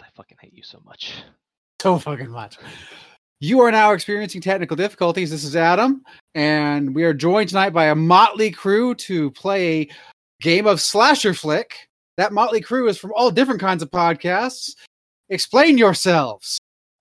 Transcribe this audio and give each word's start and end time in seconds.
God, 0.00 0.06
I 0.06 0.16
fucking 0.16 0.38
hate 0.40 0.54
you 0.54 0.62
so 0.62 0.80
much. 0.84 1.14
So 1.80 1.98
fucking 1.98 2.28
much. 2.28 2.58
You 3.40 3.60
are 3.60 3.72
now 3.72 3.92
experiencing 3.92 4.42
technical 4.42 4.76
difficulties. 4.76 5.30
This 5.30 5.44
is 5.44 5.56
Adam, 5.56 6.04
and 6.34 6.94
we 6.94 7.04
are 7.04 7.14
joined 7.14 7.48
tonight 7.48 7.70
by 7.70 7.86
a 7.86 7.94
motley 7.94 8.50
crew 8.50 8.94
to 8.96 9.30
play 9.30 9.80
a 9.80 9.88
game 10.42 10.66
of 10.66 10.78
slasher 10.78 11.32
flick. 11.32 11.88
That 12.18 12.34
motley 12.34 12.60
crew 12.60 12.86
is 12.86 12.98
from 12.98 13.14
all 13.16 13.30
different 13.30 13.62
kinds 13.62 13.82
of 13.82 13.90
podcasts. 13.90 14.74
Explain 15.30 15.78
yourselves. 15.78 16.58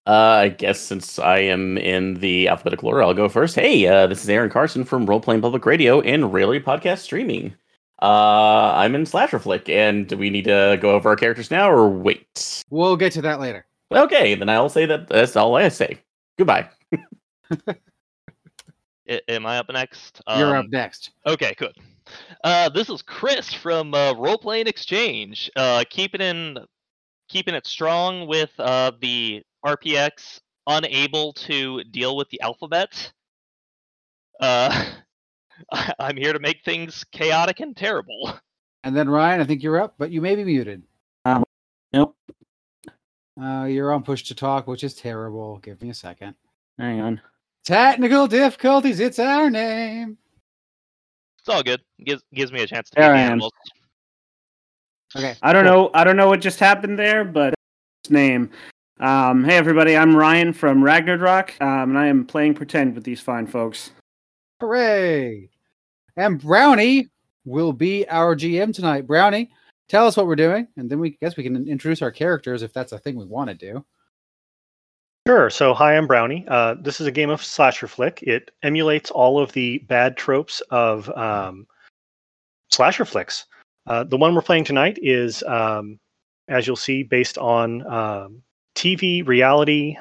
Uh, 0.07 0.43
I 0.43 0.47
guess 0.47 0.79
since 0.79 1.19
I 1.19 1.39
am 1.39 1.77
in 1.77 2.13
the 2.21 2.47
alphabetical 2.47 2.87
order, 2.87 3.03
I'll 3.03 3.13
go 3.13 3.27
first. 3.27 3.55
Hey, 3.55 3.85
uh, 3.85 4.07
this 4.07 4.23
is 4.23 4.29
Aaron 4.29 4.49
Carson 4.49 4.85
from 4.85 5.05
Role 5.05 5.19
Playing 5.19 5.41
Public 5.41 5.65
Radio 5.65 5.99
and 5.99 6.31
Rarely 6.31 6.61
Podcast 6.61 6.99
Streaming. 6.99 7.53
Uh, 8.01 8.73
I'm 8.75 8.95
in 8.95 9.05
Slasher 9.05 9.39
Flick, 9.39 9.67
and 9.69 10.07
do 10.07 10.17
we 10.17 10.29
need 10.29 10.45
to 10.45 10.77
go 10.81 10.91
over 10.91 11.09
our 11.09 11.15
characters 11.15 11.51
now 11.51 11.69
or 11.69 11.89
wait? 11.89 12.63
We'll 12.69 12.95
get 12.95 13.11
to 13.13 13.21
that 13.23 13.39
later. 13.39 13.65
Okay, 13.91 14.35
then 14.35 14.49
I'll 14.49 14.69
say 14.69 14.85
that 14.85 15.07
that's 15.09 15.35
all 15.35 15.55
I 15.55 15.67
say. 15.69 15.99
Goodbye. 16.37 16.69
I- 17.67 19.21
am 19.27 19.45
I 19.45 19.57
up 19.57 19.69
next? 19.71 20.21
You're 20.37 20.55
Um, 20.55 20.65
up 20.65 20.71
next. 20.71 21.11
Okay, 21.25 21.53
good. 21.57 21.75
Uh, 22.43 22.69
this 22.69 22.89
is 22.89 23.01
Chris 23.01 23.53
from 23.53 23.93
uh, 23.93 24.13
Role 24.13 24.37
Playing 24.37 24.67
Exchange. 24.67 25.49
Uh, 25.55 25.83
keeping 25.89 26.21
in, 26.21 26.57
keeping 27.27 27.55
it 27.55 27.65
strong 27.67 28.27
with 28.27 28.51
uh, 28.59 28.91
the 29.01 29.43
RPX 29.65 30.39
unable 30.67 31.33
to 31.33 31.83
deal 31.85 32.15
with 32.15 32.29
the 32.29 32.39
alphabet. 32.41 33.11
Uh, 34.39 34.85
I- 35.71 35.93
I'm 35.99 36.17
here 36.17 36.33
to 36.33 36.39
make 36.39 36.63
things 36.63 37.03
chaotic 37.11 37.59
and 37.59 37.75
terrible. 37.75 38.33
And 38.85 38.95
then 38.95 39.09
Ryan, 39.09 39.41
I 39.41 39.43
think 39.43 39.61
you're 39.61 39.81
up, 39.81 39.95
but 39.97 40.09
you 40.09 40.21
may 40.21 40.35
be 40.35 40.45
muted. 40.45 40.83
Nope. 41.91 42.15
Uh, 43.41 43.65
you're 43.65 43.91
on 43.91 44.03
push 44.03 44.23
to 44.23 44.35
talk, 44.35 44.67
which 44.67 44.85
is 44.85 44.93
terrible. 44.93 45.57
Give 45.57 45.81
me 45.81 45.89
a 45.89 45.93
second. 45.93 46.35
Hang 46.77 47.01
on. 47.01 47.21
Technical 47.65 48.25
difficulties. 48.25 49.01
It's 49.01 49.19
our 49.19 49.49
name. 49.49 50.17
It's 51.39 51.49
all 51.49 51.61
good. 51.61 51.81
Gives 52.05 52.23
gives 52.33 52.53
me 52.53 52.61
a 52.63 52.67
chance 52.67 52.89
to 52.91 52.95
There 53.01 53.13
meet 53.13 53.17
the 53.17 53.27
I 53.27 53.31
am. 53.31 53.41
Okay. 55.17 55.35
I 55.41 55.51
don't 55.51 55.65
cool. 55.65 55.73
know. 55.73 55.91
I 55.93 56.05
don't 56.05 56.15
know 56.15 56.29
what 56.29 56.39
just 56.39 56.59
happened 56.61 56.97
there, 56.97 57.25
but 57.25 57.53
name. 58.09 58.49
Um, 59.01 59.43
hey 59.43 59.57
everybody, 59.57 59.97
I'm 59.97 60.15
Ryan 60.15 60.53
from 60.53 60.81
Ragnarok, 60.81 61.53
um, 61.61 61.89
and 61.89 61.97
I 61.97 62.07
am 62.07 62.25
playing 62.25 62.53
pretend 62.53 62.95
with 62.95 63.03
these 63.03 63.19
fine 63.19 63.45
folks. 63.45 63.91
Hooray! 64.59 65.49
And 66.17 66.41
Brownie 66.41 67.07
will 67.45 67.71
be 67.71 68.07
our 68.09 68.35
GM 68.35 68.73
tonight. 68.73 69.07
Brownie, 69.07 69.49
tell 69.87 70.05
us 70.05 70.17
what 70.17 70.27
we're 70.27 70.35
doing, 70.35 70.67
and 70.75 70.89
then 70.89 70.99
we 70.99 71.11
guess 71.21 71.37
we 71.37 71.43
can 71.43 71.67
introduce 71.67 72.01
our 72.01 72.11
characters 72.11 72.61
if 72.61 72.73
that's 72.73 72.91
a 72.91 72.99
thing 72.99 73.15
we 73.15 73.25
want 73.25 73.49
to 73.49 73.55
do. 73.55 73.85
Sure. 75.27 75.49
So, 75.49 75.73
hi, 75.73 75.95
I'm 75.95 76.07
Brownie. 76.07 76.45
Uh, 76.47 76.75
this 76.81 76.99
is 76.99 77.07
a 77.07 77.11
game 77.11 77.29
of 77.29 77.43
slasher 77.43 77.87
flick. 77.87 78.23
It 78.23 78.51
emulates 78.63 79.11
all 79.11 79.39
of 79.39 79.51
the 79.53 79.77
bad 79.79 80.17
tropes 80.17 80.61
of 80.71 81.09
um, 81.17 81.67
slasher 82.71 83.05
flicks. 83.05 83.45
Uh, 83.85 84.03
the 84.03 84.17
one 84.17 84.35
we're 84.35 84.41
playing 84.41 84.63
tonight 84.63 84.97
is, 85.01 85.43
um, 85.43 85.99
as 86.47 86.67
you'll 86.67 86.75
see, 86.75 87.03
based 87.03 87.37
on 87.37 87.85
um, 87.87 88.41
TV 88.75 89.25
reality 89.25 89.95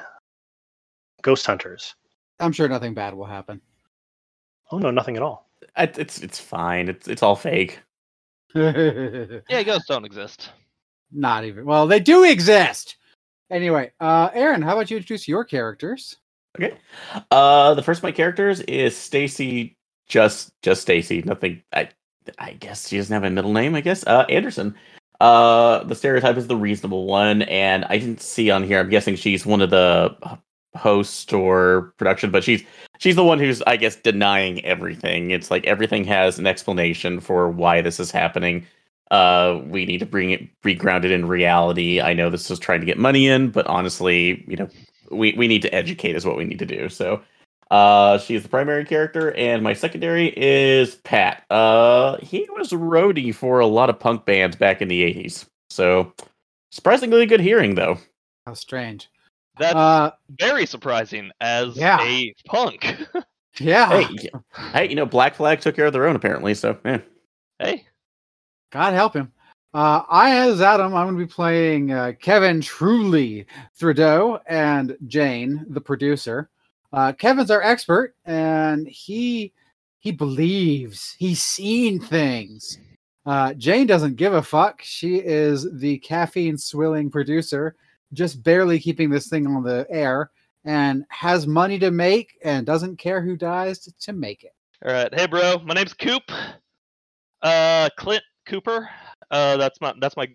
ghost 1.21 1.45
hunters. 1.45 1.95
I'm 2.39 2.51
sure 2.51 2.67
nothing 2.67 2.93
bad 2.93 3.13
will 3.13 3.25
happen. 3.25 3.61
Oh 4.71 4.77
no, 4.77 4.91
nothing 4.91 5.15
at 5.15 5.23
all. 5.23 5.49
It's 5.77 6.21
it's 6.21 6.39
fine. 6.39 6.89
It's 6.89 7.07
it's 7.07 7.23
all 7.23 7.35
fake. 7.35 7.79
Yeah, 8.55 9.63
ghosts 9.63 9.87
don't 9.87 10.05
exist. 10.05 10.51
Not 11.11 11.43
even. 11.43 11.65
Well, 11.65 11.87
they 11.87 11.99
do 11.99 12.23
exist. 12.23 12.97
Anyway, 13.51 13.91
uh, 13.99 14.29
Aaron, 14.33 14.61
how 14.61 14.73
about 14.73 14.91
you 14.91 14.97
introduce 14.97 15.27
your 15.27 15.43
characters? 15.43 16.17
Okay. 16.57 16.75
Uh, 17.31 17.73
the 17.73 17.83
first 17.83 17.99
of 17.99 18.03
my 18.03 18.11
characters 18.11 18.61
is 18.61 18.95
Stacy. 18.95 19.77
Just 20.07 20.51
just 20.61 20.81
Stacy. 20.81 21.21
Nothing. 21.21 21.61
I 21.73 21.89
I 22.37 22.53
guess 22.53 22.87
she 22.87 22.97
doesn't 22.97 23.13
have 23.13 23.23
a 23.23 23.29
middle 23.29 23.53
name. 23.53 23.75
I 23.75 23.81
guess. 23.81 24.05
Uh, 24.05 24.25
Anderson. 24.29 24.75
Uh, 25.19 25.83
the 25.83 25.95
stereotype 25.95 26.37
is 26.37 26.47
the 26.47 26.55
reasonable 26.55 27.05
one, 27.05 27.41
and 27.43 27.85
I 27.85 27.97
didn't 27.97 28.21
see 28.21 28.49
on 28.49 28.63
here. 28.63 28.79
I'm 28.79 28.89
guessing 28.89 29.15
she's 29.15 29.45
one 29.45 29.61
of 29.61 29.69
the 29.69 30.15
hosts 30.79 31.31
or 31.33 31.93
production, 31.97 32.31
but 32.31 32.43
she's 32.43 32.63
she's 32.97 33.15
the 33.15 33.23
one 33.23 33.39
who's 33.39 33.61
I 33.63 33.77
guess 33.77 33.95
denying 33.95 34.63
everything. 34.65 35.31
It's 35.31 35.51
like 35.51 35.65
everything 35.67 36.03
has 36.05 36.39
an 36.39 36.47
explanation 36.47 37.19
for 37.19 37.49
why 37.49 37.81
this 37.81 37.99
is 37.99 38.11
happening. 38.11 38.65
Uh, 39.11 39.61
we 39.65 39.85
need 39.85 39.99
to 39.99 40.05
bring 40.05 40.31
it 40.31 40.61
be 40.61 40.75
grounded 40.75 41.11
in 41.11 41.27
reality. 41.27 41.99
I 41.99 42.13
know 42.13 42.29
this 42.29 42.49
is 42.51 42.59
trying 42.59 42.79
to 42.79 42.85
get 42.85 42.97
money 42.97 43.27
in, 43.27 43.49
but 43.49 43.65
honestly, 43.67 44.43
you 44.47 44.55
know, 44.55 44.69
we 45.11 45.33
we 45.33 45.47
need 45.47 45.61
to 45.63 45.73
educate 45.73 46.15
is 46.15 46.25
what 46.25 46.37
we 46.37 46.45
need 46.45 46.59
to 46.59 46.65
do. 46.65 46.89
So 46.89 47.21
uh 47.71 48.17
she 48.19 48.35
is 48.35 48.43
the 48.43 48.49
primary 48.49 48.85
character 48.85 49.31
and 49.35 49.63
my 49.63 49.73
secondary 49.73 50.33
is 50.37 50.95
Pat. 50.95 51.43
Uh 51.49 52.17
he 52.17 52.47
was 52.55 52.69
roadie 52.69 53.33
for 53.33 53.59
a 53.59 53.67
lot 53.67 53.89
of 53.89 53.99
punk 53.99 54.25
bands 54.25 54.55
back 54.55 54.81
in 54.81 54.87
the 54.87 55.01
80s. 55.01 55.45
So 55.69 56.13
surprisingly 56.71 57.25
good 57.25 57.41
hearing 57.41 57.75
though. 57.75 57.97
How 58.45 58.53
strange. 58.53 59.09
That's 59.59 59.75
Uh, 59.75 60.11
very 60.39 60.65
surprising 60.65 61.29
as 61.41 61.75
yeah. 61.75 62.01
a 62.01 62.33
punk. 62.45 62.97
yeah. 63.59 64.01
Hey, 64.01 64.29
hey, 64.73 64.89
you 64.89 64.95
know 64.95 65.05
Black 65.05 65.35
Flag 65.35 65.59
took 65.61 65.75
care 65.75 65.85
of 65.87 65.93
their 65.93 66.07
own 66.07 66.15
apparently, 66.15 66.53
so 66.53 66.77
eh. 66.85 66.99
hey, 67.59 67.85
God 68.71 68.93
help 68.93 69.13
him. 69.13 69.31
Uh, 69.73 70.01
I, 70.09 70.35
as 70.47 70.61
Adam, 70.61 70.95
I'm 70.95 71.05
going 71.07 71.19
to 71.19 71.25
be 71.25 71.31
playing 71.31 71.91
uh, 71.91 72.13
Kevin 72.19 72.59
Truly 72.59 73.45
Trudeau 73.77 74.39
and 74.47 74.97
Jane, 75.05 75.63
the 75.69 75.81
producer. 75.81 76.49
Uh, 76.91 77.11
Kevin's 77.11 77.51
our 77.51 77.61
expert, 77.61 78.15
and 78.25 78.87
he 78.87 79.53
he 79.99 80.11
believes 80.11 81.15
he's 81.19 81.41
seen 81.43 81.99
things. 81.99 82.79
Uh, 83.27 83.53
Jane 83.53 83.85
doesn't 83.85 84.15
give 84.15 84.33
a 84.33 84.41
fuck. 84.41 84.81
She 84.81 85.17
is 85.17 85.67
the 85.79 85.99
caffeine 85.99 86.57
swilling 86.57 87.11
producer, 87.11 87.75
just 88.13 88.43
barely 88.43 88.79
keeping 88.79 89.09
this 89.09 89.27
thing 89.27 89.47
on 89.47 89.63
the 89.63 89.85
air, 89.89 90.31
and 90.65 91.05
has 91.09 91.47
money 91.47 91.79
to 91.79 91.91
make 91.91 92.37
and 92.43 92.65
doesn't 92.65 92.97
care 92.97 93.21
who 93.21 93.35
dies 93.35 93.79
to, 93.79 94.13
make 94.13 94.43
it. 94.43 94.53
all 94.85 94.91
right. 94.91 95.13
Hey, 95.13 95.27
bro. 95.27 95.59
My 95.59 95.73
name's 95.73 95.93
Coop. 95.93 96.23
Uh, 97.41 97.89
Clint 97.97 98.23
Cooper. 98.45 98.89
Uh, 99.31 99.57
that's 99.57 99.79
my 99.79 99.93
that's 100.01 100.17
my 100.17 100.27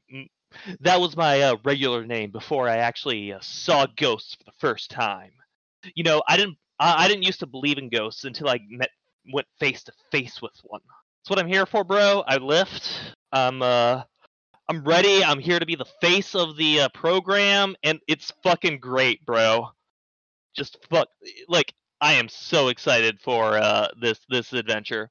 that 0.81 1.01
was 1.01 1.17
my 1.17 1.41
uh, 1.41 1.57
regular 1.65 2.07
name 2.07 2.31
before 2.31 2.69
I 2.69 2.77
actually 2.77 3.33
uh, 3.33 3.39
saw 3.43 3.87
ghosts 3.97 4.35
for 4.37 4.45
the 4.45 4.59
first 4.59 4.91
time. 4.91 5.33
You 5.95 6.05
know, 6.05 6.23
I 6.29 6.37
didn't 6.37 6.57
I, 6.79 7.05
I 7.05 7.09
didn't 7.09 7.25
used 7.25 7.41
to 7.41 7.47
believe 7.47 7.79
in 7.79 7.89
ghosts 7.89 8.25
until 8.25 8.49
I 8.49 8.61
met 8.69 8.91
went 9.33 9.47
face 9.59 9.83
to 9.85 9.93
face 10.11 10.41
with 10.41 10.53
one. 10.65 10.81
That's 11.21 11.31
what 11.31 11.39
I'm 11.39 11.49
here 11.49 11.67
for, 11.67 11.85
bro. 11.85 12.23
I 12.27 12.37
lift. 12.37 12.91
I'm 13.33 13.63
uh 13.63 14.03
I'm 14.69 14.83
ready. 14.83 15.23
I'm 15.23 15.39
here 15.39 15.59
to 15.59 15.67
be 15.67 15.75
the 15.75 15.85
face 16.01 16.35
of 16.35 16.57
the 16.57 16.81
uh, 16.83 16.89
program, 16.95 17.77
and 17.83 18.01
it's 18.09 18.33
fucking 18.43 18.79
great, 18.81 19.25
bro. 19.27 19.69
Just 20.57 20.79
fuck, 20.89 21.09
like 21.49 21.75
I 22.01 22.15
am 22.15 22.29
so 22.29 22.69
excited 22.69 23.21
for 23.21 23.59
uh, 23.59 23.89
this 24.01 24.21
this 24.31 24.53
adventure. 24.53 25.11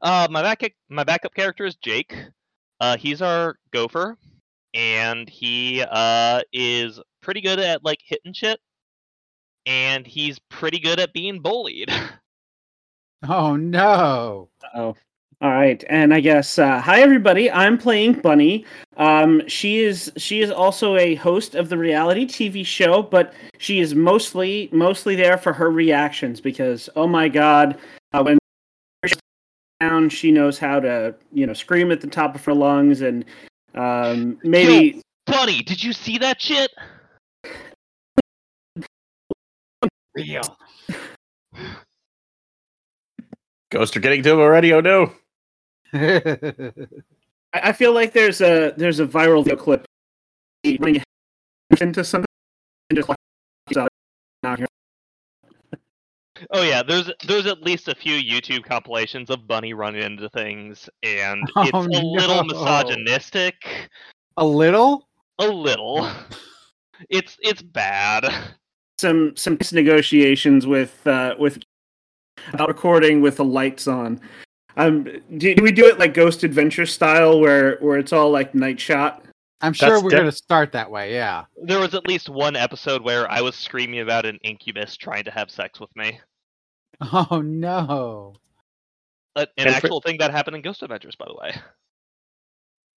Uh, 0.00 0.26
my 0.30 0.42
back 0.42 0.62
my 0.88 1.04
backup 1.04 1.34
character 1.34 1.64
is 1.66 1.74
Jake. 1.76 2.16
Uh, 2.80 2.96
he's 2.96 3.20
our 3.20 3.56
gopher, 3.72 4.16
and 4.74 5.28
he 5.28 5.82
uh 5.82 6.40
is 6.52 6.98
pretty 7.20 7.40
good 7.40 7.58
at 7.58 7.84
like 7.84 8.00
hitting 8.04 8.32
shit, 8.32 8.58
and 9.66 10.06
he's 10.06 10.38
pretty 10.48 10.78
good 10.78 10.98
at 10.98 11.12
being 11.12 11.40
bullied. 11.40 11.90
Oh 13.28 13.54
no! 13.54 14.48
Oh, 14.74 14.96
all 15.42 15.50
right. 15.50 15.82
And 15.88 16.14
I 16.14 16.20
guess 16.20 16.56
uh, 16.56 16.80
hi 16.80 17.00
everybody. 17.02 17.50
I'm 17.50 17.76
playing 17.76 18.20
Bunny. 18.20 18.64
Um, 18.96 19.42
she 19.48 19.80
is 19.80 20.12
she 20.16 20.40
is 20.40 20.52
also 20.52 20.96
a 20.96 21.16
host 21.16 21.56
of 21.56 21.68
the 21.68 21.76
reality 21.76 22.26
TV 22.26 22.64
show, 22.64 23.02
but 23.02 23.34
she 23.58 23.80
is 23.80 23.92
mostly 23.92 24.68
mostly 24.70 25.16
there 25.16 25.36
for 25.36 25.52
her 25.52 25.68
reactions 25.68 26.40
because 26.40 26.88
oh 26.94 27.08
my 27.08 27.28
god, 27.28 27.76
uh, 28.12 28.22
when 28.22 28.38
she's 29.04 29.18
down, 29.80 30.08
she 30.08 30.30
knows 30.30 30.60
how 30.60 30.78
to 30.78 31.12
you 31.32 31.44
know 31.44 31.54
scream 31.54 31.90
at 31.90 32.00
the 32.00 32.06
top 32.06 32.36
of 32.36 32.44
her 32.44 32.54
lungs 32.54 33.00
and 33.00 33.24
um, 33.74 34.38
maybe 34.44 35.02
Bunny, 35.26 35.62
did 35.62 35.82
you 35.82 35.92
see 35.92 36.18
that 36.18 36.40
shit? 36.40 36.70
Real. 40.14 40.56
Ghosts 43.70 43.96
are 43.96 44.00
getting 44.00 44.22
to 44.22 44.34
him 44.34 44.38
already. 44.38 44.72
Oh 44.72 44.80
no. 44.80 45.12
I, 45.94 46.72
I 47.54 47.72
feel 47.72 47.92
like 47.92 48.12
there's 48.12 48.40
a 48.40 48.72
there's 48.76 49.00
a 49.00 49.06
viral 49.06 49.44
video 49.44 49.56
clip 49.56 49.84
running 50.80 51.02
into 51.80 52.04
something 52.04 52.26
and 52.90 52.96
just 52.96 53.08
walks 53.08 53.76
out 53.76 53.88
out 54.44 54.58
here. 54.58 54.68
Oh 56.50 56.62
yeah, 56.62 56.82
there's 56.82 57.10
there's 57.26 57.46
at 57.46 57.62
least 57.62 57.88
a 57.88 57.94
few 57.94 58.14
YouTube 58.20 58.64
compilations 58.64 59.30
of 59.30 59.46
Bunny 59.46 59.74
running 59.74 60.02
into 60.02 60.28
things, 60.30 60.88
and 61.02 61.42
Oh, 61.56 61.62
it's 61.62 61.98
a 61.98 62.02
little 62.02 62.44
misogynistic, 62.44 63.90
a 64.36 64.44
little? 64.44 65.08
a 65.38 65.46
little. 65.46 66.10
It's 67.10 67.36
it's 67.42 67.62
bad. 67.62 68.26
some 68.98 69.36
some 69.36 69.58
negotiations 69.72 70.66
with 70.66 71.06
uh, 71.06 71.34
with 71.38 71.62
about 72.52 72.68
recording 72.68 73.20
with 73.20 73.36
the 73.36 73.44
lights 73.44 73.86
on. 73.88 74.20
Um, 74.76 75.04
do, 75.36 75.54
do 75.54 75.62
we 75.62 75.72
do 75.72 75.86
it 75.86 75.98
like 75.98 76.14
Ghost 76.14 76.44
Adventure 76.44 76.86
style, 76.86 77.40
where 77.40 77.76
where 77.80 77.98
it's 77.98 78.12
all 78.12 78.30
like 78.30 78.54
night 78.54 78.80
shot? 78.80 79.24
I'm 79.60 79.72
sure 79.72 79.90
That's 79.90 80.02
we're 80.02 80.10
def- 80.10 80.18
going 80.18 80.30
to 80.30 80.36
start 80.36 80.72
that 80.72 80.90
way. 80.90 81.12
Yeah. 81.14 81.44
There 81.62 81.78
was 81.78 81.94
at 81.94 82.06
least 82.06 82.28
one 82.28 82.56
episode 82.56 83.02
where 83.02 83.30
I 83.30 83.40
was 83.42 83.54
screaming 83.54 84.00
about 84.00 84.26
an 84.26 84.38
incubus 84.42 84.96
trying 84.96 85.22
to 85.24 85.30
have 85.30 85.50
sex 85.50 85.78
with 85.80 85.94
me. 85.96 86.20
Oh 87.12 87.40
no. 87.40 88.34
Uh, 89.34 89.40
an 89.40 89.66
And 89.66 89.70
for- 89.70 89.76
actual 89.76 90.00
thing 90.00 90.18
that 90.18 90.30
happened 90.30 90.56
in 90.56 90.62
Ghost 90.62 90.82
Adventures, 90.82 91.16
by 91.16 91.26
the 91.26 91.34
way. 91.34 91.54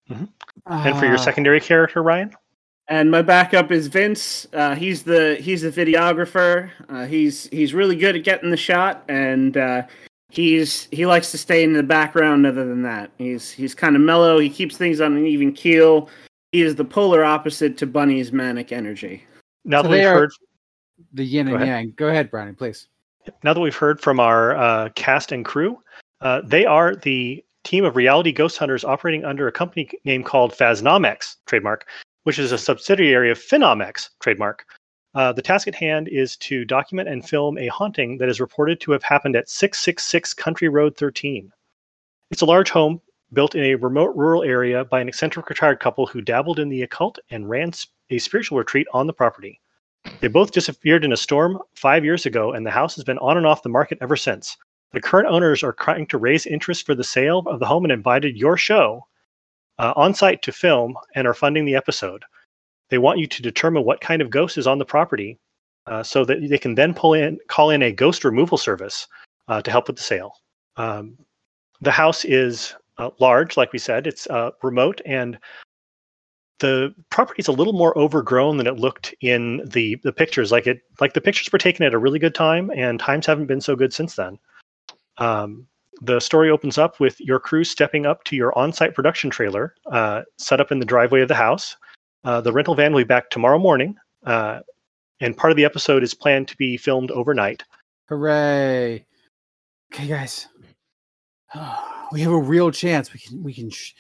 And 0.10 0.30
for 1.00 1.06
your 1.06 1.16
Ah, 1.16 1.18
secondary 1.18 1.60
character, 1.60 2.04
Ryan? 2.04 2.32
And 2.88 3.10
my 3.10 3.24
backup 3.24 3.72
is 3.72 3.88
Vince. 3.88 4.46
Uh, 4.54 4.76
he's 4.76 5.02
the 5.04 5.38
he's 5.42 5.64
the 5.64 5.72
videographer. 5.72 6.70
Uh, 6.88 7.06
he's 7.08 7.48
he's 7.48 7.74
really 7.74 7.96
good 7.96 8.16
at 8.16 8.24
getting 8.24 8.52
the 8.52 8.58
shot, 8.58 9.04
and 9.10 9.58
uh, 9.58 9.84
he's 10.36 10.88
he 10.92 11.06
likes 11.06 11.32
to 11.32 11.38
stay 11.38 11.64
in 11.64 11.74
the 11.74 11.84
background. 11.84 12.46
Other 12.46 12.66
than 12.66 12.82
that, 12.84 13.12
he's 13.18 13.50
he's 13.52 13.74
kind 13.74 13.96
of 13.96 14.02
mellow. 14.02 14.38
He 14.40 14.50
keeps 14.50 14.78
things 14.78 15.02
on 15.02 15.16
an 15.16 15.26
even 15.26 15.52
keel. 15.54 16.10
He 16.52 16.62
is 16.62 16.76
the 16.76 16.86
polar 16.86 17.24
opposite 17.24 17.78
to 17.80 17.86
Bunny's 17.88 18.32
manic 18.32 18.72
energy. 18.72 19.24
Now 19.64 19.82
So 19.82 19.90
that 19.90 19.96
we've 19.98 20.06
are- 20.06 20.14
heard 20.14 20.32
the 21.14 21.24
yin 21.26 21.48
and 21.48 21.56
ahead. 21.58 21.68
yang. 21.68 21.94
Go 21.98 22.08
ahead, 22.08 22.30
Brownie, 22.32 22.54
please. 22.54 22.88
now 23.44 23.54
that 23.54 23.60
we've 23.60 23.76
heard 23.76 24.00
from 24.00 24.20
our 24.20 24.56
uh, 24.56 24.90
cast 24.96 25.32
and 25.32 25.44
crew, 25.44 25.78
uh, 26.22 26.42
they 26.46 26.66
are 26.66 26.96
the 26.96 27.44
team 27.64 27.84
of 27.84 27.96
reality 27.96 28.32
ghost 28.32 28.58
hunters 28.58 28.84
operating 28.86 29.26
under 29.26 29.48
a 29.48 29.52
company 29.52 29.90
name 30.06 30.24
called 30.24 30.54
Phasnomex 30.54 31.36
trademark, 31.48 31.88
which 32.24 32.38
is 32.38 32.52
a 32.52 32.58
subsidiary 32.58 33.32
of 33.32 33.40
Phenomex 33.40 34.10
trademark. 34.22 34.66
Uh, 35.16 35.32
the 35.32 35.42
task 35.42 35.66
at 35.66 35.76
hand 35.76 36.10
is 36.10 36.36
to 36.36 36.66
document 36.66 37.08
and 37.08 37.28
film 37.28 37.58
a 37.58 37.68
haunting 37.68 38.18
that 38.18 38.28
is 38.28 38.42
reported 38.42 38.82
to 38.82 38.92
have 38.92 39.02
happened 39.02 39.34
at 39.34 39.50
666 39.50 40.34
Country 40.34 40.68
Road 40.68 40.98
13. 40.98 41.54
It's 42.32 42.42
a 42.42 42.46
large 42.46 42.70
home 42.70 43.00
built 43.32 43.56
in 43.56 43.64
a 43.64 43.76
remote 43.76 44.14
rural 44.14 44.44
area 44.44 44.84
by 44.84 45.00
an 45.00 45.08
eccentric 45.08 45.50
retired 45.50 45.80
couple 45.80 46.06
who 46.06 46.20
dabbled 46.20 46.60
in 46.60 46.68
the 46.68 46.82
occult 46.82 47.18
and 47.30 47.50
ran 47.50 47.72
a 48.10 48.18
spiritual 48.18 48.58
retreat 48.58 48.88
on 48.94 49.08
the 49.08 49.14
property. 49.14 49.62
They 50.20 50.28
both 50.28 50.52
disappeared 50.52 51.06
in 51.06 51.14
a 51.14 51.18
storm 51.18 51.60
five 51.76 52.04
years 52.04 52.26
ago, 52.26 52.52
and 52.52 52.66
the 52.66 52.72
house 52.72 52.96
has 52.96 53.06
been 53.06 53.18
on 53.20 53.38
and 53.38 53.48
off 53.48 53.64
the 53.64 53.70
market 53.70 53.98
ever 54.02 54.18
since. 54.18 54.58
The 54.92 55.02
current 55.02 55.30
owners 55.30 55.64
are 55.64 55.74
trying 55.74 56.08
to 56.08 56.18
raise 56.18 56.46
interest 56.46 56.86
for 56.86 56.94
the 56.94 57.04
sale 57.06 57.40
of 57.48 57.60
the 57.60 57.66
home 57.66 57.86
and 57.86 57.92
invited 57.92 58.38
your 58.38 58.58
show 58.58 59.08
uh, 59.80 59.94
on 59.96 60.14
site 60.14 60.42
to 60.44 60.52
film 60.52 60.98
and 61.16 61.26
are 61.26 61.34
funding 61.34 61.64
the 61.64 61.76
episode. 61.76 62.24
They 62.90 62.98
want 62.98 63.20
you 63.20 63.28
to 63.28 63.42
determine 63.42 63.84
what 63.84 64.02
kind 64.02 64.22
of 64.22 64.30
ghost 64.30 64.58
is 64.58 64.68
on 64.68 64.78
the 64.78 64.86
property 64.86 65.40
uh, 65.88 66.04
so 66.04 66.26
that 66.26 66.48
they 66.50 66.58
can 66.58 66.76
then 66.76 66.94
pull 66.94 67.14
in, 67.14 67.40
call 67.48 67.70
in 67.70 67.82
a 67.82 67.92
ghost 67.92 68.24
removal 68.24 68.58
service 68.58 69.08
uh, 69.48 69.62
to 69.62 69.72
help 69.72 69.88
with 69.88 69.98
the 69.98 70.04
sale. 70.04 70.34
Um, 70.78 71.18
the 71.82 71.92
house 71.92 72.26
is 72.26 72.76
uh, 72.98 73.10
large, 73.20 73.58
like 73.58 73.74
we 73.74 73.80
said, 73.80 74.08
it's 74.08 74.28
uh, 74.28 74.52
remote, 74.64 75.02
and 75.06 75.38
the 76.60 76.94
property 77.10 77.42
is 77.42 77.48
a 77.48 77.52
little 77.52 77.74
more 77.74 77.98
overgrown 77.98 78.58
than 78.58 78.68
it 78.68 78.78
looked 78.78 79.14
in 79.22 79.62
the 79.66 79.98
the 80.04 80.14
pictures. 80.14 80.52
Like 80.52 80.68
it, 80.68 80.80
like 81.02 81.14
the 81.14 81.22
pictures 81.22 81.52
were 81.52 81.60
taken 81.60 81.86
at 81.86 81.94
a 81.94 81.98
really 81.98 82.20
good 82.20 82.36
time, 82.36 82.72
and 82.76 83.00
times 83.00 83.26
haven't 83.26 83.48
been 83.48 83.62
so 83.62 83.76
good 83.76 83.94
since 83.94 84.16
then. 84.16 84.40
Um, 85.18 85.68
the 86.02 86.20
story 86.20 86.50
opens 86.50 86.78
up 86.78 87.00
with 87.00 87.20
your 87.20 87.40
crew 87.40 87.64
stepping 87.64 88.06
up 88.06 88.24
to 88.26 88.36
your 88.36 88.58
on-site 88.58 88.96
production 88.96 89.30
trailer, 89.30 89.76
uh, 89.92 90.24
set 90.38 90.60
up 90.60 90.72
in 90.72 90.80
the 90.80 90.86
driveway 90.86 91.22
of 91.22 91.30
the 91.30 91.36
house. 91.36 91.78
Uh, 92.26 92.42
the 92.42 92.52
rental 92.52 92.74
van 92.74 92.92
will 92.92 93.02
be 93.02 93.06
back 93.06 93.30
tomorrow 93.30 93.60
morning, 93.60 93.96
uh, 94.26 94.60
and 95.22 95.38
part 95.38 95.52
of 95.52 95.58
the 95.58 95.64
episode 95.64 96.02
is 96.02 96.16
planned 96.16 96.48
to 96.48 96.58
be 96.58 96.76
filmed 96.76 97.12
overnight. 97.12 97.64
Hooray! 98.10 99.06
Okay, 99.94 100.08
guys, 100.08 100.48
we 102.12 102.22
have 102.22 102.32
a 102.32 102.38
real 102.38 102.72
chance. 102.72 103.14
We 103.14 103.20
can 103.20 103.44
we 103.44 103.54
can 103.54 103.70
sh- 103.70 103.94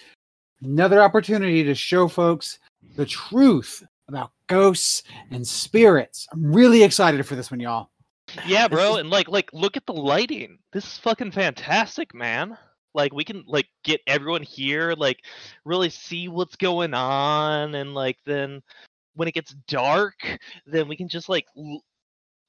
another 0.63 1.03
opportunity 1.03 1.63
to 1.63 1.75
show 1.75 2.07
folks 2.07 2.57
the 2.95 3.05
truth 3.05 3.83
about 4.07 4.31
ghosts 4.47 5.03
and 5.29 5.47
spirits. 5.47 6.27
I'm 6.31 6.51
really 6.51 6.81
excited 6.83 7.23
for 7.27 7.35
this 7.35 7.51
one, 7.51 7.59
y'all. 7.59 7.91
Yeah, 8.47 8.67
bro, 8.67 8.95
and 8.95 9.11
like 9.11 9.27
like 9.27 9.53
look 9.53 9.77
at 9.77 9.85
the 9.85 9.93
lighting. 9.93 10.57
This 10.73 10.85
is 10.85 10.97
fucking 10.97 11.31
fantastic, 11.31 12.15
man. 12.15 12.57
Like 12.95 13.13
we 13.13 13.23
can 13.23 13.43
like 13.45 13.67
get 13.83 14.01
everyone 14.07 14.41
here, 14.41 14.93
like 14.97 15.19
really 15.65 15.89
see 15.89 16.27
what's 16.27 16.55
going 16.55 16.93
on, 16.93 17.75
and 17.75 17.93
like 17.93 18.17
then 18.25 18.63
when 19.15 19.27
it 19.27 19.33
gets 19.33 19.53
dark, 19.67 20.15
then 20.65 20.87
we 20.87 20.95
can 20.95 21.09
just 21.09 21.29
like 21.29 21.45
l- 21.57 21.83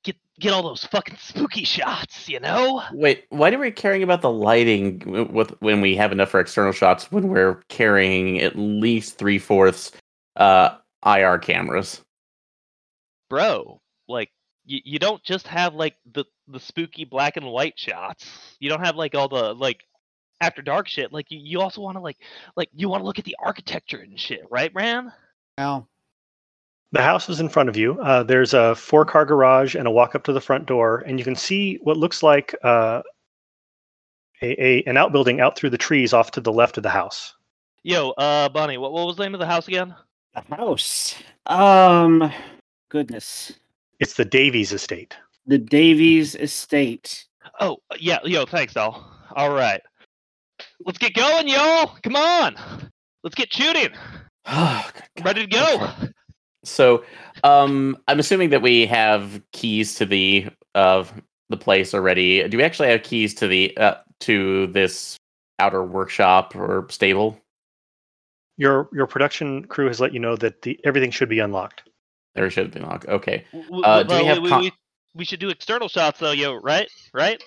get 0.05 0.17
get 0.39 0.53
all 0.53 0.63
those 0.63 0.85
fucking 0.85 1.17
spooky 1.21 1.65
shots, 1.65 2.29
you 2.29 2.41
know? 2.41 2.83
Wait, 2.93 3.25
why 3.31 3.53
are 3.53 3.59
we 3.59 3.71
caring 3.71 4.03
about 4.03 4.23
the 4.23 4.31
lighting 4.31 5.29
with 5.33 5.51
when 5.61 5.81
we 5.81 5.97
have 5.97 6.13
enough 6.13 6.31
for 6.31 6.41
external 6.41 6.73
shots 6.73 7.11
when 7.11 7.29
we're 7.29 7.63
carrying 7.69 8.41
at 8.41 8.57
least 8.57 9.19
three 9.19 9.39
fourths 9.39 9.93
uh, 10.37 10.77
IR 11.05 11.39
cameras? 11.39 12.03
Bro, 13.29 13.81
like 14.09 14.31
you, 14.65 14.81
you 14.85 14.99
don't 14.99 15.23
just 15.25 15.49
have 15.49 15.75
like 15.75 15.97
the 16.13 16.25
the 16.49 16.61
spooky 16.61 17.05
black 17.05 17.37
and 17.37 17.47
white 17.47 17.79
shots. 17.79 18.57
You 18.61 18.69
don't 18.69 18.85
have 18.85 18.97
like 18.97 19.15
all 19.17 19.29
the 19.29 19.53
like 19.55 19.85
after 20.41 20.63
dark 20.63 20.89
shit. 20.89 21.13
Like 21.13 21.31
you, 21.31 21.39
you 21.43 21.61
also 21.61 21.81
want 21.81 21.97
to 21.97 22.01
like 22.01 22.19
like 22.57 22.69
you 22.75 22.89
want 22.89 23.01
to 23.03 23.05
look 23.07 23.19
at 23.19 23.25
the 23.25 23.37
architecture 23.43 23.99
and 23.99 24.19
shit, 24.19 24.43
right, 24.51 24.75
man? 24.75 25.13
Well, 25.59 25.89
The 26.93 27.03
house 27.03 27.29
is 27.29 27.41
in 27.41 27.49
front 27.49 27.69
of 27.69 27.77
you. 27.77 27.99
Uh, 28.01 28.23
there's 28.23 28.55
a 28.55 28.75
four 28.75 29.05
car 29.05 29.25
garage 29.25 29.75
and 29.75 29.87
a 29.87 29.91
walk 29.91 30.15
up 30.15 30.25
to 30.25 30.33
the 30.33 30.41
front 30.41 30.67
door, 30.67 31.03
and 31.07 31.19
you 31.19 31.25
can 31.25 31.35
see 31.37 31.79
what 31.83 31.97
looks 31.97 32.23
like 32.23 32.55
uh, 32.63 33.03
a, 34.43 34.63
a 34.65 34.83
an 34.85 34.97
outbuilding 34.97 35.41
out 35.41 35.57
through 35.57 35.71
the 35.71 35.79
trees 35.79 36.13
off 36.13 36.31
to 36.33 36.41
the 36.41 36.53
left 36.53 36.77
of 36.77 36.83
the 36.83 36.91
house. 36.91 37.35
Yo, 37.83 38.11
uh, 38.11 38.49
Bonnie, 38.49 38.79
what, 38.79 38.93
what 38.93 39.07
was 39.07 39.17
the 39.17 39.23
name 39.23 39.35
of 39.35 39.41
the 39.41 39.47
house 39.47 39.69
again? 39.69 39.95
The 40.35 40.57
house. 40.57 41.15
Um, 41.47 42.33
goodness, 42.91 43.53
It's 44.01 44.15
the 44.15 44.25
Davies 44.25 44.73
estate. 44.73 45.17
the 45.47 45.57
Davies 45.59 46.35
Estate. 46.35 47.25
Oh, 47.61 47.79
yeah, 48.01 48.19
yo, 48.25 48.45
thanks, 48.45 48.77
Al. 48.77 49.09
All 49.37 49.55
right, 49.55 49.81
let's 50.85 50.99
get 50.99 51.15
going, 51.15 51.49
y'all. 51.49 51.97
Come 52.03 52.17
on, 52.17 52.57
let's 53.23 53.35
get 53.35 53.53
shooting. 53.53 53.91
Oh, 54.49 54.89
God. 54.95 55.25
Ready 55.27 55.41
to 55.41 55.49
go. 55.49 55.75
Okay. 55.75 56.13
So, 56.63 57.05
um, 57.43 57.97
I'm 58.07 58.21
assuming 58.21 58.51
that 58.51 58.63
we 58.63 58.87
have 58.87 59.43
keys 59.51 59.97
to 59.97 60.07
the 60.07 60.47
of 60.77 61.13
the 61.49 61.57
place 61.57 61.95
already. 61.95 62.47
Do 62.49 62.57
we 62.57 62.63
actually 62.63 62.89
have 62.89 63.03
keys 63.03 63.35
to 63.35 63.49
the 63.49 63.77
uh, 63.77 63.95
to 64.21 64.67
this 64.69 65.17
outer 65.59 65.83
workshop 65.85 66.55
or 66.55 66.87
stable? 66.91 67.41
Your 68.57 68.89
your 68.93 69.07
production 69.07 69.65
crew 69.65 69.87
has 69.87 70.01
let 70.01 70.13
you 70.13 70.21
know 70.21 70.37
that 70.37 70.63
the 70.63 70.79
everything 70.85 71.11
should 71.11 71.29
be 71.29 71.39
unlocked. 71.39 71.83
There 72.35 72.51
should 72.51 72.73
be 72.73 72.81
locked. 72.81 73.07
Okay. 73.09 73.45
Uh, 73.53 74.03
w- 74.03 74.05
do 74.05 74.15
we 74.15 74.23
well, 74.23 74.27
have 74.27 74.43
we, 74.43 74.51
we, 74.51 74.73
we 75.15 75.25
should 75.25 75.41
do 75.41 75.49
external 75.49 75.89
shots 75.89 76.21
though, 76.21 76.33
yo. 76.33 76.55
Right, 76.55 76.89
right. 77.13 77.43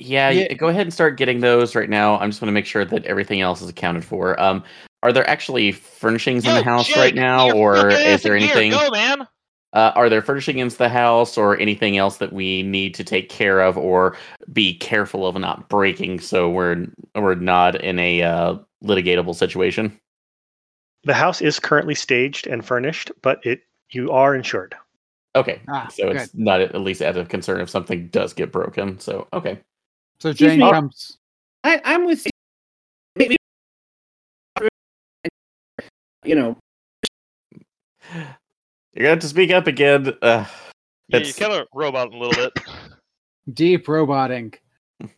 Yeah, 0.00 0.30
Yeah. 0.30 0.52
go 0.54 0.68
ahead 0.68 0.82
and 0.82 0.92
start 0.92 1.16
getting 1.16 1.40
those 1.40 1.74
right 1.74 1.90
now. 1.90 2.18
I'm 2.18 2.30
just 2.30 2.40
going 2.40 2.48
to 2.48 2.52
make 2.52 2.66
sure 2.66 2.84
that 2.84 3.04
everything 3.04 3.40
else 3.40 3.60
is 3.62 3.68
accounted 3.68 4.04
for. 4.04 4.40
Um, 4.40 4.64
are 5.02 5.12
there 5.12 5.28
actually 5.28 5.72
furnishings 5.72 6.46
in 6.46 6.54
the 6.54 6.62
house 6.62 6.86
Jake, 6.86 6.96
right 6.96 7.14
now, 7.14 7.50
or 7.52 7.88
is 7.88 8.22
there 8.22 8.36
in 8.36 8.42
here. 8.42 8.52
anything? 8.52 8.70
Go, 8.72 8.90
man. 8.90 9.26
Uh, 9.72 9.92
are 9.94 10.08
there 10.08 10.20
furnishings 10.20 10.60
in 10.74 10.78
the 10.78 10.88
house, 10.88 11.38
or 11.38 11.56
anything 11.58 11.96
else 11.96 12.16
that 12.16 12.32
we 12.32 12.62
need 12.64 12.92
to 12.94 13.04
take 13.04 13.28
care 13.28 13.60
of, 13.60 13.78
or 13.78 14.16
be 14.52 14.76
careful 14.76 15.26
of 15.26 15.36
not 15.36 15.68
breaking, 15.68 16.18
so 16.20 16.50
we're 16.50 16.86
we're 17.14 17.36
not 17.36 17.80
in 17.80 17.98
a 17.98 18.22
uh, 18.22 18.56
litigatable 18.82 19.34
situation? 19.34 19.98
The 21.04 21.14
house 21.14 21.40
is 21.40 21.60
currently 21.60 21.94
staged 21.94 22.46
and 22.46 22.64
furnished, 22.64 23.12
but 23.22 23.44
it 23.46 23.60
you 23.90 24.10
are 24.10 24.34
insured. 24.34 24.74
Okay, 25.36 25.62
Ah, 25.68 25.86
so 25.88 26.08
it's 26.08 26.34
not 26.34 26.60
at 26.60 26.74
least 26.74 27.00
out 27.00 27.16
of 27.16 27.28
concern 27.28 27.60
if 27.60 27.70
something 27.70 28.08
does 28.08 28.32
get 28.32 28.50
broken. 28.50 28.98
So 28.98 29.28
okay, 29.32 29.60
so 30.20 30.30
Excuse 30.30 30.52
Jane 30.52 30.60
me. 30.60 30.70
comes. 30.70 31.18
I, 31.64 31.80
I'm 31.84 32.06
with 32.06 32.24
you. 32.24 32.30
Maybe, 33.16 33.36
you 36.24 36.34
know, 36.34 36.56
you're 38.12 38.24
gonna 38.96 39.08
have 39.10 39.18
to 39.20 39.28
speak 39.28 39.50
up 39.50 39.66
again. 39.66 40.08
Uh, 40.22 40.44
Yeah, 41.08 41.18
you 41.18 41.22
It's- 41.22 41.38
kind 41.38 41.52
of 41.52 41.66
robot 41.74 42.12
a 42.12 42.16
little 42.16 42.32
bit. 42.34 42.52
Deep 43.54 43.88
roboting. 43.88 44.54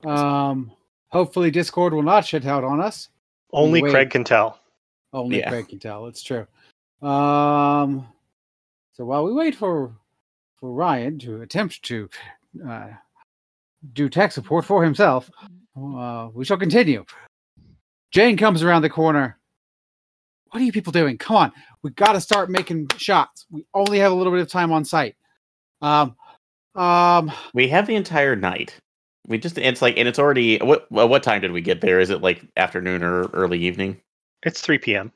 Um, 0.07 0.73
hopefully 1.11 1.51
Discord 1.51 1.93
will 1.93 2.03
not 2.03 2.25
shit 2.25 2.47
out 2.47 2.65
on 2.65 2.81
us. 2.81 3.09
Only 3.53 3.83
Wait. 3.83 3.91
Craig 3.91 4.11
can 4.11 4.25
tell. 4.25 4.61
Only 5.13 5.41
Yeah. 5.41 5.51
Craig 5.51 5.69
can 5.69 5.79
tell. 5.79 6.07
It's 6.07 6.23
true. 6.23 6.47
Um, 7.07 8.07
so 8.95 9.05
while 9.05 9.25
we 9.25 9.33
wait 9.35 9.55
for 9.55 9.93
for 10.57 10.73
Ryan 10.73 11.19
to 11.21 11.43
attempt 11.43 11.83
to 11.83 12.09
uh, 12.67 12.89
do 13.93 14.09
tech 14.09 14.33
support 14.33 14.65
for 14.65 14.85
himself, 14.85 15.31
uh, 15.77 16.29
we 16.33 16.45
shall 16.45 16.57
continue. 16.59 17.05
Jane 18.13 18.37
comes 18.37 18.63
around 18.63 18.83
the 18.83 18.91
corner. 18.91 19.39
what 20.51 20.61
are 20.61 20.65
you 20.65 20.73
people 20.73 20.93
doing? 20.93 21.17
Come 21.19 21.37
on, 21.37 21.53
we 21.83 21.91
got 21.91 22.13
to 22.13 22.21
start 22.21 22.51
making 22.51 22.89
shots. 22.97 23.47
We 23.51 23.65
only 23.75 23.99
have 23.99 24.13
a 24.13 24.15
little 24.15 24.33
bit 24.33 24.43
of 24.43 24.49
time 24.49 24.71
on 24.73 24.85
site. 24.85 25.17
Um, 25.81 26.15
um, 26.75 27.33
We 27.55 27.69
have 27.69 27.87
the 27.87 27.97
entire 27.97 28.37
night. 28.37 28.77
We 29.29 29.39
just 29.39 29.57
it's 29.57 29.81
like 29.83 29.97
and 29.99 30.09
it's 30.09 30.19
already 30.19 30.59
what 30.59 30.91
what 30.91 31.23
time 31.23 31.41
did 31.41 31.53
we 31.53 31.61
get 31.61 31.81
there? 31.81 32.01
Is 32.01 32.11
it 32.11 32.23
like 32.23 32.45
afternoon 32.57 33.03
or 33.03 33.27
early 33.29 33.59
evening? 33.59 34.01
It's 34.43 34.61
3 34.61 34.79
p.m. 34.79 35.13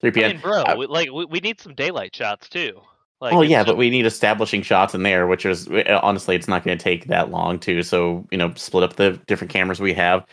3 0.00 0.08
I 0.08 0.12
p.m. 0.12 0.30
mean, 0.32 0.40
bro, 0.40 0.62
Uh, 0.62 0.76
we, 0.78 0.86
like 0.86 1.10
we, 1.12 1.26
we 1.26 1.40
need 1.40 1.60
some 1.60 1.74
daylight 1.74 2.16
shots 2.16 2.48
too. 2.48 2.80
Like, 3.20 3.34
oh 3.34 3.42
yeah, 3.42 3.62
but 3.62 3.76
we 3.76 3.90
need 3.90 4.06
establishing 4.06 4.62
shots 4.62 4.94
in 4.94 5.02
there, 5.02 5.26
which 5.26 5.44
is 5.44 5.68
uh, 5.68 6.00
honestly, 6.02 6.36
it's 6.36 6.48
not 6.48 6.64
going 6.64 6.76
to 6.76 6.82
take 6.82 7.06
that 7.06 7.30
long 7.30 7.58
too. 7.58 7.82
So 7.82 8.26
you 8.30 8.38
know, 8.38 8.52
split 8.54 8.82
up 8.82 8.96
the 8.96 9.20
different 9.26 9.52
cameras 9.52 9.78
we 9.78 9.92
have, 9.92 10.24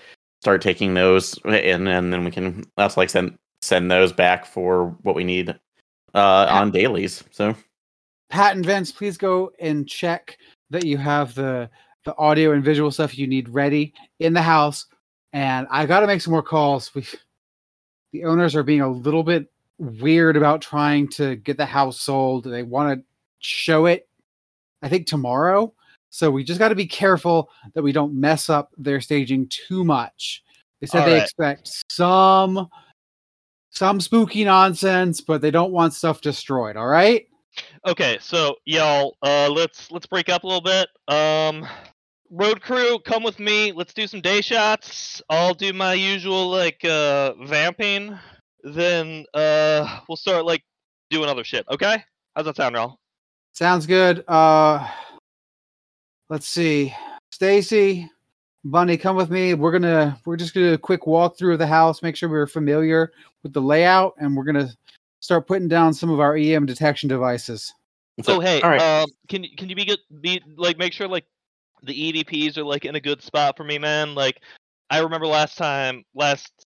start 0.41 0.61
taking 0.61 0.93
those, 0.93 1.37
and, 1.43 1.87
and 1.87 2.13
then 2.13 2.23
we 2.23 2.31
can 2.31 2.63
that's 2.77 2.95
like 2.95 3.09
send 3.09 3.37
send 3.61 3.91
those 3.91 4.13
back 4.13 4.45
for 4.45 4.95
what 5.01 5.15
we 5.15 5.25
need 5.25 5.49
uh, 6.13 6.47
on 6.49 6.71
dailies. 6.71 7.25
So 7.31 7.55
Pat 8.29 8.55
and 8.55 8.65
Vince, 8.65 8.91
please 8.91 9.17
go 9.17 9.51
and 9.59 9.87
check 9.87 10.37
that 10.69 10.85
you 10.85 10.97
have 10.97 11.35
the 11.35 11.69
the 12.05 12.15
audio 12.17 12.53
and 12.53 12.63
visual 12.63 12.89
stuff 12.89 13.17
you 13.17 13.27
need 13.27 13.49
ready 13.49 13.93
in 14.19 14.31
the 14.33 14.41
house. 14.41 14.85
And 15.33 15.67
I 15.69 15.85
got 15.85 15.99
to 15.99 16.07
make 16.07 16.21
some 16.21 16.31
more 16.31 16.41
calls. 16.41 16.95
We, 16.95 17.05
the 18.13 18.23
owners 18.23 18.55
are 18.55 18.63
being 18.63 18.79
a 18.79 18.89
little 18.89 19.23
bit 19.23 19.47
weird 19.77 20.37
about 20.37 20.61
trying 20.61 21.07
to 21.09 21.35
get 21.35 21.57
the 21.57 21.65
house 21.65 22.01
sold. 22.01 22.43
They 22.45 22.63
want 22.63 22.99
to 22.99 23.05
show 23.39 23.85
it, 23.85 24.07
I 24.81 24.89
think 24.89 25.07
tomorrow. 25.07 25.73
So 26.09 26.31
we 26.31 26.43
just 26.43 26.59
got 26.59 26.69
to 26.69 26.75
be 26.75 26.87
careful 26.87 27.49
that 27.73 27.83
we 27.83 27.91
don't 27.91 28.13
mess 28.13 28.49
up 28.49 28.71
their 28.77 29.01
staging 29.01 29.49
too 29.49 29.83
much. 29.83 30.43
They 30.81 30.87
said 30.87 31.01
All 31.01 31.05
they 31.05 31.13
right. 31.15 31.23
expect 31.23 31.69
some 31.89 32.67
some 33.69 34.01
spooky 34.01 34.43
nonsense, 34.43 35.21
but 35.21 35.41
they 35.41 35.51
don't 35.51 35.71
want 35.71 35.93
stuff 35.93 36.21
destroyed. 36.21 36.77
All 36.77 36.87
right. 36.87 37.27
Okay, 37.85 38.17
so 38.21 38.55
y'all, 38.65 39.15
uh, 39.21 39.49
let's 39.49 39.91
let's 39.91 40.05
break 40.05 40.29
up 40.29 40.43
a 40.43 40.47
little 40.47 40.61
bit. 40.61 40.87
Um, 41.07 41.67
road 42.29 42.61
crew, 42.61 42.99
come 42.99 43.23
with 43.23 43.39
me. 43.39 43.71
Let's 43.71 43.93
do 43.93 44.07
some 44.07 44.21
day 44.21 44.41
shots. 44.41 45.21
I'll 45.29 45.53
do 45.53 45.73
my 45.73 45.93
usual 45.93 46.49
like 46.49 46.83
uh 46.85 47.33
vamping. 47.45 48.17
Then 48.73 49.25
uh, 49.33 49.99
we'll 50.07 50.17
start 50.17 50.45
like 50.45 50.63
doing 51.09 51.29
other 51.29 51.43
shit. 51.43 51.65
Okay? 51.69 52.03
How's 52.35 52.45
that 52.45 52.55
sound, 52.55 52.75
y'all? 52.75 52.97
Sounds 53.53 53.85
good. 53.87 54.23
Uh 54.27 54.87
let's 56.29 56.47
see. 56.47 56.93
Stacy, 57.31 58.09
Bunny, 58.63 58.97
come 58.97 59.15
with 59.15 59.29
me. 59.29 59.53
We're 59.53 59.71
gonna 59.71 60.19
we're 60.25 60.37
just 60.37 60.53
gonna 60.53 60.67
do 60.67 60.73
a 60.73 60.77
quick 60.77 61.01
walkthrough 61.01 61.53
of 61.53 61.59
the 61.59 61.67
house, 61.67 62.03
make 62.03 62.15
sure 62.15 62.29
we're 62.29 62.47
familiar 62.47 63.11
with 63.43 63.53
the 63.53 63.61
layout, 63.61 64.13
and 64.19 64.35
we're 64.35 64.43
gonna 64.43 64.69
start 65.21 65.47
putting 65.47 65.67
down 65.67 65.93
some 65.93 66.09
of 66.09 66.19
our 66.19 66.35
EM 66.35 66.65
detection 66.65 67.09
devices. 67.09 67.73
so- 68.21 68.35
oh 68.35 68.39
hey, 68.39 68.61
all 68.61 68.69
right. 68.69 68.81
um, 68.81 69.09
can 69.27 69.43
you 69.43 69.55
can 69.57 69.69
you 69.69 69.75
be 69.75 69.85
good? 69.85 69.99
Be 70.21 70.41
like 70.55 70.77
make 70.77 70.93
sure 70.93 71.07
like 71.07 71.25
the 71.83 71.93
EVPs 71.93 72.57
are 72.57 72.63
like 72.63 72.85
in 72.85 72.95
a 72.95 72.99
good 72.99 73.21
spot 73.23 73.55
for 73.57 73.63
me, 73.63 73.77
man. 73.79 74.13
Like 74.13 74.41
I 74.89 74.99
remember 74.99 75.25
last 75.25 75.57
time, 75.57 76.03
last 76.13 76.66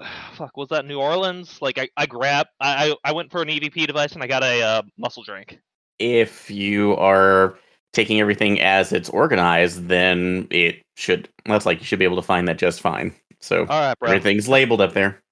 fuck 0.34 0.56
was 0.56 0.68
that 0.68 0.84
New 0.86 0.98
Orleans? 1.00 1.58
Like 1.60 1.78
I 1.78 1.88
I 1.96 2.06
grabbed 2.06 2.50
I 2.60 2.90
I, 2.90 3.10
I 3.10 3.12
went 3.12 3.30
for 3.30 3.42
an 3.42 3.48
EVP 3.48 3.86
device 3.86 4.12
and 4.12 4.22
I 4.22 4.26
got 4.26 4.42
a 4.42 4.62
uh, 4.62 4.82
muscle 4.96 5.22
drink. 5.22 5.58
if 5.98 6.50
you 6.50 6.94
are 6.96 7.58
taking 7.92 8.20
everything 8.20 8.60
as 8.60 8.92
it's 8.92 9.08
organized, 9.08 9.88
then 9.88 10.46
it 10.50 10.82
should 10.96 11.28
that's 11.46 11.66
like 11.66 11.78
you 11.80 11.84
should 11.86 11.98
be 11.98 12.04
able 12.04 12.16
to 12.16 12.22
find 12.22 12.46
that 12.48 12.58
just 12.58 12.80
fine. 12.80 13.14
So 13.40 13.60
All 13.68 13.80
right, 13.80 13.98
bro. 13.98 14.10
everything's 14.10 14.48
labeled 14.48 14.80
up 14.80 14.92
there. 14.94 15.22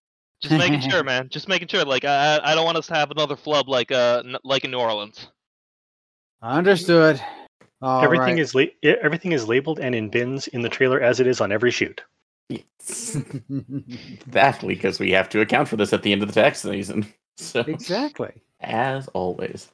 Just 0.41 0.55
making 0.57 0.81
sure, 0.91 1.03
man. 1.05 1.29
Just 1.29 1.49
making 1.49 1.69
sure. 1.69 1.85
Like 1.85 2.05
I 2.05 2.37
I 2.37 2.53
I 2.53 2.55
don't 2.55 2.65
want 2.65 2.79
us 2.79 2.87
to 2.89 2.95
have 2.95 3.11
another 3.11 3.37
flub 3.37 3.69
like 3.69 3.93
uh 3.93 4.23
n- 4.25 4.37
like 4.45 4.65
in 4.65 4.71
New 4.71 4.79
Orleans. 4.79 5.29
Understood. 6.43 7.21
All 7.83 8.03
everything 8.03 8.37
right. 8.37 8.39
is 8.39 8.55
la- 8.55 8.65
everything 9.03 9.33
is 9.33 9.47
labeled 9.49 9.81
and 9.81 9.95
in 9.95 10.09
bins 10.09 10.49
in 10.49 10.63
the 10.63 10.69
trailer 10.69 11.01
as 11.01 11.21
it 11.21 11.27
is 11.27 11.41
on 11.41 11.53
every 11.53 11.71
shoot. 11.71 12.01
Yes. 12.49 13.17
exactly, 13.51 14.75
because 14.75 14.99
we 15.01 15.11
have 15.13 15.29
to 15.31 15.41
account 15.41 15.69
for 15.69 15.77
this 15.77 15.93
at 15.93 16.03
the 16.03 16.13
end 16.13 16.23
of 16.23 16.29
the 16.33 16.41
tax 16.41 16.61
season. 16.63 17.07
So 17.39 17.61
exactly. 17.61 18.33
as 18.61 19.09
always. 19.09 19.71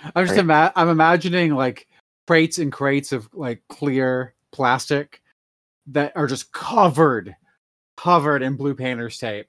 I'm 0.00 0.24
just 0.24 0.30
Right. 0.30 0.40
ima- 0.44 0.72
I'm 0.74 0.88
imagining 0.88 1.54
like 1.54 1.86
crates 2.26 2.56
and 2.56 2.72
crates 2.72 3.12
of 3.12 3.28
like 3.34 3.62
clear 3.68 4.32
plastic 4.50 5.20
that 5.88 6.12
are 6.16 6.26
just 6.26 6.52
covered, 6.52 7.36
covered 7.98 8.40
in 8.42 8.56
blue 8.56 8.74
painter's 8.74 9.18
tape. 9.18 9.46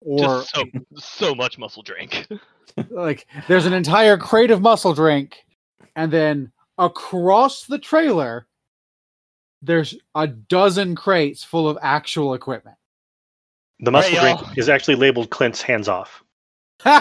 Or 0.00 0.18
Just 0.40 0.54
so 0.54 0.64
so 0.96 1.34
much 1.34 1.58
muscle 1.58 1.82
drink. 1.82 2.26
like 2.88 3.26
there's 3.46 3.66
an 3.66 3.74
entire 3.74 4.16
crate 4.16 4.50
of 4.50 4.62
muscle 4.62 4.94
drink, 4.94 5.44
and 5.96 6.10
then 6.10 6.50
across 6.78 7.66
the 7.66 7.78
trailer, 7.78 8.46
there's 9.64 9.96
a 10.14 10.26
dozen 10.26 10.94
crates 10.94 11.42
full 11.42 11.68
of 11.68 11.78
actual 11.82 12.34
equipment. 12.34 12.76
The 13.80 13.90
muscle 13.90 14.18
drink 14.18 14.40
y'all. 14.40 14.50
is 14.56 14.68
actually 14.68 14.96
labeled 14.96 15.30
Clint's 15.30 15.60
hands 15.60 15.88
off. 15.88 16.22
All 16.86 16.92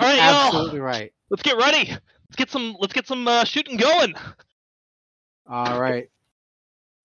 right, 0.00 0.16
y'all. 0.16 0.46
Absolutely 0.46 0.80
right. 0.80 1.12
Let's 1.30 1.42
get 1.42 1.56
ready. 1.56 1.88
Let's 1.88 2.36
get 2.36 2.50
some. 2.50 2.76
Let's 2.78 2.92
get 2.92 3.06
some 3.06 3.26
uh, 3.26 3.44
shooting 3.44 3.76
going. 3.76 4.14
All 5.46 5.80
right. 5.80 6.08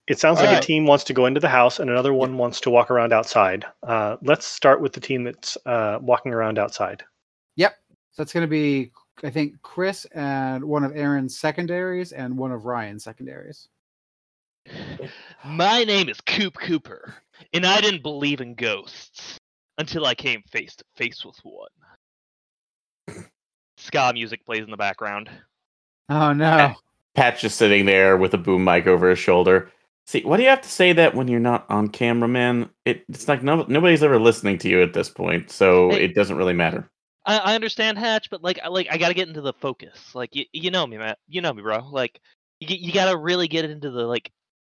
It 0.06 0.18
sounds 0.18 0.38
like 0.38 0.48
Alright. 0.48 0.64
a 0.64 0.66
team 0.66 0.86
wants 0.86 1.04
to 1.04 1.12
go 1.12 1.26
into 1.26 1.38
the 1.38 1.50
house 1.50 1.78
and 1.78 1.90
another 1.90 2.14
one 2.14 2.38
wants 2.38 2.60
to 2.62 2.70
walk 2.70 2.90
around 2.90 3.12
outside. 3.12 3.66
Uh, 3.82 4.16
let's 4.22 4.46
start 4.46 4.80
with 4.80 4.94
the 4.94 5.00
team 5.00 5.24
that's 5.24 5.58
uh, 5.66 5.98
walking 6.00 6.32
around 6.32 6.58
outside. 6.58 7.02
Yep. 7.56 7.74
So 8.12 8.22
that's 8.22 8.32
going 8.32 8.42
to 8.42 8.48
be, 8.48 8.90
I 9.24 9.30
think, 9.30 9.60
Chris 9.62 10.04
and 10.06 10.64
one 10.64 10.84
of 10.84 10.96
Aaron's 10.96 11.38
secondaries 11.38 12.12
and 12.12 12.36
one 12.36 12.52
of 12.52 12.64
Ryan's 12.64 13.04
secondaries. 13.04 13.68
My 15.44 15.84
name 15.84 16.08
is 16.08 16.20
Coop 16.20 16.54
Cooper, 16.54 17.14
and 17.52 17.66
I 17.66 17.80
didn't 17.80 18.02
believe 18.02 18.40
in 18.40 18.54
ghosts 18.54 19.38
until 19.78 20.04
I 20.04 20.14
came 20.14 20.42
face 20.50 20.76
to 20.76 20.84
face 20.96 21.24
with 21.24 21.38
one. 21.42 23.24
Ska 23.76 24.12
music 24.12 24.44
plays 24.44 24.64
in 24.64 24.70
the 24.70 24.76
background. 24.76 25.30
Oh 26.08 26.32
no. 26.32 26.74
Pat's 27.14 27.40
just 27.40 27.58
sitting 27.58 27.86
there 27.86 28.16
with 28.16 28.34
a 28.34 28.38
boom 28.38 28.64
mic 28.64 28.86
over 28.86 29.08
his 29.10 29.18
shoulder. 29.18 29.70
See, 30.06 30.22
why 30.22 30.36
do 30.36 30.42
you 30.42 30.48
have 30.48 30.62
to 30.62 30.68
say 30.68 30.92
that 30.94 31.14
when 31.14 31.28
you're 31.28 31.40
not 31.40 31.66
on 31.70 31.88
camera, 31.88 32.28
man? 32.28 32.70
It, 32.84 33.04
it's 33.08 33.28
like 33.28 33.42
no, 33.42 33.64
nobody's 33.68 34.02
ever 34.02 34.18
listening 34.18 34.58
to 34.58 34.68
you 34.68 34.82
at 34.82 34.94
this 34.94 35.08
point, 35.10 35.50
so 35.50 35.90
Hey. 35.90 36.04
it 36.04 36.14
doesn't 36.14 36.36
really 36.36 36.54
matter. 36.54 36.88
I, 37.28 37.38
I 37.38 37.54
understand 37.54 37.98
Hatch, 37.98 38.30
but 38.30 38.42
like, 38.42 38.58
I 38.64 38.68
like 38.68 38.88
I 38.90 38.96
gotta 38.96 39.14
get 39.14 39.28
into 39.28 39.42
the 39.42 39.52
focus. 39.52 40.14
Like, 40.14 40.34
you, 40.34 40.46
you 40.52 40.70
know 40.70 40.86
me, 40.86 40.96
Matt. 40.96 41.18
You 41.28 41.42
know 41.42 41.52
me, 41.52 41.62
bro. 41.62 41.86
Like, 41.90 42.20
you 42.58 42.74
you 42.74 42.92
gotta 42.92 43.16
really 43.16 43.46
get 43.46 43.66
into 43.66 43.90
the 43.90 44.04
like, 44.04 44.32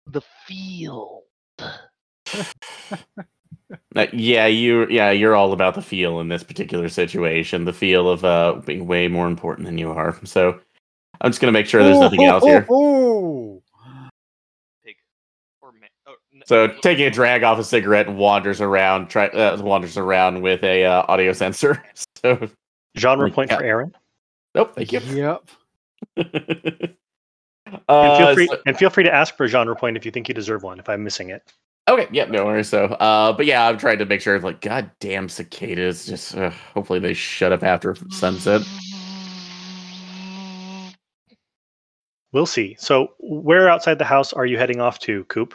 the 0.08 0.22
feel. 0.46 1.24
Uh, 3.96 4.08
yeah, 4.13 4.48
you, 4.48 4.88
yeah, 4.89 5.12
you're 5.12 5.36
all 5.36 5.53
about 5.53 5.75
the 5.75 5.82
feel 5.82 6.20
in 6.20 6.27
this 6.27 6.41
particular 6.41 6.89
situation. 6.89 7.65
The 7.65 7.74
feel 7.74 8.10
of 8.10 8.25
uh, 8.25 8.62
being 8.65 8.88
way 8.88 9.08
more 9.08 9.27
important 9.27 9.68
than 9.68 9.77
you 9.77 9.91
are. 9.91 10.18
So 10.25 10.60
I'm 11.22 11.29
just 11.29 11.39
gonna 11.39 11.51
make 11.51 11.68
sure 11.68 11.84
there's 11.84 12.00
nothing 12.00 12.24
else 12.24 12.44
here. 12.44 12.65
Ooh. 12.72 13.62
Pig. 13.62 13.68
Or 16.51 16.55
ma- 16.55 16.62
or, 16.62 16.63
n- 16.67 16.74
So 16.75 16.79
taking 16.81 17.05
a 17.05 17.10
drag 17.12 17.43
off 17.43 17.60
a 17.60 17.63
cigarette 17.63 18.08
and 18.08 18.17
wanders 18.17 18.62
around, 18.62 19.08
try, 19.10 19.27
uh, 19.27 19.62
wanders 19.62 19.98
around 19.98 20.41
with 20.41 20.63
a 20.63 20.86
uh, 20.86 21.05
audio 21.08 21.34
sensor. 21.34 21.84
So, 22.22 22.50
Genre 22.98 23.31
point 23.31 23.50
yeah. 23.50 23.58
for 23.58 23.63
Aaron. 23.63 23.96
Nope, 24.53 24.75
thank 24.75 24.91
you. 24.91 25.00
Yep. 25.00 25.50
And 27.72 27.77
uh, 27.88 28.17
feel 28.17 28.34
free 28.34 28.48
so- 28.48 28.58
and 28.65 28.77
feel 28.77 28.89
free 28.89 29.03
to 29.03 29.13
ask 29.13 29.38
for 29.38 29.43
a 29.43 29.48
genre 29.48 29.75
point 29.75 29.96
if 29.96 30.03
you 30.03 30.12
think 30.12 30.27
you 30.27 30.34
deserve 30.34 30.63
one. 30.63 30.79
If 30.79 30.89
I'm 30.89 31.03
missing 31.03 31.29
it. 31.29 31.43
Okay, 31.88 32.08
yeah, 32.12 32.25
no 32.25 32.46
worries. 32.46 32.67
So, 32.67 32.86
uh, 32.86 33.31
but 33.31 33.46
yeah, 33.46 33.67
I'm 33.67 33.77
trying 33.77 34.00
to 34.00 34.05
make 34.05 34.22
sure, 34.22 34.39
like, 34.39 34.60
goddamn 34.62 35.29
cicadas. 35.29 36.05
Just 36.08 36.36
uh, 36.36 36.50
hopefully 36.74 37.00
they 37.00 37.13
shut 37.13 37.51
up 37.51 37.63
after 37.63 37.96
sunset. 38.10 38.63
We'll 42.31 42.46
see. 42.46 42.75
So, 42.79 43.13
where 43.19 43.69
outside 43.69 43.98
the 44.00 44.05
house 44.05 44.34
are 44.34 44.46
you 44.46 44.58
heading 44.58 44.81
off 44.81 45.00
to, 45.00 45.24
Coop? 45.25 45.53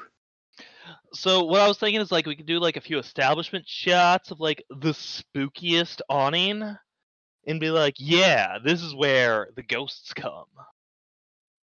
So 1.15 1.45
what 1.45 1.61
I 1.61 1.69
was 1.69 1.79
thinking 1.79 2.01
is 2.01 2.13
like 2.13 2.27
we 2.27 2.37
could 2.37 2.47
do 2.47 2.59
like 2.59 2.77
a 2.77 2.81
few 2.81 2.99
establishment 2.99 3.69
shots 3.69 4.31
of 4.31 4.41
like 4.41 4.65
the 4.69 4.93
spookiest 4.93 6.01
awning, 6.09 6.77
and 7.47 7.61
be 7.61 7.71
like, 7.71 7.95
yeah, 7.99 8.59
this 8.65 8.83
is 8.83 8.95
where 8.95 9.49
the 9.55 9.63
ghosts 9.63 10.13
come. 10.13 10.47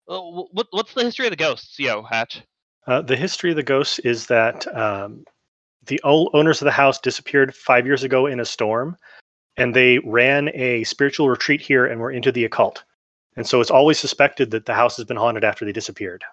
Oh, 0.08 0.48
what 0.51 0.67
what's 0.72 0.93
the 0.93 1.03
history 1.03 1.27
of 1.27 1.31
the 1.31 1.38
ghosts, 1.38 1.77
yo 1.79 2.03
Hatch? 2.03 2.43
Uh, 2.88 3.01
the 3.01 3.15
history 3.15 3.51
of 3.51 3.55
the 3.55 3.63
ghosts 3.63 4.00
is 4.00 4.27
that 4.27 4.67
um, 4.75 5.24
the 5.86 6.00
owners 6.03 6.62
of 6.62 6.65
the 6.65 6.72
house 6.72 7.00
disappeared 7.00 7.55
five 7.55 7.86
years 7.86 8.03
ago 8.03 8.25
in 8.25 8.39
a 8.39 8.46
storm, 8.46 8.98
and 9.58 9.75
they 9.75 10.00
ran 10.00 10.50
a 10.55 10.84
spiritual 10.86 11.29
retreat 11.29 11.62
here 11.62 11.86
and 11.86 12.00
were 12.00 12.12
into 12.12 12.31
the 12.31 12.46
occult. 12.46 12.84
And 13.36 13.48
so 13.48 13.62
it's 13.62 13.72
always 13.72 14.00
suspected 14.00 14.51
that 14.51 14.65
the 14.65 14.74
house 14.74 14.98
has 14.98 15.05
been 15.05 15.17
haunted 15.17 15.43
after 15.43 15.63
they 15.63 15.72
disappeared. 15.72 16.24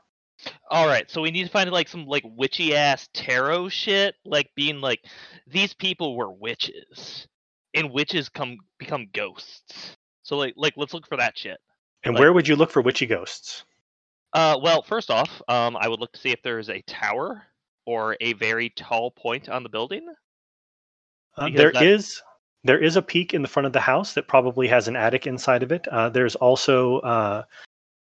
All 0.71 0.87
right, 0.87 1.11
so 1.11 1.21
we 1.21 1.31
need 1.31 1.45
to 1.45 1.51
find 1.51 1.71
like 1.71 1.89
some 1.89 2.07
like 2.07 2.25
witchy 2.25 2.75
ass 2.75 3.09
tarot 3.13 3.71
shit, 3.71 4.15
like 4.25 4.51
being 4.55 4.81
like 4.81 5.01
these 5.47 5.75
people 5.75 6.17
were 6.17 6.31
witches, 6.31 7.27
and 7.75 7.93
witches 7.93 8.29
come 8.29 8.59
become 8.79 9.09
ghosts. 9.13 9.97
So 10.23 10.37
like 10.37 10.55
like 10.57 10.75
let's 10.77 10.95
look 10.95 11.07
for 11.07 11.17
that 11.17 11.37
shit. 11.37 11.59
And 12.05 12.15
Like- 12.15 12.21
where 12.21 12.33
would 12.33 12.47
you 12.47 12.57
look 12.57 12.71
for 12.71 12.83
witchy 12.83 13.07
ghosts? 13.07 13.65
Uh, 14.35 14.59
well, 14.63 14.83
first 14.83 15.11
off, 15.11 15.41
um, 15.49 15.77
I 15.77 15.89
would 15.89 16.01
look 16.01 16.13
to 16.13 16.19
see 16.19 16.31
if 16.31 16.43
there's 16.43 16.69
a 16.69 16.83
tower 16.83 17.45
or 17.87 18.17
a 18.21 18.35
very 18.35 18.69
tall 18.71 19.11
point 19.11 19.49
on 19.49 19.63
the 19.63 19.71
building. 19.71 20.07
Uh, 21.37 21.49
there 21.49 21.73
that... 21.73 21.83
is 21.83 22.23
there 22.65 22.79
is 22.79 22.97
a 22.97 23.03
peak 23.03 23.33
in 23.33 23.43
the 23.43 23.49
front 23.49 23.67
of 23.67 23.73
the 23.73 23.81
house 23.81 24.13
that 24.13 24.29
probably 24.29 24.69
has 24.69 24.89
an 24.89 24.97
attic 24.97 25.27
inside 25.27 25.63
of 25.63 25.73
it. 25.73 25.89
Uh, 25.89 26.09
there's 26.11 26.35
also 26.37 26.99
uh, 26.99 27.43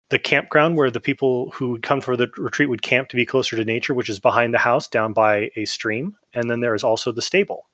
the 0.09 0.19
campground 0.19 0.77
where 0.77 0.91
the 0.91 0.99
people 0.99 1.49
who 1.51 1.69
would 1.69 1.83
come 1.83 1.99
for 1.99 2.15
the 2.15 2.29
retreat 2.37 2.69
would 2.69 2.81
camp 2.81 3.09
to 3.09 3.15
be 3.15 3.25
closer 3.25 3.55
to 3.55 3.65
nature, 3.65 3.93
which 3.93 4.09
is 4.09 4.19
behind 4.19 4.53
the 4.53 4.59
house, 4.59 4.87
down 4.87 5.13
by 5.13 5.49
a 5.55 5.65
stream. 5.65 6.15
And 6.33 6.49
then 6.49 6.59
there 6.59 6.75
is 6.75 6.83
also 6.83 7.11
the 7.11 7.21
stable. 7.21 7.67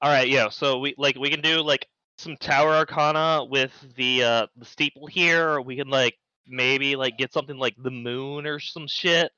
All 0.00 0.10
right, 0.10 0.28
yeah. 0.28 0.50
So 0.50 0.78
we 0.78 0.94
like 0.98 1.16
we 1.16 1.30
can 1.30 1.40
do 1.40 1.62
like 1.62 1.86
some 2.18 2.36
tower 2.36 2.72
arcana 2.74 3.44
with 3.44 3.72
the 3.96 4.22
uh 4.22 4.46
the 4.56 4.64
steeple 4.64 5.06
here. 5.06 5.48
Or 5.48 5.62
we 5.62 5.76
can 5.76 5.88
like 5.88 6.14
maybe 6.46 6.96
like 6.96 7.16
get 7.16 7.32
something 7.32 7.56
like 7.56 7.74
the 7.78 7.90
moon 7.90 8.46
or 8.46 8.60
some 8.60 8.86
shit, 8.86 9.32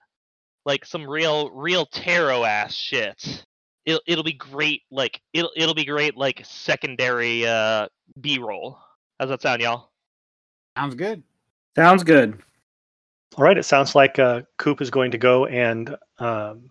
like 0.66 0.84
some 0.84 1.08
real 1.08 1.50
real 1.50 1.86
tarot 1.86 2.44
ass 2.44 2.74
shit. 2.74 3.44
It'll 3.86 4.02
it'll 4.06 4.24
be 4.24 4.34
great. 4.34 4.82
Like 4.90 5.20
it'll 5.32 5.52
it'll 5.56 5.74
be 5.74 5.86
great. 5.86 6.16
Like 6.16 6.44
secondary 6.44 7.46
uh 7.46 7.86
B 8.20 8.38
roll. 8.38 8.78
How's 9.18 9.28
that 9.28 9.42
sound, 9.42 9.62
y'all? 9.62 9.90
Sounds 10.76 10.94
good. 10.94 11.22
Sounds 11.80 12.04
good. 12.04 12.38
All 13.38 13.44
right, 13.44 13.56
it 13.56 13.64
sounds 13.64 13.94
like 13.94 14.18
uh, 14.18 14.42
Coop 14.58 14.82
is 14.82 14.90
going 14.90 15.12
to 15.12 15.16
go 15.16 15.46
and 15.46 15.96
um, 16.18 16.68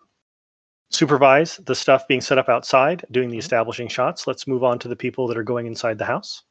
supervise 0.92 1.58
the 1.66 1.74
stuff 1.74 2.08
being 2.08 2.22
set 2.22 2.38
up 2.38 2.48
outside, 2.48 3.04
doing 3.10 3.32
the 3.32 3.38
Mhm. 3.38 3.40
establishing 3.40 3.88
shots. 3.88 4.28
Let's 4.28 4.46
move 4.46 4.64
on 4.64 4.78
to 4.78 4.88
the 4.88 4.96
people 4.96 5.26
that 5.26 5.36
are 5.36 5.44
going 5.44 5.66
inside 5.66 5.98
the 5.98 6.06
house. 6.06 6.44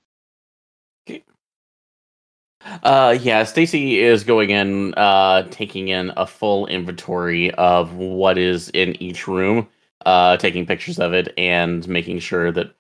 Uh, 2.83 3.17
yeah, 3.21 3.45
Stacy 3.45 4.01
is 4.01 4.25
going 4.25 4.51
in, 4.51 4.93
uh, 4.95 5.47
taking 5.53 5.87
in 5.87 6.13
a 6.17 6.27
full 6.27 6.67
inventory 6.67 7.53
of 7.53 7.95
what 7.95 8.39
is 8.39 8.71
in 8.71 9.01
each 9.01 9.29
room, 9.29 9.69
uh, 10.05 10.37
taking 10.37 10.67
pictures 10.67 10.99
of 10.99 11.13
it 11.15 11.33
and 11.39 11.87
making 11.87 12.19
sure 12.19 12.51
that 12.51 12.73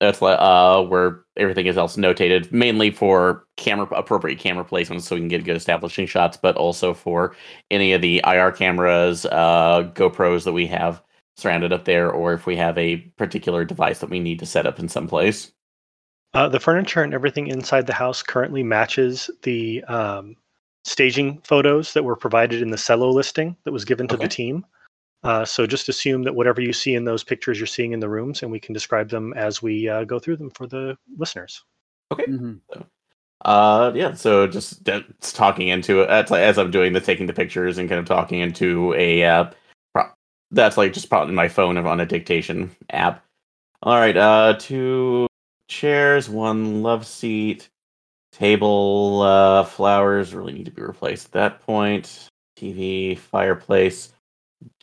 that's 0.00 0.20
uh 0.20 0.84
where 0.88 1.22
everything 1.36 1.66
is 1.66 1.78
else 1.78 1.96
notated, 1.96 2.50
mainly 2.52 2.90
for 2.90 3.46
camera 3.56 3.86
appropriate 3.86 4.38
camera 4.38 4.64
placements, 4.64 5.02
so 5.02 5.14
we 5.14 5.20
can 5.20 5.28
get 5.28 5.44
good 5.44 5.56
establishing 5.56 6.06
shots, 6.06 6.36
but 6.36 6.56
also 6.56 6.92
for 6.92 7.34
any 7.70 7.92
of 7.92 8.02
the 8.02 8.20
IR 8.26 8.52
cameras, 8.52 9.26
uh, 9.26 9.90
GoPros 9.94 10.44
that 10.44 10.52
we 10.52 10.66
have 10.66 11.02
surrounded 11.36 11.72
up 11.72 11.84
there, 11.84 12.10
or 12.10 12.32
if 12.32 12.46
we 12.46 12.56
have 12.56 12.76
a 12.78 12.96
particular 13.16 13.64
device 13.64 14.00
that 14.00 14.10
we 14.10 14.20
need 14.20 14.38
to 14.38 14.46
set 14.46 14.66
up 14.66 14.78
in 14.78 14.88
some 14.88 15.06
place. 15.06 15.52
Uh, 16.34 16.48
the 16.48 16.60
furniture 16.60 17.02
and 17.02 17.14
everything 17.14 17.46
inside 17.46 17.86
the 17.86 17.94
house 17.94 18.22
currently 18.22 18.62
matches 18.62 19.30
the 19.42 19.82
um, 19.84 20.36
staging 20.84 21.40
photos 21.42 21.94
that 21.94 22.04
were 22.04 22.16
provided 22.16 22.60
in 22.60 22.70
the 22.70 22.76
Zillow 22.76 23.12
listing 23.12 23.56
that 23.64 23.72
was 23.72 23.84
given 23.84 24.06
to 24.08 24.16
the 24.16 24.28
team. 24.28 24.64
Uh, 25.26 25.44
so 25.44 25.66
just 25.66 25.88
assume 25.88 26.22
that 26.22 26.34
whatever 26.34 26.60
you 26.60 26.72
see 26.72 26.94
in 26.94 27.04
those 27.04 27.24
pictures, 27.24 27.58
you're 27.58 27.66
seeing 27.66 27.92
in 27.92 28.00
the 28.00 28.08
rooms, 28.08 28.42
and 28.42 28.52
we 28.52 28.60
can 28.60 28.72
describe 28.72 29.08
them 29.08 29.32
as 29.34 29.62
we 29.62 29.88
uh, 29.88 30.04
go 30.04 30.18
through 30.18 30.36
them 30.36 30.50
for 30.50 30.66
the 30.66 30.96
listeners. 31.16 31.64
Okay? 32.12 32.24
Mhm. 32.24 32.60
Uh, 33.44 33.92
yeah. 33.94 34.14
So 34.14 34.46
just 34.46 34.84
that's 34.84 35.32
talking 35.32 35.68
into 35.68 36.00
it. 36.00 36.06
That's 36.06 36.30
like, 36.30 36.42
as 36.42 36.58
I'm 36.58 36.70
doing 36.70 36.92
the 36.92 37.00
taking 37.00 37.26
the 37.26 37.32
pictures 37.32 37.78
and 37.78 37.88
kind 37.88 37.98
of 37.98 38.06
talking 38.06 38.40
into 38.40 38.94
a. 38.94 39.24
Uh, 39.24 39.50
pro- 39.94 40.10
that's 40.50 40.76
like 40.76 40.92
just 40.92 41.10
probably 41.10 41.34
my 41.34 41.48
phone 41.48 41.76
on 41.76 42.00
a 42.00 42.06
dictation 42.06 42.70
app. 42.90 43.24
All 43.82 43.96
right. 43.96 44.16
Uh, 44.16 44.54
two 44.58 45.26
chairs, 45.68 46.28
one 46.28 46.82
love 46.82 47.06
seat, 47.06 47.68
table, 48.32 49.22
uh, 49.22 49.64
flowers 49.64 50.34
really 50.34 50.52
need 50.52 50.66
to 50.66 50.70
be 50.70 50.82
replaced 50.82 51.26
at 51.26 51.32
that 51.32 51.60
point. 51.60 52.28
TV, 52.58 53.18
fireplace, 53.18 54.12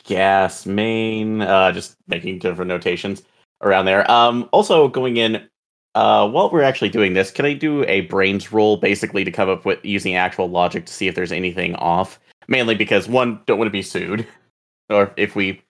gas 0.03 0.65
main. 0.65 1.41
Uh, 1.41 1.71
just 1.71 1.95
making 2.07 2.39
different 2.39 2.69
notations 2.69 3.23
around 3.61 3.85
there. 3.85 4.09
Um, 4.09 4.49
also 4.51 4.87
going 4.87 5.17
in 5.17 5.47
uh, 5.95 6.27
while 6.27 6.49
we're 6.49 6.63
actually 6.63 6.89
doing 6.89 7.13
this, 7.13 7.29
can 7.29 7.45
I 7.45 7.53
do 7.53 7.83
a 7.85 8.01
brains 8.01 8.51
roll 8.51 8.77
basically 8.77 9.23
to 9.23 9.31
come 9.31 9.49
up 9.49 9.65
with 9.65 9.83
using 9.85 10.15
actual 10.15 10.49
logic 10.49 10.85
to 10.87 10.93
see 10.93 11.07
if 11.07 11.15
there's 11.15 11.31
anything 11.31 11.75
off? 11.75 12.19
Mainly 12.47 12.75
because 12.75 13.07
one, 13.07 13.39
don't 13.45 13.59
want 13.59 13.67
to 13.67 13.71
be 13.71 13.83
sued, 13.83 14.27
or 14.89 15.13
if 15.17 15.35
we, 15.35 15.61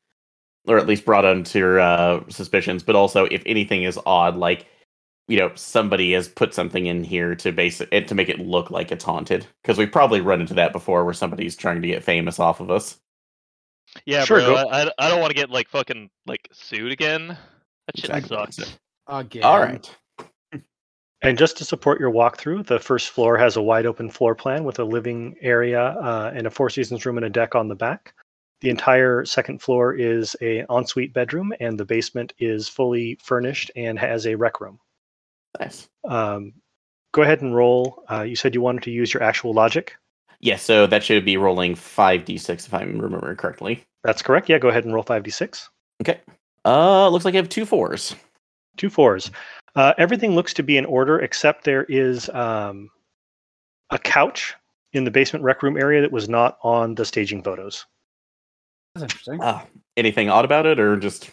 or 0.66 0.78
at 0.78 0.88
least 0.88 1.06
brought 1.06 1.26
under 1.26 1.80
uh, 1.80 2.22
suspicions. 2.30 2.84
But 2.84 2.96
also, 2.96 3.26
if 3.26 3.44
anything 3.46 3.84
is 3.84 4.00
odd, 4.06 4.38
like 4.38 4.68
you 5.28 5.38
know, 5.38 5.52
somebody 5.56 6.12
has 6.14 6.28
put 6.28 6.54
something 6.54 6.86
in 6.86 7.04
here 7.04 7.34
to 7.36 7.52
base 7.52 7.82
it 7.82 8.08
to 8.08 8.16
make 8.16 8.30
it 8.30 8.40
look 8.40 8.72
like 8.72 8.92
it's 8.92 9.04
haunted. 9.04 9.46
Because 9.62 9.78
we 9.78 9.86
probably 9.86 10.22
run 10.22 10.42
into 10.42 10.54
that 10.56 10.74
before, 10.74 11.04
where 11.06 11.14
somebody's 11.14 11.56
trying 11.56 11.82
to 11.82 11.88
get 11.88 12.04
famous 12.04 12.40
off 12.40 12.60
of 12.60 12.72
us. 12.72 13.00
Yeah, 14.06 14.26
Sure, 14.26 14.40
bro. 14.40 14.56
go- 14.64 14.70
I, 14.70 14.84
I, 14.86 14.92
I 15.00 15.10
don't 15.10 15.20
want 15.20 15.30
to 15.32 15.36
get 15.36 15.50
like 15.50 15.70
fucking 15.70 16.10
like 16.26 16.48
sued 16.52 16.92
again. 16.92 17.28
That 17.28 17.98
shit 17.98 18.10
Exactly. 18.10 18.38
sucks. 18.64 18.78
Again. 19.08 19.44
All 19.44 19.60
right. 19.60 19.90
And 21.22 21.38
just 21.38 21.58
to 21.58 21.66
support 21.66 22.02
your 22.02 22.12
walkthrough, 22.12 22.66
the 22.68 22.80
first 22.80 23.10
floor 23.12 23.38
has 23.38 23.56
a 23.56 23.62
wide 23.62 23.86
open 23.86 24.10
floor 24.10 24.36
plan 24.36 24.66
with 24.66 24.80
a 24.80 24.84
living 24.84 25.36
area 25.42 25.82
uh, 25.82 26.32
and 26.36 26.46
a 26.48 26.50
Four 26.50 26.70
Seasons 26.70 27.06
room 27.06 27.18
and 27.18 27.26
a 27.26 27.30
deck 27.30 27.56
on 27.56 27.70
the 27.70 27.76
back. 27.76 28.14
The 28.60 28.70
entire 28.70 29.24
second 29.26 29.62
floor 29.62 29.94
is 29.94 30.36
a 30.42 30.66
ensuite 30.70 31.14
bedroom, 31.14 31.54
and 31.62 31.78
the 31.78 31.86
basement 31.86 32.34
is 32.40 32.68
fully 32.68 33.18
furnished 33.24 33.72
and 33.76 33.98
has 34.00 34.26
a 34.28 34.36
rec 34.36 34.60
room. 34.60 34.80
Nice. 35.60 35.88
Um, 36.06 36.54
go 37.14 37.22
ahead 37.22 37.42
and 37.42 37.56
roll. 37.56 38.04
Uh, 38.12 38.22
you 38.24 38.36
said 38.36 38.54
you 38.54 38.62
wanted 38.62 38.84
to 38.84 38.92
use 38.92 39.14
your 39.14 39.24
actual 39.24 39.54
logic. 39.54 39.96
Yeah, 40.44 40.58
so 40.58 40.86
that 40.88 41.04
should 41.04 41.24
be 41.24 41.38
rolling 41.38 41.74
five 41.74 42.26
d 42.26 42.38
six 42.38 42.68
if 42.68 42.74
I'm 42.74 43.00
remembering 43.00 43.38
correctly. 43.38 43.84
That's 44.04 44.22
correct. 44.22 44.50
Yeah, 44.50 44.60
go 44.60 44.68
ahead 44.68 44.84
and 44.84 44.94
roll 44.94 45.04
5d6. 45.04 45.70
Okay. 46.02 46.20
Uh, 46.66 47.08
looks 47.08 47.24
like 47.24 47.34
I 47.34 47.38
have 47.38 47.48
two 47.48 47.66
fours. 47.66 48.14
Two 48.76 48.90
fours. 48.90 49.32
Uh, 49.76 49.94
everything 49.98 50.36
looks 50.36 50.54
to 50.56 50.64
be 50.64 50.78
in 50.78 50.86
order 50.86 51.20
except 51.20 51.64
there 51.64 51.86
is 51.86 52.30
um, 52.30 52.90
a 53.90 53.98
couch 53.98 54.54
in 54.92 55.06
the 55.06 55.12
basement 55.12 55.46
rec 55.46 55.64
room 55.64 55.78
area 55.78 56.02
that 56.02 56.12
was 56.12 56.28
not 56.28 56.58
on 56.62 56.96
the 56.96 57.06
staging 57.06 57.42
photos. 57.42 57.86
That's 58.96 59.04
interesting. 59.04 59.40
Ah, 59.42 59.66
anything 59.96 60.30
odd 60.30 60.44
about 60.46 60.66
it, 60.66 60.80
or 60.80 60.98
just 60.98 61.30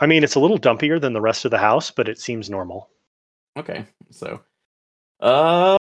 I 0.00 0.06
mean, 0.06 0.22
it's 0.22 0.36
a 0.36 0.40
little 0.40 0.58
dumpier 0.58 1.00
than 1.00 1.12
the 1.12 1.20
rest 1.20 1.44
of 1.44 1.50
the 1.50 1.58
house, 1.58 1.90
but 1.90 2.08
it 2.08 2.20
seems 2.20 2.48
normal. 2.48 2.88
okay? 3.56 3.84
So, 4.10 4.40
uh, 5.20 5.76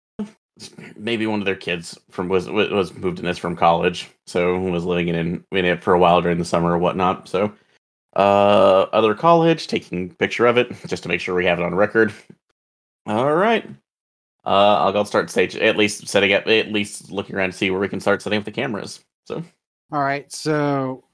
maybe 0.96 1.26
one 1.26 1.40
of 1.40 1.46
their 1.46 1.56
kids 1.56 1.98
from 2.10 2.28
was 2.28 2.48
was 2.48 2.94
moved 2.94 3.18
in 3.18 3.24
this 3.24 3.38
from 3.38 3.56
college, 3.56 4.10
so 4.26 4.58
was 4.58 4.84
living 4.84 5.08
in 5.08 5.44
in 5.52 5.64
it 5.64 5.82
for 5.82 5.94
a 5.94 5.98
while 5.98 6.20
during 6.20 6.38
the 6.38 6.44
summer 6.44 6.72
or 6.72 6.78
whatnot. 6.78 7.28
So, 7.28 7.52
uh, 8.16 8.86
other 8.92 9.14
college 9.14 9.66
taking 9.66 10.14
picture 10.14 10.46
of 10.46 10.58
it 10.58 10.72
just 10.86 11.02
to 11.04 11.08
make 11.08 11.20
sure 11.20 11.34
we 11.34 11.46
have 11.46 11.58
it 11.58 11.64
on 11.64 11.74
record. 11.74 12.12
All 13.06 13.34
right. 13.34 13.68
Uh, 14.44 14.78
I'll 14.80 14.92
go 14.92 15.04
start 15.04 15.30
stage 15.30 15.54
at 15.56 15.76
least 15.76 16.08
setting 16.08 16.32
up 16.32 16.46
at 16.46 16.72
least 16.72 17.10
looking 17.10 17.36
around 17.36 17.50
to 17.50 17.56
see 17.56 17.70
where 17.70 17.80
we 17.80 17.88
can 17.88 18.00
start 18.00 18.22
setting 18.22 18.38
up 18.38 18.44
the 18.44 18.52
cameras. 18.52 19.00
So 19.26 19.44
All 19.92 20.00
right, 20.00 20.30
so 20.32 21.04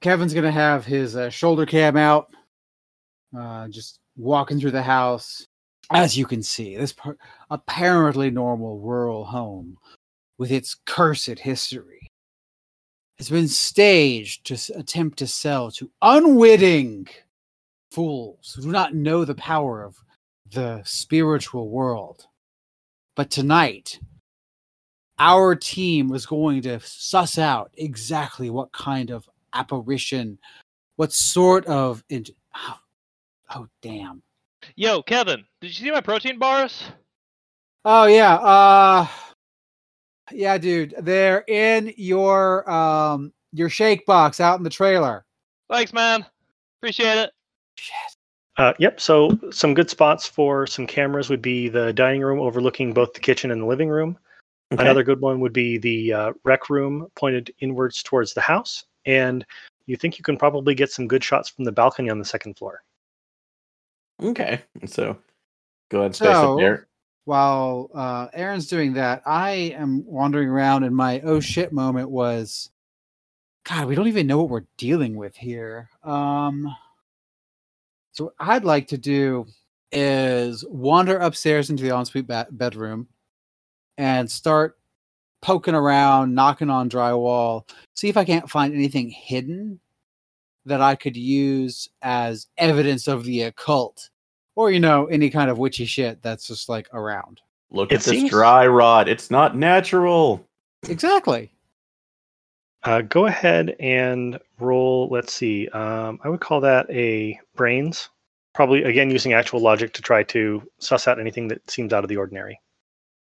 Kevin's 0.00 0.34
gonna 0.34 0.50
have 0.50 0.84
his 0.84 1.16
uh, 1.16 1.30
shoulder 1.30 1.64
cam 1.64 1.96
out, 1.96 2.34
uh, 3.36 3.68
just 3.68 4.00
walking 4.16 4.60
through 4.60 4.72
the 4.72 4.82
house. 4.82 5.46
As 5.90 6.16
you 6.16 6.24
can 6.24 6.42
see, 6.42 6.76
this 6.76 6.92
par- 6.92 7.16
apparently 7.50 8.30
normal 8.30 8.78
rural 8.78 9.24
home, 9.24 9.76
with 10.38 10.52
its 10.52 10.76
cursed 10.86 11.40
history, 11.40 12.06
has 13.18 13.28
been 13.28 13.48
staged 13.48 14.46
to 14.46 14.54
s- 14.54 14.70
attempt 14.70 15.18
to 15.18 15.26
sell 15.26 15.70
to 15.72 15.90
unwitting 16.00 17.08
fools 17.90 18.52
who 18.54 18.62
do 18.62 18.70
not 18.70 18.94
know 18.94 19.24
the 19.24 19.34
power 19.34 19.82
of 19.82 19.96
the 20.52 20.80
spiritual 20.84 21.68
world. 21.70 22.26
But 23.16 23.30
tonight, 23.30 23.98
our 25.18 25.54
team 25.56 26.08
was 26.08 26.24
going 26.24 26.62
to 26.62 26.78
suss 26.80 27.36
out 27.36 27.72
exactly 27.76 28.48
what 28.48 28.72
kind 28.72 29.10
of 29.10 29.28
apparition, 29.52 30.38
what 30.96 31.12
sort 31.12 31.66
of. 31.66 32.04
In- 32.08 32.24
oh, 32.56 32.78
oh, 33.54 33.68
damn. 33.82 34.22
Yo, 34.76 35.02
Kevin, 35.02 35.44
did 35.60 35.68
you 35.68 35.72
see 35.86 35.90
my 35.90 36.00
protein 36.00 36.38
bars? 36.38 36.84
Oh, 37.84 38.06
yeah. 38.06 38.34
Uh, 38.34 39.06
yeah, 40.32 40.58
dude. 40.58 40.94
They're 40.98 41.44
in 41.48 41.92
your 41.96 42.70
um 42.70 43.32
your 43.52 43.68
shake 43.68 44.06
box 44.06 44.40
out 44.40 44.58
in 44.58 44.64
the 44.64 44.70
trailer. 44.70 45.24
Thanks, 45.70 45.92
man. 45.92 46.24
Appreciate 46.78 47.18
it. 47.18 47.30
Shit. 47.76 47.94
Uh, 48.56 48.74
yep. 48.78 49.00
So 49.00 49.38
some 49.50 49.74
good 49.74 49.88
spots 49.88 50.26
for 50.26 50.66
some 50.66 50.86
cameras 50.86 51.30
would 51.30 51.42
be 51.42 51.68
the 51.68 51.92
dining 51.92 52.20
room 52.20 52.38
overlooking 52.38 52.92
both 52.92 53.14
the 53.14 53.20
kitchen 53.20 53.50
and 53.50 53.62
the 53.62 53.66
living 53.66 53.88
room, 53.88 54.18
Okay. 54.72 54.82
Another 54.82 55.02
good 55.02 55.20
one 55.20 55.40
would 55.40 55.52
be 55.52 55.78
the 55.78 56.12
uh, 56.12 56.32
rec 56.44 56.70
room 56.70 57.08
pointed 57.16 57.52
inwards 57.58 58.04
towards 58.04 58.34
the 58.34 58.40
house, 58.40 58.84
and 59.04 59.44
you 59.86 59.96
think 59.96 60.16
you 60.16 60.22
can 60.22 60.36
probably 60.36 60.76
get 60.76 60.92
some 60.92 61.08
good 61.08 61.24
shots 61.24 61.48
from 61.48 61.64
the 61.64 61.72
balcony 61.72 62.08
on 62.08 62.20
the 62.20 62.24
second 62.24 62.56
floor. 62.56 62.80
Okay. 64.22 64.60
So 64.86 65.16
go 65.90 65.98
ahead 65.98 66.06
and 66.06 66.16
space 66.16 66.28
So- 66.28 66.54
up 66.54 66.58
there. 66.58 66.86
While 67.26 67.90
uh, 67.94 68.28
Aaron's 68.32 68.66
doing 68.66 68.94
that, 68.94 69.22
I 69.24 69.50
am 69.76 70.04
wandering 70.04 70.48
around, 70.48 70.82
and 70.82 70.96
my 70.96 71.20
oh 71.20 71.38
shit 71.38 71.70
moment 71.72 72.10
was, 72.10 72.70
God, 73.64 73.86
we 73.86 73.94
don't 73.94 74.08
even 74.08 74.26
know 74.26 74.38
what 74.38 74.48
we're 74.48 74.66
dealing 74.78 75.14
with 75.14 75.36
here. 75.36 75.90
Um, 76.02 76.74
so 78.12 78.24
what 78.24 78.34
I'd 78.40 78.64
like 78.64 78.88
to 78.88 78.98
do 78.98 79.46
is 79.92 80.64
wander 80.68 81.18
upstairs 81.18 81.70
into 81.70 81.84
the 81.84 81.94
ensuite 81.94 82.26
ba- 82.26 82.48
bedroom 82.50 83.06
and 83.96 84.28
start 84.28 84.78
poking 85.40 85.74
around, 85.74 86.34
knocking 86.34 86.70
on 86.70 86.90
drywall, 86.90 87.68
see 87.94 88.08
if 88.08 88.16
I 88.16 88.24
can't 88.24 88.50
find 88.50 88.74
anything 88.74 89.08
hidden 89.10 89.78
that 90.64 90.80
I 90.80 90.96
could 90.96 91.16
use 91.16 91.88
as 92.02 92.48
evidence 92.58 93.06
of 93.08 93.24
the 93.24 93.42
occult 93.42 94.09
or 94.60 94.70
you 94.70 94.80
know 94.80 95.06
any 95.06 95.30
kind 95.30 95.50
of 95.50 95.58
witchy 95.58 95.84
shit 95.86 96.22
that's 96.22 96.46
just 96.46 96.68
like 96.68 96.88
around 96.92 97.40
Look 97.70 97.92
It 97.92 97.96
at 97.96 98.02
this 98.02 98.28
dry 98.28 98.66
rot. 98.66 99.08
It's 99.08 99.30
not 99.30 99.56
natural. 99.56 100.46
exactly 100.88 101.52
Uh, 102.82 103.02
go 103.02 103.26
ahead 103.26 103.76
and 103.78 104.38
roll. 104.58 105.08
Let's 105.10 105.32
see. 105.34 105.68
Um, 105.68 106.18
I 106.24 106.28
would 106.30 106.40
call 106.40 106.60
that 106.62 106.86
a 106.90 107.38
brains. 107.54 108.08
Probably 108.54 108.82
again 108.82 109.10
using 109.10 109.32
actual 109.32 109.60
logic 109.60 109.92
to 109.94 110.02
try 110.02 110.22
to 110.24 110.62
suss 110.78 111.06
out 111.06 111.20
anything 111.20 111.46
that 111.48 111.70
seems 111.70 111.92
out 111.92 112.04
of 112.04 112.08
the 112.08 112.16
ordinary. 112.16 112.60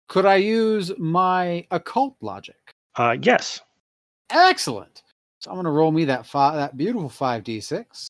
could 0.08 0.26
i 0.26 0.36
use 0.36 0.92
my 0.98 1.66
occult 1.72 2.16
logic 2.22 2.58
Uh, 2.96 3.16
yes. 3.22 3.62
excellent 4.32 5.04
so 5.40 5.52
i'm 5.52 5.56
going 5.56 5.66
to 5.66 5.72
roll 5.72 5.92
me 5.92 6.06
that 6.06 6.26
five 6.26 6.56
that 6.56 6.76
beautiful 6.76 7.10
5d6 7.10 8.08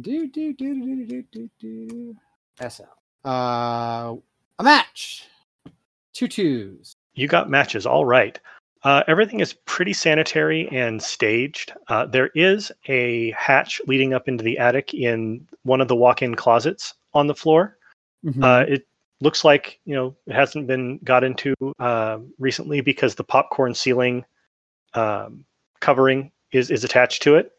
do 0.00 0.28
do 0.28 0.52
do 0.52 0.74
do 0.82 1.06
do 1.06 1.22
do 1.32 1.50
do 1.58 2.16
sl 2.68 2.82
uh 3.24 4.14
a 4.58 4.62
match 4.62 5.26
two 6.12 6.28
twos 6.28 6.96
You 7.14 7.26
got 7.28 7.50
matches. 7.50 7.86
All 7.86 8.04
right. 8.04 8.38
Uh, 8.82 9.02
everything 9.08 9.40
is 9.40 9.52
pretty 9.66 9.92
sanitary 9.92 10.66
and 10.72 11.02
staged. 11.02 11.72
Uh, 11.88 12.06
there 12.06 12.30
is 12.34 12.72
a 12.88 13.30
hatch 13.32 13.80
leading 13.86 14.14
up 14.14 14.26
into 14.26 14.42
the 14.42 14.56
attic 14.58 14.94
in 14.94 15.46
one 15.64 15.82
of 15.82 15.88
the 15.88 15.96
walk-in 15.96 16.34
closets 16.34 16.94
on 17.12 17.26
the 17.26 17.34
floor. 17.34 17.76
Mhm. 18.24 18.42
Uh, 18.42 18.64
it 18.66 18.86
looks 19.20 19.44
like 19.44 19.80
you 19.84 19.94
know 19.94 20.16
it 20.26 20.34
hasn't 20.34 20.66
been 20.66 20.98
got 21.04 21.24
into 21.24 21.54
uh, 21.78 22.18
recently 22.38 22.80
because 22.80 23.16
the 23.16 23.24
popcorn 23.24 23.74
ceiling 23.74 24.24
um, 24.94 25.44
covering 25.80 26.30
is 26.52 26.70
is 26.70 26.84
attached 26.84 27.22
to 27.22 27.36
it. 27.36 27.52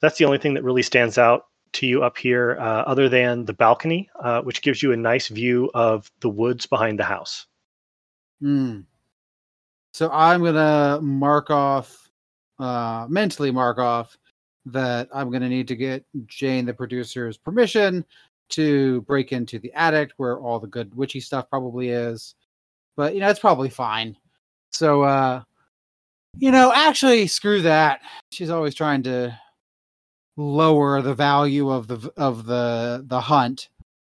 That's 0.00 0.18
the 0.18 0.24
only 0.24 0.38
thing 0.38 0.54
that 0.54 0.64
really 0.64 0.82
stands 0.82 1.18
out 1.18 1.46
to 1.72 1.86
you 1.86 2.02
up 2.02 2.16
here, 2.16 2.56
uh, 2.60 2.82
other 2.82 3.08
than 3.08 3.44
the 3.44 3.52
balcony, 3.52 4.08
uh, 4.20 4.42
which 4.42 4.62
gives 4.62 4.82
you 4.82 4.92
a 4.92 4.96
nice 4.96 5.28
view 5.28 5.70
of 5.74 6.10
the 6.20 6.28
woods 6.28 6.66
behind 6.66 6.98
the 6.98 7.04
house. 7.04 7.46
Hmm. 8.40 8.80
So 9.92 10.10
I'm 10.10 10.42
gonna 10.42 11.00
mark 11.02 11.50
off, 11.50 12.10
uh, 12.58 13.06
mentally 13.08 13.50
mark 13.50 13.78
off 13.78 14.16
that 14.66 15.08
I'm 15.14 15.30
gonna 15.30 15.48
need 15.48 15.68
to 15.68 15.76
get 15.76 16.04
Jane, 16.26 16.66
the 16.66 16.74
producer's 16.74 17.36
permission 17.36 18.04
to 18.50 19.00
break 19.02 19.32
into 19.32 19.58
the 19.58 19.72
attic 19.72 20.12
where 20.18 20.38
all 20.38 20.60
the 20.60 20.66
good 20.66 20.94
witchy 20.94 21.20
stuff 21.20 21.48
probably 21.50 21.88
is. 21.88 22.34
But 22.96 23.14
you 23.14 23.20
know, 23.20 23.28
it's 23.28 23.40
probably 23.40 23.70
fine. 23.70 24.16
So, 24.70 25.02
uh, 25.02 25.42
you 26.38 26.50
know, 26.50 26.72
actually, 26.74 27.26
screw 27.26 27.62
that. 27.62 28.00
She's 28.30 28.50
always 28.50 28.74
trying 28.74 29.02
to 29.04 29.38
lower 30.36 31.00
the 31.02 31.14
value 31.14 31.70
of 31.70 31.86
the 31.88 32.12
of 32.16 32.46
the 32.46 33.04
the 33.06 33.20
hunt. 33.20 33.68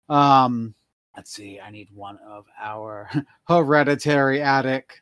Um, 0.09 0.75
let's 1.15 1.31
see. 1.31 1.59
I 1.59 1.71
need 1.71 1.89
one 1.93 2.19
of 2.27 2.45
our 2.59 3.09
hereditary 3.47 4.41
attic. 4.41 5.01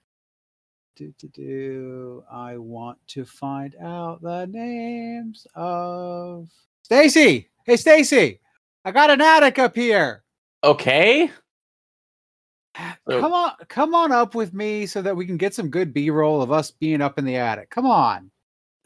Do, 0.95 1.13
do, 1.19 1.27
do. 1.27 2.23
I 2.31 2.57
want 2.57 2.97
to 3.07 3.25
find 3.25 3.75
out 3.83 4.21
the 4.21 4.45
names 4.45 5.45
of 5.53 6.47
Stacy. 6.83 7.49
Hey, 7.65 7.75
Stacy, 7.75 8.39
I 8.85 8.91
got 8.91 9.09
an 9.09 9.19
attic 9.19 9.59
up 9.59 9.75
here. 9.75 10.23
Okay. 10.63 11.29
Come 13.09 13.33
on, 13.33 13.53
come 13.67 13.93
on 13.93 14.11
up 14.11 14.35
with 14.35 14.53
me 14.53 14.85
so 14.85 15.01
that 15.01 15.15
we 15.15 15.25
can 15.25 15.37
get 15.37 15.53
some 15.53 15.69
good 15.69 15.93
B-roll 15.93 16.41
of 16.41 16.51
us 16.51 16.71
being 16.71 17.01
up 17.01 17.17
in 17.17 17.25
the 17.25 17.35
attic. 17.35 17.69
Come 17.69 17.85
on. 17.85 18.31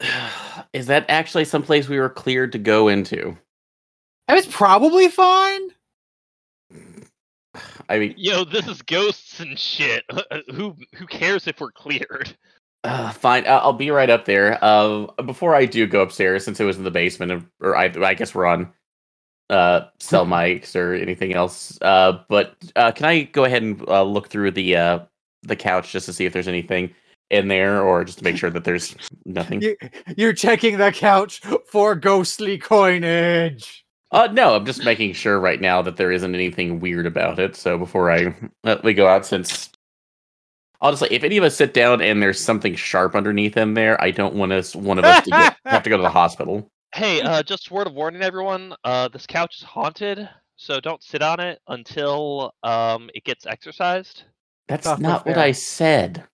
Is 0.72 0.86
that 0.86 1.06
actually 1.08 1.44
someplace 1.44 1.88
we 1.88 1.98
were 1.98 2.08
cleared 2.10 2.52
to 2.52 2.58
go 2.58 2.88
into? 2.88 3.36
I 4.28 4.34
was 4.34 4.46
probably 4.46 5.08
fine. 5.08 5.70
I 7.88 7.98
mean, 7.98 8.14
Yo, 8.16 8.44
this 8.44 8.68
is 8.68 8.82
ghosts 8.82 9.40
and 9.40 9.58
shit. 9.58 10.04
who 10.54 10.76
who 10.94 11.06
cares 11.06 11.46
if 11.48 11.60
we're 11.60 11.72
cleared? 11.72 12.36
uh, 12.84 13.10
fine. 13.12 13.44
I'll, 13.46 13.58
I'll 13.58 13.72
be 13.72 13.90
right 13.90 14.10
up 14.10 14.24
there. 14.24 14.58
Uh, 14.62 15.06
before 15.22 15.54
I 15.54 15.66
do 15.66 15.86
go 15.86 16.00
upstairs, 16.00 16.44
since 16.44 16.60
it 16.60 16.64
was 16.64 16.78
in 16.78 16.84
the 16.84 16.90
basement, 16.90 17.44
or 17.60 17.76
I, 17.76 17.86
I 17.86 18.14
guess 18.14 18.34
we're 18.34 18.46
on 18.46 18.72
uh, 19.50 19.86
cell 19.98 20.26
mics 20.34 20.76
or 20.76 20.94
anything 20.94 21.34
else. 21.34 21.78
Uh, 21.82 22.20
but 22.28 22.54
uh, 22.76 22.92
can 22.92 23.06
I 23.06 23.22
go 23.22 23.44
ahead 23.44 23.62
and 23.62 23.86
uh, 23.88 24.04
look 24.04 24.28
through 24.28 24.52
the 24.52 24.76
uh, 24.76 24.98
the 25.42 25.56
couch 25.56 25.90
just 25.92 26.06
to 26.06 26.12
see 26.12 26.26
if 26.26 26.32
there's 26.32 26.48
anything 26.48 26.94
in 27.30 27.48
there, 27.48 27.82
or 27.82 28.04
just 28.04 28.18
to 28.18 28.24
make 28.24 28.36
sure 28.36 28.50
that 28.50 28.64
there's 28.64 28.94
nothing? 29.24 29.62
You, 29.62 29.76
you're 30.16 30.32
checking 30.32 30.78
the 30.78 30.92
couch 30.92 31.40
for 31.66 31.94
ghostly 31.94 32.58
coinage. 32.58 33.84
Uh, 34.12 34.28
no, 34.32 34.56
I'm 34.56 34.66
just 34.66 34.84
making 34.84 35.12
sure 35.12 35.38
right 35.38 35.60
now 35.60 35.82
that 35.82 35.96
there 35.96 36.10
isn't 36.10 36.34
anything 36.34 36.80
weird 36.80 37.06
about 37.06 37.38
it. 37.38 37.54
So 37.54 37.78
before 37.78 38.10
I 38.10 38.34
let 38.64 38.82
we 38.82 38.92
go 38.92 39.06
out, 39.06 39.24
since 39.24 39.70
honestly, 40.80 41.08
if 41.12 41.22
any 41.22 41.36
of 41.36 41.44
us 41.44 41.56
sit 41.56 41.74
down 41.74 42.02
and 42.02 42.20
there's 42.20 42.40
something 42.40 42.74
sharp 42.74 43.14
underneath 43.14 43.56
in 43.56 43.74
there, 43.74 44.00
I 44.02 44.10
don't 44.10 44.34
want 44.34 44.52
us 44.52 44.74
one 44.74 44.98
of 44.98 45.04
us 45.04 45.24
to 45.24 45.30
get, 45.30 45.56
have 45.66 45.82
to 45.84 45.90
go 45.90 45.96
to 45.96 46.02
the 46.02 46.10
hospital. 46.10 46.68
Hey, 46.92 47.20
uh, 47.20 47.44
just 47.44 47.70
word 47.70 47.86
of 47.86 47.94
warning, 47.94 48.22
everyone. 48.22 48.74
Uh, 48.82 49.06
this 49.08 49.26
couch 49.26 49.58
is 49.58 49.62
haunted, 49.62 50.28
so 50.56 50.80
don't 50.80 51.02
sit 51.04 51.22
on 51.22 51.38
it 51.38 51.60
until 51.68 52.52
um 52.64 53.10
it 53.14 53.22
gets 53.22 53.46
exercised. 53.46 54.24
That's 54.66 54.84
Tough 54.84 54.98
but 54.98 55.08
not 55.08 55.26
what. 55.26 55.38
I 55.38 55.52
said. 55.52 56.24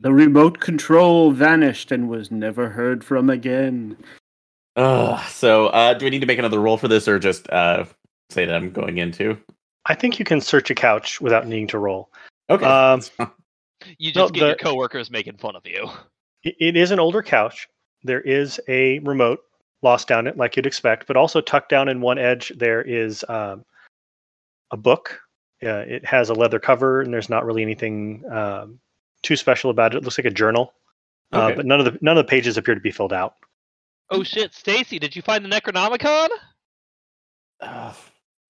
The 0.00 0.12
remote 0.12 0.60
control 0.60 1.32
vanished 1.32 1.92
and 1.92 2.08
was 2.08 2.30
never 2.30 2.68
heard 2.70 3.04
from 3.04 3.28
again. 3.30 3.96
Ugh. 4.76 5.20
So, 5.30 5.66
uh, 5.68 5.94
do 5.94 6.04
we 6.06 6.10
need 6.10 6.20
to 6.20 6.26
make 6.26 6.38
another 6.38 6.60
roll 6.60 6.76
for 6.78 6.88
this, 6.88 7.08
or 7.08 7.18
just 7.18 7.48
uh, 7.50 7.84
say 8.30 8.46
that 8.46 8.54
I'm 8.54 8.70
going 8.70 8.98
into? 8.98 9.36
I 9.86 9.94
think 9.94 10.18
you 10.18 10.24
can 10.24 10.40
search 10.40 10.70
a 10.70 10.74
couch 10.74 11.20
without 11.20 11.46
needing 11.46 11.66
to 11.68 11.78
roll. 11.78 12.10
Okay. 12.48 12.64
Um, 12.64 13.02
You 13.98 14.12
No, 14.12 14.22
just 14.24 14.34
get 14.34 14.46
your 14.46 14.56
coworkers 14.56 15.10
making 15.10 15.38
fun 15.38 15.56
of 15.56 15.66
you. 15.66 15.88
It- 16.42 16.56
it 16.60 16.76
is 16.76 16.90
an 16.90 17.00
older 17.00 17.22
couch. 17.22 17.66
There 18.02 18.20
is 18.20 18.60
a 18.68 18.98
remote 19.00 19.40
lost 19.82 20.06
down 20.06 20.26
it, 20.26 20.36
like 20.36 20.54
you'd 20.56 20.66
expect, 20.66 21.06
but 21.06 21.16
also 21.16 21.40
tucked 21.40 21.70
down 21.70 21.88
in 21.88 22.02
one 22.02 22.18
edge 22.18 22.52
there 22.56 22.82
is 22.82 23.24
um, 23.28 23.64
a 24.70 24.76
book. 24.76 25.18
Uh, 25.62 25.84
it 25.86 26.04
has 26.06 26.30
a 26.30 26.34
leather 26.34 26.58
cover, 26.58 27.02
and 27.02 27.12
there's 27.12 27.28
not 27.28 27.44
really 27.44 27.62
anything 27.62 28.24
um, 28.32 28.78
too 29.22 29.36
special 29.36 29.70
about 29.70 29.94
it. 29.94 29.98
It 29.98 30.04
looks 30.04 30.16
like 30.16 30.24
a 30.24 30.30
journal, 30.30 30.72
uh, 31.32 31.52
but 31.54 31.66
none 31.66 31.78
of 31.80 31.84
the 31.92 31.98
none 32.00 32.16
of 32.16 32.24
the 32.24 32.28
pages 32.30 32.56
appear 32.56 32.74
to 32.74 32.80
be 32.80 32.90
filled 32.90 33.12
out. 33.12 33.34
Oh 34.10 34.22
shit, 34.22 34.54
Stacy, 34.54 34.98
did 34.98 35.14
you 35.14 35.22
find 35.22 35.44
the 35.44 35.48
Necronomicon? 35.48 36.28
Ugh. 37.60 37.94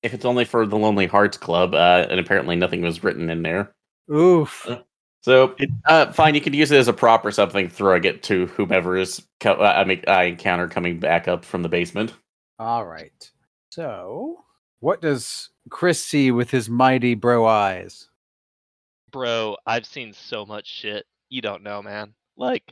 if 0.03 0.15
it's 0.15 0.25
only 0.25 0.45
for 0.45 0.67
the 0.67 0.79
Lonely 0.79 1.07
Hearts 1.07 1.37
Club, 1.37 1.75
uh, 1.75 2.07
and 2.09 2.21
apparently 2.21 2.57
nothing 2.57 2.81
was 2.83 3.03
written 3.03 3.29
in 3.29 3.43
there. 3.43 3.75
Oof. 4.15 4.69
So, 5.23 5.55
It- 5.59 5.69
uh, 5.87 6.13
fine, 6.13 6.35
you 6.35 6.41
can 6.41 6.55
use 6.55 6.71
it 6.71 6.79
as 6.79 6.89
a 6.89 6.93
prop 6.95 7.25
or 7.27 7.31
something, 7.31 7.69
throwing 7.69 8.05
it 8.05 8.23
to 8.25 8.47
whomever 8.47 8.97
is 8.97 9.21
co- 9.41 9.55
uh, 9.55 9.75
I 9.77 9.85
mean, 9.85 10.03
I 10.09 10.25
encounter 10.25 10.67
coming 10.69 10.99
back 10.99 11.29
up 11.29 11.45
from 11.45 11.63
the 11.63 11.69
basement. 11.69 12.15
All 12.59 12.87
right. 12.87 13.31
So, 13.71 14.45
what 14.79 15.03
does 15.03 15.51
Chris 15.71 16.05
see 16.05 16.31
with 16.31 16.51
his 16.51 16.69
mighty 16.69 17.15
bro 17.15 17.47
eyes? 17.47 18.09
Bro, 19.11 19.57
I've 19.67 19.87
seen 19.87 20.13
so 20.13 20.45
much 20.47 20.67
shit. 20.67 21.07
You 21.31 21.41
don't 21.41 21.63
know, 21.63 21.83
man. 21.83 22.15
Like, 22.37 22.65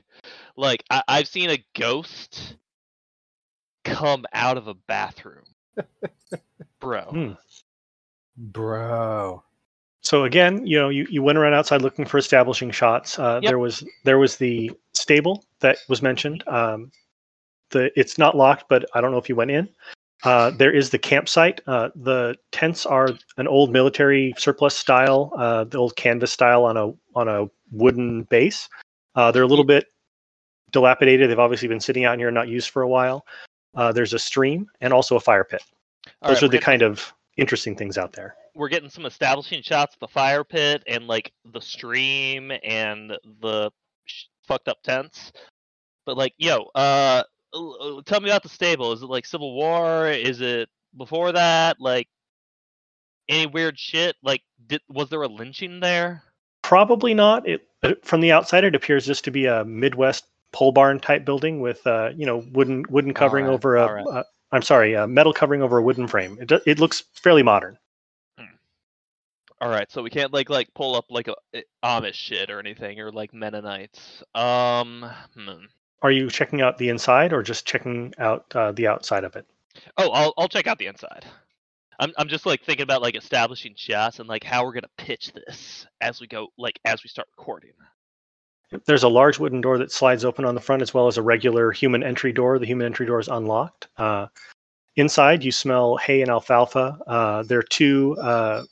like 0.57 0.85
I- 0.91 1.03
I've 1.09 1.29
seen 1.29 1.51
a 1.51 1.65
ghost 1.77 2.57
come 3.85 4.25
out 4.33 4.57
of 4.57 4.69
a 4.69 4.75
bathroom. 4.75 5.45
Bro. 6.81 7.03
Hmm. 7.03 7.33
Bro. 8.37 9.43
So 10.01 10.25
again, 10.25 10.67
you 10.67 10.79
know, 10.79 10.89
you, 10.89 11.07
you 11.11 11.23
went 11.23 11.39
around 11.39 11.55
outside 11.55 11.83
looking 11.83 12.07
for 12.07 12.19
establishing 12.19 12.71
shots. 12.71 13.19
Uh, 13.19 13.41
Yep. 13.43 13.51
There 13.51 13.59
was 13.59 13.85
there 14.05 14.19
was 14.19 14.37
the 14.37 14.71
stable 14.93 15.45
that 15.61 15.79
was 15.89 16.03
mentioned. 16.03 16.45
Um, 16.47 16.91
the 17.71 17.91
it's 17.99 18.17
not 18.17 18.37
locked, 18.37 18.69
but 18.69 18.85
I 18.95 19.01
don't 19.01 19.11
know 19.11 19.19
if 19.19 19.29
you 19.29 19.35
went 19.37 19.51
in. 19.51 19.69
Uh, 20.25 20.51
there 20.51 20.73
is 20.73 20.91
the 20.91 20.99
campsite. 20.99 21.61
Uh, 21.67 21.91
the 21.95 22.37
tents 22.51 22.85
are 22.85 23.11
an 23.37 23.47
old 23.47 23.71
military 23.71 24.35
surplus 24.37 24.77
style, 24.77 25.33
uh, 25.39 25.65
the 25.65 25.79
old 25.79 25.95
canvas 25.97 26.33
style 26.33 26.65
on 26.65 26.77
a 26.77 26.93
on 27.15 27.29
a 27.29 27.47
wooden 27.71 28.25
base. 28.25 28.69
Uh, 29.15 29.31
they're 29.31 29.43
a 29.45 29.47
little 29.47 29.65
bit 29.65 29.87
dilapidated. 30.73 31.31
They've 31.31 31.39
obviously 31.39 31.69
been 31.69 31.81
sitting 31.81 32.05
out 32.05 32.19
here 32.19 32.29
and 32.29 32.35
not 32.35 32.49
used 32.49 32.71
for 32.71 32.83
a 32.83 32.89
while. 32.89 33.25
Uh, 33.75 33.93
there's 33.93 34.13
a 34.13 34.19
stream 34.19 34.67
and 34.81 34.93
also 34.93 35.17
a 35.17 35.21
fire 35.21 35.45
pit. 35.45 35.63
All 36.23 36.29
Those 36.31 36.37
right, 36.39 36.43
are 36.45 36.49
the 36.49 36.53
getting- 36.53 36.65
kind 36.65 36.83
of 36.83 37.13
interesting 37.37 37.77
things 37.77 37.97
out 37.97 38.13
there. 38.13 38.35
we're 38.57 38.69
getting 38.69 38.91
some 38.91 39.07
establishing 39.07 39.63
shots 39.63 39.95
of 39.95 40.01
the 40.01 40.09
fire 40.09 40.43
pit 40.43 40.83
and 40.89 41.07
like 41.07 41.33
the 41.53 41.61
stream 41.61 42.51
and 42.65 43.17
the 43.41 43.71
sh- 44.07 44.25
fucked 44.43 44.67
up 44.67 44.83
tents. 44.83 45.33
But 46.05 46.17
like, 46.17 46.35
yo, 46.39 46.65
uh, 46.75 47.23
tell 47.53 48.21
me 48.21 48.31
about 48.31 48.43
the 48.43 48.49
stable. 48.49 48.93
Is 48.93 49.03
it 49.03 49.07
like 49.07 49.27
Civil 49.27 49.55
War? 49.55 50.09
Is 50.09 50.41
it 50.41 50.69
before 50.97 51.33
that? 51.33 51.81
Like 51.81 52.09
any 53.29 53.47
weird 53.47 53.79
shit? 53.79 54.17
Like, 54.23 54.43
did 54.67 54.81
was 54.89 55.09
there 55.09 55.23
a 55.23 55.29
lynching 55.29 55.81
there? 55.81 56.23
Probably 56.63 57.15
not. 57.15 57.49
It 57.49 57.67
uh, 57.83 57.95
from 58.03 58.21
the 58.21 58.33
outside, 58.33 58.65
it 58.65 58.75
appears 58.75 59.07
just 59.07 59.25
to 59.25 59.31
be 59.31 59.47
a 59.47 59.65
Midwest 59.65 60.27
pole 60.53 60.73
barn 60.73 60.99
type 60.99 61.25
building 61.25 61.61
with, 61.61 61.87
uh, 61.87 62.11
you 62.17 62.27
know, 62.27 62.45
wooden 62.53 62.85
wooden 62.89 63.15
covering 63.15 63.45
Alright, 63.45 63.55
over 63.55 63.77
a. 63.77 63.83
alright. 63.83 64.07
Uh, 64.07 64.25
I'm 64.51 64.63
sorry, 64.63 64.97
uh, 64.97 65.07
metal 65.07 65.35
covering 65.35 65.61
over 65.61 65.77
a 65.77 65.83
wooden 65.83 66.09
frame. 66.09 66.39
It, 66.41 66.51
it 66.67 66.79
looks 66.79 67.05
fairly 67.13 67.43
modern. 67.43 67.79
All 69.61 69.69
right, 69.69 69.91
so 69.91 70.03
we 70.03 70.11
can't 70.11 70.33
like 70.33 70.51
like 70.51 70.73
pull 70.75 70.95
up 70.95 71.07
like 71.11 71.27
a 71.27 71.35
eh, 71.53 71.63
Amish 71.85 72.15
shit 72.15 72.49
or 72.49 72.61
anything 72.61 73.01
or 73.01 73.11
like 73.11 73.35
Mennonites. 73.35 74.23
Um, 74.35 75.05
hmm. 75.35 75.65
Are 76.03 76.11
you 76.11 76.31
checking 76.31 76.61
out 76.63 76.79
the 76.79 76.89
inside 76.89 77.33
or 77.33 77.43
just 77.43 77.67
checking 77.67 78.15
out 78.19 78.45
uh, 78.55 78.73
the 78.73 78.87
outside 78.87 79.25
of 79.25 79.37
it? 79.37 79.47
Oh, 79.97 80.11
I'll 80.11 80.35
I'll 80.39 80.49
check 80.49 80.67
out 80.67 80.79
the 80.79 80.87
inside. 80.87 81.25
I'm 81.99 82.13
I'm 82.17 82.29
just 82.29 82.47
like 82.47 82.63
thinking 82.63 82.85
about 82.85 83.03
like 83.03 83.17
establishing 83.17 83.75
shots 83.77 84.21
and 84.21 84.29
like 84.29 84.45
how 84.45 84.65
we're 84.65 84.73
gonna 84.73 84.89
pitch 84.97 85.33
this 85.33 85.87
as 86.01 86.21
we 86.21 86.27
go 86.27 86.49
like 86.57 86.79
as 86.85 87.03
we 87.03 87.09
start 87.09 87.29
recording. 87.37 87.73
There's 88.85 89.03
a 89.03 89.09
large 89.09 89.39
wooden 89.39 89.61
door 89.61 89.79
that 89.79 89.91
slides 89.91 90.25
open 90.25 90.45
on 90.45 90.55
the 90.55 90.61
front, 90.61 90.83
as 90.83 90.93
well 90.93 91.07
as 91.07 91.17
a 91.17 91.23
regular 91.23 91.73
human 91.73 92.03
entry 92.03 92.33
door. 92.33 92.59
The 92.59 92.67
human 92.67 92.85
entry 92.85 93.07
door 93.07 93.19
is 93.19 93.29
unlocked. 93.29 93.89
Uh, 93.97 94.27
inside, 94.97 95.43
you 95.43 95.51
smell 95.51 95.97
hay 95.97 96.21
and 96.21 96.31
alfalfa. 96.31 96.99
Uh, 97.07 97.43
there 97.45 97.61
are 97.61 97.63
two 97.63 98.15
uh, 98.21 98.65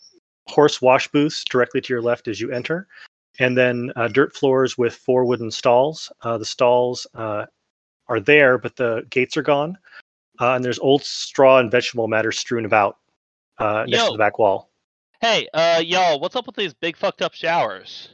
horse 0.49 0.83
wash 0.83 1.09
booths 1.09 1.45
directly 1.45 1.81
to 1.81 1.93
your 1.93 2.03
left 2.03 2.29
as 2.29 2.41
you 2.41 2.53
enter, 2.53 2.89
and 3.39 3.57
then 3.57 3.93
uh, 3.97 4.09
dirt 4.09 4.35
floors 4.35 4.79
with 4.79 4.95
four 4.95 5.25
wooden 5.25 5.51
stalls. 5.51 6.11
Uh, 6.23 6.39
the 6.39 6.45
stalls 6.45 7.07
uh, 7.15 7.47
are 8.09 8.21
there, 8.21 8.59
but 8.59 8.77
the 8.77 9.07
gates 9.11 9.37
are 9.37 9.43
gone. 9.43 9.77
Uh, 10.41 10.55
and 10.55 10.65
there's 10.65 10.79
old 10.79 11.03
straw 11.03 11.59
and 11.59 11.71
vegetable 11.71 12.09
matter 12.09 12.33
strewn 12.33 12.65
about 12.65 12.99
uh, 13.59 13.85
next 13.89 14.05
to 14.07 14.13
the 14.13 14.19
back 14.19 14.39
wall. 14.39 14.71
Hey, 15.21 15.49
uh, 15.55 15.83
y'all, 15.85 16.21
what's 16.21 16.37
up 16.37 16.47
with 16.47 16.57
these 16.57 16.75
big 16.75 16.97
fucked 16.97 17.23
up 17.23 17.33
showers? 17.33 18.11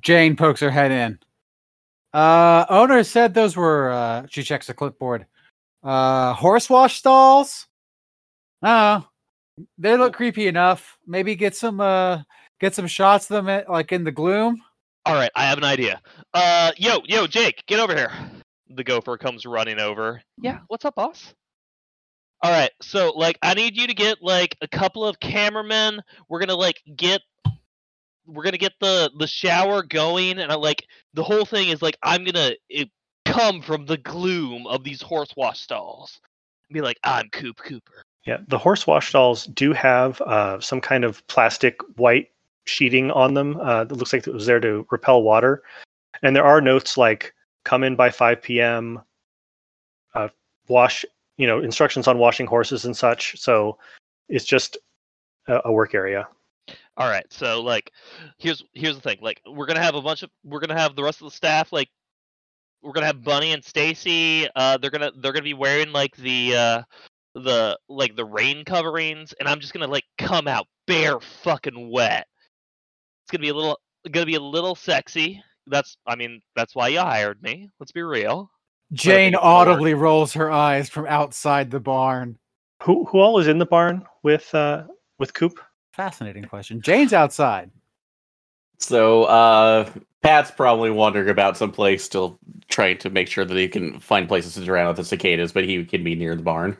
Jane 0.00 0.36
pokes 0.36 0.60
her 0.60 0.70
head 0.70 0.92
in. 0.92 1.18
Uh, 2.12 2.64
owner 2.68 3.02
said 3.02 3.34
those 3.34 3.56
were. 3.56 3.90
Uh, 3.90 4.26
she 4.30 4.42
checks 4.42 4.68
the 4.68 4.74
clipboard. 4.74 5.26
Uh, 5.82 6.32
horse 6.32 6.70
wash 6.70 6.98
stalls. 6.98 7.66
Oh, 8.62 9.06
they 9.76 9.96
look 9.96 10.14
creepy 10.14 10.46
enough. 10.46 10.98
Maybe 11.06 11.34
get 11.34 11.56
some. 11.56 11.80
Get 12.60 12.74
some 12.74 12.86
shots 12.86 13.30
of 13.30 13.34
them 13.34 13.48
at, 13.48 13.68
like 13.68 13.92
in 13.92 14.04
the 14.04 14.12
gloom. 14.12 14.62
All 15.04 15.14
right, 15.14 15.30
I 15.36 15.44
have 15.44 15.58
an 15.58 15.64
idea. 15.64 16.00
Uh, 16.34 16.72
yo, 16.76 17.00
yo, 17.04 17.26
Jake, 17.26 17.62
get 17.66 17.78
over 17.78 17.94
here. 17.94 18.10
The 18.68 18.82
gopher 18.82 19.16
comes 19.16 19.46
running 19.46 19.78
over. 19.78 20.22
Yeah, 20.40 20.60
what's 20.68 20.84
up, 20.84 20.96
boss? 20.96 21.34
All 22.42 22.50
right, 22.50 22.70
so 22.82 23.12
like, 23.16 23.38
I 23.42 23.54
need 23.54 23.76
you 23.76 23.86
to 23.86 23.94
get 23.94 24.18
like 24.20 24.56
a 24.60 24.68
couple 24.68 25.06
of 25.06 25.20
cameramen. 25.20 26.00
We're 26.28 26.40
gonna 26.40 26.56
like 26.56 26.82
get, 26.96 27.20
we're 28.26 28.42
gonna 28.42 28.58
get 28.58 28.72
the 28.80 29.10
the 29.18 29.26
shower 29.26 29.82
going, 29.82 30.38
and 30.38 30.50
I 30.50 30.56
like 30.56 30.84
the 31.14 31.22
whole 31.22 31.44
thing 31.44 31.68
is 31.68 31.82
like 31.82 31.96
I'm 32.02 32.24
gonna 32.24 32.52
it, 32.68 32.90
come 33.26 33.60
from 33.60 33.86
the 33.86 33.98
gloom 33.98 34.66
of 34.66 34.82
these 34.82 35.02
horse 35.02 35.32
wash 35.36 35.60
stalls. 35.60 36.20
Be 36.72 36.80
like, 36.80 36.98
I'm 37.04 37.28
Coop 37.30 37.58
Cooper. 37.58 38.02
Yeah, 38.26 38.38
the 38.48 38.58
horse 38.58 38.86
wash 38.86 39.10
stalls 39.10 39.44
do 39.44 39.72
have 39.72 40.20
uh, 40.22 40.58
some 40.58 40.80
kind 40.80 41.04
of 41.04 41.24
plastic 41.28 41.78
white 41.96 42.30
sheeting 42.66 43.10
on 43.10 43.34
them 43.34 43.56
uh, 43.60 43.84
that 43.84 43.94
looks 43.94 44.12
like 44.12 44.26
it 44.26 44.34
was 44.34 44.46
there 44.46 44.60
to 44.60 44.86
repel 44.90 45.22
water. 45.22 45.62
And 46.22 46.34
there 46.34 46.44
are 46.44 46.60
notes 46.60 46.96
like 46.96 47.34
come 47.64 47.82
in 47.82 47.96
by 47.96 48.10
5 48.10 48.42
p.m., 48.42 49.00
uh, 50.14 50.28
wash, 50.68 51.04
you 51.36 51.46
know, 51.46 51.60
instructions 51.60 52.08
on 52.08 52.18
washing 52.18 52.46
horses 52.46 52.84
and 52.84 52.96
such. 52.96 53.38
So 53.38 53.78
it's 54.28 54.44
just 54.44 54.78
a, 55.46 55.60
a 55.66 55.72
work 55.72 55.94
area. 55.94 56.28
All 56.98 57.10
right, 57.10 57.26
so 57.30 57.62
like, 57.62 57.92
here's 58.38 58.64
here's 58.72 58.94
the 58.94 59.02
thing. 59.02 59.18
Like, 59.20 59.42
we're 59.46 59.66
gonna 59.66 59.82
have 59.82 59.94
a 59.94 60.00
bunch 60.00 60.22
of 60.22 60.30
we're 60.44 60.60
gonna 60.60 60.78
have 60.78 60.96
the 60.96 61.02
rest 61.02 61.20
of 61.20 61.26
the 61.26 61.30
staff 61.30 61.70
like 61.70 61.90
we're 62.82 62.92
gonna 62.92 63.06
have 63.06 63.22
Bunny 63.22 63.52
and 63.52 63.62
Stacy. 63.62 64.48
Uh, 64.56 64.78
they're 64.78 64.90
gonna 64.90 65.12
they're 65.18 65.32
gonna 65.32 65.42
be 65.42 65.54
wearing 65.54 65.92
like 65.92 66.16
the 66.16 66.56
uh 66.56 66.82
the 67.34 67.78
like 67.88 68.16
the 68.16 68.24
rain 68.24 68.64
coverings, 68.64 69.34
and 69.38 69.48
I'm 69.48 69.60
just 69.60 69.74
gonna 69.74 69.86
like 69.88 70.04
come 70.16 70.48
out 70.48 70.66
bare 70.86 71.20
fucking 71.20 71.90
wet. 71.90 72.26
It's 73.26 73.32
gonna 73.32 73.42
be 73.42 73.48
a 73.48 73.54
little 73.54 73.80
gonna 74.12 74.24
be 74.24 74.36
a 74.36 74.40
little 74.40 74.76
sexy. 74.76 75.42
That's 75.66 75.96
I 76.06 76.14
mean 76.14 76.40
that's 76.54 76.76
why 76.76 76.88
you 76.88 77.00
hired 77.00 77.42
me. 77.42 77.68
Let's 77.80 77.90
be 77.90 78.02
real. 78.02 78.48
Jane 78.92 79.34
it's 79.34 79.42
gonna 79.42 79.48
audibly 79.48 79.94
rolls 79.94 80.32
her 80.34 80.48
eyes 80.48 80.88
from 80.88 81.06
outside 81.08 81.72
the 81.72 81.80
barn. 81.80 82.38
Who 82.84 83.04
who 83.06 83.18
all 83.18 83.40
is 83.40 83.48
in 83.48 83.58
the 83.58 83.66
barn 83.66 84.06
with 84.22 84.54
uh, 84.54 84.84
with 85.18 85.34
Coop? 85.34 85.58
Fascinating 85.92 86.44
question. 86.44 86.80
Jane's 86.80 87.12
outside. 87.12 87.72
So 88.78 89.24
uh, 89.24 89.90
Pat's 90.22 90.52
probably 90.52 90.92
wandering 90.92 91.28
about 91.28 91.56
someplace, 91.56 92.04
still 92.04 92.38
trying 92.68 92.98
to 92.98 93.10
make 93.10 93.26
sure 93.26 93.44
that 93.44 93.56
he 93.56 93.66
can 93.66 93.98
find 93.98 94.28
places 94.28 94.54
to 94.54 94.64
drown 94.64 94.86
out 94.86 94.94
the 94.94 95.04
cicadas, 95.04 95.50
but 95.50 95.64
he 95.64 95.84
can 95.84 96.04
be 96.04 96.14
near 96.14 96.36
the 96.36 96.44
barn. 96.44 96.76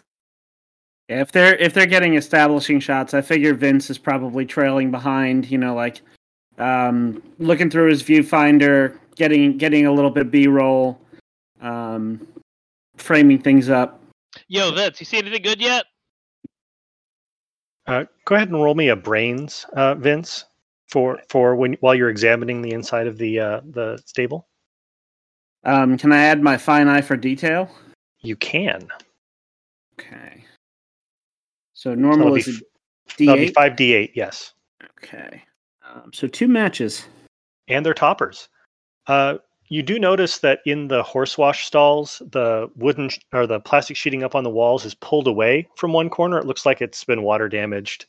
If 1.09 1.32
they're 1.32 1.56
if 1.56 1.74
they're 1.74 1.87
getting 1.87 2.14
establishing 2.14 2.78
shots, 2.78 3.14
I 3.14 3.20
figure 3.20 3.52
Vince 3.52 3.90
is 3.90 3.98
probably 3.98 4.46
trailing 4.46 4.92
behind. 4.92 5.50
You 5.50 5.59
know, 5.59 5.74
like 5.74 6.02
um, 6.59 7.23
looking 7.38 7.71
through 7.71 7.90
his 7.90 8.03
viewfinder, 8.03 8.99
getting 9.16 9.57
getting 9.59 9.87
a 9.87 9.92
little 9.92 10.11
bit 10.11 10.31
B 10.31 10.47
roll, 10.47 11.01
um, 11.61 12.27
framing 12.97 13.40
things 13.40 13.69
up. 13.69 14.03
Yo, 14.49 14.71
Vince, 14.73 15.01
you 15.01 15.07
see 15.07 15.19
anything 15.19 15.42
good 15.42 15.61
yet? 15.61 15.85
Uh, 17.87 18.05
go 18.25 18.35
ahead 18.35 18.49
and 18.49 18.62
roll 18.62 18.75
me 18.75 18.88
a 18.88 18.97
brains, 18.97 19.64
uh, 19.75 19.95
Vince, 19.95 20.45
for 20.88 21.21
for 21.29 21.55
when 21.55 21.75
while 21.81 21.95
you're 21.95 22.11
examining 22.11 22.61
the 22.62 22.73
inside 22.73 23.07
of 23.07 23.16
the 23.19 23.38
uh, 23.38 23.61
the 23.71 24.01
stable. 24.05 24.49
Um, 25.64 25.99
can 25.99 26.12
I 26.12 26.19
add 26.19 26.42
my 26.42 26.57
fine 26.57 26.88
eye 26.88 27.01
for 27.01 27.16
detail? 27.16 27.71
You 28.21 28.37
can. 28.37 28.88
Okay. 29.99 30.45
So 31.75 31.95
normal 31.95 32.35
be 32.35 32.40
is 32.40 32.49
a 32.49 32.51
f- 32.53 33.16
That'll 33.19 33.37
be 33.37 33.47
D8. 33.49 33.55
five 33.55 33.77
d 33.77 33.95
eight. 33.95 34.12
Yes. 34.14 34.53
Okay. 35.03 35.42
Um, 35.94 36.12
so 36.12 36.27
two 36.27 36.49
matches. 36.49 37.07
and 37.68 37.85
they're 37.85 37.94
toppers. 37.94 38.49
Uh, 39.07 39.38
you 39.68 39.83
do 39.83 39.99
notice 39.99 40.38
that 40.38 40.61
in 40.66 40.87
the 40.88 41.03
horse 41.03 41.37
wash 41.37 41.66
stalls, 41.66 42.22
the 42.31 42.70
wooden 42.77 43.09
sh- 43.09 43.18
or 43.33 43.46
the 43.46 43.59
plastic 43.61 43.96
sheeting 43.96 44.22
up 44.22 44.35
on 44.37 44.44
the 44.44 44.51
walls 44.51 44.85
is 44.85 44.94
pulled 44.94 45.27
away 45.27 45.66
from 45.77 45.92
one 45.92 46.09
corner. 46.09 46.38
It 46.38 46.46
looks 46.46 46.64
like 46.64 46.81
it's 46.81 47.03
been 47.03 47.22
water 47.22 47.49
damaged, 47.49 48.07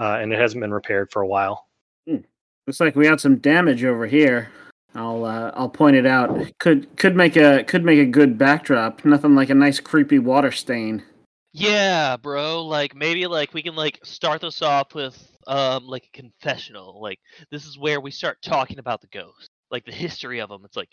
uh, 0.00 0.18
and 0.20 0.32
it 0.32 0.38
hasn't 0.40 0.60
been 0.60 0.74
repaired 0.74 1.10
for 1.12 1.22
a 1.22 1.26
while. 1.26 1.68
Looks 2.08 2.80
like 2.80 2.96
we 2.96 3.04
got 3.04 3.20
some 3.20 3.36
damage 3.36 3.84
over 3.84 4.06
here. 4.06 4.50
I'll 4.96 5.24
uh, 5.24 5.52
I'll 5.54 5.68
point 5.68 5.94
it 5.94 6.06
out. 6.06 6.36
Could 6.58 6.96
could 6.96 7.14
make 7.14 7.36
a 7.36 7.62
could 7.62 7.84
make 7.84 8.00
a 8.00 8.06
good 8.06 8.36
backdrop. 8.36 9.04
Nothing 9.04 9.36
like 9.36 9.50
a 9.50 9.54
nice 9.54 9.78
creepy 9.78 10.18
water 10.18 10.50
stain. 10.50 11.04
Yeah, 11.52 12.16
bro. 12.16 12.64
Like 12.64 12.96
maybe 12.96 13.26
like 13.28 13.54
we 13.54 13.62
can 13.62 13.76
like 13.76 14.00
start 14.02 14.40
this 14.40 14.62
off 14.62 14.94
with 14.94 15.30
um 15.46 15.86
like 15.86 16.06
a 16.06 16.16
confessional. 16.16 17.00
Like 17.00 17.20
this 17.50 17.66
is 17.66 17.78
where 17.78 18.00
we 18.00 18.10
start 18.10 18.38
talking 18.42 18.78
about 18.78 19.00
the 19.00 19.06
ghost, 19.08 19.50
like 19.70 19.84
the 19.84 19.92
history 19.92 20.40
of 20.40 20.48
them. 20.48 20.62
It's 20.64 20.76
like 20.76 20.90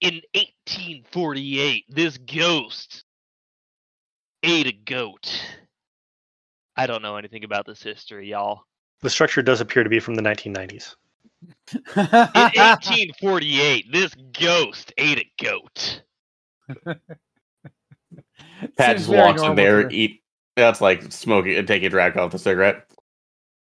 in 0.00 0.20
1848, 0.34 1.84
this 1.88 2.18
ghost 2.18 3.04
ate 4.42 4.66
a 4.66 4.72
goat. 4.72 5.42
I 6.76 6.86
don't 6.86 7.02
know 7.02 7.16
anything 7.16 7.44
about 7.44 7.66
this 7.66 7.82
history, 7.82 8.30
y'all. 8.30 8.62
The 9.02 9.10
structure 9.10 9.42
does 9.42 9.60
appear 9.60 9.82
to 9.82 9.90
be 9.90 10.00
from 10.00 10.14
the 10.14 10.22
1990s. 10.22 10.94
In 11.74 11.80
1848, 11.94 13.92
this 13.92 14.14
ghost 14.38 14.92
ate 14.98 15.18
a 15.18 15.42
goat. 15.42 16.02
Pat 18.76 18.96
just 18.96 19.08
walks 19.08 19.42
in 19.42 19.54
there, 19.54 19.88
to- 19.88 19.94
eat. 19.94 20.22
That's 20.56 20.80
like 20.80 21.12
smoking 21.12 21.56
and 21.56 21.68
taking 21.68 21.86
a 21.86 21.90
drag 21.90 22.16
off 22.16 22.32
the 22.32 22.38
cigarette. 22.38 22.88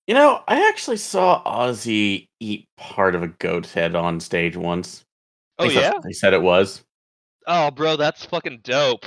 You 0.07 0.14
know, 0.14 0.42
I 0.47 0.69
actually 0.69 0.99
saw 0.99 1.42
Ozzy 1.45 2.29
eat 2.38 2.69
part 2.77 3.14
of 3.14 3.23
a 3.23 3.29
goat's 3.29 3.73
head 3.73 3.97
on 3.97 4.21
stage 4.21 4.57
once. 4.57 5.05
Oh 5.59 5.64
At 5.64 5.69
least 5.69 5.81
that's 5.81 5.95
yeah. 5.95 6.01
They 6.05 6.12
said 6.12 6.33
it 6.33 6.42
was. 6.42 6.85
Oh, 7.47 7.71
bro, 7.71 7.97
that's 7.97 8.25
fucking 8.25 8.61
dope. 8.62 9.05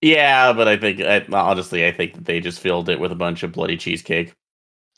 Yeah, 0.00 0.52
but 0.52 0.68
I 0.68 0.76
think 0.76 1.00
I, 1.00 1.24
honestly, 1.32 1.86
I 1.86 1.92
think 1.92 2.14
that 2.14 2.24
they 2.24 2.40
just 2.40 2.60
filled 2.60 2.88
it 2.88 3.00
with 3.00 3.12
a 3.12 3.16
bunch 3.16 3.42
of 3.42 3.52
bloody 3.52 3.76
cheesecake. 3.76 4.34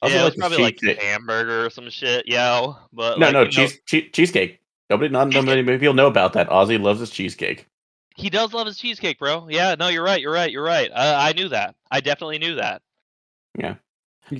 Also, 0.00 0.14
yeah, 0.14 0.22
it 0.22 0.24
was 0.24 0.34
like 0.34 0.38
probably 0.40 0.58
like 0.58 0.76
cheesecake- 0.78 1.02
hamburger 1.02 1.66
or 1.66 1.70
some 1.70 1.88
shit. 1.90 2.26
Yo, 2.26 2.76
but 2.92 3.18
no, 3.18 3.26
like, 3.26 3.32
no, 3.32 3.46
cheese, 3.46 3.80
che- 3.86 4.10
cheesecake. 4.10 4.60
Nobody, 4.90 5.10
not 5.10 5.28
not 5.28 5.44
many 5.44 5.62
people 5.78 5.94
know 5.94 6.06
about 6.06 6.34
that. 6.34 6.48
Ozzy 6.50 6.80
loves 6.80 7.00
his 7.00 7.10
cheesecake. 7.10 7.66
he 8.14 8.28
does 8.28 8.52
love 8.52 8.66
his 8.66 8.78
cheesecake, 8.78 9.18
bro. 9.18 9.48
Yeah, 9.48 9.74
no, 9.78 9.88
you're 9.88 10.04
right. 10.04 10.20
You're 10.20 10.32
right. 10.32 10.50
You're 10.50 10.64
right. 10.64 10.90
I, 10.94 11.30
I 11.30 11.32
knew 11.32 11.48
that. 11.48 11.74
I 11.90 12.00
definitely 12.00 12.38
knew 12.38 12.56
that. 12.56 12.82
You 13.58 13.76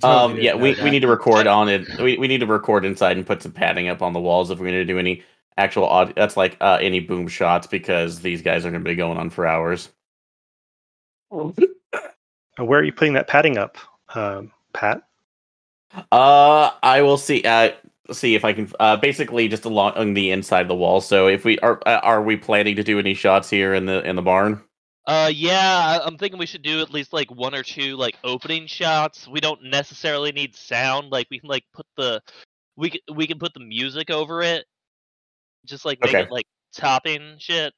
totally 0.00 0.35
Um, 0.38 0.40
yeah, 0.40 0.55
we, 0.55 0.74
that. 0.74 0.85
we 0.85 0.90
need 0.90 1.00
to 1.00 1.09
record 1.09 1.46
on 1.46 1.68
it. 1.68 1.87
We, 1.98 2.16
we 2.18 2.28
need 2.28 2.38
to 2.38 2.46
record 2.46 2.85
inside 2.85 3.16
and 3.16 3.26
put 3.26 3.42
some 3.42 3.52
padding 3.52 3.88
up 3.88 4.02
on 4.02 4.12
the 4.12 4.20
walls 4.20 4.50
if 4.50 4.59
we're 4.59 4.66
going 4.66 4.78
to 4.78 4.85
do 4.85 4.98
any 4.98 5.22
actual 5.57 5.87
audio. 5.87 6.14
That's 6.14 6.37
like 6.37 6.57
uh, 6.61 6.78
any 6.81 7.00
boom 7.00 7.28
shots 7.28 7.66
because 7.66 8.20
these 8.20 8.42
guys 8.42 8.64
are 8.64 8.70
going 8.70 8.83
to 8.83 8.88
be 8.88 8.94
going 8.94 9.18
on 9.18 9.31
for 9.31 9.46
hours. 9.46 9.90
Uh, 11.31 11.50
Where 12.59 12.81
are 12.81 12.85
you 12.85 12.92
putting 12.92 13.14
that 13.14 13.28
padding 13.28 13.59
up, 13.59 13.78
um, 14.14 14.52
Pat? 14.72 15.02
Uh, 16.11 16.70
I 16.83 17.02
will 17.02 17.18
see. 17.18 17.42
Uh, 17.44 17.72
see 18.11 18.35
if 18.35 18.44
I 18.44 18.52
can. 18.52 18.70
Uh, 18.81 18.96
basically 18.96 19.48
just 19.48 19.64
along 19.64 20.14
the 20.14 20.31
inside 20.31 20.62
of 20.62 20.68
the 20.68 20.74
wall. 20.74 21.00
So 21.00 21.28
if 21.28 21.44
we 21.44 21.59
are, 21.61 21.81
uh, 21.87 22.00
are 22.02 22.22
we 22.22 22.37
planning 22.37 22.76
to 22.76 22.83
do 22.83 22.98
any 22.98 23.14
shots 23.14 23.48
here 23.50 23.74
in 23.74 23.87
the 23.87 24.07
in 24.09 24.16
the 24.16 24.22
barn? 24.22 24.62
Uh, 25.06 25.30
yeah, 25.34 25.98
I- 26.00 26.06
I'm 26.06 26.16
thinking 26.16 26.38
we 26.38 26.46
should 26.46 26.62
do 26.62 26.80
at 26.80 26.92
least 26.92 27.12
like 27.12 27.30
one 27.30 27.54
or 27.54 27.62
two 27.62 27.96
like 27.96 28.16
opening 28.22 28.66
shots. 28.66 29.26
We 29.26 29.40
don't 29.40 29.62
necessarily 29.64 30.30
need 30.32 30.54
sound. 30.54 31.10
Like 31.10 31.26
we 31.30 31.40
can 31.40 31.48
like 31.48 31.64
put 31.72 31.86
the, 31.96 32.22
we 32.76 32.90
can 32.90 33.00
we 33.14 33.26
can 33.26 33.38
put 33.38 33.52
the 33.54 33.60
music 33.60 34.10
over 34.10 34.42
it, 34.42 34.64
just 35.66 35.84
like 35.84 36.00
make 36.00 36.14
Okay. 36.14 36.22
it 36.22 36.30
like 36.30 36.46
topping 36.74 37.34
shit. 37.38 37.74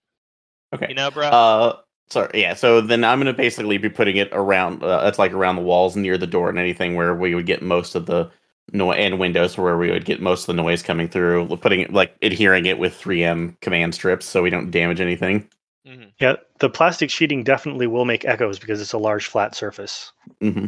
Okay. 0.74 0.86
You 0.90 0.94
know, 0.94 1.10
bro. 1.10 1.28
Uh, 1.28 1.76
sorry. 2.10 2.30
Yeah. 2.34 2.54
So 2.54 2.80
then 2.82 3.04
I'm 3.04 3.18
gonna 3.20 3.32
basically 3.32 3.78
be 3.78 3.88
putting 3.88 4.16
it 4.16 4.28
around. 4.32 4.82
Uh, 4.82 5.02
that's 5.02 5.18
like 5.18 5.32
around 5.32 5.56
the 5.56 5.62
walls 5.62 5.96
near 5.96 6.18
the 6.18 6.26
door 6.26 6.50
and 6.50 6.58
anything 6.58 6.94
where 6.94 7.14
we 7.14 7.34
would 7.34 7.46
get 7.46 7.62
most 7.62 7.94
of 7.94 8.04
the 8.06 8.30
noise 8.72 8.98
and 8.98 9.18
windows 9.18 9.56
where 9.56 9.76
we 9.78 9.90
would 9.90 10.04
get 10.04 10.20
most 10.20 10.42
of 10.48 10.54
the 10.56 10.62
noise 10.62 10.82
coming 10.82 11.08
through. 11.08 11.46
Putting 11.56 11.80
it 11.80 11.92
like 11.92 12.16
adhering 12.20 12.66
it 12.66 12.78
with 12.78 13.00
3M 13.00 13.58
command 13.60 13.94
strips 13.94 14.26
so 14.26 14.42
we 14.42 14.50
don't 14.50 14.70
damage 14.70 15.00
anything. 15.00 15.48
Mhm. 15.86 16.12
Yeah, 16.18 16.36
the 16.60 16.70
plastic 16.70 17.10
sheeting 17.10 17.44
definitely 17.44 17.86
will 17.86 18.04
make 18.06 18.24
echoes 18.24 18.58
because 18.58 18.80
it's 18.80 18.92
a 18.94 18.98
large 18.98 19.26
flat 19.26 19.54
surface. 19.54 20.12
hmm 20.40 20.66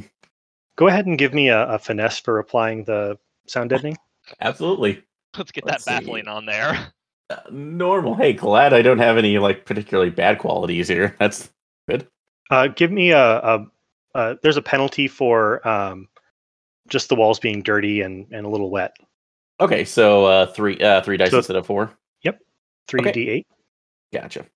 Go 0.77 0.89
ahead 0.89 1.07
and 1.07 1.17
give 1.19 1.33
me 1.33 1.49
a, 1.49 1.67
a 1.69 1.79
finesse 1.79 2.19
for 2.21 2.39
applying 2.39 2.85
the 2.85 3.19
sound 3.47 3.71
deadening. 3.71 3.97
Absolutely. 4.41 5.03
Let's 5.37 5.51
get 5.53 5.65
let's 5.65 5.85
that 5.87 6.01
see. 6.01 6.05
baffling 6.07 6.29
on 6.29 6.47
there. 6.47 6.93
Uh, 7.29 7.39
normal. 7.51 8.15
Hey, 8.15 8.33
glad 8.33 8.73
I 8.73 8.83
don't 8.83 9.01
have 9.01 9.17
any 9.19 9.39
like 9.39 9.65
particularly 9.65 10.11
bad 10.11 10.39
qualities 10.39 10.87
here. 10.87 11.17
That's 11.19 11.51
good. 11.89 12.07
Uh, 12.53 12.69
give 12.69 12.93
me 12.93 13.11
a, 13.11 13.19
a, 13.41 13.67
a 14.15 14.37
there's 14.45 14.57
a 14.57 14.63
penalty 14.63 15.09
for 15.09 15.67
um, 15.67 16.07
just 16.89 17.09
the 17.09 17.17
walls 17.17 17.41
being 17.41 17.63
dirty 17.63 18.03
and, 18.03 18.29
and 18.31 18.47
a 18.47 18.49
little 18.49 18.71
wet. 18.71 18.97
okay. 19.59 19.85
So 19.85 20.25
uh, 20.27 20.47
three 20.53 20.79
uh, 20.79 21.01
three 21.03 21.17
dice 21.17 21.33
So- 21.33 21.39
instead 21.39 21.57
of 21.57 21.67
four. 21.67 21.91
Yep, 22.23 22.39
Three 22.87 23.01
Okay. 23.01 23.11
d 23.11 23.29
eight. 23.29 23.47
Gotcha. 24.13 24.47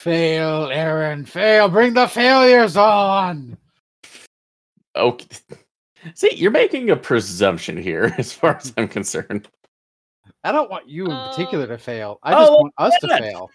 Fail, 0.00 0.70
Aaron, 0.70 1.26
fail. 1.26 1.68
Bring 1.68 1.92
the 1.92 2.06
failures 2.08 2.74
on. 2.76 3.56
Okay. 4.96 5.26
See, 6.14 6.34
you're 6.34 6.50
making 6.50 6.88
a 6.88 6.96
presumption 6.96 7.76
here, 7.76 8.14
as 8.18 8.32
far 8.32 8.56
as 8.56 8.72
I'm 8.78 8.88
concerned. 8.88 9.46
I 10.42 10.52
don't 10.52 10.70
want 10.70 10.88
you 10.88 11.04
in 11.04 11.12
Uh, 11.12 11.28
particular 11.28 11.66
to 11.66 11.76
fail. 11.76 12.18
I 12.22 12.32
just 12.32 12.50
oh, 12.50 12.56
want 12.62 12.72
us 12.78 12.94
to 13.02 13.08
fail. 13.08 13.50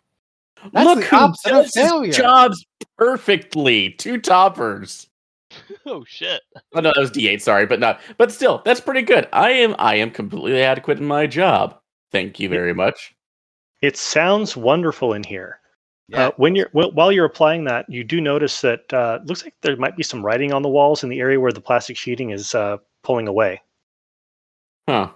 That's 0.71 0.85
Look 0.85 0.99
the 0.99 1.05
who 1.05 1.15
opposite 1.17 1.51
of 1.53 1.63
does 1.65 1.71
failure. 1.71 2.13
jobs 2.13 2.63
perfectly. 2.95 3.91
Two 3.91 4.21
toppers. 4.21 5.07
oh 5.87 6.03
shit. 6.07 6.41
Oh 6.75 6.79
no, 6.79 6.91
that 6.93 6.99
was 6.99 7.09
D8. 7.09 7.41
Sorry, 7.41 7.65
but 7.65 7.79
not. 7.79 8.01
But 8.19 8.31
still, 8.31 8.61
that's 8.63 8.81
pretty 8.81 9.01
good. 9.01 9.27
I 9.33 9.49
am. 9.49 9.75
I 9.79 9.95
am 9.95 10.11
completely 10.11 10.61
adequate 10.61 10.99
in 10.99 11.05
my 11.05 11.25
job. 11.25 11.79
Thank 12.11 12.39
you 12.39 12.49
very 12.49 12.73
much. 12.73 13.15
It 13.81 13.97
sounds 13.97 14.55
wonderful 14.55 15.13
in 15.13 15.23
here. 15.23 15.59
Yeah. 16.07 16.27
Uh, 16.27 16.31
when 16.37 16.55
you're 16.55 16.69
wh- 16.69 16.93
while 16.93 17.11
you're 17.11 17.25
applying 17.25 17.63
that, 17.65 17.89
you 17.89 18.03
do 18.03 18.21
notice 18.21 18.61
that 18.61 18.93
uh, 18.93 19.19
looks 19.25 19.43
like 19.43 19.55
there 19.61 19.75
might 19.75 19.97
be 19.97 20.03
some 20.03 20.23
writing 20.23 20.53
on 20.53 20.61
the 20.61 20.69
walls 20.69 21.03
in 21.03 21.09
the 21.09 21.19
area 21.19 21.39
where 21.39 21.51
the 21.51 21.61
plastic 21.61 21.97
sheeting 21.97 22.29
is 22.29 22.53
uh, 22.53 22.77
pulling 23.03 23.27
away. 23.27 23.61
Huh? 24.87 25.09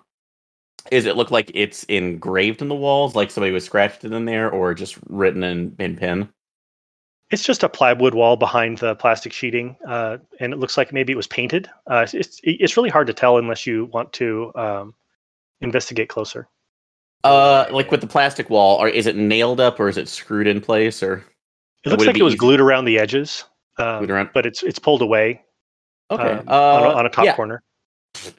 Is 0.91 1.05
it 1.05 1.15
look 1.15 1.29
like 1.29 1.51
it's 1.53 1.83
engraved 1.83 2.61
in 2.61 2.69
the 2.69 2.75
walls, 2.75 3.15
like 3.15 3.29
somebody 3.29 3.51
was 3.51 3.65
scratched 3.65 4.03
it 4.03 4.13
in 4.13 4.25
there, 4.25 4.49
or 4.49 4.73
just 4.73 4.97
written 5.07 5.43
in 5.43 5.75
in 5.77 5.95
pen? 5.95 6.29
It's 7.29 7.43
just 7.43 7.61
a 7.61 7.69
plywood 7.69 8.15
wall 8.15 8.37
behind 8.37 8.79
the 8.79 8.95
plastic 8.95 9.31
sheeting, 9.31 9.77
uh, 9.87 10.17
and 10.39 10.51
it 10.51 10.57
looks 10.57 10.77
like 10.77 10.91
maybe 10.91 11.13
it 11.13 11.17
was 11.17 11.27
painted. 11.27 11.69
Uh, 11.85 12.07
it's 12.11 12.41
it's 12.43 12.75
really 12.75 12.89
hard 12.89 13.05
to 13.05 13.13
tell 13.13 13.37
unless 13.37 13.67
you 13.67 13.85
want 13.85 14.11
to 14.13 14.51
um, 14.55 14.95
investigate 15.61 16.09
closer. 16.09 16.47
Uh, 17.23 17.65
like 17.71 17.91
with 17.91 18.01
the 18.01 18.07
plastic 18.07 18.49
wall, 18.49 18.77
or 18.77 18.87
is 18.87 19.05
it 19.05 19.15
nailed 19.15 19.59
up, 19.59 19.79
or 19.79 19.89
is 19.89 19.97
it 19.97 20.07
screwed 20.07 20.47
in 20.47 20.61
place, 20.61 21.03
or 21.03 21.23
It 21.83 21.89
looks 21.89 21.99
Would 21.99 22.07
it 22.07 22.11
like 22.13 22.19
it 22.19 22.23
was 22.23 22.33
easy- 22.33 22.37
glued 22.39 22.61
around 22.61 22.85
the 22.85 22.97
edges, 22.99 23.43
um, 23.77 23.99
Glued 23.99 24.11
around- 24.11 24.29
but 24.33 24.45
it's 24.45 24.63
it's 24.63 24.79
pulled 24.79 25.01
away 25.01 25.41
okay? 26.11 26.23
um, 26.23 26.39
on, 26.39 26.83
a, 26.83 26.89
uh, 26.89 26.93
on 26.95 27.05
a 27.05 27.09
top 27.09 27.25
yeah. 27.25 27.35
corner. 27.35 27.61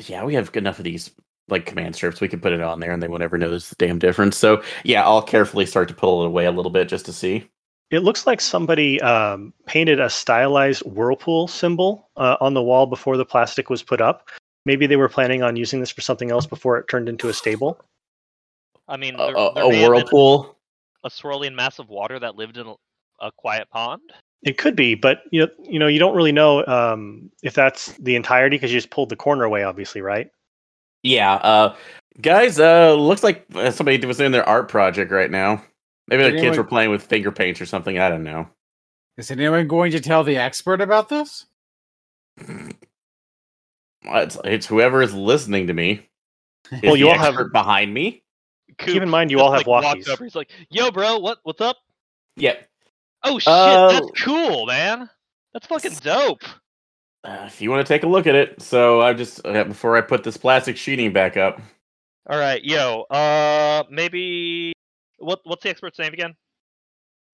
yeah, 0.06 0.24
we 0.24 0.34
have 0.34 0.50
enough 0.56 0.78
of 0.78 0.84
these 0.84 1.10
like 1.48 1.66
command 1.66 1.94
strips. 1.96 2.20
We 2.20 2.28
can 2.28 2.40
put 2.40 2.52
it 2.52 2.60
on 2.60 2.80
there, 2.80 2.92
and 2.92 3.02
they 3.02 3.08
won't 3.08 3.22
ever 3.22 3.36
notice 3.36 3.68
the 3.68 3.76
damn 3.76 3.98
difference. 3.98 4.36
So 4.38 4.62
yeah, 4.84 5.04
I'll 5.04 5.22
carefully 5.22 5.66
start 5.66 5.88
to 5.88 5.94
pull 5.94 6.22
it 6.22 6.26
away 6.26 6.46
a 6.46 6.50
little 6.52 6.70
bit 6.70 6.88
just 6.88 7.04
to 7.06 7.12
see. 7.12 7.48
It 7.90 8.00
looks 8.04 8.24
like 8.26 8.40
somebody 8.40 9.00
um, 9.00 9.52
painted 9.66 9.98
a 9.98 10.08
stylized 10.08 10.82
whirlpool 10.82 11.48
symbol 11.48 12.08
uh, 12.16 12.36
on 12.40 12.54
the 12.54 12.62
wall 12.62 12.86
before 12.86 13.16
the 13.16 13.24
plastic 13.24 13.68
was 13.68 13.82
put 13.82 14.00
up. 14.00 14.28
Maybe 14.64 14.86
they 14.86 14.96
were 14.96 15.08
planning 15.08 15.42
on 15.42 15.56
using 15.56 15.80
this 15.80 15.90
for 15.90 16.00
something 16.00 16.30
else 16.30 16.46
before 16.46 16.78
it 16.78 16.86
turned 16.88 17.08
into 17.08 17.28
a 17.28 17.32
stable. 17.34 17.80
I 18.90 18.96
mean, 18.98 19.14
A, 19.14 19.18
there, 19.18 19.35
a, 19.37 19.50
there 19.55 19.64
a 19.64 19.68
may 19.70 19.76
have 19.79 19.92
been 19.92 20.03
whirlpool. 20.03 20.57
a 21.05 21.11
swirling 21.11 21.55
mass 21.55 21.79
of 21.79 21.88
water 21.88 22.18
that 22.18 22.37
lived 22.37 22.59
in 22.59 22.66
a, 22.66 22.74
a 23.20 23.31
quiet 23.38 23.70
pond. 23.70 24.03
It 24.42 24.59
could 24.59 24.74
be, 24.74 24.94
but 24.94 25.22
you 25.31 25.40
know, 25.42 25.48
you 25.64 25.79
know, 25.79 25.87
you 25.87 25.98
don't 25.98 26.16
really 26.16 26.33
know 26.33 26.66
um, 26.66 27.31
if 27.42 27.55
that's 27.55 27.92
the 27.98 28.16
entirety 28.16 28.57
because 28.57 28.72
you 28.72 28.79
just 28.79 28.90
pulled 28.90 29.09
the 29.11 29.16
corner 29.16 29.44
away, 29.44 29.62
obviously, 29.64 30.00
right? 30.00 30.29
Yeah, 31.03 31.35
uh, 31.35 31.76
guys, 32.20 32.59
uh, 32.59 32.94
looks 32.94 33.22
like 33.22 33.44
uh, 33.55 33.70
somebody 33.70 34.05
was 34.07 34.18
in 34.20 34.33
their 34.33 34.46
art 34.48 34.68
project 34.68 35.11
right 35.12 35.31
now. 35.31 35.62
Maybe 36.09 36.24
the 36.24 36.31
Did 36.33 36.40
kids 36.40 36.57
were 36.59 36.64
playing 36.64 36.90
with 36.90 37.03
finger 37.03 37.31
paints 37.31 37.61
or 37.61 37.66
something. 37.66 37.98
I 37.98 38.09
don't 38.09 38.24
know. 38.24 38.48
Is 39.16 39.31
anyone 39.31 39.68
going 39.68 39.92
to 39.92 40.00
tell 40.00 40.24
the 40.24 40.37
expert 40.38 40.81
about 40.81 41.09
this? 41.11 41.46
It's, 44.05 44.38
it's 44.44 44.66
whoever 44.66 45.03
is 45.03 45.14
listening 45.14 45.66
to 45.66 45.74
me. 45.74 46.09
Is 46.72 46.81
Well, 46.83 46.96
you 46.96 47.05
the 47.07 47.11
all 47.12 47.18
have- 47.18 47.35
expert 47.35 47.53
behind 47.53 47.92
me. 47.92 48.22
Coop 48.80 49.02
in 49.02 49.08
mind 49.08 49.30
you 49.30 49.36
just, 49.38 49.44
all 49.44 49.52
have 49.52 49.60
like, 49.60 49.66
walks 49.66 49.86
walkies. 49.86 50.08
Over. 50.08 50.24
He's 50.24 50.34
like, 50.34 50.50
"Yo, 50.70 50.90
bro, 50.90 51.18
what 51.18 51.38
what's 51.44 51.60
up? 51.60 51.76
Yep. 52.36 52.68
Oh 53.24 53.38
shit, 53.38 53.52
Oh. 53.52 53.92
that's 53.92 54.20
cool, 54.22 54.66
man. 54.66 55.08
That's 55.52 55.66
fucking 55.66 55.94
dope." 56.02 56.42
Uh, 57.22 57.44
if 57.46 57.60
you 57.60 57.70
want 57.70 57.86
to 57.86 57.92
take 57.92 58.02
a 58.02 58.06
look 58.06 58.26
at 58.26 58.34
it, 58.34 58.62
so 58.62 59.02
I 59.02 59.12
just 59.12 59.44
uh, 59.46 59.64
before 59.64 59.96
I 59.96 60.00
put 60.00 60.24
this 60.24 60.36
plastic 60.36 60.76
sheeting 60.76 61.12
back 61.12 61.36
up. 61.36 61.60
All 62.28 62.38
right, 62.38 62.62
yo, 62.64 63.02
uh, 63.10 63.84
maybe 63.90 64.72
what 65.18 65.40
what's 65.44 65.62
the 65.62 65.68
expert's 65.70 65.98
name 65.98 66.12
again? 66.12 66.34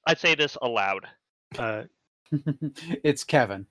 I'd 0.06 0.18
say 0.18 0.34
this 0.34 0.56
aloud. 0.62 1.06
Uh, 1.58 1.84
it's 3.04 3.22
Kevin. 3.24 3.66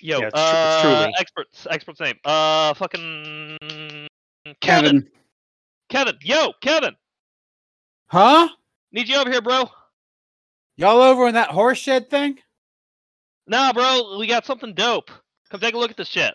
Yo, 0.00 0.20
Yeah, 0.20 0.26
it's 0.28 0.34
tru- 0.34 0.42
it's 0.42 0.54
uh, 0.54 0.82
truly. 0.82 1.14
expert's 1.18 1.66
expert's 1.70 2.00
name. 2.00 2.14
Uh, 2.24 2.74
fucking 2.74 3.56
Kevin. 3.60 4.56
Kevin. 4.60 5.08
Kevin, 5.88 6.16
yo, 6.22 6.52
Kevin, 6.60 6.94
Huh? 8.06 8.48
need 8.92 9.08
you 9.08 9.16
over 9.16 9.30
here, 9.30 9.42
bro. 9.42 9.70
Y'all 10.76 11.02
over 11.02 11.26
in 11.28 11.34
that 11.34 11.50
horse 11.50 11.78
shed 11.78 12.08
thing? 12.08 12.38
Nah, 13.46 13.72
bro, 13.72 14.16
we 14.18 14.26
got 14.26 14.46
something 14.46 14.74
dope. 14.74 15.10
Come 15.50 15.60
take 15.60 15.74
a 15.74 15.78
look 15.78 15.90
at 15.90 15.96
this 15.96 16.08
shit. 16.08 16.34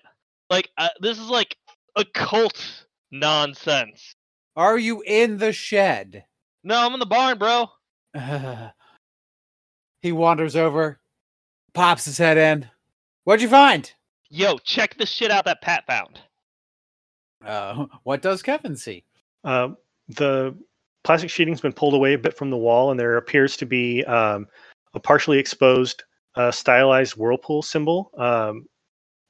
Like, 0.49 0.69
uh, 0.77 0.89
this 0.99 1.19
is 1.19 1.29
like 1.29 1.55
occult 1.95 2.85
nonsense. 3.11 4.15
Are 4.55 4.77
you 4.77 5.01
in 5.05 5.37
the 5.37 5.53
shed? 5.53 6.25
No, 6.63 6.79
I'm 6.79 6.93
in 6.93 6.99
the 6.99 7.05
barn, 7.05 7.37
bro. 7.37 7.69
he 10.01 10.11
wanders 10.11 10.55
over, 10.55 10.99
pops 11.73 12.05
his 12.05 12.17
head 12.17 12.37
in. 12.37 12.69
What'd 13.23 13.41
you 13.41 13.49
find? 13.49 13.91
Yo, 14.29 14.57
check 14.57 14.97
this 14.97 15.09
shit 15.09 15.31
out 15.31 15.45
that 15.45 15.61
Pat 15.61 15.85
found. 15.87 16.19
Uh, 17.43 17.85
what 18.03 18.21
does 18.21 18.41
Kevin 18.41 18.75
see? 18.75 19.05
Uh, 19.43 19.69
the 20.07 20.55
plastic 21.03 21.29
sheeting's 21.29 21.61
been 21.61 21.73
pulled 21.73 21.93
away 21.93 22.13
a 22.13 22.17
bit 22.17 22.37
from 22.37 22.49
the 22.49 22.57
wall, 22.57 22.91
and 22.91 22.99
there 22.99 23.17
appears 23.17 23.57
to 23.57 23.65
be 23.65 24.03
um, 24.05 24.47
a 24.93 24.99
partially 24.99 25.39
exposed, 25.39 26.03
uh, 26.35 26.51
stylized 26.51 27.15
whirlpool 27.15 27.61
symbol 27.61 28.11
um, 28.17 28.67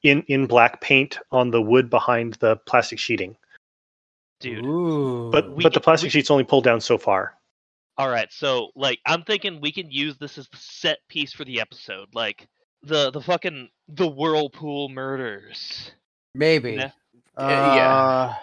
in 0.04 0.24
in 0.28 0.46
black 0.46 0.82
paint 0.82 1.20
on 1.32 1.52
the 1.52 1.62
wood 1.62 1.90
behind 1.90 2.34
the 2.36 2.56
plastic 2.68 3.00
sheeting. 3.00 3.36
Dude. 4.40 4.66
Ooh. 4.66 5.30
But 5.32 5.52
We 5.52 5.64
but 5.64 5.74
the 5.74 5.80
plastic 5.80 6.08
we- 6.08 6.12
sheet's 6.12 6.32
only 6.32 6.44
pulled 6.44 6.64
down 6.64 6.82
so 6.82 6.98
far. 6.98 7.36
All 7.98 8.10
right, 8.10 8.32
so 8.32 8.72
like 8.76 9.00
I'm 9.06 9.24
thinking 9.24 9.62
we 9.62 9.72
can 9.72 9.92
use 9.92 10.18
this 10.18 10.40
as 10.40 10.48
the 10.50 10.58
set 10.58 10.98
piece 11.10 11.32
for 11.32 11.46
the 11.46 11.62
episode, 11.62 12.08
like 12.14 12.48
the 12.82 13.12
the 13.12 13.22
fucking 13.22 13.70
the 13.88 14.08
whirlpool 14.08 14.90
murders, 14.90 15.92
Maybe. 16.34 16.78
Nah. 16.78 16.90
Uh, 17.38 17.74
yeah. 17.76 18.36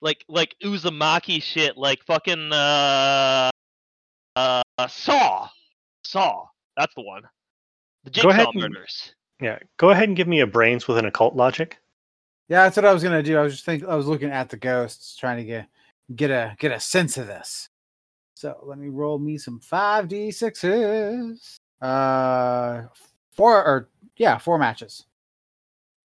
Like 0.00 0.24
like 0.28 0.54
Uzumaki 0.62 1.42
shit, 1.42 1.76
like 1.76 2.02
fucking 2.04 2.52
uh 2.52 3.50
uh 4.36 4.62
Saw, 4.88 5.48
Saw. 6.04 6.46
That's 6.76 6.94
the 6.94 7.02
one. 7.02 7.22
The 8.04 8.10
Go 8.10 8.30
ahead 8.30 8.46
Jigsaw 8.52 8.66
and- 8.66 8.76
Yeah, 9.40 9.58
go 9.76 9.90
ahead 9.90 10.08
and 10.08 10.16
give 10.16 10.28
me 10.28 10.40
a 10.40 10.46
brains 10.46 10.88
with 10.88 10.96
an 10.98 11.04
occult 11.04 11.34
logic. 11.36 11.78
Yeah, 12.48 12.64
that's 12.64 12.76
what 12.76 12.84
I 12.86 12.92
was 12.92 13.02
gonna 13.02 13.22
do. 13.22 13.38
I 13.38 13.42
was 13.42 13.52
just 13.54 13.64
think 13.64 13.84
I 13.84 13.94
was 13.94 14.06
looking 14.06 14.30
at 14.30 14.48
the 14.48 14.56
ghosts, 14.56 15.16
trying 15.16 15.36
to 15.38 15.44
get 15.44 15.66
get 16.16 16.30
a 16.30 16.56
get 16.58 16.72
a 16.72 16.80
sense 16.80 17.16
of 17.18 17.26
this. 17.26 17.68
So 18.34 18.58
let 18.62 18.78
me 18.78 18.88
roll 18.88 19.18
me 19.18 19.36
some 19.38 19.60
five 19.60 20.08
d 20.08 20.30
sixes. 20.30 21.58
Uh, 21.80 22.84
four 23.32 23.62
or 23.64 23.88
yeah, 24.16 24.38
four 24.38 24.58
matches. 24.58 25.04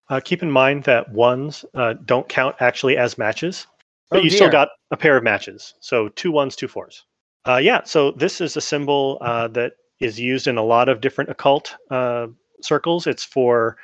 Uh, 0.10 0.20
keep 0.20 0.44
in 0.44 0.52
mind 0.52 0.84
that 0.84 1.10
ones 1.12 1.64
uh, 1.74 1.94
don't 2.06 2.28
count 2.28 2.56
actually 2.60 2.98
as 2.98 3.18
matches, 3.18 3.68
but 4.14 4.22
Oh, 4.22 4.24
you 4.24 4.30
still 4.30 4.49
got 4.49 4.70
a 4.91 4.97
pair 4.97 5.18
of 5.18 5.24
matches. 5.24 5.74
So 5.80 6.09
two 6.09 6.32
ones, 6.32 6.55
two 6.55 6.68
fours. 6.68 7.05
Uh, 7.45 7.57
yeah, 7.57 7.82
so 7.84 8.11
this 8.11 8.39
is 8.39 8.55
a 8.55 8.61
symbol 8.61 9.18
uh, 9.22 9.47
that 9.49 9.74
is 9.99 10.20
used 10.20 10.47
in 10.47 10.57
a 10.57 10.64
lot 10.64 10.88
of 10.88 11.01
different 11.01 11.30
occult 11.30 11.76
uh, 11.89 12.28
circles. 12.61 13.07
It's 13.07 13.24
for 13.24 13.78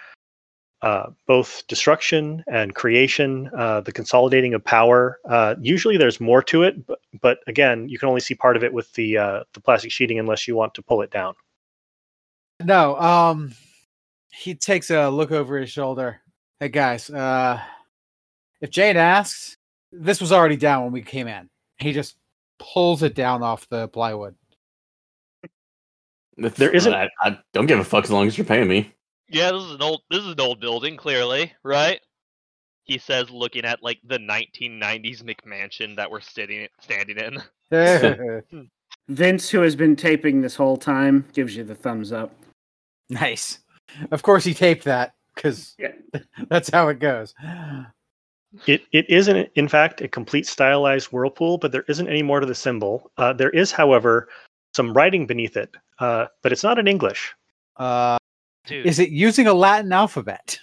uh, 0.81 1.07
both 1.27 1.63
destruction 1.67 2.43
and 2.47 2.73
creation, 2.73 3.49
uh, 3.57 3.81
the 3.81 3.91
consolidating 3.91 4.53
of 4.53 4.63
power. 4.63 5.19
Uh, 5.27 5.55
usually 5.59 5.97
there's 5.97 6.21
more 6.21 6.41
to 6.43 6.63
it, 6.63 6.85
but, 6.87 6.99
but 7.21 7.39
again, 7.47 7.89
you 7.89 7.99
can 7.99 8.07
only 8.07 8.21
see 8.21 8.35
part 8.35 8.55
of 8.55 8.63
it 8.63 8.71
with 8.71 8.93
the 8.93 9.17
uh, 9.17 9.43
the 9.53 9.59
plastic 9.59 9.91
sheeting 9.91 10.19
unless 10.19 10.47
you 10.47 10.55
want 10.55 10.73
to 10.75 10.81
pull 10.81 11.01
it 11.01 11.11
down. 11.11 11.33
No, 12.63 12.97
um, 12.97 13.55
he 14.31 14.55
takes 14.55 14.89
a 14.89 15.09
look 15.09 15.31
over 15.31 15.57
his 15.57 15.69
shoulder. 15.69 16.21
Hey 16.59 16.69
guys, 16.69 17.09
uh, 17.09 17.59
if 18.61 18.69
Jane 18.69 18.97
asks, 18.97 19.57
this 19.91 20.21
was 20.21 20.31
already 20.31 20.57
down 20.57 20.83
when 20.83 20.91
we 20.91 21.01
came 21.01 21.27
in. 21.27 21.49
He 21.77 21.93
just 21.93 22.15
pulls 22.59 23.03
it 23.03 23.15
down 23.15 23.41
off 23.43 23.67
the 23.69 23.87
plywood. 23.87 24.35
There 26.37 26.71
isn't- 26.73 26.93
I, 26.93 27.09
I 27.21 27.39
don't 27.53 27.65
give 27.65 27.79
a 27.79 27.83
fuck 27.83 28.03
as 28.05 28.11
long 28.11 28.27
as 28.27 28.37
you're 28.37 28.45
paying 28.45 28.67
me. 28.67 28.93
Yeah, 29.27 29.51
this 29.51 29.63
is 29.63 29.71
an 29.73 29.81
old 29.81 30.01
this 30.09 30.21
is 30.23 30.31
an 30.31 30.39
old 30.41 30.59
building, 30.59 30.97
clearly, 30.97 31.53
right? 31.63 31.99
He 32.83 32.97
says, 32.97 33.29
looking 33.29 33.65
at 33.65 33.83
like 33.83 33.99
the 34.03 34.17
1990s 34.17 35.21
McMansion 35.23 35.95
that 35.97 36.09
we're 36.09 36.21
sitting 36.21 36.67
standing 36.81 37.17
in. 37.19 37.43
Vince, 39.09 39.49
who 39.49 39.61
has 39.61 39.75
been 39.75 39.95
taping 39.95 40.41
this 40.41 40.55
whole 40.55 40.77
time, 40.77 41.25
gives 41.33 41.55
you 41.55 41.63
the 41.63 41.75
thumbs 41.75 42.11
up. 42.11 42.31
nice. 43.09 43.59
Of 44.11 44.21
course, 44.23 44.43
he 44.43 44.53
taped 44.53 44.83
that 44.85 45.13
because 45.35 45.75
Yeah. 45.77 45.91
that's 46.49 46.69
how 46.69 46.87
it 46.89 46.99
goes. 46.99 47.33
It 48.65 48.81
it 48.91 49.09
isn't 49.09 49.49
in 49.55 49.67
fact 49.67 50.01
a 50.01 50.07
complete 50.07 50.47
stylized 50.47 51.07
whirlpool, 51.11 51.57
but 51.57 51.71
there 51.71 51.85
isn't 51.87 52.07
any 52.07 52.23
more 52.23 52.39
to 52.39 52.45
the 52.47 52.55
symbol. 52.55 53.11
Uh, 53.17 53.31
there 53.33 53.51
is, 53.51 53.71
however, 53.71 54.27
some 54.75 54.93
writing 54.93 55.27
beneath 55.27 55.55
it, 55.55 55.75
uh, 55.99 56.25
but 56.41 56.51
it's 56.51 56.63
not 56.63 56.79
in 56.79 56.87
English. 56.87 57.33
Uh, 57.77 58.17
Dude, 58.65 58.85
is 58.85 58.97
it 58.99 59.09
using 59.09 59.47
a 59.47 59.53
Latin 59.53 59.91
alphabet? 59.93 60.59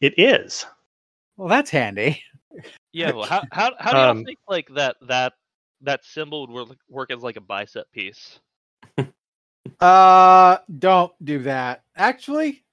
It 0.00 0.14
is. 0.18 0.66
Well, 1.36 1.48
that's 1.48 1.70
handy. 1.70 2.22
yeah. 2.92 3.12
Well, 3.12 3.26
how 3.26 3.42
how 3.52 3.72
how 3.78 3.90
do 3.92 3.98
you 3.98 4.04
Um, 4.04 4.24
think 4.24 4.38
like 4.48 4.68
that 4.74 4.96
that 5.02 5.32
that 5.80 6.04
symbol 6.04 6.46
would 6.46 6.50
work, 6.50 6.78
work 6.88 7.10
as 7.10 7.22
like 7.22 7.36
a 7.36 7.40
bicep 7.40 7.90
piece? 7.92 8.38
Uh, 9.80 10.58
don't 10.78 11.12
do 11.24 11.40
that. 11.40 11.82
Actually, 11.96 12.64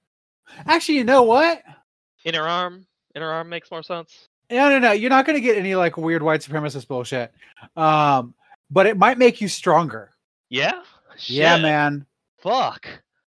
actually, 0.66 0.94
you 0.96 1.04
know 1.04 1.22
what? 1.22 1.62
Inner 2.24 2.46
arm, 2.46 2.86
inner 3.14 3.30
arm 3.30 3.48
makes 3.48 3.70
more 3.70 3.82
sense. 3.82 4.28
No, 4.54 4.68
no, 4.68 4.78
no. 4.78 4.92
You're 4.92 5.10
not 5.10 5.26
going 5.26 5.34
to 5.34 5.40
get 5.40 5.58
any 5.58 5.74
like 5.74 5.96
weird 5.96 6.22
white 6.22 6.40
supremacist 6.40 6.86
bullshit. 6.86 7.32
Um, 7.76 8.34
but 8.70 8.86
it 8.86 8.96
might 8.96 9.18
make 9.18 9.40
you 9.40 9.48
stronger. 9.48 10.10
Yeah. 10.48 10.80
Yeah, 11.26 11.58
man. 11.58 12.06
Fuck. 12.38 12.86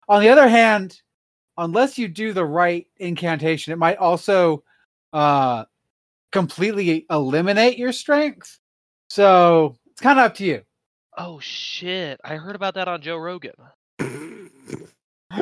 On 0.09 0.23
the 0.23 0.29
other 0.29 0.47
hand, 0.47 1.01
unless 1.57 1.99
you 1.99 2.07
do 2.07 2.33
the 2.33 2.45
right 2.45 2.87
incantation, 2.99 3.73
it 3.73 3.77
might 3.77 3.99
also 3.99 4.63
uh 5.13 5.65
completely 6.31 7.05
eliminate 7.11 7.79
your 7.79 7.93
strength. 7.93 8.61
So 9.11 9.77
it's 9.91 10.01
kind 10.01 10.21
of 10.21 10.27
up 10.27 10.35
to 10.37 10.45
you. 10.45 10.63
Oh 11.17 11.41
shit! 11.41 12.21
I 12.23 12.37
heard 12.37 12.55
about 12.55 12.75
that 12.75 12.87
on 12.87 13.03
Joe 13.03 13.17
Rogan. 13.17 13.55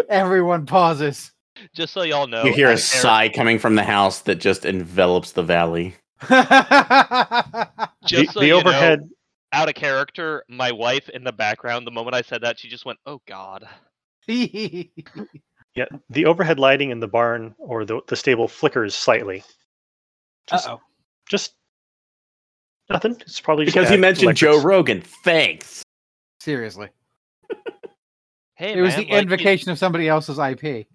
Everyone 0.09 0.65
pauses. 0.65 1.33
Just 1.75 1.93
so 1.93 2.03
y'all 2.03 2.27
know, 2.27 2.45
you 2.45 2.53
hear 2.53 2.69
a 2.69 2.73
out 2.73 2.79
of 2.79 2.85
char- 2.85 3.01
sigh 3.03 3.29
coming 3.29 3.59
from 3.59 3.75
the 3.75 3.83
house 3.85 4.21
that 4.23 4.37
just 4.37 4.65
envelops 4.65 5.33
the 5.33 5.43
valley. 5.43 5.95
The, 6.29 8.25
so 8.33 8.41
the 8.41 8.47
you 8.47 8.53
know, 8.53 8.61
overhead. 8.61 9.01
out 9.53 9.69
of 9.69 9.75
character, 9.75 10.45
my 10.49 10.71
wife 10.71 11.09
in 11.09 11.25
the 11.25 11.33
background. 11.33 11.87
The 11.87 11.91
moment 11.91 12.15
I 12.15 12.23
said 12.23 12.43
that, 12.43 12.59
she 12.59 12.69
just 12.69 12.85
went, 12.85 12.99
"Oh 13.07 13.21
God." 13.27 13.67
Yeah, 14.29 15.85
the 16.09 16.25
overhead 16.25 16.59
lighting 16.59 16.89
in 16.91 17.01
the 17.01 17.07
barn 17.09 17.55
or 17.59 17.85
the, 17.85 18.01
the 18.09 18.17
stable 18.17 18.49
flickers 18.49 18.95
slightly. 18.95 19.45
Just, 20.49 20.67
Uh-oh. 20.67 20.81
just 21.29 21.53
nothing. 22.89 23.15
It's 23.21 23.41
probably 23.43 23.67
just 23.67 23.75
Because 23.75 23.91
you 23.91 23.97
bad 23.97 24.01
mentioned 24.01 24.37
Joe. 24.39 24.63
Rogan. 24.63 25.03
Thanks. 25.03 25.83
Seriously. 26.41 26.89
Hey, 28.55 28.73
It 28.73 28.81
was 28.81 28.95
the 28.95 29.01
like, 29.03 29.09
he's- 29.09 29.23
invocation 29.25 29.71
of 29.71 29.77
somebody 29.79 30.09
else's 30.09 30.39
IP. 30.39 30.87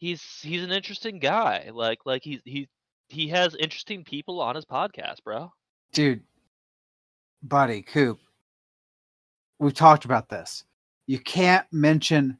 He's 0.00 0.22
he's 0.42 0.64
an 0.64 0.72
interesting 0.72 1.18
guy. 1.18 1.70
Like 1.72 2.00
like 2.06 2.24
he's 2.24 2.40
he 2.44 2.68
he 3.08 3.28
has 3.28 3.54
interesting 3.54 4.02
people 4.02 4.40
on 4.40 4.54
his 4.56 4.64
podcast, 4.64 5.22
bro. 5.24 5.52
Dude, 5.92 6.22
buddy, 7.42 7.82
Coop, 7.82 8.18
we've 9.58 9.74
talked 9.74 10.06
about 10.06 10.28
this. 10.28 10.64
You 11.06 11.18
can't 11.18 11.66
mention 11.70 12.38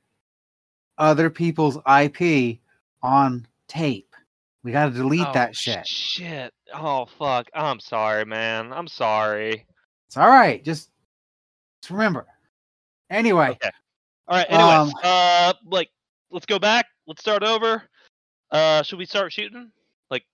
other 0.97 1.29
people's 1.29 1.77
IP 1.87 2.59
on 3.03 3.47
tape. 3.69 4.07
We 4.63 4.73
got 4.73 4.87
to 4.87 4.91
delete 4.93 5.27
Oh, 5.27 5.33
that 5.33 5.55
shit. 5.57 5.87
Shit. 5.87 6.53
Oh 6.75 7.07
fuck. 7.19 7.49
I'm 7.55 7.81
sorry, 7.81 8.25
man. 8.25 8.73
I'm 8.73 8.89
sorry. 8.89 9.67
It's 10.07 10.17
all 10.17 10.29
right. 10.29 10.63
Just, 10.65 10.91
just 11.83 11.91
remember. 11.91 12.27
Anyway, 13.11 13.51
Okay. 13.51 13.71
All 14.29 14.37
right. 14.37 14.47
Anyways, 14.49 14.73
Um, 14.73 14.93
uh, 15.03 15.53
like, 15.65 15.89
let's 16.31 16.47
go 16.47 16.59
back. 16.59 16.87
Let's 17.11 17.23
start 17.23 17.43
over. 17.43 17.83
Uh, 18.53 18.85
should 18.85 19.01
we 19.01 19.05
start 19.05 19.33
shooting? 19.33 19.73
Like, 20.13 20.25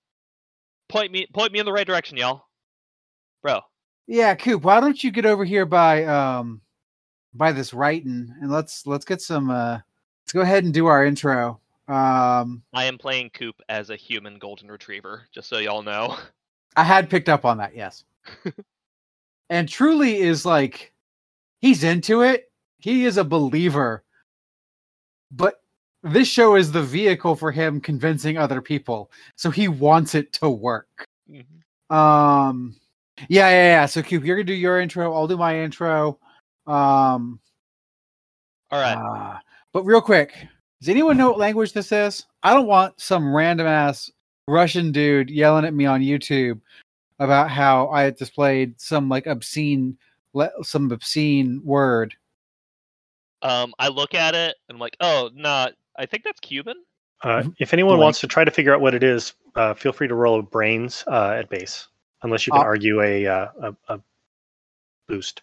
point 0.91 1.11
me, 1.11 1.27
point 1.33 1.51
me 1.51 1.59
in 1.59 1.65
the 1.65 1.73
right 1.73 1.87
direction, 1.87 2.19
y'all. 2.19 2.43
Bro. 3.43 3.63
yeah, 4.07 4.35
Coop, 4.35 4.63
why 4.63 4.79
don't 4.81 5.03
you 5.03 5.11
get 5.11 5.25
over 5.25 5.43
here 5.43 5.65
by 5.65 6.05
um 6.05 6.61
by 7.33 7.53
this 7.53 7.73
writing 7.73 8.31
and 8.43 8.51
let's 8.51 8.87
let's 8.87 9.07
get 9.07 9.23
some 9.23 9.49
uh 9.49 9.79
let's 10.23 10.35
go 10.35 10.43
ahead 10.43 10.65
and 10.65 10.75
do 10.75 10.85
our 10.85 11.07
intro. 11.07 11.61
Um 11.89 12.63
I 12.75 12.85
am 12.85 12.99
playing 12.99 13.31
Coop 13.31 13.57
as 13.71 13.89
a 13.89 13.97
human 13.97 14.39
golden 14.39 14.71
retriever, 14.71 15.27
just 15.33 15.49
so 15.49 15.57
y'all 15.57 15.83
know. 15.83 16.19
I 16.77 16.85
had 16.85 17.09
picked 17.09 17.31
up 17.31 17.47
on 17.47 17.57
that, 17.57 17.75
yes. 17.75 18.05
and 19.49 19.67
truly 19.67 20.19
is 20.19 20.45
like 20.45 20.93
he's 21.59 21.85
into 21.85 22.21
it. 22.21 22.53
He 22.81 23.07
is 23.07 23.17
a 23.17 23.25
believer. 23.25 24.05
But 25.31 25.63
this 26.07 26.29
show 26.29 26.57
is 26.57 26.73
the 26.73 26.83
vehicle 26.83 27.37
for 27.37 27.51
him 27.51 27.81
convincing 27.81 28.39
other 28.39 28.61
people. 28.61 29.11
So 29.37 29.51
he 29.51 29.69
wants 29.69 30.15
it 30.15 30.33
to 30.35 30.49
work. 30.49 31.07
Um 31.91 32.77
yeah, 33.29 33.49
yeah, 33.49 33.81
yeah. 33.81 33.87
So 33.87 34.03
Coop, 34.03 34.25
you're 34.25 34.37
gonna 34.37 34.45
do 34.45 34.55
your 34.55 34.81
intro, 34.81 35.15
I'll 35.15 35.29
do 35.29 35.37
my 35.37 35.61
intro. 35.61 36.19
Um 36.67 37.41
All 38.71 38.81
right. 38.81 38.95
uh, 38.95 39.39
but 39.73 39.85
real 39.85 40.01
quick, 40.01 40.35
does 40.81 40.89
anyone 40.89 41.17
know 41.17 41.31
what 41.31 41.39
language 41.39 41.73
this 41.73 41.93
is? 41.93 42.27
I 42.43 42.55
don't 42.55 42.67
want 42.67 43.01
some 43.01 43.35
random 43.35 43.67
ass 43.67 44.11
Russian 44.49 44.93
dude 44.93 45.31
yelling 45.31 45.65
at 45.65 45.75
me 45.75 45.87
on 45.87 46.01
YouTube 46.01 46.61
about 47.19 47.51
how 47.51 47.89
I 47.89 48.03
had 48.03 48.17
displayed 48.17 48.81
some 48.81 49.09
like 49.09 49.27
obscene, 49.27 49.97
le- 50.35 50.53
some 50.63 50.91
obscene 50.93 51.61
word. 51.65 52.15
Um, 53.43 53.75
I 53.79 53.89
look 53.89 54.15
at 54.15 54.35
it 54.35 54.57
and 54.69 54.77
I'm 54.77 54.81
like, 54.81 54.97
oh, 55.01 55.31
nah, 55.35 55.71
I 55.99 56.07
think 56.07 56.25
that's 56.25 56.41
Cuban. 56.41 56.77
Uh, 57.23 57.45
if 57.59 57.73
anyone 57.73 57.97
Blank. 57.97 58.03
wants 58.05 58.21
to 58.21 58.27
try 58.27 58.45
to 58.45 58.51
figure 58.51 58.75
out 58.75 58.81
what 58.81 58.95
it 58.95 59.03
is, 59.03 59.33
uh, 59.55 59.75
feel 59.75 59.93
free 59.93 60.09
to 60.09 60.15
roll 60.15 60.39
a 60.39 60.43
brains 60.43 61.03
uh, 61.07 61.31
at 61.31 61.49
base, 61.49 61.89
unless 62.23 62.47
you 62.47 62.53
can 62.53 62.61
Uh, 62.61 62.65
argue 62.65 63.03
a, 63.03 63.27
uh, 63.27 63.49
a 63.63 63.95
a 63.95 64.01
boost. 65.09 65.43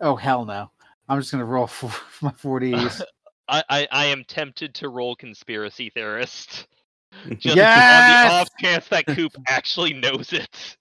Oh 0.00 0.16
hell 0.16 0.44
no! 0.44 0.70
I'm 1.08 1.20
just 1.20 1.30
gonna 1.30 1.44
roll 1.44 1.66
for 1.68 1.92
my 2.20 2.32
40s. 2.32 3.02
I, 3.48 3.62
I, 3.68 3.88
I 3.90 4.04
am 4.06 4.24
tempted 4.24 4.74
to 4.76 4.88
roll 4.88 5.14
conspiracy 5.14 5.90
theorist. 5.90 6.66
Just 7.38 7.58
on 7.58 7.58
the 7.58 8.32
off 8.32 8.48
chance 8.58 8.88
that 8.88 9.04
Coop 9.06 9.32
actually 9.46 9.92
knows 9.92 10.32
it. 10.32 10.76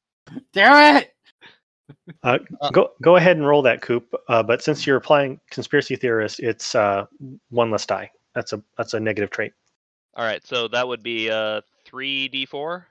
Damn 0.54 0.98
it! 0.98 1.14
Uh, 2.24 2.38
Uh, 2.62 2.70
go 2.72 2.92
go 3.02 3.18
ahead 3.18 3.36
and 3.36 3.46
roll 3.46 3.62
that 3.64 3.82
coop. 3.82 4.14
Uh, 4.30 4.42
but 4.42 4.64
since 4.64 4.88
you're 4.88 4.96
applying 4.96 5.40
conspiracy 5.50 5.96
theorist, 5.98 6.40
it's 6.40 6.74
uh, 6.74 7.06
one 7.50 7.70
less 7.70 7.86
die. 7.86 8.10
That's 8.36 8.54
a 8.54 8.62
that's 8.78 8.94
a 8.94 9.00
negative 9.00 9.30
trait. 9.30 9.54
All 10.16 10.26
right, 10.26 10.46
so 10.46 10.68
that 10.70 10.88
would 10.88 11.04
be 11.04 11.30
uh 11.30 11.62
three 11.86 12.28
d 12.28 12.46
four, 12.46 12.88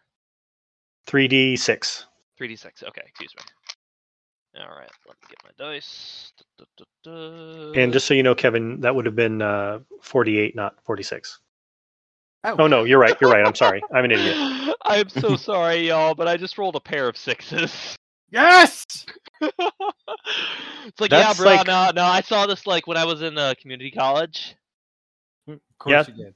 Three 1.07 1.28
d 1.28 1.57
six. 1.57 2.07
three 2.36 2.49
d 2.49 2.57
six. 2.57 2.82
Okay, 2.82 3.03
excuse 3.07 3.34
me. 3.36 3.43
All 4.61 4.68
right, 4.76 4.91
let 5.07 5.16
me 5.16 5.28
get 5.28 5.38
my 5.45 5.51
dice. 5.57 6.32
Du- 6.59 6.64
du- 6.76 6.84
du- 7.05 7.72
du. 7.72 7.80
And 7.80 7.93
just 7.93 8.07
so 8.07 8.14
you 8.14 8.22
know, 8.22 8.34
Kevin, 8.34 8.80
that 8.80 8.95
would 8.95 9.07
have 9.07 9.14
been 9.16 9.41
uh, 9.43 9.78
forty 10.03 10.38
eight, 10.38 10.57
not 10.57 10.74
forty 10.84 11.03
six. 11.03 11.38
Oh, 12.45 12.57
Oh 12.61 12.66
no, 12.66 12.84
you're 12.84 12.99
right. 12.99 13.16
You're 13.20 13.30
right. 13.30 13.47
I'm 13.47 13.55
sorry. 13.55 13.82
I'm 13.95 14.05
an 14.05 14.11
idiot. 14.12 14.74
I'm 14.84 15.09
so 15.09 15.36
sorry, 15.36 15.88
y'all, 15.88 16.14
but 16.14 16.26
I 16.26 16.36
just 16.36 16.59
rolled 16.59 16.74
a 16.76 16.80
pair 16.80 17.07
of 17.09 17.16
sixes. 17.16 17.95
yes. 18.30 18.84
it's 19.43 21.01
like, 21.01 21.11
That's 21.11 21.38
yeah, 21.38 21.45
bro. 21.45 21.55
like- 21.57 21.66
No, 21.66 21.91
no, 21.95 22.03
I 22.05 22.22
saw 22.22 22.47
this 22.47 22.66
like 22.66 22.86
when 22.86 22.97
I 22.97 23.05
was 23.05 23.22
in 23.22 23.36
uh, 23.38 23.55
community 23.61 23.91
college. 23.91 24.57
Of 25.81 25.85
course 25.85 26.09
Yeah. 26.09 26.14
you 26.14 26.24
did. 26.24 26.35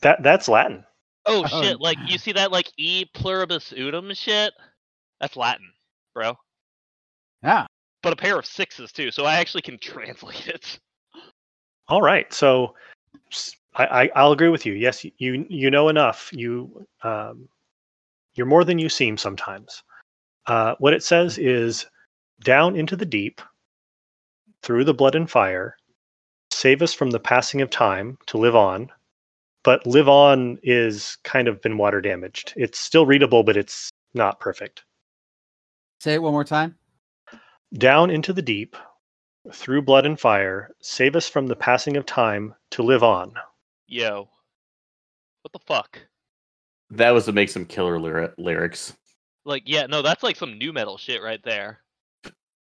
That 0.00 0.22
that's 0.22 0.48
Latin. 0.48 0.84
Oh 1.26 1.44
Oh. 1.52 1.62
shit! 1.62 1.80
Like 1.80 1.98
you 2.08 2.16
see 2.16 2.32
that 2.32 2.50
like 2.50 2.72
e 2.78 3.04
pluribus 3.14 3.72
unum 3.72 4.14
shit? 4.14 4.54
That's 5.20 5.36
Latin, 5.36 5.70
bro. 6.14 6.38
Yeah. 7.42 7.66
But 8.02 8.14
a 8.14 8.16
pair 8.16 8.38
of 8.38 8.46
sixes 8.46 8.90
too, 8.90 9.10
so 9.10 9.26
I 9.26 9.34
actually 9.34 9.62
can 9.62 9.78
translate 9.82 10.48
it. 10.48 10.78
All 11.88 12.00
right. 12.00 12.32
So 12.32 12.74
I, 13.74 14.10
I 14.14 14.24
will 14.24 14.32
agree 14.32 14.48
with 14.48 14.64
you. 14.64 14.72
Yes, 14.72 15.04
you 15.04 15.46
you 15.48 15.70
know 15.70 15.90
enough. 15.90 16.30
You 16.32 16.86
um, 17.02 17.48
you're 18.34 18.46
more 18.46 18.64
than 18.64 18.78
you 18.78 18.88
seem 18.88 19.18
sometimes. 19.18 19.82
Uh, 20.46 20.74
what 20.78 20.94
it 20.94 21.02
says 21.02 21.36
is 21.36 21.86
down 22.42 22.76
into 22.76 22.96
the 22.96 23.04
deep, 23.04 23.42
through 24.62 24.84
the 24.84 24.94
blood 24.94 25.14
and 25.14 25.30
fire, 25.30 25.76
save 26.60 26.82
us 26.82 26.92
from 26.92 27.10
the 27.10 27.18
passing 27.18 27.62
of 27.62 27.70
time 27.70 28.18
to 28.26 28.36
live 28.36 28.54
on. 28.54 28.90
But 29.64 29.86
live 29.86 30.10
on 30.10 30.58
is 30.62 31.16
kind 31.24 31.48
of 31.48 31.62
been 31.62 31.78
water 31.78 32.02
damaged. 32.02 32.52
It's 32.54 32.78
still 32.78 33.06
readable, 33.06 33.42
but 33.42 33.56
it's 33.56 33.90
not 34.12 34.40
perfect. 34.40 34.84
Say 36.00 36.14
it 36.14 36.22
one 36.22 36.32
more 36.32 36.44
time. 36.44 36.76
Down 37.72 38.10
into 38.10 38.34
the 38.34 38.42
deep, 38.42 38.76
through 39.52 39.82
blood 39.82 40.04
and 40.04 40.20
fire, 40.20 40.70
save 40.82 41.16
us 41.16 41.28
from 41.28 41.46
the 41.46 41.56
passing 41.56 41.96
of 41.96 42.04
time 42.04 42.54
to 42.72 42.82
live 42.82 43.02
on. 43.02 43.32
Yo, 43.86 44.28
what 45.42 45.52
the 45.52 45.64
fuck? 45.66 45.98
That 46.90 47.10
was 47.10 47.24
to 47.24 47.32
make 47.32 47.48
some 47.48 47.64
killer 47.64 47.98
lyri- 47.98 48.34
lyrics. 48.36 48.94
Like, 49.46 49.62
yeah, 49.64 49.86
no, 49.86 50.02
that's 50.02 50.22
like 50.22 50.36
some 50.36 50.58
nu 50.58 50.72
metal 50.74 50.98
shit 50.98 51.22
right 51.22 51.42
there. 51.42 51.80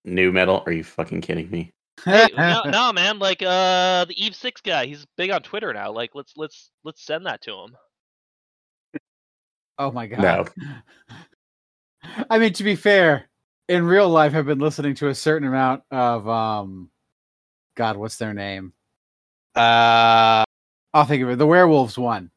Nu 0.04 0.32
metal? 0.32 0.64
Are 0.66 0.72
you 0.72 0.84
fucking 0.84 1.22
kidding 1.22 1.50
me? 1.52 1.74
Hey, 2.04 2.28
no, 2.38 2.64
no, 2.66 2.94
man, 2.94 3.20
like 3.20 3.41
uh, 3.41 4.06
the 4.06 4.16
Eve 4.18 4.36
Six 4.36 4.62
guy, 4.62 4.86
he's 4.86 5.06
big 5.18 5.32
on 5.32 5.41
Twitter 5.41 5.74
now. 5.74 5.91
Like, 5.91 6.12
let's 6.14 6.34
let's 6.36 6.72
let's 6.84 7.06
send 7.06 7.26
that 7.26 7.41
to 7.44 7.52
him. 7.52 7.76
oh 9.78 9.91
my 9.91 10.08
god. 10.08 10.20
No. 10.22 10.46
I 12.30 12.38
mean, 12.38 12.54
to 12.54 12.64
be 12.64 12.76
fair, 12.76 13.30
in 13.70 13.86
real 13.86 14.10
life, 14.10 14.36
I've 14.36 14.46
been 14.46 14.60
listening 14.60 14.96
to 14.96 15.08
a 15.08 15.16
certain 15.16 15.48
amount 15.48 15.84
of 15.91 16.28
um, 16.28 16.89
God, 17.76 17.98
what's 17.98 18.18
their 18.18 18.34
name? 18.34 18.74
Uh, 19.56 20.44
I'll 20.94 21.06
think 21.06 21.24
of 21.24 21.30
it. 21.30 21.38
The 21.38 21.48
werewolves 21.48 21.98
one. 21.98 22.30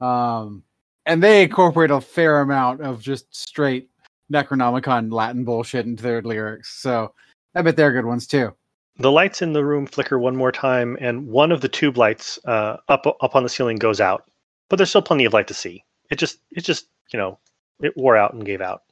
Um, 0.00 0.64
and 1.06 1.22
they 1.22 1.42
incorporate 1.42 1.90
a 1.90 2.00
fair 2.00 2.40
amount 2.40 2.82
of 2.82 3.00
just 3.00 3.34
straight 3.34 3.88
Necronomicon 4.32 5.12
Latin 5.12 5.44
bullshit 5.44 5.86
into 5.86 6.02
their 6.02 6.22
lyrics. 6.22 6.80
So 6.80 7.14
I 7.54 7.62
bet 7.62 7.76
they're 7.76 7.92
good 7.92 8.04
ones 8.04 8.26
too. 8.26 8.54
The 8.98 9.10
lights 9.10 9.40
in 9.40 9.52
the 9.52 9.64
room 9.64 9.86
flicker 9.86 10.18
one 10.18 10.36
more 10.36 10.52
time, 10.52 10.96
and 11.00 11.26
one 11.26 11.52
of 11.52 11.62
the 11.62 11.68
tube 11.68 11.96
lights 11.96 12.38
uh, 12.44 12.76
up 12.88 13.06
up 13.06 13.34
on 13.34 13.42
the 13.42 13.48
ceiling 13.48 13.76
goes 13.76 14.00
out. 14.00 14.30
But 14.68 14.76
there's 14.76 14.90
still 14.90 15.02
plenty 15.02 15.24
of 15.24 15.32
light 15.32 15.48
to 15.48 15.54
see. 15.54 15.84
It 16.10 16.16
just 16.18 16.38
it 16.50 16.64
just 16.64 16.88
you 17.12 17.18
know 17.18 17.38
it 17.80 17.96
wore 17.96 18.16
out 18.16 18.34
and 18.34 18.44
gave 18.44 18.60
out. 18.60 18.82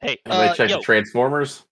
Hey, 0.00 0.18
Anybody 0.24 0.48
uh, 0.48 0.54
check 0.54 0.70
yo, 0.70 0.76
the 0.76 0.82
Transformers? 0.82 1.64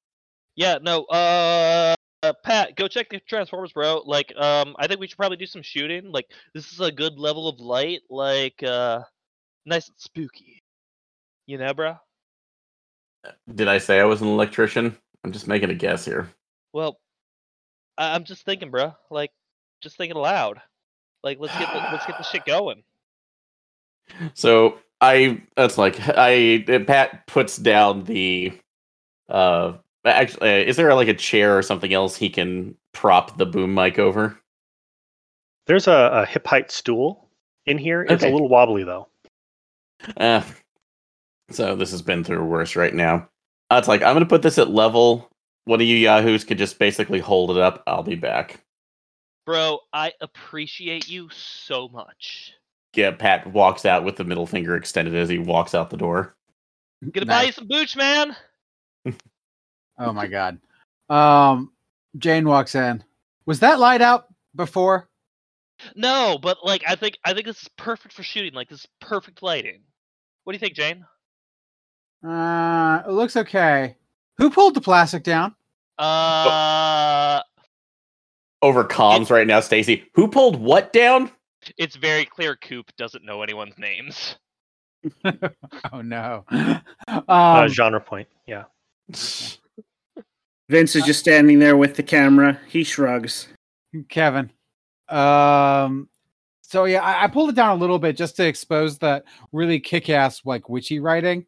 yeah, 0.56 0.78
no, 0.82 1.04
uh, 1.04 1.94
uh, 2.22 2.32
Pat, 2.44 2.76
go 2.76 2.88
check 2.88 3.08
the 3.08 3.20
Transformers, 3.20 3.72
bro. 3.72 4.02
Like, 4.04 4.32
um, 4.36 4.74
I 4.78 4.86
think 4.86 5.00
we 5.00 5.06
should 5.06 5.16
probably 5.16 5.36
do 5.36 5.46
some 5.46 5.62
shooting. 5.62 6.10
Like, 6.10 6.26
this 6.54 6.72
is 6.72 6.80
a 6.80 6.90
good 6.90 7.18
level 7.18 7.48
of 7.48 7.60
light. 7.60 8.00
Like, 8.10 8.62
uh, 8.62 9.00
nice 9.64 9.88
and 9.88 9.96
spooky. 9.98 10.62
You 11.46 11.58
know, 11.58 11.72
bro. 11.72 11.96
Did 13.54 13.68
I 13.68 13.78
say 13.78 14.00
I 14.00 14.04
was 14.04 14.22
an 14.22 14.28
electrician? 14.28 14.96
I'm 15.26 15.32
just 15.32 15.48
making 15.48 15.70
a 15.70 15.74
guess 15.74 16.04
here. 16.04 16.30
Well, 16.72 17.00
I- 17.98 18.14
I'm 18.14 18.22
just 18.22 18.44
thinking, 18.44 18.70
bro. 18.70 18.94
Like, 19.10 19.32
just 19.82 19.96
thinking 19.96 20.16
aloud. 20.16 20.60
Like, 21.24 21.40
let's 21.40 21.58
get 21.58 21.72
the, 21.72 21.78
let's 21.90 22.06
get 22.06 22.16
the 22.16 22.22
shit 22.22 22.44
going. 22.44 22.84
So 24.34 24.78
I 25.00 25.42
that's 25.56 25.76
like 25.78 25.96
I 26.00 26.62
Pat 26.86 27.26
puts 27.26 27.56
down 27.56 28.04
the 28.04 28.52
uh 29.28 29.72
actually 30.04 30.48
uh, 30.48 30.64
is 30.64 30.76
there 30.76 30.94
like 30.94 31.08
a 31.08 31.14
chair 31.14 31.58
or 31.58 31.62
something 31.62 31.92
else 31.92 32.16
he 32.16 32.30
can 32.30 32.76
prop 32.92 33.36
the 33.36 33.46
boom 33.46 33.74
mic 33.74 33.98
over? 33.98 34.38
There's 35.66 35.88
a, 35.88 36.10
a 36.12 36.24
hip 36.24 36.46
height 36.46 36.70
stool 36.70 37.28
in 37.66 37.78
here. 37.78 38.06
It's 38.08 38.22
a 38.22 38.30
little 38.30 38.48
wobbly 38.48 38.84
though. 38.84 39.08
Uh, 40.16 40.42
so 41.50 41.74
this 41.74 41.90
has 41.90 42.02
been 42.02 42.22
through 42.22 42.44
worse 42.44 42.76
right 42.76 42.94
now. 42.94 43.28
Uh, 43.70 43.76
it's 43.76 43.88
like 43.88 44.02
I'm 44.02 44.14
gonna 44.14 44.26
put 44.26 44.42
this 44.42 44.58
at 44.58 44.70
level. 44.70 45.30
One 45.64 45.80
of 45.80 45.86
you 45.86 45.96
yahoos 45.96 46.44
could 46.44 46.58
just 46.58 46.78
basically 46.78 47.18
hold 47.18 47.50
it 47.50 47.58
up. 47.58 47.82
I'll 47.86 48.02
be 48.02 48.14
back. 48.14 48.60
Bro, 49.44 49.80
I 49.92 50.12
appreciate 50.20 51.08
you 51.08 51.28
so 51.30 51.88
much. 51.88 52.52
Yeah, 52.94 53.10
Pat 53.10 53.46
walks 53.52 53.84
out 53.84 54.04
with 54.04 54.16
the 54.16 54.24
middle 54.24 54.46
finger 54.46 54.76
extended 54.76 55.14
as 55.14 55.28
he 55.28 55.38
walks 55.38 55.74
out 55.74 55.90
the 55.90 55.96
door. 55.96 56.34
Gonna 57.12 57.26
buy 57.26 57.44
you 57.44 57.52
some 57.52 57.66
booch, 57.66 57.96
man. 57.96 58.36
Oh 59.98 60.12
my 60.12 60.26
god. 60.26 60.58
Um, 61.08 61.72
Jane 62.18 62.46
walks 62.46 62.74
in. 62.74 63.02
Was 63.46 63.60
that 63.60 63.78
light 63.78 64.02
out 64.02 64.26
before? 64.54 65.08
No, 65.94 66.38
but 66.40 66.58
like 66.64 66.82
I 66.86 66.96
think 66.96 67.18
I 67.24 67.32
think 67.32 67.46
this 67.46 67.62
is 67.62 67.68
perfect 67.76 68.14
for 68.14 68.22
shooting. 68.22 68.52
Like 68.52 68.68
this 68.68 68.80
is 68.80 68.88
perfect 69.00 69.42
lighting. 69.42 69.80
What 70.44 70.52
do 70.52 70.56
you 70.56 70.60
think, 70.60 70.74
Jane? 70.74 71.04
Uh, 72.26 73.02
it 73.06 73.10
looks 73.12 73.36
okay. 73.36 73.96
Who 74.38 74.50
pulled 74.50 74.74
the 74.74 74.80
plastic 74.80 75.22
down? 75.22 75.54
Uh, 75.98 77.40
Over 78.62 78.84
comms 78.84 79.30
right 79.30 79.46
now, 79.46 79.60
Stacy. 79.60 80.04
Who 80.14 80.28
pulled 80.28 80.56
what 80.60 80.92
down? 80.92 81.30
it's 81.78 81.96
very 81.96 82.24
clear 82.24 82.54
Coop 82.56 82.90
doesn't 82.96 83.24
know 83.24 83.42
anyone's 83.42 83.76
names. 83.78 84.36
oh 85.92 86.00
no. 86.02 86.44
uh, 86.50 87.22
Um, 87.28 87.68
genre 87.68 88.00
point. 88.00 88.28
Yeah. 88.46 88.64
Vince 90.68 90.96
is 90.96 91.04
just 91.04 91.20
standing 91.20 91.58
there 91.60 91.76
with 91.76 91.94
the 91.94 92.02
camera. 92.02 92.58
He 92.68 92.82
shrugs. 92.82 93.48
Kevin. 94.08 94.50
Um, 95.08 96.08
so 96.62 96.84
yeah, 96.84 97.02
I, 97.02 97.24
I 97.24 97.26
pulled 97.28 97.50
it 97.50 97.54
down 97.54 97.76
a 97.76 97.80
little 97.80 98.00
bit 98.00 98.16
just 98.16 98.34
to 98.36 98.46
expose 98.46 98.98
that 98.98 99.24
really 99.52 99.78
kick-ass 99.78 100.42
like 100.44 100.68
witchy 100.68 100.98
writing. 100.98 101.46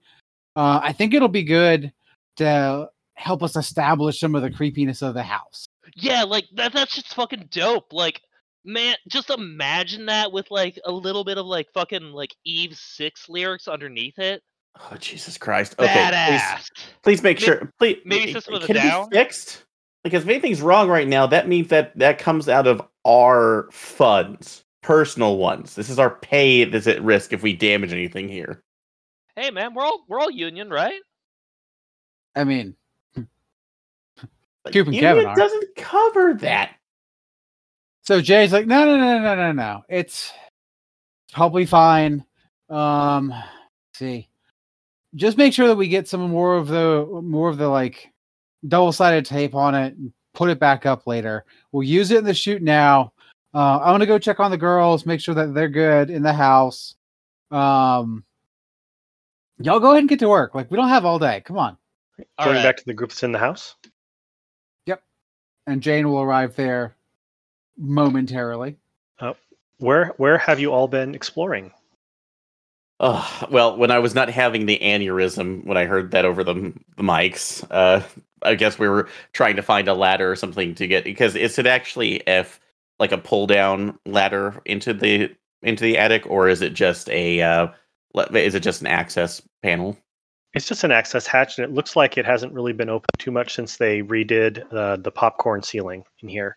Uh, 0.58 0.80
I 0.82 0.92
think 0.92 1.14
it'll 1.14 1.28
be 1.28 1.44
good 1.44 1.92
to 2.38 2.90
help 3.14 3.44
us 3.44 3.54
establish 3.54 4.18
some 4.18 4.34
of 4.34 4.42
the 4.42 4.50
creepiness 4.50 5.02
of 5.02 5.14
the 5.14 5.22
house. 5.22 5.68
Yeah, 5.94 6.24
like 6.24 6.46
that 6.56 6.72
that's 6.72 6.96
just 6.96 7.14
fucking 7.14 7.48
dope. 7.52 7.92
Like 7.92 8.20
man, 8.64 8.96
just 9.08 9.30
imagine 9.30 10.06
that 10.06 10.32
with 10.32 10.50
like 10.50 10.76
a 10.84 10.90
little 10.90 11.22
bit 11.22 11.38
of 11.38 11.46
like 11.46 11.68
fucking 11.72 12.10
like 12.10 12.34
Eve 12.44 12.76
6 12.76 13.28
lyrics 13.28 13.68
underneath 13.68 14.18
it. 14.18 14.42
Oh 14.80 14.96
Jesus 14.98 15.38
Christ! 15.38 15.76
Okay, 15.78 15.86
please, 15.92 16.12
Badass. 16.12 16.70
please 17.04 17.22
make 17.22 17.38
May- 17.38 17.46
sure. 17.46 17.72
Please, 17.78 17.98
maybe 18.04 18.32
System 18.32 18.54
of 18.54 18.64
a 18.64 18.66
can 18.66 18.76
it 18.76 18.80
Down? 18.80 19.08
be 19.10 19.16
fixed? 19.16 19.64
Because 20.02 20.24
if 20.24 20.28
anything's 20.28 20.60
wrong 20.60 20.88
right 20.88 21.06
now, 21.06 21.24
that 21.28 21.46
means 21.46 21.68
that 21.68 21.96
that 22.00 22.18
comes 22.18 22.48
out 22.48 22.66
of 22.66 22.82
our 23.06 23.68
funds, 23.70 24.64
personal 24.82 25.36
ones. 25.36 25.76
This 25.76 25.88
is 25.88 26.00
our 26.00 26.10
pay 26.10 26.64
that's 26.64 26.88
at 26.88 27.00
risk 27.00 27.32
if 27.32 27.44
we 27.44 27.52
damage 27.52 27.92
anything 27.92 28.28
here. 28.28 28.60
Hey 29.38 29.52
man, 29.52 29.72
we're 29.72 29.84
all 29.84 30.04
we're 30.08 30.18
all 30.18 30.32
union, 30.32 30.68
right? 30.68 31.00
I 32.34 32.42
mean, 32.42 32.74
Coop 33.14 33.28
and 34.66 34.74
Union 34.74 35.00
Kevin 35.00 35.26
are. 35.26 35.36
doesn't 35.36 35.76
cover 35.76 36.34
that. 36.40 36.74
so 38.02 38.20
Jay's 38.20 38.52
like, 38.52 38.66
no, 38.66 38.84
no, 38.84 38.96
no, 38.96 39.20
no, 39.20 39.36
no, 39.36 39.52
no. 39.52 39.82
It's 39.88 40.32
probably 41.32 41.66
fine. 41.66 42.24
Um, 42.68 43.28
let's 43.28 43.44
see, 43.94 44.28
just 45.14 45.38
make 45.38 45.52
sure 45.52 45.68
that 45.68 45.76
we 45.76 45.86
get 45.86 46.08
some 46.08 46.28
more 46.28 46.56
of 46.56 46.66
the 46.66 47.06
more 47.22 47.48
of 47.48 47.58
the 47.58 47.68
like 47.68 48.10
double-sided 48.66 49.24
tape 49.24 49.54
on 49.54 49.76
it 49.76 49.96
and 49.96 50.12
put 50.34 50.50
it 50.50 50.58
back 50.58 50.84
up 50.84 51.06
later. 51.06 51.44
We'll 51.70 51.84
use 51.84 52.10
it 52.10 52.18
in 52.18 52.24
the 52.24 52.34
shoot 52.34 52.60
now. 52.60 53.12
Uh, 53.54 53.76
I 53.78 53.92
want 53.92 54.00
to 54.00 54.08
go 54.08 54.18
check 54.18 54.40
on 54.40 54.50
the 54.50 54.58
girls, 54.58 55.06
make 55.06 55.20
sure 55.20 55.36
that 55.36 55.54
they're 55.54 55.68
good 55.68 56.10
in 56.10 56.24
the 56.24 56.32
house. 56.32 56.96
Um, 57.52 58.24
Y'all 59.60 59.80
go 59.80 59.90
ahead 59.90 60.00
and 60.00 60.08
get 60.08 60.20
to 60.20 60.28
work. 60.28 60.54
Like 60.54 60.70
we 60.70 60.76
don't 60.76 60.88
have 60.88 61.04
all 61.04 61.18
day. 61.18 61.42
Come 61.44 61.58
on. 61.58 61.76
All 62.38 62.46
Going 62.46 62.56
right. 62.56 62.62
back 62.62 62.76
to 62.78 62.84
the 62.86 62.94
group 62.94 63.10
that's 63.10 63.22
in 63.22 63.32
the 63.32 63.38
house. 63.38 63.76
Yep. 64.86 65.02
And 65.66 65.82
Jane 65.82 66.08
will 66.08 66.20
arrive 66.22 66.56
there 66.56 66.96
momentarily. 67.78 68.76
Where 69.78 70.08
where 70.16 70.38
have 70.38 70.60
you 70.60 70.72
all 70.72 70.88
been 70.88 71.14
exploring? 71.14 71.72
Oh, 73.00 73.46
well, 73.50 73.76
when 73.76 73.90
I 73.90 73.98
was 74.00 74.14
not 74.14 74.28
having 74.30 74.66
the 74.66 74.78
aneurysm 74.80 75.64
when 75.64 75.76
I 75.76 75.84
heard 75.84 76.10
that 76.12 76.24
over 76.24 76.42
the, 76.42 76.54
the 76.96 77.02
mics, 77.02 77.64
uh, 77.70 78.02
I 78.42 78.54
guess 78.56 78.78
we 78.78 78.88
were 78.88 79.08
trying 79.32 79.56
to 79.56 79.62
find 79.62 79.86
a 79.88 79.94
ladder 79.94 80.30
or 80.32 80.36
something 80.36 80.74
to 80.76 80.86
get 80.86 81.04
because 81.04 81.36
is 81.36 81.58
it 81.58 81.66
actually 81.66 82.16
if 82.26 82.60
like 82.98 83.12
a 83.12 83.18
pull 83.18 83.46
down 83.46 83.98
ladder 84.06 84.60
into 84.64 84.94
the 84.94 85.30
into 85.62 85.84
the 85.84 85.98
attic 85.98 86.26
or 86.26 86.48
is 86.48 86.62
it 86.62 86.74
just 86.74 87.08
a 87.10 87.42
uh, 87.42 87.68
le- 87.68 87.72
is 88.14 88.54
it 88.54 88.60
just 88.60 88.80
an 88.80 88.86
access 88.86 89.42
panel? 89.62 89.96
It's 90.54 90.66
just 90.66 90.84
an 90.84 90.90
access 90.90 91.26
hatch, 91.26 91.58
and 91.58 91.64
it 91.64 91.74
looks 91.74 91.94
like 91.94 92.16
it 92.16 92.24
hasn't 92.24 92.52
really 92.52 92.72
been 92.72 92.88
open 92.88 93.08
too 93.18 93.30
much 93.30 93.54
since 93.54 93.76
they 93.76 94.02
redid 94.02 94.64
uh, 94.72 94.96
the 94.96 95.10
popcorn 95.10 95.62
ceiling 95.62 96.04
in 96.22 96.28
here. 96.28 96.56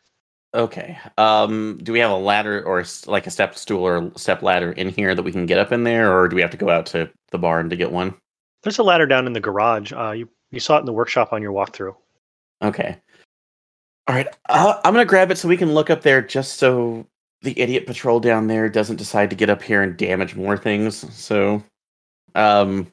Okay. 0.54 0.98
Um, 1.18 1.80
do 1.82 1.94
we 1.94 2.00
have 2.00 2.12
a 2.12 2.18
ladder 2.18 2.64
or 2.64 2.84
like 3.06 3.28
a 3.28 3.32
step 3.32 3.56
stool 3.56 3.84
or 3.84 4.12
step 4.18 4.42
ladder 4.42 4.74
in 4.74 4.90
here 4.90 5.16
that 5.16 5.24
we 5.24 5.32
can 5.32 5.46
get 5.46 5.60
up 5.60 5.72
in 5.72 5.84
there, 5.84 6.18
or 6.18 6.28
do 6.28 6.36
we 6.36 6.42
have 6.42 6.52
to 6.52 6.58
go 6.58 6.70
out 6.70 6.86
to 6.88 7.10
the 7.32 7.38
barn 7.38 7.70
to 7.70 7.76
get 7.76 7.92
one? 7.92 8.16
There's 8.64 8.80
a 8.80 8.84
ladder 8.84 9.06
down 9.06 9.28
in 9.28 9.34
the 9.34 9.40
garage. 9.40 9.92
Uh, 9.94 10.12
you 10.12 10.30
you 10.52 10.60
saw 10.60 10.78
it 10.78 10.82
in 10.82 10.86
the 10.86 10.94
workshop 10.94 11.32
on 11.32 11.42
your 11.42 11.54
walkthrough. 11.54 11.96
Okay. 12.62 12.98
All 14.08 14.16
right. 14.16 14.28
Uh, 14.50 14.80
I'm 14.84 14.94
gonna 14.94 15.06
grab 15.06 15.32
it 15.32 15.38
so 15.38 15.48
we 15.48 15.58
can 15.58 15.74
look 15.74 15.90
up 15.90 16.02
there, 16.02 16.22
just 16.22 16.58
so 16.58 17.06
the 17.42 17.60
idiot 17.60 17.88
patrol 17.88 18.20
down 18.20 18.48
there 18.48 18.70
doesn't 18.70 18.98
decide 18.98 19.30
to 19.30 19.36
get 19.36 19.50
up 19.50 19.62
here 19.62 19.82
and 19.82 19.98
damage 19.98 20.36
more 20.36 20.58
things. 20.58 20.96
So, 21.14 21.64
um, 22.36 22.92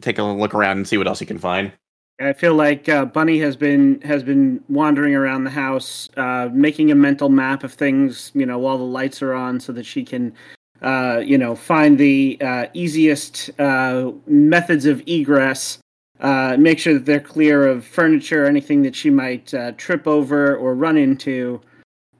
take 0.00 0.18
a 0.18 0.22
look 0.22 0.54
around 0.54 0.76
and 0.78 0.88
see 0.88 0.98
what 0.98 1.06
else 1.06 1.20
you 1.20 1.26
can 1.26 1.38
find. 1.38 1.72
I 2.20 2.32
feel 2.32 2.54
like 2.54 2.88
uh, 2.88 3.04
Bunny 3.04 3.38
has 3.38 3.54
been 3.54 4.00
has 4.00 4.24
been 4.24 4.62
wandering 4.68 5.14
around 5.14 5.44
the 5.44 5.50
house, 5.50 6.08
uh, 6.16 6.48
making 6.52 6.90
a 6.90 6.94
mental 6.96 7.28
map 7.28 7.62
of 7.62 7.72
things. 7.72 8.32
You 8.34 8.44
know, 8.44 8.58
while 8.58 8.76
the 8.76 8.84
lights 8.84 9.22
are 9.22 9.34
on, 9.34 9.60
so 9.60 9.72
that 9.72 9.86
she 9.86 10.02
can, 10.02 10.34
uh, 10.82 11.22
you 11.24 11.38
know, 11.38 11.54
find 11.54 11.96
the 11.96 12.36
uh, 12.40 12.66
easiest 12.74 13.50
uh, 13.60 14.10
methods 14.26 14.84
of 14.84 15.00
egress. 15.06 15.78
Uh, 16.18 16.56
make 16.58 16.80
sure 16.80 16.94
that 16.94 17.06
they're 17.06 17.20
clear 17.20 17.68
of 17.68 17.84
furniture, 17.86 18.44
anything 18.44 18.82
that 18.82 18.96
she 18.96 19.08
might 19.08 19.54
trip 19.76 20.08
over 20.08 20.56
or 20.56 20.74
run 20.74 20.96
into, 20.96 21.60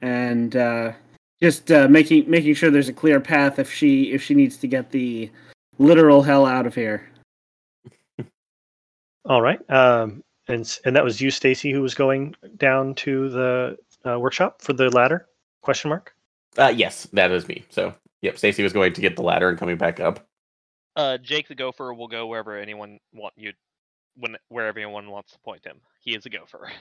and 0.01 0.55
just 1.41 1.71
uh, 1.71 1.87
making 1.87 2.29
making 2.29 2.53
sure 2.53 2.69
there's 2.69 2.89
a 2.89 2.93
clear 2.93 3.19
path 3.19 3.59
if 3.59 3.71
she 3.71 4.11
if 4.11 4.21
she 4.21 4.33
needs 4.33 4.57
to 4.57 4.67
get 4.67 4.91
the 4.91 5.31
literal 5.77 6.21
hell 6.21 6.45
out 6.45 6.67
of 6.67 6.75
here. 6.75 7.09
All 9.25 9.41
right. 9.41 9.59
Um, 9.69 10.23
and 10.47 10.79
and 10.85 10.95
that 10.95 11.03
was 11.03 11.21
you, 11.21 11.31
Stacy, 11.31 11.71
who 11.71 11.81
was 11.81 11.93
going 11.93 12.35
down 12.57 12.95
to 12.95 13.29
the 13.29 13.77
uh, 14.05 14.19
workshop 14.19 14.61
for 14.61 14.73
the 14.73 14.89
ladder? 14.89 15.27
Question 15.61 15.89
mark. 15.89 16.13
Uh, 16.57 16.73
yes, 16.75 17.07
that 17.13 17.31
is 17.31 17.47
me. 17.47 17.63
So, 17.69 17.93
yep, 18.21 18.37
Stacy 18.37 18.63
was 18.63 18.73
going 18.73 18.93
to 18.93 19.01
get 19.01 19.15
the 19.15 19.21
ladder 19.21 19.49
and 19.49 19.57
coming 19.57 19.77
back 19.77 19.99
up. 19.99 20.25
Uh, 20.95 21.17
Jake 21.17 21.47
the 21.47 21.55
Gopher 21.55 21.93
will 21.93 22.07
go 22.07 22.27
wherever 22.27 22.57
anyone 22.57 22.99
want 23.13 23.33
you, 23.37 23.53
when 24.15 24.35
wherever 24.49 24.79
anyone 24.79 25.09
wants 25.09 25.31
to 25.33 25.39
point 25.39 25.63
him. 25.63 25.79
He 26.01 26.15
is 26.15 26.25
a 26.25 26.29
gopher. 26.29 26.71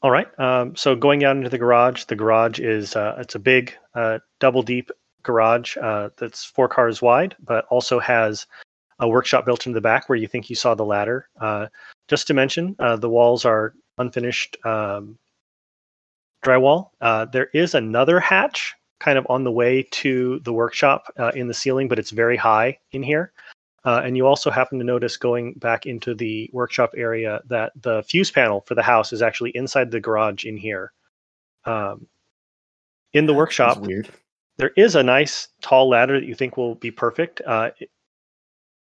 All 0.00 0.10
right. 0.12 0.28
Um, 0.38 0.76
so 0.76 0.94
going 0.94 1.24
out 1.24 1.36
into 1.36 1.48
the 1.48 1.58
garage, 1.58 2.04
the 2.04 2.14
garage 2.14 2.60
is 2.60 2.94
uh, 2.94 3.16
it's 3.18 3.34
a 3.34 3.40
big 3.40 3.74
uh, 3.94 4.18
double 4.38 4.62
deep 4.62 4.90
garage 5.24 5.76
uh, 5.76 6.10
that's 6.16 6.44
four 6.44 6.68
cars 6.68 7.02
wide, 7.02 7.34
but 7.44 7.64
also 7.68 7.98
has 7.98 8.46
a 9.00 9.08
workshop 9.08 9.44
built 9.44 9.66
into 9.66 9.76
the 9.76 9.80
back 9.80 10.08
where 10.08 10.16
you 10.16 10.28
think 10.28 10.48
you 10.48 10.56
saw 10.56 10.74
the 10.74 10.84
ladder. 10.84 11.28
Uh, 11.40 11.66
just 12.06 12.28
to 12.28 12.34
mention, 12.34 12.76
uh, 12.78 12.96
the 12.96 13.08
walls 13.08 13.44
are 13.44 13.74
unfinished 13.98 14.56
um, 14.64 15.18
drywall. 16.44 16.90
Uh, 17.00 17.24
there 17.24 17.48
is 17.52 17.74
another 17.74 18.20
hatch 18.20 18.74
kind 19.00 19.18
of 19.18 19.26
on 19.28 19.42
the 19.42 19.52
way 19.52 19.84
to 19.90 20.40
the 20.44 20.52
workshop 20.52 21.12
in 21.34 21.46
the 21.46 21.54
ceiling, 21.54 21.86
but 21.86 21.98
it's 21.98 22.10
very 22.10 22.36
high 22.36 22.78
in 22.92 23.02
here. 23.02 23.32
Uh, 23.84 24.02
and 24.04 24.16
you 24.16 24.26
also 24.26 24.50
happen 24.50 24.78
to 24.78 24.84
notice 24.84 25.16
going 25.16 25.54
back 25.54 25.86
into 25.86 26.14
the 26.14 26.50
workshop 26.52 26.92
area 26.96 27.40
that 27.46 27.72
the 27.80 28.02
fuse 28.02 28.30
panel 28.30 28.60
for 28.66 28.74
the 28.74 28.82
house 28.82 29.12
is 29.12 29.22
actually 29.22 29.50
inside 29.50 29.90
the 29.90 30.00
garage 30.00 30.44
in 30.44 30.56
here. 30.56 30.92
Um, 31.64 32.06
in 33.12 33.26
the 33.26 33.34
workshop, 33.34 33.78
weird. 33.78 34.08
there 34.56 34.72
is 34.76 34.94
a 34.94 35.02
nice 35.02 35.48
tall 35.62 35.88
ladder 35.88 36.20
that 36.20 36.26
you 36.26 36.34
think 36.34 36.56
will 36.56 36.74
be 36.74 36.90
perfect. 36.90 37.40
Uh, 37.46 37.70
it, 37.78 37.90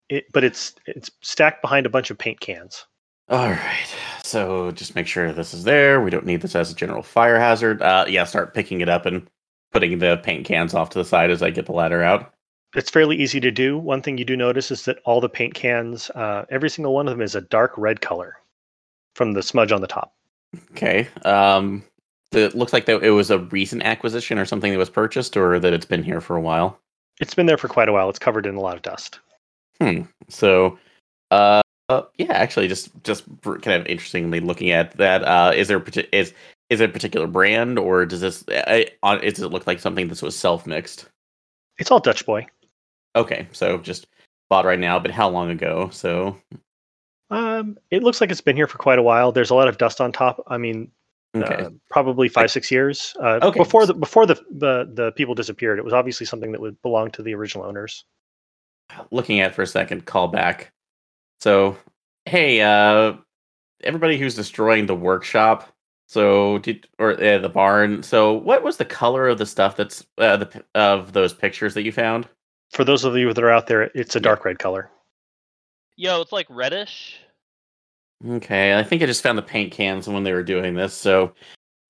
it, 0.09 0.25
but 0.33 0.45
it's 0.45 0.75
it's 0.87 1.11
stacked 1.21 1.63
behind 1.63 1.87
a 1.87 1.91
bunch 1.91 2.11
of 2.11 2.19
paint 2.19 2.41
cans. 2.41 2.87
All 3.29 3.51
right. 3.51 3.95
So 4.25 4.71
just 4.73 4.95
make 4.95 5.07
sure 5.07 5.33
this 5.33 5.53
is 5.53 5.65
there. 5.65 6.01
We 6.01 6.11
don't 6.11 6.27
need 6.27 6.43
this 6.43 6.55
as 6.55 6.71
a 6.71 6.75
general 6.75 7.03
fire 7.03 7.39
hazard. 7.39 7.83
Uh, 7.83 8.05
yeah, 8.09 8.25
start 8.25 8.55
picking 8.55 8.81
it 8.81 8.89
up 8.89 9.05
and 9.05 9.29
putting 9.73 9.99
the 9.99 10.17
paint 10.19 10.47
cans 10.47 10.75
off 10.75 10.91
to 10.91 10.99
the 10.99 11.05
side 11.05 11.31
as 11.31 11.43
I 11.43 11.51
get 11.51 11.67
the 11.67 11.73
ladder 11.73 12.03
out. 12.03 12.33
It's 12.77 12.91
fairly 12.91 13.17
easy 13.17 13.41
to 13.41 13.51
do. 13.51 13.79
One 13.79 14.03
thing 14.03 14.19
you 14.19 14.25
do 14.25 14.37
notice 14.37 14.71
is 14.71 14.85
that 14.85 14.99
all 15.05 15.21
the 15.21 15.31
paint 15.31 15.55
cans, 15.55 16.11
uh, 16.11 16.45
every 16.51 16.69
single 16.69 16.95
one 16.95 17.09
of 17.09 17.13
them 17.13 17.23
is 17.23 17.35
a 17.35 17.41
dark 17.41 17.73
red 17.77 18.03
color 18.03 18.37
from 19.15 19.33
the 19.33 19.43
smudge 19.43 19.73
on 19.73 19.81
the 19.81 19.87
top. 19.87 20.15
Okay. 20.73 21.09
Um, 21.25 21.83
it 22.33 22.55
looks 22.55 22.75
like 22.75 22.85
that 22.85 23.03
it 23.03 23.11
was 23.11 23.31
a 23.31 23.39
recent 23.39 23.83
acquisition 23.83 24.39
or 24.39 24.45
something 24.45 24.71
that 24.73 24.79
was 24.79 24.91
purchased, 24.91 25.39
or 25.39 25.59
that 25.59 25.73
it's 25.73 25.87
been 25.87 26.03
here 26.03 26.21
for 26.21 26.37
a 26.37 26.41
while. 26.41 26.79
It's 27.19 27.33
been 27.35 27.47
there 27.47 27.57
for 27.57 27.69
quite 27.69 27.89
a 27.89 27.93
while. 27.93 28.11
It's 28.11 28.19
covered 28.19 28.45
in 28.45 28.57
a 28.57 28.61
lot 28.61 28.77
of 28.77 28.83
dust. 28.83 29.21
Hmm. 29.81 30.03
So, 30.29 30.79
uh, 31.31 31.63
uh, 31.89 32.03
yeah, 32.19 32.33
actually, 32.33 32.69
just 32.69 32.91
just 33.05 33.25
kind 33.43 33.81
of 33.81 33.87
interestingly 33.87 34.41
looking 34.41 34.71
at 34.71 34.93
that, 34.99 35.23
uh, 35.25 35.53
is 35.55 35.69
there 35.69 35.83
is 36.13 36.35
is 36.69 36.81
it 36.81 36.91
a 36.91 36.93
particular 36.93 37.27
brand, 37.27 37.79
or 37.79 38.05
does 38.05 38.21
this 38.21 38.47
uh, 38.49 38.85
on 39.03 39.21
does 39.21 39.41
it 39.41 39.49
look 39.49 39.67
like 39.67 39.81
something 39.81 40.09
that 40.09 40.21
was 40.21 40.37
self 40.37 40.67
mixed? 40.67 41.07
It's 41.79 41.91
all 41.91 42.01
Dutch 42.01 42.27
boy. 42.27 42.47
Okay, 43.17 43.49
so 43.53 43.79
just 43.79 44.07
bought 44.51 44.65
right 44.65 44.79
now, 44.79 44.99
but 44.99 45.11
how 45.11 45.29
long 45.29 45.51
ago? 45.51 45.89
So, 45.91 46.37
Um, 47.31 47.77
it 47.91 48.03
looks 48.05 48.21
like 48.21 48.31
it's 48.31 48.41
been 48.41 48.55
here 48.57 48.69
for 48.69 48.79
quite 48.79 48.99
a 48.99 49.03
while. 49.03 49.33
There's 49.33 49.51
a 49.51 49.55
lot 49.55 49.67
of 49.67 49.79
dust 49.79 50.01
on 50.01 50.13
top. 50.13 50.45
I 50.47 50.59
mean, 50.59 50.91
okay, 51.35 51.65
uh, 51.65 51.71
probably 51.91 52.29
five 52.29 52.51
six 52.51 52.71
years. 52.71 53.17
Uh, 53.21 53.41
Okay. 53.43 53.59
Before 53.59 53.85
the 53.87 53.95
before 53.95 54.27
the, 54.27 54.35
the 54.51 54.89
the 54.93 55.13
people 55.13 55.35
disappeared, 55.35 55.79
it 55.79 55.85
was 55.85 55.93
obviously 55.95 56.27
something 56.27 56.53
that 56.53 56.61
would 56.61 56.81
belong 56.83 57.11
to 57.13 57.23
the 57.23 57.35
original 57.35 57.65
owners. 57.65 58.05
looking 59.11 59.41
at 59.41 59.51
it 59.51 59.55
for 59.55 59.63
a 59.63 59.67
second, 59.67 60.05
call 60.07 60.29
back. 60.29 60.73
So, 61.41 61.77
hey, 62.27 62.61
uh, 62.61 63.15
everybody 63.83 64.17
who's 64.19 64.37
destroying 64.37 64.87
the 64.87 64.95
workshop. 64.95 65.73
So, 66.09 66.59
did 66.59 66.87
or 67.01 67.21
uh, 67.21 67.39
the 67.39 67.49
barn. 67.49 68.05
So, 68.05 68.33
what 68.33 68.63
was 68.63 68.77
the 68.77 68.85
color 68.85 69.27
of 69.29 69.39
the 69.39 69.47
stuff 69.47 69.77
that's 69.77 70.07
uh, 70.19 70.37
the 70.37 70.65
of 70.77 71.13
those 71.13 71.35
pictures 71.35 71.75
that 71.75 71.83
you 71.83 71.91
found? 71.91 72.29
For 72.73 72.85
those 72.85 73.05
of 73.05 73.17
you 73.17 73.33
that 73.33 73.45
are 73.45 73.51
out 73.51 73.67
there, 73.67 73.91
it's 73.95 74.17
a 74.17 74.21
dark 74.21 74.45
red 74.45 74.59
color. 74.59 74.91
Yo, 75.97 76.21
it's 76.21 76.33
like 76.33 76.47
reddish. 76.51 77.19
Okay, 78.27 78.79
I 78.79 78.83
think 78.83 79.03
I 79.03 79.07
just 79.07 79.23
found 79.23 79.39
the 79.39 79.43
paint 79.43 79.73
cans 79.73 80.09
when 80.09 80.25
they 80.25 80.33
were 80.33 80.43
doing 80.43 80.75
this. 80.75 80.95
So, 80.95 81.33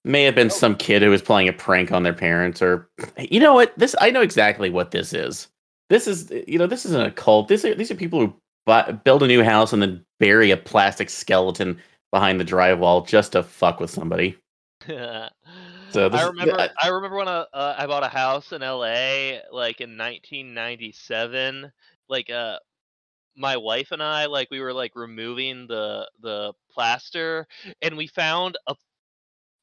may 0.05 0.25
have 0.25 0.35
been 0.35 0.47
oh. 0.47 0.51
some 0.51 0.77
kid 0.77 1.03
who 1.03 1.11
was 1.11 1.23
playing 1.23 1.49
a 1.49 1.53
prank 1.53 1.93
on 1.93 2.03
their 2.03 2.13
parents, 2.13 2.61
or 2.63 2.89
you 3.19 3.41
know 3.41 3.55
what? 3.55 3.77
This 3.79 3.95
I 4.01 4.11
know 4.11 4.23
exactly 4.23 4.71
what 4.71 4.91
this 4.91 5.13
is. 5.13 5.49
This 5.89 6.07
is 6.07 6.33
you 6.47 6.59
know 6.59 6.67
this 6.67 6.85
isn't 6.85 7.07
a 7.07 7.11
cult. 7.11 7.49
This 7.49 7.65
are, 7.65 7.75
these 7.75 7.91
are 7.91 7.97
people 7.97 8.21
who 8.21 8.35
buy, 8.65 8.91
build 8.93 9.23
a 9.23 9.29
new 9.29 9.43
house 9.43 9.73
and 9.73 9.81
then 9.81 10.05
bury 10.19 10.51
a 10.51 10.57
plastic 10.57 11.11
skeleton 11.11 11.79
behind 12.13 12.41
the 12.41 12.45
drywall 12.45 13.07
just 13.07 13.33
to 13.33 13.43
fuck 13.43 13.81
with 13.81 13.91
somebody. 13.91 14.37
So 15.93 16.09
this 16.09 16.21
I 16.21 16.27
remember. 16.27 16.61
I- 16.61 16.71
I 16.83 16.89
remember 16.89 17.17
when 17.17 17.29
I, 17.29 17.45
uh, 17.53 17.75
I 17.79 17.87
bought 17.87 18.05
a 18.05 18.09
house 18.09 18.53
in 18.53 18.63
L.A. 18.63 19.43
like 19.51 19.81
in 19.81 19.97
1997. 19.97 21.73
Like 22.09 22.31
uh, 22.31 22.59
my 23.37 23.57
wife 23.57 23.93
and 23.93 24.03
I 24.03 24.27
like 24.27 24.49
we 24.51 24.61
were 24.61 24.73
like 24.73 24.93
removing 24.95 25.67
the 25.67 26.09
the 26.21 26.53
plaster, 26.71 27.47
and 27.83 27.97
we 27.97 28.07
found 28.07 28.57
a 28.67 28.75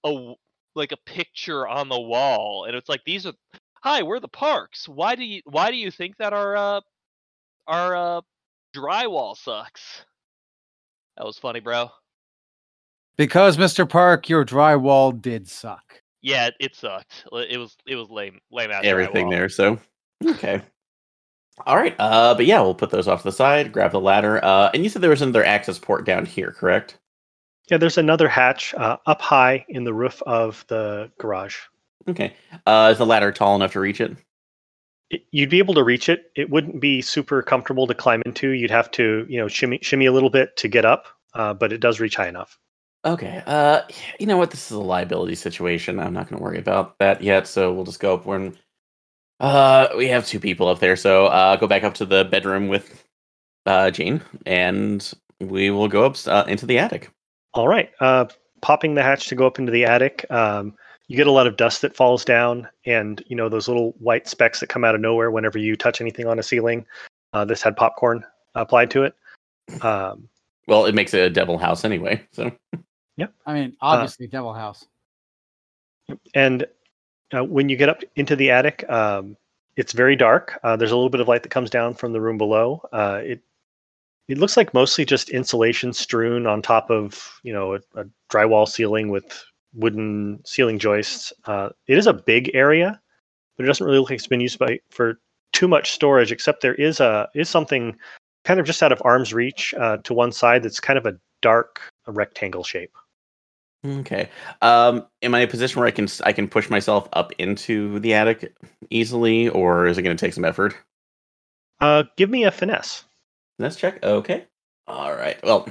a 0.03 0.34
like 0.76 0.91
a 0.91 0.97
picture 1.05 1.67
on 1.67 1.89
the 1.89 1.99
wall, 1.99 2.65
and 2.65 2.76
it's 2.76 2.89
like 2.89 3.03
these 3.05 3.26
are. 3.26 3.34
Hi, 3.84 4.01
we're 4.01 4.21
the 4.21 4.30
Parks. 4.30 4.88
Why 4.88 5.15
do 5.15 5.26
you 5.26 5.41
Why 5.45 5.69
do 5.69 5.76
you 5.78 5.91
think 5.91 6.15
that 6.17 6.32
our 6.34 6.55
uh 6.55 6.82
our 7.67 7.95
uh 7.95 8.21
drywall 8.76 9.36
sucks? 9.36 10.05
That 11.17 11.26
was 11.26 11.38
funny, 11.38 11.59
bro. 11.59 11.89
Because 13.17 13.57
Mr. 13.57 13.86
Park, 13.88 14.30
your 14.30 14.43
drywall 14.45 15.21
did 15.21 15.47
suck. 15.47 16.01
Yeah, 16.24 16.47
it, 16.47 16.55
it 16.59 16.76
sucked. 16.76 17.26
It 17.32 17.57
was 17.59 17.78
it 17.86 17.95
was 17.95 18.09
lame 18.09 18.39
lame 18.51 18.71
ass 18.71 18.82
everything 18.86 19.30
there. 19.30 19.49
So 19.49 19.78
okay. 20.26 20.61
All 21.67 21.76
right. 21.76 21.95
Uh, 21.99 22.34
but 22.34 22.45
yeah, 22.47 22.61
we'll 22.61 22.74
put 22.74 22.89
those 22.89 23.07
off 23.07 23.19
to 23.21 23.28
the 23.28 23.32
side. 23.32 23.71
Grab 23.71 23.91
the 23.91 23.99
ladder. 23.99 24.43
Uh, 24.43 24.71
and 24.74 24.84
you 24.84 24.89
said 24.89 25.03
there 25.03 25.09
was 25.11 25.21
another 25.21 25.45
access 25.45 25.78
port 25.78 26.05
down 26.05 26.26
here, 26.26 26.51
correct? 26.51 26.97
Yeah, 27.69 27.78
there's 27.78 27.97
another 27.99 28.28
hatch 28.28 28.74
uh, 28.74 28.97
up 29.05 29.21
high 29.21 29.63
in 29.69 29.84
the 29.84 29.93
roof 29.93 30.21
of 30.24 30.65
the 30.67 31.11
garage. 31.19 31.57
Okay. 32.09 32.34
Uh, 32.65 32.89
is 32.91 32.97
the 32.97 33.05
ladder 33.05 33.32
tall 33.32 33.55
enough 33.55 33.74
to 33.74 33.80
reach 33.80 34.01
it? 34.01 34.17
it- 35.11 35.26
you'd 35.32 35.49
be 35.49 35.59
able 35.59 35.74
to 35.76 35.84
reach 35.84 36.09
it. 36.09 36.32
It 36.36 36.49
wouldn't 36.49 36.80
be 36.82 37.01
super 37.01 37.41
comfortable 37.43 37.86
to 37.88 37.93
climb 37.93 38.24
into. 38.26 38.49
You'd 38.49 38.71
have 38.71 38.89
to, 38.91 39.26
you 39.30 39.38
know, 39.38 39.47
shimmy 39.47 39.80
shimmy 39.84 40.07
a 40.07 40.11
little 40.11 40.30
bit 40.32 40.57
to 40.57 40.67
get 40.67 40.86
up, 40.86 41.05
uh, 41.36 41.53
but 41.53 41.71
it 41.71 41.80
does 41.80 41.99
reach 41.99 42.15
high 42.15 42.28
enough. 42.28 42.57
Okay. 43.06 43.43
Uh, 43.45 43.82
you 44.20 44.26
know 44.26 44.38
what? 44.38 44.51
This 44.51 44.72
is 44.72 44.78
a 44.78 44.80
liability 44.80 45.36
situation. 45.36 45.99
I'm 45.99 46.14
not 46.14 46.30
going 46.30 46.38
to 46.38 46.43
worry 46.43 46.58
about 46.58 46.97
that 46.99 47.22
yet. 47.22 47.47
So 47.47 47.74
we'll 47.74 47.86
just 47.86 47.99
go 47.99 48.14
up 48.14 48.26
when. 48.26 48.58
Uh, 49.39 49.89
we 49.97 50.08
have 50.08 50.26
two 50.26 50.39
people 50.39 50.68
up 50.70 50.80
there, 50.80 50.95
so 50.95 51.26
uh, 51.26 51.56
go 51.58 51.68
back 51.68 51.84
up 51.84 51.95
to 51.95 52.06
the 52.06 52.24
bedroom 52.24 52.70
with 52.70 53.04
uh 53.66 53.91
Jane, 53.91 54.22
and 54.45 55.12
we 55.41 55.70
will 55.70 55.88
go 55.88 56.06
up 56.06 56.16
uh, 56.28 56.45
into 56.47 56.66
the 56.66 56.80
attic. 56.80 57.12
All 57.54 57.68
right. 57.68 57.91
Uh, 57.99 58.26
popping 58.62 58.93
the 58.93 59.04
hatch 59.04 59.28
to 59.28 59.36
go 59.36 59.45
up 59.45 59.60
into 59.60 59.72
the 59.72 59.86
attic. 59.86 60.26
Um, 60.30 60.76
you 61.08 61.18
get 61.18 61.28
a 61.28 61.32
lot 61.32 61.47
of 61.47 61.58
dust 61.58 61.82
that 61.82 61.95
falls 61.95 62.24
down, 62.24 62.68
and 62.86 63.22
you 63.28 63.36
know 63.36 63.49
those 63.49 63.68
little 63.68 63.93
white 63.99 64.28
specks 64.28 64.60
that 64.62 64.70
come 64.70 64.86
out 64.86 64.95
of 64.95 65.01
nowhere 65.01 65.30
whenever 65.30 65.58
you 65.58 65.76
touch 65.76 65.99
anything 65.99 66.28
on 66.28 66.39
a 66.39 66.43
ceiling. 66.43 66.86
Uh, 67.34 67.43
this 67.43 67.62
had 67.62 67.76
popcorn 67.76 68.24
applied 68.56 68.91
to 68.91 69.04
it. 69.04 69.16
Um, 69.84 70.30
Well, 70.68 70.86
it 70.86 70.95
makes 70.95 71.14
it 71.14 71.20
a 71.26 71.30
devil 71.30 71.58
house 71.58 71.84
anyway. 71.84 72.26
So 72.32 72.51
I 73.45 73.53
mean, 73.53 73.78
obviously, 73.82 74.28
Devil 74.28 74.53
House. 74.53 74.86
and 76.34 76.66
uh, 77.36 77.43
when 77.43 77.70
you 77.70 77.76
get 77.76 77.89
up 77.89 78.01
into 78.16 78.36
the 78.36 78.51
attic, 78.51 78.88
um, 78.89 79.38
it's 79.76 79.93
very 79.93 80.16
dark. 80.16 80.59
Uh, 80.64 80.76
there's 80.76 80.91
a 80.91 80.95
little 80.95 81.09
bit 81.09 81.22
of 81.22 81.28
light 81.28 81.43
that 81.43 81.49
comes 81.49 81.70
down 81.70 81.93
from 81.93 82.14
the 82.14 82.22
room 82.22 82.38
below. 82.38 82.82
Uh, 82.91 83.22
it 83.24 83.41
it 84.28 84.38
looks 84.38 84.55
like 84.55 84.74
mostly 84.74 85.03
just 85.03 85.30
insulation 85.30 85.91
strewn 85.91 86.47
on 86.47 86.61
top 86.61 86.89
of 86.89 87.39
you 87.43 87.53
know 87.53 87.76
a, 87.76 87.80
a 87.95 88.05
drywall 88.32 88.68
ceiling 88.68 89.09
with 89.09 89.43
wooden 89.74 90.39
ceiling 90.45 90.80
joists. 90.80 91.34
Uh, 91.45 91.70
it 91.88 91.97
is 91.97 92.07
a 92.07 92.14
big 92.14 92.51
area, 92.53 92.99
but 93.57 93.64
it 93.64 93.68
doesn't 93.68 93.86
really 93.86 93.99
look 93.99 94.09
like 94.09 94.18
it's 94.18 94.28
been 94.28 94.41
used 94.41 94.59
by 94.59 94.80
for 94.89 95.20
too 95.51 95.68
much 95.68 95.91
storage. 95.91 96.32
Except 96.32 96.61
there 96.61 96.76
is 96.76 96.99
a 96.99 97.28
is 97.34 97.49
something 97.49 97.97
kind 98.43 98.59
of 98.59 98.66
just 98.66 98.84
out 98.84 98.91
of 98.91 99.01
arm's 99.05 99.34
reach 99.34 99.74
uh, 99.76 99.97
to 99.97 100.14
one 100.14 100.32
side 100.32 100.64
that's 100.64 100.80
kind 100.80 100.97
of 100.97 101.05
a 101.05 101.18
dark 101.41 101.82
rectangle 102.07 102.64
shape. 102.64 102.95
Okay. 103.86 104.29
Um, 104.61 105.05
am 105.21 105.36
I 105.36 105.39
in 105.39 105.47
a 105.47 105.51
position 105.51 105.79
where 105.79 105.88
I 105.88 105.91
can 105.91 106.07
I 106.23 106.34
can 106.34 106.47
push 106.47 106.69
myself 106.69 107.07
up 107.13 107.31
into 107.38 107.99
the 107.99 108.13
attic 108.13 108.55
easily, 108.89 109.49
or 109.49 109.88
is 109.88 109.97
it 109.97 110.01
going 110.03 110.15
to 110.15 110.25
take 110.25 110.34
some 110.34 110.45
effort? 110.45 110.75
Uh, 111.79 112.03
give 112.17 112.29
me 112.29 112.43
a 112.43 112.51
finesse. 112.51 113.03
Let's 113.59 113.75
check. 113.75 114.03
Okay. 114.03 114.45
All 114.88 115.13
right. 115.13 115.41
Well, 115.43 115.67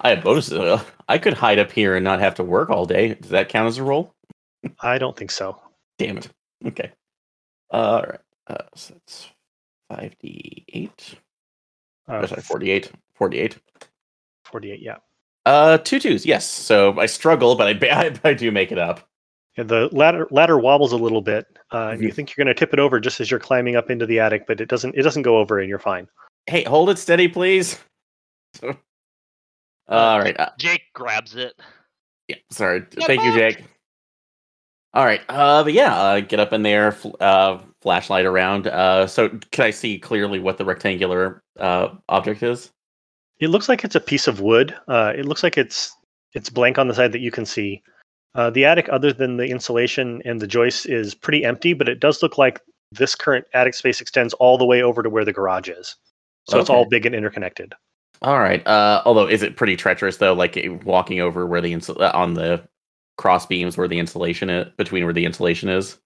I 0.00 0.10
have 0.10 0.24
bonuses. 0.24 0.52
Uh, 0.58 0.82
I 1.08 1.18
could 1.18 1.34
hide 1.34 1.58
up 1.58 1.70
here 1.72 1.94
and 1.96 2.04
not 2.04 2.20
have 2.20 2.34
to 2.36 2.44
work 2.44 2.70
all 2.70 2.86
day. 2.86 3.14
Does 3.14 3.30
that 3.30 3.48
count 3.48 3.68
as 3.68 3.78
a 3.78 3.82
roll? 3.82 4.14
I 4.80 4.98
don't 4.98 5.16
think 5.16 5.30
so. 5.30 5.60
Damn 5.98 6.18
it. 6.18 6.28
Okay. 6.66 6.90
All 7.70 8.02
right. 8.02 8.20
Uh, 8.46 8.64
so 8.74 8.94
that's 8.94 9.30
five 9.88 10.14
d 10.20 10.64
eight. 10.68 11.14
Uh, 12.08 12.20
Oh, 12.22 12.26
sorry, 12.26 12.42
48. 12.42 12.90
48. 13.14 13.56
48, 14.44 14.80
yeah. 14.80 14.96
Uh, 15.44 15.78
two 15.78 15.98
twos. 15.98 16.24
Yes. 16.24 16.48
So 16.48 16.98
I 16.98 17.06
struggle, 17.06 17.54
but 17.56 17.84
I 17.84 17.88
I, 18.06 18.30
I 18.30 18.34
do 18.34 18.50
make 18.50 18.72
it 18.72 18.78
up. 18.78 19.08
Yeah, 19.56 19.64
the 19.64 19.88
ladder 19.92 20.26
ladder 20.30 20.58
wobbles 20.58 20.92
a 20.92 20.96
little 20.96 21.20
bit, 21.20 21.46
uh, 21.72 21.90
and 21.92 22.02
you 22.02 22.10
think 22.10 22.30
you're 22.30 22.42
going 22.42 22.54
to 22.54 22.58
tip 22.58 22.72
it 22.72 22.78
over 22.78 22.98
just 22.98 23.20
as 23.20 23.30
you're 23.30 23.40
climbing 23.40 23.76
up 23.76 23.90
into 23.90 24.06
the 24.06 24.18
attic, 24.18 24.46
but 24.46 24.60
it 24.60 24.68
doesn't. 24.68 24.94
It 24.94 25.02
doesn't 25.02 25.22
go 25.22 25.36
over, 25.36 25.58
and 25.58 25.68
you're 25.68 25.78
fine. 25.78 26.08
Hey, 26.46 26.64
hold 26.64 26.88
it 26.88 26.98
steady, 26.98 27.28
please. 27.28 27.78
All 28.62 30.18
right. 30.20 30.38
Uh, 30.38 30.50
Jake 30.58 30.84
grabs 30.94 31.36
it. 31.36 31.54
yeah. 32.28 32.36
Sorry. 32.50 32.80
Get 32.80 33.06
Thank 33.06 33.22
you. 33.22 33.32
Jake. 33.34 33.64
All 34.94 35.04
right. 35.04 35.20
Uh, 35.28 35.64
but 35.64 35.72
yeah, 35.72 35.94
uh, 35.96 36.20
get 36.20 36.40
up 36.40 36.52
in 36.52 36.62
there. 36.62 36.92
Fl- 36.92 37.16
uh, 37.20 37.58
flashlight 37.82 38.24
around. 38.24 38.66
Uh, 38.68 39.06
so 39.06 39.28
can 39.50 39.64
I 39.64 39.70
see 39.70 39.98
clearly 39.98 40.38
what 40.38 40.56
the 40.58 40.64
rectangular 40.64 41.42
uh 41.58 41.88
object 42.08 42.42
is? 42.42 42.70
It 43.42 43.50
looks 43.50 43.68
like 43.68 43.82
it's 43.82 43.96
a 43.96 44.00
piece 44.00 44.28
of 44.28 44.40
wood. 44.40 44.72
Uh, 44.86 45.12
it 45.16 45.26
looks 45.26 45.42
like 45.42 45.58
it's 45.58 45.92
it's 46.32 46.48
blank 46.48 46.78
on 46.78 46.86
the 46.86 46.94
side 46.94 47.10
that 47.10 47.18
you 47.18 47.32
can 47.32 47.44
see. 47.44 47.82
Uh, 48.36 48.50
the 48.50 48.64
attic, 48.64 48.88
other 48.88 49.12
than 49.12 49.36
the 49.36 49.46
insulation 49.46 50.22
and 50.24 50.40
the 50.40 50.46
joists, 50.46 50.86
is 50.86 51.12
pretty 51.12 51.44
empty, 51.44 51.74
but 51.74 51.88
it 51.88 51.98
does 51.98 52.22
look 52.22 52.38
like 52.38 52.60
this 52.92 53.16
current 53.16 53.44
attic 53.52 53.74
space 53.74 54.00
extends 54.00 54.32
all 54.34 54.56
the 54.56 54.64
way 54.64 54.80
over 54.80 55.02
to 55.02 55.10
where 55.10 55.24
the 55.24 55.32
garage 55.32 55.68
is. 55.68 55.96
So 56.48 56.60
it's 56.60 56.70
all 56.70 56.88
big 56.88 57.04
and 57.04 57.16
interconnected. 57.16 57.74
All 58.22 58.38
right. 58.38 58.64
Uh, 58.64 59.02
although 59.04 59.26
is 59.26 59.42
it 59.42 59.56
pretty 59.56 59.74
treacherous 59.74 60.18
though? 60.18 60.34
Like 60.34 60.56
walking 60.84 61.20
over 61.20 61.44
where 61.44 61.60
the 61.60 61.72
insul- 61.72 62.00
uh, 62.00 62.12
on 62.14 62.34
the 62.34 62.62
cross 63.18 63.44
beams 63.46 63.76
where 63.76 63.88
the 63.88 63.98
insulation 63.98 64.50
is 64.50 64.68
between 64.76 65.04
where 65.04 65.12
the 65.12 65.24
insulation 65.24 65.68
is. 65.68 65.98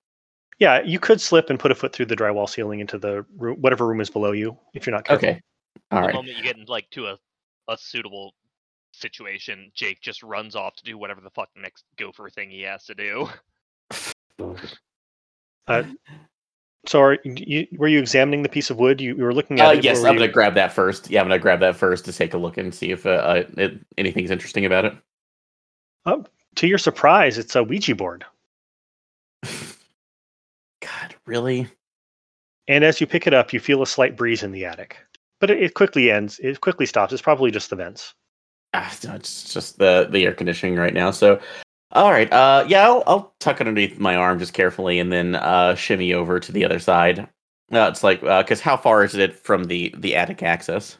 Yeah, 0.59 0.81
you 0.83 0.99
could 0.99 1.21
slip 1.21 1.51
and 1.51 1.61
put 1.61 1.71
a 1.71 1.75
foot 1.75 1.93
through 1.93 2.07
the 2.07 2.17
drywall 2.17 2.49
ceiling 2.49 2.81
into 2.81 2.97
the 2.97 3.27
room, 3.37 3.59
whatever 3.61 3.87
room 3.87 4.01
is 4.01 4.09
below 4.09 4.33
you, 4.33 4.57
if 4.73 4.87
you're 4.87 4.95
not 4.95 5.05
careful. 5.05 5.29
Okay. 5.29 5.41
All 5.91 6.01
the 6.01 6.07
right. 6.07 6.15
moment 6.15 6.37
you 6.39 6.43
get 6.43 6.57
in, 6.57 6.65
like 6.65 6.89
to 6.91 7.09
a, 7.09 7.19
a 7.69 7.77
suitable 7.79 8.35
situation, 8.93 9.71
Jake 9.75 10.01
just 10.01 10.23
runs 10.23 10.57
off 10.57 10.77
to 10.77 10.85
do 10.85 10.97
whatever 10.99 11.21
the 11.21 11.31
fuck 11.31 11.49
next 11.57 11.85
gopher 11.97 12.29
thing 12.31 12.51
he 12.51 12.63
has 12.63 12.85
to 12.85 12.95
do. 12.95 13.29
So, 16.87 17.01
are 17.01 17.19
you, 17.25 17.67
were 17.77 17.89
you 17.89 17.99
examining 17.99 18.45
the 18.45 18.49
piece 18.49 18.71
of 18.71 18.79
wood? 18.79 19.01
You, 19.01 19.17
you 19.17 19.25
were 19.25 19.35
looking 19.35 19.59
at 19.59 19.67
Uh, 19.67 19.73
it. 19.73 19.83
yes, 19.83 20.05
I'm 20.05 20.15
you- 20.15 20.21
gonna 20.21 20.31
grab 20.31 20.55
that 20.55 20.73
first. 20.73 21.11
Yeah, 21.11 21.21
I'm 21.21 21.27
gonna 21.27 21.41
grab 21.41 21.59
that 21.59 21.75
first 21.75 22.05
to 22.05 22.13
take 22.13 22.33
a 22.33 22.39
look 22.39 22.57
and 22.59 22.73
see 22.73 22.93
if 22.93 23.05
uh, 23.05 23.11
uh 23.11 23.45
it, 23.57 23.81
anything's 23.99 24.31
interesting 24.31 24.67
about 24.67 24.85
it. 24.85 24.95
Oh, 26.05 26.25
to 26.55 26.69
your 26.69 26.79
surprise, 26.79 27.39
it's 27.39 27.57
a 27.57 27.65
Ouija 27.65 27.97
board. 27.97 28.25
God, 29.43 31.17
really? 31.27 31.67
And 32.69 32.85
as 32.85 33.01
you 33.01 33.07
pick 33.09 33.27
it 33.27 33.35
up, 33.35 33.53
you 33.53 33.59
feel 33.59 33.83
a 33.83 33.87
slight 33.87 34.17
breeze 34.17 34.45
in 34.45 34.53
the 34.53 34.65
attic. 34.65 34.97
But 35.41 35.51
it, 35.51 35.63
it 35.63 35.75
quickly 35.75 36.11
ends. 36.11 36.39
It 36.39 36.61
quickly 36.61 36.87
stops. 36.87 37.13
It's 37.13 37.23
probably 37.23 37.51
just 37.51 37.71
the 37.71 37.77
vents. 37.77 38.15
Ah, 38.75 38.95
no, 39.05 39.15
it's 39.15 39.53
just 39.53 39.79
the 39.79 40.09
the 40.11 40.25
air 40.25 40.35
conditioning 40.35 40.77
right 40.77 40.95
now. 40.95 41.11
So, 41.11 41.41
all 41.93 42.11
right. 42.11 42.31
Uh, 42.33 42.65
yeah, 42.69 42.85
I'll, 42.85 43.03
I'll 43.07 43.35
tuck 43.41 43.61
it 43.61 43.67
underneath 43.69 43.99
my 43.99 44.17
arm 44.17 44.39
just 44.39 44.53
carefully, 44.53 44.99
and 44.99 45.13
then 45.13 45.35
uh, 45.37 45.75
shimmy 45.75 46.13
over 46.13 46.41
to 46.41 46.53
the 46.53 46.65
other 46.65 46.79
side. 46.79 47.21
Uh, 47.73 47.89
it's 47.91 48.05
like 48.05 48.21
because 48.21 48.61
how 48.61 48.77
far 48.77 49.03
is 49.05 49.15
it 49.15 49.37
from 49.37 49.65
the 49.65 49.95
the 49.99 50.15
attic 50.15 50.43
access? 50.43 50.99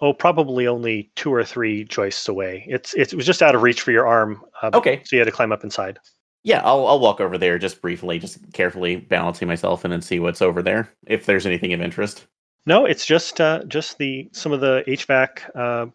Oh, 0.00 0.12
probably 0.12 0.66
only 0.66 1.10
two 1.14 1.32
or 1.32 1.44
three 1.44 1.84
joists 1.84 2.28
away. 2.28 2.66
It's, 2.68 2.94
it's 2.94 3.12
it 3.12 3.16
was 3.16 3.26
just 3.26 3.42
out 3.42 3.54
of 3.54 3.62
reach 3.62 3.80
for 3.80 3.92
your 3.92 4.06
arm. 4.06 4.42
Uh, 4.60 4.70
Okay. 4.74 5.00
So 5.04 5.16
you 5.16 5.20
had 5.20 5.26
to 5.26 5.32
climb 5.32 5.52
up 5.52 5.64
inside. 5.64 5.98
Yeah, 6.42 6.60
I'll 6.64 6.86
I'll 6.86 7.00
walk 7.00 7.20
over 7.20 7.38
there 7.38 7.58
just 7.58 7.80
briefly, 7.80 8.18
just 8.18 8.52
carefully 8.52 8.96
balancing 8.96 9.48
myself, 9.48 9.84
and 9.84 9.92
then 9.92 10.02
see 10.02 10.20
what's 10.20 10.42
over 10.42 10.62
there 10.62 10.90
if 11.06 11.26
there's 11.26 11.46
anything 11.46 11.72
of 11.72 11.80
interest. 11.80 12.26
No, 12.66 12.86
it's 12.86 13.04
just 13.04 13.40
uh, 13.40 13.64
just 13.64 13.98
the 13.98 14.28
some 14.32 14.52
of 14.52 14.60
the 14.60 14.82
HVAC 14.86 15.50
uh, 15.54 15.86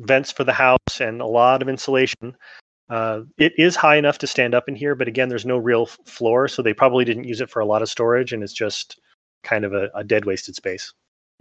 vents 0.00 0.30
for 0.30 0.44
the 0.44 0.52
house 0.52 1.00
and 1.00 1.20
a 1.20 1.26
lot 1.26 1.62
of 1.62 1.68
insulation. 1.68 2.36
Uh, 2.90 3.20
it 3.38 3.52
is 3.58 3.76
high 3.76 3.96
enough 3.96 4.18
to 4.18 4.26
stand 4.26 4.54
up 4.54 4.68
in 4.68 4.74
here, 4.74 4.94
but 4.94 5.08
again, 5.08 5.28
there's 5.28 5.46
no 5.46 5.58
real 5.58 5.86
floor, 5.86 6.48
so 6.48 6.62
they 6.62 6.72
probably 6.72 7.04
didn't 7.04 7.24
use 7.24 7.40
it 7.40 7.50
for 7.50 7.60
a 7.60 7.66
lot 7.66 7.82
of 7.82 7.88
storage, 7.88 8.32
and 8.32 8.42
it's 8.42 8.52
just 8.52 8.98
kind 9.42 9.64
of 9.64 9.72
a, 9.74 9.90
a 9.94 10.04
dead 10.04 10.24
wasted 10.24 10.54
space. 10.54 10.92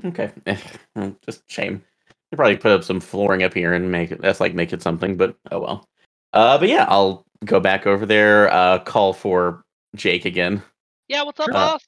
Okay, 0.05 0.31
just 1.25 1.49
shame. 1.49 1.83
They 2.31 2.35
probably 2.35 2.57
put 2.57 2.71
up 2.71 2.83
some 2.83 2.99
flooring 2.99 3.43
up 3.43 3.53
here 3.53 3.73
and 3.73 3.89
make 3.89 4.11
it. 4.11 4.21
That's 4.21 4.39
like 4.39 4.53
make 4.53 4.73
it 4.73 4.81
something, 4.81 5.15
but 5.15 5.35
oh 5.51 5.59
well. 5.59 5.85
Uh, 6.33 6.57
but 6.57 6.67
yeah, 6.67 6.85
I'll 6.89 7.25
go 7.45 7.59
back 7.59 7.88
over 7.88 8.05
there. 8.05 8.51
Uh, 8.53 8.79
call 8.79 9.13
for 9.13 9.63
Jake 9.95 10.25
again. 10.25 10.61
Yeah, 11.07 11.23
what's 11.23 11.39
up, 11.39 11.45
Sure. 11.45 11.53
boss? 11.53 11.81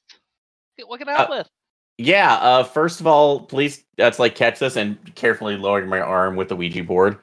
What 0.86 0.98
can 0.98 1.08
I 1.10 1.12
help 1.12 1.30
with? 1.30 1.48
Yeah. 2.02 2.34
Uh, 2.36 2.64
first 2.64 3.00
of 3.00 3.06
all, 3.06 3.40
please 3.40 3.84
that's 3.96 4.18
like 4.18 4.34
catch 4.34 4.58
this 4.58 4.76
and 4.76 4.98
carefully 5.14 5.56
lowering 5.56 5.88
my 5.88 6.00
arm 6.00 6.36
with 6.36 6.48
the 6.48 6.56
Ouija 6.56 6.82
board. 6.82 7.18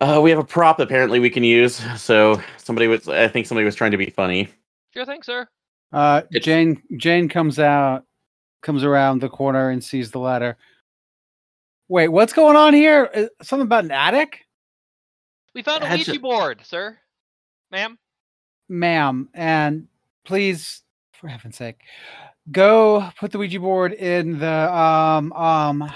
Uh, 0.00 0.20
we 0.22 0.30
have 0.30 0.38
a 0.38 0.44
prop 0.44 0.80
apparently 0.80 1.20
we 1.20 1.30
can 1.30 1.44
use. 1.44 1.80
So 2.00 2.40
somebody 2.58 2.88
was, 2.88 3.08
I 3.08 3.28
think 3.28 3.46
somebody 3.46 3.64
was 3.64 3.74
trying 3.76 3.92
to 3.92 3.96
be 3.96 4.10
funny. 4.10 4.48
Sure 4.92 5.04
thing, 5.06 5.22
sir. 5.22 5.48
Uh, 5.92 6.22
It's- 6.30 6.44
Jane 6.44 6.82
Jane 6.96 7.28
comes 7.28 7.58
out, 7.58 8.04
comes 8.62 8.84
around 8.84 9.20
the 9.20 9.28
corner 9.28 9.70
and 9.70 9.82
sees 9.82 10.10
the 10.10 10.18
ladder. 10.18 10.56
Wait, 11.88 12.08
what's 12.08 12.32
going 12.32 12.56
on 12.56 12.74
here? 12.74 13.10
Uh, 13.14 13.26
Something 13.42 13.66
about 13.66 13.84
an 13.84 13.90
attic, 13.90 14.44
We 15.54 15.62
found 15.62 15.84
a 15.84 15.88
Ouija 15.90 16.12
a- 16.14 16.18
board, 16.18 16.60
sir. 16.64 16.98
Ma'am. 17.70 17.98
ma'am. 18.68 19.28
And 19.34 19.88
please, 20.24 20.82
for 21.12 21.28
heaven's 21.28 21.56
sake, 21.56 21.80
go 22.50 23.08
put 23.18 23.30
the 23.30 23.38
Ouija 23.38 23.60
board 23.60 23.92
in 23.92 24.38
the 24.38 24.74
um 24.74 25.32
um. 25.32 25.92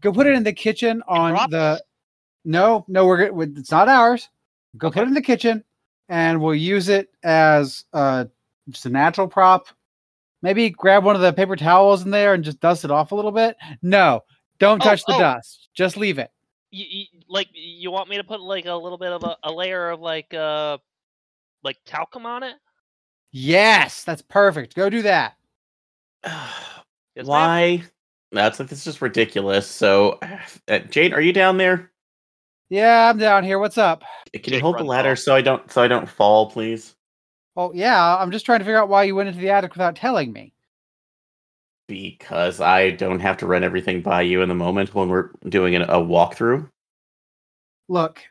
Go 0.00 0.12
put 0.12 0.26
it 0.26 0.34
in 0.34 0.44
the 0.44 0.52
kitchen 0.52 1.02
on 1.08 1.50
the. 1.50 1.82
No, 2.44 2.84
no, 2.88 3.06
we're 3.06 3.42
It's 3.42 3.70
not 3.70 3.88
ours. 3.88 4.28
Go 4.76 4.90
put 4.90 5.02
it 5.02 5.08
in 5.08 5.14
the 5.14 5.22
kitchen, 5.22 5.64
and 6.08 6.40
we'll 6.40 6.54
use 6.54 6.88
it 6.88 7.08
as 7.22 7.84
uh 7.92 8.26
just 8.68 8.86
a 8.86 8.90
natural 8.90 9.26
prop. 9.28 9.66
Maybe 10.42 10.70
grab 10.70 11.04
one 11.04 11.16
of 11.16 11.22
the 11.22 11.32
paper 11.32 11.56
towels 11.56 12.04
in 12.04 12.10
there 12.10 12.34
and 12.34 12.44
just 12.44 12.60
dust 12.60 12.84
it 12.84 12.90
off 12.90 13.12
a 13.12 13.14
little 13.14 13.32
bit. 13.32 13.56
No, 13.82 14.22
don't 14.58 14.80
Oh, 14.80 14.84
touch 14.84 15.04
the 15.04 15.14
oh. 15.14 15.18
dust. 15.18 15.68
Just 15.74 15.96
leave 15.96 16.18
it. 16.18 16.30
You, 16.70 16.86
you, 16.88 17.06
like 17.28 17.48
you 17.52 17.90
want 17.90 18.08
me 18.08 18.16
to 18.16 18.24
put 18.24 18.40
like 18.40 18.66
a 18.66 18.74
little 18.74 18.96
bit 18.98 19.12
of 19.12 19.24
a, 19.24 19.36
a 19.42 19.52
layer 19.52 19.90
of 19.90 20.00
like 20.00 20.32
uh 20.32 20.78
like 21.64 21.78
talcum 21.84 22.26
on 22.26 22.42
it? 22.42 22.54
Yes, 23.32 24.04
that's 24.04 24.22
perfect. 24.22 24.74
Go 24.74 24.90
do 24.90 25.02
that. 25.02 25.36
Yes. 27.16 27.26
Why? 27.26 27.82
That's 28.30 28.60
like 28.60 28.68
this 28.68 28.78
is 28.78 28.84
just 28.84 29.02
ridiculous. 29.02 29.66
So, 29.66 30.20
uh, 30.68 30.78
Jade, 30.78 31.12
are 31.12 31.20
you 31.20 31.32
down 31.32 31.56
there? 31.56 31.90
Yeah, 32.68 33.10
I'm 33.10 33.18
down 33.18 33.42
here. 33.42 33.58
What's 33.58 33.78
up? 33.78 34.04
Can 34.32 34.54
you 34.54 34.60
hold 34.60 34.78
the 34.78 34.84
ladder 34.84 35.12
off. 35.12 35.18
so 35.18 35.34
I 35.34 35.42
don't 35.42 35.70
so 35.70 35.82
I 35.82 35.88
don't 35.88 36.08
fall, 36.08 36.48
please? 36.50 36.94
Oh, 37.56 37.72
yeah, 37.74 38.16
I'm 38.16 38.30
just 38.30 38.46
trying 38.46 38.60
to 38.60 38.64
figure 38.64 38.78
out 38.78 38.88
why 38.88 39.02
you 39.02 39.16
went 39.16 39.28
into 39.28 39.40
the 39.40 39.50
attic 39.50 39.74
without 39.74 39.96
telling 39.96 40.32
me. 40.32 40.54
Because 41.88 42.60
I 42.60 42.92
don't 42.92 43.18
have 43.18 43.36
to 43.38 43.46
run 43.46 43.64
everything 43.64 44.02
by 44.02 44.22
you 44.22 44.40
in 44.40 44.48
the 44.48 44.54
moment 44.54 44.94
when 44.94 45.08
we're 45.08 45.30
doing 45.48 45.74
a, 45.74 45.82
a 45.82 45.98
walkthrough. 45.98 46.70
Look, 47.88 48.22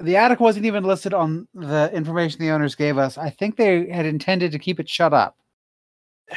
the 0.00 0.16
attic 0.16 0.40
wasn't 0.40 0.66
even 0.66 0.84
listed 0.84 1.14
on 1.14 1.46
the 1.54 1.90
information 1.92 2.40
the 2.40 2.50
owners 2.50 2.74
gave 2.74 2.98
us. 2.98 3.16
I 3.18 3.30
think 3.30 3.56
they 3.56 3.88
had 3.88 4.06
intended 4.06 4.52
to 4.52 4.58
keep 4.58 4.80
it 4.80 4.88
shut 4.88 5.12
up. 5.12 5.36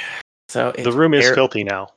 So 0.50 0.72
The 0.72 0.94
room 0.94 1.14
is 1.14 1.26
air- 1.26 1.36
filthy 1.36 1.66
now. 1.66 1.90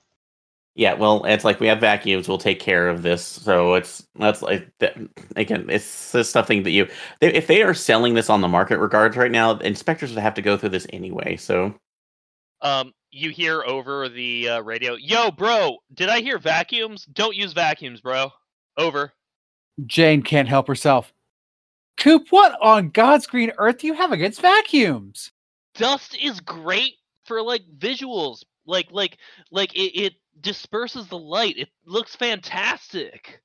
Yeah, 0.74 0.94
well, 0.94 1.24
it's 1.24 1.44
like 1.44 1.60
we 1.60 1.68
have 1.68 1.78
vacuums. 1.78 2.26
We'll 2.28 2.36
take 2.36 2.58
care 2.58 2.88
of 2.88 3.02
this. 3.02 3.24
So 3.24 3.74
it's 3.74 4.04
that's 4.16 4.42
like 4.42 4.68
that, 4.80 4.96
again, 5.36 5.66
it's 5.70 6.10
just 6.10 6.32
something 6.32 6.64
that 6.64 6.72
you 6.72 6.88
they, 7.20 7.32
if 7.32 7.46
they 7.46 7.62
are 7.62 7.74
selling 7.74 8.14
this 8.14 8.28
on 8.28 8.40
the 8.40 8.48
market 8.48 8.78
regards 8.80 9.16
right 9.16 9.30
now, 9.30 9.52
inspectors 9.58 10.10
would 10.12 10.18
have 10.20 10.34
to 10.34 10.42
go 10.42 10.56
through 10.56 10.70
this 10.70 10.86
anyway. 10.92 11.36
So 11.36 11.72
Um, 12.60 12.92
you 13.12 13.30
hear 13.30 13.62
over 13.62 14.08
the 14.08 14.48
uh, 14.48 14.60
radio, 14.62 14.94
"Yo, 14.94 15.30
bro, 15.30 15.78
did 15.94 16.08
I 16.08 16.20
hear 16.20 16.38
vacuums? 16.40 17.04
Don't 17.12 17.36
use 17.36 17.52
vacuums, 17.52 18.00
bro." 18.00 18.32
Over. 18.76 19.12
Jane 19.86 20.22
can't 20.22 20.48
help 20.48 20.66
herself. 20.66 21.12
Coop, 21.96 22.28
what 22.30 22.56
on 22.62 22.90
God's 22.90 23.26
green 23.26 23.52
earth 23.58 23.78
do 23.78 23.86
you 23.86 23.94
have 23.94 24.12
against 24.12 24.40
vacuums? 24.40 25.32
Dust 25.74 26.16
is 26.20 26.40
great 26.40 26.94
for 27.24 27.42
like 27.42 27.62
visuals, 27.78 28.42
like 28.66 28.88
like 28.90 29.18
like 29.50 29.74
it, 29.74 29.98
it 29.98 30.14
disperses 30.40 31.06
the 31.08 31.18
light. 31.18 31.56
It 31.56 31.68
looks 31.84 32.16
fantastic. 32.16 33.40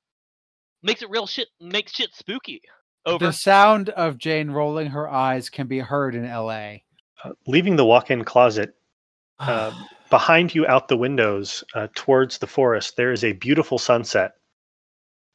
Makes 0.81 1.01
it 1.01 1.09
real 1.09 1.27
shit. 1.27 1.47
Makes 1.59 1.93
shit 1.93 2.13
spooky. 2.13 2.61
Over. 3.05 3.27
The 3.27 3.33
sound 3.33 3.89
of 3.89 4.17
Jane 4.17 4.49
rolling 4.49 4.87
her 4.87 5.07
eyes 5.07 5.49
can 5.49 5.67
be 5.67 5.79
heard 5.79 6.15
in 6.15 6.27
LA. 6.27 6.77
Uh, 7.23 7.33
leaving 7.45 7.75
the 7.75 7.85
walk-in 7.85 8.23
closet 8.23 8.73
uh, 9.39 9.71
behind 10.09 10.55
you, 10.55 10.65
out 10.65 10.87
the 10.87 10.97
windows 10.97 11.63
uh, 11.75 11.87
towards 11.93 12.39
the 12.39 12.47
forest, 12.47 12.97
there 12.97 13.11
is 13.11 13.23
a 13.23 13.33
beautiful 13.33 13.77
sunset 13.77 14.33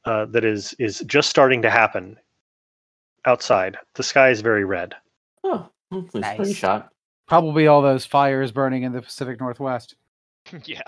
uh, 0.05 0.25
that 0.25 0.43
is 0.43 0.73
is 0.79 0.99
just 1.05 1.29
starting 1.29 1.61
to 1.61 1.69
happen 1.69 2.17
outside. 3.25 3.77
The 3.95 4.03
sky 4.03 4.29
is 4.29 4.41
very 4.41 4.65
red. 4.65 4.95
oh, 5.43 5.69
well, 5.91 6.01
it's 6.05 6.15
a 6.15 6.19
Nice. 6.19 6.39
screenshot. 6.39 6.87
Probably 7.27 7.67
all 7.67 7.81
those 7.81 8.05
fires 8.05 8.51
burning 8.51 8.83
in 8.83 8.91
the 8.91 9.01
Pacific 9.01 9.39
Northwest. 9.39 9.95
yeah. 10.65 10.81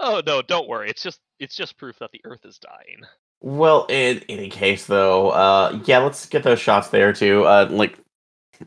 Oh 0.00 0.20
no, 0.26 0.42
don't 0.42 0.68
worry. 0.68 0.90
It's 0.90 1.02
just 1.02 1.20
it's 1.38 1.54
just 1.56 1.76
proof 1.78 1.98
that 2.00 2.10
the 2.12 2.20
Earth 2.24 2.44
is 2.44 2.58
dying. 2.58 3.02
Well, 3.40 3.86
in 3.88 4.22
any 4.28 4.48
case, 4.48 4.86
though, 4.86 5.30
uh, 5.30 5.78
yeah, 5.84 5.98
let's 5.98 6.26
get 6.26 6.42
those 6.42 6.58
shots 6.58 6.88
there 6.88 7.12
too. 7.12 7.44
Uh, 7.44 7.68
like, 7.70 7.98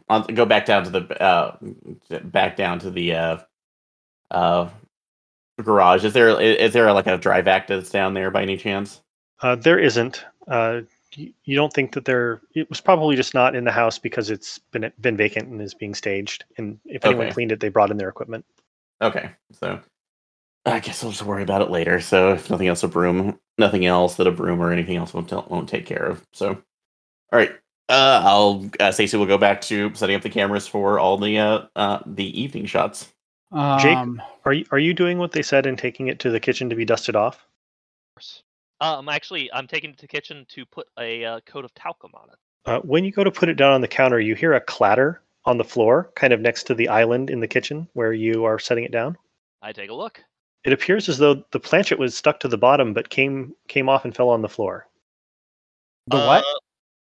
I'll 0.07 0.23
go 0.23 0.45
back 0.45 0.65
down 0.65 0.83
to 0.85 0.89
the 0.89 1.21
uh, 1.21 1.57
back 2.23 2.55
down 2.55 2.79
to 2.79 2.89
the 2.91 3.13
uh, 3.13 3.37
uh, 4.31 4.69
garage. 5.61 6.05
Is 6.05 6.13
there 6.13 6.39
is 6.39 6.73
there 6.73 6.91
like 6.93 7.07
a 7.07 7.17
drive 7.17 7.47
act 7.47 7.67
that's 7.67 7.89
down 7.89 8.13
there 8.13 8.31
by 8.31 8.41
any 8.43 8.55
chance? 8.57 9.01
Uh, 9.41 9.55
there 9.55 9.79
isn't. 9.79 10.23
Uh, 10.47 10.81
you, 11.17 11.33
you 11.45 11.55
don't 11.55 11.73
think 11.73 11.93
that 11.93 12.05
there? 12.05 12.41
It 12.53 12.69
was 12.69 12.81
probably 12.81 13.15
just 13.15 13.33
not 13.33 13.55
in 13.55 13.63
the 13.63 13.71
house 13.71 13.97
because 13.97 14.29
it's 14.29 14.59
been 14.59 14.91
been 15.01 15.17
vacant 15.17 15.49
and 15.49 15.61
is 15.61 15.73
being 15.73 15.95
staged. 15.95 16.45
And 16.57 16.79
if 16.85 17.05
anyone 17.05 17.25
Okay. 17.25 17.33
cleaned 17.33 17.51
it, 17.51 17.59
they 17.59 17.69
brought 17.69 17.91
in 17.91 17.97
their 17.97 18.09
equipment. 18.09 18.45
Okay, 19.01 19.31
so 19.51 19.79
I 20.65 20.79
guess 20.79 21.03
I'll 21.03 21.11
just 21.11 21.23
worry 21.23 21.43
about 21.43 21.61
it 21.61 21.69
later. 21.69 21.99
So 21.99 22.33
if 22.33 22.49
nothing 22.49 22.67
else, 22.67 22.83
a 22.83 22.87
broom, 22.87 23.39
nothing 23.57 23.85
else 23.85 24.15
that 24.15 24.27
a 24.27 24.31
broom 24.31 24.61
or 24.61 24.71
anything 24.71 24.97
else 24.97 25.13
won't 25.13 25.31
won't 25.49 25.69
take 25.69 25.85
care 25.85 26.05
of. 26.05 26.25
So, 26.33 26.49
all 26.49 27.39
right, 27.39 27.51
uh, 27.89 28.21
I'll 28.23 28.69
uh, 28.79 28.91
Stacey 28.91 29.17
will 29.17 29.25
go 29.25 29.37
back 29.37 29.61
to 29.61 29.93
setting 29.95 30.15
up 30.15 30.21
the 30.21 30.29
cameras 30.29 30.67
for 30.67 30.99
all 30.99 31.17
the 31.17 31.37
uh, 31.37 31.65
uh 31.75 31.99
the 32.05 32.39
evening 32.39 32.65
shots. 32.65 33.13
Jake? 33.79 33.97
Um, 33.97 34.21
Are 34.45 34.53
you 34.53 34.65
are 34.71 34.79
you 34.79 34.93
doing 34.93 35.17
what 35.17 35.31
they 35.31 35.41
said 35.41 35.65
and 35.65 35.77
taking 35.77 36.07
it 36.07 36.19
to 36.19 36.29
the 36.29 36.39
kitchen 36.39 36.69
to 36.69 36.75
be 36.75 36.85
dusted 36.85 37.15
off? 37.15 37.45
Course. 38.81 38.99
Um, 38.99 39.09
actually, 39.09 39.51
I'm 39.53 39.67
taking 39.67 39.91
it 39.91 39.97
to 39.97 40.01
the 40.01 40.07
kitchen 40.07 40.45
to 40.49 40.65
put 40.65 40.87
a 40.99 41.23
uh, 41.25 41.39
coat 41.45 41.65
of 41.65 41.73
talcum 41.73 42.11
on 42.13 42.29
it. 42.29 42.35
Uh, 42.65 42.79
when 42.81 43.05
you 43.05 43.11
go 43.11 43.23
to 43.23 43.31
put 43.31 43.49
it 43.49 43.55
down 43.55 43.71
on 43.73 43.81
the 43.81 43.87
counter, 43.87 44.19
you 44.19 44.35
hear 44.35 44.53
a 44.53 44.61
clatter 44.61 45.21
on 45.45 45.57
the 45.57 45.63
floor, 45.63 46.11
kind 46.15 46.33
of 46.33 46.41
next 46.41 46.63
to 46.63 46.75
the 46.75 46.89
island 46.89 47.29
in 47.29 47.39
the 47.39 47.47
kitchen 47.47 47.87
where 47.93 48.11
you 48.11 48.43
are 48.43 48.59
setting 48.59 48.83
it 48.83 48.91
down. 48.91 49.17
I 49.61 49.71
take 49.71 49.89
a 49.89 49.93
look. 49.93 50.21
It 50.65 50.73
appears 50.73 51.07
as 51.07 51.17
though 51.17 51.45
the 51.51 51.59
planchette 51.59 51.99
was 51.99 52.15
stuck 52.15 52.41
to 52.41 52.47
the 52.49 52.57
bottom, 52.57 52.93
but 52.93 53.09
came 53.09 53.55
came 53.69 53.87
off 53.87 54.03
and 54.03 54.13
fell 54.13 54.29
on 54.29 54.41
the 54.41 54.49
floor. 54.49 54.87
the 56.07 56.17
what? 56.17 56.43
Uh, 56.43 56.59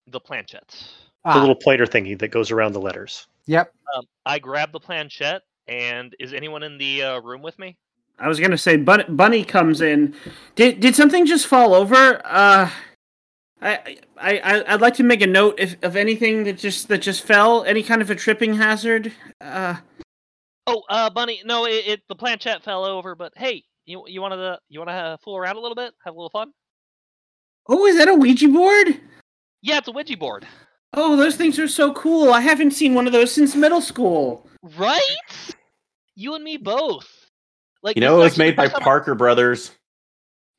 The 0.07 0.19
planchette. 0.19 0.69
The 1.23 1.29
Ah, 1.29 1.39
little 1.39 1.55
plater 1.55 1.85
thingy 1.85 2.17
that 2.17 2.29
goes 2.29 2.49
around 2.49 2.73
the 2.73 2.81
letters. 2.81 3.27
Yep. 3.45 3.71
Um, 3.95 4.05
I 4.25 4.39
grab 4.39 4.71
the 4.71 4.79
planchette, 4.79 5.43
and 5.67 6.15
is 6.19 6.33
anyone 6.33 6.63
in 6.63 6.79
the 6.79 7.03
uh, 7.03 7.19
room 7.19 7.43
with 7.43 7.59
me? 7.59 7.77
I 8.21 8.27
was 8.27 8.39
gonna 8.39 8.57
say, 8.57 8.77
Bun- 8.77 9.05
Bunny 9.15 9.43
comes 9.43 9.81
in. 9.81 10.13
Did 10.55 10.79
did 10.79 10.95
something 10.95 11.25
just 11.25 11.47
fall 11.47 11.73
over? 11.73 12.21
Uh, 12.25 12.69
I 13.61 13.97
I 14.17 14.63
I'd 14.67 14.81
like 14.81 14.93
to 14.95 15.03
make 15.03 15.21
a 15.21 15.27
note 15.27 15.55
if 15.57 15.75
of 15.83 15.95
anything 15.95 16.43
that 16.45 16.57
just 16.57 16.87
that 16.89 16.99
just 17.01 17.23
fell. 17.23 17.63
Any 17.63 17.83
kind 17.83 18.01
of 18.01 18.09
a 18.09 18.15
tripping 18.15 18.53
hazard. 18.55 19.11
Uh, 19.41 19.75
Oh, 20.67 20.83
uh, 20.89 21.09
Bunny. 21.09 21.41
No, 21.43 21.65
it, 21.65 21.83
it 21.87 22.01
the 22.07 22.15
planchette 22.15 22.63
fell 22.63 22.85
over. 22.85 23.15
But 23.15 23.33
hey, 23.35 23.63
you 23.85 24.03
you 24.07 24.21
want 24.21 24.33
to 24.35 24.59
you 24.69 24.79
want 24.79 24.89
to 24.89 24.93
uh, 24.95 25.17
fool 25.17 25.35
around 25.37 25.55
a 25.55 25.59
little 25.59 25.75
bit, 25.75 25.91
have 26.05 26.13
a 26.13 26.17
little 26.17 26.29
fun? 26.29 26.51
oh, 27.67 27.85
is 27.87 27.97
that 27.97 28.07
a 28.07 28.13
Ouija 28.13 28.47
board? 28.47 28.99
Yeah, 29.63 29.79
it's 29.79 29.87
a 29.87 29.91
Ouija 29.91 30.17
board, 30.17 30.47
Oh, 30.93 31.15
those 31.15 31.35
things 31.35 31.57
are 31.59 31.67
so 31.67 31.93
cool. 31.93 32.31
I 32.33 32.41
haven't 32.41 32.71
seen 32.71 32.93
one 32.93 33.07
of 33.07 33.13
those 33.13 33.31
since 33.31 33.55
middle 33.55 33.81
school. 33.81 34.47
right? 34.77 35.01
You 36.15 36.35
and 36.35 36.43
me 36.43 36.57
both. 36.57 37.20
Like 37.83 37.95
You 37.95 38.01
know, 38.01 38.19
it 38.21 38.23
was 38.23 38.37
made 38.37 38.55
by 38.55 38.65
first 38.65 38.73
time 38.75 38.81
I- 38.81 38.85
Parker 38.85 39.15
Brothers. 39.15 39.71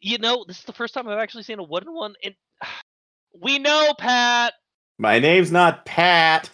You 0.00 0.18
know, 0.18 0.44
this 0.48 0.58
is 0.58 0.64
the 0.64 0.72
first 0.72 0.94
time 0.94 1.06
I've 1.08 1.18
actually 1.18 1.44
seen 1.44 1.58
a 1.60 1.62
wooden 1.62 1.94
one. 1.94 2.14
And 2.24 2.34
we 3.40 3.58
know, 3.58 3.94
Pat. 3.98 4.54
My 4.98 5.18
name's 5.18 5.52
not 5.52 5.84
Pat. 5.86 6.50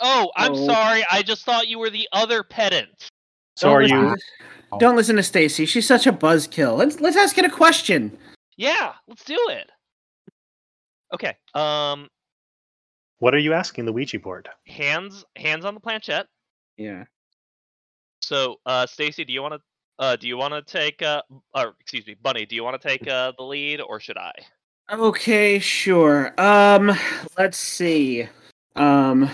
Oh, 0.00 0.30
I'm 0.36 0.52
Oh. 0.52 0.66
sorry. 0.66 1.04
I 1.10 1.22
just 1.22 1.44
thought 1.44 1.68
you 1.68 1.78
were 1.78 1.90
the 1.90 2.08
other 2.12 2.42
pedant. 2.42 3.08
So 3.56 3.68
Don't 3.68 3.76
are 3.76 3.82
listen 3.82 3.98
you? 3.98 4.16
to- 4.16 4.78
Don't 4.78 4.96
listen 4.96 5.16
to 5.16 5.22
Stacy. 5.22 5.66
She's 5.66 5.86
such 5.86 6.06
a 6.06 6.12
buzzkill. 6.12 6.76
Let's 6.78 7.00
let's 7.00 7.16
ask 7.16 7.36
it 7.38 7.44
a 7.44 7.50
question. 7.50 8.16
Yeah, 8.56 8.94
let's 9.06 9.24
do 9.24 9.36
it. 9.50 9.70
Okay. 11.12 11.36
Um, 11.54 12.08
What 13.18 13.34
are 13.34 13.38
you 13.38 13.52
asking 13.52 13.84
the 13.84 13.92
Ouija 13.92 14.18
board? 14.18 14.48
hands 14.66 15.24
hands 15.36 15.64
on 15.64 15.74
the 15.74 15.80
planchette. 15.80 16.26
Yeah. 16.78 17.04
So, 18.22 18.56
uh, 18.66 18.86
Stacy, 18.86 19.24
do 19.24 19.32
you 19.32 19.42
want 19.42 19.54
to 19.54 19.60
uh, 19.98 20.16
do 20.16 20.26
you 20.26 20.36
want 20.36 20.54
to 20.54 20.62
take 20.62 21.02
uh, 21.02 21.22
or 21.54 21.74
excuse 21.80 22.06
me, 22.06 22.16
Bunny, 22.22 22.46
do 22.46 22.54
you 22.54 22.64
want 22.64 22.80
to 22.80 22.88
take 22.88 23.06
uh, 23.06 23.32
the 23.36 23.44
lead 23.44 23.80
or 23.80 24.00
should 24.00 24.16
I? 24.16 24.32
Okay, 24.90 25.58
sure. 25.58 26.34
Um, 26.40 26.92
let's 27.38 27.58
see. 27.58 28.28
Um, 28.76 29.30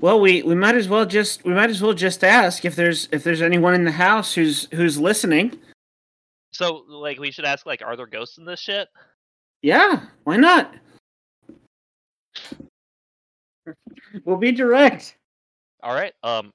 well, 0.00 0.20
we 0.20 0.42
we 0.42 0.54
might 0.54 0.74
as 0.74 0.88
well 0.88 1.04
just 1.04 1.44
we 1.44 1.52
might 1.52 1.70
as 1.70 1.82
well 1.82 1.94
just 1.94 2.22
ask 2.22 2.64
if 2.64 2.76
there's 2.76 3.08
if 3.12 3.24
there's 3.24 3.42
anyone 3.42 3.74
in 3.74 3.84
the 3.84 3.92
house 3.92 4.34
who's 4.34 4.68
who's 4.72 4.98
listening. 4.98 5.58
So, 6.52 6.84
like, 6.88 7.18
we 7.18 7.30
should 7.30 7.44
ask 7.44 7.66
like, 7.66 7.82
are 7.82 7.96
there 7.96 8.06
ghosts 8.06 8.38
in 8.38 8.44
this 8.44 8.60
shit? 8.60 8.88
Yeah, 9.62 10.06
why 10.24 10.36
not? 10.36 10.74
We'll 14.24 14.38
be 14.38 14.52
direct. 14.52 15.16
All 15.82 15.94
right. 15.94 16.12
Um, 16.22 16.52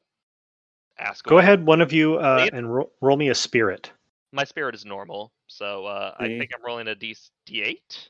ask. 0.99 1.25
Go 1.25 1.35
away. 1.35 1.43
ahead, 1.43 1.65
one 1.65 1.81
of 1.81 1.91
you, 1.91 2.15
uh, 2.15 2.47
and 2.53 2.73
ro- 2.73 2.91
roll 3.01 3.17
me 3.17 3.29
a 3.29 3.35
spirit. 3.35 3.91
My 4.31 4.43
spirit 4.43 4.73
is 4.73 4.85
normal, 4.85 5.31
so 5.47 5.85
uh, 5.85 6.15
I 6.19 6.27
think 6.27 6.51
I'm 6.55 6.63
rolling 6.65 6.87
a 6.87 6.95
D 6.95 7.15
D8. 7.47 8.09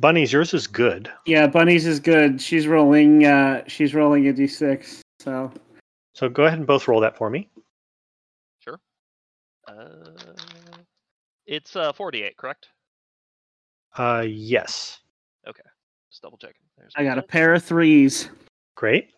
Bunnies, 0.00 0.32
yours 0.32 0.54
is 0.54 0.66
good. 0.66 1.10
Yeah, 1.26 1.46
Bunny's 1.46 1.86
is 1.86 2.00
good. 2.00 2.40
She's 2.40 2.66
rolling. 2.66 3.26
Uh, 3.26 3.62
she's 3.66 3.94
rolling 3.94 4.28
a 4.28 4.32
d6. 4.32 5.02
So 5.20 5.52
So 6.14 6.28
go 6.30 6.44
ahead 6.44 6.58
and 6.58 6.66
both 6.66 6.88
roll 6.88 7.00
that 7.00 7.18
for 7.18 7.28
me. 7.28 7.50
Sure. 8.60 8.80
Uh, 9.68 10.32
it's 11.46 11.76
uh 11.76 11.92
48, 11.92 12.36
correct? 12.38 12.68
Uh, 13.98 14.24
yes. 14.26 15.00
Okay. 15.46 15.62
Just 16.10 16.22
double 16.22 16.38
checking. 16.38 16.62
There's 16.78 16.92
I 16.96 17.04
got 17.04 17.18
a 17.18 17.22
pair 17.22 17.52
of 17.52 17.62
threes. 17.62 18.30
Great. 18.76 19.10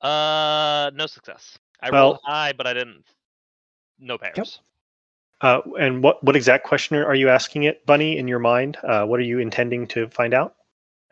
Uh, 0.00 0.90
no 0.94 1.06
success. 1.06 1.58
I 1.80 1.90
Well- 1.90 2.02
rolled 2.04 2.20
high, 2.24 2.52
but 2.52 2.66
I 2.66 2.72
didn't. 2.74 3.04
No 3.98 4.18
pairs. 4.18 4.60
Uh, 5.40 5.60
and 5.78 6.02
what 6.02 6.22
what 6.24 6.36
exact 6.36 6.64
question 6.64 6.96
are 6.96 7.14
you 7.14 7.28
asking 7.28 7.64
it, 7.64 7.84
Bunny, 7.86 8.16
in 8.16 8.26
your 8.28 8.38
mind? 8.38 8.76
Uh, 8.82 9.04
what 9.04 9.20
are 9.20 9.24
you 9.24 9.38
intending 9.38 9.86
to 9.88 10.08
find 10.08 10.32
out? 10.32 10.54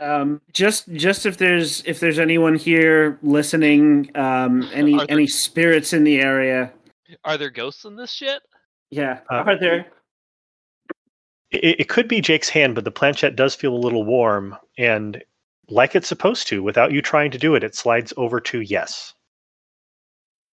Um, 0.01 0.41
just 0.53 0.91
just 0.95 1.27
if 1.27 1.37
there's 1.37 1.83
if 1.85 2.01
there's 2.01 2.19
anyone 2.19 2.55
here 2.57 3.19
listening, 3.23 4.11
um, 4.15 4.63
any 4.73 4.97
there- 4.97 5.07
any 5.09 5.27
spirits 5.27 5.93
in 5.93 6.05
the 6.05 6.21
area. 6.21 6.73
Are 7.25 7.37
there 7.37 7.51
ghosts 7.51 7.85
in 7.85 7.95
this 7.97 8.11
shit? 8.11 8.43
Yeah. 8.91 9.21
Uh, 9.31 9.45
Are 9.47 9.59
there? 9.59 9.87
It, 11.51 11.81
it 11.81 11.89
could 11.89 12.09
be 12.09 12.21
Jake's 12.21 12.49
hand, 12.49 12.75
but 12.75 12.85
the 12.85 12.91
planchette 12.91 13.37
does 13.37 13.55
feel 13.55 13.75
a 13.75 13.77
little 13.77 14.05
warm, 14.05 14.57
and 14.79 15.23
like 15.69 15.95
it's 15.95 16.09
supposed 16.09 16.47
to, 16.49 16.63
without 16.63 16.93
you 16.93 17.03
trying 17.03 17.31
to 17.31 17.39
do 17.39 17.55
it, 17.55 17.63
it 17.65 17.75
slides 17.75 18.13
over 18.17 18.41
to 18.41 18.61
yes. 18.63 19.13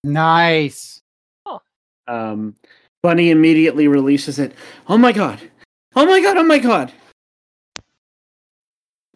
Nice. 0.03 1.01
Um, 2.09 2.55
Bunny 3.03 3.29
immediately 3.29 3.87
releases 3.87 4.39
it. 4.39 4.53
Oh 4.87 4.97
my 4.97 5.11
god! 5.11 5.39
Oh 5.95 6.05
my 6.05 6.19
god! 6.19 6.37
Oh 6.37 6.43
my 6.43 6.57
god! 6.57 6.91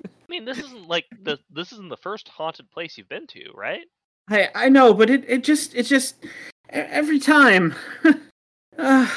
I 0.06 0.10
mean, 0.30 0.46
this 0.46 0.60
isn't 0.60 0.88
like 0.88 1.06
the 1.24 1.40
this 1.50 1.72
isn't 1.74 1.90
the 1.90 1.98
first 1.98 2.30
haunted 2.30 2.70
place 2.70 2.98
you've 2.98 3.10
been 3.10 3.28
to, 3.28 3.52
right? 3.56 3.86
I 4.30 4.50
I 4.54 4.70
know, 4.70 4.94
but 4.94 5.10
it 5.10 5.26
it 5.28 5.44
just 5.44 5.76
it 5.76 5.84
just 5.84 6.24
every 6.70 7.20
time. 7.20 7.76
uh, 8.78 9.10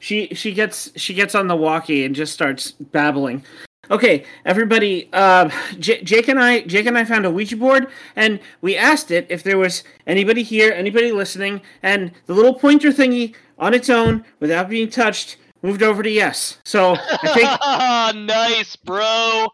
she 0.00 0.28
she 0.34 0.52
gets 0.52 0.90
she 0.96 1.14
gets 1.14 1.34
on 1.34 1.46
the 1.46 1.56
walkie 1.56 2.04
and 2.04 2.14
just 2.14 2.32
starts 2.32 2.72
babbling. 2.72 3.44
Okay, 3.92 4.24
everybody. 4.46 5.10
Uh, 5.12 5.50
J- 5.78 6.02
Jake 6.02 6.28
and 6.28 6.40
I 6.40 6.62
Jake 6.62 6.86
and 6.86 6.96
I 6.96 7.04
found 7.04 7.26
a 7.26 7.30
Ouija 7.30 7.58
board, 7.58 7.88
and 8.16 8.40
we 8.62 8.74
asked 8.74 9.10
it 9.10 9.26
if 9.28 9.42
there 9.42 9.58
was 9.58 9.84
anybody 10.06 10.42
here, 10.42 10.72
anybody 10.72 11.12
listening, 11.12 11.60
and 11.82 12.10
the 12.24 12.32
little 12.32 12.54
pointer 12.54 12.88
thingy 12.88 13.34
on 13.58 13.74
its 13.74 13.90
own, 13.90 14.24
without 14.40 14.70
being 14.70 14.88
touched, 14.88 15.36
moved 15.60 15.82
over 15.82 16.02
to 16.02 16.08
yes. 16.08 16.56
So 16.64 16.96
I 16.96 18.14
think 18.14 18.26
nice, 18.26 18.76
bro. 18.76 19.48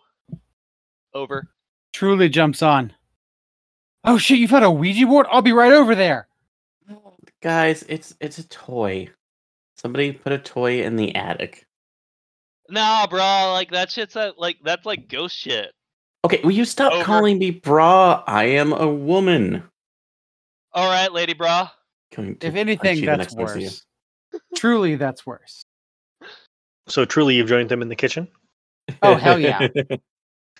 Over. 1.15 1.49
Truly 1.93 2.29
jumps 2.29 2.63
on. 2.63 2.93
Oh 4.05 4.19
shit, 4.19 4.39
you 4.39 4.47
found 4.47 4.65
a 4.65 4.71
Ouija 4.71 5.05
board? 5.05 5.27
I'll 5.33 5.43
be 5.43 5.53
right 5.53 5.73
over 5.73 5.97
there. 5.97 6.29
Guys, 7.43 7.85
it's 7.89 8.15
it's 8.21 8.39
a 8.39 8.47
toy. 8.47 9.09
Somebody 9.77 10.13
put 10.13 10.33
a 10.33 10.39
toy 10.39 10.83
in 10.83 10.95
the 10.95 11.13
attic. 11.17 11.67
Nah, 12.69 13.07
bro. 13.07 13.53
Like 13.53 13.71
that 13.71 13.91
shit's 13.91 14.17
a, 14.17 14.35
like 14.37 14.59
that's 14.63 14.87
like 14.87 15.09
ghost 15.09 15.37
shit. 15.37 15.73
Okay, 16.25 16.41
will 16.43 16.53
you 16.53 16.65
stop 16.65 16.93
Over. 16.93 17.05
calling 17.05 17.39
me 17.39 17.51
bra? 17.51 18.23
I 18.27 18.45
am 18.45 18.73
a 18.73 18.89
woman. 18.89 19.63
All 20.73 20.91
right, 20.91 21.13
lady, 21.13 21.33
bra. 21.33 21.71
If 22.13 22.43
anything, 22.43 23.05
that's 23.05 23.19
next 23.19 23.35
time 23.35 23.47
I 23.47 23.53
see 23.53 23.61
you. 23.61 23.67
worse. 23.67 23.85
Truly, 24.57 24.97
that's 24.97 25.25
worse. 25.25 25.65
So 26.89 27.05
truly, 27.05 27.37
you've 27.37 27.49
joined 27.49 27.69
them 27.69 27.83
in 27.83 27.89
the 27.89 27.97
kitchen. 27.97 28.29
Oh, 29.03 29.15
hell 29.15 29.39
yeah. 29.39 29.69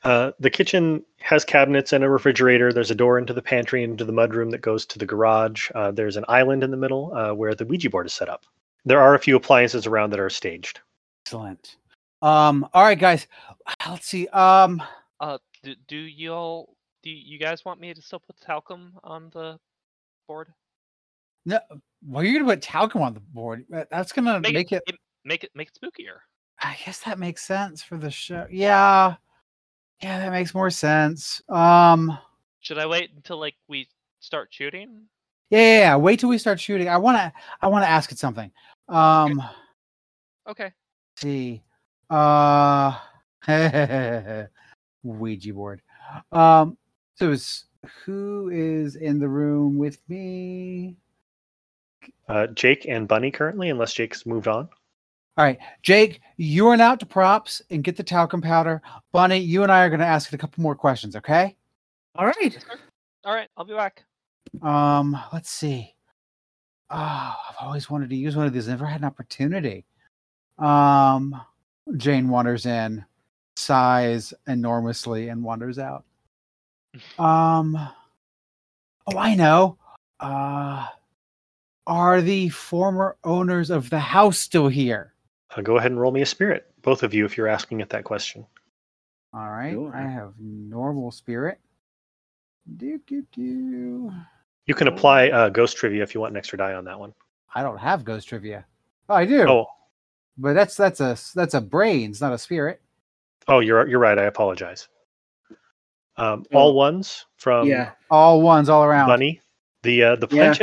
Uh, 0.05 0.31
the 0.39 0.51
kitchen 0.51 1.05
has 1.19 1.45
cabinets 1.45 1.93
and 1.93 2.05
a 2.05 2.09
refrigerator. 2.09 2.73
There's 2.73 2.93
a 2.93 2.95
door 2.95 3.19
into 3.19 3.33
the 3.33 3.43
pantry 3.43 3.83
and 3.83 3.93
into 3.93 4.05
the 4.05 4.13
mudroom 4.13 4.53
that 4.53 4.61
goes 4.61 4.87
to 4.87 4.99
the 4.99 5.05
garage. 5.05 5.71
Uh, 5.75 5.91
there's 5.91 6.17
an 6.17 6.25
island 6.29 6.63
in 6.63 6.71
the 6.71 6.77
middle 6.77 7.13
uh, 7.15 7.35
where 7.35 7.53
the 7.55 7.65
Ouija 7.65 7.91
board 7.91 8.07
is 8.07 8.13
set 8.13 8.29
up. 8.29 8.45
There 8.85 9.01
are 9.01 9.17
a 9.17 9.19
few 9.19 9.35
appliances 9.35 9.89
around 9.89 10.11
that 10.11 10.21
are 10.21 10.31
staged. 10.31 10.81
Excellent. 11.27 11.77
Um, 12.23 12.69
all 12.75 12.83
right, 12.83 12.99
guys. 12.99 13.27
Let's 13.89 14.07
see. 14.07 14.27
Um, 14.29 14.83
Uh, 15.21 15.39
do, 15.63 15.75
do 15.87 15.97
y'all 15.97 16.77
do 17.03 17.11
you 17.11 17.39
guys 17.39 17.65
want 17.65 17.81
me 17.81 17.95
to 17.95 18.03
still 18.03 18.21
put 18.21 18.41
talcum 18.41 18.93
on 19.05 19.31
the 19.31 19.59
board? 20.27 20.53
no, 21.47 21.59
well, 22.07 22.23
you're 22.25 22.39
gonna 22.41 22.53
put 22.53 22.63
talcum 22.63 23.03
on 23.03 23.15
the 23.15 23.21
board. 23.21 23.65
That's 23.91 24.13
gonna 24.13 24.41
Make, 24.41 24.55
make, 24.55 24.73
it, 24.73 24.83
it, 24.87 24.97
make 25.25 25.45
it 25.45 25.51
make 25.55 25.69
it 25.69 25.79
spookier. 25.81 26.19
I 26.61 26.77
guess 26.85 27.01
that 27.01 27.19
makes 27.19 27.43
sense 27.47 27.83
for 27.83 27.97
the 27.97 28.11
show. 28.11 28.47
Yeah, 28.51 29.15
yeah, 30.03 30.19
that 30.19 30.33
makes 30.33 30.55
more 30.55 30.71
sense. 30.71 31.41
Um, 31.49 32.19
Should 32.61 32.79
I 32.79 32.87
wait 32.87 33.11
until 33.15 33.39
like 33.39 33.55
we 33.69 33.89
start 34.21 34.49
shooting? 34.53 35.03
yeah, 35.51 35.59
yeah, 35.59 35.79
yeah. 35.79 35.97
Wait 35.97 36.19
till 36.21 36.29
we 36.29 36.39
start 36.39 36.59
shooting. 36.61 36.89
I 36.89 36.97
wanna, 36.99 37.33
I 37.61 37.69
wanna 37.69 37.87
ask 37.87 38.11
it 38.13 38.19
something. 38.19 38.51
Um, 38.89 39.43
Okay. 40.49 40.65
let's 40.65 40.75
see. 41.23 41.63
Uh, 42.11 42.99
Ouija 45.03 45.55
board. 45.55 45.83
Um, 46.33 46.77
so 47.17 47.31
is 47.31 47.65
who 48.05 48.51
is 48.53 48.97
in 48.97 49.19
the 49.19 49.29
room 49.29 49.79
with 49.79 49.99
me? 50.09 50.97
Uh, 52.29 52.47
Jake 52.49 52.87
and 52.89 53.09
Bunny 53.09 53.31
currently, 53.31 53.71
unless 53.71 53.93
Jake's 53.93 54.27
moved 54.27 54.49
on. 54.49 54.69
All 55.37 55.45
right, 55.45 55.59
Jake, 55.83 56.21
you 56.37 56.67
run 56.69 56.81
out 56.81 56.99
to 57.01 57.07
props 57.07 57.63
and 57.71 57.85
get 57.85 57.97
the 57.97 58.03
talcum 58.03 58.41
powder. 58.41 58.83
Bunny, 59.13 59.39
you 59.39 59.63
and 59.63 59.71
I 59.71 59.85
are 59.85 59.89
going 59.89 60.01
to 60.01 60.07
ask 60.07 60.33
it 60.33 60.35
a 60.35 60.39
couple 60.39 60.63
more 60.63 60.75
questions, 60.75 61.15
okay? 61.15 61.57
all 62.17 62.27
right. 62.27 62.59
All 63.25 63.35
right, 63.35 63.49
I'll 63.57 63.65
be 63.65 63.75
back. 63.75 64.05
Um, 64.63 65.17
let's 65.33 65.51
see. 65.51 65.95
Oh, 66.91 67.35
I've 67.49 67.57
always 67.61 67.89
wanted 67.89 68.11
to 68.11 68.17
use 68.17 68.35
one 68.35 68.47
of 68.47 68.53
these. 68.53 68.67
Never 68.67 68.87
had 68.87 69.01
an 69.01 69.07
opportunity. 69.07 69.85
Um, 70.59 71.41
Jane 71.97 72.29
wanders 72.29 72.67
in, 72.67 73.05
sighs 73.57 74.35
enormously, 74.47 75.29
and 75.29 75.43
wanders 75.43 75.79
out. 75.79 76.05
Um, 77.19 77.77
oh, 79.07 79.19
I 79.19 79.35
know. 79.35 79.77
Uh, 80.19 80.87
are 81.87 82.21
the 82.23 82.49
former 82.49 83.17
owners 83.25 83.71
of 83.71 83.89
the 83.91 83.99
house 83.99 84.39
still 84.39 84.69
here? 84.69 85.13
Uh, 85.55 85.61
go 85.61 85.77
ahead 85.77 85.91
and 85.91 86.01
roll 86.01 86.11
me 86.13 86.23
a 86.23 86.27
spirit, 86.27 86.67
both 86.83 87.03
of 87.03 87.13
you, 87.15 87.25
if 87.25 87.37
you're 87.37 87.47
asking 87.47 87.81
it 87.81 87.91
that 87.91 88.05
question. 88.05 88.45
All 89.35 89.49
right, 89.51 89.73
Sure. 89.75 89.95
I 89.95 90.09
have 90.09 90.33
normal 90.41 91.11
spirit. 91.11 91.59
Do 92.79 92.99
do 93.07 93.23
do. 93.33 94.13
You 94.67 94.75
can 94.75 94.89
apply 94.89 95.29
uh, 95.29 95.51
ghost 95.51 95.77
trivia 95.77 96.03
if 96.03 96.15
you 96.15 96.21
want 96.21 96.33
an 96.33 96.37
extra 96.39 96.59
die 96.59 96.73
on 96.75 96.85
that 96.87 96.99
one. 96.99 97.13
I 97.55 97.63
don't 97.63 97.79
have 97.79 98.05
ghost 98.05 98.29
trivia. 98.29 98.65
Oh, 99.09 99.15
I 99.15 99.25
do. 99.25 99.47
Oh, 99.49 99.67
But 100.39 100.55
that's 100.55 100.77
that's 100.77 101.01
a 101.01 101.17
that's 101.35 101.55
a 101.55 101.61
brains, 101.61 102.21
not 102.21 102.33
a 102.33 102.39
spirit. 102.39 102.81
oh, 103.49 103.59
you're 103.61 103.87
you're 103.89 103.99
right. 103.99 104.19
I 104.19 104.25
apologize. 104.25 104.89
Um, 106.17 106.45
all 106.53 106.75
ones 106.75 107.27
from 107.37 107.67
yeah. 107.69 107.93
All 108.11 108.41
ones 108.41 108.69
all 108.69 108.85
around. 108.85 109.09
Bunny. 109.09 109.41
The 109.83 110.03
uh, 110.03 110.17
the 110.17 110.29
Yeah. 110.31 110.55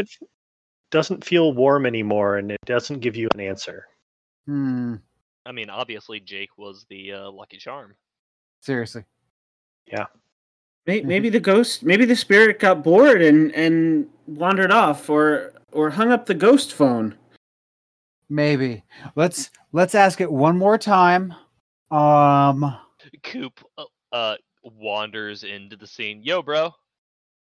doesn't 0.92 1.24
feel 1.24 1.54
warm 1.54 1.86
anymore, 1.86 2.38
and 2.38 2.52
it 2.52 2.60
doesn't 2.66 3.00
give 3.00 3.16
you 3.16 3.28
an 3.34 3.40
answer. 3.42 3.86
Hmm. 4.46 4.96
I 5.46 5.52
mean, 5.52 5.70
obviously 5.70 6.20
Jake 6.20 6.58
was 6.58 6.86
the 6.90 7.14
uh, 7.14 7.32
lucky 7.32 7.58
charm. 7.58 7.96
Seriously. 8.62 9.04
Yeah. 9.86 10.06
Maybe 10.88 11.30
the 11.30 11.40
ghost, 11.40 11.84
maybe 11.84 12.06
the 12.06 12.16
spirit 12.16 12.60
got 12.60 12.84
bored 12.84 13.22
and 13.22 13.52
and 13.54 14.08
wandered 14.28 14.72
off, 14.72 15.10
or 15.10 15.54
or 15.72 15.90
hung 15.90 16.12
up 16.12 16.26
the 16.28 16.34
ghost 16.34 16.74
phone. 16.74 17.16
Maybe. 18.30 18.84
Let's 19.16 19.52
let's 19.72 19.96
ask 19.96 20.22
it 20.22 20.32
one 20.32 20.58
more 20.58 20.78
time. 20.78 21.34
Um 21.92 22.76
Coop 23.24 23.60
uh, 23.78 23.86
uh 24.12 24.36
wanders 24.64 25.44
into 25.44 25.76
the 25.78 25.88
scene. 25.88 26.22
Yo, 26.24 26.42
bro. 26.42 26.74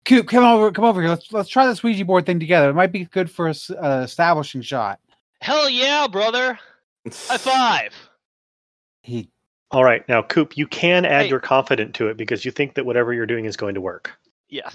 Coop, 0.04 0.28
come 0.28 0.44
over 0.44 0.70
come 0.72 0.84
over 0.84 1.00
here. 1.00 1.10
Let's 1.10 1.32
let's 1.32 1.48
try 1.48 1.66
this 1.66 1.82
Ouija 1.82 2.04
board 2.04 2.24
thing 2.26 2.40
together. 2.40 2.70
It 2.70 2.74
might 2.74 2.92
be 2.92 3.04
good 3.06 3.30
for 3.30 3.48
a 3.48 3.54
uh, 3.82 4.02
establishing 4.02 4.62
shot. 4.62 4.98
Hell 5.40 5.68
yeah, 5.68 6.06
brother. 6.06 6.58
High 7.06 7.36
five. 7.38 7.94
He 9.02 9.28
All 9.70 9.84
right, 9.84 10.06
now 10.08 10.22
Coop, 10.22 10.56
you 10.56 10.66
can 10.66 11.04
add 11.04 11.22
Hey. 11.24 11.28
your 11.28 11.40
confident 11.40 11.94
to 11.96 12.08
it 12.08 12.16
because 12.16 12.44
you 12.44 12.50
think 12.50 12.74
that 12.74 12.86
whatever 12.86 13.12
you're 13.12 13.26
doing 13.26 13.44
is 13.46 13.56
going 13.56 13.74
to 13.74 13.80
work. 13.80 14.12
Yeah. 14.48 14.68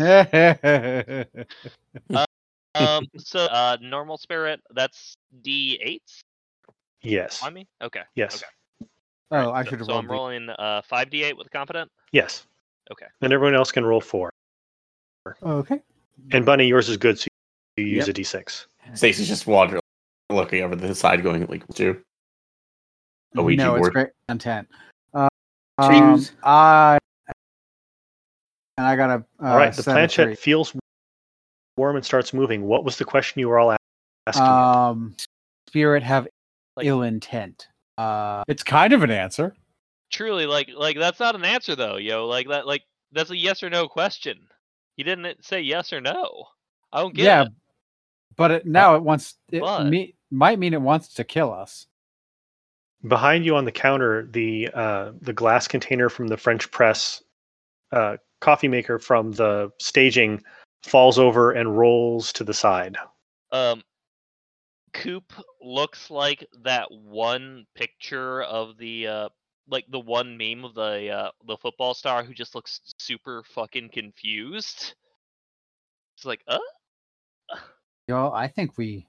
oh, 2.13 2.25
um. 2.75 3.05
So, 3.17 3.39
uh, 3.45 3.77
normal 3.81 4.17
spirit. 4.17 4.61
That's 4.73 5.15
D8? 5.43 5.99
Yes. 7.01 7.41
on 7.43 7.53
me. 7.53 7.67
Okay. 7.81 8.01
Yes. 8.15 8.35
Okay. 8.81 8.89
Oh, 9.31 9.51
I 9.51 9.63
so, 9.63 9.69
should 9.69 9.79
have 9.79 9.85
So 9.87 9.93
rolled. 9.93 10.03
I'm 10.03 10.07
the- 10.07 10.13
rolling 10.13 10.49
uh 10.49 10.81
five 10.87 11.09
D 11.09 11.23
eight 11.23 11.37
with 11.37 11.49
confident. 11.51 11.91
Yes. 12.11 12.45
Okay. 12.91 13.05
And 13.21 13.33
everyone 13.33 13.55
else 13.55 13.71
can 13.71 13.83
roll 13.85 14.01
four. 14.01 14.29
Okay. 15.43 15.81
And 16.31 16.45
Bunny, 16.45 16.67
yours 16.67 16.87
is 16.89 16.97
good, 16.97 17.19
so 17.19 17.27
you 17.77 17.85
use 17.85 18.07
Yep. 18.07 18.17
a 18.17 18.21
d6. 18.21 18.65
Stacy's 18.93 19.27
just 19.27 19.47
wandering, 19.47 19.81
looking 20.29 20.61
over 20.63 20.75
the 20.75 20.93
side, 20.93 21.23
going 21.23 21.45
like, 21.47 21.63
"What 21.67 21.79
you?" 21.79 22.01
A 23.35 23.41
Ouija 23.43 23.63
no, 23.63 23.75
it's 23.75 23.81
board. 23.81 23.93
great 23.93 24.07
content. 24.29 24.67
Uh, 25.13 25.27
um, 25.79 26.17
Choose. 26.19 26.31
I 26.43 26.97
and 28.77 28.85
I 28.87 28.95
got 28.95 29.09
a 29.09 29.13
uh, 29.43 29.49
all 29.49 29.57
right, 29.57 29.73
the 29.73 29.81
set 29.83 29.91
of 29.91 29.95
planchette 29.95 30.37
feels 30.37 30.75
warm 31.77 31.95
and 31.95 32.05
starts 32.05 32.33
moving. 32.33 32.63
What 32.63 32.83
was 32.83 32.97
the 32.97 33.05
question 33.05 33.39
you 33.39 33.49
were 33.49 33.59
all 33.59 33.75
asking? 34.27 34.43
Um, 34.43 35.15
spirit 35.67 36.03
have 36.03 36.27
Like- 36.75 36.85
ill 36.85 37.01
intent. 37.01 37.67
Uh, 37.97 38.43
it's 38.47 38.63
kind 38.63 38.93
of 38.93 39.03
an 39.03 39.11
answer. 39.11 39.55
Truly, 40.11 40.45
like, 40.45 40.69
like 40.75 40.97
that's 40.97 41.19
not 41.19 41.35
an 41.35 41.45
answer 41.45 41.75
though, 41.75 41.97
yo. 41.97 42.27
Like 42.27 42.47
that, 42.49 42.67
like 42.67 42.83
that's 43.11 43.29
a 43.31 43.37
yes 43.37 43.63
or 43.63 43.69
no 43.69 43.87
question. 43.87 44.47
He 44.97 45.03
didn't 45.03 45.43
say 45.43 45.61
yes 45.61 45.91
or 45.91 46.01
no. 46.01 46.45
I 46.91 47.01
don't 47.01 47.13
get 47.15 47.25
yeah, 47.25 47.41
it. 47.43 47.51
but 48.37 48.51
it, 48.51 48.65
now 48.65 48.95
it 48.95 49.03
wants 49.03 49.35
it 49.51 49.61
But- 49.61 49.85
me, 49.87 50.15
might 50.31 50.59
mean 50.59 50.73
it 50.73 50.81
wants 50.81 51.13
to 51.15 51.23
kill 51.23 51.53
us. 51.53 51.87
Behind 53.05 53.45
you 53.45 53.55
on 53.55 53.65
the 53.65 53.71
counter, 53.71 54.27
the 54.31 54.69
uh, 54.73 55.11
the 55.21 55.33
glass 55.33 55.67
container 55.67 56.09
from 56.09 56.27
the 56.27 56.37
French 56.37 56.71
press 56.71 57.21
uh, 57.91 58.17
coffee 58.41 58.67
maker 58.67 58.97
from 58.99 59.31
the 59.33 59.71
staging 59.79 60.41
falls 60.85 61.17
over 61.19 61.51
and 61.51 61.77
rolls 61.77 62.31
to 62.33 62.43
the 62.43 62.53
side. 62.53 62.95
Um, 63.51 63.83
Coop 64.93 65.33
looks 65.61 66.09
like 66.09 66.47
that 66.63 66.87
one 66.91 67.65
picture 67.75 68.43
of 68.43 68.77
the 68.77 69.07
uh 69.07 69.29
like 69.67 69.85
the 69.89 69.99
one 69.99 70.37
meme 70.37 70.63
of 70.63 70.73
the 70.73 71.09
uh 71.09 71.31
the 71.45 71.57
football 71.57 71.93
star 71.93 72.23
who 72.23 72.33
just 72.33 72.55
looks 72.55 72.79
super 72.97 73.43
fucking 73.43 73.89
confused. 73.89 74.93
It's 76.15 76.25
like, 76.25 76.41
uh 76.47 76.59
Yo, 78.07 78.31
I 78.31 78.47
think 78.47 78.77
we 78.77 79.05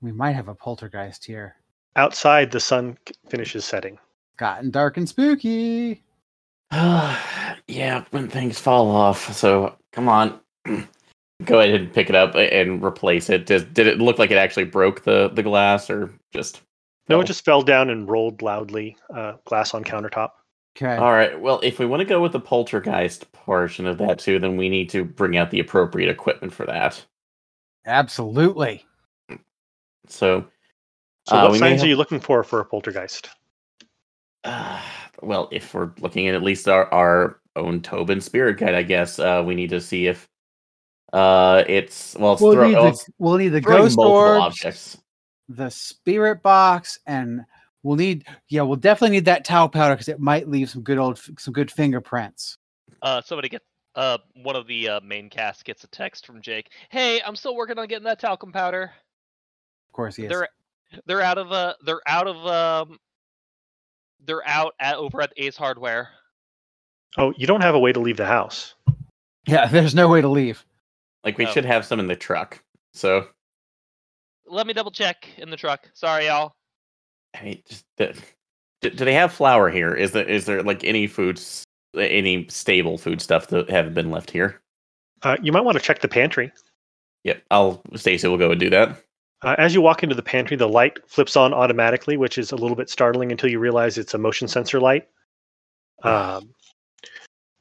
we 0.00 0.12
might 0.12 0.32
have 0.32 0.48
a 0.48 0.54
poltergeist 0.54 1.24
here. 1.24 1.56
Outside, 1.96 2.50
the 2.50 2.60
sun 2.60 2.98
finishes 3.28 3.64
setting. 3.64 3.98
Gotten 4.36 4.70
dark 4.70 4.98
and 4.98 5.08
spooky. 5.08 6.02
yeah, 6.72 8.04
when 8.10 8.28
things 8.28 8.60
fall 8.60 8.90
off. 8.90 9.32
So 9.34 9.74
come 9.92 10.08
on, 10.08 10.38
go 11.44 11.60
ahead 11.60 11.74
and 11.80 11.92
pick 11.92 12.08
it 12.08 12.14
up 12.14 12.34
and 12.34 12.82
replace 12.82 13.28
it. 13.30 13.46
Did, 13.46 13.72
did 13.74 13.86
it 13.86 13.98
look 13.98 14.18
like 14.18 14.30
it 14.30 14.38
actually 14.38 14.64
broke 14.64 15.04
the 15.04 15.28
the 15.28 15.42
glass, 15.42 15.90
or 15.90 16.12
just? 16.32 16.62
No, 17.08 17.16
fell? 17.16 17.20
it 17.22 17.26
just 17.26 17.44
fell 17.44 17.62
down 17.62 17.90
and 17.90 18.08
rolled 18.08 18.42
loudly. 18.42 18.96
Uh, 19.14 19.34
glass 19.44 19.74
on 19.74 19.84
countertop. 19.84 20.30
Okay. 20.76 20.96
All 20.96 21.12
right. 21.12 21.40
Well, 21.40 21.60
if 21.62 21.78
we 21.78 21.86
want 21.86 22.00
to 22.00 22.04
go 22.04 22.20
with 22.20 22.32
the 22.32 22.40
poltergeist 22.40 23.30
portion 23.32 23.86
of 23.86 23.96
that 23.98 24.18
too, 24.18 24.38
then 24.38 24.56
we 24.56 24.68
need 24.68 24.90
to 24.90 25.04
bring 25.04 25.36
out 25.36 25.50
the 25.50 25.60
appropriate 25.60 26.10
equipment 26.10 26.52
for 26.52 26.66
that. 26.66 27.02
Absolutely. 27.86 28.84
So, 30.08 30.44
So, 31.28 31.36
Uh, 31.36 31.42
what 31.44 31.52
we 31.52 31.58
signs 31.58 31.80
have- 31.80 31.86
are 31.86 31.88
you 31.88 31.96
looking 31.96 32.20
for 32.20 32.42
for 32.44 32.60
a 32.60 32.64
poltergeist? 32.64 33.30
uh, 34.44 34.80
well, 35.22 35.48
if 35.50 35.72
we're 35.74 35.92
looking 36.00 36.28
at 36.28 36.34
at 36.34 36.42
least 36.42 36.68
our, 36.68 36.92
our 36.92 37.40
own 37.56 37.80
Tobin 37.80 38.20
spirit 38.20 38.58
guide, 38.58 38.74
I 38.74 38.82
guess 38.82 39.18
uh, 39.18 39.42
we 39.46 39.54
need 39.54 39.70
to 39.70 39.80
see 39.80 40.06
if 40.08 40.28
uh, 41.12 41.62
it's 41.66 42.14
well, 42.18 42.32
it's 42.34 42.42
We'll 42.42 42.52
throw- 42.52 42.68
need 42.68 42.76
the 42.76 42.86
it's 42.88 43.08
we'll 43.18 43.38
need 43.38 43.48
the 43.48 43.60
ghost 43.60 43.96
multiple 43.96 44.12
orbs, 44.12 44.40
objects. 44.42 44.98
the 45.48 45.70
spirit 45.70 46.42
box, 46.42 46.98
and 47.06 47.42
we'll 47.82 47.96
need 47.96 48.26
yeah, 48.48 48.62
we'll 48.62 48.76
definitely 48.76 49.16
need 49.16 49.24
that 49.26 49.44
towel 49.44 49.68
powder 49.68 49.94
because 49.94 50.08
it 50.08 50.20
might 50.20 50.48
leave 50.48 50.68
some 50.70 50.82
good 50.82 50.98
old 50.98 51.20
some 51.38 51.52
good 51.54 51.70
fingerprints. 51.70 52.58
uh 53.02 53.22
somebody 53.24 53.48
get 53.48 53.62
uh 53.94 54.18
one 54.42 54.56
of 54.56 54.66
the 54.66 54.88
uh, 54.88 55.00
main 55.02 55.30
cast 55.30 55.64
gets 55.64 55.84
a 55.84 55.88
text 55.88 56.26
from 56.26 56.42
Jake. 56.42 56.70
Hey, 56.90 57.20
I'm 57.24 57.36
still 57.36 57.54
working 57.56 57.78
on 57.78 57.86
getting 57.88 58.04
that 58.04 58.18
talcum 58.20 58.52
powder. 58.52 58.90
Of 59.88 59.92
course, 59.92 60.16
he 60.16 60.24
is. 60.24 60.28
They're 60.30 60.48
they're 61.06 61.22
out 61.22 61.38
of 61.38 61.52
uh 61.52 61.74
they're 61.84 62.02
out 62.06 62.26
of 62.26 62.36
um 62.46 62.98
they're 64.24 64.46
out 64.46 64.74
at 64.80 64.96
over 64.96 65.20
at 65.22 65.32
Ace 65.36 65.56
Hardware. 65.56 66.08
Oh, 67.16 67.32
you 67.36 67.46
don't 67.46 67.60
have 67.62 67.74
a 67.74 67.78
way 67.78 67.92
to 67.92 68.00
leave 68.00 68.16
the 68.16 68.26
house. 68.26 68.74
Yeah, 69.46 69.66
there's 69.70 69.94
no 69.94 70.08
way 70.08 70.20
to 70.20 70.28
leave. 70.28 70.64
Like 71.26 71.36
we 71.38 71.46
Oh. 71.46 71.50
should 71.50 71.64
have 71.66 71.84
some 71.84 72.00
in 72.00 72.06
the 72.06 72.16
truck. 72.16 72.62
So 72.94 73.28
Let 74.46 74.66
me 74.68 74.72
double 74.72 74.92
check 74.92 75.28
in 75.38 75.50
the 75.50 75.56
truck. 75.56 75.90
Sorry, 75.92 76.26
y'all. 76.26 76.52
I 77.34 77.42
mean, 77.42 77.62
just 77.68 77.84
do, 77.98 78.12
do 78.80 78.90
they 79.04 79.12
have 79.12 79.32
flour 79.32 79.68
here? 79.68 79.92
Is 79.92 80.12
there 80.12 80.24
is 80.24 80.46
there 80.46 80.62
like 80.62 80.84
any 80.84 81.08
foods, 81.08 81.64
any 81.96 82.46
stable 82.48 82.96
food 82.96 83.20
stuff 83.20 83.48
that 83.48 83.68
haven't 83.68 83.94
been 83.94 84.12
left 84.12 84.30
here? 84.30 84.62
Uh, 85.22 85.36
you 85.42 85.50
might 85.50 85.62
want 85.62 85.76
to 85.76 85.82
check 85.82 86.00
the 86.00 86.06
pantry. 86.08 86.52
Yep, 87.24 87.42
I'll 87.50 87.82
Stacy 87.96 88.28
will 88.28 88.38
go 88.38 88.52
and 88.52 88.60
do 88.60 88.70
that. 88.70 89.02
Uh, 89.42 89.56
as 89.58 89.74
you 89.74 89.80
walk 89.80 90.04
into 90.04 90.14
the 90.14 90.22
pantry, 90.22 90.56
the 90.56 90.68
light 90.68 90.98
flips 91.08 91.36
on 91.36 91.52
automatically, 91.52 92.16
which 92.16 92.38
is 92.38 92.52
a 92.52 92.56
little 92.56 92.76
bit 92.76 92.88
startling 92.88 93.32
until 93.32 93.50
you 93.50 93.58
realize 93.58 93.98
it's 93.98 94.14
a 94.14 94.18
motion 94.18 94.46
sensor 94.46 94.78
light. 94.80 95.08
Um, 96.04 96.54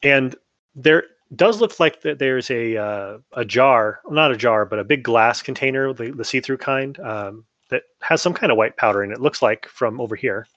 and 0.03 0.35
there 0.75 1.05
does 1.35 1.61
look 1.61 1.79
like 1.79 2.01
that 2.01 2.19
there's 2.19 2.51
a 2.51 2.77
uh, 2.77 3.17
a 3.33 3.45
jar, 3.45 4.01
not 4.09 4.31
a 4.31 4.37
jar, 4.37 4.65
but 4.65 4.79
a 4.79 4.83
big 4.83 5.03
glass 5.03 5.41
container, 5.41 5.93
the, 5.93 6.11
the 6.11 6.25
see-through 6.25 6.57
kind, 6.57 6.99
um, 6.99 7.45
that 7.69 7.83
has 8.01 8.21
some 8.21 8.33
kind 8.33 8.51
of 8.51 8.57
white 8.57 8.77
powder 8.77 9.03
in 9.03 9.11
it. 9.11 9.19
Looks 9.19 9.41
like 9.41 9.67
from 9.67 9.99
over 9.99 10.15
here. 10.15 10.47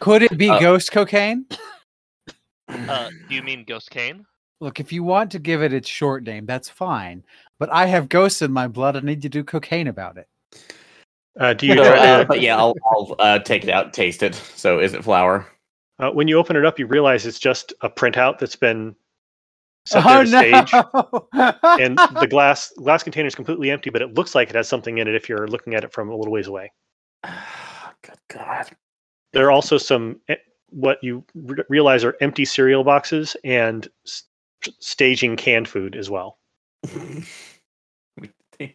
Could 0.00 0.22
it 0.22 0.36
be 0.36 0.48
Uh, 0.48 0.58
ghost 0.58 0.90
cocaine? 0.90 1.46
Uh, 2.68 3.08
do 3.28 3.34
you 3.34 3.42
mean 3.42 3.64
Ghost 3.64 3.90
Cane? 3.90 4.26
Look, 4.60 4.80
if 4.80 4.92
you 4.92 5.02
want 5.04 5.30
to 5.32 5.38
give 5.38 5.62
it 5.62 5.72
its 5.72 5.88
short 5.88 6.24
name, 6.24 6.46
that's 6.46 6.68
fine. 6.68 7.24
But 7.58 7.72
I 7.72 7.86
have 7.86 8.08
ghosts 8.08 8.42
in 8.42 8.52
my 8.52 8.66
blood. 8.66 8.96
I 8.96 9.00
need 9.00 9.22
to 9.22 9.28
do 9.28 9.44
cocaine 9.44 9.88
about 9.88 10.16
it. 10.16 10.28
Uh, 11.38 11.54
do 11.54 11.66
you? 11.66 11.76
So, 11.76 11.84
try 11.84 11.98
uh, 11.98 12.18
to- 12.20 12.26
but 12.26 12.40
yeah, 12.40 12.56
I'll, 12.56 12.74
I'll 12.90 13.16
uh, 13.18 13.38
take 13.38 13.64
it 13.64 13.70
out, 13.70 13.92
taste 13.92 14.22
it. 14.22 14.34
So 14.34 14.80
is 14.80 14.94
it 14.94 15.04
flour? 15.04 15.46
uh, 15.98 16.10
when 16.10 16.28
you 16.28 16.38
open 16.38 16.56
it 16.56 16.64
up, 16.64 16.78
you 16.78 16.86
realize 16.86 17.26
it's 17.26 17.38
just 17.38 17.72
a 17.82 17.88
printout 17.88 18.38
that's 18.38 18.56
been 18.56 18.94
set 19.84 20.04
oh 20.04 20.24
there 20.24 20.24
to 20.24 20.66
stage. 20.66 20.72
and 21.80 21.98
the 22.20 22.26
glass 22.28 22.72
glass 22.76 23.02
container 23.02 23.26
is 23.26 23.34
completely 23.34 23.70
empty, 23.70 23.90
but 23.90 24.02
it 24.02 24.14
looks 24.14 24.34
like 24.34 24.50
it 24.50 24.56
has 24.56 24.68
something 24.68 24.98
in 24.98 25.08
it 25.08 25.14
if 25.14 25.28
you're 25.28 25.48
looking 25.48 25.74
at 25.74 25.84
it 25.84 25.92
from 25.92 26.08
a 26.08 26.16
little 26.16 26.32
ways 26.32 26.46
away. 26.46 26.72
Good 27.24 28.18
God. 28.28 28.70
There 29.32 29.46
are 29.46 29.50
also 29.50 29.78
some 29.78 30.20
eh, 30.28 30.36
what 30.70 30.98
you 31.02 31.24
re- 31.34 31.64
realize 31.68 32.04
are 32.04 32.16
empty 32.20 32.44
cereal 32.44 32.84
boxes 32.84 33.36
and 33.44 33.88
s- 34.06 34.24
staging 34.80 35.36
canned 35.36 35.68
food 35.68 35.96
as 35.96 36.10
well. 36.10 36.38
uh, 38.60 38.66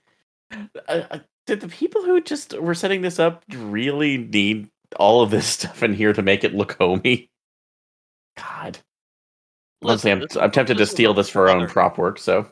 uh, 0.88 1.20
did 1.46 1.62
the 1.62 1.68
people 1.68 2.04
who 2.04 2.22
just 2.22 2.58
were 2.60 2.76
setting 2.76 3.02
this 3.02 3.20
up 3.20 3.44
really 3.54 4.18
need 4.18 4.70
all 4.98 5.22
of 5.22 5.32
this 5.32 5.46
stuff 5.48 5.84
in 5.84 5.94
here 5.94 6.14
to 6.14 6.22
make 6.22 6.44
it 6.44 6.54
look 6.54 6.74
homey? 6.74 7.30
God. 8.38 8.80
Honestly, 9.84 10.12
I'm, 10.12 10.20
this- 10.22 10.36
I'm 10.38 10.52
tempted 10.52 10.78
to 10.78 10.86
steal 10.86 11.14
this 11.14 11.30
for 11.30 11.50
our 11.50 11.56
own 11.56 11.68
prop 11.68 11.98
work, 11.98 12.18
so. 12.20 12.48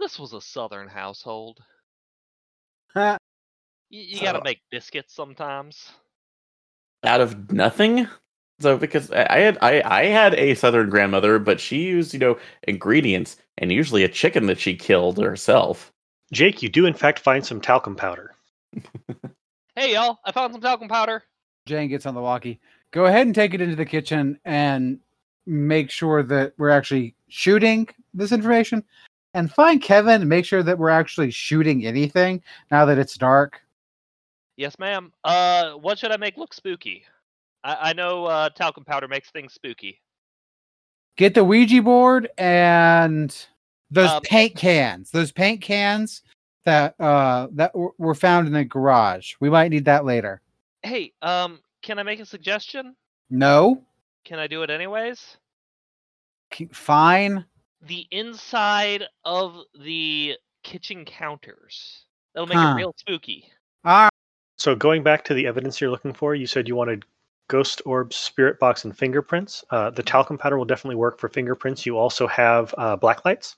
This 0.00 0.18
was 0.18 0.32
a 0.32 0.40
southern 0.40 0.88
household. 0.88 1.60
Huh. 2.94 3.18
You, 3.90 4.02
you 4.02 4.20
gotta 4.20 4.38
So- 4.38 4.44
make 4.44 4.60
biscuits 4.70 5.14
sometimes. 5.14 5.90
out 7.04 7.20
of 7.20 7.52
nothing. 7.52 8.08
So 8.60 8.76
because 8.76 9.10
I 9.10 9.26
I 9.28 9.38
had 9.40 9.58
I, 9.60 9.82
I 9.84 10.04
had 10.06 10.34
a 10.34 10.54
southern 10.54 10.88
grandmother, 10.88 11.38
but 11.40 11.58
she 11.60 11.82
used 11.82 12.12
you 12.14 12.20
know 12.20 12.38
ingredients 12.68 13.36
and 13.58 13.72
usually 13.72 14.04
a 14.04 14.08
chicken 14.08 14.46
that 14.46 14.60
she 14.60 14.76
killed 14.76 15.18
herself. 15.18 15.92
Jake, 16.32 16.62
you 16.62 16.68
do 16.68 16.86
in 16.86 16.94
fact 16.94 17.18
find 17.18 17.44
some 17.44 17.60
talcum 17.60 17.96
powder. 17.96 18.34
Hey 19.74 19.94
y'all, 19.94 20.18
I 20.24 20.32
found 20.32 20.52
some 20.52 20.60
talcum 20.60 20.86
powder. 20.88 21.22
Jane 21.64 21.88
gets 21.88 22.04
on 22.04 22.14
the 22.14 22.20
walkie. 22.20 22.60
Go 22.92 23.06
ahead 23.06 23.24
and 23.26 23.34
take 23.34 23.54
it 23.54 23.62
into 23.62 23.74
the 23.74 23.86
kitchen 23.86 24.38
and 24.44 24.98
make 25.46 25.90
sure 25.90 26.22
that 26.22 26.52
we're 26.58 26.70
actually 26.70 27.14
shooting 27.28 27.88
this 28.14 28.32
information. 28.32 28.82
And 29.34 29.50
find 29.50 29.80
Kevin 29.80 30.20
and 30.20 30.28
make 30.28 30.44
sure 30.44 30.62
that 30.62 30.78
we're 30.78 30.90
actually 30.90 31.30
shooting 31.30 31.86
anything 31.86 32.42
now 32.70 32.84
that 32.84 32.98
it's 32.98 33.16
dark. 33.16 33.62
Yes, 34.56 34.78
ma'am. 34.78 35.10
Uh, 35.24 35.72
what 35.72 35.98
should 35.98 36.10
I 36.10 36.18
make 36.18 36.36
look 36.36 36.52
spooky? 36.52 37.04
I, 37.64 37.90
I 37.90 37.92
know 37.94 38.26
uh, 38.26 38.50
talcum 38.50 38.84
powder 38.84 39.08
makes 39.08 39.30
things 39.30 39.54
spooky. 39.54 40.00
Get 41.16 41.34
the 41.34 41.44
Ouija 41.44 41.80
board 41.82 42.28
and 42.36 43.34
those 43.90 44.10
Um, 44.10 44.22
paint 44.22 44.56
cans. 44.56 45.10
Those 45.10 45.32
paint 45.32 45.62
cans 45.62 46.22
that 46.64 46.94
uh 47.00 47.48
that 47.52 47.72
w- 47.72 47.92
were 47.98 48.14
found 48.14 48.46
in 48.46 48.52
the 48.52 48.64
garage. 48.64 49.34
We 49.40 49.50
might 49.50 49.70
need 49.70 49.84
that 49.86 50.04
later. 50.04 50.40
Hey, 50.82 51.12
um, 51.22 51.60
can 51.82 51.98
I 51.98 52.02
make 52.02 52.20
a 52.20 52.26
suggestion? 52.26 52.94
No, 53.30 53.82
Can 54.24 54.38
I 54.38 54.46
do 54.46 54.62
it 54.62 54.70
anyways? 54.70 55.36
Fine. 56.72 57.44
The 57.80 58.06
inside 58.10 59.04
of 59.24 59.56
the 59.80 60.36
kitchen 60.62 61.04
counters. 61.04 62.04
That'll 62.34 62.46
make 62.46 62.58
Huh. 62.58 62.74
it 62.74 62.76
real 62.76 62.94
spooky. 62.96 63.50
All 63.84 64.02
right. 64.04 64.10
So 64.58 64.76
going 64.76 65.02
back 65.02 65.24
to 65.24 65.34
the 65.34 65.46
evidence 65.46 65.80
you're 65.80 65.90
looking 65.90 66.12
for, 66.12 66.34
you 66.34 66.46
said 66.46 66.68
you 66.68 66.76
wanted 66.76 67.04
ghost 67.48 67.82
orbs, 67.84 68.16
spirit 68.16 68.58
box, 68.60 68.84
and 68.84 68.96
fingerprints. 68.96 69.64
Uh, 69.70 69.90
the 69.90 70.02
talcum 70.02 70.38
powder 70.38 70.56
will 70.56 70.64
definitely 70.64 70.96
work 70.96 71.18
for 71.18 71.28
fingerprints. 71.28 71.84
You 71.84 71.98
also 71.98 72.26
have 72.28 72.74
uh, 72.78 72.96
black 72.96 73.24
lights. 73.24 73.56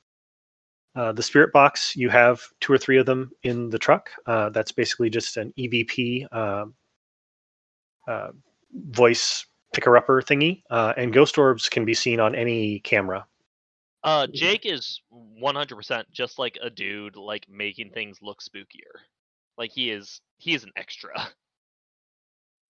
Uh, 0.97 1.13
the 1.13 1.23
spirit 1.23 1.53
box, 1.53 1.95
you 1.97 2.09
have 2.09 2.41
two 2.61 2.73
or 2.73 2.79
three 2.79 2.97
of 2.99 3.07
them 3.07 3.31
in 3.43 3.69
the 3.69 3.79
truck. 3.79 4.11
Uh, 4.27 4.49
that's 4.51 4.73
basically 4.73 5.11
just 5.11 5.37
an 5.37 5.53
EVP 5.59 6.33
um, 6.35 6.75
uh, 8.07 8.29
voice 8.73 9.45
picker 9.75 9.97
upper 9.97 10.23
thingy. 10.23 10.63
Uh, 10.71 10.95
and 10.97 11.13
ghost 11.13 11.37
orbs 11.37 11.69
can 11.69 11.85
be 11.85 11.95
seen 11.95 12.21
on 12.21 12.35
any 12.35 12.79
camera. 12.81 13.27
Uh, 14.03 14.27
Jake 14.27 14.67
is 14.67 15.01
100% 15.43 16.05
just 16.13 16.39
like 16.39 16.59
a 16.63 16.71
dude, 16.71 17.17
like 17.17 17.47
making 17.49 17.91
things 17.91 18.19
look 18.23 18.41
spookier. 18.43 19.01
Like 19.57 19.71
he 19.73 19.91
is, 19.91 20.21
he 20.39 20.55
is 20.55 20.65
an 20.65 20.73
extra. 20.77 21.13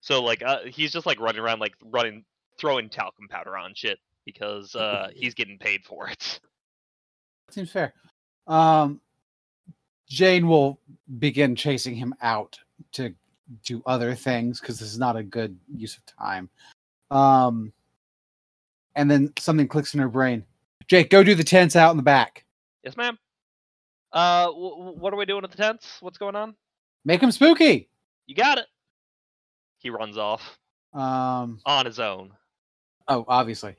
So 0.01 0.23
like, 0.23 0.43
uh, 0.43 0.59
he's 0.67 0.91
just 0.91 1.05
like 1.05 1.19
running 1.19 1.41
around, 1.41 1.59
like 1.59 1.73
running, 1.83 2.23
throwing 2.59 2.89
talcum 2.89 3.27
powder 3.27 3.57
on 3.57 3.73
shit 3.73 3.99
because 4.25 4.75
uh, 4.75 5.09
he's 5.15 5.33
getting 5.33 5.57
paid 5.57 5.83
for 5.83 6.07
it. 6.07 6.39
Seems 7.49 7.71
fair. 7.71 7.93
Um, 8.47 9.01
Jane 10.07 10.47
will 10.47 10.79
begin 11.19 11.55
chasing 11.55 11.95
him 11.95 12.13
out 12.21 12.57
to 12.93 13.13
do 13.63 13.81
other 13.85 14.15
things 14.15 14.59
because 14.59 14.79
this 14.79 14.91
is 14.91 14.99
not 14.99 15.15
a 15.15 15.23
good 15.23 15.57
use 15.75 15.97
of 15.97 16.05
time. 16.05 16.49
Um, 17.15 17.71
and 18.95 19.09
then 19.09 19.31
something 19.37 19.67
clicks 19.67 19.93
in 19.93 19.99
her 19.99 20.09
brain. 20.09 20.43
Jake, 20.87 21.09
go 21.09 21.23
do 21.23 21.35
the 21.35 21.43
tents 21.43 21.75
out 21.75 21.91
in 21.91 21.97
the 21.97 22.03
back. 22.03 22.43
Yes, 22.83 22.95
ma'am. 22.97 23.17
Uh, 24.13 24.45
w- 24.47 24.69
w- 24.77 24.97
what 24.99 25.13
are 25.13 25.17
we 25.17 25.25
doing 25.25 25.43
at 25.43 25.51
the 25.51 25.57
tents? 25.57 25.97
What's 26.01 26.17
going 26.17 26.35
on? 26.35 26.55
Make 27.03 27.21
them 27.21 27.31
spooky. 27.31 27.89
You 28.27 28.35
got 28.35 28.57
it. 28.57 28.65
He 29.79 29.89
runs 29.89 30.17
off 30.17 30.57
Um, 30.93 31.59
on 31.65 31.85
his 31.85 31.99
own. 31.99 32.31
oh, 33.07 33.25
obviously. 33.27 33.75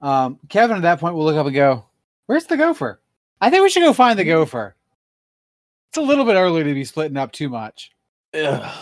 Um, 0.00 0.38
Kevin 0.48 0.76
at 0.76 0.82
that 0.82 1.00
point 1.00 1.14
will 1.14 1.24
look 1.24 1.36
up 1.36 1.46
and 1.46 1.54
go, 1.54 1.84
Where's 2.26 2.46
the 2.46 2.56
gopher? 2.56 3.00
I 3.40 3.50
think 3.50 3.62
we 3.62 3.70
should 3.70 3.82
go 3.82 3.92
find 3.92 4.18
the 4.18 4.24
gopher. 4.24 4.74
It's 5.90 5.98
a 5.98 6.02
little 6.02 6.24
bit 6.24 6.34
early 6.34 6.62
to 6.64 6.74
be 6.74 6.84
splitting 6.84 7.16
up 7.16 7.32
too 7.32 7.48
much. 7.48 7.92
Ugh. 8.34 8.76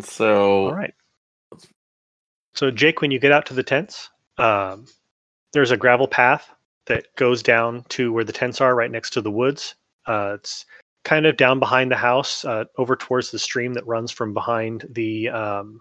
So 0.00 0.66
All 0.68 0.74
right. 0.74 0.94
So, 2.54 2.70
Jake, 2.70 3.00
when 3.00 3.10
you 3.10 3.18
get 3.18 3.32
out 3.32 3.46
to 3.46 3.54
the 3.54 3.62
tents, 3.62 4.10
um, 4.38 4.86
there's 5.52 5.70
a 5.70 5.76
gravel 5.76 6.08
path 6.08 6.50
that 6.86 7.06
goes 7.16 7.42
down 7.42 7.84
to 7.90 8.12
where 8.12 8.24
the 8.24 8.32
tents 8.32 8.60
are, 8.60 8.74
right 8.74 8.90
next 8.90 9.10
to 9.10 9.20
the 9.20 9.30
woods. 9.30 9.74
Uh, 10.06 10.32
it's 10.34 10.64
kind 11.04 11.26
of 11.26 11.36
down 11.36 11.58
behind 11.58 11.90
the 11.90 11.96
house, 11.96 12.44
uh, 12.44 12.64
over 12.78 12.96
towards 12.96 13.30
the 13.30 13.38
stream 13.38 13.74
that 13.74 13.86
runs 13.86 14.10
from 14.10 14.34
behind 14.34 14.86
the 14.90 15.28
um, 15.28 15.80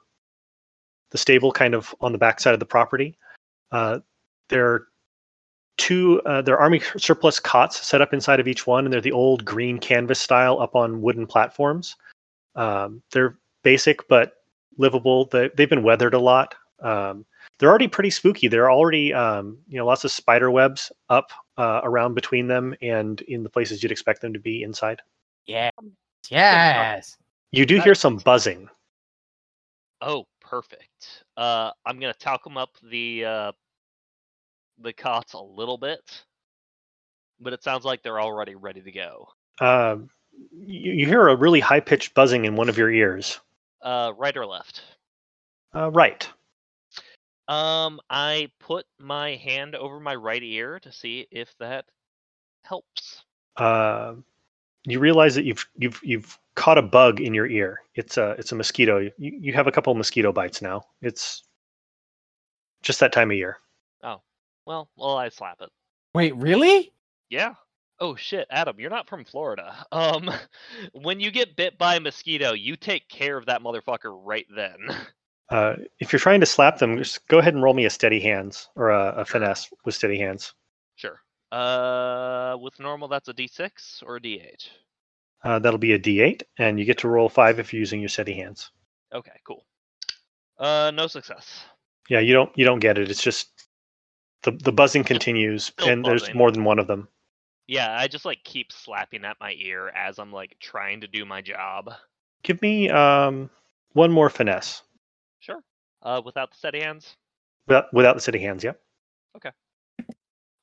the 1.12 1.18
stable, 1.18 1.52
kind 1.52 1.74
of 1.74 1.94
on 2.02 2.12
the 2.12 2.18
backside 2.18 2.54
of 2.54 2.60
the 2.60 2.66
property. 2.66 3.18
Uh, 3.72 4.00
there 4.50 4.68
are 4.68 4.88
two. 5.78 6.22
Uh, 6.26 6.42
there 6.42 6.56
are 6.56 6.62
army 6.62 6.82
surplus 6.98 7.40
cots 7.40 7.86
set 7.86 8.02
up 8.02 8.14
inside 8.14 8.40
of 8.40 8.48
each 8.48 8.68
one, 8.68 8.86
and 8.86 8.94
they're 8.94 9.02
the 9.02 9.12
old 9.12 9.44
green 9.46 9.80
canvas 9.80 10.20
style 10.20 10.60
up 10.62 10.76
on 10.76 11.02
wooden 11.02 11.26
platforms. 11.26 11.96
Um, 12.56 13.02
they're 13.12 13.38
basic 13.64 14.08
but 14.08 14.34
livable. 14.80 15.26
They, 15.26 15.50
they've 15.56 15.70
been 15.70 15.84
weathered 15.84 16.16
a 16.16 16.20
lot. 16.20 16.56
Um, 16.82 17.26
they're 17.60 17.70
already 17.70 17.88
pretty 17.88 18.10
spooky. 18.10 18.48
There 18.48 18.64
are 18.64 18.72
already 18.72 19.14
um, 19.14 19.60
you 19.68 19.78
know 19.78 19.86
lots 19.86 20.04
of 20.04 20.12
spider 20.12 20.50
webs 20.50 20.92
up 21.10 21.32
uh, 21.58 21.82
around 21.84 22.16
between 22.16 22.48
them 22.48 22.74
and 22.82 23.22
in 23.22 23.44
the 23.44 23.50
places 23.50 23.84
you'd 23.84 23.92
expect 23.92 24.22
them 24.22 24.34
to 24.34 24.40
be 24.40 24.64
inside. 24.64 25.02
Yeah. 25.46 25.70
Yes. 26.30 27.18
You 27.52 27.66
do 27.66 27.80
hear 27.82 27.96
some 27.96 28.18
buzzing. 28.18 28.70
Oh, 30.02 30.26
perfect. 30.40 31.24
Uh, 31.36 31.72
I'm 31.86 32.00
gonna 32.00 32.14
talcum 32.14 32.58
up 32.58 32.78
the 32.84 33.26
uh, 33.26 33.52
the 34.82 34.94
cots 34.94 35.34
a 35.34 35.42
little 35.42 35.78
bit, 35.78 36.24
but 37.40 37.54
it 37.54 37.64
sounds 37.64 37.84
like 37.84 38.04
they're 38.04 38.22
already 38.22 38.56
ready 38.56 38.82
to 38.82 38.92
go. 38.92 39.28
Um, 39.60 40.10
you, 40.52 40.94
you 40.94 41.06
hear 41.06 41.28
a 41.28 41.36
really 41.36 41.60
high 41.60 41.82
pitched 41.82 42.14
buzzing 42.14 42.46
in 42.46 42.56
one 42.56 42.70
of 42.70 42.78
your 42.78 42.92
ears. 42.92 43.40
Uh, 43.82 44.12
right 44.18 44.36
or 44.36 44.46
left? 44.46 44.82
Uh, 45.74 45.92
right. 45.92 46.28
Um, 47.48 48.00
I 48.10 48.50
put 48.60 48.86
my 49.00 49.36
hand 49.36 49.76
over 49.76 50.00
my 50.00 50.16
right 50.16 50.44
ear 50.44 50.80
to 50.82 50.92
see 50.92 51.28
if 51.32 51.54
that 51.60 51.86
helps. 52.64 53.24
Uh, 53.58 54.14
you 54.86 55.00
realize 55.00 55.36
that 55.36 55.46
you've 55.46 55.66
you've 55.76 56.00
you've 56.04 56.38
caught 56.56 56.78
a 56.78 56.82
bug 56.82 57.20
in 57.20 57.34
your 57.34 57.48
ear. 57.48 57.82
It's 57.96 58.18
a 58.18 58.32
it's 58.32 58.52
a 58.52 58.56
mosquito. 58.56 59.00
You, 59.00 59.12
you 59.18 59.54
have 59.54 59.68
a 59.68 59.72
couple 59.72 59.92
of 59.92 59.98
mosquito 59.98 60.32
bites 60.32 60.62
now. 60.62 60.84
It's 61.02 61.44
just 62.84 63.00
that 63.00 63.12
time 63.12 63.32
of 63.32 63.38
year. 63.38 63.58
Oh 64.04 64.22
well, 64.66 64.90
well, 64.96 65.18
I 65.18 65.30
slap 65.30 65.62
it. 65.62 65.70
Wait, 66.14 66.36
really? 66.36 66.92
Yeah. 67.30 67.56
Oh 68.02 68.16
shit, 68.16 68.48
Adam, 68.50 68.80
you're 68.80 68.90
not 68.90 69.10
from 69.10 69.26
Florida. 69.26 69.86
Um, 69.92 70.32
when 70.94 71.20
you 71.20 71.32
get 71.32 71.56
bit 71.56 71.78
by 71.78 71.96
a 71.96 72.00
mosquito, 72.00 72.54
you 72.54 72.76
take 72.76 73.10
care 73.10 73.38
of 73.38 73.46
that 73.48 73.62
motherfucker 73.62 74.18
right 74.24 74.48
then. 74.56 74.78
Uh, 75.52 75.76
if 75.98 76.14
you're 76.14 76.20
trying 76.20 76.40
to 76.40 76.46
slap 76.46 76.78
them, 76.78 76.96
just 76.96 77.28
go 77.28 77.40
ahead 77.40 77.56
and 77.56 77.64
roll 77.64 77.74
me 77.74 77.86
a 77.86 77.90
steady 77.90 78.20
hands 78.20 78.70
or 78.76 78.92
a, 78.92 79.16
a 79.18 79.26
finesse 79.26 79.68
with 79.84 79.96
steady 79.96 80.20
hands. 80.20 80.54
Sure. 80.96 81.20
Uh, 81.52 82.56
with 82.62 82.80
normal, 82.80 83.08
that's 83.08 83.30
a 83.30 83.34
D6 83.34 84.04
or 84.06 84.18
a 84.18 84.22
D8. 84.22 84.70
Uh, 85.44 85.58
that'll 85.58 85.80
be 85.80 85.94
a 85.94 86.00
D8, 86.00 86.44
and 86.60 86.78
you 86.80 86.86
get 86.86 87.00
to 87.00 87.08
roll 87.08 87.30
five 87.30 87.60
if 87.60 87.74
you're 87.74 87.80
using 87.80 88.00
your 88.00 88.10
steady 88.10 88.34
hands. 88.34 88.70
Okay, 89.12 89.32
cool. 89.44 89.66
Uh, 90.60 90.92
no 90.94 91.08
success. 91.08 91.64
Yeah, 92.10 92.20
you 92.20 92.34
don't 92.34 92.52
you 92.56 92.66
don't 92.66 92.80
get 92.80 92.98
it. 92.98 93.10
It's 93.10 93.24
just 93.24 93.68
the 94.44 94.52
the 94.52 94.72
buzzing 94.72 95.04
continues, 95.04 95.72
and 95.80 96.06
there's 96.06 96.34
more 96.34 96.52
than 96.52 96.64
one 96.64 96.78
of 96.78 96.88
them. 96.88 97.08
Yeah, 97.70 97.96
I 97.96 98.08
just 98.08 98.26
like 98.26 98.44
keep 98.44 98.72
slapping 98.72 99.24
at 99.26 99.38
my 99.40 99.54
ear 99.60 99.90
as 99.90 100.18
I'm 100.18 100.34
like 100.34 100.58
trying 100.60 101.02
to 101.02 101.08
do 101.08 101.24
my 101.24 101.40
job. 101.40 101.92
Give 102.42 102.60
me 102.64 102.90
um 102.90 103.52
one 103.94 104.12
more 104.12 104.32
finesse 104.32 104.82
Sure. 105.40 105.62
Uh, 106.02 106.20
without 106.26 106.50
the 106.50 106.58
steady 106.58 106.80
hands. 106.82 107.16
without, 107.68 107.94
without 107.94 108.16
the 108.16 108.22
steady 108.22 108.40
hands. 108.40 108.64
Yep. 108.64 108.82
Okay. 109.38 109.52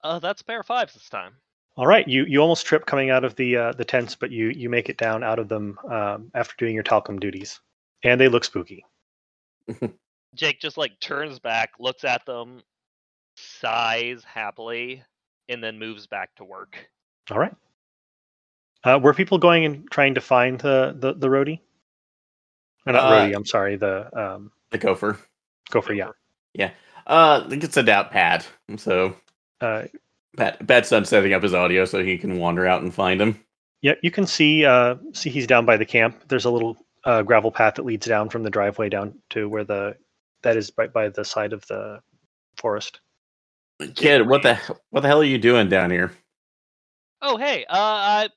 Uh, 0.03 0.19
that's 0.19 0.41
a 0.41 0.45
pair 0.45 0.59
of 0.59 0.67
fives 0.67 0.95
this 0.95 1.09
time. 1.09 1.35
All 1.77 1.87
right, 1.87 2.09
you 2.09 2.25
you 2.25 2.41
almost 2.41 2.67
trip 2.67 2.87
coming 2.87 3.11
out 3.11 3.23
of 3.23 3.37
the 3.37 3.57
uh, 3.57 3.73
the 3.73 3.85
tents, 3.85 4.17
but 4.17 4.33
you 4.33 4.49
you 4.49 4.69
make 4.69 4.89
it 4.89 4.99
down 4.99 5.23
out 5.23 5.39
of 5.39 5.49
them 5.49 5.79
um, 5.89 6.33
after 6.35 6.57
doing 6.59 6.75
your 6.75 6.83
talcum 6.83 7.21
duties, 7.21 7.61
and 8.03 8.21
they 8.21 8.27
look 8.29 8.43
spooky. 8.43 8.85
Jake 10.35 10.61
just 10.61 10.77
like 10.77 10.99
turns 10.99 11.39
back, 11.39 11.71
looks 11.79 12.03
at 12.03 12.27
them, 12.27 12.63
sighs 13.37 14.25
happily, 14.25 15.05
and 15.49 15.63
then 15.63 15.79
moves 15.79 16.09
back 16.09 16.35
to 16.37 16.45
work. 16.45 16.89
All 17.31 17.39
right. 17.39 17.55
Uh, 18.85 18.99
were 19.03 19.15
people 19.15 19.39
going 19.39 19.65
and 19.65 19.91
trying 19.91 20.15
to 20.15 20.21
find 20.21 20.59
the 20.61 20.95
the, 20.99 21.15
the 21.15 21.29
roadie? 21.29 21.61
Or 22.87 22.93
not 22.93 23.05
Uh, 23.05 23.11
roadie. 23.13 23.35
I'm 23.35 23.47
sorry. 23.47 23.77
The 23.77 24.09
um, 24.19 24.53
the 24.71 24.79
gopher. 24.79 25.19
gopher. 25.71 25.93
Yeah. 25.95 26.11
Uh, 27.09 27.43
I 27.45 27.49
think 27.49 27.63
it's 27.63 27.77
a 27.77 27.83
doubt 27.85 28.11
pad. 28.11 28.45
So 28.79 29.17
Uh, 29.61 29.85
Pat 30.37 30.67
Pat's 30.67 30.91
done 30.91 31.05
setting 31.05 31.33
up 31.33 31.43
his 31.43 31.55
audio 31.55 31.85
so 31.85 32.03
he 32.03 32.19
can 32.19 32.39
wander 32.39 32.67
out 32.67 32.83
and 32.83 32.93
find 32.95 33.21
him. 33.21 33.41
yeah. 33.83 33.95
You 34.03 34.11
can 34.11 34.27
see 34.27 34.65
uh, 34.65 34.97
see 35.13 35.31
he's 35.31 35.47
down 35.47 35.65
by 35.65 35.77
the 35.77 35.85
camp. 35.87 36.25
There's 36.29 36.45
a 36.45 36.51
little 36.51 36.77
uh, 37.05 37.23
gravel 37.23 37.51
path 37.53 37.77
that 37.77 37.85
leads 37.85 38.07
down 38.07 38.29
from 38.29 38.43
the 38.43 38.51
driveway 38.51 38.89
down 38.89 39.15
to 39.31 39.49
where 39.49 39.65
the 39.65 39.97
that 40.43 40.57
is 40.57 40.71
right 40.77 40.93
by 40.93 41.09
the 41.09 41.25
side 41.25 41.53
of 41.53 41.67
the 41.69 42.01
forest. 42.57 43.01
Kid, 43.95 44.27
what 44.29 44.43
the 44.43 44.57
what 44.91 45.01
the 45.03 45.09
hell 45.09 45.21
are 45.21 45.25
you 45.25 45.39
doing 45.39 45.69
down 45.69 45.91
here? 45.91 46.13
Oh, 47.23 47.37
hey, 47.37 47.65
uh, 47.69 47.75
I, 47.75 48.29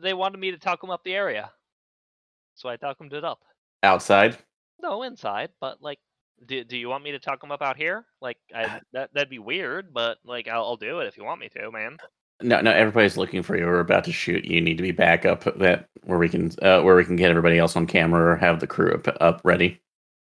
they 0.00 0.14
wanted 0.14 0.38
me 0.38 0.50
to 0.52 0.58
talcum 0.58 0.90
up 0.90 1.02
the 1.04 1.14
area, 1.14 1.50
so 2.54 2.68
I 2.68 2.76
talcumed 2.76 3.12
it 3.12 3.24
up. 3.24 3.40
Outside? 3.82 4.36
No, 4.80 5.02
inside, 5.02 5.50
but 5.60 5.82
like, 5.82 5.98
do, 6.44 6.64
do 6.64 6.76
you 6.76 6.88
want 6.88 7.04
me 7.04 7.12
to 7.12 7.18
talcum 7.18 7.50
up 7.50 7.62
out 7.62 7.76
here? 7.76 8.04
Like, 8.20 8.38
I, 8.54 8.80
that 8.92 9.10
that'd 9.12 9.30
be 9.30 9.38
weird, 9.38 9.92
but 9.92 10.18
like, 10.24 10.48
I'll, 10.48 10.64
I'll 10.64 10.76
do 10.76 11.00
it 11.00 11.06
if 11.06 11.16
you 11.16 11.24
want 11.24 11.40
me 11.40 11.48
to, 11.50 11.70
man. 11.70 11.96
No, 12.42 12.60
no. 12.60 12.70
Everybody's 12.70 13.16
looking 13.16 13.42
for 13.42 13.56
you. 13.56 13.64
We're 13.64 13.80
about 13.80 14.04
to 14.04 14.12
shoot. 14.12 14.44
You 14.44 14.60
need 14.60 14.76
to 14.76 14.82
be 14.82 14.92
back 14.92 15.24
up 15.24 15.44
that 15.58 15.88
where 16.04 16.18
we 16.18 16.28
can 16.28 16.52
uh, 16.60 16.82
where 16.82 16.94
we 16.94 17.04
can 17.04 17.16
get 17.16 17.30
everybody 17.30 17.58
else 17.58 17.76
on 17.76 17.86
camera 17.86 18.32
or 18.32 18.36
have 18.36 18.60
the 18.60 18.66
crew 18.66 18.92
up, 18.92 19.08
up 19.20 19.40
ready. 19.42 19.80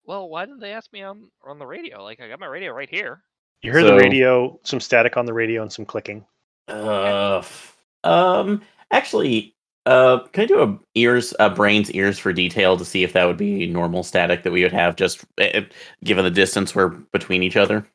Well, 0.04 0.28
why 0.28 0.44
didn't 0.44 0.60
they 0.60 0.72
ask 0.72 0.92
me 0.92 1.02
on 1.02 1.30
on 1.46 1.60
the 1.60 1.66
radio? 1.66 2.02
Like, 2.02 2.20
I 2.20 2.28
got 2.28 2.40
my 2.40 2.46
radio 2.46 2.72
right 2.72 2.90
here. 2.90 3.22
You 3.62 3.70
hear 3.70 3.84
the 3.84 3.94
radio, 3.94 4.58
some 4.64 4.80
static 4.80 5.16
on 5.16 5.26
the 5.26 5.32
radio, 5.32 5.62
and 5.62 5.72
some 5.72 5.84
clicking. 5.84 6.26
Uh, 6.68 7.42
um, 8.04 8.62
actually, 8.90 9.54
uh, 9.86 10.20
can 10.32 10.44
I 10.44 10.46
do 10.46 10.62
a 10.62 10.78
ears, 10.94 11.34
uh, 11.40 11.48
brains 11.48 11.90
ears 11.92 12.18
for 12.18 12.32
detail 12.32 12.76
to 12.76 12.84
see 12.84 13.02
if 13.02 13.12
that 13.14 13.24
would 13.24 13.36
be 13.36 13.66
normal 13.66 14.02
static 14.02 14.42
that 14.42 14.52
we 14.52 14.62
would 14.62 14.72
have 14.72 14.96
just 14.96 15.24
uh, 15.40 15.62
given 16.04 16.24
the 16.24 16.30
distance 16.30 16.74
we're 16.74 16.88
between 16.88 17.42
each 17.42 17.56
other? 17.56 17.86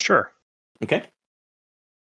Sure. 0.00 0.32
Okay. 0.82 1.04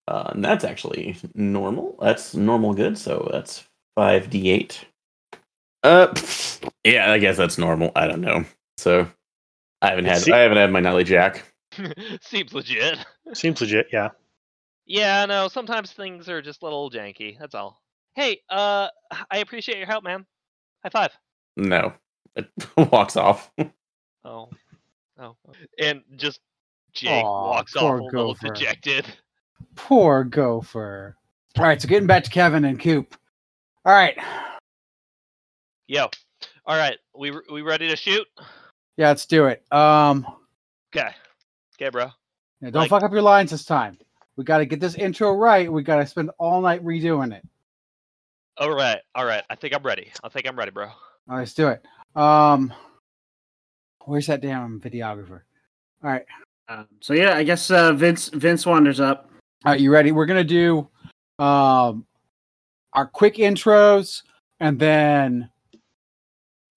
Uh, 0.07 0.31
and 0.34 0.44
that's 0.44 0.64
actually 0.65 1.15
normal. 1.34 1.95
That's 2.02 2.35
normal 2.35 2.73
good. 2.73 2.98
So 2.98 3.30
that's 3.31 3.64
five 3.95 4.30
d 4.30 4.49
eight. 4.49 4.85
Uh, 5.84 6.07
pff, 6.07 6.69
yeah, 6.84 7.11
I 7.11 7.19
guess 7.19 7.38
that's 7.38 7.57
normal. 7.57 7.91
I 7.95 8.07
don't 8.07 8.22
know. 8.22 8.44
So 8.77 9.07
I 9.81 9.90
haven't 9.90 10.06
had 10.06 10.22
See- 10.22 10.31
I 10.34 10.40
haven't 10.40 10.57
had 10.57 10.72
my 10.72 10.81
nully 10.81 11.06
jack. 11.06 11.45
Seems 12.22 12.53
legit. 12.53 12.99
Seems 13.34 13.61
legit. 13.61 13.88
Yeah. 13.91 14.10
Yeah, 14.86 15.26
no, 15.26 15.48
sometimes 15.48 15.92
things 15.94 16.28
are 16.30 16.42
just 16.42 16.62
a 16.62 16.66
little 16.66 16.90
janky. 16.92 17.38
That's 17.40 17.56
all. 17.56 17.82
Hey, 18.16 18.42
uh, 18.50 18.90
I 19.32 19.38
appreciate 19.40 19.78
your 19.78 19.88
help, 19.88 20.04
man. 20.04 20.26
High 20.84 20.90
five. 20.90 21.12
No, 21.56 21.94
it 22.36 22.48
walks 22.92 23.16
off. 23.18 23.52
Oh, 24.26 24.48
oh, 25.20 25.36
and 25.78 26.02
just 26.16 26.40
Jake 26.94 27.26
Aw, 27.26 27.50
walks 27.50 27.76
off 27.76 27.82
poor 27.82 27.98
a 27.98 28.04
little 28.06 28.34
gopher. 28.36 28.54
dejected. 28.54 29.06
Poor 29.76 30.24
gopher. 30.24 31.18
All 31.58 31.66
right, 31.66 31.82
so 31.82 31.90
getting 31.90 32.08
back 32.08 32.24
to 32.24 32.30
Kevin 32.30 32.64
and 32.64 32.80
Coop. 32.80 33.18
All 33.84 33.92
right. 33.94 34.18
Yo, 35.88 36.08
all 36.66 36.78
right, 36.78 36.98
we 37.14 37.32
we 37.52 37.62
ready 37.64 37.90
to 37.90 37.98
shoot? 37.98 38.26
Yeah, 38.96 39.10
let's 39.10 39.26
do 39.26 39.48
it. 39.48 39.70
Um 39.74 40.26
Okay, 40.96 41.10
okay, 41.76 41.90
bro. 41.90 42.06
yeah, 42.62 42.70
don't 42.70 42.74
Like- 42.76 42.90
fuck 42.90 43.04
up 43.04 43.12
your 43.12 43.22
lines 43.24 43.52
this 43.52 43.66
time. 43.66 43.98
We 44.36 44.44
got 44.44 44.60
to 44.60 44.66
get 44.66 44.80
this 44.80 44.96
intro 44.96 45.34
right. 45.34 45.72
We 45.72 45.84
got 45.84 45.98
to 45.98 46.08
spend 46.08 46.32
all 46.40 46.62
night 46.62 46.84
redoing 46.84 47.34
it. 47.34 47.44
All 48.58 48.72
right, 48.74 49.00
all 49.16 49.26
right. 49.26 49.44
I 49.50 49.56
think 49.56 49.74
I'm 49.76 49.84
ready. 49.84 50.12
I 50.24 50.30
think 50.30 50.48
I'm 50.48 50.56
ready, 50.58 50.72
bro. 50.72 50.86
All 50.86 50.94
right, 51.28 51.40
let's 51.40 51.54
do 51.54 51.70
it. 51.70 51.84
Um, 52.16 52.72
where's 54.06 54.28
that 54.28 54.42
damn 54.42 54.80
videographer? 54.80 55.42
All 56.04 56.10
right, 56.12 56.26
Um, 56.68 56.88
so 57.00 57.14
yeah, 57.14 57.36
I 57.36 57.44
guess 57.44 57.72
uh, 57.72 57.94
Vince 57.94 58.30
Vince 58.30 58.66
wanders 58.66 59.00
up. 59.00 59.30
all 59.66 59.72
right, 59.72 59.80
you 59.82 59.92
ready? 59.92 60.12
We're 60.12 60.26
gonna 60.28 60.44
do 60.44 60.88
um 61.40 62.06
our 62.94 63.08
quick 63.08 63.36
intros, 63.38 64.22
and 64.60 64.78
then 64.78 65.50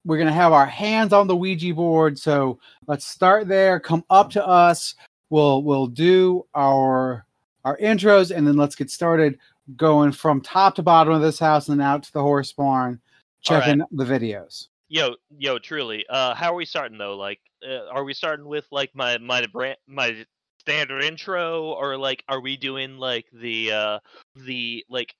we're 0.06 0.16
gonna 0.18 0.32
have 0.32 0.52
our 0.52 0.64
hands 0.66 1.12
on 1.12 1.26
the 1.26 1.36
Ouija 1.36 1.74
board. 1.74 2.18
So 2.18 2.58
let's 2.86 3.06
start 3.06 3.48
there. 3.48 3.80
Come 3.80 4.04
up 4.08 4.30
to 4.30 4.46
us. 4.46 4.94
We'll 5.28 5.62
we'll 5.62 5.88
do 5.88 6.46
our 6.54 7.25
our 7.66 7.76
intros, 7.78 8.34
and 8.34 8.46
then 8.46 8.56
let's 8.56 8.76
get 8.76 8.90
started 8.90 9.38
going 9.76 10.12
from 10.12 10.40
top 10.40 10.76
to 10.76 10.82
bottom 10.84 11.12
of 11.12 11.20
this 11.20 11.40
house 11.40 11.68
and 11.68 11.80
then 11.80 11.86
out 11.86 12.04
to 12.04 12.12
the 12.12 12.22
horse 12.22 12.52
barn, 12.52 13.00
All 13.48 13.56
right. 13.56 13.64
checking 13.64 13.82
the 13.90 14.04
videos. 14.04 14.68
Yo, 14.88 15.16
yo, 15.36 15.58
truly. 15.58 16.06
Uh, 16.08 16.32
how 16.32 16.52
are 16.52 16.56
we 16.56 16.64
starting 16.64 16.96
though? 16.96 17.16
Like, 17.16 17.40
uh, 17.68 17.88
are 17.90 18.04
we 18.04 18.14
starting 18.14 18.46
with 18.46 18.64
like 18.70 18.90
my 18.94 19.18
my 19.18 19.44
brand 19.52 19.78
my 19.88 20.24
standard 20.60 21.02
intro, 21.02 21.64
or 21.72 21.96
like 21.96 22.22
are 22.28 22.40
we 22.40 22.56
doing 22.56 22.98
like 22.98 23.26
the 23.32 23.72
uh 23.72 23.98
the 24.36 24.84
like 24.88 25.12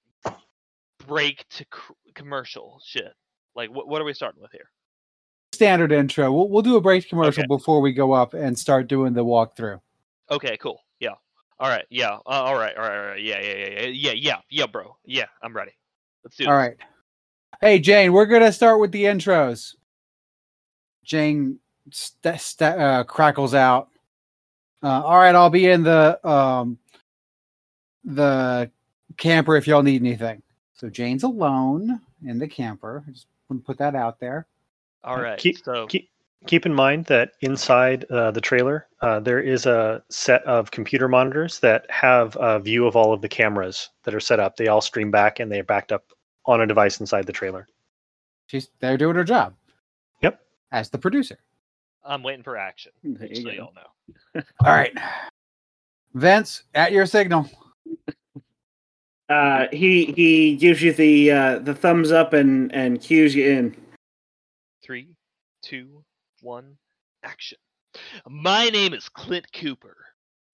break 1.05 1.45
to 1.51 1.67
commercial 2.15 2.81
shit? 2.87 3.13
Like, 3.57 3.71
what 3.75 3.89
what 3.89 4.01
are 4.01 4.05
we 4.05 4.15
starting 4.15 4.41
with 4.41 4.53
here? 4.53 4.71
Standard 5.53 5.91
intro. 5.91 6.31
We'll 6.33 6.49
we'll 6.49 6.63
do 6.63 6.77
a 6.77 6.81
break 6.81 7.09
commercial 7.09 7.43
Okay. 7.43 7.49
before 7.49 7.81
we 7.81 7.93
go 7.93 8.13
up 8.13 8.35
and 8.35 8.57
start 8.57 8.87
doing 8.87 9.15
the 9.15 9.25
walkthrough. 9.25 9.81
Okay, 10.31 10.57
cool. 10.59 10.81
Yeah. 11.59 11.65
All 11.65 11.71
right. 11.71 11.87
Yeah. 11.91 12.15
Uh, 12.15 12.21
all 12.27 12.55
right. 12.57 12.77
All 12.77 12.83
right. 12.83 12.99
All 12.99 13.07
right. 13.09 13.23
Yeah. 13.23 13.41
Yeah. 13.41 13.55
Yeah. 13.55 13.69
Yeah. 13.81 13.89
Yeah. 13.89 14.13
Yeah. 14.13 14.37
Yeah, 14.51 14.67
bro. 14.67 14.97
Yeah, 15.05 15.27
I'm 15.43 15.55
ready. 15.55 15.73
Let's 16.25 16.37
do 16.37 16.47
All 16.47 16.53
this. 16.53 16.69
right. 16.69 16.77
Hey, 17.61 17.79
Jane, 17.79 18.13
we're 18.13 18.27
going 18.27 18.43
to 18.43 18.53
start 18.53 18.81
with 18.81 18.93
the 18.93 19.05
intros. 19.05 19.75
Jane 21.05 21.59
st- 21.91 22.41
st- 22.41 22.79
uh, 22.81 23.05
crackles 23.05 23.55
out. 23.55 23.89
Uh, 24.83 25.03
all 25.03 25.19
right, 25.19 25.35
I'll 25.35 25.51
be 25.51 25.67
in 25.67 25.83
the 25.83 26.25
um, 26.29 26.79
the 28.05 28.71
camper 29.17 29.57
if 29.57 29.67
y'all 29.67 29.83
need 29.83 30.03
anything. 30.03 30.43
So 30.75 30.91
Jane's 30.91 31.23
alone 31.23 32.01
in 32.25 32.39
the 32.39 32.47
camper. 32.47 33.03
I 33.07 33.11
just 33.11 33.27
want 33.49 33.63
to 33.63 33.67
put 33.67 33.79
that 33.79 33.95
out 33.95 34.21
there. 34.21 34.47
All 35.03 35.17
Uh, 35.19 35.37
keep- 35.39 35.59
so 35.65 35.87
Keep, 35.87 36.11
keep 36.47 36.67
in 36.67 36.75
mind 36.75 37.05
that 37.07 37.33
inside 37.41 38.05
uh, 38.05 38.31
the 38.31 38.41
trailer, 38.41 38.87
uh, 39.01 39.21
there 39.21 39.41
is 39.41 39.67
a 39.67 40.03
set 40.09 40.43
of 40.45 40.71
computer 40.71 41.09
monitors 41.09 41.59
that 41.61 41.87
have 41.91 42.37
a 42.41 42.59
view 42.59 42.87
of 42.87 42.97
all 42.97 43.13
of 43.13 43.21
the 43.21 43.29
cameras 43.29 43.91
that 44.05 44.15
are 44.15 44.21
set 44.21 44.41
up. 44.41 44.57
They 44.57 44.69
all 44.69 44.81
stream 44.81 45.11
back 45.11 45.41
and 45.41 45.51
they 45.51 45.61
are 45.61 45.65
backed 45.65 45.93
up 45.93 46.13
on 46.47 46.61
a 46.61 46.67
device 46.67 47.01
inside 47.01 47.27
the 47.27 47.33
trailer. 47.33 47.67
She's 48.47 48.69
they're 48.81 48.97
doing 48.97 49.17
her 49.17 49.25
job. 49.25 49.55
Yep. 50.23 50.41
As 50.73 50.89
the 50.91 50.99
producer. 50.99 51.39
I'm 52.05 52.23
waiting 52.23 52.45
for 52.45 52.57
action. 52.57 52.93
There 53.03 53.29
Just 53.29 53.43
so 53.43 53.51
y'all 53.51 53.73
know. 53.75 54.43
All 54.65 54.73
right. 54.73 54.97
Vince, 56.15 56.63
at 56.75 56.93
your 56.93 57.05
signal. 57.05 57.51
Uh, 59.29 59.67
he 59.73 60.07
he 60.17 60.55
gives 60.55 60.81
you 60.81 60.93
the 60.93 61.33
uh, 61.33 61.59
the 61.59 61.75
thumbs 61.75 62.13
up 62.13 62.33
and 62.33 62.73
and 62.73 63.01
cues 63.01 63.35
you 63.35 63.45
in. 63.45 63.77
Three, 64.85 65.09
two, 65.63 66.05
one, 66.47 66.77
action. 67.25 67.59
My 68.29 68.69
name 68.69 68.95
is 68.95 69.09
Clint 69.09 69.53
Cooper, 69.53 69.97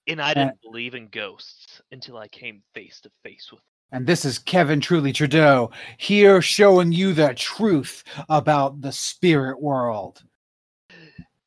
and 0.09 0.23
I 0.23 0.33
didn't 0.33 0.63
believe 0.63 0.95
in 0.95 1.09
ghosts 1.09 1.83
until 1.93 2.17
I 2.17 2.29
came 2.29 2.63
face 2.73 2.99
to 3.03 3.11
face 3.23 3.51
with 3.53 3.61
And 3.93 4.07
this 4.07 4.25
is 4.25 4.39
Kevin 4.39 4.81
Truly 4.81 5.13
Trudeau 5.13 5.71
here 5.99 6.41
showing 6.41 6.93
you 6.93 7.13
the 7.13 7.35
truth 7.35 8.05
about 8.31 8.81
the 8.81 8.91
spirit 8.91 9.61
world. 9.61 10.23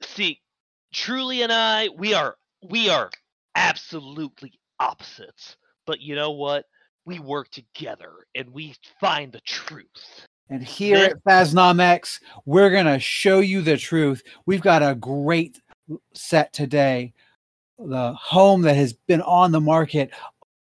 See, 0.02 0.42
Truly 0.94 1.42
and 1.42 1.52
I, 1.52 1.90
we 1.90 2.14
are 2.14 2.38
we 2.70 2.88
are 2.90 3.10
absolutely 3.56 4.54
opposites. 4.80 5.58
But 5.88 6.02
you 6.02 6.16
know 6.16 6.32
what? 6.32 6.66
We 7.06 7.20
work 7.20 7.50
together 7.50 8.12
and 8.36 8.50
we 8.50 8.76
find 9.00 9.34
the 9.34 9.42
truth. 9.42 10.28
And 10.50 10.64
here 10.64 10.98
at 10.98 11.24
Phasnomex, 11.24 12.20
we're 12.46 12.70
going 12.70 12.86
to 12.86 13.00
show 13.00 13.40
you 13.40 13.62
the 13.62 13.78
truth. 13.78 14.22
We've 14.46 14.62
got 14.62 14.84
a 14.84 14.96
great 14.96 15.60
set 16.14 16.54
today. 16.54 17.14
The 17.80 18.14
home 18.14 18.62
that 18.62 18.76
has 18.76 18.94
been 18.94 19.22
on 19.24 19.52
the 19.52 19.60
market, 19.60 20.12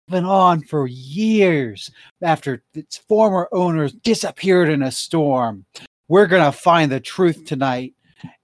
been 0.08 0.24
on 0.24 0.62
for 0.62 0.86
years 0.86 1.90
after 2.22 2.62
its 2.74 2.96
former 2.96 3.48
owners 3.52 3.92
disappeared 3.92 4.68
in 4.68 4.82
a 4.82 4.90
storm. 4.90 5.64
We're 6.08 6.26
going 6.26 6.44
to 6.44 6.52
find 6.52 6.90
the 6.90 7.00
truth 7.00 7.44
tonight. 7.44 7.94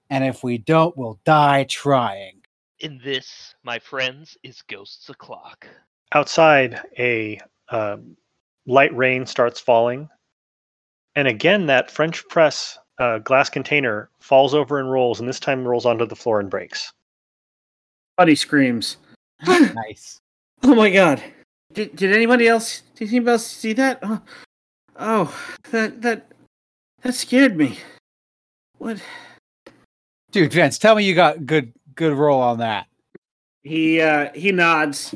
And 0.09 0.23
if 0.23 0.43
we 0.43 0.57
don't, 0.57 0.95
we'll 0.97 1.19
die 1.25 1.65
trying. 1.69 2.41
In 2.79 2.99
this, 3.03 3.55
my 3.63 3.79
friends, 3.79 4.37
is 4.43 4.61
Ghosts 4.63 5.09
O'Clock. 5.09 5.67
Outside, 6.13 6.79
a 6.97 7.39
um, 7.69 8.17
light 8.65 8.95
rain 8.95 9.25
starts 9.25 9.59
falling. 9.59 10.09
And 11.15 11.27
again, 11.27 11.65
that 11.67 11.91
French 11.91 12.27
press 12.29 12.77
uh, 12.99 13.19
glass 13.19 13.49
container 13.49 14.09
falls 14.19 14.53
over 14.53 14.79
and 14.79 14.91
rolls, 14.91 15.19
and 15.19 15.27
this 15.27 15.39
time 15.39 15.67
rolls 15.67 15.85
onto 15.85 16.05
the 16.05 16.15
floor 16.15 16.39
and 16.39 16.49
breaks. 16.49 16.91
Buddy 18.17 18.35
screams. 18.35 18.97
nice. 19.47 20.19
Oh 20.63 20.75
my 20.75 20.91
god! 20.91 21.21
Did, 21.73 21.95
did 21.95 22.13
anybody 22.13 22.47
else? 22.47 22.83
Did 22.95 23.09
anybody 23.09 23.31
else 23.31 23.47
see 23.47 23.73
that? 23.73 23.99
Oh, 24.03 24.21
oh, 24.99 25.41
that 25.71 26.01
that 26.01 26.27
that 27.01 27.15
scared 27.15 27.57
me. 27.57 27.79
What? 28.77 29.01
Dude, 30.31 30.53
Vince, 30.53 30.77
tell 30.77 30.95
me 30.95 31.03
you 31.03 31.15
got 31.15 31.45
good 31.45 31.73
good 31.95 32.13
roll 32.13 32.39
on 32.39 32.59
that. 32.59 32.87
He 33.63 34.01
uh 34.01 34.31
he 34.33 34.51
nods. 34.51 35.15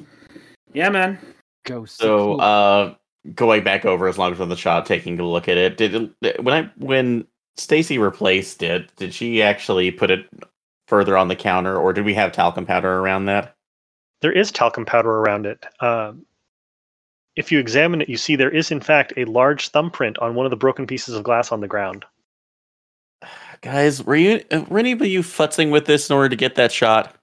Yeah, 0.74 0.90
man. 0.90 1.20
Ghost. 1.64 1.98
So, 1.98 2.36
uh, 2.36 2.96
going 3.34 3.64
back 3.64 3.86
over 3.86 4.08
as 4.08 4.18
long 4.18 4.32
as 4.32 4.40
on 4.40 4.50
the 4.50 4.56
shot, 4.56 4.86
taking 4.86 5.20
a 5.20 5.24
look 5.28 5.48
at 5.48 5.58
it, 5.58 5.78
did 5.78 6.12
it, 6.22 6.44
when 6.44 6.54
I 6.54 6.70
when 6.78 7.26
Stacy 7.58 7.98
replaced 7.98 8.62
it, 8.62 8.94
did 8.98 9.14
she 9.14 9.42
actually 9.42 9.92
put 9.92 10.12
it 10.12 10.28
further 10.88 11.18
on 11.18 11.28
the 11.28 11.36
counter, 11.36 11.78
or 11.78 11.94
did 11.94 12.06
we 12.06 12.14
have 12.14 12.32
talcum 12.32 12.66
powder 12.66 13.00
around 13.00 13.26
that? 13.26 13.56
There 14.22 14.32
is 14.32 14.52
talcum 14.52 14.86
powder 14.86 15.10
around 15.10 15.46
it. 15.46 15.66
Um, 15.80 16.26
if 17.36 17.52
you 17.52 17.60
examine 17.60 18.02
it, 18.02 18.10
you 18.10 18.18
see 18.18 18.36
there 18.36 18.50
is, 18.50 18.72
in 18.72 18.80
fact, 18.82 19.14
a 19.18 19.26
large 19.26 19.70
thumbprint 19.70 20.18
on 20.20 20.36
one 20.36 20.46
of 20.46 20.50
the 20.50 20.56
broken 20.56 20.88
pieces 20.88 21.16
of 21.16 21.24
glass 21.24 21.52
on 21.52 21.62
the 21.62 21.68
ground. 21.68 22.06
Guys, 23.62 24.04
were 24.04 24.16
you 24.16 24.44
were 24.68 24.80
any 24.80 24.92
of 24.92 25.02
you 25.06 25.22
futzing 25.22 25.72
with 25.72 25.86
this 25.86 26.10
in 26.10 26.16
order 26.16 26.30
to 26.30 26.36
get 26.36 26.56
that 26.56 26.72
shot? 26.72 27.16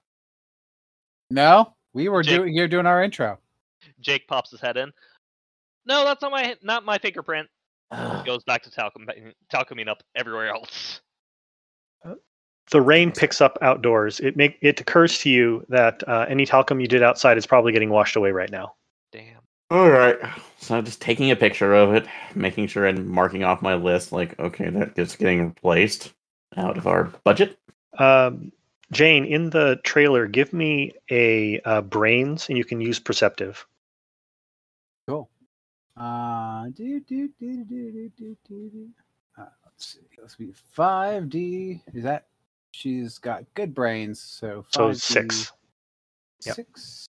no, 1.29 1.73
we 1.93 2.09
were 2.09 2.21
Jake- 2.21 2.37
doing 2.37 2.53
here 2.53 2.67
doing 2.67 2.85
our 2.85 3.03
intro. 3.03 3.39
Jake 3.99 4.27
pops 4.27 4.51
his 4.51 4.61
head 4.61 4.77
in. 4.77 4.91
No, 5.85 6.03
that's 6.05 6.21
not 6.21 6.31
my 6.31 6.55
not 6.61 6.85
my 6.85 6.97
fingerprint. 6.97 7.49
Ugh. 7.91 8.25
Goes 8.25 8.43
back 8.43 8.63
to 8.63 8.71
talcum 8.71 9.07
talcuming 9.51 9.87
up 9.87 10.03
everywhere 10.15 10.49
else. 10.49 11.01
The 12.71 12.81
rain 12.81 13.11
picks 13.11 13.41
up 13.41 13.57
outdoors. 13.61 14.19
It 14.21 14.37
make 14.37 14.57
it 14.61 14.79
occurs 14.79 15.19
to 15.19 15.29
you 15.29 15.65
that 15.69 16.07
uh, 16.07 16.25
any 16.29 16.45
talcum 16.45 16.79
you 16.79 16.87
did 16.87 17.03
outside 17.03 17.37
is 17.37 17.45
probably 17.45 17.73
getting 17.73 17.89
washed 17.89 18.15
away 18.15 18.31
right 18.31 18.49
now. 18.49 18.75
Damn. 19.11 19.41
All 19.69 19.89
right. 19.89 20.17
So 20.57 20.77
I'm 20.77 20.85
just 20.85 21.01
taking 21.01 21.29
a 21.29 21.35
picture 21.35 21.73
of 21.73 21.93
it, 21.93 22.05
making 22.35 22.67
sure 22.67 22.85
and 22.85 23.05
marking 23.07 23.43
off 23.43 23.61
my 23.61 23.75
list. 23.75 24.11
Like, 24.11 24.39
okay, 24.39 24.69
that 24.69 24.95
that 24.95 25.01
is 25.01 25.15
getting 25.15 25.47
replaced 25.47 26.13
out 26.55 26.77
of 26.77 26.87
our 26.87 27.05
budget. 27.25 27.57
Um, 27.97 28.51
Jane, 28.91 29.25
in 29.25 29.49
the 29.49 29.79
trailer, 29.83 30.27
give 30.27 30.53
me 30.53 30.93
a 31.11 31.59
uh, 31.61 31.81
brains, 31.81 32.47
and 32.47 32.57
you 32.57 32.63
can 32.63 32.79
use 32.79 32.99
perceptive. 32.99 33.65
Cool. 35.07 35.29
Uh, 39.37 39.45
let's 39.65 39.85
see. 39.85 39.99
Let's 40.19 40.35
be 40.35 40.51
5D. 40.77 41.81
Is 41.93 42.03
that? 42.03 42.27
She's 42.71 43.19
got 43.19 43.43
good 43.53 43.75
brains. 43.75 44.19
So, 44.19 44.63
five. 44.63 44.73
so 44.73 44.93
six. 44.93 45.51
Yep. 46.45 46.55
Six. 46.55 47.05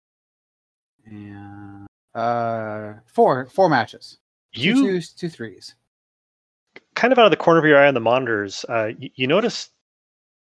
And 1.07 1.87
uh, 2.15 2.95
four, 3.07 3.47
four 3.47 3.69
matches. 3.69 4.19
You 4.53 4.75
two, 4.75 4.83
twos, 4.83 5.11
two 5.11 5.29
threes. 5.29 5.75
Kind 6.95 7.13
of 7.13 7.19
out 7.19 7.27
of 7.27 7.31
the 7.31 7.37
corner 7.37 7.61
of 7.61 7.65
your 7.65 7.79
eye 7.79 7.89
on 7.89 7.95
the 7.95 8.01
monitors, 8.01 8.65
uh, 8.69 8.91
you, 8.99 9.11
you 9.15 9.27
notice 9.27 9.71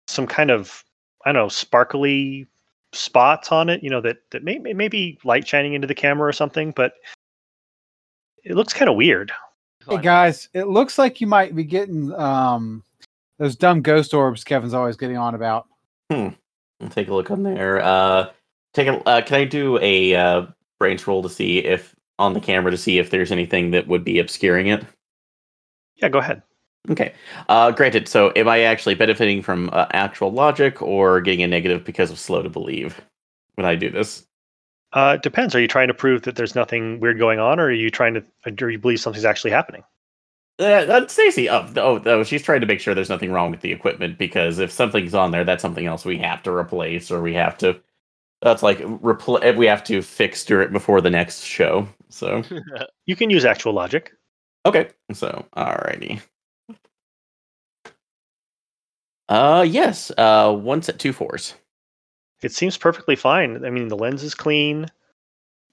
some 0.08 0.28
kind 0.28 0.52
of, 0.52 0.84
I 1.26 1.32
don't 1.32 1.42
know, 1.42 1.50
sparkly 1.50 2.48
spots 2.94 3.52
on 3.52 3.70
it, 3.70 3.84
you 3.84 3.90
know, 3.90 4.02
that, 4.02 4.18
that 4.32 4.44
may, 4.44 4.58
may 4.58 4.88
be 4.88 5.18
light 5.24 5.48
shining 5.48 5.74
into 5.74 5.88
the 5.88 5.96
camera 5.96 6.28
or 6.28 6.34
something, 6.34 6.72
but 6.76 6.94
it 8.44 8.56
looks 8.56 8.74
kind 8.74 8.90
of 8.90 8.96
weird. 8.96 9.32
Hey 9.90 9.98
guys, 9.98 10.48
it 10.54 10.66
looks 10.66 10.98
like 10.98 11.22
you 11.22 11.28
might 11.28 11.56
be 11.56 11.64
getting 11.64 12.14
um 12.14 12.84
those 13.40 13.56
dumb 13.56 13.82
ghost 13.82 14.14
orbs 14.14 14.44
Kevin's 14.44 14.74
always 14.74 14.98
getting 14.98 15.18
on 15.18 15.34
about. 15.36 15.68
I'll 16.82 16.90
take 16.90 17.08
a 17.08 17.14
look 17.14 17.32
on 17.32 17.44
there. 17.44 17.82
Uh, 17.82 18.30
take 18.74 18.88
a. 18.88 18.98
Uh, 19.08 19.22
can 19.22 19.38
I 19.38 19.46
do 19.46 19.78
a 19.82 20.16
uh, 20.16 20.46
brains 20.80 21.06
roll 21.06 21.24
to 21.24 21.30
see 21.30 21.60
if 21.60 21.96
on 22.20 22.34
the 22.34 22.40
camera 22.40 22.72
to 22.72 22.78
see 22.78 23.00
if 23.00 23.10
there's 23.10 23.32
anything 23.32 23.72
that 23.72 23.88
would 23.88 24.04
be 24.04 24.20
obscuring 24.20 24.68
it? 24.68 24.86
Yeah, 25.96 26.10
go 26.10 26.20
ahead. 26.20 26.42
Okay. 26.90 27.14
Uh, 27.48 27.72
granted. 27.72 28.08
So, 28.08 28.32
am 28.36 28.48
I 28.48 28.62
actually 28.62 28.96
benefiting 28.96 29.42
from 29.42 29.70
uh, 29.72 29.86
actual 29.92 30.32
logic 30.32 30.82
or 30.82 31.22
getting 31.22 31.44
a 31.44 31.48
negative 31.48 31.84
because 31.84 32.10
of 32.10 32.20
slow 32.20 32.42
to 32.42 32.50
believe 32.50 33.00
when 33.56 33.66
I 33.66 33.76
do 33.76 33.90
this? 33.90 34.26
Uh, 34.94 35.14
it 35.16 35.22
depends. 35.24 35.56
Are 35.56 35.62
you 35.62 35.68
trying 35.68 35.88
to 35.88 35.94
prove 35.94 36.24
that 36.24 36.36
there's 36.36 36.56
nothing 36.56 37.00
weird 37.00 37.18
going 37.18 37.40
on, 37.40 37.60
or 37.60 37.66
are 37.66 37.72
you 37.72 37.90
trying 37.90 38.14
to, 38.16 38.24
or 38.46 38.52
do 38.52 38.68
you 38.70 38.80
believe 38.80 39.00
something's 39.00 39.26
actually 39.26 39.52
happening? 39.52 39.84
Uh, 40.60 40.86
that's 40.86 41.14
Stacy. 41.14 41.50
Oh, 41.50 41.68
oh, 41.78 42.02
oh, 42.06 42.24
she's 42.24 42.44
trying 42.44 42.62
to 42.62 42.68
make 42.68 42.80
sure 42.80 42.94
there's 42.94 43.10
nothing 43.10 43.32
wrong 43.32 43.50
with 43.52 43.62
the 43.62 43.72
equipment 43.72 44.18
because 44.18 44.60
if 44.60 44.72
something's 44.72 45.16
on 45.16 45.32
there, 45.32 45.44
that's 45.44 45.62
something 45.62 45.88
else 45.88 46.06
we 46.06 46.18
have 46.20 46.44
to 46.44 46.52
replace 46.52 47.10
or 47.10 47.22
we 47.22 47.34
have 47.34 47.58
to. 47.60 47.80
That's 48.42 48.64
like 48.64 48.80
repl- 48.80 49.56
We 49.58 49.66
have 49.68 49.84
to 49.86 50.02
fix 50.02 50.50
it 50.50 50.72
before 50.74 51.02
the 51.02 51.10
next 51.10 51.44
show. 51.44 51.88
So 52.10 52.44
You 53.06 53.16
can 53.16 53.30
use 53.30 53.46
actual 53.46 53.74
logic. 53.74 54.14
okay. 54.66 54.90
So 55.14 55.46
alrighty. 55.56 56.22
Uh 59.30 59.66
yes. 59.68 60.12
Uh 60.18 60.54
one 60.54 60.82
set 60.82 61.00
two 61.00 61.14
fours. 61.14 61.56
It 62.42 62.52
seems 62.52 62.78
perfectly 62.78 63.16
fine. 63.16 63.64
I 63.66 63.70
mean, 63.70 63.88
the 63.88 63.96
lens 63.98 64.24
is 64.24 64.34
clean. 64.36 64.88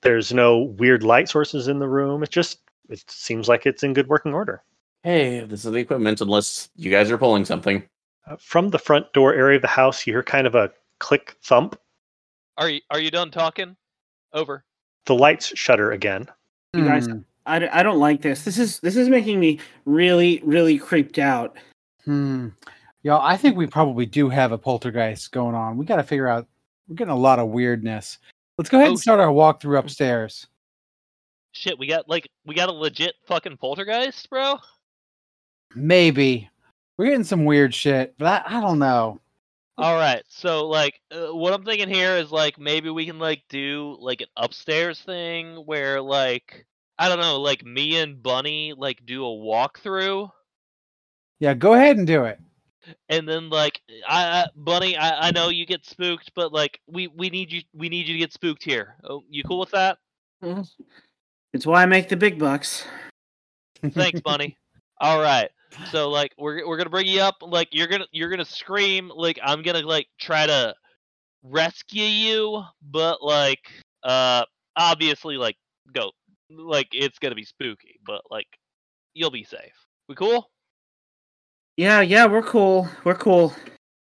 There's 0.02 0.32
no 0.32 0.58
weird 0.58 1.02
light 1.02 1.28
sources 1.28 1.66
in 1.68 1.78
the 1.78 1.88
room. 1.88 2.22
It 2.22 2.30
just 2.30 2.60
it 2.88 3.02
seems 3.10 3.48
like 3.48 3.66
it's 3.66 3.82
in 3.82 3.94
good 3.94 4.08
working 4.08 4.32
order. 4.34 4.62
Hey, 5.02 5.40
this 5.40 5.64
is 5.64 5.72
the 5.72 5.78
equipment. 5.78 6.20
Unless 6.20 6.70
you 6.76 6.90
guys 6.90 7.10
are 7.10 7.18
pulling 7.18 7.44
something. 7.44 7.82
Uh, 8.26 8.36
from 8.38 8.68
the 8.68 8.78
front 8.78 9.12
door 9.12 9.32
area 9.34 9.56
of 9.56 9.62
the 9.62 9.68
house, 9.68 10.06
you 10.06 10.12
hear 10.12 10.22
kind 10.22 10.46
of 10.46 10.54
a 10.54 10.70
click 11.00 11.36
thump. 11.42 11.78
Are 12.56 12.68
you 12.68 12.80
are 12.90 13.00
you 13.00 13.10
done 13.10 13.30
talking? 13.30 13.76
Over. 14.32 14.64
The 15.06 15.14
lights 15.14 15.52
shutter 15.56 15.92
again. 15.92 16.28
You 16.74 16.84
guys- 16.84 17.06
Hmm. 17.06 17.18
I, 17.46 17.58
d- 17.60 17.68
I 17.68 17.82
don't 17.82 17.98
like 17.98 18.20
this. 18.20 18.44
This 18.44 18.58
is 18.58 18.78
this 18.80 18.94
is 18.94 19.08
making 19.08 19.40
me 19.40 19.58
really 19.86 20.42
really 20.44 20.78
creeped 20.78 21.18
out. 21.18 21.56
Hmm. 22.04 22.48
Y'all, 23.02 23.22
I 23.24 23.38
think 23.38 23.56
we 23.56 23.66
probably 23.66 24.04
do 24.04 24.28
have 24.28 24.52
a 24.52 24.58
poltergeist 24.58 25.32
going 25.32 25.54
on. 25.54 25.78
We 25.78 25.86
got 25.86 25.96
to 25.96 26.02
figure 26.02 26.28
out. 26.28 26.46
We're 26.88 26.96
getting 26.96 27.12
a 27.12 27.16
lot 27.16 27.38
of 27.38 27.48
weirdness. 27.48 28.18
Let's 28.56 28.70
go 28.70 28.78
ahead 28.78 28.88
Oh, 28.88 28.92
and 28.92 29.00
start 29.00 29.20
our 29.20 29.28
walkthrough 29.28 29.78
upstairs. 29.78 30.46
Shit, 31.52 31.78
we 31.78 31.86
got 31.86 32.08
like 32.08 32.28
we 32.46 32.54
got 32.54 32.68
a 32.68 32.72
legit 32.72 33.14
fucking 33.26 33.56
poltergeist, 33.58 34.28
bro. 34.30 34.58
Maybe 35.74 36.48
we're 36.96 37.06
getting 37.06 37.24
some 37.24 37.44
weird 37.44 37.74
shit, 37.74 38.14
but 38.18 38.44
I, 38.46 38.58
I 38.58 38.60
don't 38.60 38.78
know. 38.78 39.20
All 39.76 39.94
right, 39.94 40.24
so 40.28 40.66
like, 40.66 41.00
uh, 41.12 41.32
what 41.32 41.52
I'm 41.52 41.64
thinking 41.64 41.88
here 41.88 42.16
is 42.16 42.32
like 42.32 42.58
maybe 42.58 42.90
we 42.90 43.06
can 43.06 43.20
like 43.20 43.42
do 43.48 43.96
like 44.00 44.20
an 44.20 44.26
upstairs 44.36 45.00
thing 45.00 45.54
where 45.54 46.00
like 46.00 46.66
I 46.98 47.08
don't 47.08 47.20
know, 47.20 47.40
like 47.40 47.64
me 47.64 47.96
and 47.98 48.20
Bunny 48.20 48.72
like 48.76 49.06
do 49.06 49.24
a 49.24 49.28
walkthrough, 49.28 50.30
Yeah, 51.38 51.54
go 51.54 51.74
ahead 51.74 51.96
and 51.96 52.06
do 52.06 52.24
it. 52.24 52.40
And 53.08 53.28
then 53.28 53.50
like 53.50 53.80
I, 54.08 54.42
I 54.42 54.46
Bunny, 54.56 54.96
I, 54.96 55.28
I 55.28 55.30
know 55.30 55.48
you 55.48 55.66
get 55.66 55.84
spooked, 55.86 56.32
but 56.34 56.52
like 56.52 56.80
we 56.86 57.08
we 57.08 57.30
need 57.30 57.52
you 57.52 57.62
we 57.74 57.88
need 57.88 58.06
you 58.06 58.14
to 58.14 58.18
get 58.18 58.32
spooked 58.32 58.62
here. 58.62 58.96
Oh, 59.04 59.22
you 59.28 59.42
cool 59.44 59.58
with 59.60 59.70
that? 59.70 59.98
It's 61.52 61.66
why 61.66 61.82
I 61.82 61.86
make 61.86 62.08
the 62.08 62.16
big 62.16 62.38
bucks. 62.38 62.84
Thanks, 63.82 64.20
Bunny. 64.24 64.56
All 65.00 65.20
right. 65.20 65.50
So 65.90 66.08
like 66.08 66.32
we're 66.38 66.66
we're 66.66 66.76
gonna 66.76 66.90
bring 66.90 67.06
you 67.06 67.20
up. 67.20 67.36
Like 67.40 67.68
you're 67.72 67.86
gonna 67.86 68.06
you're 68.12 68.30
gonna 68.30 68.44
scream. 68.44 69.10
Like 69.14 69.38
I'm 69.42 69.62
gonna 69.62 69.82
like 69.82 70.08
try 70.18 70.46
to 70.46 70.74
rescue 71.42 72.04
you, 72.04 72.62
but 72.82 73.22
like 73.22 73.60
uh 74.02 74.44
obviously 74.76 75.36
like 75.36 75.56
go 75.92 76.10
like 76.50 76.88
it's 76.92 77.18
gonna 77.18 77.34
be 77.34 77.44
spooky, 77.44 77.98
but 78.06 78.22
like 78.30 78.46
you'll 79.14 79.30
be 79.30 79.44
safe. 79.44 79.74
We 80.08 80.14
cool? 80.14 80.50
Yeah, 81.78 82.00
yeah, 82.00 82.26
we're 82.26 82.42
cool. 82.42 82.88
We're 83.04 83.14
cool. 83.14 83.54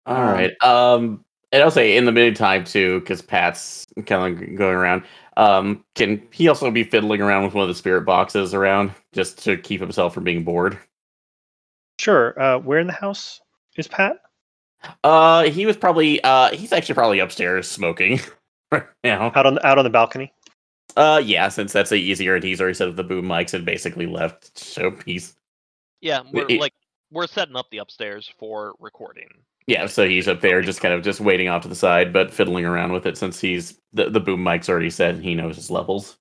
All 0.06 0.16
Um, 0.16 0.28
right. 0.30 0.64
Um, 0.64 1.26
and 1.52 1.62
I'll 1.62 1.70
say 1.70 1.98
in 1.98 2.06
the 2.06 2.14
meantime 2.14 2.64
too, 2.64 3.02
because 3.02 3.22
Pat's 3.22 3.86
kind 4.06 4.42
of 4.42 4.56
going 4.58 4.74
around. 4.74 5.04
Um, 5.36 5.84
can 5.96 6.26
he 6.32 6.48
also 6.48 6.72
be 6.72 6.86
fiddling 6.86 7.22
around 7.22 7.44
with 7.44 7.54
one 7.54 7.64
of 7.64 7.68
the 7.68 7.76
spirit 7.76 8.04
boxes 8.06 8.54
around 8.54 8.92
just 9.14 9.44
to 9.44 9.58
keep 9.58 9.82
himself 9.82 10.14
from 10.14 10.24
being 10.24 10.46
bored? 10.46 10.80
Sure. 12.00 12.40
Uh, 12.42 12.58
where 12.60 12.80
in 12.80 12.88
the 12.88 12.94
house 12.94 13.42
is 13.76 13.86
Pat? 13.90 14.22
Uh, 15.04 15.44
he 15.44 15.66
was 15.66 15.76
probably 15.76 16.24
uh, 16.24 16.52
he's 16.52 16.72
actually 16.72 16.96
probably 16.96 17.20
upstairs 17.20 17.70
smoking 17.70 18.22
right 18.72 18.86
now. 19.04 19.30
Out 19.36 19.46
on 19.46 19.56
the, 19.56 19.68
out 19.68 19.78
on 19.78 19.84
the 19.84 19.90
balcony. 19.90 20.32
Uh, 20.96 21.22
yeah, 21.24 21.50
since 21.50 21.74
that's 21.74 21.90
the 21.90 21.98
easier, 21.98 22.36
and 22.36 22.44
he's 22.46 22.62
already 22.62 22.74
set 22.76 22.88
up 22.88 22.96
the 22.96 23.04
boom 23.04 23.26
mics 23.26 23.54
and 23.54 23.66
basically 23.66 24.06
left. 24.06 24.58
So 24.58 24.96
he's 25.06 25.36
Yeah, 26.00 26.22
we're 26.32 26.46
it- 26.48 26.62
like 26.62 26.74
we're 27.12 27.28
setting 27.28 27.56
up 27.56 27.68
the 27.72 27.78
upstairs 27.80 28.30
for 28.40 28.74
recording. 28.80 29.28
yeah, 29.68 29.86
so 29.88 30.08
he's 30.08 30.28
up 30.28 30.42
there 30.42 30.62
just 30.62 30.82
kind 30.82 30.94
of 30.94 31.04
just 31.04 31.20
waiting 31.20 31.48
off 31.50 31.62
to 31.64 31.68
the 31.68 31.76
side, 31.76 32.12
but 32.14 32.34
fiddling 32.34 32.66
around 32.66 32.92
with 32.94 33.06
it 33.06 33.18
since 33.18 33.40
he's 33.40 33.80
the 33.94 34.10
the 34.10 34.20
boom 34.20 34.44
mic's 34.44 34.70
already 34.70 34.90
set 34.90 35.16
and 35.16 35.24
he 35.24 35.36
knows 35.36 35.56
his 35.56 35.70
levels. 35.72 36.18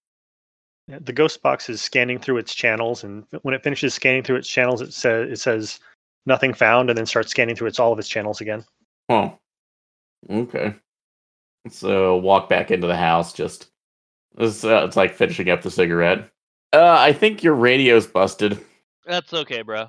Yeah, 0.89 0.99
The 1.01 1.13
ghost 1.13 1.43
box 1.43 1.69
is 1.69 1.83
scanning 1.83 2.19
through 2.21 2.39
its 2.39 2.55
channels, 2.55 3.03
and 3.03 3.25
when 3.43 3.55
it 3.55 3.63
finishes 3.65 3.93
scanning 3.95 4.23
through 4.23 4.37
its 4.37 4.49
channels, 4.49 4.81
it 4.81 4.93
says 4.93 5.31
it 5.31 5.41
says 5.41 5.81
nothing 6.27 6.55
found, 6.55 6.91
and 6.91 6.97
then 6.97 7.07
starts 7.07 7.31
scanning 7.31 7.57
through 7.57 7.69
its 7.69 7.81
all 7.81 7.93
of 7.93 7.99
its 7.99 8.09
channels 8.09 8.41
again. 8.41 8.65
Oh, 9.09 9.37
okay. 10.31 10.75
So 11.69 12.17
walk 12.17 12.49
back 12.49 12.71
into 12.71 12.87
the 12.87 12.97
house. 12.97 13.33
Just 13.33 13.67
it's, 14.39 14.65
uh, 14.65 14.85
it's 14.87 14.97
like 14.97 15.15
finishing 15.15 15.51
up 15.51 15.63
the 15.63 15.71
cigarette. 15.71 16.31
Uh, 16.73 16.97
I 16.99 17.13
think 17.13 17.43
your 17.43 17.55
radio's 17.55 18.07
busted. 18.07 18.59
That's 19.05 19.33
okay, 19.33 19.63
bro. 19.63 19.87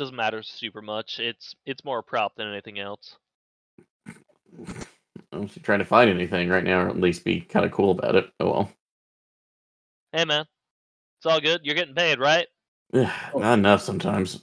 Doesn't 0.00 0.16
matter 0.16 0.42
super 0.42 0.80
much. 0.80 1.20
It's 1.20 1.54
it's 1.66 1.84
more 1.84 1.98
a 1.98 2.02
prop 2.02 2.34
than 2.34 2.48
anything 2.48 2.78
else. 2.78 3.18
I'm 5.30 5.46
just 5.46 5.62
trying 5.62 5.80
to 5.80 5.84
find 5.84 6.08
anything 6.08 6.48
right 6.48 6.64
now, 6.64 6.80
or 6.80 6.88
at 6.88 6.98
least 6.98 7.22
be 7.22 7.42
kind 7.42 7.66
of 7.66 7.70
cool 7.70 7.90
about 7.90 8.14
it. 8.14 8.30
Oh 8.40 8.50
well. 8.50 8.72
Hey 10.14 10.24
man, 10.24 10.46
it's 11.18 11.26
all 11.26 11.38
good. 11.38 11.60
You're 11.64 11.74
getting 11.74 11.94
paid, 11.94 12.18
right? 12.18 12.46
Yeah, 12.94 13.14
Not 13.36 13.58
enough 13.58 13.82
sometimes. 13.82 14.42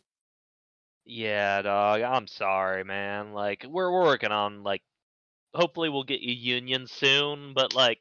Yeah, 1.06 1.64
dog. 1.64 2.02
I'm 2.02 2.28
sorry, 2.28 2.84
man. 2.84 3.34
Like 3.34 3.66
we're 3.68 3.92
we're 3.92 4.06
working 4.06 4.32
on 4.32 4.62
like 4.62 4.84
hopefully 5.56 5.90
we'll 5.90 6.04
get 6.04 6.22
you 6.22 6.36
union 6.36 6.86
soon, 6.86 7.56
but 7.56 7.74
like 7.74 7.98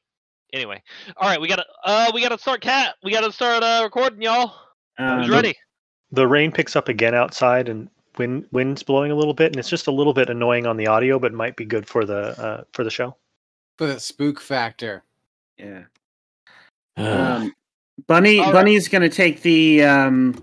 anyway. 0.52 0.82
All 1.16 1.26
right, 1.26 1.40
we 1.40 1.48
got 1.48 1.56
to 1.56 1.66
uh 1.86 2.10
we 2.12 2.20
got 2.20 2.32
to 2.32 2.38
start 2.38 2.60
cat. 2.60 2.96
We 3.02 3.12
got 3.12 3.22
to 3.22 3.32
start 3.32 3.62
uh 3.62 3.80
recording 3.82 4.20
y'all. 4.20 4.48
Who's 4.98 5.26
Um, 5.26 5.30
ready? 5.30 5.56
The 6.12 6.26
rain 6.26 6.52
picks 6.52 6.76
up 6.76 6.88
again 6.88 7.14
outside, 7.14 7.68
and 7.68 7.88
wind 8.18 8.46
wind's 8.52 8.82
blowing 8.82 9.10
a 9.10 9.14
little 9.14 9.34
bit, 9.34 9.52
and 9.52 9.56
it's 9.56 9.68
just 9.68 9.86
a 9.86 9.92
little 9.92 10.14
bit 10.14 10.30
annoying 10.30 10.66
on 10.66 10.76
the 10.76 10.86
audio, 10.86 11.18
but 11.18 11.32
might 11.32 11.56
be 11.56 11.64
good 11.64 11.86
for 11.88 12.04
the 12.04 12.40
uh, 12.40 12.64
for 12.72 12.84
the 12.84 12.90
show. 12.90 13.16
For 13.78 13.86
the 13.86 14.00
spook 14.00 14.40
factor. 14.40 15.02
Yeah. 15.58 15.84
Um, 16.96 17.52
Bunny 18.06 18.38
All 18.38 18.46
right. 18.46 18.52
Bunny's 18.52 18.88
gonna 18.88 19.08
take 19.08 19.42
the 19.42 19.82
um, 19.82 20.42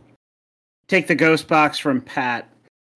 take 0.88 1.08
the 1.08 1.16
ghost 1.16 1.48
box 1.48 1.80
from 1.80 2.02
Pat. 2.02 2.50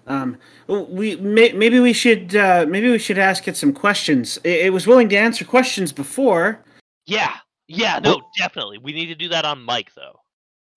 Um, 0.08 0.38
we 0.68 1.18
may, 1.18 1.52
maybe 1.52 1.80
we 1.80 1.94
should 1.94 2.36
uh, 2.36 2.66
maybe 2.68 2.90
we 2.90 3.00
should 3.00 3.18
ask 3.18 3.48
it 3.48 3.58
some 3.58 3.74
questions. 3.74 4.38
It, 4.44 4.68
it 4.68 4.74
was 4.74 4.88
willing 4.88 5.10
to 5.10 5.18
answer 5.18 5.46
questions 5.46 5.92
before. 5.92 6.64
Yeah. 7.06 7.36
Yeah, 7.70 8.00
no, 8.00 8.22
definitely. 8.38 8.78
We 8.78 8.94
need 8.94 9.08
to 9.08 9.16
do 9.16 9.28
that 9.30 9.44
on 9.44 9.66
mic 9.66 9.94
though. 9.94 10.22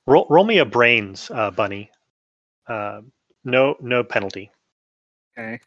Roll, 0.07 0.27
roll 0.31 0.45
me 0.45 0.59
a 0.59 0.65
brains, 0.65 1.31
uh, 1.33 1.51
bunny. 1.51 1.91
Uh, 2.67 3.01
no, 3.45 3.77
no 3.81 4.03
penalty. 4.05 4.51
Okay. 5.39 5.61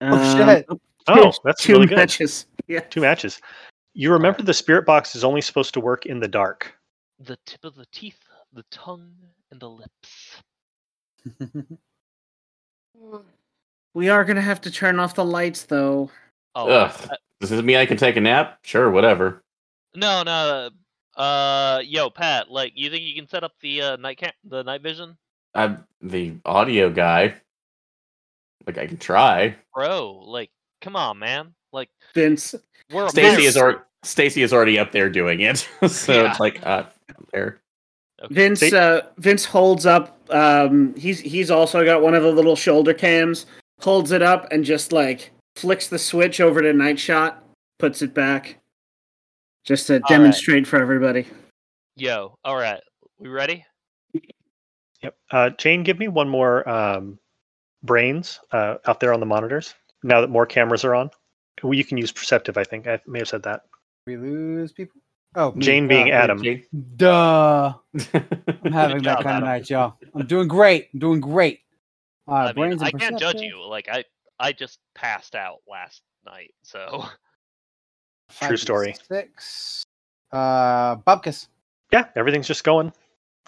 Oh, 0.00 0.36
shit. 0.36 0.66
Oh, 1.08 1.32
that's 1.44 1.62
two 1.62 1.72
really 1.74 1.86
good. 1.86 1.96
matches. 1.98 2.46
Yeah. 2.66 2.80
Two 2.80 3.00
matches. 3.00 3.40
You 3.94 4.12
remember 4.12 4.42
the 4.42 4.54
spirit 4.54 4.86
box 4.86 5.14
is 5.14 5.22
only 5.24 5.40
supposed 5.40 5.72
to 5.74 5.80
work 5.80 6.06
in 6.06 6.18
the 6.18 6.28
dark. 6.28 6.74
The 7.20 7.38
tip 7.46 7.64
of 7.64 7.74
the 7.74 7.86
teeth, 7.92 8.18
the 8.52 8.64
tongue, 8.70 9.12
and 9.50 9.60
the 9.60 9.68
lips. 9.70 10.42
We 13.94 14.08
are 14.08 14.24
gonna 14.24 14.40
have 14.40 14.60
to 14.62 14.70
turn 14.72 14.98
off 14.98 15.14
the 15.14 15.24
lights 15.24 15.64
though. 15.64 16.10
Oh, 16.56 16.68
Ugh. 16.68 17.00
uh, 17.10 17.14
Does 17.40 17.50
this 17.50 17.62
mean 17.62 17.76
I 17.76 17.86
can 17.86 17.96
take 17.96 18.16
a 18.16 18.20
nap? 18.20 18.58
Sure, 18.62 18.90
whatever. 18.90 19.42
no, 19.94 20.22
no. 20.24 20.70
Uh, 21.16 21.80
yo, 21.84 22.10
Pat. 22.10 22.50
Like, 22.50 22.72
you 22.74 22.90
think 22.90 23.02
you 23.04 23.14
can 23.14 23.28
set 23.28 23.44
up 23.44 23.52
the 23.60 23.80
uh, 23.82 23.96
night 23.96 24.18
cam- 24.18 24.32
the 24.44 24.62
night 24.62 24.82
vision, 24.82 25.16
I'm 25.54 25.84
the 26.02 26.34
audio 26.44 26.90
guy. 26.90 27.34
Like 28.66 28.78
I 28.78 28.86
can 28.86 28.96
try. 28.96 29.54
bro? 29.74 30.22
Like, 30.26 30.50
come 30.80 30.96
on, 30.96 31.18
man. 31.18 31.54
Like, 31.72 31.90
Vince, 32.14 32.54
we're 32.92 33.08
Stacy 33.08 33.44
is 33.44 33.56
already 33.56 33.78
Stacy 34.02 34.42
is 34.42 34.52
already 34.52 34.78
up 34.78 34.92
there 34.92 35.08
doing 35.10 35.40
it, 35.40 35.58
so 35.88 36.12
Yeah. 36.22 36.30
it's 36.30 36.40
like 36.40 36.64
uh, 36.66 36.84
there. 37.32 37.60
Vince, 38.30 38.60
See- 38.60 38.74
uh, 38.76 39.02
Vince 39.18 39.44
holds 39.44 39.86
up. 39.86 40.18
Um, 40.30 40.94
he's 40.96 41.20
he's 41.20 41.50
also 41.50 41.84
got 41.84 42.00
one 42.00 42.14
of 42.14 42.22
the 42.22 42.32
little 42.32 42.56
shoulder 42.56 42.94
cams. 42.94 43.46
Holds 43.80 44.12
it 44.12 44.22
up 44.22 44.50
and 44.50 44.64
just 44.64 44.92
like 44.92 45.30
flicks 45.56 45.88
the 45.88 45.98
switch 45.98 46.40
over 46.40 46.62
to 46.62 46.72
night 46.72 46.98
shot. 46.98 47.44
Puts 47.78 48.00
it 48.02 48.14
back, 48.14 48.58
just 49.64 49.86
to 49.88 49.94
right. 49.94 50.02
demonstrate 50.08 50.66
for 50.66 50.80
everybody. 50.80 51.26
Yo, 51.96 52.38
all 52.44 52.56
right. 52.56 52.80
We 53.18 53.28
ready? 53.28 53.64
Yep. 55.02 55.16
Uh, 55.30 55.50
Jane, 55.50 55.82
give 55.82 55.98
me 55.98 56.08
one 56.08 56.28
more 56.28 56.68
um, 56.68 57.18
brains 57.82 58.40
uh, 58.52 58.76
out 58.86 59.00
there 59.00 59.12
on 59.12 59.20
the 59.20 59.26
monitors. 59.26 59.74
Now 60.02 60.20
that 60.20 60.28
more 60.30 60.46
cameras 60.46 60.84
are 60.84 60.94
on, 60.94 61.10
well, 61.62 61.74
you 61.74 61.84
can 61.84 61.98
use 61.98 62.12
perceptive. 62.12 62.58
I 62.58 62.64
think 62.64 62.86
I 62.86 63.00
may 63.06 63.20
have 63.20 63.28
said 63.28 63.42
that. 63.44 63.62
we 64.06 64.16
lose 64.16 64.72
people. 64.72 65.00
Oh, 65.36 65.52
me. 65.52 65.64
Jane 65.64 65.88
being 65.88 66.10
Uh, 66.10 66.14
Adam. 66.14 66.42
Jane? 66.42 66.64
Duh. 66.96 67.74
I'm 68.64 68.72
having 68.72 68.98
that 68.98 69.02
job, 69.02 69.22
kind 69.24 69.38
of 69.38 69.44
night, 69.44 69.68
y'all. 69.68 69.94
I'm 70.14 70.26
doing 70.26 70.48
great. 70.48 70.88
I'm 70.94 71.00
doing 71.00 71.20
great. 71.20 71.60
Uh, 72.28 72.32
I 72.32 72.52
mean, 72.52 72.80
I 72.82 72.90
can't 72.90 73.18
judge 73.18 73.40
you. 73.40 73.62
Like 73.62 73.88
I, 73.90 74.04
I 74.38 74.52
just 74.52 74.78
passed 74.94 75.34
out 75.34 75.58
last 75.68 76.02
night, 76.24 76.54
so 76.62 77.00
five 77.00 77.10
True 78.40 78.56
story. 78.56 78.96
Six. 79.08 79.84
Uh, 80.32 80.96
Bubkus. 80.96 81.48
Yeah, 81.92 82.06
everything's 82.16 82.48
just 82.48 82.64
going. 82.64 82.92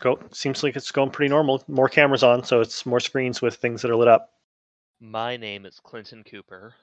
Go. 0.00 0.18
Seems 0.32 0.62
like 0.62 0.76
it's 0.76 0.92
going 0.92 1.10
pretty 1.10 1.30
normal. 1.30 1.64
More 1.68 1.88
cameras 1.88 2.22
on, 2.22 2.44
so 2.44 2.60
it's 2.60 2.84
more 2.86 3.00
screens 3.00 3.40
with 3.42 3.56
things 3.56 3.82
that 3.82 3.90
are 3.90 3.96
lit 3.96 4.08
up. 4.08 4.30
my 5.00 5.36
name 5.36 5.66
is 5.66 5.80
Clinton 5.80 6.22
Cooper, 6.24 6.74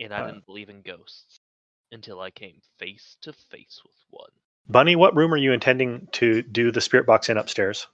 and 0.00 0.12
I 0.14 0.20
Uh, 0.20 0.26
didn't 0.26 0.46
believe 0.46 0.68
in 0.68 0.82
ghosts 0.82 1.40
until 1.92 2.20
I 2.20 2.30
came 2.30 2.60
face 2.78 3.16
to 3.22 3.32
face 3.32 3.80
with 3.84 3.96
one. 4.10 4.30
Bunny, 4.68 4.96
what 4.96 5.16
room 5.16 5.32
are 5.32 5.38
you 5.38 5.52
intending 5.52 6.08
to 6.12 6.42
do 6.42 6.70
the 6.70 6.80
spirit 6.82 7.06
box 7.06 7.28
in 7.30 7.38
upstairs? 7.38 7.86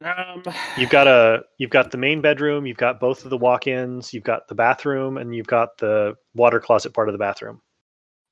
Um, 0.00 0.42
You've 0.76 0.90
got 0.90 1.06
a 1.08 1.44
you've 1.58 1.70
got 1.70 1.90
the 1.90 1.98
main 1.98 2.20
bedroom, 2.20 2.66
you've 2.66 2.76
got 2.76 3.00
both 3.00 3.24
of 3.24 3.30
the 3.30 3.38
walk-ins, 3.38 4.12
you've 4.14 4.24
got 4.24 4.48
the 4.48 4.54
bathroom, 4.54 5.16
and 5.18 5.34
you've 5.34 5.46
got 5.46 5.78
the 5.78 6.14
water 6.34 6.60
closet 6.60 6.92
part 6.94 7.08
of 7.08 7.12
the 7.12 7.18
bathroom. 7.18 7.60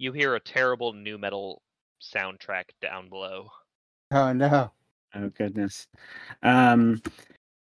You 0.03 0.11
hear 0.11 0.35
a 0.35 0.41
terrible 0.41 0.93
nu 0.93 1.17
metal 1.17 1.63
soundtrack 2.03 2.65
down 2.81 3.09
below. 3.09 3.47
Oh 4.11 4.33
no. 4.33 4.73
oh 5.15 5.29
goodness. 5.39 5.87
Um, 6.43 7.01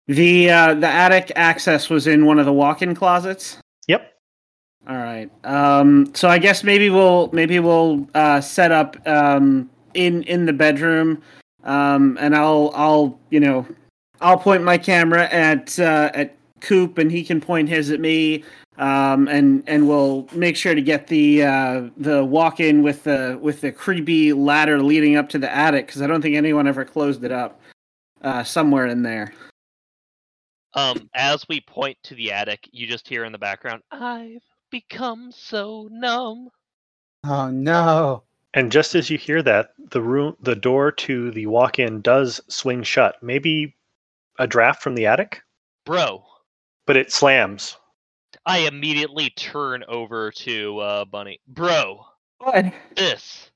the 0.07 0.49
uh, 0.49 0.73
the 0.75 0.87
attic 0.87 1.33
access 1.35 1.89
was 1.89 2.07
in 2.07 2.25
one 2.25 2.39
of 2.39 2.45
the 2.45 2.53
walk-in 2.53 2.95
closets. 2.95 3.57
Yep. 3.89 4.13
All 4.87 4.95
right. 4.95 5.29
Um, 5.43 6.13
so 6.15 6.29
I 6.29 6.39
guess 6.39 6.63
maybe 6.63 6.89
we'll 6.89 7.29
maybe 7.33 7.59
we'll 7.59 8.07
uh, 8.15 8.39
set 8.39 8.71
up 8.71 8.95
um, 9.05 9.69
in 9.93 10.23
in 10.23 10.45
the 10.45 10.53
bedroom, 10.53 11.21
um, 11.65 12.17
and 12.21 12.33
I'll 12.33 12.71
I'll 12.73 13.19
you 13.31 13.41
know 13.41 13.67
I'll 14.21 14.39
point 14.39 14.63
my 14.63 14.77
camera 14.77 15.25
at 15.25 15.77
uh, 15.77 16.09
at 16.13 16.37
Coop, 16.61 16.99
and 16.99 17.11
he 17.11 17.25
can 17.25 17.41
point 17.41 17.67
his 17.67 17.91
at 17.91 17.99
me, 17.99 18.45
um, 18.80 19.27
and 19.27 19.61
and 19.68 19.88
we'll 19.89 20.27
make 20.34 20.56
sure 20.56 20.73
to 20.73 20.81
get 20.81 21.07
the 21.07 21.43
uh, 21.43 21.89
the 21.97 22.23
walk 22.23 22.61
in 22.61 22.81
with 22.81 23.03
the 23.03 23.38
with 23.41 23.60
the 23.60 23.73
creepy 23.73 24.31
ladder 24.31 24.81
leading 24.81 25.18
up 25.18 25.27
to 25.30 25.38
the 25.38 25.53
attic 25.53 25.88
because 25.88 26.01
I 26.01 26.07
don't 26.07 26.22
think 26.22 26.35
anyone 26.35 26.65
ever 26.65 26.85
closed 26.85 27.23
it 27.23 27.31
up. 27.31 27.61
Uh, 28.22 28.43
somewhere 28.43 28.85
in 28.88 29.01
there. 29.01 29.34
Um, 30.73 31.10
as 31.14 31.45
we 31.47 31.61
point 31.61 31.97
to 32.03 32.15
the 32.15 32.34
attic, 32.34 32.68
you 32.72 32.85
just 32.85 33.07
hear 33.07 33.26
in 33.26 33.31
the 33.31 33.38
background, 33.38 33.81
"I've 33.91 34.43
become 34.72 35.31
so 35.34 35.88
numb." 35.91 36.49
Oh 37.26 37.49
no. 37.49 38.23
And 38.53 38.72
just 38.72 38.95
as 38.95 39.10
you 39.10 39.18
hear 39.18 39.43
that, 39.43 39.73
the 39.77 40.01
room 40.01 40.35
the 40.41 40.56
door 40.56 40.91
to 40.91 41.31
the 41.31 41.47
walk-in 41.47 42.01
does 42.01 42.41
swing 42.47 42.84
shut. 42.84 43.22
Maybe 43.22 43.76
a 44.38 44.47
draft 44.47 44.81
from 44.81 44.95
the 44.95 45.06
attic, 45.06 45.41
Bro, 45.85 46.23
but 46.85 46.95
it 46.95 47.11
slams. 47.11 47.76
I 48.49 48.59
immediately 48.59 49.30
turn 49.31 49.84
over 49.88 50.31
to 50.31 50.80
uh, 50.80 51.05
Bunny. 51.05 51.39
Bro, 51.47 52.03
What? 52.39 52.65
this. 52.95 53.51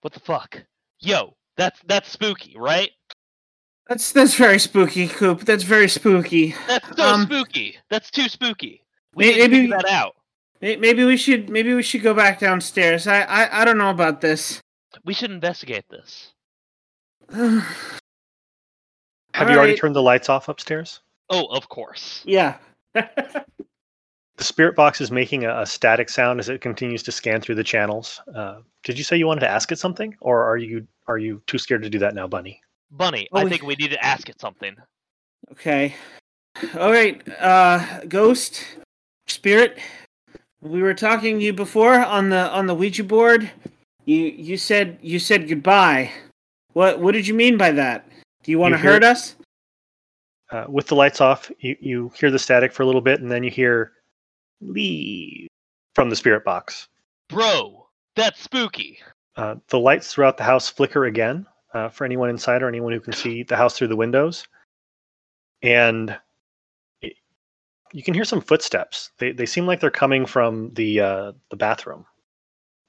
What 0.00 0.12
the 0.12 0.20
fuck? 0.20 0.60
Yo, 1.00 1.36
that's 1.56 1.80
that's 1.86 2.10
spooky, 2.10 2.54
right? 2.58 2.90
That's 3.88 4.10
that's 4.12 4.34
very 4.34 4.58
spooky, 4.58 5.06
Coop. 5.08 5.42
That's 5.42 5.62
very 5.62 5.88
spooky. 5.88 6.54
That's 6.66 6.96
so 6.96 7.02
Um, 7.04 7.22
spooky. 7.22 7.76
That's 7.88 8.10
too 8.10 8.28
spooky. 8.28 8.82
We 9.14 9.30
may- 9.32 9.38
maybe- 9.48 9.66
that 9.68 9.84
out. 9.88 10.16
May- 10.60 10.76
Maybe 10.76 11.04
we 11.04 11.16
should 11.16 11.48
maybe 11.48 11.72
we 11.74 11.82
should 11.82 12.02
go 12.02 12.12
back 12.14 12.38
downstairs. 12.40 13.06
I 13.06 13.22
I, 13.22 13.62
I 13.62 13.64
don't 13.64 13.78
know 13.78 13.90
about 13.90 14.20
this. 14.20 14.60
We 15.04 15.14
should 15.14 15.30
investigate 15.30 15.84
this. 15.88 16.32
Have 17.32 17.64
you 19.48 19.54
already 19.54 19.58
Alright. 19.58 19.78
turned 19.78 19.94
the 19.96 20.02
lights 20.02 20.28
off 20.28 20.48
upstairs? 20.48 21.00
Oh, 21.30 21.46
of 21.46 21.68
course. 21.68 22.22
Yeah. 22.26 22.58
The 24.40 24.44
spirit 24.46 24.74
box 24.74 25.02
is 25.02 25.10
making 25.10 25.44
a, 25.44 25.60
a 25.60 25.66
static 25.66 26.08
sound 26.08 26.40
as 26.40 26.48
it 26.48 26.62
continues 26.62 27.02
to 27.02 27.12
scan 27.12 27.42
through 27.42 27.56
the 27.56 27.62
channels. 27.62 28.22
Uh, 28.34 28.60
did 28.82 28.96
you 28.96 29.04
say 29.04 29.18
you 29.18 29.26
wanted 29.26 29.40
to 29.40 29.50
ask 29.50 29.70
it 29.70 29.78
something, 29.78 30.16
or 30.22 30.42
are 30.42 30.56
you 30.56 30.86
are 31.08 31.18
you 31.18 31.42
too 31.46 31.58
scared 31.58 31.82
to 31.82 31.90
do 31.90 31.98
that 31.98 32.14
now, 32.14 32.26
Bunny? 32.26 32.58
Bunny, 32.90 33.28
Oh, 33.32 33.40
I 33.40 33.48
think 33.50 33.62
we 33.62 33.74
need 33.74 33.90
to 33.90 34.02
ask 34.02 34.30
it 34.30 34.40
something. 34.40 34.74
okay. 35.52 35.94
All 36.78 36.90
right. 36.90 37.20
Uh, 37.38 38.00
ghost, 38.08 38.64
spirit. 39.26 39.78
We 40.62 40.80
were 40.80 40.94
talking 40.94 41.38
to 41.38 41.44
you 41.44 41.52
before 41.52 42.02
on 42.02 42.30
the 42.30 42.48
on 42.50 42.66
the 42.66 42.74
Ouija 42.74 43.04
board. 43.04 43.50
You 44.06 44.16
you 44.16 44.56
said 44.56 44.98
you 45.02 45.18
said 45.18 45.48
goodbye. 45.50 46.10
What 46.72 46.98
what 46.98 47.12
did 47.12 47.26
you 47.26 47.34
mean 47.34 47.58
by 47.58 47.72
that? 47.72 48.08
Do 48.42 48.50
you 48.52 48.58
want 48.58 48.72
to 48.72 48.78
You 48.78 48.82
hear- 48.84 48.92
hurt 48.94 49.04
us? 49.04 49.36
Uh, 50.50 50.64
with 50.66 50.86
the 50.86 50.96
lights 50.96 51.20
off, 51.20 51.50
you, 51.60 51.76
you 51.78 52.10
hear 52.18 52.30
the 52.30 52.38
static 52.38 52.72
for 52.72 52.82
a 52.82 52.86
little 52.86 53.02
bit, 53.02 53.20
and 53.20 53.30
then 53.30 53.44
you 53.44 53.50
hear 53.50 53.92
leave 54.60 55.48
from 55.94 56.10
the 56.10 56.16
spirit 56.16 56.44
box. 56.44 56.88
Bro, 57.28 57.86
that's 58.16 58.42
spooky. 58.42 58.98
Uh, 59.36 59.56
the 59.68 59.78
lights 59.78 60.12
throughout 60.12 60.36
the 60.36 60.44
house 60.44 60.68
flicker 60.68 61.04
again 61.04 61.46
uh, 61.74 61.88
for 61.88 62.04
anyone 62.04 62.28
inside 62.28 62.62
or 62.62 62.68
anyone 62.68 62.92
who 62.92 63.00
can 63.00 63.12
see 63.12 63.42
the 63.42 63.56
house 63.56 63.76
through 63.78 63.88
the 63.88 63.96
windows. 63.96 64.46
And 65.62 66.18
it, 67.02 67.14
you 67.92 68.02
can 68.02 68.14
hear 68.14 68.24
some 68.24 68.40
footsteps. 68.40 69.10
They, 69.18 69.32
they 69.32 69.46
seem 69.46 69.66
like 69.66 69.80
they're 69.80 69.90
coming 69.90 70.26
from 70.26 70.72
the 70.74 71.00
uh, 71.00 71.32
the 71.50 71.56
bathroom. 71.56 72.04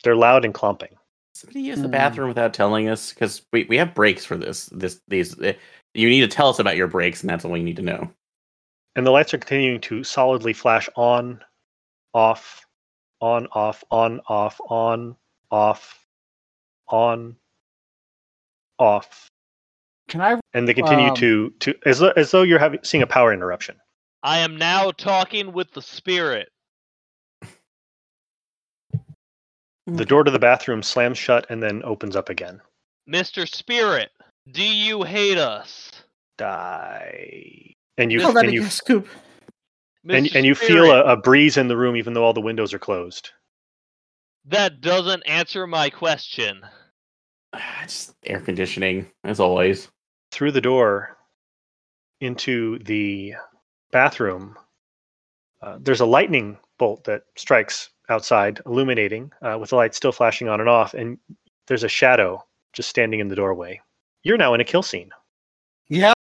They're 0.04 0.16
loud 0.16 0.46
and 0.46 0.54
clomping. 0.54 0.96
Somebody 1.34 1.62
use 1.62 1.82
the 1.82 1.88
Hmm. 1.88 1.92
bathroom 1.92 2.28
without 2.28 2.54
telling 2.54 2.90
us 2.90 3.14
because 3.14 3.44
we, 3.54 3.66
we 3.66 3.78
have 3.78 3.94
breaks 3.94 4.26
for 4.26 4.36
this. 4.38 4.66
This 4.68 5.02
these 5.08 5.40
eh, 5.42 5.54
you 5.94 6.10
need 6.10 6.22
to 6.22 6.28
tell 6.28 6.50
us 6.50 6.60
about 6.60 6.78
your 6.78 6.88
breaks, 6.88 7.22
and 7.22 7.30
that's 7.30 7.46
all 7.46 7.52
we 7.52 7.64
need 7.64 7.76
to 7.78 7.82
know. 7.82 8.10
And 8.96 9.06
the 9.06 9.12
lights 9.12 9.34
are 9.34 9.38
continuing 9.38 9.80
to 9.82 10.04
solidly 10.04 10.54
flash 10.54 10.90
on, 10.96 11.42
off, 12.14 12.66
on, 13.20 13.48
off, 13.54 13.84
on, 13.92 14.22
off, 14.28 14.60
on, 14.70 15.16
off, 15.52 16.06
on, 16.88 17.36
off. 18.80 19.30
Can 20.08 20.22
I? 20.22 20.40
And 20.54 20.68
they 20.68 20.74
continue 20.74 21.10
Um, 21.10 21.16
to 21.16 21.50
to 21.62 21.76
as 21.86 22.00
though, 22.00 22.12
as 22.18 22.32
though 22.32 22.42
you're 22.42 22.60
having 22.60 22.80
seeing 22.84 23.04
a 23.04 23.08
power 23.08 23.32
interruption. 23.32 23.78
I 24.24 24.40
am 24.40 24.58
now 24.58 24.92
talking 24.92 25.54
with 25.54 25.72
the 25.72 25.82
spirit. 25.82 26.50
The 29.88 30.06
door 30.06 30.24
to 30.24 30.32
the 30.32 30.40
bathroom 30.40 30.84
slams 30.84 31.18
shut 31.18 31.48
and 31.50 31.62
then 31.62 31.82
opens 31.84 32.16
up 32.16 32.30
again. 32.30 32.62
Mr. 33.10 33.48
Spirit, 33.52 34.12
do 34.52 34.64
you 34.64 35.04
hate 35.04 35.38
us? 35.38 35.92
Die. 36.38 37.76
And 37.98 38.12
you 38.12 38.22
Hold 38.22 38.38
on 38.38 38.46
and 38.46 38.54
you 38.54 38.62
guess, 38.62 38.82
Coop. 40.08 40.16
and, 40.16 40.36
and 40.36 40.46
you 40.46 40.56
feel 40.56 40.92
a, 40.92 41.04
a 41.04 41.18
breeze 41.18 41.58
in 41.58 41.68
the 41.68 41.78
room 41.78 41.96
even 41.96 42.14
though 42.14 42.24
all 42.24 42.34
the 42.34 42.42
windows 42.42 42.74
are 42.74 42.80
closed. 42.80 43.32
That 44.46 44.82
doesn't 44.82 45.24
answer 45.24 45.68
my 45.68 45.90
question. 45.90 46.62
Just 47.84 48.16
air 48.26 48.40
conditioning, 48.40 49.12
as 49.24 49.40
always. 49.40 49.90
Through 50.32 50.54
the 50.54 50.62
door 50.62 51.18
into 52.22 52.80
the 52.80 53.36
bathroom, 53.92 54.58
uh, 55.62 55.78
there's 55.80 56.02
a 56.02 56.06
lightning 56.06 56.58
bolt 56.80 57.04
that 57.04 57.24
strikes 57.36 57.90
outside, 58.10 58.62
illuminating, 58.66 59.32
uh, 59.42 59.58
with 59.60 59.70
the 59.70 59.76
light 59.76 59.94
still 59.94 60.12
flashing 60.12 60.50
on 60.50 60.60
and 60.60 60.70
off, 60.70 60.94
and 60.94 61.18
there's 61.68 61.84
a 61.84 61.90
shadow 61.90 62.44
just 62.74 62.90
standing 62.90 63.20
in 63.20 63.28
the 63.28 63.36
doorway. 63.36 63.80
You're 64.24 64.38
now 64.38 64.54
in 64.54 64.62
a 64.62 64.66
kill 64.66 64.84
scene. 64.84 65.12
Yeah. 65.90 66.14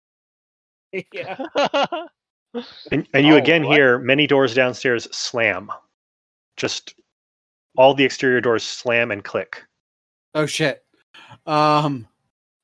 yeah. 1.12 1.38
And, 2.90 3.06
and 3.14 3.26
you 3.26 3.34
Oh, 3.34 3.38
again 3.38 3.64
what? 3.64 3.76
hear 3.76 3.98
many 3.98 4.26
doors 4.26 4.54
downstairs 4.54 5.06
slam. 5.16 5.70
Just 6.56 6.94
all 7.76 7.94
the 7.94 8.04
exterior 8.04 8.40
doors 8.40 8.64
slam 8.64 9.10
and 9.10 9.22
click. 9.24 9.62
Oh 10.34 10.46
shit. 10.46 10.84
Um. 11.46 12.06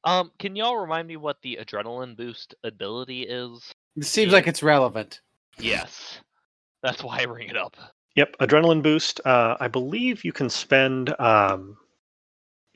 um, 0.04 0.32
can 0.38 0.56
y'all 0.56 0.76
remind 0.76 1.06
me 1.08 1.16
what 1.16 1.40
the 1.42 1.58
adrenaline 1.60 2.16
boost 2.16 2.54
ability 2.64 3.22
is? 3.22 3.72
It 3.96 4.04
seems 4.04 4.30
Yeah. 4.32 4.38
like 4.38 4.46
it's 4.48 4.62
relevant. 4.62 5.20
Yes. 5.58 6.20
That's 6.82 7.02
why 7.02 7.18
I 7.20 7.26
bring 7.26 7.48
it 7.48 7.56
up. 7.56 7.76
Yep, 8.16 8.36
adrenaline 8.40 8.82
boost. 8.82 9.20
Uh, 9.24 9.56
I 9.60 9.68
believe 9.68 10.24
you 10.24 10.32
can 10.32 10.48
spend 10.50 11.18
um, 11.20 11.76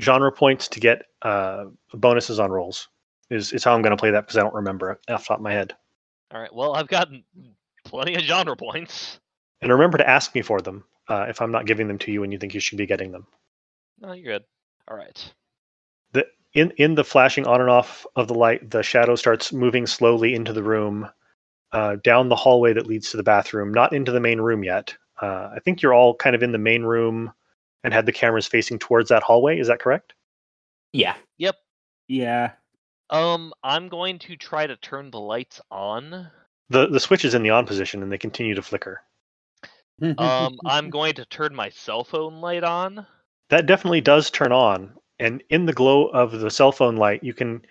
genre 0.01 0.31
points 0.33 0.69
to 0.69 0.81
get 0.81 1.03
uh, 1.23 1.67
bonuses 1.95 2.39
on 2.39 2.51
rolls. 2.51 2.89
Is 3.31 3.53
is 3.53 3.63
how 3.65 3.75
I'm 3.75 3.83
going 3.83 3.97
to 3.97 4.01
play 4.01 4.11
that 4.11 4.23
because 4.23 4.37
I 4.37 4.43
don't 4.43 4.55
remember 4.55 4.91
it 4.93 4.99
off 5.13 5.23
the 5.23 5.29
top 5.29 5.39
of 5.39 5.43
my 5.43 5.53
head. 5.53 5.75
All 6.33 6.41
right. 6.41 6.55
Well, 6.55 6.75
I've 6.75 6.89
gotten 6.89 7.25
plenty 7.85 8.15
of 8.15 8.23
genre 8.23 8.57
points. 8.57 9.19
And 9.61 9.73
remember 9.73 9.99
to 9.99 10.09
ask 10.09 10.35
me 10.35 10.43
for 10.43 10.61
them 10.61 10.85
uh, 11.09 11.27
if 11.29 11.43
I'm 11.43 11.53
not 11.53 11.67
giving 11.67 11.89
them 11.89 11.99
to 11.99 12.13
you 12.13 12.23
and 12.23 12.33
you 12.33 12.39
think 12.39 12.55
you 12.55 12.61
should 12.61 12.79
be 12.79 12.87
getting 12.87 13.13
them. 13.13 13.27
No, 14.01 14.13
you're 14.13 14.39
good. 14.39 14.45
All 14.89 14.97
right. 14.97 15.33
The 16.13 16.27
in 16.55 16.73
in 16.79 16.95
the 16.95 17.05
flashing 17.05 17.47
on 17.47 17.61
and 17.61 17.71
off 17.71 18.07
of 18.17 18.29
the 18.29 18.35
light, 18.35 18.71
the 18.71 18.83
shadow 18.83 19.17
starts 19.17 19.53
moving 19.53 19.87
slowly 19.87 20.35
into 20.35 20.53
the 20.53 20.63
room, 20.63 21.09
uh, 21.73 21.97
down 22.03 22.29
the 22.29 22.37
hallway 22.37 22.73
that 22.73 22.87
leads 22.87 23.11
to 23.11 23.17
the 23.17 23.23
bathroom, 23.23 23.73
not 23.73 23.93
into 23.93 24.13
the 24.13 24.21
main 24.21 24.41
room 24.41 24.65
yet. 24.65 24.95
Uh, 25.21 25.51
I 25.55 25.59
think 25.65 25.83
you're 25.83 25.95
all 25.95 26.15
kind 26.15 26.35
of 26.35 26.43
in 26.43 26.53
the 26.53 26.59
main 26.59 26.83
room 26.83 27.33
and 27.85 27.93
had 27.93 28.07
the 28.07 28.13
cameras 28.13 28.47
facing 28.47 28.79
towards 28.79 29.11
that 29.11 29.23
hallway. 29.23 29.59
Is 29.59 29.69
that 29.69 29.81
correct? 29.81 30.15
Yeah. 30.93 31.15
Yep. 31.39 31.57
Yeah. 32.09 32.53
Um, 33.11 33.53
I'm 33.63 33.89
going 33.89 34.19
to 34.21 34.37
try 34.37 34.67
to 34.67 34.77
turn 34.77 35.11
the 35.11 35.21
lights 35.21 35.61
on. 35.71 36.31
The 36.69 36.87
the 36.87 37.01
switch 37.01 37.25
is 37.25 37.35
in 37.35 37.43
the 37.43 37.51
on 37.51 37.67
position 37.67 38.03
and 38.03 38.11
they 38.11 38.19
continue 38.19 38.55
to 38.55 38.63
flicker. 38.63 39.03
Um, 40.17 40.59
I'm 40.65 40.91
going 40.91 41.15
to 41.15 41.25
turn 41.27 41.55
my 41.55 41.69
cell 41.71 42.05
phone 42.05 42.41
light 42.41 42.65
on. 42.65 43.07
That 43.51 43.67
definitely 43.67 44.01
does 44.01 44.31
turn 44.31 44.53
on, 44.53 44.93
and 45.19 45.43
in 45.51 45.67
the 45.67 45.73
glow 45.73 46.07
of 46.07 46.31
the 46.31 46.51
cell 46.51 46.71
phone 46.71 46.97
light, 46.97 47.25
you 47.25 47.35
can 47.35 47.63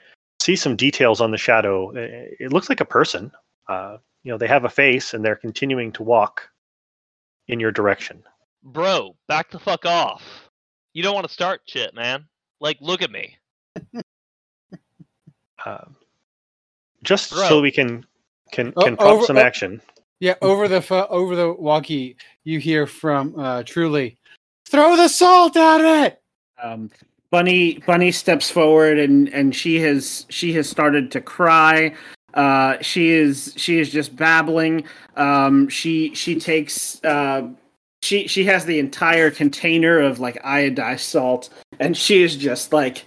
see 0.42 0.58
some 0.58 0.76
details 0.76 1.22
on 1.22 1.32
the 1.32 1.38
shadow. 1.38 1.92
It 1.96 2.52
looks 2.52 2.70
like 2.70 2.82
a 2.82 2.86
person. 2.86 3.32
Uh, 3.68 3.98
you 4.24 4.32
know, 4.32 4.38
they 4.38 4.48
have 4.48 4.66
a 4.66 4.70
face 4.70 5.14
and 5.14 5.24
they're 5.24 5.36
continuing 5.36 5.92
to 5.94 6.04
walk 6.04 6.50
in 7.48 7.60
your 7.60 7.72
direction. 7.72 8.24
Bro, 8.64 9.16
back 9.28 9.52
the 9.52 9.60
fuck 9.60 9.86
off. 9.86 10.50
You 10.94 11.04
don't 11.04 11.14
want 11.14 11.28
to 11.28 11.34
start 11.34 11.62
shit, 11.66 11.94
man. 11.94 12.26
Like, 12.60 12.78
look 12.82 13.02
at 13.02 13.12
me. 13.12 13.38
Uh, 15.66 15.86
just 17.04 17.32
Bro. 17.32 17.48
so 17.50 17.62
we 17.62 17.72
can 17.72 18.06
can 18.52 18.74
Oh, 18.76 18.84
can 18.84 18.96
prompt 18.98 19.14
over- 19.14 19.26
some 19.26 19.38
oh. 19.38 19.42
action. 19.42 19.82
yeah, 20.20 20.36
over 20.42 20.68
the 20.68 20.82
pho- 20.82 21.08
over 21.10 21.36
the 21.36 21.54
walkie, 21.54 22.18
you 22.44 22.60
hear 22.60 22.86
from 22.88 23.38
uh, 23.40 23.64
Truly, 23.64 24.18
"Throw 24.68 24.96
the 24.96 25.08
salt 25.08 25.56
at 25.56 25.82
it." 26.06 26.22
Um, 26.62 26.90
Bunny 27.32 27.80
Bunny 27.86 28.12
steps 28.12 28.50
forward 28.50 28.98
and 29.00 29.30
and 29.30 29.56
she 29.56 29.80
has 29.82 30.26
she 30.30 30.52
has 30.54 30.68
started 30.70 31.12
to 31.12 31.22
cry. 31.22 31.94
Uh, 32.34 32.78
she 32.82 33.10
is 33.10 33.54
she 33.56 33.80
is 33.80 33.90
just 33.90 34.16
babbling. 34.16 34.84
Um, 35.16 35.68
she 35.70 36.14
she 36.16 36.40
takes 36.40 37.04
uh, 37.04 37.48
she 38.02 38.28
she 38.28 38.44
has 38.46 38.66
the 38.66 38.80
entire 38.80 39.30
container 39.32 40.00
of 40.00 40.20
like 40.20 40.42
iodized 40.44 41.00
salt, 41.02 41.50
and 41.80 41.96
she 41.96 42.24
is 42.24 42.36
just 42.36 42.74
like 42.74 43.06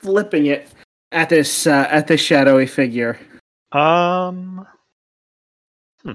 flipping 0.00 0.46
it 0.46 0.68
at 1.12 1.28
this 1.28 1.66
uh, 1.66 1.86
at 1.90 2.06
this 2.06 2.20
shadowy 2.20 2.66
figure. 2.66 3.18
Um, 3.72 4.66
hmm. 6.02 6.12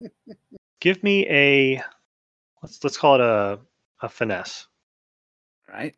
give 0.80 1.02
me 1.02 1.26
a 1.28 1.82
let's 2.62 2.82
let's 2.82 2.96
call 2.96 3.16
it 3.16 3.20
a 3.20 3.58
a 4.02 4.08
finesse. 4.08 4.66
Right? 5.68 5.94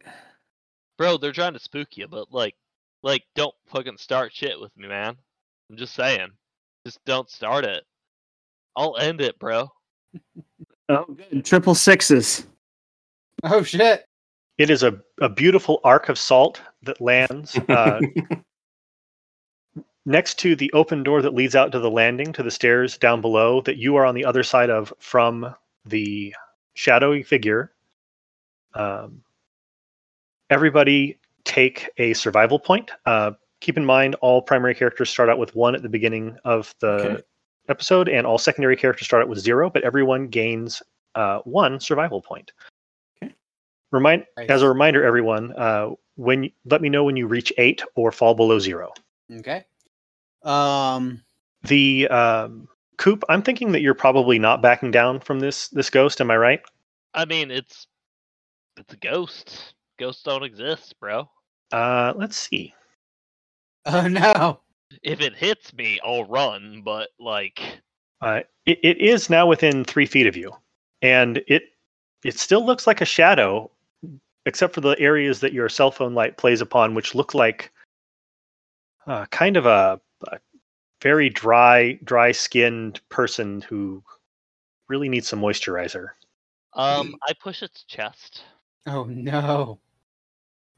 Bro, 0.98 1.18
they're 1.18 1.32
trying 1.32 1.54
to 1.54 1.58
spook 1.58 1.96
you, 1.96 2.06
but 2.06 2.32
like, 2.32 2.54
like, 3.02 3.24
don't 3.34 3.54
fucking 3.66 3.96
start 3.96 4.32
shit 4.32 4.60
with 4.60 4.76
me, 4.76 4.86
man. 4.86 5.16
I'm 5.68 5.76
just 5.76 5.94
saying. 5.94 6.28
Just 6.86 7.00
don't 7.04 7.28
start 7.28 7.64
it. 7.64 7.82
I'll 8.76 8.96
end 8.98 9.20
it, 9.20 9.38
bro. 9.38 9.70
Oh, 10.90 11.06
good. 11.06 11.46
Triple 11.46 11.74
sixes. 11.74 12.46
Oh 13.42 13.62
shit! 13.62 14.04
It 14.58 14.70
is 14.70 14.82
a, 14.82 14.98
a 15.20 15.28
beautiful 15.28 15.80
arc 15.84 16.08
of 16.08 16.18
salt 16.18 16.60
that 16.82 17.00
lands 17.00 17.58
uh, 17.68 18.00
next 20.06 20.38
to 20.40 20.54
the 20.54 20.72
open 20.72 21.02
door 21.02 21.22
that 21.22 21.34
leads 21.34 21.56
out 21.56 21.72
to 21.72 21.80
the 21.80 21.90
landing 21.90 22.32
to 22.34 22.42
the 22.42 22.50
stairs 22.50 22.96
down 22.96 23.20
below 23.20 23.60
that 23.62 23.76
you 23.78 23.96
are 23.96 24.04
on 24.04 24.14
the 24.14 24.24
other 24.24 24.42
side 24.42 24.70
of 24.70 24.92
from 24.98 25.54
the 25.86 26.34
shadowy 26.74 27.22
figure. 27.22 27.72
Um, 28.74 29.22
everybody 30.50 31.18
take 31.44 31.90
a 31.98 32.12
survival 32.14 32.58
point. 32.58 32.90
Uh, 33.06 33.32
keep 33.60 33.76
in 33.76 33.84
mind 33.84 34.14
all 34.16 34.42
primary 34.42 34.74
characters 34.74 35.10
start 35.10 35.28
out 35.28 35.38
with 35.38 35.54
one 35.54 35.74
at 35.74 35.82
the 35.82 35.88
beginning 35.88 36.36
of 36.44 36.74
the 36.80 36.88
Okay. 36.88 37.22
episode, 37.68 38.08
and 38.08 38.26
all 38.26 38.38
secondary 38.38 38.76
characters 38.76 39.06
start 39.06 39.22
out 39.22 39.28
with 39.28 39.38
zero, 39.38 39.70
but 39.70 39.82
everyone 39.84 40.28
gains 40.28 40.82
uh, 41.14 41.38
one 41.40 41.80
survival 41.80 42.20
point. 42.20 42.52
Okay. 43.98 44.02
Remind 44.02 44.26
Nice. 44.36 44.50
as 44.50 44.62
a 44.62 44.68
reminder, 44.68 45.04
everyone, 45.04 45.52
uh, 45.52 45.90
when 46.16 46.50
let 46.64 46.80
me 46.82 46.88
know 46.88 47.04
when 47.04 47.16
you 47.16 47.26
reach 47.26 47.52
eight 47.58 47.82
or 47.94 48.12
fall 48.12 48.34
below 48.34 48.58
zero. 48.58 48.92
Okay. 49.32 49.64
Um. 50.42 51.22
The 51.62 52.08
um, 52.08 52.68
coop. 52.98 53.24
I'm 53.28 53.42
thinking 53.42 53.72
that 53.72 53.80
you're 53.80 53.94
probably 53.94 54.38
not 54.38 54.60
backing 54.62 54.90
down 54.90 55.20
from 55.20 55.40
this 55.40 55.68
this 55.68 55.90
ghost. 55.90 56.20
Am 56.20 56.30
I 56.30 56.36
right? 56.36 56.60
I 57.14 57.24
mean, 57.24 57.50
it's 57.50 57.86
it's 58.76 58.92
a 58.92 58.96
ghost. 58.98 59.74
Ghosts 59.98 60.22
don't 60.24 60.42
exist, 60.42 60.98
bro. 61.00 61.28
Uh, 61.72 62.12
let's 62.16 62.36
see. 62.36 62.74
Oh 63.86 64.08
no. 64.08 64.60
If 65.02 65.20
it 65.20 65.36
hits 65.36 65.74
me, 65.74 66.00
I'll 66.04 66.24
run, 66.24 66.82
but 66.84 67.10
like, 67.18 67.60
Uh, 68.22 68.40
it, 68.64 68.78
it 68.82 68.98
is 68.98 69.28
now 69.28 69.46
within 69.46 69.84
three 69.84 70.06
feet 70.06 70.26
of 70.26 70.36
you, 70.36 70.52
and 71.02 71.42
it 71.48 71.64
it 72.24 72.38
still 72.38 72.64
looks 72.64 72.86
like 72.86 73.02
a 73.02 73.04
shadow, 73.04 73.70
except 74.46 74.74
for 74.74 74.80
the 74.80 74.98
areas 74.98 75.40
that 75.40 75.52
your 75.52 75.68
cell 75.68 75.90
phone 75.90 76.14
light 76.14 76.36
plays 76.36 76.60
upon, 76.60 76.94
which 76.94 77.14
look 77.14 77.34
like 77.34 77.72
uh, 79.06 79.26
kind 79.26 79.56
of 79.56 79.66
a, 79.66 80.00
a 80.28 80.38
very 81.02 81.28
dry, 81.28 81.98
dry-skinned 82.04 83.00
person 83.08 83.60
who 83.62 84.02
really 84.88 85.08
needs 85.08 85.28
some 85.28 85.40
moisturizer. 85.40 86.08
um, 86.74 87.14
I 87.28 87.32
push 87.40 87.62
its 87.62 87.84
chest. 87.84 88.42
Oh 88.86 89.04
no. 89.04 89.78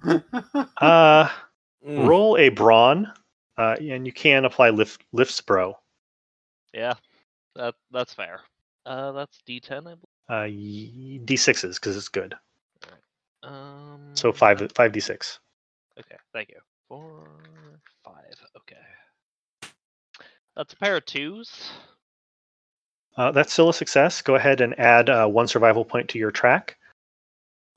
Uh, 0.80 1.28
Mm. 1.86 2.06
roll 2.08 2.36
a 2.36 2.48
brawn, 2.48 3.12
uh, 3.56 3.76
and 3.80 4.04
you 4.06 4.12
can 4.12 4.44
apply 4.44 4.70
lift 4.70 5.02
lifts 5.12 5.40
bro. 5.40 5.78
Yeah, 6.74 6.94
that 7.54 7.74
that's 7.92 8.12
fair. 8.12 8.40
Uh, 8.84 9.12
that's 9.12 9.38
D10, 9.46 9.86
I 9.86 9.94
believe. 9.94 10.00
Uh, 10.28 10.48
y- 10.48 11.20
d6s 11.24 11.78
because 11.78 11.96
it's 11.96 12.08
good. 12.08 12.34
Um, 13.46 14.00
So 14.14 14.32
five 14.32 14.58
five 14.74 14.92
d6. 14.92 15.38
Okay, 15.98 16.16
thank 16.32 16.50
you. 16.50 16.58
Four, 16.88 17.26
five. 18.04 18.34
Okay. 18.56 18.76
That's 20.56 20.72
a 20.72 20.76
pair 20.76 20.96
of 20.96 21.04
twos. 21.06 21.70
Uh, 23.16 23.30
that's 23.30 23.52
still 23.52 23.68
a 23.68 23.74
success. 23.74 24.20
Go 24.20 24.34
ahead 24.34 24.60
and 24.60 24.78
add 24.78 25.08
uh, 25.08 25.26
one 25.26 25.48
survival 25.48 25.84
point 25.84 26.08
to 26.10 26.18
your 26.18 26.30
track. 26.30 26.76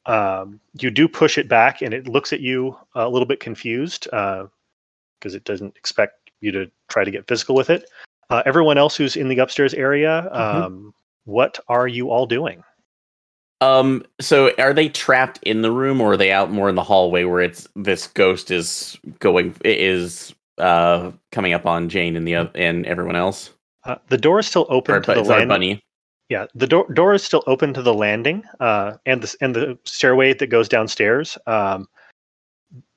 Um, 0.05 0.59
you 0.79 0.89
do 0.89 1.07
push 1.07 1.37
it 1.37 1.47
back, 1.47 1.81
and 1.81 1.93
it 1.93 2.07
looks 2.07 2.33
at 2.33 2.39
you 2.39 2.75
a 2.95 3.07
little 3.07 3.25
bit 3.25 3.39
confused 3.39 4.05
because 4.05 5.35
it 5.35 5.43
doesn't 5.43 5.75
expect 5.77 6.31
you 6.41 6.51
to 6.51 6.71
try 6.89 7.03
to 7.03 7.11
get 7.11 7.27
physical 7.27 7.55
with 7.55 7.69
it. 7.69 7.89
Uh, 8.29 8.43
everyone 8.45 8.77
else 8.77 8.95
who's 8.95 9.15
in 9.15 9.27
the 9.27 9.39
upstairs 9.39 9.73
area, 9.73 10.29
um, 10.31 10.93
what 11.25 11.59
are 11.67 11.87
you 11.87 12.09
all 12.09 12.25
doing? 12.25 12.63
Um. 13.61 14.05
So, 14.21 14.51
are 14.57 14.73
they 14.73 14.89
trapped 14.89 15.39
in 15.43 15.61
the 15.61 15.71
room, 15.71 15.99
or 16.01 16.13
are 16.13 16.17
they 16.17 16.31
out 16.31 16.51
more 16.51 16.69
in 16.69 16.75
the 16.75 16.83
hallway 16.83 17.23
where 17.25 17.41
it's 17.41 17.67
this 17.75 18.07
ghost 18.07 18.51
is 18.51 18.97
going 19.19 19.55
is 19.65 20.33
uh 20.57 21.11
coming 21.31 21.53
up 21.53 21.65
on 21.65 21.89
Jane 21.89 22.15
and 22.15 22.27
the 22.27 22.35
and 22.55 22.85
everyone 22.85 23.15
else? 23.15 23.51
Uh, 23.85 23.95
the 24.09 24.17
door 24.17 24.39
is 24.39 24.47
still 24.47 24.65
open 24.69 24.95
Or, 24.95 24.99
to 25.01 25.13
the 25.13 25.21
landing. 25.23 25.47
bunny. 25.47 25.81
Yeah, 26.29 26.45
the 26.53 26.67
door 26.67 26.85
door 26.93 27.13
is 27.13 27.23
still 27.23 27.43
open 27.47 27.73
to 27.73 27.81
the 27.81 27.93
landing, 27.93 28.43
uh, 28.59 28.93
and 29.05 29.21
the 29.21 29.35
and 29.41 29.55
the 29.55 29.77
stairway 29.83 30.33
that 30.35 30.47
goes 30.47 30.69
downstairs. 30.69 31.37
Um, 31.47 31.87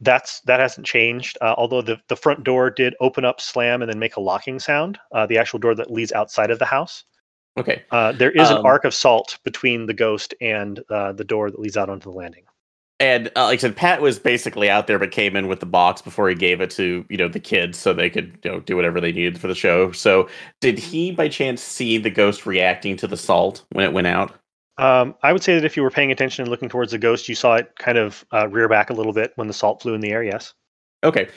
that's 0.01 0.40
that 0.43 0.60
hasn't 0.60 0.86
changed. 0.86 1.39
Uh, 1.40 1.55
although 1.56 1.80
the 1.82 1.98
the 2.09 2.16
front 2.16 2.44
door 2.44 2.70
did 2.70 2.94
open 3.01 3.24
up, 3.24 3.40
slam, 3.40 3.80
and 3.82 3.90
then 3.90 3.98
make 3.98 4.16
a 4.16 4.20
locking 4.20 4.59
sound. 4.60 4.98
Uh, 5.12 5.24
the 5.26 5.39
actual 5.39 5.59
door 5.59 5.74
that 5.74 5.90
leads 5.90 6.12
outside 6.12 6.51
of 6.51 6.59
the 6.59 6.66
house. 6.66 7.05
Okay. 7.59 7.83
Uh, 7.91 8.12
there 8.12 8.31
is 8.31 8.49
Um, 8.51 8.59
an 8.59 8.66
arc 8.66 8.85
of 8.85 8.95
salt 8.95 9.39
between 9.45 9.87
the 9.87 9.95
ghost 9.95 10.35
and 10.41 10.83
uh, 10.91 11.12
the 11.12 11.24
door 11.24 11.51
that 11.51 11.61
leads 11.61 11.77
out 11.77 11.91
onto 11.91 12.11
the 12.11 12.16
landing. 12.16 12.45
And 13.01 13.29
uh, 13.35 13.47
like 13.47 13.59
I 13.59 13.62
said, 13.62 13.77
Pat 13.77 14.01
was 14.01 14.19
basically 14.19 14.70
out 14.70 14.87
there, 14.87 14.99
but 14.99 15.11
came 15.11 15.35
in 15.35 15.49
with 15.49 15.59
the 15.61 15.66
box 15.66 16.01
before 16.01 16.29
he 16.29 16.37
gave 16.37 16.61
it 16.61 16.70
to 16.70 17.05
you 17.11 17.16
know 17.16 17.29
the 17.29 17.41
kids, 17.41 17.77
so 17.77 17.93
they 17.93 18.09
could 18.09 18.39
you 18.45 18.51
know 18.51 18.61
do 18.61 18.77
whatever 18.77 19.01
they 19.01 19.11
needed 19.12 19.41
for 19.41 19.49
the 19.49 19.57
show. 19.57 19.91
So, 19.93 20.29
did 20.61 20.79
he 20.79 21.11
by 21.11 21.29
chance 21.29 21.61
see 21.62 21.99
the 21.99 22.11
ghost 22.11 22.47
reacting 22.47 22.97
to 22.99 23.09
the 23.09 23.16
salt 23.16 23.65
when 23.73 23.85
it 23.85 23.93
went 23.93 24.07
out? 24.07 24.35
Um, 24.79 25.15
I 25.23 25.33
would 25.33 25.43
say 25.43 25.55
that 25.55 25.65
if 25.65 25.77
you 25.77 25.83
were 25.83 25.91
paying 25.91 26.12
attention 26.12 26.43
and 26.43 26.51
looking 26.51 26.69
towards 26.69 26.93
the 26.93 26.99
ghost, 26.99 27.29
you 27.29 27.35
saw 27.35 27.57
it 27.57 27.73
kind 27.79 27.99
of 27.99 28.24
uh, 28.33 28.49
rear 28.49 28.69
back 28.69 28.89
a 28.91 28.95
little 28.95 29.12
bit 29.12 29.33
when 29.35 29.49
the 29.49 29.53
salt 29.53 29.83
flew 29.83 29.95
in 29.95 30.01
the 30.01 30.11
air. 30.12 30.23
Yes. 30.23 30.55
Okay. 31.05 31.29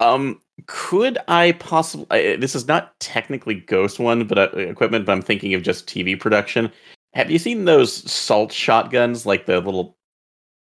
Um, 0.00 0.40
could 0.66 1.18
I 1.28 1.52
possibly? 1.52 2.36
This 2.36 2.54
is 2.54 2.66
not 2.68 2.98
technically 3.00 3.54
Ghost 3.54 3.98
One, 3.98 4.26
but 4.26 4.38
uh, 4.38 4.56
equipment. 4.58 5.06
But 5.06 5.12
I'm 5.12 5.22
thinking 5.22 5.54
of 5.54 5.62
just 5.62 5.86
TV 5.86 6.18
production. 6.18 6.70
Have 7.14 7.30
you 7.30 7.38
seen 7.38 7.64
those 7.66 8.10
salt 8.10 8.52
shotguns, 8.52 9.26
like 9.26 9.46
the 9.46 9.60
little 9.60 9.96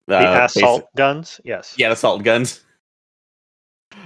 The 0.07 0.17
uh, 0.17 0.45
assault 0.45 0.81
basic- 0.81 0.95
guns. 0.95 1.41
Yes. 1.43 1.75
Yeah, 1.77 1.89
the 1.89 1.95
salt 1.95 2.23
guns. 2.23 2.61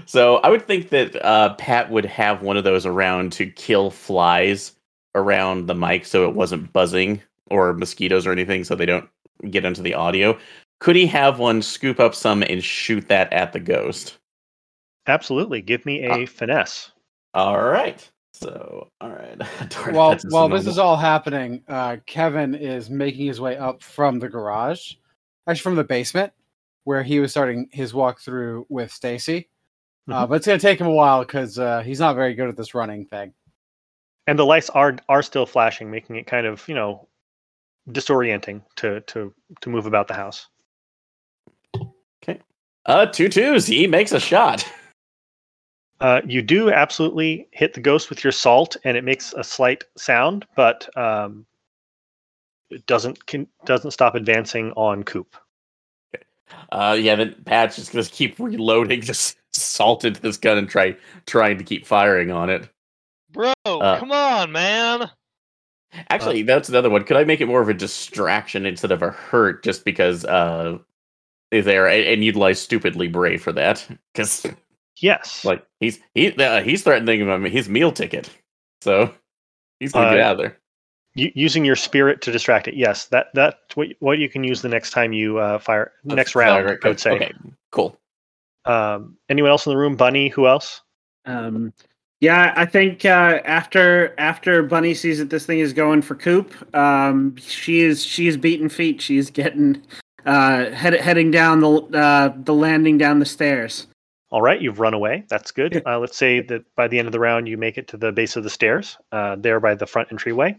So 0.06 0.38
I 0.38 0.50
would 0.50 0.68
think 0.68 0.90
that 0.90 1.16
uh, 1.26 1.56
Pat 1.56 1.90
would 1.90 2.06
have 2.06 2.42
one 2.44 2.58
of 2.58 2.64
those 2.64 2.86
around 2.86 3.32
to 3.34 3.48
kill 3.48 3.90
flies 3.90 4.74
around 5.16 5.66
the 5.66 5.74
mic, 5.74 6.06
so 6.06 6.30
it 6.30 6.36
wasn't 6.36 6.72
buzzing 6.72 7.22
or 7.50 7.74
mosquitoes 7.74 8.28
or 8.28 8.32
anything, 8.32 8.64
so 8.64 8.76
they 8.76 8.86
don't 8.86 9.10
get 9.50 9.66
into 9.66 9.82
the 9.82 9.96
audio. 9.96 10.38
Could 10.80 10.96
he 10.96 11.08
have 11.08 11.40
one 11.40 11.62
scoop 11.64 12.00
up 12.00 12.14
some 12.14 12.44
and 12.44 12.64
shoot 12.64 13.08
that 13.08 13.34
at 13.34 13.52
the 13.54 13.60
ghost? 13.60 14.19
Absolutely. 15.08 15.62
Give 15.62 15.86
me 15.86 16.04
a 16.06 16.24
Uh, 16.24 16.26
finesse. 16.28 16.92
All 17.34 17.62
right. 17.62 18.10
So, 18.34 18.90
all 19.02 19.10
right. 19.10 19.38
Darn, 19.70 19.96
While 19.96 20.18
while 20.30 20.48
this 20.50 20.66
is 20.68 20.78
all 20.78 20.96
happening, 20.96 21.64
uh, 21.68 21.98
Kevin 22.06 22.56
is 22.56 22.90
making 22.90 23.26
his 23.26 23.42
way 23.42 23.58
up 23.58 23.82
from 23.84 24.20
the 24.20 24.30
garage, 24.30 24.94
actually 25.48 25.62
from 25.62 25.76
the 25.76 25.84
basement, 25.84 26.32
where 26.84 27.04
he 27.04 27.20
was 27.20 27.32
starting 27.32 27.68
his 27.72 27.92
walkthrough 27.94 28.66
with 28.70 28.92
Stacy. 28.92 29.50
Uh, 30.08 30.26
Mhm. 30.26 30.30
but 30.30 30.36
it's 30.36 30.48
gonna 30.48 30.60
take 30.60 30.80
him 30.80 30.88
a 30.88 30.92
while 30.92 31.20
because 31.24 31.60
uh, 31.60 31.82
he's 31.82 32.00
not 32.00 32.16
very 32.16 32.34
good 32.34 32.50
at 32.50 32.56
this 32.58 32.74
running 32.74 33.06
thing. 33.06 33.34
And 34.28 34.38
the 34.40 34.46
lights 34.46 34.70
are 34.72 34.96
are 35.10 35.22
still 35.24 35.46
flashing, 35.46 35.90
making 35.92 36.16
it 36.16 36.26
kind 36.28 36.46
of 36.46 36.68
you 36.68 36.76
know 36.76 37.08
disorienting 37.90 38.64
to 38.78 39.02
to 39.02 39.34
to 39.62 39.70
move 39.70 39.86
about 39.88 40.08
the 40.08 40.14
house. 40.14 40.48
Okay, 42.24 42.42
uh, 42.86 43.08
two 43.08 43.28
twos. 43.30 43.66
He 43.68 43.88
makes 43.88 44.12
a 44.12 44.20
shot. 44.20 44.66
Uh, 46.02 46.22
you 46.26 46.42
do 46.42 46.72
absolutely 46.72 47.48
hit 47.52 47.74
the 47.74 47.82
ghost 47.82 48.10
with 48.10 48.24
your 48.24 48.32
salt, 48.32 48.78
and 48.86 48.96
it 48.96 49.04
makes 49.04 49.34
a 49.34 49.44
slight 49.44 49.84
sound, 49.98 50.46
but 50.56 50.88
um, 50.98 51.46
it 52.70 52.86
doesn't 52.86 53.26
can, 53.26 53.48
doesn't 53.66 53.92
stop 53.92 54.16
advancing 54.16 54.72
on 54.74 55.04
Coop. 55.04 55.36
Uh, 56.72 56.98
yeah, 57.00 57.16
then 57.16 57.36
Pat's 57.46 57.76
just 57.76 57.92
gonna 57.92 58.06
keep 58.06 58.40
reloading, 58.40 59.02
just 59.04 59.38
salt 59.52 60.06
into 60.06 60.22
this 60.22 60.38
gun 60.38 60.58
and 60.58 60.70
try 60.70 60.96
trying 61.26 61.58
to 61.58 61.64
keep 61.64 61.86
firing 61.86 62.32
on 62.32 62.50
it. 62.50 62.70
Bro, 63.32 63.54
Uh, 63.66 64.00
come 64.00 64.12
on, 64.12 64.52
man. 64.52 65.10
Actually, 66.10 66.44
that's 66.44 66.70
another 66.70 66.90
one. 66.90 67.04
Could 67.04 67.18
I 67.18 67.24
make 67.24 67.42
it 67.42 67.48
more 67.48 67.62
of 67.62 67.70
a 67.70 67.74
distraction 67.74 68.66
instead 68.66 68.92
of 68.92 69.02
a 69.02 69.10
hurt, 69.10 69.64
just 69.64 69.86
because 69.86 70.24
uh, 70.26 70.78
is 71.52 71.66
there 71.66 71.88
and, 71.88 72.06
and 72.06 72.24
utilize 72.24 72.62
stupidly 72.62 73.08
brave 73.08 73.42
for 73.42 73.52
that? 73.52 73.86
Because 74.14 74.46
Yes, 75.02 75.46
like 75.46 75.66
he's 75.80 76.00
he 76.14 76.32
uh, 76.34 76.62
he's 76.62 76.84
threatening 76.84 77.22
him 77.22 77.44
his 77.46 77.70
meal 77.70 77.92
ticket, 77.92 78.30
so 78.82 79.12
he's 79.80 79.92
gonna 79.92 80.12
get 80.16 80.20
Uh, 80.20 80.24
out 80.24 80.32
of 80.34 80.38
there. 80.40 80.58
U- 81.16 81.32
using 81.36 81.66
your 81.66 81.76
spirit 81.76 82.22
to 82.22 82.32
distract 82.32 82.68
it. 82.68 82.76
Yes, 82.76 83.06
that 83.08 83.28
that's 83.34 83.58
what 83.76 83.88
what 84.00 84.20
you 84.20 84.30
can 84.30 84.44
use 84.44 84.62
the 84.62 84.70
next 84.70 84.92
time 84.92 85.14
you 85.14 85.38
uh, 85.40 85.58
fire 85.60 85.92
next 86.04 86.36
round. 86.36 86.66
Direct- 86.68 86.86
I 86.86 86.88
would 86.90 87.00
say. 87.00 87.12
Okay, 87.12 87.32
cool. 87.72 87.98
Um, 88.66 89.18
anyone 89.30 89.50
else 89.52 89.66
in 89.66 89.72
the 89.72 89.78
room? 89.78 89.96
Bunny? 89.96 90.28
Who 90.30 90.48
else? 90.48 90.82
Um, 91.26 91.74
yeah, 92.22 92.54
I 92.58 92.66
think 92.66 93.06
uh, 93.06 93.40
after 93.46 94.14
after 94.18 94.62
Bunny 94.64 94.94
sees 94.94 95.20
that 95.20 95.30
this 95.30 95.46
thing 95.46 95.60
is 95.60 95.72
going 95.74 96.02
for 96.02 96.16
Coop, 96.16 96.54
um, 96.76 97.36
she 97.38 97.80
is 97.82 98.04
she 98.04 98.28
is 98.28 98.36
beating 98.38 98.70
feet. 98.70 99.02
She's 99.02 99.32
getting 99.32 99.82
uh, 100.26 100.70
head, 100.72 100.94
heading 100.94 101.32
down 101.32 101.62
the 101.62 101.70
uh, 101.98 102.34
the 102.44 102.54
landing 102.54 102.98
down 102.98 103.20
the 103.20 103.26
stairs. 103.26 103.88
All 104.32 104.42
right, 104.42 104.62
you've 104.62 104.80
run 104.80 104.94
away. 104.94 105.26
That's 105.28 105.52
good. 105.52 105.82
Uh, 105.86 105.98
let's 105.98 106.16
say 106.18 106.40
that 106.42 106.64
by 106.76 106.88
the 106.88 107.00
end 107.00 107.08
of 107.08 107.12
the 107.12 107.20
round, 107.20 107.48
you 107.48 107.58
make 107.58 107.78
it 107.78 107.88
to 107.90 107.98
the 107.98 108.12
base 108.12 108.36
of 108.36 108.44
the 108.44 108.50
stairs, 108.50 108.98
uh, 109.12 109.36
there 109.38 109.60
by 109.60 109.74
the 109.74 109.88
front 109.88 110.12
entryway. 110.12 110.56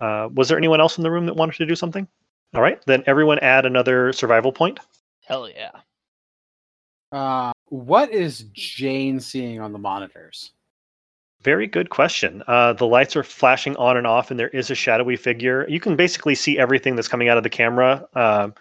Uh, 0.00 0.28
was 0.34 0.48
there 0.48 0.58
anyone 0.58 0.80
else 0.80 0.98
in 0.98 1.02
the 1.02 1.10
room 1.10 1.26
that 1.26 1.36
wanted 1.36 1.56
to 1.56 1.66
do 1.66 1.74
something? 1.74 2.06
All 2.54 2.60
right, 2.60 2.80
then 2.86 3.02
everyone 3.06 3.38
add 3.40 3.64
another 3.64 4.12
survival 4.12 4.52
point. 4.52 4.80
Hell 5.26 5.48
yeah. 5.48 5.70
Uh, 7.10 7.52
what 7.68 8.12
is 8.12 8.44
Jane 8.52 9.18
seeing 9.20 9.60
on 9.60 9.72
the 9.72 9.78
monitors? 9.78 10.52
Very 11.42 11.66
good 11.66 11.88
question. 11.88 12.42
Uh, 12.46 12.74
the 12.74 12.86
lights 12.86 13.16
are 13.16 13.22
flashing 13.22 13.76
on 13.76 13.96
and 13.96 14.06
off, 14.06 14.30
and 14.30 14.38
there 14.38 14.48
is 14.48 14.70
a 14.70 14.74
shadowy 14.74 15.16
figure. 15.16 15.66
You 15.68 15.80
can 15.80 15.96
basically 15.96 16.34
see 16.34 16.58
everything 16.58 16.96
that's 16.96 17.08
coming 17.08 17.28
out 17.28 17.36
of 17.38 17.44
the 17.44 17.50
camera 17.50 18.06
um 18.14 18.54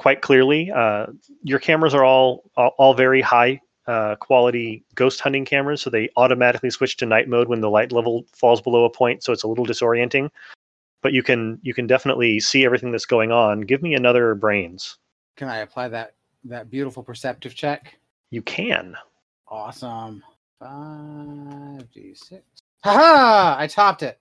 quite 0.00 0.22
clearly. 0.22 0.72
Uh, 0.74 1.06
your 1.42 1.58
cameras 1.58 1.92
are 1.92 2.04
all 2.04 2.50
all, 2.56 2.74
all 2.78 2.94
very 2.94 3.20
high 3.20 3.60
uh, 3.86 4.16
quality 4.16 4.82
ghost 4.94 5.20
hunting 5.20 5.44
cameras, 5.44 5.82
so 5.82 5.90
they 5.90 6.08
automatically 6.16 6.70
switch 6.70 6.96
to 6.96 7.04
night 7.04 7.28
mode 7.28 7.48
when 7.48 7.60
the 7.60 7.68
light 7.68 7.92
level 7.92 8.24
falls 8.32 8.62
below 8.62 8.86
a 8.86 8.90
point, 8.90 9.22
so 9.22 9.30
it's 9.30 9.42
a 9.42 9.46
little 9.46 9.66
disorienting. 9.66 10.30
But 11.02 11.12
you 11.12 11.22
can 11.22 11.58
you 11.62 11.74
can 11.74 11.86
definitely 11.86 12.40
see 12.40 12.64
everything 12.64 12.92
that's 12.92 13.04
going 13.04 13.30
on. 13.30 13.60
Give 13.60 13.82
me 13.82 13.94
another 13.94 14.34
brains. 14.34 14.96
Can 15.36 15.48
I 15.48 15.58
apply 15.58 15.88
that 15.88 16.14
that 16.44 16.70
beautiful 16.70 17.02
perceptive 17.02 17.54
check? 17.54 17.98
You 18.30 18.40
can. 18.40 18.96
Awesome. 19.48 20.22
Five 20.58 21.90
d 21.92 22.14
six. 22.14 22.42
Haha! 22.82 23.56
I 23.58 23.66
topped 23.66 24.02
it. 24.02 24.18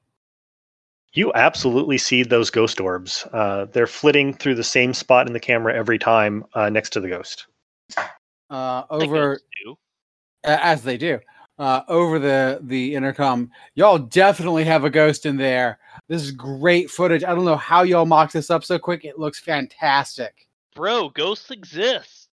You 1.14 1.32
absolutely 1.34 1.98
see 1.98 2.24
those 2.24 2.50
ghost 2.50 2.80
orbs. 2.80 3.26
Uh, 3.34 3.66
they're 3.66 3.88
flitting 3.88 4.34
through 4.34 4.56
the 4.56 4.64
same 4.64 4.94
spot 4.94 5.28
in 5.28 5.34
the 5.34 5.40
camera 5.40 5.74
every 5.74 5.98
time 5.98 6.46
uh, 6.54 6.70
next 6.70 6.92
to 6.92 7.00
the 7.00 7.10
ghost. 7.10 7.48
Uh, 8.50 8.84
over 8.90 9.40
do. 9.64 9.76
a- 10.44 10.66
as 10.66 10.84
they 10.84 10.98
do. 10.98 11.20
Uh, 11.58 11.82
over 11.90 12.20
the 12.20 12.60
the 12.64 12.96
intercom, 12.96 13.52
y'all 13.76 13.98
definitely 13.98 14.64
have 14.64 14.86
a 14.86 14.90
ghost 14.90 15.26
in 15.26 15.36
there. 15.36 15.78
This 16.08 16.22
is 16.22 16.32
great 16.32 16.90
footage. 16.90 17.24
I 17.24 17.36
don't 17.36 17.44
know 17.44 17.58
how 17.58 17.84
y'all 17.84 18.06
mocked 18.06 18.34
this 18.34 18.50
up 18.50 18.64
so 18.64 18.80
quick. 18.80 19.04
It 19.04 19.20
looks 19.20 19.40
fantastic. 19.40 20.48
Bro, 20.74 21.10
ghosts 21.10 21.52
exist. 21.52 22.30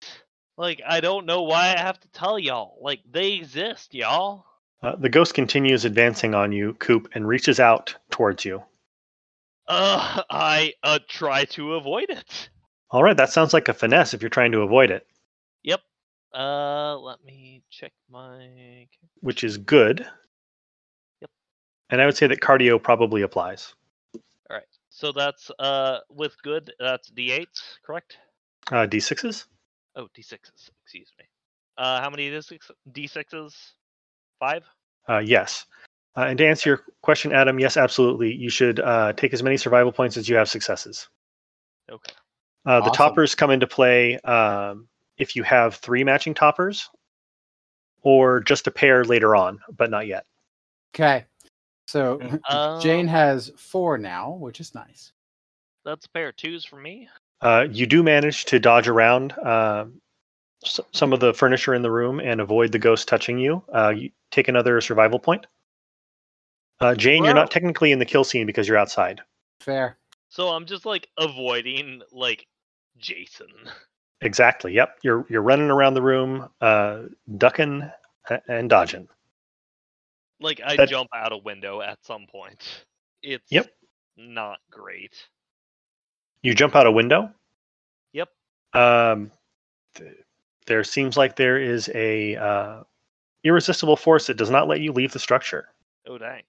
Like, 0.57 0.81
I 0.87 0.99
don't 0.99 1.25
know 1.25 1.43
why 1.43 1.73
I 1.73 1.79
have 1.79 1.99
to 2.01 2.07
tell 2.09 2.37
y'all. 2.37 2.77
Like, 2.81 2.99
they 3.09 3.33
exist, 3.33 3.93
y'all. 3.95 4.45
Uh, 4.83 4.97
the 4.97 5.07
ghost 5.07 5.33
continues 5.33 5.85
advancing 5.85 6.35
on 6.35 6.51
you, 6.51 6.73
Coop, 6.73 7.07
and 7.15 7.25
reaches 7.25 7.59
out 7.59 7.95
towards 8.11 8.43
you. 8.43 8.61
Uh, 9.67 10.21
I 10.29 10.73
uh 10.83 10.99
try 11.07 11.45
to 11.45 11.75
avoid 11.75 12.09
it. 12.09 12.49
All 12.91 13.01
right, 13.01 13.15
that 13.15 13.31
sounds 13.31 13.53
like 13.53 13.69
a 13.69 13.73
finesse 13.73 14.13
if 14.13 14.21
you're 14.21 14.29
trying 14.29 14.51
to 14.51 14.59
avoid 14.61 14.91
it, 14.91 15.07
Yep. 15.63 15.79
Uh, 16.35 16.97
let 16.97 17.23
me 17.23 17.63
check 17.69 17.93
my. 18.09 18.87
which 19.21 19.43
is 19.45 19.57
good. 19.57 20.05
Yep. 21.21 21.29
And 21.89 22.01
I 22.01 22.05
would 22.05 22.17
say 22.17 22.27
that 22.27 22.41
cardio 22.41 22.81
probably 22.81 23.21
applies. 23.21 23.73
All 24.15 24.57
right. 24.57 24.63
So 24.89 25.13
that's 25.13 25.49
uh 25.59 25.99
with 26.09 26.35
good. 26.43 26.73
That's 26.79 27.09
d8s, 27.09 27.79
correct? 27.85 28.17
Uh, 28.71 28.85
D6s? 28.85 29.45
Oh, 29.95 30.07
d6s. 30.17 30.69
Excuse 30.83 31.11
me. 31.17 31.25
Uh, 31.77 32.01
how 32.01 32.09
many 32.09 32.29
d6 32.29 32.59
d6s? 32.91 33.53
Five. 34.39 34.63
Uh, 35.07 35.19
yes. 35.19 35.65
Uh, 36.15 36.21
and 36.21 36.37
to 36.37 36.45
answer 36.47 36.69
your 36.69 36.81
question, 37.01 37.31
Adam, 37.33 37.59
yes, 37.59 37.75
absolutely. 37.77 38.33
You 38.33 38.49
should 38.49 38.79
uh, 38.79 39.13
take 39.13 39.33
as 39.33 39.41
many 39.41 39.57
survival 39.57 39.91
points 39.91 40.15
as 40.17 40.29
you 40.29 40.35
have 40.35 40.47
successes. 40.49 41.07
Okay. 41.91 42.13
Uh, 42.65 42.79
the 42.79 42.85
Awesome. 42.85 42.93
toppers 42.93 43.35
come 43.35 43.51
into 43.51 43.67
play 43.67 44.17
um, 44.19 44.87
if 45.17 45.35
you 45.35 45.43
have 45.43 45.75
three 45.75 46.03
matching 46.03 46.33
toppers, 46.33 46.89
or 48.03 48.41
just 48.41 48.67
a 48.67 48.71
pair 48.71 49.03
later 49.03 49.35
on, 49.35 49.59
but 49.75 49.89
not 49.89 50.07
yet. 50.07 50.25
Okay. 50.95 51.25
So 51.87 52.19
Jane 52.81 53.01
Um, 53.01 53.07
has 53.07 53.51
four 53.57 53.97
now, 53.97 54.31
which 54.31 54.59
is 54.59 54.75
nice. 54.75 55.11
That's 55.83 56.05
a 56.05 56.09
pair 56.09 56.29
of 56.29 56.37
twos 56.37 56.63
for 56.63 56.77
me. 56.77 57.09
Uh, 57.41 57.67
you 57.69 57.85
do 57.85 58.03
manage 58.03 58.45
to 58.45 58.59
dodge 58.59 58.87
around 58.87 59.33
uh, 59.33 59.85
s- 60.63 60.79
some 60.91 61.13
of 61.13 61.19
the 61.19 61.33
furniture 61.33 61.73
in 61.73 61.81
the 61.81 61.91
room 61.91 62.19
and 62.19 62.41
avoid 62.41 62.71
the 62.71 62.79
ghost 62.79 63.07
touching 63.07 63.37
you. 63.37 63.63
Uh, 63.73 63.89
you 63.95 64.11
take 64.31 64.47
another 64.47 64.79
survival 64.81 65.19
point. 65.19 65.45
Uh, 66.79 66.95
Jane, 66.95 67.23
you're 67.23 67.33
not 67.33 67.51
technically 67.51 67.91
in 67.91 67.99
the 67.99 68.05
kill 68.05 68.23
scene 68.23 68.45
because 68.45 68.67
you're 68.67 68.77
outside. 68.77 69.21
Fair. 69.61 69.97
So 70.29 70.49
I'm 70.49 70.65
just 70.65 70.85
like 70.85 71.07
avoiding 71.17 72.01
like 72.11 72.47
Jason. 72.97 73.47
Exactly. 74.21 74.73
Yep. 74.73 74.99
You're 75.03 75.25
you're 75.29 75.41
running 75.41 75.69
around 75.69 75.93
the 75.93 76.01
room, 76.01 76.49
uh, 76.61 77.03
ducking 77.37 77.89
a- 78.29 78.41
and 78.47 78.69
dodging. 78.69 79.07
Like 80.39 80.59
I 80.65 80.75
That- 80.77 80.89
jump 80.89 81.09
out 81.13 81.31
a 81.31 81.37
window 81.37 81.81
at 81.81 82.03
some 82.03 82.25
point. 82.27 82.85
It's 83.21 83.49
Yep. 83.51 83.67
not 84.17 84.59
great. 84.71 85.13
You 86.41 86.53
jump 86.53 86.75
out 86.75 86.87
a 86.87 86.91
window. 86.91 87.33
Yep. 88.11 88.29
Um, 88.73 89.31
th- 89.95 90.22
there 90.65 90.83
seems 90.83 91.17
like 91.17 91.35
there 91.35 91.57
is 91.57 91.89
a 91.93 92.35
uh, 92.35 92.83
irresistible 93.43 93.95
force 93.95 94.27
that 94.27 94.37
does 94.37 94.49
not 94.49 94.67
let 94.67 94.81
you 94.81 94.91
leave 94.91 95.13
the 95.13 95.19
structure. 95.19 95.69
Oh 96.07 96.17
dang. 96.17 96.43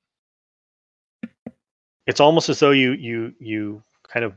It's 2.07 2.21
almost 2.21 2.49
as 2.49 2.61
though 2.61 2.71
you 2.71 2.93
you 2.93 3.35
you 3.39 3.83
kind 4.09 4.25
of 4.25 4.35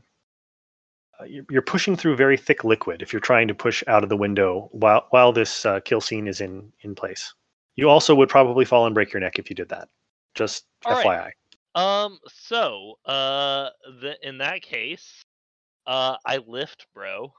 uh, 1.19 1.25
you're 1.25 1.45
you're 1.49 1.61
pushing 1.61 1.95
through 1.95 2.15
very 2.15 2.37
thick 2.37 2.63
liquid 2.63 3.01
if 3.01 3.11
you're 3.11 3.19
trying 3.19 3.47
to 3.47 3.53
push 3.53 3.83
out 3.87 4.03
of 4.03 4.09
the 4.09 4.17
window 4.17 4.69
while 4.71 5.07
while 5.09 5.31
this 5.31 5.65
uh, 5.65 5.79
kill 5.81 6.01
scene 6.01 6.27
is 6.27 6.41
in 6.41 6.71
in 6.81 6.95
place. 6.95 7.33
You 7.75 7.89
also 7.89 8.15
would 8.15 8.29
probably 8.29 8.65
fall 8.65 8.85
and 8.85 8.95
break 8.95 9.13
your 9.13 9.19
neck 9.19 9.37
if 9.37 9.49
you 9.49 9.55
did 9.55 9.69
that. 9.69 9.89
Just 10.33 10.65
All 10.85 10.93
right. 10.93 11.33
FYI. 11.75 11.79
Um. 11.79 12.19
So, 12.27 12.97
uh, 13.05 13.69
the, 14.01 14.15
in 14.23 14.39
that 14.39 14.61
case, 14.61 15.23
uh, 15.85 16.15
I 16.25 16.37
lift, 16.37 16.87
bro. 16.93 17.33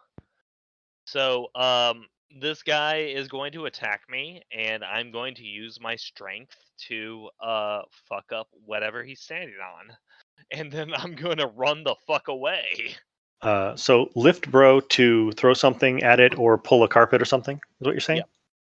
So, 1.06 1.48
um, 1.54 2.06
this 2.30 2.62
guy 2.62 2.98
is 2.98 3.28
going 3.28 3.52
to 3.52 3.66
attack 3.66 4.02
me, 4.08 4.42
and 4.52 4.84
I'm 4.84 5.10
going 5.10 5.34
to 5.36 5.44
use 5.44 5.80
my 5.80 5.96
strength 5.96 6.56
to 6.88 7.28
uh 7.40 7.82
fuck 8.08 8.32
up 8.32 8.48
whatever 8.64 9.02
he's 9.02 9.20
standing 9.20 9.56
on, 9.56 9.96
and 10.52 10.70
then 10.70 10.92
I'm 10.94 11.14
going 11.14 11.38
to 11.38 11.46
run 11.46 11.84
the 11.84 11.96
fuck 12.06 12.28
away. 12.28 12.94
Uh, 13.40 13.76
so 13.76 14.10
lift 14.16 14.50
bro 14.50 14.80
to 14.80 15.30
throw 15.32 15.54
something 15.54 16.02
at 16.02 16.18
it 16.18 16.36
or 16.38 16.58
pull 16.58 16.82
a 16.82 16.88
carpet 16.88 17.22
or 17.22 17.24
something. 17.24 17.56
Is 17.80 17.86
what 17.86 17.92
you're 17.92 18.00
saying? 18.00 18.22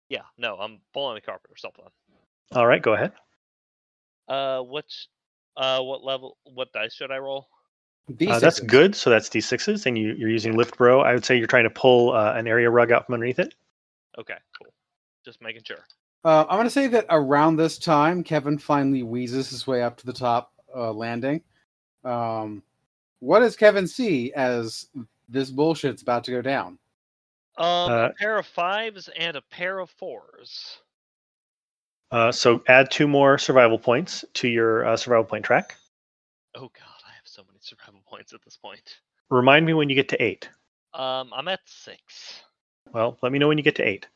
Yeah. 0.07 0.19
yeah 0.19 0.25
No, 0.38 0.55
I'm 0.55 0.79
pulling 0.93 1.17
a 1.17 1.21
carpet 1.21 1.51
or 1.51 1.57
something. 1.57 1.85
All 2.53 2.65
right, 2.65 2.81
go 2.81 2.93
ahead. 2.93 3.11
Uh, 4.27 4.61
what's 4.61 5.07
uh, 5.57 5.81
what 5.81 6.03
level? 6.03 6.38
What 6.43 6.71
dice 6.71 6.93
should 6.93 7.11
I 7.11 7.17
roll? 7.17 7.47
These 8.07 8.29
Uh, 8.29 8.39
that's 8.39 8.59
good. 8.59 8.95
So 8.95 9.09
that's 9.09 9.29
d6s, 9.29 9.85
and 9.85 9.97
you, 9.97 10.13
you're 10.17 10.29
using 10.29 10.57
lift 10.57 10.77
bro. 10.77 11.01
I 11.01 11.13
would 11.13 11.25
say 11.25 11.37
you're 11.37 11.47
trying 11.47 11.63
to 11.63 11.69
pull 11.69 12.13
uh, 12.13 12.33
an 12.33 12.47
area 12.47 12.69
rug 12.69 12.91
out 12.91 13.05
from 13.05 13.13
underneath 13.13 13.39
it. 13.39 13.53
Okay, 14.17 14.37
cool. 14.57 14.73
Just 15.23 15.41
making 15.41 15.63
sure. 15.63 15.85
Uh, 16.23 16.45
I'm 16.49 16.57
going 16.57 16.65
to 16.65 16.69
say 16.69 16.87
that 16.87 17.05
around 17.09 17.55
this 17.55 17.77
time, 17.77 18.23
Kevin 18.23 18.57
finally 18.57 19.03
wheezes 19.03 19.49
his 19.49 19.65
way 19.65 19.81
up 19.81 19.97
to 19.97 20.05
the 20.05 20.13
top 20.13 20.51
uh, 20.75 20.91
landing. 20.91 21.41
Um, 22.03 22.61
what 23.19 23.39
does 23.39 23.55
Kevin 23.55 23.87
see 23.87 24.33
as 24.33 24.87
this 25.29 25.51
bullshit's 25.51 26.01
about 26.01 26.23
to 26.25 26.31
go 26.31 26.41
down? 26.41 26.77
Um, 27.57 27.91
Uh, 27.91 28.07
a 28.09 28.13
pair 28.19 28.37
of 28.37 28.45
fives 28.45 29.09
and 29.17 29.35
a 29.37 29.41
pair 29.41 29.79
of 29.79 29.89
fours. 29.89 30.79
Uh, 32.11 32.31
so 32.31 32.61
add 32.67 32.91
two 32.91 33.07
more 33.07 33.37
survival 33.37 33.79
points 33.79 34.25
to 34.33 34.47
your 34.47 34.85
uh, 34.85 34.97
survival 34.97 35.23
point 35.23 35.45
track. 35.45 35.75
Oh 36.55 36.69
god, 36.73 37.01
I 37.07 37.13
have 37.15 37.25
so 37.25 37.43
many 37.47 37.50
survival 37.61 38.01
points 38.05 38.33
at 38.33 38.43
this 38.43 38.57
point. 38.57 38.97
Remind 39.29 39.65
me 39.65 39.73
when 39.73 39.89
you 39.89 39.95
get 39.95 40.09
to 40.09 40.21
eight. 40.21 40.49
Um, 40.93 41.31
I'm 41.33 41.47
at 41.47 41.61
six. 41.65 42.41
Well, 42.93 43.17
let 43.21 43.31
me 43.31 43.39
know 43.39 43.47
when 43.47 43.57
you 43.57 43.63
get 43.63 43.75
to 43.75 43.88
eight. 43.88 44.07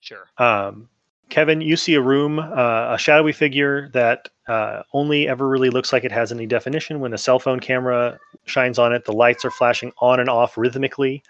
Sure. 0.00 0.30
Um, 0.38 0.88
Kevin, 1.28 1.60
you 1.60 1.76
see 1.76 1.94
a 1.94 2.00
room, 2.00 2.38
uh, 2.38 2.94
a 2.94 2.98
shadowy 2.98 3.32
figure 3.32 3.88
that 3.90 4.28
uh, 4.46 4.82
only 4.92 5.28
ever 5.28 5.48
really 5.48 5.70
looks 5.70 5.92
like 5.92 6.04
it 6.04 6.12
has 6.12 6.30
any 6.30 6.46
definition 6.46 7.00
when 7.00 7.12
a 7.12 7.18
cell 7.18 7.38
phone 7.38 7.60
camera 7.60 8.18
shines 8.44 8.78
on 8.78 8.92
it. 8.92 9.04
The 9.04 9.12
lights 9.12 9.44
are 9.44 9.50
flashing 9.50 9.92
on 9.98 10.20
and 10.20 10.28
off 10.28 10.56
rhythmically. 10.56 11.22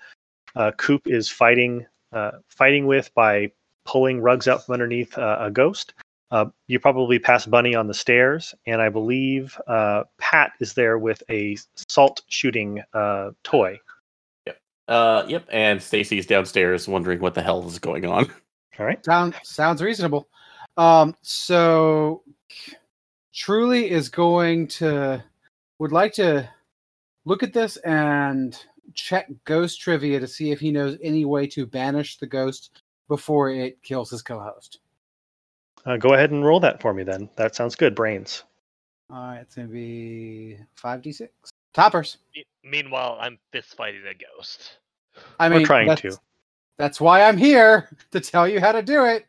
Uh, 0.57 0.73
Coop 0.77 1.07
is 1.07 1.29
fighting, 1.29 1.87
uh, 2.13 2.33
fighting 2.49 2.87
with 2.87 3.13
by 3.15 3.51
pulling 3.85 4.21
rugs 4.21 4.49
out 4.49 4.65
from 4.65 4.75
underneath 4.75 5.17
uh, 5.17 5.39
a 5.41 5.51
ghost. 5.51 5.95
Uh, 6.31 6.47
you 6.67 6.81
probably 6.81 7.19
pass 7.19 7.47
Bunny 7.47 7.75
on 7.75 7.87
the 7.87 7.95
stairs, 7.95 8.55
and 8.67 8.83
I 8.83 8.89
believe 8.89 9.61
uh, 9.67 10.05
Pat 10.19 10.53
is 10.61 10.75
there 10.75 10.99
with 10.99 11.23
a 11.31 11.57
salt 11.89 12.23
shooting 12.29 12.83
uh, 12.93 13.31
toy. 13.43 13.79
Uh, 14.87 15.25
yep. 15.29 15.47
And 15.51 15.83
Stacy's 15.83 16.27
downstairs 16.27 16.87
wondering 16.87 17.21
what 17.21 17.35
the 17.35 17.43
hell 17.43 17.67
is 17.67 17.79
going 17.79 18.05
on. 18.05 18.31
All 18.79 18.87
right. 18.87 19.03
Sound, 19.05 19.35
sounds 19.43 19.83
reasonable. 19.83 20.29
Um, 20.77 21.17
so 21.23 22.23
Truly 23.33 23.91
is 23.91 24.09
going 24.09 24.69
to 24.69 25.23
would 25.81 25.93
like 25.93 26.13
to 26.15 26.49
look 27.25 27.43
at 27.43 27.53
this 27.53 27.77
and 27.79 28.57
check 28.95 29.29
ghost 29.45 29.81
trivia 29.81 30.21
to 30.21 30.29
see 30.29 30.53
if 30.53 30.61
he 30.61 30.71
knows 30.71 30.97
any 31.03 31.25
way 31.25 31.47
to 31.49 31.67
banish 31.67 32.17
the 32.19 32.27
ghost 32.27 32.83
before 33.09 33.51
it 33.51 33.83
kills 33.83 34.11
his 34.11 34.23
co-host. 34.23 34.79
Uh, 35.87 35.97
go 35.97 36.15
ahead 36.15 36.31
and 36.31 36.45
roll 36.45 36.61
that 36.61 36.81
for 36.81 36.95
me 36.95 37.03
then. 37.03 37.29
That 37.37 37.55
sounds 37.55 37.77
good. 37.77 37.95
Brains. 37.95 38.45
All 39.11 39.17
right, 39.19 39.39
it's 39.41 39.55
gonna 39.55 39.69
be 39.69 40.59
five 40.77 41.03
d 41.03 41.13
six 41.13 41.33
toppers. 41.75 42.19
Me- 42.35 42.45
meanwhile, 42.65 43.19
I'm 43.21 43.39
fist 43.53 43.77
fighting 43.77 44.03
a 44.09 44.15
ghost. 44.15 44.79
I 45.39 45.49
mean, 45.49 45.61
We're 45.61 45.67
trying 45.67 45.89
that's- 45.89 46.15
to. 46.15 46.21
That's 46.77 47.01
why 47.01 47.23
I'm 47.23 47.37
here 47.37 47.89
to 48.11 48.21
tell 48.21 48.49
you 48.49 48.59
how 48.61 48.73
to 48.73 48.83
do 48.83 49.05
it. 49.05 49.27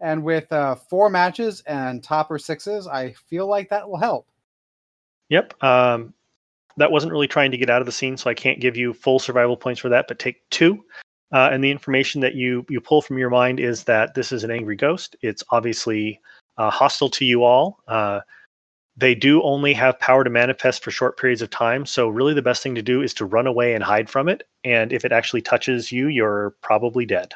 And 0.00 0.22
with 0.22 0.52
uh, 0.52 0.74
four 0.74 1.08
matches 1.08 1.62
and 1.66 2.02
topper 2.02 2.38
sixes, 2.38 2.86
I 2.86 3.12
feel 3.28 3.46
like 3.48 3.70
that 3.70 3.88
will 3.88 3.96
help. 3.96 4.26
Yep. 5.30 5.60
Um, 5.62 6.12
that 6.76 6.90
wasn't 6.92 7.12
really 7.12 7.26
trying 7.26 7.50
to 7.50 7.56
get 7.56 7.70
out 7.70 7.80
of 7.80 7.86
the 7.86 7.92
scene, 7.92 8.16
so 8.16 8.28
I 8.28 8.34
can't 8.34 8.60
give 8.60 8.76
you 8.76 8.92
full 8.92 9.18
survival 9.18 9.56
points 9.56 9.80
for 9.80 9.88
that. 9.88 10.06
But 10.06 10.18
take 10.18 10.48
two, 10.50 10.84
uh, 11.34 11.50
and 11.52 11.64
the 11.64 11.70
information 11.70 12.20
that 12.20 12.36
you 12.36 12.64
you 12.70 12.80
pull 12.80 13.02
from 13.02 13.18
your 13.18 13.28
mind 13.28 13.58
is 13.58 13.84
that 13.84 14.14
this 14.14 14.30
is 14.30 14.44
an 14.44 14.52
angry 14.52 14.76
ghost. 14.76 15.16
It's 15.20 15.42
obviously 15.50 16.20
uh, 16.56 16.70
hostile 16.70 17.10
to 17.10 17.24
you 17.24 17.42
all. 17.42 17.80
Uh, 17.88 18.20
they 18.96 19.16
do 19.16 19.42
only 19.42 19.74
have 19.74 19.98
power 19.98 20.22
to 20.22 20.30
manifest 20.30 20.84
for 20.84 20.92
short 20.92 21.18
periods 21.18 21.42
of 21.42 21.50
time, 21.50 21.84
so 21.86 22.08
really 22.08 22.34
the 22.34 22.42
best 22.42 22.62
thing 22.62 22.76
to 22.76 22.82
do 22.82 23.02
is 23.02 23.12
to 23.14 23.24
run 23.24 23.48
away 23.48 23.74
and 23.74 23.82
hide 23.82 24.08
from 24.08 24.28
it. 24.28 24.44
And 24.62 24.92
if 24.92 25.04
it 25.04 25.10
actually 25.10 25.42
touches 25.42 25.90
you, 25.90 26.06
you're 26.06 26.54
probably 26.62 27.04
dead. 27.04 27.34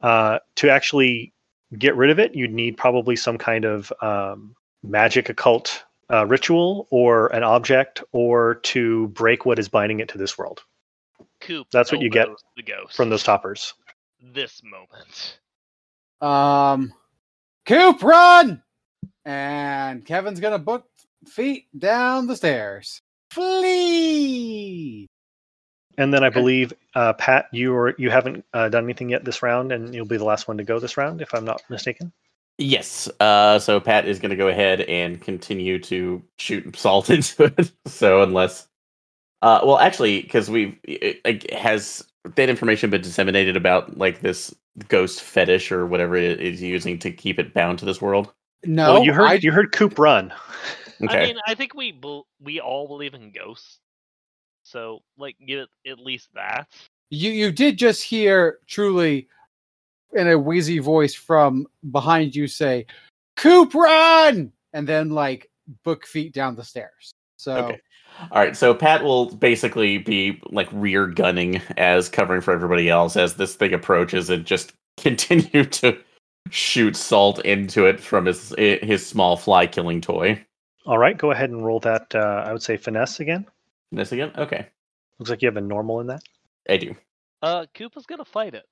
Uh, 0.00 0.38
to 0.56 0.70
actually 0.70 1.34
get 1.78 1.94
rid 1.94 2.08
of 2.08 2.18
it, 2.18 2.34
you'd 2.34 2.54
need 2.54 2.78
probably 2.78 3.14
some 3.14 3.36
kind 3.36 3.66
of 3.66 3.92
um, 4.00 4.56
magic 4.82 5.28
occult 5.28 5.84
uh, 6.10 6.26
ritual 6.26 6.88
or 6.90 7.26
an 7.34 7.42
object 7.42 8.02
or 8.12 8.54
to 8.62 9.08
break 9.08 9.44
what 9.44 9.58
is 9.58 9.68
binding 9.68 10.00
it 10.00 10.08
to 10.08 10.18
this 10.18 10.38
world 10.38 10.62
Coop. 11.42 11.66
That's 11.72 11.92
what 11.92 12.00
you 12.00 12.10
get 12.10 12.28
The 12.56 12.62
ghost 12.62 12.96
from 12.96 13.10
those 13.10 13.22
toppers. 13.22 13.74
This 14.20 14.62
moment. 14.62 15.38
Um, 16.20 16.92
Coop, 17.66 18.02
run! 18.02 18.62
And 19.24 20.04
Kevin's 20.04 20.40
gonna 20.40 20.58
book 20.58 20.86
feet 21.26 21.66
down 21.78 22.26
the 22.26 22.36
stairs. 22.36 23.02
Flee! 23.30 25.08
And 25.98 26.12
then 26.12 26.24
I 26.24 26.30
believe 26.30 26.72
uh, 26.94 27.12
Pat, 27.14 27.46
you 27.52 27.74
or 27.74 27.94
you 27.98 28.10
haven't 28.10 28.44
uh, 28.54 28.68
done 28.68 28.84
anything 28.84 29.10
yet 29.10 29.24
this 29.24 29.42
round, 29.42 29.72
and 29.72 29.94
you'll 29.94 30.06
be 30.06 30.16
the 30.16 30.24
last 30.24 30.48
one 30.48 30.56
to 30.56 30.64
go 30.64 30.78
this 30.78 30.96
round, 30.96 31.20
if 31.20 31.34
I'm 31.34 31.44
not 31.44 31.62
mistaken. 31.68 32.12
Yes. 32.58 33.08
Uh, 33.20 33.58
so 33.58 33.80
Pat 33.80 34.06
is 34.06 34.18
going 34.18 34.30
to 34.30 34.36
go 34.36 34.48
ahead 34.48 34.82
and 34.82 35.20
continue 35.20 35.78
to 35.80 36.22
shoot 36.38 36.76
salt 36.76 37.10
into 37.10 37.44
it. 37.44 37.72
so 37.86 38.22
unless, 38.22 38.68
uh, 39.42 39.60
well, 39.64 39.78
actually, 39.78 40.22
because 40.22 40.48
we've 40.48 40.76
it, 40.84 41.20
it 41.24 41.52
has 41.52 42.04
that 42.36 42.48
information 42.48 42.90
been 42.90 43.02
disseminated 43.02 43.56
about 43.56 43.98
like 43.98 44.20
this 44.20 44.54
ghost 44.88 45.20
fetish 45.20 45.72
or 45.72 45.86
whatever 45.86 46.16
it 46.16 46.40
is 46.40 46.62
using 46.62 46.98
to 47.00 47.10
keep 47.10 47.38
it 47.38 47.52
bound 47.52 47.78
to 47.80 47.84
this 47.84 48.00
world. 48.00 48.32
No, 48.64 48.94
well, 48.94 49.04
you 49.04 49.12
heard 49.12 49.28
I- 49.28 49.38
you 49.42 49.52
heard 49.52 49.72
Coop 49.72 49.98
run. 49.98 50.32
Okay. 51.02 51.18
I 51.18 51.26
mean, 51.26 51.36
I 51.48 51.56
think 51.56 51.74
we 51.74 51.98
we 52.40 52.60
all 52.60 52.86
believe 52.86 53.14
in 53.14 53.32
ghosts. 53.32 53.80
So, 54.62 55.00
like, 55.18 55.34
give 55.44 55.58
it 55.84 55.90
at 55.90 55.98
least 55.98 56.28
that. 56.34 56.68
you 57.10 57.32
you 57.32 57.50
did 57.50 57.76
just 57.76 58.04
hear 58.04 58.60
truly 58.68 59.26
in 60.12 60.28
a 60.28 60.38
wheezy 60.38 60.78
voice 60.78 61.12
from 61.12 61.66
behind 61.90 62.36
you 62.36 62.46
say, 62.46 62.86
"Coop, 63.36 63.74
run!" 63.74 64.52
and 64.74 64.86
then 64.86 65.10
like 65.10 65.50
book 65.82 66.06
feet 66.06 66.32
down 66.32 66.54
the 66.54 66.62
stairs. 66.62 67.10
So 67.36 67.56
Okay. 67.56 67.80
All 68.30 68.40
right, 68.40 68.56
so 68.56 68.74
Pat 68.74 69.02
will 69.02 69.34
basically 69.34 69.98
be 69.98 70.40
like 70.50 70.68
rear 70.72 71.06
gunning 71.06 71.60
as 71.76 72.08
covering 72.08 72.40
for 72.40 72.52
everybody 72.52 72.88
else 72.88 73.16
as 73.16 73.34
this 73.34 73.54
thing 73.54 73.74
approaches 73.74 74.30
and 74.30 74.44
just 74.44 74.72
continue 74.96 75.64
to 75.64 75.98
shoot 76.50 76.96
salt 76.96 77.38
into 77.44 77.86
it 77.86 78.00
from 78.00 78.26
his 78.26 78.54
his 78.58 79.06
small 79.06 79.36
fly 79.36 79.66
killing 79.66 80.00
toy. 80.00 80.40
All 80.86 80.98
right, 80.98 81.16
go 81.16 81.30
ahead 81.30 81.50
and 81.50 81.64
roll 81.64 81.80
that. 81.80 82.14
Uh, 82.14 82.44
I 82.46 82.52
would 82.52 82.62
say 82.62 82.76
finesse 82.76 83.20
again. 83.20 83.46
Finesse 83.90 84.12
again? 84.12 84.32
Okay, 84.36 84.66
Looks 85.18 85.30
like 85.30 85.42
you 85.42 85.46
have 85.46 85.56
a 85.56 85.60
normal 85.60 86.00
in 86.00 86.08
that. 86.08 86.22
I 86.68 86.76
do. 86.76 86.94
Uh, 87.42 87.66
Coop 87.74 87.96
is 87.96 88.06
gonna 88.06 88.24
fight 88.24 88.54
it. 88.54 88.66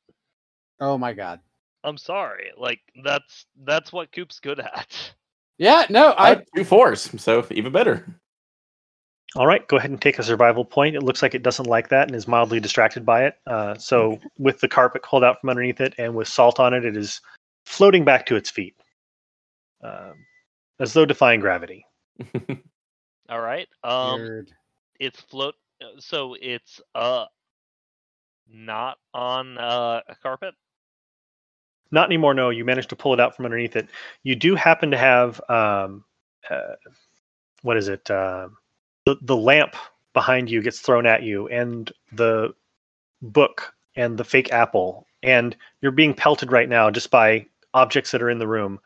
oh 0.81 0.99
my 0.99 1.13
god. 1.13 1.41
I'm 1.83 1.97
sorry. 1.97 2.51
Like, 2.59 2.81
that's 3.05 3.47
that's 3.65 3.93
what 3.93 4.13
Coop's 4.13 4.41
good 4.41 4.61
at. 4.61 5.15
Yeah, 5.59 5.85
no, 5.91 6.13
I 6.13 6.25
I 6.25 6.29
have 6.31 6.43
two 6.57 6.65
fours, 6.65 7.11
so 7.23 7.47
even 7.51 7.71
better. 7.71 8.20
All 9.37 9.47
right, 9.47 9.67
go 9.69 9.77
ahead 9.77 9.91
and 9.91 10.01
take 10.01 10.19
a 10.19 10.25
survival 10.25 10.65
point. 10.65 10.97
It 10.97 11.03
looks 11.05 11.23
like 11.23 11.35
it 11.37 11.43
doesn't 11.45 11.67
like 11.67 11.89
that 11.91 12.09
and 12.09 12.17
is 12.17 12.27
mildly 12.27 12.59
distracted 12.59 13.07
by 13.07 13.25
it. 13.27 13.37
Uh, 13.47 13.77
so, 13.77 14.19
with 14.39 14.61
the 14.61 14.69
carpet 14.69 15.03
pulled 15.05 15.23
out 15.23 15.41
from 15.41 15.51
underneath 15.51 15.81
it 15.81 15.95
and 15.99 16.15
with 16.15 16.27
salt 16.27 16.59
on 16.59 16.75
it, 16.75 16.85
it 16.85 16.97
is 16.97 17.21
floating 17.65 18.05
back 18.05 18.27
to 18.27 18.35
its 18.37 18.51
feet, 18.51 18.75
um, 19.85 20.15
as 20.81 20.93
though 20.93 21.05
defying 21.07 21.39
gravity. 21.41 21.87
All 23.29 23.41
right. 23.41 23.69
Um, 23.85 24.21
weird. 24.21 24.51
it's 24.99 25.21
float. 25.21 25.55
uh, 25.81 26.01
So 26.01 26.35
it's 26.41 26.81
uh, 26.97 27.27
not 28.53 28.99
on 29.15 29.57
uh 29.59 30.01
a 30.09 30.15
carpet. 30.17 30.55
Not 31.93 32.07
anymore. 32.07 32.35
No, 32.35 32.51
you 32.51 32.65
managed 32.65 32.91
to 32.91 32.97
pull 32.97 33.15
it 33.15 33.21
out 33.21 33.37
from 33.37 33.45
underneath 33.45 33.77
it. 33.77 33.89
You 34.25 34.35
do 34.35 34.57
happen 34.57 34.91
to 34.91 34.97
have 34.99 35.41
um, 35.49 36.05
uh, 36.49 36.75
what 37.63 37.77
is 37.77 37.89
it? 37.89 38.11
Uh, 38.11 38.49
the 39.07 39.17
the 39.23 39.37
lamp 39.37 39.75
behind 40.13 40.51
you 40.51 40.63
gets 40.63 40.81
thrown 40.81 41.07
at 41.07 41.23
you, 41.23 41.49
and 41.49 41.93
the 42.13 42.55
book 43.23 43.75
and 43.97 44.17
the 44.17 44.25
fake 44.25 44.53
apple, 44.53 45.07
and 45.23 45.57
you're 45.81 45.93
being 45.93 46.15
pelted 46.15 46.53
right 46.53 46.69
now 46.69 46.91
just 46.91 47.11
by 47.11 47.47
objects 47.75 48.11
that 48.11 48.23
are 48.23 48.31
in 48.31 48.39
the 48.39 48.49
room. 48.49 48.81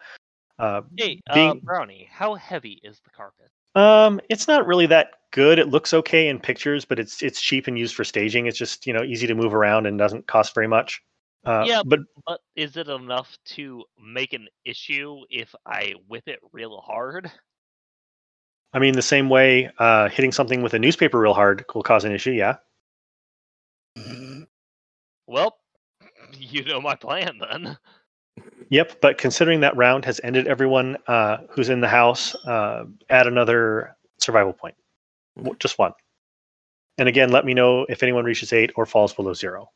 Uh, 0.59 0.83
Hey, 0.97 1.21
uh, 1.29 1.55
Brownie, 1.55 2.09
how 2.11 2.35
heavy 2.35 2.81
is 2.83 3.01
the 3.01 3.11
carpet? 3.11 3.51
um, 3.75 4.21
it's 4.29 4.47
not 4.47 4.67
really 4.67 4.87
that 4.87 5.13
good. 5.33 5.59
It 5.59 5.69
looks 5.69 5.93
okay 5.93 6.29
in 6.29 6.39
pictures, 6.39 6.85
but 6.85 6.99
it's 6.99 7.23
it's 7.23 7.41
cheap 7.41 7.67
and 7.67 7.79
used 7.79 7.95
for 7.95 8.05
staging. 8.05 8.47
It's 8.47 8.59
just 8.59 8.87
you 8.87 8.93
know 8.93 9.03
easy 9.03 9.27
to 9.27 9.35
move 9.35 9.55
around 9.55 9.87
and 9.87 9.99
doesn't 9.99 10.27
cost 10.27 10.55
very 10.55 10.69
much. 10.69 11.03
Uh, 11.45 11.65
Yeah, 11.67 11.83
but 11.85 12.01
But 12.27 12.41
is 12.57 12.77
it 12.77 12.89
enough 12.89 13.37
to 13.57 13.85
make 14.03 14.33
an 14.33 14.49
issue 14.65 15.23
if 15.29 15.55
I 15.67 15.95
whip 16.07 16.25
it 16.27 16.39
real 16.53 16.81
hard? 16.81 17.31
I 18.75 18.81
mean, 18.81 18.95
the 18.95 19.03
same 19.03 19.29
way 19.29 19.71
uh, 19.79 20.09
hitting 20.09 20.33
something 20.33 20.61
with 20.61 20.75
a 20.75 20.79
newspaper 20.79 21.19
real 21.19 21.33
hard 21.33 21.65
will 21.75 21.83
cause 21.83 22.05
an 22.05 22.13
issue. 22.13 22.33
Yeah. 22.33 22.57
Well, 25.27 25.57
you 26.39 26.65
know 26.65 26.81
my 26.81 26.97
plan 26.97 27.39
then. 27.39 27.79
Yep. 28.71 29.01
But 29.01 29.17
considering 29.17 29.61
that 29.61 29.77
round 29.77 30.05
has 30.05 30.21
ended, 30.25 30.49
everyone 30.49 30.97
uh, 31.07 31.39
who's 31.49 31.69
in 31.69 31.81
the 31.81 31.89
house 31.89 32.35
uh, 32.47 32.85
add 33.09 33.29
another 33.29 33.97
survival 34.19 34.53
point. 34.53 34.75
W- 35.37 35.57
Just 35.61 35.79
one. 35.79 35.93
And 36.99 37.09
again, 37.09 37.31
let 37.31 37.45
me 37.45 37.55
know 37.55 37.87
if 37.89 38.03
anyone 38.03 38.25
reaches 38.25 38.53
eight 38.53 38.73
or 38.77 38.87
falls 38.87 39.15
below 39.15 39.35
zero. 39.35 39.71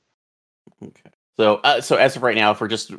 Okay. 0.82 1.10
So, 1.36 1.56
uh, 1.56 1.80
so 1.80 1.96
as 1.96 2.16
of 2.16 2.22
right 2.22 2.36
now, 2.36 2.50
if 2.50 2.60
we're 2.60 2.68
just 2.68 2.92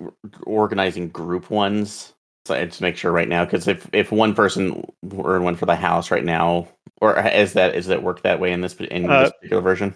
organizing 0.43 1.09
group 1.09 1.49
ones, 1.49 2.13
so 2.45 2.55
I 2.55 2.65
just 2.65 2.81
make 2.81 2.97
sure 2.97 3.11
right 3.11 3.27
now, 3.27 3.45
because 3.45 3.67
if 3.67 3.87
if 3.93 4.11
one 4.11 4.33
person 4.33 4.83
earn 5.23 5.43
one 5.43 5.55
for 5.55 5.65
the 5.65 5.75
house 5.75 6.11
right 6.11 6.25
now, 6.25 6.67
or 7.01 7.19
is 7.27 7.53
that 7.53 7.75
is 7.75 7.87
that 7.87 8.03
work 8.03 8.23
that 8.23 8.39
way 8.39 8.51
in 8.51 8.61
this 8.61 8.75
in 8.75 9.09
Uh, 9.09 9.23
this 9.23 9.31
particular 9.33 9.61
version? 9.61 9.95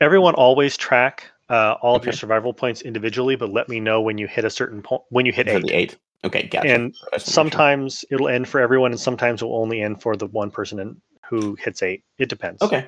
Everyone 0.00 0.34
always 0.34 0.76
track 0.76 1.24
uh, 1.48 1.74
all 1.82 1.96
of 1.96 2.04
your 2.04 2.12
survival 2.12 2.52
points 2.52 2.82
individually, 2.82 3.36
but 3.36 3.50
let 3.50 3.68
me 3.68 3.80
know 3.80 4.00
when 4.00 4.18
you 4.18 4.26
hit 4.26 4.44
a 4.44 4.50
certain 4.50 4.82
point 4.82 5.02
when 5.10 5.26
you 5.26 5.32
hit 5.32 5.48
eight. 5.48 5.62
the 5.62 5.74
eight. 5.74 5.96
Okay, 6.24 6.48
gotcha. 6.48 6.68
And 6.68 6.82
I 6.84 6.86
just 6.88 7.02
wanna 7.02 7.10
make 7.12 7.20
sure. 7.20 7.32
sometimes 7.32 8.04
it'll 8.10 8.28
end 8.28 8.48
for 8.48 8.60
everyone, 8.60 8.92
and 8.92 9.00
sometimes 9.00 9.42
it 9.42 9.46
will 9.46 9.56
only 9.56 9.80
end 9.80 10.02
for 10.02 10.16
the 10.16 10.26
one 10.26 10.50
person 10.50 10.78
in, 10.78 11.00
who 11.28 11.54
hits 11.56 11.82
eight. 11.82 12.04
It 12.18 12.28
depends. 12.28 12.62
Okay. 12.62 12.86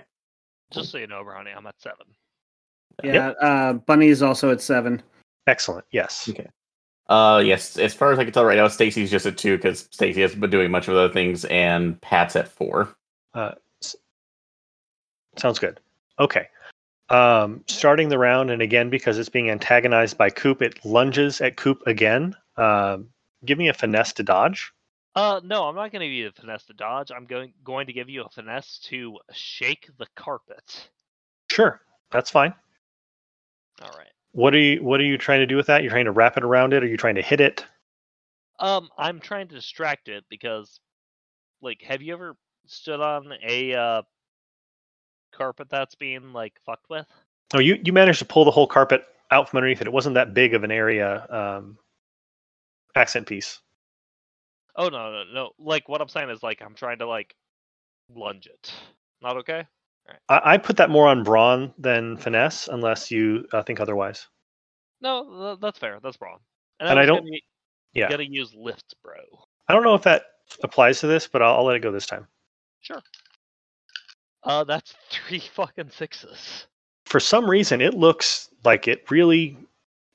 Just 0.73 0.91
so 0.91 0.99
you 0.99 1.07
know, 1.07 1.25
Brownie, 1.25 1.51
I'm 1.51 1.67
at 1.67 1.81
seven. 1.81 2.07
Yeah, 3.03 3.29
uh, 3.41 3.73
Bunny 3.73 4.09
is 4.09 4.23
also 4.23 4.51
at 4.51 4.61
seven. 4.61 5.03
Excellent. 5.47 5.85
Yes. 5.91 6.29
Okay. 6.29 6.49
Uh, 7.11 7.43
yes. 7.45 7.77
As 7.77 7.93
far 7.93 8.13
as 8.13 8.19
I 8.21 8.25
can 8.25 8.33
tell 8.33 8.45
right 8.45 8.57
now, 8.57 8.69
Stacy's 8.69 9.11
just 9.11 9.27
at 9.27 9.37
two 9.37 9.57
because 9.57 9.89
Stacy 9.91 10.23
has 10.23 10.35
been 10.35 10.49
doing 10.49 10.71
much 10.71 10.87
of 10.87 10.95
other 10.95 11.13
things, 11.13 11.45
and 11.47 12.01
Pat's 12.01 12.37
at 12.37 12.49
four. 12.49 12.95
Uh, 13.35 13.53
Sounds 15.37 15.59
good. 15.59 15.81
Okay. 16.19 16.49
Um, 17.09 17.65
starting 17.67 18.09
the 18.09 18.19
round, 18.19 18.51
and 18.51 18.63
again, 18.63 18.91
because 18.91 19.19
it's 19.19 19.29
being 19.29 19.51
antagonized 19.51 20.17
by 20.17 20.31
Coop, 20.31 20.63
it 20.63 20.85
lunges 20.85 21.41
at 21.41 21.57
Coop 21.57 21.83
again. 21.87 22.37
Um, 22.57 23.09
give 23.45 23.59
me 23.59 23.69
a 23.69 23.75
finesse 23.75 24.13
to 24.15 24.23
dodge. 24.23 24.73
Uh, 25.17 25.41
no, 25.43 25.65
I'm 25.65 25.75
not 25.75 25.91
going 25.91 26.01
to 26.01 26.07
give 26.07 26.15
you 26.15 26.29
a 26.29 26.33
finesse 26.33 26.65
to 26.67 26.73
dodge. 26.73 27.11
I'm 27.11 27.27
going 27.27 27.53
going 27.65 27.89
to 27.89 27.93
give 27.93 28.09
you 28.09 28.23
a 28.23 28.29
finesse 28.29 28.79
to 28.85 29.19
shake 29.33 29.89
the 29.99 30.07
carpet. 30.15 30.89
Sure, 31.51 31.81
that's 32.13 32.31
fine. 32.31 32.55
All 33.83 33.91
right. 33.99 34.13
What 34.33 34.55
are 34.55 34.59
you 34.59 34.83
What 34.83 35.01
are 35.01 35.05
you 35.05 35.19
trying 35.19 35.41
to 35.41 35.47
do 35.47 35.57
with 35.57 35.67
that? 35.67 35.83
You're 35.83 35.91
trying 35.91 36.05
to 36.05 36.13
wrap 36.13 36.37
it 36.37 36.45
around 36.45 36.73
it, 36.73 36.83
Are 36.83 36.87
you 36.87 36.97
trying 36.97 37.17
to 37.17 37.23
hit 37.23 37.41
it? 37.41 37.65
Um, 38.59 38.91
I'm 38.99 39.21
trying 39.21 39.49
to 39.49 39.55
distract 39.55 40.09
it 40.09 40.25
because, 40.29 40.81
like, 41.63 41.83
have 41.83 42.03
you 42.03 42.13
ever 42.13 42.37
stood 42.67 43.01
on 43.01 43.33
a 43.43 43.75
uh, 43.75 44.03
carpet 45.33 45.69
that's 45.71 45.95
being 45.95 46.33
like 46.33 46.55
fucked 46.65 46.91
with? 46.91 47.07
Oh, 47.55 47.59
you 47.59 47.79
you 47.83 47.93
managed 47.93 48.21
to 48.21 48.25
pull 48.25 48.45
the 48.45 48.51
whole 48.51 48.67
carpet 48.67 49.05
out 49.31 49.49
from 49.49 49.59
underneath 49.59 49.81
it. 49.81 49.87
It 49.87 49.93
wasn't 49.93 50.15
that 50.15 50.35
big 50.35 50.55
of 50.55 50.63
an 50.63 50.71
area. 50.71 51.27
Um, 51.31 51.79
accent 52.95 53.27
piece. 53.27 53.61
Oh 54.77 54.89
no, 54.89 55.11
no, 55.11 55.25
no. 55.33 55.51
Like, 55.59 55.89
what 55.89 56.01
I'm 56.01 56.09
saying 56.09 56.31
is, 56.31 56.43
like, 56.43 56.63
I'm 56.63 56.75
trying 56.75 56.99
to 56.99 57.07
like 57.07 57.35
lunge 58.15 58.47
it. 58.47 58.73
Not 59.23 59.39
okay. 59.39 59.65
I, 60.29 60.41
I 60.55 60.59
put 60.59 60.77
that 60.79 60.91
more 60.91 61.09
on 61.09 61.23
brawn 61.23 61.73
than 61.79 62.17
finesse, 62.17 62.69
unless 62.69 63.11
you 63.11 63.47
uh, 63.53 63.63
think 63.63 63.81
otherwise. 63.81 64.27
No, 65.01 65.57
that's 65.57 65.79
fair. 65.79 65.99
That's 66.03 66.21
wrong. 66.21 66.39
And 66.79 66.91
was 66.99 67.03
I 67.03 67.07
don't- 67.07 67.25
Gonna, 67.25 67.39
Yeah, 67.95 68.09
Gotta 68.09 68.31
use 68.31 68.55
lifts, 68.55 68.95
bro. 69.03 69.15
I 69.69 69.73
don't 69.73 69.83
know 69.83 69.95
if 69.95 70.03
that 70.03 70.23
applies 70.63 71.01
to 71.01 71.07
this, 71.07 71.27
but 71.27 71.43
I'll, 71.43 71.57
I'll 71.59 71.65
let 71.65 71.77
it 71.77 71.81
go 71.81 71.93
this 71.93 72.07
time. 72.07 72.27
Sure. 72.81 73.03
Uh, 74.43 74.65
that's 74.65 74.95
three 75.11 75.41
fucking 75.41 75.91
sixes. 75.91 76.67
for 77.05 77.21
some 77.21 77.49
reason 77.49 77.81
it 77.81 77.95
looks 77.95 78.49
like 78.65 78.89
it 78.89 79.11
really 79.11 79.57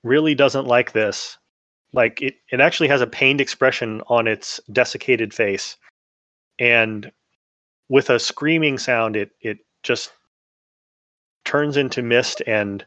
really 0.03 0.33
doesn't 0.35 0.65
like 0.65 0.91
this 0.93 1.37
like 1.93 2.21
it, 2.21 2.35
it 2.51 2.59
actually 2.59 2.87
has 2.87 3.01
a 3.01 3.07
pained 3.07 3.39
expression 3.41 4.01
on 4.07 4.27
its 4.27 4.59
desiccated 4.71 5.33
face 5.33 5.77
and 6.59 7.11
with 7.89 8.09
a 8.09 8.17
screaming 8.19 8.77
sound 8.77 9.15
it 9.15 9.29
it 9.41 9.59
just 9.85 10.11
turns 11.45 11.77
into 11.77 12.01
mist 12.01 12.41
and 12.47 12.85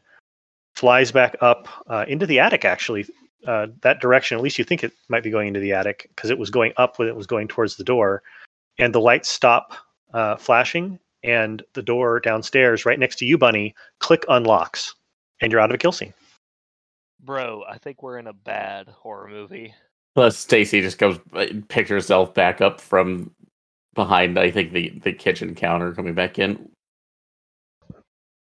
flies 0.75 1.11
back 1.11 1.35
up 1.41 1.67
uh, 1.87 2.05
into 2.07 2.25
the 2.25 2.39
attic 2.39 2.65
actually 2.65 3.05
uh, 3.47 3.67
that 3.81 4.01
direction 4.01 4.37
at 4.37 4.43
least 4.43 4.59
you 4.59 4.65
think 4.65 4.83
it 4.83 4.91
might 5.07 5.23
be 5.23 5.31
going 5.31 5.47
into 5.47 5.59
the 5.59 5.73
attic 5.73 6.09
because 6.15 6.29
it 6.29 6.37
was 6.37 6.49
going 6.49 6.73
up 6.77 6.99
when 6.99 7.07
it 7.07 7.15
was 7.15 7.25
going 7.25 7.47
towards 7.47 7.77
the 7.77 7.83
door 7.83 8.21
and 8.77 8.93
the 8.93 8.99
lights 8.99 9.29
stop 9.29 9.73
uh, 10.13 10.35
flashing 10.35 10.99
and 11.23 11.63
the 11.73 11.81
door 11.81 12.19
downstairs 12.19 12.85
right 12.85 12.99
next 12.99 13.17
to 13.17 13.25
you 13.25 13.37
bunny 13.37 13.73
click 13.99 14.25
unlocks 14.29 14.93
and 15.41 15.51
you're 15.51 15.61
out 15.61 15.69
of 15.69 15.75
a 15.75 15.77
kill 15.77 15.91
scene 15.91 16.13
Bro, 17.21 17.65
I 17.67 17.77
think 17.77 18.01
we're 18.01 18.17
in 18.17 18.27
a 18.27 18.33
bad 18.33 18.87
horror 18.87 19.27
movie. 19.27 19.73
Plus, 20.15 20.37
Stacy 20.37 20.81
just 20.81 20.97
goes 20.97 21.19
uh, 21.33 21.47
picks 21.67 21.89
herself 21.89 22.33
back 22.33 22.61
up 22.61 22.79
from 22.79 23.31
behind. 23.93 24.39
I 24.39 24.51
think 24.51 24.71
the 24.71 24.89
the 25.03 25.13
kitchen 25.13 25.53
counter 25.53 25.93
coming 25.93 26.13
back 26.13 26.39
in. 26.39 26.69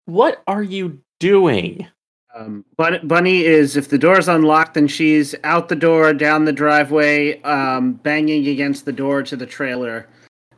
What 0.07 0.43
are 0.47 0.63
you 0.63 1.01
doing? 1.21 1.87
Um, 2.35 2.65
Bun- 2.77 3.07
Bunny 3.07 3.45
is 3.45 3.77
if 3.77 3.89
the 3.89 3.99
door's 3.99 4.29
unlocked, 4.29 4.75
then 4.75 4.89
she's 4.89 5.35
out 5.43 5.69
the 5.69 5.77
door, 5.77 6.13
down 6.13 6.45
the 6.45 6.53
driveway, 6.53 7.41
um, 7.43 7.95
banging 7.95 8.47
against 8.49 8.85
the 8.85 8.93
door 8.93 9.23
to 9.23 9.37
the 9.37 9.47
trailer, 9.47 10.09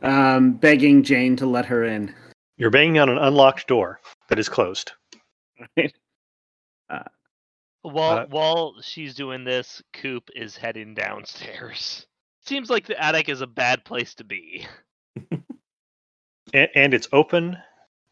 um, 0.01 0.53
begging 0.53 1.03
Jane 1.03 1.35
to 1.37 1.45
let 1.45 1.65
her 1.65 1.83
in. 1.83 2.13
you're 2.57 2.69
banging 2.69 2.99
on 2.99 3.09
an 3.09 3.17
unlocked 3.17 3.67
door 3.67 3.99
that 4.27 4.39
is 4.39 4.49
closed 4.49 4.91
While 7.81 8.17
Uh, 8.19 8.25
while 8.27 8.75
she's 8.81 9.15
doing 9.15 9.43
this, 9.43 9.81
Coop 9.93 10.29
is 10.35 10.57
heading 10.57 10.93
downstairs. 10.93 12.05
Seems 12.45 12.69
like 12.69 12.85
the 12.85 13.01
attic 13.01 13.29
is 13.29 13.41
a 13.41 13.47
bad 13.47 13.85
place 13.85 14.13
to 14.15 14.23
be. 14.23 14.67
and, 16.53 16.69
and 16.75 16.93
it's 16.93 17.07
open 17.13 17.57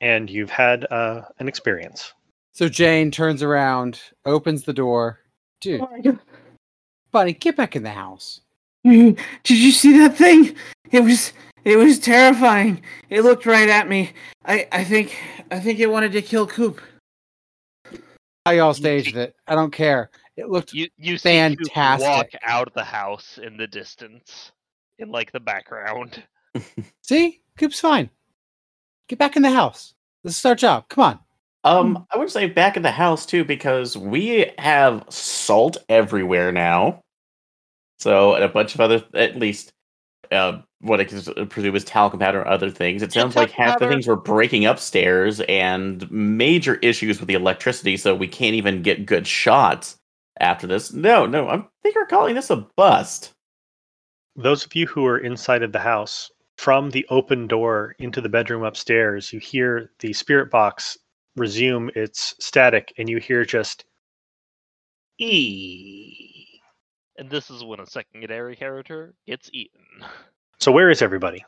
and 0.01 0.29
you've 0.29 0.49
had 0.49 0.85
uh, 0.91 1.23
an 1.39 1.47
experience 1.47 2.13
So 2.53 2.69
Jane 2.69 3.11
turns 3.11 3.43
around, 3.43 3.99
opens 4.25 4.63
the 4.63 4.73
door. 4.73 5.19
Dude, 5.61 5.81
buddy, 7.11 7.33
get 7.33 7.55
back 7.55 7.75
in 7.75 7.83
the 7.83 7.89
house. 7.89 8.41
Did 8.83 9.17
you 9.49 9.71
see 9.71 9.97
that 9.97 10.15
thing? 10.15 10.55
It 10.91 11.01
was 11.01 11.33
it 11.65 11.77
was 11.77 11.99
terrifying. 11.99 12.81
It 13.09 13.21
looked 13.21 13.45
right 13.45 13.69
at 13.69 13.89
me. 13.89 14.11
I 14.45 14.67
I 14.71 14.83
think 14.83 15.17
I 15.51 15.59
think 15.59 15.79
it 15.79 15.87
wanted 15.87 16.11
to 16.13 16.21
kill 16.21 16.47
Coop. 16.47 16.79
How 18.45 18.51
y'all 18.51 18.73
staged 18.73 19.17
it? 19.17 19.35
I 19.47 19.55
don't 19.55 19.73
care. 19.73 20.09
It 20.37 20.49
looked 20.49 20.73
You 20.73 20.87
you 20.97 21.17
see 21.17 21.55
Coop 21.57 21.99
walk 21.99 22.29
out 22.43 22.67
of 22.67 22.73
the 22.73 22.83
house 22.83 23.39
in 23.41 23.57
the 23.57 23.67
distance, 23.67 24.51
in 24.99 25.09
like 25.09 25.31
the 25.31 25.39
background. 25.39 26.23
See? 27.01 27.41
Coop's 27.57 27.79
fine. 27.79 28.09
Get 29.09 29.19
back 29.19 29.35
in 29.35 29.41
the 29.41 29.51
house. 29.51 29.93
This 30.23 30.37
is 30.39 30.45
our 30.45 30.55
job. 30.55 30.87
Come 30.89 31.03
on. 31.03 31.19
Um, 31.63 32.05
I 32.11 32.17
would 32.17 32.29
say 32.31 32.47
back 32.47 32.77
in 32.77 32.83
the 32.83 32.91
house 32.91 33.25
too 33.25 33.43
because 33.43 33.97
we 33.97 34.51
have 34.57 35.03
salt 35.09 35.77
everywhere 35.89 36.51
now. 36.51 37.01
So 37.99 38.35
and 38.35 38.43
a 38.43 38.49
bunch 38.49 38.75
of 38.75 38.81
other, 38.81 39.03
at 39.13 39.37
least, 39.37 39.71
uh, 40.31 40.61
what 40.81 41.01
I 41.01 41.05
can 41.05 41.47
presume 41.49 41.75
is 41.75 41.85
talcum 41.85 42.19
powder 42.19 42.41
and 42.41 42.49
other 42.49 42.69
things. 42.71 43.01
It 43.03 43.11
Yeah, 43.13 43.21
sounds 43.21 43.35
like 43.35 43.51
talcum 43.51 43.53
half 43.53 43.79
the 43.79 43.87
things 43.87 44.07
were 44.07 44.15
breaking 44.17 44.65
upstairs 44.65 45.41
and 45.41 46.09
major 46.11 46.75
issues 46.77 47.19
with 47.19 47.27
the 47.27 47.35
electricity, 47.35 47.97
so 47.97 48.15
we 48.15 48.27
can't 48.27 48.55
even 48.55 48.81
get 48.83 49.05
good 49.05 49.27
shots 49.27 49.97
after 50.39 50.67
this. 50.67 50.93
No, 50.93 51.25
no, 51.25 51.49
I 51.49 51.63
think 51.83 51.95
we're 51.95 52.05
calling 52.07 52.35
this 52.35 52.49
a 52.49 52.57
bust. 52.77 53.33
those 54.37 54.65
of 54.65 54.73
you 54.73 54.87
who 54.87 55.05
are 55.05 55.17
inside 55.17 55.63
of 55.63 55.73
the 55.73 55.79
house 55.79 56.31
from 56.57 56.89
the 56.89 57.05
open 57.09 57.47
door 57.47 57.95
into 57.99 58.19
the 58.21 58.29
bedroom 58.29 58.63
upstairs 58.63 59.31
you 59.31 59.39
hear 59.39 59.91
the 59.99 60.11
spirit 60.13 60.49
box 60.49 60.97
resume 61.35 61.89
its 61.95 62.33
static 62.39 62.93
and 62.97 63.07
you 63.09 63.17
hear 63.17 63.45
just 63.45 63.85
e 65.19 66.59
And 67.17 67.29
this 67.29 67.49
is 67.49 67.63
when 67.63 67.79
a 67.79 67.85
secondary 67.85 68.55
character 68.55 69.13
gets 69.25 69.49
eaten. 69.53 69.81
so 70.59 70.71
where 70.71 70.89
is 70.89 71.01
everybody 71.01 71.43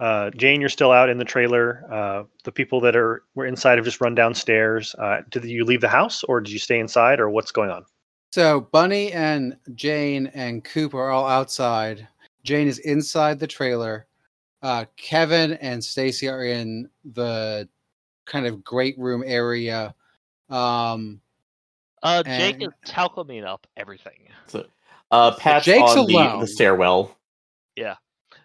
uh, 0.00 0.30
jane 0.36 0.60
you're 0.60 0.68
still 0.68 0.90
out 0.92 1.08
in 1.08 1.18
the 1.18 1.24
trailer 1.24 1.84
uh, 1.92 2.24
the 2.44 2.52
people 2.52 2.80
that 2.80 2.96
are 2.96 3.22
were 3.34 3.46
inside 3.46 3.78
have 3.78 3.84
just 3.84 4.00
run 4.00 4.14
downstairs 4.14 4.94
uh, 4.98 5.20
did 5.30 5.44
you 5.44 5.64
leave 5.64 5.80
the 5.80 5.88
house 5.88 6.22
or 6.24 6.40
did 6.40 6.52
you 6.52 6.58
stay 6.58 6.78
inside 6.80 7.20
or 7.20 7.30
what's 7.30 7.52
going 7.52 7.70
on 7.70 7.84
So 8.32 8.60
Bunny 8.72 9.12
and 9.12 9.56
Jane 9.74 10.26
and 10.34 10.64
Coop 10.64 10.92
are 10.94 11.10
all 11.10 11.26
outside. 11.28 12.08
Jane 12.42 12.66
is 12.66 12.80
inside 12.80 13.38
the 13.38 13.46
trailer. 13.46 14.06
Uh, 14.64 14.86
Kevin 14.96 15.52
and 15.54 15.84
Stacy 15.84 16.26
are 16.26 16.44
in 16.44 16.88
the 17.04 17.68
kind 18.24 18.46
of 18.46 18.64
great 18.64 18.98
room 18.98 19.22
area. 19.26 19.94
Um, 20.48 21.20
Uh, 22.02 22.22
Jake 22.22 22.56
is 22.56 22.64
And- 22.64 22.74
talcuming 22.86 23.44
up 23.44 23.66
everything. 23.76 24.28
So, 24.46 24.66
uh, 25.10 25.34
Pat's 25.36 25.64
Jake's 25.66 25.92
on 25.96 26.06
the, 26.06 26.14
alone. 26.14 26.40
the 26.40 26.46
stairwell. 26.46 27.16
Yeah, 27.76 27.96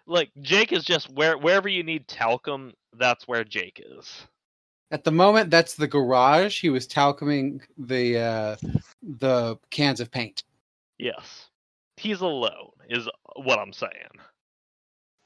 like 0.06 0.30
Jake 0.42 0.72
is 0.72 0.84
just 0.84 1.08
where 1.10 1.36
wherever 1.38 1.68
you 1.68 1.82
need 1.82 2.06
talcum, 2.08 2.74
that's 2.94 3.26
where 3.26 3.42
Jake 3.44 3.82
is. 3.84 4.26
at 4.90 5.04
the 5.04 5.12
moment, 5.12 5.50
that's 5.50 5.74
the 5.74 5.86
garage. 5.86 6.60
He 6.60 6.68
was 6.68 6.86
talcuming 6.86 7.62
the 7.78 8.18
uh, 8.18 8.56
the 9.02 9.56
cans 9.70 10.00
of 10.00 10.10
paint. 10.10 10.42
Yes, 10.98 11.48
he's 11.96 12.20
alone. 12.22 12.72
Is 12.88 13.08
what 13.36 13.58
I'm 13.58 13.72
saying. 13.72 14.10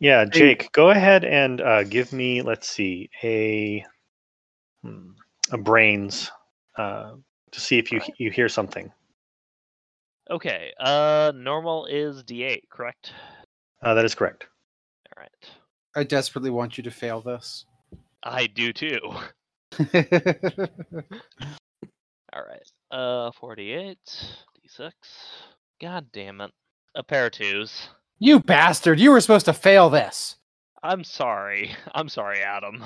Yeah 0.01 0.25
jake 0.25 0.71
go 0.73 0.91
ahead 0.91 1.25
and 1.25 1.61
uh, 1.61 1.85
give 1.85 2.13
me 2.13 2.43
let's 2.43 2.69
see 2.69 3.09
a 3.23 3.85
hmm, 4.83 5.11
a 5.53 5.59
brains 5.59 6.31
uh, 6.77 7.13
to 7.53 7.61
see 7.61 7.79
if 7.79 7.93
you 7.93 8.01
Right. 8.01 8.15
you 8.19 8.31
hear 8.31 8.49
something. 8.49 8.93
Okay. 10.31 10.73
Uh, 10.81 11.33
normal 11.35 11.87
is 11.87 12.23
D8, 12.25 12.69
correct? 12.71 13.13
Uh, 13.83 13.95
that 13.95 14.05
is 14.05 14.15
correct. 14.15 14.47
All 15.17 15.23
right. 15.23 15.51
I 15.95 16.05
desperately 16.05 16.51
want 16.51 16.77
you 16.77 16.85
to 16.85 16.91
fail 16.91 17.21
this. 17.21 17.67
I 18.23 18.47
do 18.47 18.73
too. 18.73 18.99
All 22.33 22.43
right. 22.43 22.71
Uh, 22.91 23.31
48, 23.33 23.99
D6. 24.07 24.93
God 25.81 26.07
damn 26.13 26.41
it. 26.41 26.51
A 26.95 27.03
pair 27.03 27.27
of 27.27 27.33
twos. 27.33 27.89
You 28.19 28.41
bastard! 28.41 29.01
You 29.01 29.11
were 29.11 29.21
supposed 29.21 29.47
to 29.47 29.53
fail 29.53 29.91
this. 29.91 30.37
I'm 30.83 31.05
sorry. 31.05 31.75
I'm 31.95 32.09
sorry, 32.09 32.41
Adam. 32.41 32.85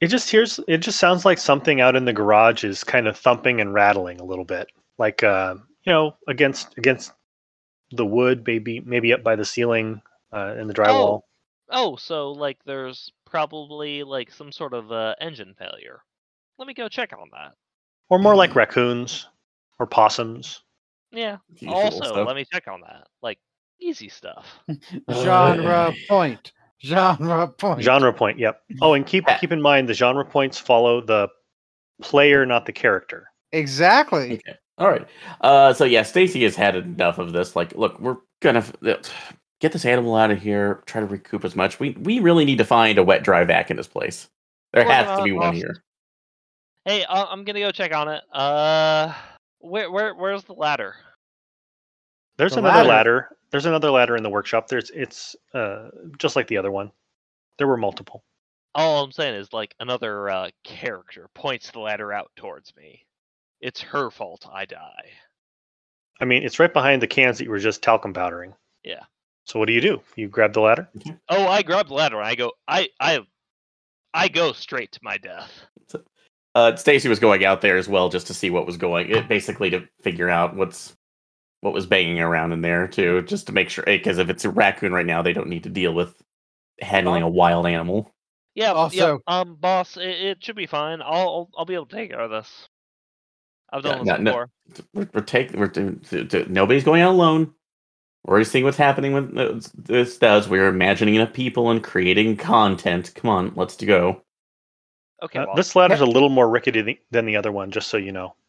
It 0.00 0.08
just 0.08 0.28
hears. 0.30 0.58
It 0.66 0.78
just 0.78 0.98
sounds 0.98 1.24
like 1.24 1.38
something 1.38 1.80
out 1.80 1.94
in 1.94 2.04
the 2.04 2.12
garage 2.12 2.64
is 2.64 2.82
kind 2.82 3.06
of 3.06 3.16
thumping 3.16 3.60
and 3.60 3.72
rattling 3.72 4.20
a 4.20 4.24
little 4.24 4.44
bit, 4.44 4.66
like 4.98 5.22
uh, 5.22 5.54
you 5.84 5.92
know, 5.92 6.16
against 6.26 6.76
against 6.76 7.12
the 7.92 8.04
wood, 8.04 8.42
maybe 8.46 8.80
maybe 8.80 9.12
up 9.12 9.22
by 9.22 9.36
the 9.36 9.44
ceiling 9.44 10.02
uh, 10.32 10.54
in 10.58 10.66
the 10.66 10.74
drywall. 10.74 11.20
Oh, 11.70 11.94
so 11.96 12.32
like 12.32 12.58
there's 12.66 13.12
probably 13.26 14.02
like 14.02 14.32
some 14.32 14.50
sort 14.50 14.74
of 14.74 14.90
uh, 14.90 15.14
engine 15.20 15.54
failure. 15.56 16.00
Let 16.58 16.66
me 16.66 16.74
go 16.74 16.88
check 16.88 17.12
on 17.12 17.28
that. 17.32 17.52
or 18.10 18.18
more 18.18 18.34
like 18.34 18.54
raccoons 18.56 19.28
or 19.78 19.86
possums. 19.86 20.62
Yeah. 21.12 21.36
Usual 21.58 21.74
Also, 21.74 22.04
stuff. 22.04 22.26
let 22.26 22.36
me 22.36 22.44
check 22.50 22.66
on 22.68 22.80
that. 22.82 23.06
Like 23.22 23.38
easy 23.80 24.08
stuff. 24.08 24.46
Genre 25.10 25.92
point. 26.08 26.52
Genre 26.82 27.48
point. 27.48 27.82
Genre 27.82 28.12
point. 28.12 28.38
Yep. 28.38 28.60
Oh, 28.80 28.94
and 28.94 29.06
keep 29.06 29.24
keep 29.40 29.52
in 29.52 29.60
mind 29.62 29.88
the 29.88 29.94
genre 29.94 30.24
points 30.24 30.58
follow 30.58 31.00
the 31.00 31.28
player, 32.00 32.44
not 32.46 32.66
the 32.66 32.72
character. 32.72 33.28
Exactly. 33.52 34.34
Okay. 34.34 34.56
All 34.78 34.88
right. 34.88 35.06
Uh, 35.42 35.72
so 35.74 35.84
yeah, 35.84 36.02
Stacy 36.02 36.42
has 36.44 36.56
had 36.56 36.74
enough 36.74 37.18
of 37.18 37.32
this. 37.32 37.54
Like, 37.54 37.72
look, 37.76 38.00
we're 38.00 38.16
gonna 38.40 38.60
f- 38.60 38.72
uh, 38.84 38.94
get 39.60 39.72
this 39.72 39.84
animal 39.84 40.16
out 40.16 40.30
of 40.32 40.40
here. 40.40 40.82
Try 40.86 41.02
to 41.02 41.06
recoup 41.06 41.44
as 41.44 41.54
much. 41.54 41.78
We 41.78 41.90
we 41.90 42.18
really 42.20 42.44
need 42.44 42.58
to 42.58 42.64
find 42.64 42.98
a 42.98 43.04
wet 43.04 43.22
dry 43.22 43.44
vac 43.44 43.70
in 43.70 43.76
this 43.76 43.86
place. 43.86 44.28
There 44.72 44.82
Working 44.84 44.96
has 45.06 45.18
to 45.18 45.24
be 45.24 45.30
it, 45.30 45.34
one 45.34 45.50
boss. 45.50 45.56
here. 45.56 45.84
Hey, 46.84 47.04
I'm 47.08 47.44
gonna 47.44 47.60
go 47.60 47.70
check 47.70 47.94
on 47.94 48.08
it. 48.08 48.22
Uh, 48.32 49.12
where 49.62 49.90
where 49.90 50.14
where's 50.14 50.44
the 50.44 50.54
ladder? 50.54 50.94
There's 52.36 52.52
The 52.52 52.58
another 52.60 52.78
ladder. 52.78 52.88
ladder. 52.88 53.28
There's 53.50 53.66
another 53.66 53.90
ladder 53.90 54.16
in 54.16 54.22
the 54.22 54.30
workshop. 54.30 54.68
There's 54.68 54.90
it's 54.90 55.36
uh 55.54 55.88
just 56.18 56.36
like 56.36 56.46
the 56.48 56.56
other 56.58 56.70
one. 56.70 56.90
There 57.58 57.66
were 57.66 57.76
multiple. 57.76 58.24
All 58.74 59.04
I'm 59.04 59.12
saying 59.12 59.34
is 59.34 59.52
like 59.52 59.74
another 59.80 60.30
uh, 60.30 60.50
character 60.64 61.28
points 61.34 61.70
the 61.70 61.80
ladder 61.80 62.12
out 62.12 62.30
towards 62.36 62.74
me. 62.74 63.04
It's 63.60 63.82
her 63.82 64.10
fault 64.10 64.46
I 64.50 64.64
die. 64.64 65.10
I 66.20 66.24
mean, 66.24 66.42
it's 66.42 66.58
right 66.58 66.72
behind 66.72 67.02
the 67.02 67.06
cans 67.06 67.36
that 67.38 67.44
you 67.44 67.50
were 67.50 67.58
just 67.58 67.82
talcum 67.82 68.14
powdering. 68.14 68.54
Yeah. 68.82 69.02
So 69.44 69.58
what 69.58 69.66
do 69.66 69.72
you 69.74 69.80
do? 69.80 70.00
You 70.16 70.28
grab 70.28 70.54
the 70.54 70.60
ladder? 70.60 70.88
Oh, 71.28 71.46
I 71.46 71.62
grab 71.62 71.88
the 71.88 71.94
ladder 71.94 72.16
and 72.18 72.26
I 72.26 72.34
go. 72.34 72.52
I 72.66 72.88
I 72.98 73.20
I 74.14 74.28
go 74.28 74.52
straight 74.52 74.92
to 74.92 75.00
my 75.02 75.18
death. 75.18 75.50
Uh, 76.54 76.76
Stacy 76.76 77.08
was 77.08 77.18
going 77.18 77.44
out 77.44 77.60
there 77.62 77.76
as 77.78 77.88
well 77.88 78.08
just 78.10 78.26
to 78.26 78.34
see 78.34 78.50
what 78.50 78.66
was 78.66 78.76
going. 78.76 79.10
It 79.10 79.28
basically 79.28 79.70
to 79.70 79.88
figure 80.02 80.28
out 80.28 80.54
what's 80.56 80.94
what 81.62 81.72
was 81.72 81.86
banging 81.86 82.20
around 82.20 82.52
in 82.52 82.60
there 82.60 82.86
too, 82.88 83.22
just 83.22 83.46
to 83.46 83.52
make 83.52 83.70
sure. 83.70 83.84
Because 83.86 84.18
if 84.18 84.28
it's 84.28 84.44
a 84.44 84.50
raccoon 84.50 84.92
right 84.92 85.06
now, 85.06 85.22
they 85.22 85.32
don't 85.32 85.48
need 85.48 85.62
to 85.62 85.70
deal 85.70 85.94
with 85.94 86.14
handling 86.80 87.22
a 87.22 87.28
wild 87.28 87.66
animal. 87.66 88.12
Yeah. 88.54 88.66
yeah, 88.66 88.72
Also- 88.72 89.20
um, 89.28 89.54
boss, 89.54 89.96
it, 89.96 90.02
it 90.08 90.44
should 90.44 90.56
be 90.56 90.66
fine. 90.66 91.00
I'll, 91.00 91.08
I'll 91.14 91.50
I'll 91.58 91.64
be 91.64 91.74
able 91.74 91.86
to 91.86 91.96
take 91.96 92.10
care 92.10 92.20
of 92.20 92.30
this. 92.30 92.68
I've 93.72 93.82
done 93.82 94.04
Yeah, 94.04 94.14
this 94.18 94.22
no- 94.22 94.30
before. 94.32 94.50
We're, 94.92 95.08
we're 95.14 95.20
taking. 95.22 95.58
We're 95.60 95.68
doing. 95.68 96.04
d- 96.10 96.24
d- 96.24 96.46
nobody's 96.48 96.84
going 96.84 97.00
out 97.00 97.12
alone. 97.12 97.54
We're 98.24 98.32
already 98.34 98.44
seeing 98.44 98.64
what's 98.64 98.76
happening 98.76 99.14
with 99.14 99.34
this- 99.34 99.70
this. 99.74 100.18
Does 100.18 100.48
we're 100.48 100.68
imagining 100.68 101.14
enough 101.14 101.32
people 101.32 101.70
and 101.70 101.82
creating 101.82 102.36
content. 102.36 103.12
Come 103.14 103.30
on, 103.30 103.52
let's 103.56 103.76
go. 103.76 104.22
Okay. 105.22 105.38
Uh, 105.38 105.46
boss. 105.46 105.56
this 105.56 105.76
ladder's 105.76 106.00
a 106.00 106.06
little 106.06 106.28
more 106.28 106.48
rickety 106.48 107.00
than 107.10 107.26
the 107.26 107.36
other 107.36 107.52
one, 107.52 107.70
just 107.70 107.88
so 107.88 107.96
you 107.96 108.12
know. 108.12 108.34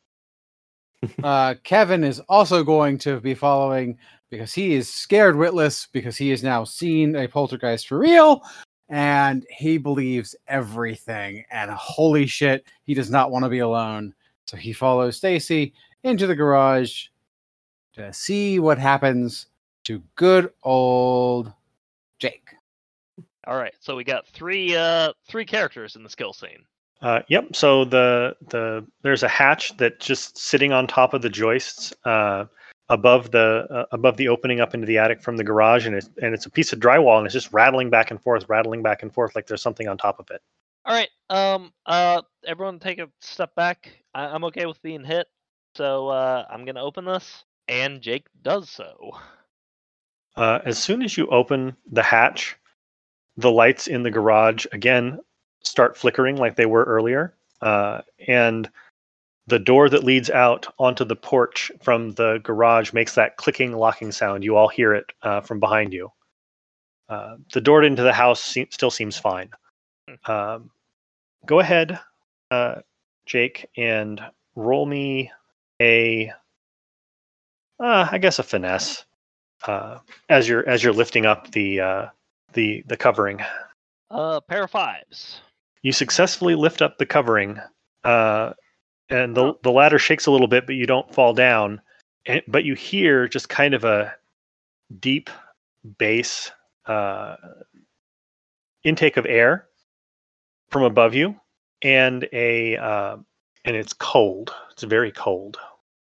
Uh, 1.22 1.54
Kevin 1.64 2.02
is 2.02 2.22
also 2.30 2.64
going 2.64 2.98
to 2.98 3.20
be 3.20 3.36
following 3.36 3.98
because 4.30 4.54
he 4.54 4.74
is 4.74 4.92
scared 4.92 5.38
witless 5.38 5.88
because 5.92 6.16
he 6.16 6.30
has 6.30 6.44
now 6.44 6.64
seen 6.64 7.14
a 7.18 7.28
poltergeist 7.28 7.90
for 7.90 7.98
real 8.00 8.42
and 8.88 9.46
he 9.50 9.78
believes 9.78 10.34
everything. 10.48 11.44
And 11.52 11.70
holy 11.72 12.26
shit, 12.26 12.66
he 12.84 12.94
does 12.94 13.10
not 13.10 13.32
want 13.32 13.44
to 13.44 13.50
be 13.50 13.60
alone. 13.60 14.14
So 14.48 14.56
he 14.56 14.72
follows 14.72 15.18
Stacy 15.18 15.74
into 16.04 16.26
the 16.26 16.36
garage 16.36 17.08
to 17.96 18.14
see 18.14 18.60
what 18.60 18.78
happens 18.78 19.48
to 19.84 20.02
good 20.16 20.52
old 20.64 21.48
Jake. 21.48 21.54
All 23.46 23.58
right. 23.58 23.74
So 23.80 23.96
we 23.96 24.04
got 24.04 24.28
three 24.28 24.76
uh 24.76 25.14
three 25.28 25.46
characters 25.46 25.96
in 25.96 26.04
the 26.04 26.10
skill 26.10 26.34
scene. 26.34 26.66
Uh, 27.02 27.22
yep. 27.28 27.54
So 27.54 27.84
the 27.84 28.36
the 28.50 28.86
there's 29.02 29.24
a 29.24 29.28
hatch 29.28 29.76
that 29.78 30.00
just 30.00 30.38
sitting 30.38 30.72
on 30.72 30.88
top 30.88 31.14
of 31.14 31.22
the 31.22 31.30
joists 31.30 31.94
uh, 32.06 32.46
above 32.88 33.32
the 33.32 33.68
uh, 33.70 33.86
above 33.92 34.16
the 34.16 34.30
opening 34.30 34.62
up 34.62 34.74
into 34.74 34.88
the 34.88 34.98
attic 34.98 35.22
from 35.22 35.36
the 35.36 35.44
garage, 35.44 35.86
and 35.86 35.96
it's 35.96 36.10
and 36.22 36.34
it's 36.34 36.46
a 36.46 36.50
piece 36.50 36.72
of 36.72 36.80
drywall, 36.80 37.18
and 37.18 37.26
it's 37.26 37.34
just 37.34 37.52
rattling 37.52 37.90
back 37.90 38.10
and 38.10 38.22
forth, 38.22 38.48
rattling 38.48 38.82
back 38.82 39.04
and 39.04 39.14
forth 39.14 39.36
like 39.36 39.48
there's 39.48 39.62
something 39.62 39.90
on 39.90 39.98
top 39.98 40.20
of 40.20 40.32
it. 40.32 40.42
All 40.86 40.96
right. 40.96 41.10
Um. 41.30 41.74
Uh. 41.86 42.22
Everyone, 42.46 42.80
take 42.80 43.00
a 43.00 43.10
step 43.20 43.54
back. 43.56 43.92
I- 44.14 44.28
I'm 44.28 44.46
okay 44.46 44.66
with 44.66 44.82
being 44.82 45.04
hit, 45.04 45.28
so 45.76 46.08
uh, 46.08 46.46
I'm 46.50 46.64
gonna 46.64 46.84
open 46.84 47.04
this, 47.04 47.44
and 47.68 48.02
Jake 48.02 48.28
does 48.42 48.70
so. 48.70 49.12
Uh, 50.38 50.60
as 50.66 50.82
soon 50.82 51.02
as 51.04 51.18
you 51.18 51.28
open 51.28 51.76
the 51.92 52.02
hatch, 52.02 52.56
the 53.38 53.52
lights 53.52 53.88
in 53.88 54.04
the 54.04 54.12
garage 54.12 54.66
again 54.72 55.20
start 55.64 55.98
flickering 55.98 56.36
like 56.38 56.56
they 56.56 56.66
were 56.66 56.84
earlier, 56.84 57.34
uh, 57.62 58.02
and 58.28 58.70
the 59.48 59.60
door 59.60 59.90
that 59.90 60.04
leads 60.04 60.30
out 60.30 60.68
onto 60.80 61.04
the 61.04 61.16
porch 61.16 61.72
from 61.82 62.12
the 62.14 62.40
garage 62.44 62.94
makes 62.94 63.16
that 63.16 63.38
clicking, 63.38 63.74
locking 63.74 64.12
sound. 64.12 64.44
You 64.44 64.56
all 64.56 64.70
hear 64.70 64.94
it 64.94 65.12
uh, 65.22 65.42
from 65.42 65.60
behind 65.60 65.94
you. 65.94 66.12
Uh, 67.10 67.38
the 67.52 67.62
door 67.62 67.84
into 67.84 68.04
the 68.04 68.14
house 68.14 68.42
se- 68.42 68.70
still 68.72 68.92
seems 68.92 69.18
fine. 69.18 69.50
Um, 70.26 70.72
go 71.46 71.60
ahead, 71.60 72.00
uh, 72.52 72.76
Jake, 73.26 73.70
and 73.76 74.22
roll 74.56 74.86
me 74.86 75.32
a, 75.82 76.32
uh, 77.80 78.08
I 78.12 78.18
guess 78.18 78.40
a 78.40 78.44
finesse 78.44 79.06
uh, 79.68 80.00
as 80.30 80.48
you're 80.48 80.68
as 80.68 80.84
you're 80.84 80.94
lifting 80.94 81.26
up 81.26 81.52
the 81.52 81.80
uh, 81.80 82.06
the 82.54 82.84
the 82.88 82.98
covering. 82.98 83.42
Uh, 84.10 84.40
pair 84.42 84.64
of 84.64 84.72
fives. 84.72 85.42
You 85.82 85.92
successfully 85.92 86.56
lift 86.56 86.82
up 86.82 86.98
the 86.98 87.06
covering, 87.06 87.60
uh, 88.04 88.54
and 89.10 89.36
the 89.36 89.54
the 89.64 89.72
ladder 89.72 90.00
shakes 90.00 90.26
a 90.26 90.32
little 90.32 90.48
bit, 90.48 90.66
but 90.66 90.76
you 90.76 90.86
don't 90.86 91.14
fall 91.14 91.34
down. 91.34 91.82
And, 92.26 92.42
but 92.48 92.64
you 92.64 92.74
hear 92.74 93.28
just 93.28 93.50
kind 93.50 93.74
of 93.74 93.84
a 93.84 94.14
deep 95.00 95.30
bass 95.98 96.52
uh, 96.86 97.36
intake 98.84 99.18
of 99.18 99.26
air 99.26 99.68
from 100.70 100.84
above 100.84 101.14
you, 101.14 101.36
and 101.82 102.28
a 102.32 102.78
uh, 102.78 103.18
and 103.66 103.76
it's 103.76 103.94
cold. 103.94 104.54
It's 104.72 104.84
very 104.84 105.12
cold, 105.12 105.58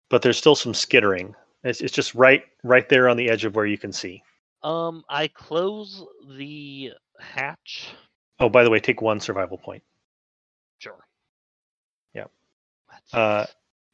but 0.09 0.23
there's 0.23 0.39
still 0.39 0.55
some 0.55 0.75
skittering. 0.75 1.35
It's 1.65 1.81
it's 1.81 1.93
just 1.93 2.15
right 2.15 2.45
right 2.65 2.89
there 2.89 3.09
on 3.09 3.17
the 3.17 3.31
edge 3.31 3.45
of 3.45 3.55
where 3.55 3.67
you 3.67 3.79
can 3.79 3.93
see. 3.93 4.23
Um, 4.63 5.05
I 5.09 5.29
close 5.29 6.05
the 6.37 6.93
hatch. 7.19 7.89
Oh, 8.39 8.49
by 8.49 8.65
the 8.65 8.71
way, 8.71 8.79
take 8.81 9.01
one 9.03 9.21
survival 9.21 9.59
point. 9.59 9.83
Sure. 10.79 11.07
Yeah. 12.15 12.27
Uh, 13.13 13.47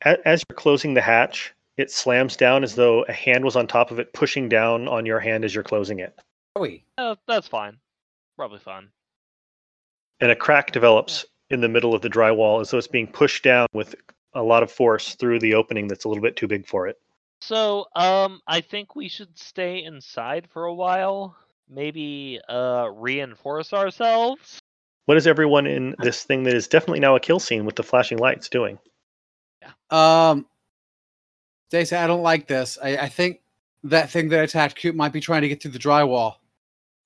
a- 0.04 0.28
as 0.28 0.44
you're 0.48 0.56
closing 0.56 0.94
the 0.94 1.00
hatch, 1.00 1.54
it 1.76 1.90
slams 1.90 2.36
down 2.36 2.64
as 2.64 2.74
though 2.74 3.04
a 3.04 3.12
hand 3.12 3.44
was 3.44 3.56
on 3.56 3.66
top 3.66 3.90
of 3.90 3.98
it, 3.98 4.12
pushing 4.12 4.48
down 4.48 4.88
on 4.88 5.04
your 5.06 5.20
hand 5.20 5.44
as 5.44 5.54
you're 5.54 5.64
closing 5.64 5.98
it. 6.00 6.18
Joey. 6.56 6.84
uh, 6.98 7.16
that's 7.28 7.48
fine. 7.48 7.76
Probably 8.36 8.58
fine. 8.58 8.88
And 10.20 10.30
a 10.30 10.36
crack 10.36 10.72
develops 10.72 11.26
in 11.50 11.60
the 11.60 11.68
middle 11.68 11.94
of 11.94 12.02
the 12.02 12.08
drywall 12.08 12.60
as 12.60 12.70
though 12.70 12.78
it's 12.78 12.86
being 12.88 13.06
pushed 13.06 13.44
down 13.44 13.66
with 13.72 13.94
a 14.34 14.42
lot 14.42 14.62
of 14.62 14.70
force 14.72 15.14
through 15.14 15.38
the 15.40 15.54
opening 15.54 15.86
that's 15.86 16.04
a 16.04 16.08
little 16.08 16.22
bit 16.22 16.36
too 16.36 16.46
big 16.48 16.66
for 16.66 16.86
it. 16.88 16.98
So, 17.40 17.86
um, 17.94 18.40
I 18.46 18.60
think 18.60 18.96
we 18.96 19.08
should 19.08 19.38
stay 19.38 19.84
inside 19.84 20.48
for 20.50 20.64
a 20.64 20.74
while. 20.74 21.36
Maybe 21.68 22.40
uh 22.48 22.88
reinforce 22.92 23.72
ourselves. 23.72 24.60
What 25.06 25.16
is 25.16 25.26
everyone 25.26 25.66
in 25.66 25.94
this 25.98 26.24
thing 26.24 26.42
that 26.44 26.54
is 26.54 26.68
definitely 26.68 27.00
now 27.00 27.16
a 27.16 27.20
kill 27.20 27.38
scene 27.40 27.64
with 27.64 27.76
the 27.76 27.82
flashing 27.82 28.18
lights 28.18 28.48
doing? 28.48 28.78
Yeah. 29.62 30.30
Um, 30.30 30.46
Stacey, 31.68 31.96
I 31.96 32.06
don't 32.06 32.22
like 32.22 32.46
this. 32.46 32.78
I, 32.82 32.96
I 32.96 33.08
think 33.08 33.40
that 33.84 34.10
thing 34.10 34.28
that 34.30 34.44
attacked 34.44 34.80
Coop 34.80 34.94
might 34.94 35.12
be 35.12 35.20
trying 35.20 35.42
to 35.42 35.48
get 35.48 35.62
through 35.62 35.72
the 35.72 35.78
drywall. 35.78 36.36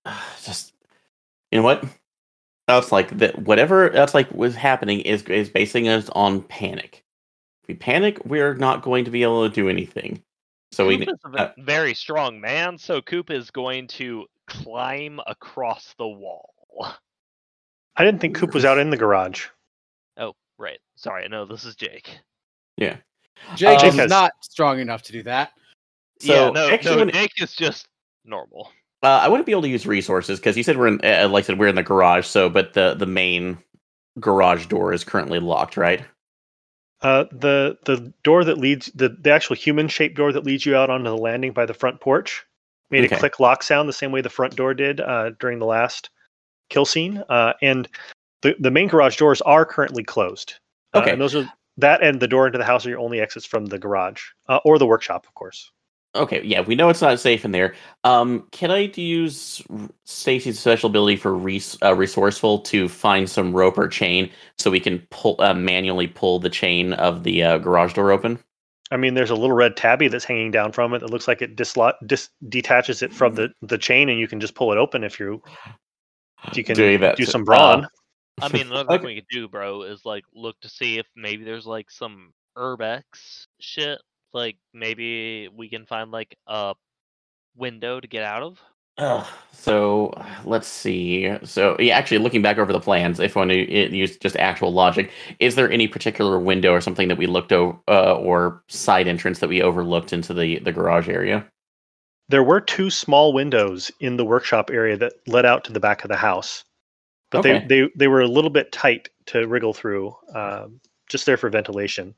Just 0.42 0.72
you 1.50 1.58
know 1.58 1.64
what? 1.64 1.84
That's 2.66 2.92
like 2.92 3.18
that. 3.18 3.38
Whatever 3.38 3.90
that's 3.90 4.14
like 4.14 4.30
was 4.32 4.54
happening 4.54 5.00
is 5.00 5.22
is 5.24 5.48
basing 5.50 5.88
us 5.88 6.08
on 6.10 6.42
panic. 6.42 7.04
If 7.70 7.74
we 7.76 7.78
panic, 7.78 8.24
we're 8.24 8.54
not 8.54 8.82
going 8.82 9.04
to 9.04 9.10
be 9.10 9.22
able 9.22 9.48
to 9.48 9.54
do 9.54 9.68
anything. 9.68 10.22
So 10.72 10.88
Coop 10.88 11.00
we 11.00 11.06
is 11.06 11.18
a 11.34 11.38
uh, 11.38 11.52
very 11.58 11.94
strong 11.94 12.40
man, 12.40 12.76
so 12.78 13.00
Coop 13.00 13.30
is 13.30 13.50
going 13.50 13.86
to 13.88 14.26
climb 14.48 15.20
across 15.26 15.94
the 15.98 16.06
wall. 16.08 16.52
I 17.96 18.04
didn't 18.04 18.20
think 18.20 18.36
Coop 18.36 18.54
was 18.54 18.64
out 18.64 18.78
in 18.78 18.90
the 18.90 18.96
garage. 18.96 19.46
Oh, 20.16 20.34
right. 20.58 20.78
Sorry, 20.96 21.28
no, 21.28 21.44
this 21.44 21.64
is 21.64 21.76
Jake. 21.76 22.18
yeah. 22.76 22.96
Jake 23.54 23.80
Um, 23.80 23.86
is 23.86 23.94
Because- 23.94 24.10
not 24.10 24.32
strong 24.42 24.80
enough 24.80 25.02
to 25.02 25.12
do 25.12 25.22
that. 25.22 25.52
So 26.20 26.34
yeah, 26.34 26.50
no, 26.50 26.68
actually, 26.68 26.96
no, 26.96 27.04
when- 27.04 27.14
Jake 27.14 27.40
is 27.40 27.54
just 27.54 27.86
normal. 28.24 28.70
Uh, 29.02 29.20
I 29.22 29.28
wouldn't 29.28 29.46
be 29.46 29.52
able 29.52 29.62
to 29.62 29.68
use 29.68 29.86
resources 29.86 30.38
because 30.38 30.56
you 30.56 30.62
said 30.62 30.76
we're 30.76 30.88
in, 30.88 31.00
uh, 31.04 31.28
like 31.30 31.44
I 31.44 31.46
said, 31.46 31.58
we're 31.58 31.68
in 31.68 31.74
the 31.74 31.82
garage. 31.82 32.26
So, 32.26 32.50
but 32.50 32.74
the 32.74 32.94
the 32.94 33.06
main 33.06 33.56
garage 34.18 34.66
door 34.66 34.92
is 34.92 35.04
currently 35.04 35.38
locked, 35.38 35.78
right? 35.78 36.04
Uh, 37.02 37.24
the 37.32 37.78
the 37.86 38.12
door 38.22 38.44
that 38.44 38.58
leads 38.58 38.86
the, 38.94 39.08
the 39.08 39.32
actual 39.32 39.56
human 39.56 39.88
shaped 39.88 40.16
door 40.16 40.32
that 40.32 40.44
leads 40.44 40.66
you 40.66 40.76
out 40.76 40.90
onto 40.90 41.04
the 41.04 41.16
landing 41.16 41.52
by 41.52 41.64
the 41.64 41.72
front 41.74 42.00
porch 42.00 42.44
made 42.90 43.04
Okay. 43.04 43.16
a 43.16 43.18
click 43.18 43.40
lock 43.40 43.62
sound 43.62 43.88
the 43.88 43.92
same 43.92 44.12
way 44.12 44.20
the 44.20 44.28
front 44.28 44.54
door 44.56 44.74
did 44.74 45.00
uh, 45.00 45.30
during 45.38 45.58
the 45.58 45.66
last 45.66 46.10
kill 46.68 46.84
scene. 46.84 47.22
Uh, 47.28 47.54
and 47.62 47.88
the 48.42 48.54
the 48.58 48.70
main 48.70 48.88
garage 48.88 49.16
doors 49.16 49.40
are 49.42 49.64
currently 49.64 50.04
closed. 50.04 50.54
Uh, 50.92 50.98
Okay. 50.98 51.12
and 51.12 51.20
those 51.20 51.34
are 51.34 51.46
that 51.78 52.02
and 52.02 52.20
the 52.20 52.28
door 52.28 52.46
into 52.46 52.58
the 52.58 52.64
house 52.64 52.84
are 52.84 52.90
your 52.90 52.98
only 52.98 53.20
exits 53.20 53.46
from 53.46 53.66
the 53.66 53.78
garage 53.78 54.22
uh, 54.48 54.58
or 54.64 54.78
the 54.78 54.86
workshop, 54.86 55.26
of 55.26 55.34
course. 55.34 55.70
Okay, 56.16 56.42
yeah, 56.42 56.60
we 56.60 56.74
know 56.74 56.88
it's 56.88 57.02
not 57.02 57.20
safe 57.20 57.44
in 57.44 57.52
there. 57.52 57.74
Um, 58.02 58.48
can 58.50 58.72
I 58.72 58.90
use 58.96 59.62
Stacy's 60.04 60.58
special 60.58 60.90
ability 60.90 61.16
for 61.16 61.36
res- 61.36 61.78
uh, 61.82 61.94
resourceful 61.94 62.58
to 62.62 62.88
find 62.88 63.30
some 63.30 63.52
rope 63.54 63.78
or 63.78 63.86
chain 63.86 64.28
so 64.58 64.72
we 64.72 64.80
can 64.80 65.06
pull 65.10 65.36
uh, 65.38 65.54
manually 65.54 66.08
pull 66.08 66.40
the 66.40 66.50
chain 66.50 66.94
of 66.94 67.22
the 67.22 67.44
uh, 67.44 67.58
garage 67.58 67.94
door 67.94 68.10
open? 68.10 68.40
I 68.90 68.96
mean, 68.96 69.14
there's 69.14 69.30
a 69.30 69.36
little 69.36 69.54
red 69.54 69.76
tabby 69.76 70.08
that's 70.08 70.24
hanging 70.24 70.50
down 70.50 70.72
from 70.72 70.94
it 70.94 70.98
that 70.98 71.10
looks 71.10 71.28
like 71.28 71.42
it 71.42 71.54
dislo- 71.54 71.94
dis- 72.06 72.30
detaches 72.48 73.02
it 73.02 73.12
from 73.12 73.36
the, 73.36 73.50
the 73.62 73.78
chain, 73.78 74.08
and 74.08 74.18
you 74.18 74.26
can 74.26 74.40
just 74.40 74.56
pull 74.56 74.72
it 74.72 74.78
open 74.78 75.04
if 75.04 75.20
you 75.20 75.40
if 76.48 76.56
you 76.56 76.64
can 76.64 76.74
Doing 76.74 77.00
that 77.02 77.16
do 77.16 77.24
some 77.24 77.44
brawn. 77.44 77.84
uh, 77.84 77.88
I 78.42 78.48
mean, 78.48 78.66
another 78.66 78.88
thing 78.88 78.96
Okay. 78.96 79.06
we 79.06 79.14
could 79.14 79.28
do, 79.30 79.46
bro, 79.46 79.82
is 79.82 80.04
like 80.04 80.24
look 80.34 80.58
to 80.62 80.68
see 80.68 80.98
if 80.98 81.06
maybe 81.14 81.44
there's 81.44 81.66
like 81.66 81.88
some 81.88 82.32
urbex 82.58 83.04
shit. 83.60 84.00
Like 84.32 84.56
maybe 84.74 85.48
we 85.48 85.68
can 85.68 85.86
find 85.86 86.10
like 86.10 86.36
a 86.46 86.74
window 87.56 88.00
to 88.00 88.08
get 88.08 88.22
out 88.24 88.42
of. 88.42 88.60
Ugh, 88.98 89.26
so 89.52 90.12
let's 90.44 90.68
see. 90.68 91.34
So 91.44 91.76
yeah, 91.78 91.96
actually, 91.96 92.18
looking 92.18 92.42
back 92.42 92.58
over 92.58 92.72
the 92.72 92.80
plans, 92.80 93.20
if 93.20 93.36
I 93.36 93.40
want 93.40 93.50
to 93.50 93.96
use 93.96 94.16
just 94.18 94.36
actual 94.36 94.72
logic, 94.72 95.10
is 95.38 95.54
there 95.54 95.70
any 95.70 95.88
particular 95.88 96.38
window 96.38 96.72
or 96.72 96.80
something 96.80 97.08
that 97.08 97.18
we 97.18 97.26
looked 97.26 97.52
over, 97.52 97.78
uh, 97.88 98.14
or 98.16 98.62
side 98.68 99.08
entrance 99.08 99.38
that 99.40 99.48
we 99.48 99.62
overlooked 99.62 100.12
into 100.12 100.34
the 100.34 100.58
the 100.60 100.72
garage 100.72 101.08
area? 101.08 101.46
There 102.28 102.44
were 102.44 102.60
two 102.60 102.90
small 102.90 103.32
windows 103.32 103.90
in 104.00 104.16
the 104.16 104.24
workshop 104.24 104.70
area 104.70 104.96
that 104.96 105.14
led 105.26 105.44
out 105.44 105.64
to 105.64 105.72
the 105.72 105.80
back 105.80 106.04
of 106.04 106.08
the 106.08 106.16
house, 106.16 106.64
but 107.30 107.38
Okay. 107.40 107.58
they, 107.68 107.82
they 107.82 107.90
they 107.96 108.08
were 108.08 108.20
a 108.20 108.28
little 108.28 108.50
bit 108.50 108.72
tight 108.72 109.08
to 109.26 109.46
wriggle 109.48 109.74
through, 109.74 110.14
um, 110.34 110.80
just 111.08 111.26
there 111.26 111.36
for 111.36 111.50
ventilation. 111.50 112.14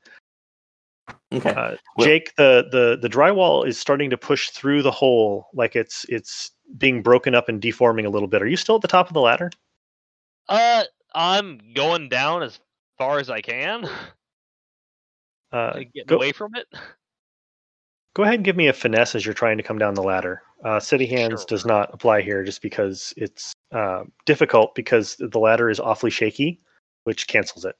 Okay. 1.32 1.50
Uh, 1.50 1.76
Jake, 2.00 2.34
the, 2.36 2.66
the 2.70 2.98
the 3.00 3.08
drywall 3.08 3.66
is 3.66 3.78
starting 3.78 4.10
to 4.10 4.18
push 4.18 4.50
through 4.50 4.82
the 4.82 4.90
hole, 4.90 5.48
like 5.54 5.74
it's 5.74 6.04
it's 6.08 6.50
being 6.76 7.02
broken 7.02 7.34
up 7.34 7.48
and 7.48 7.60
deforming 7.60 8.04
a 8.06 8.10
little 8.10 8.28
bit. 8.28 8.42
Are 8.42 8.46
you 8.46 8.56
still 8.56 8.76
at 8.76 8.82
the 8.82 8.88
top 8.88 9.08
of 9.08 9.14
the 9.14 9.20
ladder? 9.20 9.50
Uh, 10.48 10.84
I'm 11.14 11.58
going 11.74 12.08
down 12.08 12.42
as 12.42 12.60
far 12.98 13.18
as 13.18 13.30
I 13.30 13.40
can, 13.40 13.86
Uh, 15.52 15.72
like, 15.74 15.92
getting 15.92 16.06
go- 16.06 16.16
away 16.16 16.32
from 16.32 16.54
it. 16.54 16.66
Go 18.14 18.24
ahead 18.24 18.34
and 18.34 18.44
give 18.44 18.56
me 18.56 18.68
a 18.68 18.72
finesse 18.74 19.14
as 19.14 19.24
you're 19.24 19.32
trying 19.32 19.56
to 19.56 19.62
come 19.62 19.78
down 19.78 19.94
the 19.94 20.02
ladder. 20.02 20.42
Uh, 20.62 20.78
City 20.78 21.06
hands 21.06 21.46
does 21.46 21.64
not 21.64 21.92
apply 21.94 22.20
here 22.20 22.44
just 22.44 22.60
because 22.60 23.14
it's 23.16 23.54
uh, 23.72 24.04
difficult 24.26 24.74
because 24.74 25.16
the 25.18 25.38
ladder 25.38 25.70
is 25.70 25.80
awfully 25.80 26.10
shaky, 26.10 26.60
which 27.04 27.26
cancels 27.26 27.64
it. 27.64 27.74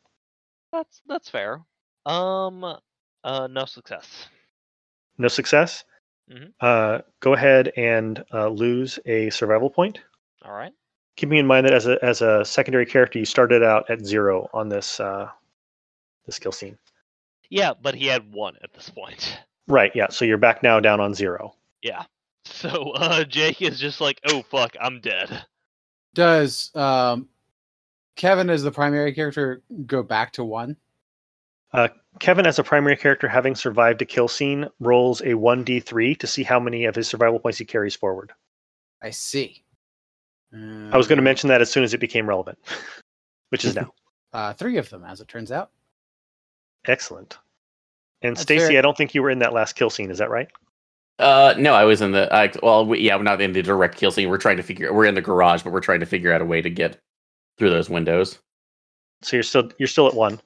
That's 0.73 1.03
that's 1.07 1.29
fair. 1.29 1.61
Um, 2.07 2.79
uh, 3.25 3.47
no 3.47 3.65
success. 3.65 4.29
No 5.19 5.29
success. 5.29 5.85
Mhm. 6.31 6.53
Uh, 6.61 7.01
go 7.21 7.35
ahead 7.35 7.73
and 7.77 8.25
uh, 8.33 8.49
lose 8.49 8.99
a 9.07 9.31
survival 9.31 9.71
point. 9.71 10.01
All 10.45 10.53
right. 10.53 10.73
Keeping 11.17 11.39
in 11.39 11.47
mind 11.47 11.67
that 11.67 11.75
as 11.75 11.87
a 11.87 12.03
as 12.03 12.23
a 12.23 12.45
secondary 12.45 12.87
character, 12.87 13.19
you 13.19 13.25
started 13.25 13.63
out 13.63 13.91
at 13.91 14.05
zero 14.05 14.49
on 14.55 14.69
this 14.69 14.99
uh, 15.01 15.29
the 16.27 16.33
skill 16.33 16.53
scene. 16.53 16.79
Yeah, 17.51 17.73
but 17.81 17.95
he 17.95 18.07
had 18.07 18.33
one 18.33 18.57
at 18.63 18.73
this 18.73 18.89
point. 18.89 19.39
Right. 19.69 19.93
Yeah. 19.95 20.09
So 20.09 20.25
you're 20.25 20.39
back 20.39 20.63
now 20.63 20.81
down 20.81 21.01
on 21.01 21.15
zero. 21.15 21.55
Yeah. 21.83 22.05
So 22.45 22.91
uh, 22.93 23.25
Jake 23.25 23.63
is 23.63 23.79
just 23.79 24.01
like, 24.01 24.21
oh 24.27 24.43
fuck, 24.43 24.75
I'm 24.81 25.01
dead. 25.01 25.45
Does 26.15 26.71
um, 26.75 27.29
Kevin, 28.17 28.51
as 28.51 28.63
the 28.63 28.73
primary 28.73 29.13
character, 29.13 29.63
go 29.87 30.03
back 30.03 30.33
to 30.33 30.45
one? 30.45 30.77
Kevin, 32.21 32.47
as 32.47 32.59
a 32.59 32.65
primary 32.65 32.97
character, 32.97 33.27
having 33.29 33.55
survived 33.55 34.03
a 34.03 34.05
kill 34.05 34.29
scene, 34.29 34.69
rolls 34.81 35.23
a 35.25 35.35
one 35.35 35.65
d 35.65 35.81
three 35.81 36.15
to 36.17 36.27
see 36.27 36.43
how 36.43 36.61
many 36.61 36.85
of 36.85 36.95
his 36.95 37.09
survival 37.09 37.39
points 37.39 37.59
he 37.59 37.65
carries 37.65 37.97
forward. 37.97 38.33
I 39.03 39.11
see. 39.11 39.65
I 40.53 40.97
was 40.97 41.07
going 41.09 41.17
to 41.17 41.23
Um, 41.23 41.25
mention 41.25 41.49
that 41.49 41.63
as 41.63 41.71
soon 41.71 41.83
as 41.83 41.95
it 41.95 41.99
became 41.99 42.29
relevant, 42.29 42.59
which 43.49 43.65
is 43.65 43.75
now. 43.77 43.93
uh, 44.33 44.53
three 44.53 44.77
of 44.77 44.91
them, 44.91 45.05
as 45.05 45.21
it 45.21 45.29
turns 45.29 45.51
out. 45.51 45.71
Excellent. 46.87 47.39
And 48.21 48.37
That's 48.37 48.43
Stacy, 48.43 48.69
fair. 48.69 48.79
I 48.79 48.83
don't 48.83 48.97
think 48.97 49.15
you 49.15 49.23
were 49.23 49.31
in 49.31 49.39
that 49.41 49.53
last 49.53 49.73
kill 49.75 49.91
scene. 49.91 50.11
Is 50.11 50.19
that 50.19 50.31
right? 50.31 50.49
Uh, 51.19 51.55
no, 51.59 51.75
I 51.75 51.85
was 51.85 52.01
in 52.03 52.13
the. 52.13 52.33
I, 52.33 52.53
well, 52.63 52.85
we, 52.87 53.01
yeah, 53.01 53.17
we're 53.17 53.23
not 53.23 53.41
in 53.41 53.53
the 53.53 53.63
direct 53.63 53.97
kill 53.97 54.11
scene. 54.11 54.29
We're 54.29 54.39
trying 54.39 54.57
to 54.59 54.63
figure. 54.63 54.93
We're 54.93 55.07
in 55.07 55.15
the 55.15 55.21
garage, 55.23 55.63
but 55.63 55.73
we're 55.73 55.81
trying 55.81 56.01
to 56.01 56.07
figure 56.07 56.33
out 56.33 56.41
a 56.43 56.45
way 56.45 56.61
to 56.63 56.71
get 56.71 56.99
through 57.59 57.71
those 57.71 57.89
windows. 57.91 58.39
So 59.23 59.37
you're 59.37 59.43
still 59.43 59.71
you're 59.79 59.89
still 59.89 60.07
at 60.09 60.15
one. 60.15 60.41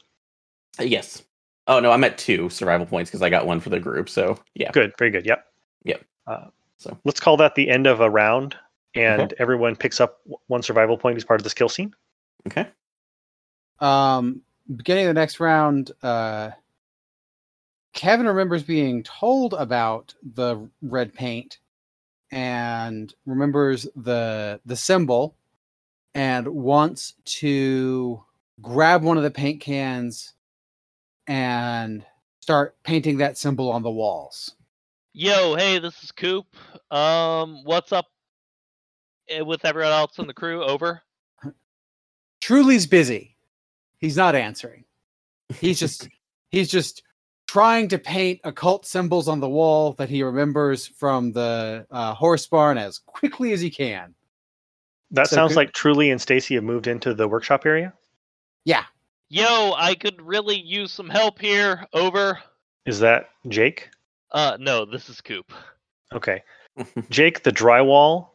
Uh, 0.78 0.84
Yes. 0.84 1.22
Oh 1.68 1.80
no, 1.80 1.90
I'm 1.90 2.04
at 2.04 2.18
two 2.18 2.48
survival 2.50 2.86
points 2.86 3.10
because 3.10 3.22
I 3.22 3.30
got 3.30 3.46
one 3.46 3.60
for 3.60 3.70
the 3.70 3.80
group. 3.80 4.08
So 4.08 4.38
yeah. 4.54 4.70
Good. 4.72 4.92
Very 4.98 5.10
good. 5.10 5.26
Yep. 5.26 5.44
Yep. 5.84 6.04
Uh, 6.26 6.46
So- 6.78 6.98
let's 7.04 7.20
call 7.20 7.36
that 7.38 7.54
the 7.54 7.68
end 7.68 7.86
of 7.86 8.00
a 8.00 8.08
round, 8.10 8.56
and 8.94 9.32
everyone 9.38 9.76
picks 9.76 10.00
up 10.00 10.20
one 10.46 10.62
survival 10.62 10.96
point 10.98 11.16
as 11.16 11.24
part 11.24 11.40
of 11.40 11.44
the 11.44 11.50
skill 11.50 11.68
scene. 11.68 11.94
Okay. 12.46 12.66
Um, 13.80 14.42
beginning 14.74 15.06
of 15.06 15.10
the 15.14 15.20
next 15.20 15.40
round, 15.40 15.92
uh, 16.02 16.50
Kevin 17.92 18.26
remembers 18.26 18.62
being 18.62 19.02
told 19.02 19.54
about 19.54 20.14
the 20.22 20.68
red 20.82 21.14
paint 21.14 21.58
and 22.30 23.14
remembers 23.24 23.86
the 23.96 24.60
the 24.66 24.76
symbol 24.76 25.36
and 26.14 26.46
wants 26.48 27.14
to 27.24 28.22
grab 28.60 29.02
one 29.02 29.16
of 29.16 29.22
the 29.22 29.30
paint 29.30 29.60
cans 29.60 30.34
and 31.26 32.04
start 32.40 32.76
painting 32.84 33.18
that 33.18 33.36
symbol 33.38 33.70
on 33.70 33.82
the 33.82 33.90
walls. 33.90 34.54
Yo, 35.12 35.54
hey, 35.56 35.78
this 35.78 36.02
is 36.02 36.12
Coop. 36.12 36.46
Um, 36.90 37.64
what's 37.64 37.92
up 37.92 38.06
eh, 39.28 39.40
with 39.40 39.64
everyone 39.64 39.92
else 39.92 40.18
in 40.18 40.26
the 40.26 40.34
crew? 40.34 40.62
Over. 40.62 41.02
Truly's 42.40 42.86
busy. 42.86 43.36
He's 43.98 44.16
not 44.16 44.34
answering. 44.34 44.84
He's 45.58 45.78
just 45.78 46.08
he's 46.50 46.70
just 46.70 47.02
trying 47.48 47.88
to 47.88 47.98
paint 47.98 48.40
occult 48.44 48.84
symbols 48.84 49.28
on 49.28 49.40
the 49.40 49.48
wall 49.48 49.92
that 49.94 50.08
he 50.10 50.22
remembers 50.22 50.86
from 50.86 51.32
the 51.32 51.86
uh, 51.90 52.12
horse 52.14 52.46
barn 52.46 52.76
as 52.76 52.98
quickly 52.98 53.52
as 53.52 53.60
he 53.60 53.70
can. 53.70 54.14
That 55.12 55.28
So 55.28 55.36
sounds 55.36 55.50
could- 55.52 55.56
like 55.56 55.72
Truly 55.72 56.10
and 56.10 56.20
Stacy 56.20 56.56
have 56.56 56.64
moved 56.64 56.88
into 56.88 57.14
the 57.14 57.28
workshop 57.28 57.64
area. 57.64 57.94
Yeah, 58.64 58.82
Yo, 59.28 59.74
I 59.76 59.94
could 59.94 60.20
really 60.22 60.58
use 60.58 60.92
some 60.92 61.08
help 61.08 61.40
here. 61.40 61.86
Over. 61.92 62.38
Is 62.84 63.00
that 63.00 63.30
Jake? 63.48 63.90
Uh, 64.30 64.56
no, 64.60 64.84
this 64.84 65.08
is 65.08 65.20
Coop. 65.20 65.52
Okay. 66.12 66.42
Jake, 67.10 67.42
the 67.42 67.52
drywall 67.52 68.28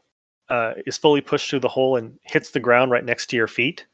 uh, 0.50 0.74
is 0.86 0.98
fully 0.98 1.22
pushed 1.22 1.50
through 1.50 1.62
the 1.62 1.70
hole 1.70 1.96
and 1.96 2.20
hits 2.24 2.52
the 2.52 2.60
ground 2.60 2.92
right 2.92 3.06
next 3.06 3.28
to 3.28 3.36
your 3.36 3.48
feet. 3.48 3.86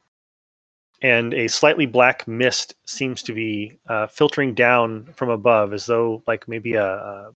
And 1.04 1.34
a 1.36 1.48
slightly 1.48 1.86
black 1.86 2.28
mist 2.28 2.74
seems 2.86 3.22
to 3.24 3.34
be 3.34 3.78
uh, 3.88 4.08
filtering 4.08 4.56
down 4.56 5.06
from 5.16 5.30
above, 5.30 5.74
as 5.74 5.86
though 5.86 6.24
like 6.26 6.48
maybe 6.48 6.74
a, 6.74 6.86
a 6.86 7.32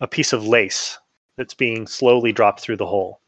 a 0.00 0.06
piece 0.06 0.32
of 0.32 0.46
lace 0.46 0.98
that's 1.36 1.54
being 1.54 1.86
slowly 1.86 2.32
dropped 2.32 2.60
through 2.60 2.76
the 2.76 2.86
hole. 2.86 3.20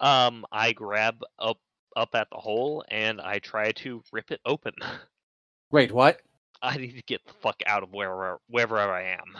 Um, 0.00 0.44
I 0.52 0.72
grab 0.72 1.22
up 1.38 1.58
up 1.98 2.14
at 2.14 2.28
the 2.30 2.36
hole 2.38 2.84
and 2.88 3.20
I 3.20 3.40
try 3.40 3.72
to 3.72 4.02
rip 4.12 4.30
it 4.30 4.40
open. 4.46 4.72
Wait, 5.70 5.92
what? 5.92 6.20
I 6.62 6.76
need 6.76 6.96
to 6.96 7.02
get 7.02 7.24
the 7.26 7.32
fuck 7.34 7.60
out 7.66 7.82
of 7.82 7.92
wherever 7.92 8.40
wherever 8.48 8.78
I 8.78 9.02
am. 9.12 9.36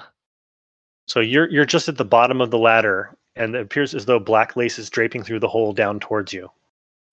So 1.06 1.20
you're 1.20 1.48
you're 1.50 1.64
just 1.64 1.88
at 1.88 1.96
the 1.96 2.04
bottom 2.04 2.40
of 2.40 2.50
the 2.50 2.58
ladder, 2.58 3.16
and 3.34 3.54
it 3.56 3.62
appears 3.62 3.94
as 3.94 4.04
though 4.04 4.18
black 4.20 4.56
lace 4.56 4.78
is 4.78 4.90
draping 4.90 5.22
through 5.22 5.40
the 5.40 5.48
hole 5.48 5.72
down 5.72 5.98
towards 6.00 6.32
you. 6.32 6.50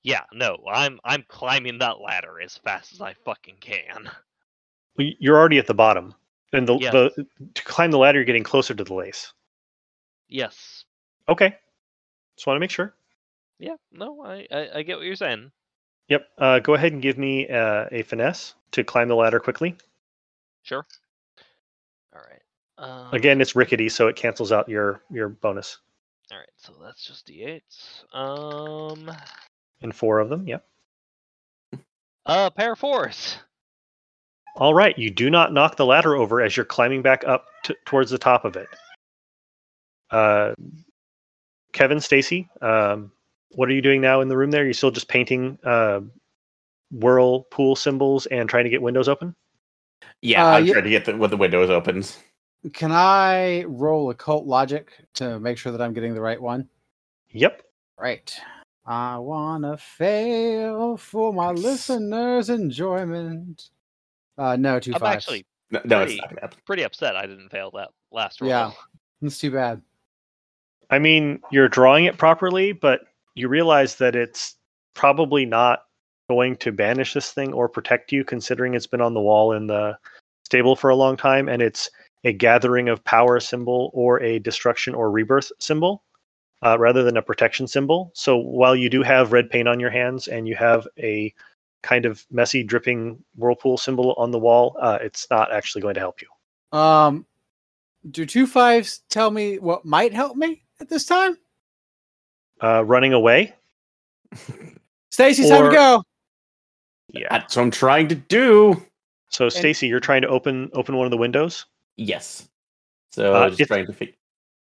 Yeah, 0.04 0.22
no, 0.34 0.58
I'm 0.72 1.00
I'm 1.04 1.24
climbing 1.28 1.80
that 1.80 2.02
ladder 2.02 2.40
as 2.42 2.58
fast 2.58 2.94
as 2.94 3.02
I 3.02 3.16
fucking 3.26 3.56
can. 3.62 4.10
You're 4.98 5.38
already 5.38 5.58
at 5.58 5.68
the 5.68 5.74
bottom, 5.74 6.14
and 6.54 6.68
the, 6.68 6.78
Yes. 6.78 6.92
the 6.94 7.26
to 7.56 7.64
climb 7.64 7.92
the 7.92 7.98
ladder, 7.98 8.20
you're 8.20 8.26
getting 8.26 8.44
closer 8.44 8.74
to 8.74 8.84
the 8.84 8.94
lace. 8.94 9.34
Yes. 10.30 10.86
Okay, 11.28 11.56
just 12.38 12.48
want 12.48 12.56
to 12.56 12.60
make 12.62 12.72
sure. 12.72 12.94
Yeah, 13.60 13.76
no, 13.92 14.22
I, 14.24 14.48
I, 14.52 14.70
I 14.76 14.84
get 14.84 14.98
what 14.98 15.06
you're 15.06 15.16
saying. 15.16 15.52
Yep. 16.10 16.28
Uh, 16.38 16.60
go 16.60 16.74
ahead 16.74 16.92
and 16.92 17.02
give 17.02 17.18
me 17.18 17.48
uh, 17.48 17.86
a 17.92 18.04
finesse 18.04 18.54
to 18.72 18.84
climb 18.84 19.08
the 19.08 19.16
ladder 19.16 19.40
quickly. 19.40 19.76
Sure. 20.64 20.86
All 22.14 22.22
right. 22.22 22.42
Um, 22.78 23.14
Again, 23.14 23.40
it's 23.42 23.56
rickety, 23.56 23.90
so 23.90 24.08
it 24.08 24.16
cancels 24.16 24.52
out 24.52 24.68
your 24.68 25.02
your 25.10 25.30
bonus. 25.30 25.80
All 26.32 26.38
right, 26.38 26.48
so 26.58 26.74
that's 26.84 27.06
just 27.06 27.28
d8. 27.28 27.62
Um, 28.14 29.12
and 29.82 29.96
four 29.96 30.20
of 30.20 30.30
them. 30.30 30.48
Yep. 30.48 30.66
uh, 32.26 32.50
pair 32.50 32.74
of 32.74 32.80
fours. 32.80 33.38
All 34.56 34.74
right. 34.74 34.98
You 34.98 35.12
do 35.12 35.30
not 35.30 35.54
knock 35.54 35.76
the 35.76 35.86
ladder 35.86 36.16
over 36.16 36.42
as 36.42 36.56
you're 36.56 36.66
climbing 36.66 37.02
back 37.02 37.24
up 37.28 37.46
t- 37.64 37.76
towards 37.86 38.10
the 38.10 38.18
top 38.18 38.46
of 38.46 38.56
it. 38.56 38.68
Uh, 40.10 40.54
Kevin, 41.74 42.00
Stacy, 42.00 42.50
um, 42.62 43.12
what 43.56 43.70
are 43.70 43.74
you 43.74 43.82
doing 43.82 44.02
now 44.02 44.22
in 44.22 44.28
the 44.28 44.38
room? 44.38 44.52
There, 44.52 44.66
you 44.66 44.74
still 44.74 44.92
just 44.92 45.08
painting 45.08 45.58
uh, 45.64 46.02
whirlpool 46.92 47.76
symbols 47.76 48.26
and 48.28 48.50
trying 48.50 48.64
to 48.66 48.70
get 48.70 48.82
windows 48.82 49.08
open. 49.10 49.36
Yeah, 50.22 50.46
Uh, 50.46 50.58
I'm 50.58 50.66
yeah. 50.66 50.74
trying 50.74 50.84
to 50.86 50.90
get 50.90 51.06
the, 51.06 51.18
with 51.18 51.32
the 51.32 51.38
windows 51.38 51.70
opens. 51.70 52.18
Can 52.74 52.92
I 52.92 53.64
roll 53.66 54.10
occult 54.10 54.46
logic 54.46 54.92
to 55.16 55.40
make 55.40 55.58
sure 55.58 55.72
that 55.72 55.82
I'm 55.82 55.94
getting 55.94 56.14
the 56.16 56.22
right 56.22 56.42
one? 56.42 56.68
Yep. 57.30 57.62
Right. 58.00 58.36
I 58.86 59.18
wanna 59.18 59.78
fail 59.78 60.98
for 60.98 61.34
my 61.34 61.52
Nice. 61.52 61.64
listeners' 61.64 62.50
enjoyment. 62.50 63.70
Uh, 64.38 64.56
no, 64.58 64.80
two 64.80 64.94
I'm 64.94 65.00
fives. 65.00 65.26
actually 65.26 65.46
No, 65.72 65.82
no 65.86 66.02
it's 66.02 66.12
Pretty- 66.12 66.22
not 66.22 66.30
gonna 66.30 66.42
happen. 66.42 66.60
pretty 66.66 66.84
upset 66.84 67.16
I 67.16 67.26
didn't 67.26 67.50
fail 67.50 67.72
that 67.72 67.90
last 68.12 68.42
roll. 68.42 68.50
Yeah. 68.50 68.72
It's 69.22 69.40
too 69.40 69.52
bad. 69.52 69.82
I 70.90 71.00
mean, 71.00 71.42
you're 71.52 71.68
drawing 71.70 72.06
it 72.06 72.18
properly, 72.18 72.72
but 72.74 73.02
you 73.36 73.48
realize 73.48 73.96
that 73.96 74.16
it's 74.16 74.56
probably 74.94 75.46
not 75.46 75.84
going 76.30 76.56
to 76.58 76.72
banish 76.72 77.14
this 77.14 77.32
thing 77.32 77.54
or 77.54 77.70
protect 77.70 78.12
you, 78.12 78.24
considering 78.24 78.74
it's 78.74 78.88
been 78.88 79.02
on 79.02 79.14
the 79.14 79.22
wall 79.22 79.52
in 79.52 79.68
the 79.68 79.98
stable 80.44 80.76
for 80.76 80.90
a 80.90 80.96
long 80.96 81.18
time, 81.18 81.48
and 81.48 81.62
it's 81.62 81.90
a 82.24 82.34
gathering 82.34 82.90
of 82.90 83.04
power 83.04 83.40
symbol 83.40 83.92
or 83.94 84.22
a 84.22 84.40
destruction 84.40 84.96
or 84.96 85.12
rebirth 85.12 85.52
symbol, 85.60 86.04
uh, 86.64 86.78
rather 86.80 87.04
than 87.04 87.18
a 87.18 87.22
protection 87.22 87.68
symbol. 87.68 88.12
So 88.16 88.38
while 88.38 88.76
you 88.76 88.90
do 88.90 89.04
have 89.04 89.32
red 89.32 89.50
paint 89.50 89.68
on 89.68 89.80
your 89.80 89.92
hands 89.92 90.28
and 90.28 90.48
you 90.48 90.56
have 90.56 90.88
a 90.98 91.34
kind 91.84 92.06
of 92.06 92.26
messy, 92.32 92.64
dripping 92.64 93.24
whirlpool 93.36 93.78
symbol 93.78 94.16
on 94.18 94.32
the 94.32 94.40
wall, 94.40 94.76
uh, 94.82 94.98
it's 95.02 95.28
not 95.30 95.52
actually 95.52 95.84
going 95.84 95.94
to 95.94 96.00
help 96.00 96.20
you. 96.22 96.78
Um, 96.78 97.28
do 98.10 98.26
two 98.26 98.48
fives 98.48 99.02
tell 99.10 99.30
me 99.30 99.60
what 99.60 99.86
might 99.86 100.14
help 100.14 100.36
me 100.36 100.64
at 100.80 100.90
this 100.90 101.06
time? 101.06 101.38
Uh, 102.62 102.84
running 102.86 103.14
away, 103.14 103.54
Stacy, 105.12 105.48
time 105.50 105.66
to 105.66 105.72
go. 105.72 106.04
yeah. 107.10 107.28
That's 107.30 107.56
what 107.56 107.64
I'm 107.64 107.72
trying 107.72 108.08
to 108.10 108.16
do. 108.16 108.82
So 109.30 109.50
Stacy, 109.50 109.88
you're 109.88 110.00
trying 110.00 110.22
to 110.22 110.28
open 110.30 110.70
open 110.74 110.96
one 110.96 111.06
of 111.06 111.12
the 111.12 111.18
windows. 111.18 111.66
Yes. 111.98 112.48
So 113.12 113.34
Uh, 113.34 113.50
just 113.50 113.62
it's- 113.62 113.68
trying 113.68 113.86
to 113.88 113.94
figure. 113.94 114.16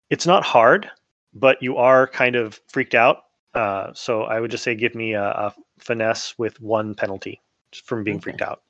it's 0.09 0.25
not 0.25 0.43
hard, 0.43 0.89
but 1.33 1.61
you 1.61 1.77
are 1.77 2.07
kind 2.07 2.35
of 2.35 2.59
freaked 2.67 2.95
out. 2.95 3.25
Uh, 3.53 3.91
so 3.93 4.23
I 4.23 4.39
would 4.39 4.51
just 4.51 4.63
say 4.63 4.75
give 4.75 4.93
me 4.95 5.13
a, 5.13 5.23
a 5.23 5.53
finesse 5.79 6.37
with 6.37 6.59
one 6.61 6.93
penalty 6.95 7.41
from 7.83 8.03
being 8.03 8.17
Okay. 8.17 8.23
freaked 8.23 8.41
out. 8.41 8.61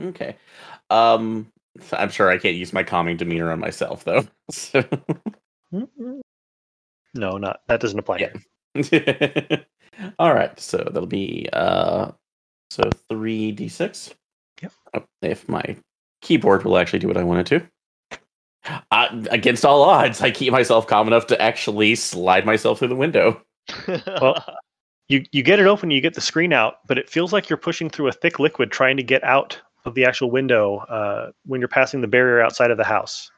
Okay. 0.00 0.36
Um, 0.90 1.50
I'm 1.92 2.10
sure 2.10 2.30
I 2.30 2.38
can't 2.38 2.56
use 2.56 2.72
my 2.72 2.82
calming 2.82 3.16
demeanor 3.16 3.50
on 3.52 3.60
myself 3.60 4.04
though. 4.04 4.26
So. 4.50 4.82
No, 7.14 7.36
not 7.36 7.60
that 7.68 7.80
doesn't 7.80 7.98
apply 7.98 8.32
Yeah. 8.74 9.56
All 10.18 10.32
right, 10.32 10.58
so 10.58 10.78
that'll 10.78 11.06
be 11.06 11.48
uh, 11.52 12.12
so 12.70 12.88
three 13.08 13.52
d 13.52 13.68
six. 13.68 14.14
Yep. 14.62 14.72
Oh, 14.94 15.04
if 15.22 15.48
my 15.48 15.76
keyboard 16.22 16.64
will 16.64 16.78
actually 16.78 17.00
do 17.00 17.08
what 17.08 17.16
I 17.16 17.24
want 17.24 17.40
it 17.40 17.60
to. 17.60 17.68
Uh, 18.90 19.24
against 19.30 19.64
all 19.64 19.82
odds, 19.82 20.20
I 20.20 20.30
keep 20.30 20.52
myself 20.52 20.86
calm 20.86 21.06
enough 21.06 21.26
to 21.28 21.40
actually 21.40 21.94
slide 21.94 22.44
myself 22.44 22.78
through 22.78 22.88
the 22.88 22.96
window. 22.96 23.40
Well, 24.20 24.44
You 25.08 25.24
you 25.32 25.42
get 25.42 25.58
it 25.58 25.66
open, 25.66 25.90
you 25.90 26.00
get 26.00 26.14
the 26.14 26.20
screen 26.20 26.52
out, 26.52 26.76
but 26.86 26.96
it 26.96 27.10
feels 27.10 27.32
like 27.32 27.48
you're 27.48 27.56
pushing 27.56 27.90
through 27.90 28.08
a 28.08 28.12
thick 28.12 28.38
liquid 28.38 28.70
trying 28.70 28.96
to 28.96 29.02
get 29.02 29.24
out 29.24 29.60
of 29.84 29.94
the 29.94 30.04
actual 30.04 30.30
window 30.30 30.78
uh, 30.88 31.32
when 31.46 31.60
you're 31.60 31.68
passing 31.68 32.00
the 32.00 32.06
barrier 32.06 32.40
outside 32.40 32.70
of 32.70 32.76
the 32.76 32.84
house. 32.84 33.28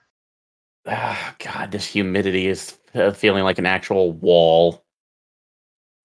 Ah, 0.86 1.34
God, 1.38 1.70
this 1.70 1.86
humidity 1.86 2.46
is 2.48 2.78
feeling 3.14 3.44
like 3.44 3.58
an 3.58 3.66
actual 3.66 4.12
wall. 4.12 4.84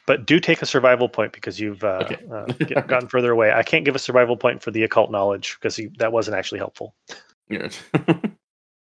But 0.06 0.26
do 0.26 0.40
take 0.40 0.62
a 0.62 0.66
survival 0.66 1.10
point 1.10 1.34
because 1.34 1.60
you've 1.60 1.84
uh, 1.84 2.04
Okay. 2.04 2.18
uh, 2.32 2.46
get, 2.66 2.88
gotten 2.88 3.10
further 3.10 3.32
away. 3.32 3.52
I 3.52 3.64
can't 3.64 3.84
give 3.84 3.96
a 3.96 4.00
survival 4.00 4.38
point 4.38 4.62
for 4.64 4.72
the 4.72 4.84
occult 4.84 5.12
knowledge 5.12 5.58
because 5.60 5.80
that 5.98 6.12
wasn't 6.12 6.38
actually 6.38 6.60
helpful. 6.60 6.96
Good. 7.50 7.76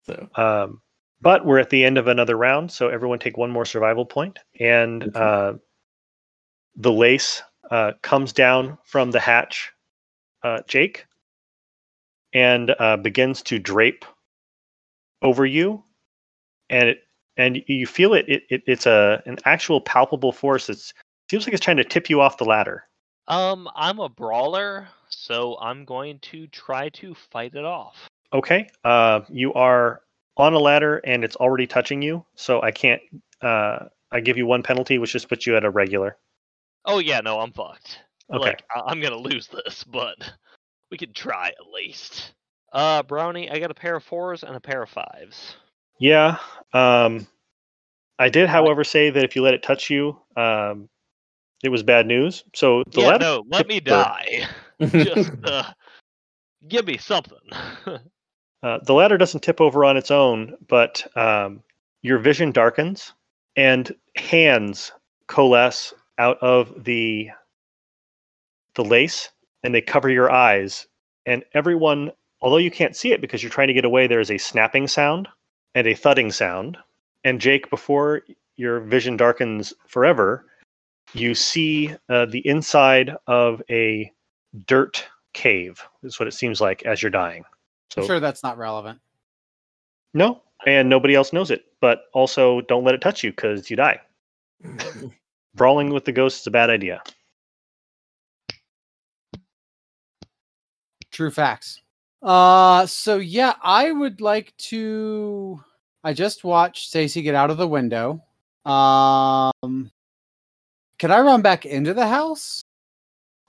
so 0.07 0.29
Um, 0.35 0.83
but 1.23 1.47
we're 1.47 1.59
at 1.59 1.71
the 1.71 1.85
end 1.85 1.97
of 1.99 2.09
another 2.09 2.37
round, 2.37 2.71
so 2.71 2.89
everyone 2.89 3.19
take 3.19 3.37
one 3.39 3.51
more 3.51 3.65
survival 3.65 4.05
point, 4.05 4.39
and 4.61 5.03
Okay. 5.03 5.19
uh, 5.19 5.55
the 6.77 6.93
lace 6.93 7.43
uh, 7.71 7.93
comes 8.03 8.33
down 8.33 8.77
from 8.85 9.11
the 9.11 9.21
hatch, 9.21 9.73
uh, 10.43 10.61
Jake, 10.67 11.07
and 12.35 12.75
uh, 12.79 12.99
begins 12.99 13.43
to 13.45 13.59
drape 13.59 14.05
over 15.23 15.45
you, 15.47 15.83
and 16.71 16.89
it 16.91 16.99
and 17.37 17.63
you 17.67 17.87
feel 17.87 18.15
it. 18.15 18.27
It, 18.29 18.43
it 18.51 18.63
it's 18.67 18.87
a 18.87 19.23
an 19.27 19.39
actual 19.45 19.81
palpable 19.81 20.33
force. 20.33 20.69
It 20.69 20.79
seems 21.31 21.47
like 21.47 21.55
it's 21.55 21.65
trying 21.65 21.77
to 21.79 21.85
tip 21.85 22.09
you 22.11 22.21
off 22.21 22.39
the 22.39 22.45
ladder. 22.45 22.85
um, 23.29 23.69
I'm 23.75 23.99
a 23.99 24.09
brawler, 24.09 24.89
so 25.09 25.57
I'm 25.61 25.85
going 25.85 26.19
to 26.21 26.47
try 26.49 26.89
to 26.91 27.15
fight 27.15 27.55
it 27.55 27.65
off. 27.65 28.09
Okay, 28.33 28.69
uh, 28.85 29.21
you 29.29 29.53
are 29.55 30.03
on 30.37 30.53
a 30.55 30.59
ladder, 30.59 30.99
and 31.05 31.25
it's 31.25 31.37
already 31.37 31.67
touching 31.67 32.03
you, 32.03 32.25
so 32.35 32.63
I 32.63 32.71
can't. 32.71 33.01
Uh, 33.41 33.87
I 34.13 34.21
give 34.21 34.37
you 34.37 34.47
one 34.47 34.63
penalty, 34.63 34.99
which 34.99 35.13
just 35.13 35.29
puts 35.29 35.47
you 35.47 35.57
at 35.57 35.65
a 35.65 35.71
regular. 35.71 36.17
Oh 36.85 36.99
yeah, 37.01 37.21
no, 37.21 37.41
I'm 37.41 37.53
fucked. 37.53 38.01
Okay. 38.33 38.45
Like 38.45 38.65
I- 38.75 38.83
I'm 38.87 39.01
gonna 39.01 39.17
lose 39.19 39.49
this, 39.49 39.85
but 39.85 40.17
we 40.91 40.97
can 40.99 41.13
try 41.13 41.49
at 41.49 41.73
least. 41.75 42.33
Uh, 42.73 43.03
Brownie, 43.03 43.51
I 43.51 43.59
got 43.59 43.71
a 43.71 43.75
pair 43.75 43.97
of 43.97 44.05
fours 44.05 44.43
and 44.43 44.55
a 44.57 44.61
pair 44.61 44.83
of 44.83 44.91
fives. 44.91 45.57
Yeah. 45.99 46.39
Um, 46.73 47.27
I 48.19 48.29
did, 48.29 48.49
however, 48.49 48.85
say 48.85 49.11
that 49.11 49.25
if 49.25 49.37
you 49.37 49.43
let 49.43 49.55
it 49.55 49.63
touch 49.63 49.91
you, 49.91 50.19
um, 50.37 50.89
it 51.63 51.69
was 51.71 51.83
bad 51.83 52.07
news. 52.07 52.45
So 52.55 52.83
the 52.91 53.01
yeah, 53.01 53.07
ladder. 53.09 53.25
no, 53.25 53.45
let 53.49 53.67
me 53.67 53.81
die. 53.81 54.47
Just 54.81 55.33
uh, 55.45 55.65
give 56.69 56.87
me 56.87 56.99
something. 56.99 57.39
Uh, 58.63 58.79
the 58.83 58.95
ladder 58.95 59.17
doesn't 59.17 59.43
tip 59.43 59.61
over 59.61 59.85
on 59.85 59.97
its 59.97 60.11
own, 60.11 60.57
but 60.67 61.07
um, 61.17 61.63
your 62.03 62.19
vision 62.19 62.51
darkens 62.51 63.13
and 63.55 63.95
hands 64.17 64.91
coalesce 65.29 65.93
out 66.19 66.39
of 66.43 66.85
the 66.85 67.29
the 68.75 68.85
lace, 68.85 69.31
and 69.63 69.75
they 69.75 69.81
cover 69.81 70.09
your 70.09 70.33
eyes. 70.33 70.87
And 71.27 71.45
everyone, 71.55 72.11
although 72.41 72.57
you 72.57 72.71
can't 72.71 72.97
see 72.97 73.13
it 73.13 73.21
because 73.21 73.43
you're 73.43 73.51
trying 73.51 73.69
to 73.69 73.75
get 73.75 73.85
away, 73.85 74.07
there 74.07 74.21
is 74.21 74.31
a 74.31 74.39
snapping 74.39 74.89
sound 74.89 75.29
and 75.75 75.87
a 75.87 75.95
thudding 75.95 76.31
sound. 76.31 76.77
And 77.25 77.41
Jake, 77.41 77.71
before 77.71 78.23
your 78.57 78.81
vision 78.81 79.17
darkens 79.17 79.73
forever, 79.87 80.47
you 81.13 81.35
see 81.35 81.95
uh, 82.09 82.27
the 82.27 82.47
inside 82.47 83.15
of 83.27 83.63
a 83.71 84.11
dirt 84.67 85.05
cave. 85.33 85.83
Is 86.03 86.19
what 86.19 86.29
it 86.29 86.33
seems 86.35 86.61
like 86.61 86.85
as 86.85 87.03
you're 87.03 87.11
dying. 87.11 87.45
So 87.91 88.03
I'm 88.03 88.07
sure 88.07 88.21
that's 88.21 88.43
not 88.43 88.59
relevant. 88.59 89.01
no, 90.15 90.43
and 90.67 90.89
nobody 90.89 91.15
else 91.15 91.33
knows 91.33 91.51
it. 91.51 91.65
But 91.81 92.05
also, 92.13 92.63
don't 92.63 92.85
let 92.85 92.95
it 92.95 93.01
touch 93.01 93.23
you 93.23 93.31
because 93.31 93.71
you 93.71 93.77
die. 93.77 94.01
Brawling 95.55 95.91
with 95.91 96.05
the 96.05 96.13
ghost 96.13 96.41
is 96.41 96.47
a 96.47 96.51
bad 96.51 96.71
idea. 96.71 97.03
True 101.11 101.31
facts. 101.31 101.81
Uh 102.27 102.85
so 102.87 103.17
yeah, 103.19 103.55
I 103.63 103.93
would 103.93 104.21
like 104.21 104.53
to 104.59 105.63
I 106.05 106.13
just 106.13 106.45
watched 106.45 106.89
Stacy 106.89 107.23
get 107.23 107.35
out 107.35 107.51
of 107.51 107.57
the 107.57 107.69
window. 107.69 108.23
Um 108.67 109.91
can 110.99 111.11
I 111.11 111.21
run 111.21 111.41
back 111.41 111.65
into 111.65 111.95
the 111.95 112.07
house? 112.07 112.63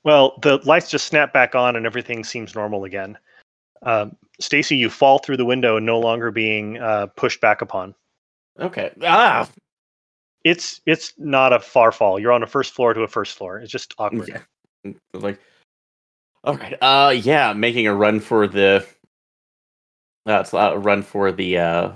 Well, 0.03 0.37
the 0.41 0.57
lights 0.63 0.89
just 0.89 1.07
snap 1.07 1.33
back 1.33 1.55
on 1.55 1.75
and 1.75 1.85
everything 1.85 2.23
seems 2.23 2.55
normal 2.55 2.83
again. 2.83 3.17
Um, 3.81 4.15
Stacy, 4.39 4.77
you 4.77 4.89
fall 4.89 5.19
through 5.19 5.37
the 5.37 5.45
window, 5.45 5.79
no 5.79 5.99
longer 5.99 6.31
being 6.31 6.77
uh, 6.77 7.07
pushed 7.07 7.41
back 7.41 7.61
upon. 7.61 7.95
okay. 8.59 8.91
Ah, 9.03 9.49
it's 10.43 10.81
it's 10.85 11.13
not 11.17 11.51
a 11.51 11.59
far 11.59 11.91
fall. 11.91 12.19
You're 12.19 12.31
on 12.31 12.43
a 12.43 12.47
first 12.47 12.73
floor 12.73 12.93
to 12.93 13.01
a 13.01 13.07
first 13.07 13.37
floor. 13.37 13.59
It's 13.59 13.71
just 13.71 13.93
awkward. 13.97 14.29
Yeah. 14.83 14.93
Like, 15.13 15.39
all 16.47 16.57
right. 16.57 16.77
Uh, 16.81 17.09
yeah, 17.11 17.53
making 17.53 17.87
a 17.87 17.93
run 17.93 18.19
for 18.19 18.47
the. 18.47 18.85
Uh, 20.25 20.43
a 20.53 20.77
run 20.79 21.03
for 21.03 21.31
the 21.31 21.57
uh, 21.57 21.91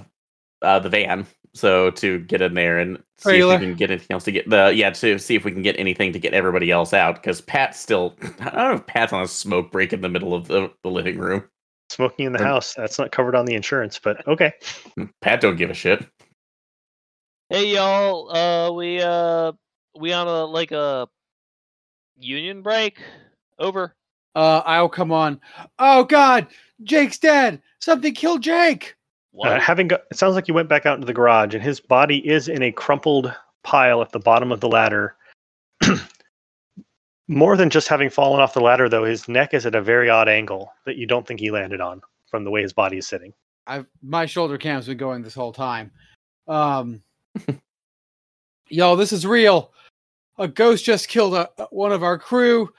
uh, 0.62 0.80
the 0.80 0.90
van. 0.90 1.26
So 1.54 1.92
to 1.92 2.20
get 2.20 2.42
in 2.42 2.54
there 2.54 2.80
and 2.80 2.98
see 3.18 3.30
Trailer. 3.32 3.56
if 3.56 3.60
we 3.62 3.68
can 3.68 3.76
get 3.76 3.92
anything 3.92 4.14
else 4.14 4.24
to 4.24 4.32
get 4.32 4.50
the 4.50 4.72
yeah 4.74 4.90
to 4.92 5.20
see 5.20 5.36
if 5.36 5.44
we 5.44 5.52
can 5.52 5.62
get 5.62 5.78
anything 5.78 6.14
to 6.14 6.20
get 6.20 6.34
everybody 6.34 6.72
else 6.72 6.94
out 6.94 7.16
because 7.16 7.42
Pat's 7.42 7.78
still 7.78 8.16
I 8.40 8.44
don't 8.52 8.54
know 8.56 8.74
if 8.76 8.88
Pat's 8.88 9.12
on 9.12 9.24
a 9.24 9.28
smoke 9.28 9.70
break 9.70 9.92
in 9.92 10.00
the 10.00 10.08
middle 10.08 10.34
of 10.34 10.48
the, 10.48 10.72
the 10.84 10.90
living 10.90 11.18
room. 11.18 11.44
Smoking 11.90 12.28
in 12.28 12.32
the 12.34 12.42
Or- 12.42 12.46
house. 12.46 12.74
That's 12.76 12.98
not 12.98 13.12
covered 13.12 13.36
on 13.36 13.46
the 13.46 13.54
insurance, 13.54 14.00
but 14.02 14.26
okay. 14.28 14.54
Pat 15.22 15.42
don't 15.42 15.58
give 15.58 15.70
a 15.70 15.74
shit. 15.74 16.06
Hey 17.50 17.74
y'all, 17.74 18.32
uh, 18.34 18.72
we 18.72 19.02
uh, 19.02 19.52
we 20.00 20.14
on 20.14 20.28
a 20.28 20.46
like 20.46 20.72
a 20.72 21.10
union 22.18 22.62
break. 22.62 23.02
Over. 23.60 23.94
Uh, 24.36 24.62
I'll 24.66 24.90
come 24.90 25.12
on. 25.12 25.40
Oh 25.80 26.04
God, 26.04 26.48
Jake's 26.84 27.18
dead. 27.18 27.62
Something 27.80 28.14
killed 28.14 28.42
Jake. 28.42 28.96
What? 29.32 29.52
Uh, 29.52 29.60
having 29.60 29.88
go- 29.88 30.00
it 30.10 30.18
sounds 30.18 30.36
like 30.36 30.48
you 30.48 30.54
went 30.54 30.70
back 30.70 30.86
out 30.86 30.96
into 30.96 31.08
the 31.08 31.14
garage, 31.14 31.54
and 31.54 31.64
his 31.64 31.80
body 31.80 32.28
is 32.28 32.48
in 32.48 32.62
a 32.64 32.72
crumpled 32.72 33.34
pile 33.64 34.02
at 34.02 34.12
the 34.12 34.20
bottom 34.20 34.52
of 34.52 34.60
the 34.60 34.68
ladder. 34.68 35.16
More 37.28 37.56
than 37.56 37.70
just 37.70 37.88
having 37.88 38.10
fallen 38.10 38.42
off 38.42 38.54
the 38.54 38.62
ladder, 38.62 38.90
though, 38.90 39.06
his 39.06 39.28
neck 39.30 39.54
is 39.54 39.66
at 39.66 39.76
a 39.76 39.82
very 39.82 40.10
odd 40.10 40.28
angle 40.28 40.74
that 40.86 40.98
you 40.98 41.08
don't 41.08 41.26
think 41.26 41.40
he 41.40 41.50
landed 41.50 41.80
on 41.80 42.02
from 42.30 42.44
the 42.44 42.52
way 42.52 42.62
his 42.62 42.74
body 42.74 42.98
is 42.98 43.08
sitting. 43.08 43.34
I've 43.68 43.86
my 44.02 44.26
shoulder 44.26 44.58
cam's 44.58 44.88
been 44.88 44.98
going 44.98 45.22
this 45.22 45.36
whole 45.36 45.54
time. 45.54 45.92
Um, 46.48 47.02
yo, 48.70 48.96
this 48.96 49.14
is 49.14 49.26
real. 49.26 49.72
A 50.38 50.48
ghost 50.48 50.84
just 50.84 51.08
killed 51.08 51.36
a, 51.36 51.50
one 51.70 51.92
of 51.92 52.04
our 52.04 52.18
crew. 52.18 52.70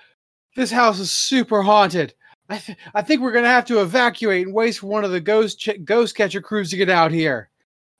This 0.54 0.70
house 0.70 0.98
is 0.98 1.10
super 1.10 1.62
haunted. 1.62 2.14
I 2.48 2.58
th- 2.58 2.78
I 2.94 3.02
think 3.02 3.22
we're 3.22 3.32
gonna 3.32 3.46
have 3.48 3.64
to 3.66 3.80
evacuate 3.80 4.46
and 4.46 4.54
wait 4.54 4.76
for 4.76 4.86
one 4.86 5.04
of 5.04 5.10
the 5.10 5.20
ghost 5.20 5.58
ch- 5.58 5.82
ghost 5.84 6.14
catcher 6.14 6.40
crews 6.42 6.70
to 6.70 6.76
get 6.76 6.90
out 6.90 7.10
here. 7.10 7.50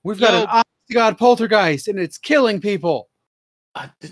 We've 0.03 0.19
got 0.19 0.33
Yo. 0.33 0.41
an 0.41 0.47
honest 0.47 0.67
to 0.89 0.93
god 0.93 1.17
poltergeist 1.17 1.87
and 1.87 1.99
it's 1.99 2.17
killing 2.17 2.61
people. 2.61 3.09
Uh, 3.73 3.87
d- 3.99 4.11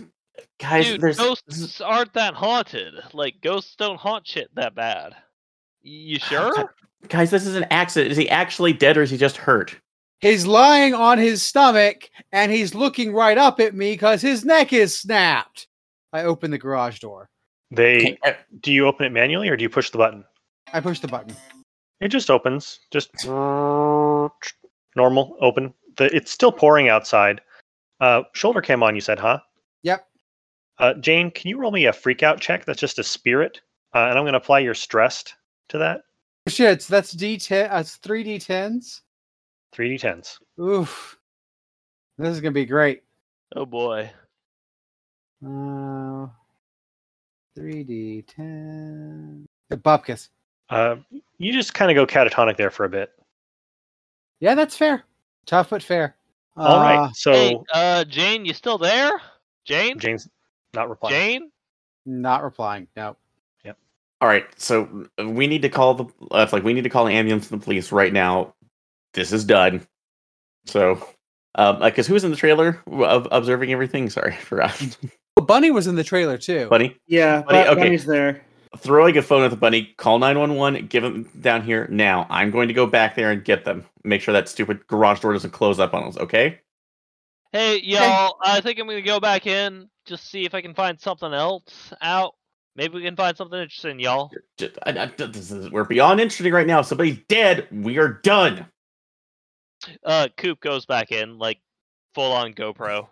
guys, 0.59 0.85
Dude, 0.87 1.01
there's 1.01 1.17
ghosts 1.17 1.81
aren't 1.81 2.13
that 2.13 2.33
haunted. 2.33 2.95
Like 3.13 3.35
ghosts 3.41 3.75
don't 3.75 3.99
haunt 3.99 4.25
shit 4.25 4.53
that 4.55 4.73
bad. 4.73 5.13
You 5.83 6.17
sure? 6.19 6.73
guys, 7.07 7.29
this 7.29 7.45
is 7.45 7.55
an 7.55 7.65
accident. 7.69 8.11
Is 8.11 8.17
he 8.17 8.29
actually 8.29 8.73
dead 8.73 8.97
or 8.97 9.03
is 9.03 9.11
he 9.11 9.17
just 9.17 9.37
hurt? 9.37 9.75
He's 10.21 10.45
lying 10.45 10.93
on 10.93 11.17
his 11.17 11.45
stomach 11.45 12.09
and 12.31 12.51
he's 12.51 12.73
looking 12.75 13.11
right 13.11 13.37
up 13.37 13.59
at 13.59 13.75
me 13.75 13.93
because 13.93 14.21
his 14.21 14.45
neck 14.45 14.71
is 14.71 14.97
snapped. 14.97 15.67
I 16.13 16.23
open 16.23 16.51
the 16.51 16.57
garage 16.57 16.99
door. 16.99 17.29
They 17.71 18.17
Okay, 18.25 18.37
do 18.59 18.71
you 18.71 18.85
open 18.85 19.05
it 19.05 19.11
manually 19.11 19.49
or 19.49 19.57
do 19.57 19.63
you 19.63 19.69
push 19.69 19.89
the 19.89 19.97
button? 19.97 20.23
I 20.73 20.79
push 20.81 20.99
the 20.99 21.07
button. 21.07 21.35
It 22.01 22.09
just 22.09 22.29
opens, 22.29 22.79
just 22.91 23.11
normal 23.25 24.31
open. 25.39 25.73
The 25.97 26.13
it's 26.15 26.31
still 26.31 26.51
pouring 26.51 26.89
outside. 26.89 27.41
Uh, 27.99 28.23
shoulder 28.33 28.61
cam 28.61 28.83
on. 28.83 28.95
You 28.95 29.01
said, 29.01 29.19
huh? 29.19 29.39
Yep. 29.83 30.07
Uh, 30.79 30.93
Jane, 30.95 31.31
can 31.31 31.49
you 31.49 31.59
roll 31.59 31.71
me 31.71 31.85
a 31.85 31.93
freak 31.93 32.23
out 32.23 32.41
check? 32.41 32.65
That's 32.65 32.79
just 32.79 32.99
a 32.99 33.03
spirit, 33.03 33.61
uh, 33.93 34.07
and 34.09 34.17
I'm 34.17 34.23
going 34.23 34.33
to 34.33 34.39
apply 34.39 34.59
your 34.59 34.73
stressed 34.73 35.35
to 35.69 35.77
that. 35.77 36.01
Shit, 36.47 36.81
so 36.81 36.95
that's 36.95 37.13
D10. 37.13 37.69
That's 37.69 37.97
three 37.97 38.23
D10s. 38.23 39.01
Three 39.71 39.97
d10s. 39.97 40.37
Oof. 40.59 41.17
This 42.17 42.29
is 42.29 42.41
gonna 42.41 42.51
be 42.51 42.65
great. 42.65 43.03
oh 43.55 43.65
boy. 43.65 44.09
Uh, 45.45 46.27
three 47.55 47.83
D10. 47.83 49.45
The 49.69 49.77
bupkis. 49.77 50.29
Uh, 50.69 50.97
you 51.37 51.51
just 51.53 51.73
kind 51.73 51.91
of 51.91 51.95
go 51.95 52.11
catatonic 52.11 52.57
there 52.57 52.71
for 52.71 52.85
a 52.85 52.89
bit. 52.89 53.11
Yeah, 54.39 54.55
that's 54.55 54.75
fair. 54.77 55.03
Tough 55.45 55.69
but 55.69 55.83
fair. 55.83 56.15
All 56.55 56.79
Uh, 56.79 56.83
right. 56.83 57.15
So 57.15 57.31
hey, 57.31 57.59
uh, 57.73 58.03
Jane, 58.05 58.45
you 58.45 58.53
still 58.53 58.77
there? 58.77 59.11
Jane? 59.65 59.99
Jane's 59.99 60.27
not 60.73 60.89
replying. 60.89 61.13
Jane? 61.15 61.51
Not 62.05 62.43
replying. 62.43 62.87
No. 62.95 63.15
Yep. 63.63 63.77
All 64.21 64.27
right, 64.27 64.45
so 64.59 65.07
uh, 65.19 65.27
we 65.27 65.47
need 65.47 65.61
to 65.61 65.69
call 65.69 65.93
the 65.93 66.05
uh, 66.31 66.39
it's 66.43 66.53
like 66.53 66.63
we 66.63 66.73
need 66.73 66.83
to 66.83 66.89
call 66.89 67.05
the 67.05 67.13
ambulance 67.13 67.49
and 67.51 67.59
the 67.61 67.63
police 67.63 67.91
right 67.91 68.11
now. 68.13 68.53
This 69.13 69.31
is 69.31 69.43
done. 69.45 69.85
So, 70.65 71.05
um, 71.55 71.79
because 71.79 72.07
who 72.07 72.13
was 72.13 72.23
in 72.23 72.31
the 72.31 72.37
trailer 72.37 72.81
of 72.87 73.27
observing 73.31 73.71
everything? 73.71 74.09
Sorry, 74.09 74.33
I 74.33 74.37
forgot. 74.37 74.97
Bunny 75.51 75.69
was 75.69 75.85
in 75.85 75.95
the 75.95 76.03
trailer 76.03 76.37
too. 76.37 76.67
Bunny, 76.69 76.95
Yeah, 77.07 77.41
Buddy, 77.41 77.57
but 77.57 77.67
okay. 77.67 77.81
Bunny's 77.83 78.05
there. 78.05 78.41
throwing 78.77 79.17
a 79.17 79.21
phone 79.21 79.43
at 79.43 79.51
the 79.51 79.57
bunny. 79.57 79.93
Call 79.97 80.17
nine 80.17 80.39
one 80.39 80.55
one. 80.55 80.87
Give 80.87 81.03
them 81.03 81.29
down 81.41 81.61
here 81.61 81.87
now. 81.91 82.25
I'm 82.29 82.51
going 82.51 82.69
to 82.69 82.73
go 82.73 82.85
back 82.87 83.15
there 83.15 83.31
and 83.31 83.43
get 83.43 83.65
them. 83.65 83.85
Make 84.05 84.21
sure 84.21 84.33
that 84.33 84.47
stupid 84.47 84.87
garage 84.87 85.19
door 85.19 85.33
doesn't 85.33 85.51
close 85.51 85.77
up 85.77 85.93
on 85.93 86.03
us. 86.03 86.17
Okay? 86.17 86.59
Hey, 87.51 87.81
y'all, 87.81 88.37
I 88.41 88.61
think 88.61 88.79
I'm 88.79 88.87
gonna 88.87 89.01
go 89.01 89.19
back 89.19 89.45
in, 89.45 89.89
just 90.05 90.31
see 90.31 90.45
if 90.45 90.55
I 90.55 90.61
can 90.61 90.73
find 90.73 90.97
something 90.97 91.33
else 91.33 91.91
out. 92.01 92.35
Maybe 92.77 92.95
we 92.95 93.03
can 93.03 93.17
find 93.17 93.35
something 93.35 93.59
interesting, 93.59 93.99
y'all. 93.99 94.31
Just, 94.57 94.77
I, 94.85 94.91
I, 94.91 95.05
this 95.27 95.51
is, 95.51 95.69
we're 95.69 95.83
beyond 95.83 96.21
interesting 96.21 96.53
right 96.53 96.65
now. 96.65 96.81
Somebody's 96.81 97.19
dead, 97.27 97.67
we 97.69 97.97
are 97.97 98.21
done. 98.23 98.67
Uh, 100.05 100.29
Coop 100.37 100.61
goes 100.61 100.85
back 100.85 101.11
in, 101.11 101.37
like, 101.37 101.59
full 102.15 102.31
on 102.31 102.53
GoPro. 102.53 103.09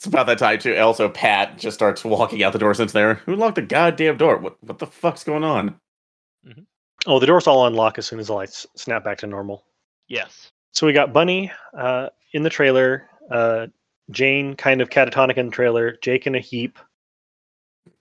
It's 0.00 0.06
about 0.06 0.26
that 0.28 0.38
time 0.38 0.58
too. 0.58 0.74
Also, 0.76 1.10
Pat 1.10 1.58
just 1.58 1.74
starts 1.74 2.02
walking 2.06 2.42
out 2.42 2.54
the 2.54 2.58
door 2.58 2.72
since 2.72 2.92
there. 2.92 3.16
Who 3.26 3.36
locked 3.36 3.56
the 3.56 3.62
goddamn 3.62 4.16
door? 4.16 4.38
What 4.38 4.56
what 4.62 4.78
the 4.78 4.86
fuck's 4.86 5.24
going 5.24 5.44
on? 5.44 5.78
Oh, 7.06 7.18
the 7.18 7.26
door's 7.26 7.46
all 7.46 7.66
unlock 7.66 7.98
as 7.98 8.06
soon 8.06 8.18
as 8.18 8.28
the 8.28 8.32
lights 8.32 8.66
snap 8.76 9.04
back 9.04 9.18
to 9.18 9.26
normal. 9.26 9.66
Yes. 10.08 10.52
So 10.72 10.86
we 10.86 10.94
got 10.94 11.12
Bunny 11.12 11.52
uh, 11.76 12.08
in 12.32 12.44
the 12.44 12.48
trailer, 12.48 13.10
uh, 13.30 13.66
Jane 14.10 14.56
kind 14.56 14.80
of 14.80 14.88
catatonic 14.88 15.36
in 15.36 15.46
the 15.46 15.52
trailer, 15.52 15.98
Jake 16.00 16.26
in 16.26 16.34
a 16.34 16.40
heap, 16.40 16.78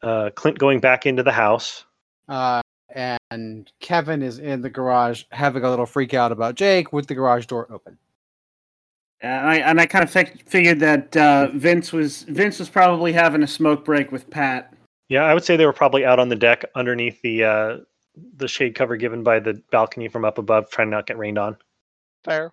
uh, 0.02 0.30
Clint 0.36 0.58
going 0.58 0.80
back 0.80 1.06
into 1.06 1.24
the 1.24 1.34
house. 1.34 1.84
Uh, 2.30 2.62
and 3.30 3.70
Kevin 3.82 4.22
is 4.22 4.40
in 4.40 4.62
the 4.62 4.70
garage 4.70 5.24
having 5.32 5.66
a 5.66 5.70
little 5.70 5.86
freak 5.86 6.14
out 6.14 6.32
about 6.32 6.56
Jake 6.56 6.94
with 6.94 7.08
the 7.08 7.16
garage 7.16 7.46
door 7.46 7.68
open. 7.70 7.98
And 9.22 9.50
I 9.50 9.56
and 9.58 9.82
I 9.82 9.86
kind 9.86 10.04
of 10.04 10.10
fig- 10.10 10.44
figured 10.48 10.80
that 10.80 11.16
uh, 11.18 11.50
Vince 11.54 11.91
was 11.91 12.24
Vince 12.24 12.60
was 12.60 12.70
probably 12.70 13.12
having 13.12 13.44
a 13.44 13.48
smoke 13.48 13.84
break 13.84 14.12
with 14.12 14.30
Pat. 14.30 14.74
Yeah, 15.10 15.24
I 15.24 15.34
would 15.34 15.44
say 15.44 15.58
they 15.58 15.66
were 15.66 15.74
probably 15.74 16.06
out 16.06 16.20
on 16.20 16.30
the 16.30 16.36
deck 16.36 16.64
underneath 16.76 17.22
the 17.22 17.44
uh, 17.44 17.78
the 18.38 18.48
shade 18.48 18.76
cover 18.76 18.96
given 18.96 19.24
by 19.24 19.40
the 19.40 19.62
balcony 19.72 20.08
from 20.08 20.24
up 20.24 20.38
above, 20.38 20.70
trying 20.70 20.88
to 20.88 20.91
not 20.91 21.06
get 21.06 21.18
rained 21.18 21.38
on. 21.38 21.58
Fair. 22.24 22.52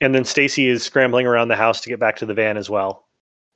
And 0.00 0.14
then 0.14 0.24
Stacy 0.24 0.66
is 0.66 0.82
scrambling 0.82 1.26
around 1.26 1.48
the 1.48 1.56
house 1.56 1.80
to 1.80 1.88
get 1.88 2.00
back 2.00 2.16
to 2.16 2.26
the 2.26 2.34
van 2.34 2.56
as 2.56 2.68
well. 2.68 3.06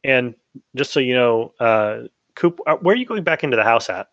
And 0.04 0.34
just 0.76 0.92
so 0.92 1.00
you 1.00 1.14
know, 1.14 1.52
uh, 1.60 2.02
Coop, 2.36 2.60
uh, 2.66 2.76
where 2.76 2.94
are 2.94 2.96
you 2.96 3.04
going 3.04 3.24
back 3.24 3.44
into 3.44 3.56
the 3.56 3.64
house 3.64 3.90
at? 3.90 4.08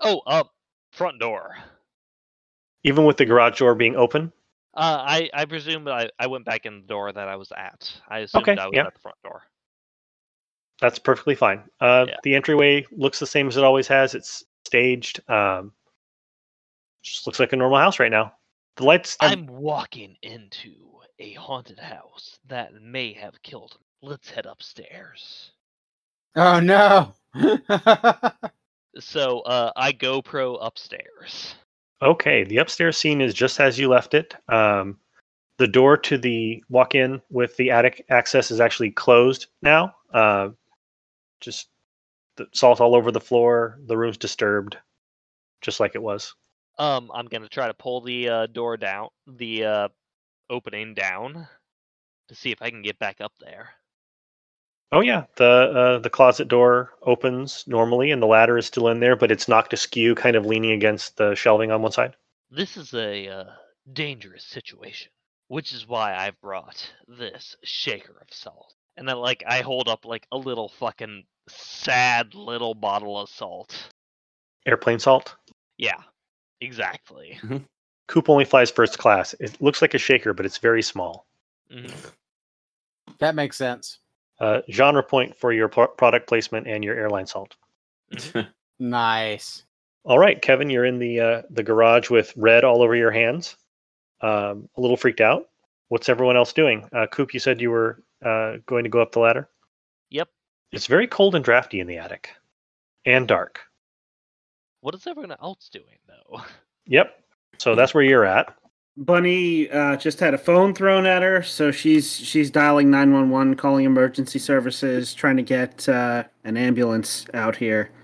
Oh, 0.00 0.20
up 0.26 0.52
front 0.90 1.20
door. 1.20 1.56
Even 2.84 3.04
with 3.04 3.16
the 3.16 3.24
garage 3.24 3.58
door 3.58 3.74
being 3.74 3.96
open? 3.96 4.32
Uh, 4.74 5.04
I 5.06 5.30
I 5.34 5.44
presume 5.44 5.84
that 5.84 5.94
I, 5.94 6.10
I 6.18 6.26
went 6.26 6.44
back 6.44 6.64
in 6.66 6.80
the 6.80 6.86
door 6.86 7.12
that 7.12 7.28
I 7.28 7.36
was 7.36 7.52
at. 7.56 7.92
I 8.08 8.20
assumed 8.20 8.48
Okay, 8.48 8.60
I 8.60 8.66
was 8.66 8.72
yeah. 8.74 8.86
at 8.86 8.94
the 8.94 9.00
front 9.00 9.18
door. 9.22 9.42
That's 10.80 10.98
perfectly 10.98 11.34
fine. 11.34 11.62
Uh, 11.80 12.06
Yeah. 12.08 12.16
The 12.22 12.34
entryway 12.34 12.86
looks 12.90 13.18
the 13.18 13.26
same 13.26 13.48
as 13.48 13.56
it 13.56 13.64
always 13.64 13.86
has. 13.88 14.14
It's 14.14 14.44
staged. 14.64 15.20
Um, 15.30 15.72
just 17.02 17.26
looks 17.26 17.38
like 17.38 17.52
a 17.52 17.56
normal 17.56 17.78
house 17.78 17.98
right 17.98 18.10
now. 18.10 18.32
The 18.76 18.84
lights. 18.84 19.16
I'm 19.20 19.46
walking 19.46 20.16
into 20.22 20.72
a 21.18 21.34
haunted 21.34 21.78
house 21.78 22.38
that 22.46 22.72
may 22.74 23.12
have 23.12 23.40
killed 23.42 23.76
me. 23.78 24.08
Let's 24.08 24.30
head 24.30 24.46
upstairs. 24.46 25.52
Oh 26.34 26.58
no! 26.60 27.12
So 28.98 29.40
uh, 29.40 29.72
I 29.76 29.92
GoPro 29.92 30.58
upstairs. 30.60 31.54
Okay, 32.02 32.42
the 32.42 32.58
upstairs 32.58 32.98
scene 32.98 33.20
is 33.20 33.32
just 33.32 33.60
as 33.60 33.78
you 33.78 33.88
left 33.88 34.12
it. 34.12 34.34
Um, 34.48 34.98
the 35.58 35.68
door 35.68 35.96
to 35.98 36.18
the 36.18 36.62
walk-in 36.68 37.22
with 37.30 37.56
the 37.56 37.70
attic 37.70 38.04
access 38.10 38.50
is 38.50 38.60
actually 38.60 38.90
closed 38.90 39.46
now. 39.62 39.94
Uh, 40.12 40.48
just 41.40 41.68
the 42.36 42.48
salt 42.52 42.80
all 42.80 42.96
over 42.96 43.12
the 43.12 43.20
floor. 43.20 43.78
The 43.86 43.96
room's 43.96 44.16
disturbed, 44.16 44.76
just 45.60 45.78
like 45.78 45.94
it 45.94 46.02
was. 46.02 46.34
Um, 46.78 47.10
I'm 47.14 47.26
gonna 47.26 47.48
try 47.48 47.68
to 47.68 47.74
pull 47.74 48.00
the 48.00 48.28
uh, 48.28 48.46
door 48.46 48.76
down, 48.76 49.10
the 49.26 49.64
uh, 49.64 49.88
opening 50.50 50.94
down, 50.94 51.46
to 52.28 52.34
see 52.34 52.50
if 52.50 52.60
I 52.60 52.70
can 52.70 52.82
get 52.82 52.98
back 52.98 53.20
up 53.20 53.32
there. 53.38 53.70
Oh 54.92 55.00
yeah, 55.00 55.24
the 55.36 55.44
uh, 55.46 55.98
the 56.00 56.10
closet 56.10 56.48
door 56.48 56.92
opens 57.02 57.64
normally, 57.66 58.10
and 58.10 58.20
the 58.22 58.26
ladder 58.26 58.58
is 58.58 58.66
still 58.66 58.88
in 58.88 59.00
there, 59.00 59.16
but 59.16 59.30
it's 59.30 59.48
knocked 59.48 59.72
askew, 59.72 60.14
kind 60.14 60.36
of 60.36 60.44
leaning 60.46 60.72
against 60.72 61.16
the 61.16 61.34
shelving 61.34 61.70
on 61.72 61.80
one 61.82 61.92
side. 61.92 62.14
This 62.50 62.76
is 62.76 62.92
a 62.92 63.26
uh, 63.28 63.44
dangerous 63.92 64.44
situation. 64.44 65.10
which 65.48 65.72
is 65.72 65.86
why 65.88 66.14
I've 66.14 66.40
brought 66.40 66.92
this 67.08 67.56
shaker 67.62 68.18
of 68.20 68.28
salt. 68.34 68.74
And 68.96 69.08
then 69.08 69.16
like 69.16 69.42
I 69.46 69.60
hold 69.62 69.88
up 69.88 70.04
like 70.04 70.26
a 70.32 70.36
little 70.36 70.68
fucking 70.68 71.24
sad 71.48 72.34
little 72.34 72.74
bottle 72.74 73.18
of 73.18 73.28
salt. 73.30 73.90
Airplane 74.66 74.98
salt. 74.98 75.34
Yeah, 75.78 76.02
exactly. 76.60 77.40
Coop 78.08 78.28
only 78.28 78.44
flies 78.44 78.70
first 78.70 78.98
class. 78.98 79.34
It 79.40 79.60
looks 79.60 79.80
like 79.82 79.94
a 79.94 79.98
shaker, 79.98 80.34
but 80.34 80.46
it's 80.46 80.58
very 80.58 80.82
small. 80.82 81.26
Mhm. 81.70 82.12
That 83.18 83.34
makes 83.34 83.56
sense. 83.56 83.98
Uh, 84.42 84.60
genre 84.68 85.04
point 85.04 85.36
for 85.36 85.52
your 85.52 85.68
pro- 85.68 85.86
product 85.86 86.26
placement 86.26 86.66
and 86.66 86.82
your 86.82 86.96
airline 86.96 87.26
salt. 87.26 87.54
Nice. 88.82 89.62
All 90.04 90.18
right, 90.18 90.42
Kevin, 90.42 90.68
you're 90.68 90.84
in 90.84 90.98
the 90.98 91.20
uh, 91.20 91.42
the 91.50 91.62
garage 91.62 92.10
with 92.10 92.32
red 92.36 92.64
all 92.64 92.82
over 92.82 92.96
your 92.96 93.12
hands. 93.12 93.56
Um, 94.20 94.68
a 94.76 94.80
little 94.80 94.96
freaked 94.96 95.20
out. 95.20 95.48
What's 95.88 96.08
everyone 96.08 96.36
else 96.36 96.52
doing? 96.52 96.88
Uh, 96.92 97.06
Coop, 97.06 97.32
you 97.32 97.38
said 97.38 97.60
you 97.60 97.70
were 97.70 98.02
uh, 98.24 98.54
going 98.66 98.82
to 98.82 98.90
go 98.90 99.00
up 99.00 99.12
the 99.12 99.20
ladder. 99.20 99.48
Yep. 100.10 100.28
It's 100.72 100.88
very 100.88 101.06
cold 101.06 101.36
and 101.36 101.44
drafty 101.44 101.78
in 101.78 101.86
the 101.86 101.98
attic, 101.98 102.30
and 103.04 103.28
dark. 103.28 103.60
What 104.80 104.96
is 104.96 105.06
everyone 105.06 105.36
else 105.40 105.68
doing 105.72 105.98
though? 106.08 106.42
Yep. 106.86 107.16
So 107.58 107.76
that's 107.76 107.94
where 107.94 108.02
you're 108.02 108.24
at. 108.24 108.52
Bunny 108.96 109.70
uh, 109.70 109.96
just 109.96 110.20
had 110.20 110.34
a 110.34 110.38
phone 110.38 110.74
thrown 110.74 111.06
at 111.06 111.22
her, 111.22 111.42
so 111.42 111.70
she's 111.70 112.14
she's 112.14 112.50
dialing 112.50 112.90
nine 112.90 113.12
one 113.12 113.30
one, 113.30 113.54
calling 113.54 113.86
emergency 113.86 114.38
services, 114.38 115.14
trying 115.14 115.36
to 115.38 115.42
get 115.42 115.88
uh, 115.88 116.24
an 116.44 116.56
ambulance 116.56 117.26
out 117.34 117.56
here. 117.56 117.90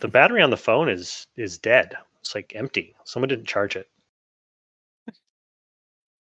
The 0.00 0.08
battery 0.08 0.42
on 0.42 0.50
the 0.50 0.56
phone 0.56 0.88
is 0.88 1.26
is 1.36 1.58
dead. 1.58 1.94
It's 2.20 2.34
like 2.34 2.52
empty. 2.56 2.96
Someone 3.04 3.28
didn't 3.28 3.46
charge 3.46 3.76
it. 3.76 3.86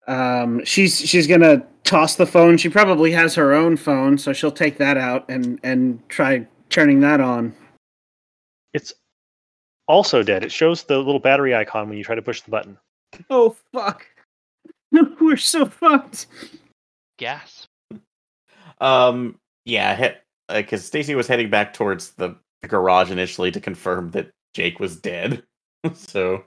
Um, 0.07 0.65
she's 0.65 0.99
she's 0.99 1.27
gonna 1.27 1.65
toss 1.85 2.15
the 2.15 2.25
phone. 2.25 2.57
She 2.57 2.67
probably 2.67 3.11
has 3.11 3.35
her 3.35 3.53
own 3.53 3.77
phone, 3.77 4.17
so 4.17 4.33
she'll 4.33 4.51
take 4.51 4.77
that 4.79 4.97
out 4.97 5.29
and 5.29 5.59
and 5.63 6.01
try 6.09 6.45
turning 6.69 6.99
that 7.01 7.21
on. 7.21 7.55
It's 8.73 8.91
also 9.87 10.23
dead. 10.23 10.43
It 10.43 10.51
shows 10.51 10.83
the 10.83 10.97
little 10.97 11.19
battery 11.19 11.55
icon 11.55 11.87
when 11.87 11.97
you 11.97 12.03
try 12.03 12.15
to 12.15 12.21
push 12.21 12.41
the 12.41 12.51
button. 12.51 12.77
Oh 13.29 13.55
fuck! 13.71 14.05
We're 15.19 15.37
so 15.37 15.65
fucked. 15.65 16.27
Gas. 17.17 17.67
Um, 18.81 19.39
yeah, 19.65 20.15
because 20.49 20.83
Stacy 20.85 21.15
was 21.15 21.27
heading 21.27 21.49
back 21.49 21.73
towards 21.73 22.11
the, 22.11 22.35
the 22.61 22.67
garage 22.67 23.11
initially 23.11 23.51
to 23.51 23.61
confirm 23.61 24.11
that 24.11 24.31
Jake 24.53 24.79
was 24.79 24.99
dead. 24.99 25.43
so 25.93 26.43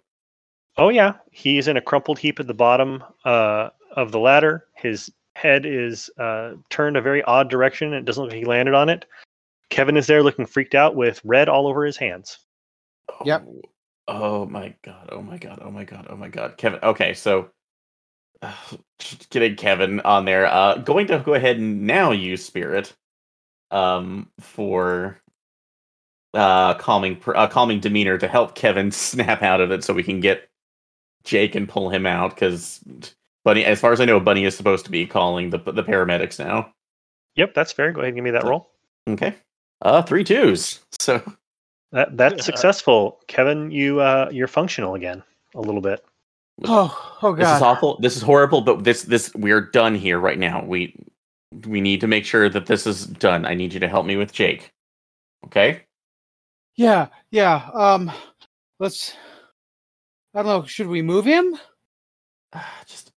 Oh 0.78 0.90
yeah, 0.90 1.14
he's 1.30 1.68
in 1.68 1.76
a 1.76 1.80
crumpled 1.82 2.18
heap 2.18 2.38
at 2.38 2.46
the 2.46 2.54
bottom 2.54 3.02
uh, 3.24 3.70
of 3.92 4.12
the 4.12 4.18
ladder. 4.18 4.66
His 4.74 5.10
head 5.34 5.64
is 5.64 6.10
uh, 6.18 6.52
turned 6.70 6.96
a 6.96 7.02
very 7.02 7.22
odd 7.22 7.48
direction. 7.48 7.94
It 7.94 8.04
doesn't 8.04 8.24
look 8.24 8.32
like 8.32 8.40
he 8.40 8.44
landed 8.44 8.74
on 8.74 8.88
it. 8.88 9.06
Kevin 9.70 9.96
is 9.96 10.06
there 10.06 10.22
looking 10.22 10.46
freaked 10.46 10.74
out 10.74 10.94
with 10.94 11.20
red 11.24 11.48
all 11.48 11.66
over 11.66 11.84
his 11.84 11.96
hands. 11.96 12.38
Yep. 13.24 13.46
Oh, 14.08 14.46
my 14.46 14.74
god. 14.82 15.08
Oh 15.12 15.22
my 15.22 15.38
god. 15.38 15.58
Oh 15.62 15.70
my 15.70 15.84
god. 15.84 16.06
Oh 16.08 16.16
my 16.16 16.28
god. 16.28 16.56
Kevin. 16.56 16.80
Okay, 16.82 17.14
so 17.14 17.50
uh, 18.42 18.52
getting 19.30 19.56
Kevin 19.56 20.00
on 20.00 20.24
there. 20.24 20.46
Uh, 20.46 20.76
going 20.76 21.06
to 21.08 21.18
go 21.20 21.34
ahead 21.34 21.58
and 21.58 21.86
now 21.86 22.12
use 22.12 22.44
spirit, 22.44 22.94
um, 23.70 24.28
for 24.40 25.20
uh 26.34 26.74
calming 26.74 27.20
uh, 27.26 27.46
calming 27.46 27.80
demeanor 27.80 28.18
to 28.18 28.28
help 28.28 28.54
Kevin 28.54 28.90
snap 28.92 29.42
out 29.42 29.60
of 29.60 29.70
it, 29.70 29.84
so 29.84 29.94
we 29.94 30.02
can 30.02 30.20
get 30.20 30.48
Jake 31.24 31.54
and 31.54 31.68
pull 31.68 31.88
him 31.90 32.06
out. 32.06 32.30
Because 32.30 32.80
Bunny, 33.44 33.64
as 33.64 33.80
far 33.80 33.92
as 33.92 34.00
I 34.00 34.04
know, 34.04 34.20
Bunny 34.20 34.44
is 34.44 34.56
supposed 34.56 34.84
to 34.84 34.90
be 34.90 35.06
calling 35.06 35.50
the 35.50 35.58
the 35.58 35.84
paramedics 35.84 36.38
now. 36.38 36.72
Yep, 37.36 37.54
that's 37.54 37.72
fair. 37.72 37.92
Go 37.92 38.00
ahead 38.00 38.08
and 38.08 38.16
give 38.16 38.24
me 38.24 38.30
that 38.30 38.44
roll. 38.44 38.70
Okay. 39.08 39.34
Uh, 39.82 40.02
three 40.02 40.24
twos. 40.24 40.80
So 40.98 41.22
That 41.92 42.16
that's 42.16 42.44
successful. 42.44 43.20
Kevin, 43.28 43.70
you 43.70 44.00
uh, 44.00 44.28
you're 44.32 44.48
functional 44.48 44.94
again 44.94 45.22
a 45.54 45.60
little 45.60 45.80
bit. 45.80 46.04
Oh, 46.64 47.18
oh 47.22 47.32
god, 47.32 47.38
This 47.38 47.56
is 47.56 47.62
awful. 47.62 47.98
This 48.00 48.16
is 48.16 48.22
horrible. 48.22 48.60
But 48.60 48.84
this 48.84 49.02
this 49.02 49.34
we're 49.34 49.60
done 49.60 49.94
here 49.94 50.18
right 50.18 50.38
now. 50.38 50.64
We 50.64 50.94
we 51.66 51.80
need 51.80 52.00
to 52.00 52.06
make 52.06 52.24
sure 52.24 52.48
that 52.48 52.66
this 52.66 52.86
is 52.86 53.06
done. 53.06 53.46
I 53.46 53.54
need 53.54 53.72
you 53.72 53.80
to 53.80 53.88
help 53.88 54.06
me 54.06 54.16
with 54.16 54.32
Jake. 54.32 54.72
Okay. 55.46 55.82
Yeah, 56.76 57.08
yeah. 57.30 57.70
Um, 57.72 58.10
let's. 58.78 59.14
I 60.34 60.42
don't 60.42 60.46
know. 60.46 60.66
Should 60.66 60.88
we 60.88 61.02
move 61.02 61.24
him? 61.24 61.56
Just. 62.86 63.12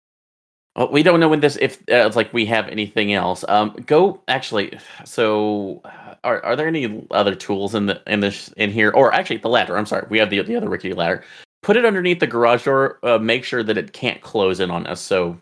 Well, 0.76 0.92
we 0.92 1.02
don't 1.02 1.18
know 1.18 1.28
when 1.28 1.40
this 1.40 1.56
if 1.60 1.78
uh, 1.90 2.06
it's 2.06 2.16
like 2.16 2.32
we 2.32 2.46
have 2.46 2.68
anything 2.68 3.12
else. 3.12 3.44
Um, 3.48 3.74
go 3.86 4.22
actually. 4.28 4.78
So, 5.04 5.80
uh, 5.84 6.07
are 6.24 6.44
are 6.44 6.56
there 6.56 6.66
any 6.66 7.06
other 7.10 7.34
tools 7.34 7.74
in 7.74 7.86
the 7.86 8.02
in 8.06 8.20
this 8.20 8.48
in 8.56 8.70
here? 8.70 8.90
Or 8.90 9.12
actually, 9.12 9.38
the 9.38 9.48
ladder. 9.48 9.76
I'm 9.76 9.86
sorry. 9.86 10.06
We 10.10 10.18
have 10.18 10.30
the 10.30 10.42
the 10.42 10.56
other 10.56 10.68
rickety 10.68 10.94
ladder. 10.94 11.24
Put 11.62 11.76
it 11.76 11.84
underneath 11.84 12.20
the 12.20 12.26
garage 12.26 12.64
door. 12.64 12.98
Uh, 13.02 13.18
make 13.18 13.44
sure 13.44 13.62
that 13.62 13.76
it 13.76 13.92
can't 13.92 14.20
close 14.20 14.60
in 14.60 14.70
on 14.70 14.86
us. 14.86 15.00
So. 15.00 15.38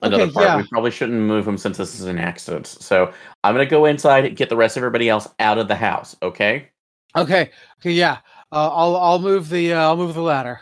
Another 0.00 0.22
Okay, 0.24 0.32
part. 0.32 0.46
yeah. 0.46 0.56
We 0.58 0.66
probably 0.68 0.92
shouldn't 0.92 1.18
move 1.18 1.46
him 1.48 1.58
since 1.58 1.76
this 1.76 1.98
is 1.98 2.06
an 2.06 2.18
accident. 2.18 2.68
So 2.68 3.12
I'm 3.42 3.52
gonna 3.52 3.66
go 3.66 3.84
inside, 3.84 4.24
and 4.24 4.36
get 4.36 4.48
the 4.48 4.56
rest 4.56 4.76
of 4.76 4.82
everybody 4.84 5.08
else 5.08 5.26
out 5.40 5.58
of 5.58 5.66
the 5.66 5.74
house. 5.74 6.14
Okay. 6.22 6.68
Okay. 7.16 7.50
Okay. 7.80 7.90
Yeah. 7.90 8.18
Uh, 8.52 8.68
I'll 8.68 8.96
I'll 8.96 9.18
move 9.18 9.48
the 9.48 9.72
uh, 9.72 9.80
I'll 9.80 9.96
move 9.96 10.14
the 10.14 10.22
ladder. 10.22 10.60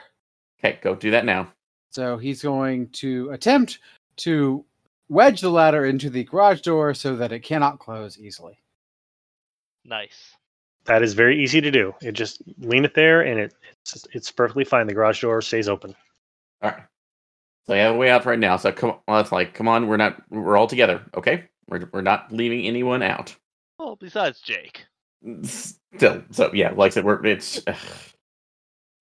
Okay. 0.58 0.78
Go 0.80 0.94
do 0.94 1.10
that 1.10 1.26
now. 1.26 1.52
So 1.90 2.16
he's 2.16 2.42
going 2.42 2.88
to 2.92 3.28
attempt 3.30 3.80
to 4.16 4.64
wedge 5.10 5.42
the 5.42 5.50
ladder 5.50 5.84
into 5.84 6.08
the 6.08 6.24
garage 6.24 6.62
door 6.62 6.94
so 6.94 7.14
that 7.16 7.30
it 7.30 7.40
cannot 7.40 7.78
close 7.78 8.18
easily. 8.18 8.58
Nice. 9.86 10.36
That 10.84 11.02
is 11.02 11.14
very 11.14 11.42
easy 11.42 11.60
to 11.60 11.70
do. 11.70 11.94
It 12.00 12.12
just 12.12 12.42
lean 12.58 12.84
it 12.84 12.94
there, 12.94 13.22
and 13.22 13.40
it 13.40 13.54
it's, 13.82 14.06
it's 14.12 14.30
perfectly 14.30 14.64
fine. 14.64 14.86
The 14.86 14.94
garage 14.94 15.20
door 15.20 15.42
stays 15.42 15.68
open. 15.68 15.94
All 16.62 16.70
right. 16.70 16.82
So 17.66 17.74
I 17.74 17.78
have 17.78 17.94
a 17.94 17.98
way 17.98 18.10
out 18.10 18.24
right 18.24 18.38
now. 18.38 18.56
So 18.56 18.70
come 18.70 18.90
on, 18.90 18.98
well, 19.08 19.20
it's 19.20 19.32
like, 19.32 19.54
come 19.54 19.66
on, 19.66 19.88
we're 19.88 19.96
not, 19.96 20.22
we're 20.30 20.56
all 20.56 20.68
together, 20.68 21.02
okay? 21.16 21.48
We're 21.68 21.88
we're 21.92 22.02
not 22.02 22.30
leaving 22.30 22.64
anyone 22.66 23.02
out. 23.02 23.34
Well, 23.78 23.96
besides 23.96 24.40
Jake. 24.40 24.84
Still, 25.42 26.22
so 26.30 26.52
yeah, 26.54 26.72
like 26.72 26.92
I 26.92 26.94
said, 26.94 27.04
we're 27.04 27.24
it's. 27.26 27.60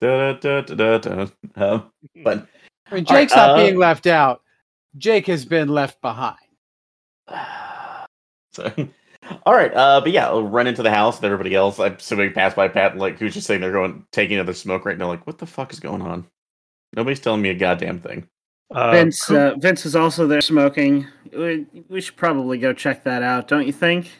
da, 0.01 0.33
da, 0.33 0.61
da, 0.61 0.61
da, 0.61 0.97
da. 0.97 1.27
Um, 1.55 1.91
but 2.23 2.47
I 2.89 2.95
mean, 2.95 3.05
All 3.07 3.15
right, 3.15 3.27
Jake's 3.27 3.35
not 3.35 3.51
uh, 3.51 3.55
being 3.57 3.77
left 3.77 4.07
out. 4.07 4.41
Jake 4.97 5.27
has 5.27 5.45
been 5.45 5.67
left 5.67 6.01
behind. 6.01 6.37
so, 8.51 8.71
all 9.45 9.53
right, 9.53 9.73
uh, 9.73 10.01
but 10.01 10.11
yeah, 10.11 10.27
I'll 10.27 10.43
run 10.43 10.67
into 10.67 10.83
the 10.83 10.91
house 10.91 11.17
with 11.17 11.25
everybody 11.25 11.55
else. 11.55 11.79
I'm 11.79 11.93
assuming 11.93 12.33
pass 12.33 12.53
by 12.53 12.67
Pat, 12.67 12.91
and 12.91 13.01
like 13.01 13.17
who's 13.17 13.33
just 13.33 13.47
sitting 13.47 13.61
there 13.61 13.71
going, 13.71 14.05
taking 14.11 14.35
another 14.37 14.53
smoke 14.53 14.85
right 14.85 14.97
now. 14.97 15.07
Like, 15.07 15.25
what 15.25 15.37
the 15.37 15.45
fuck 15.45 15.71
is 15.73 15.79
going 15.79 16.01
on? 16.01 16.25
Nobody's 16.95 17.19
telling 17.19 17.41
me 17.41 17.49
a 17.49 17.55
goddamn 17.55 17.99
thing. 17.99 18.27
Uh, 18.71 18.91
Vince 18.91 19.23
Coop- 19.25 19.37
uh, 19.37 19.55
Vince 19.57 19.85
is 19.85 19.95
also 19.95 20.27
there 20.27 20.41
smoking. 20.41 21.07
We, 21.31 21.65
we 21.89 22.01
should 22.01 22.15
probably 22.15 22.57
go 22.57 22.73
check 22.73 23.03
that 23.03 23.21
out, 23.21 23.47
don't 23.47 23.67
you 23.67 23.73
think? 23.73 24.11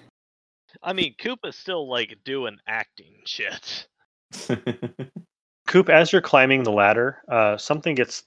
I 0.84 0.94
mean, 0.94 1.16
Koopa's 1.20 1.58
still 1.58 1.90
like 1.90 2.16
doing 2.26 2.58
acting 2.68 3.16
shit. 3.26 3.88
Coop, 5.68 5.90
as 5.90 6.12
you're 6.12 6.22
climbing 6.22 6.64
the 6.64 6.72
ladder, 6.72 7.22
uh, 7.30 7.58
something 7.58 7.96
gets 7.96 8.24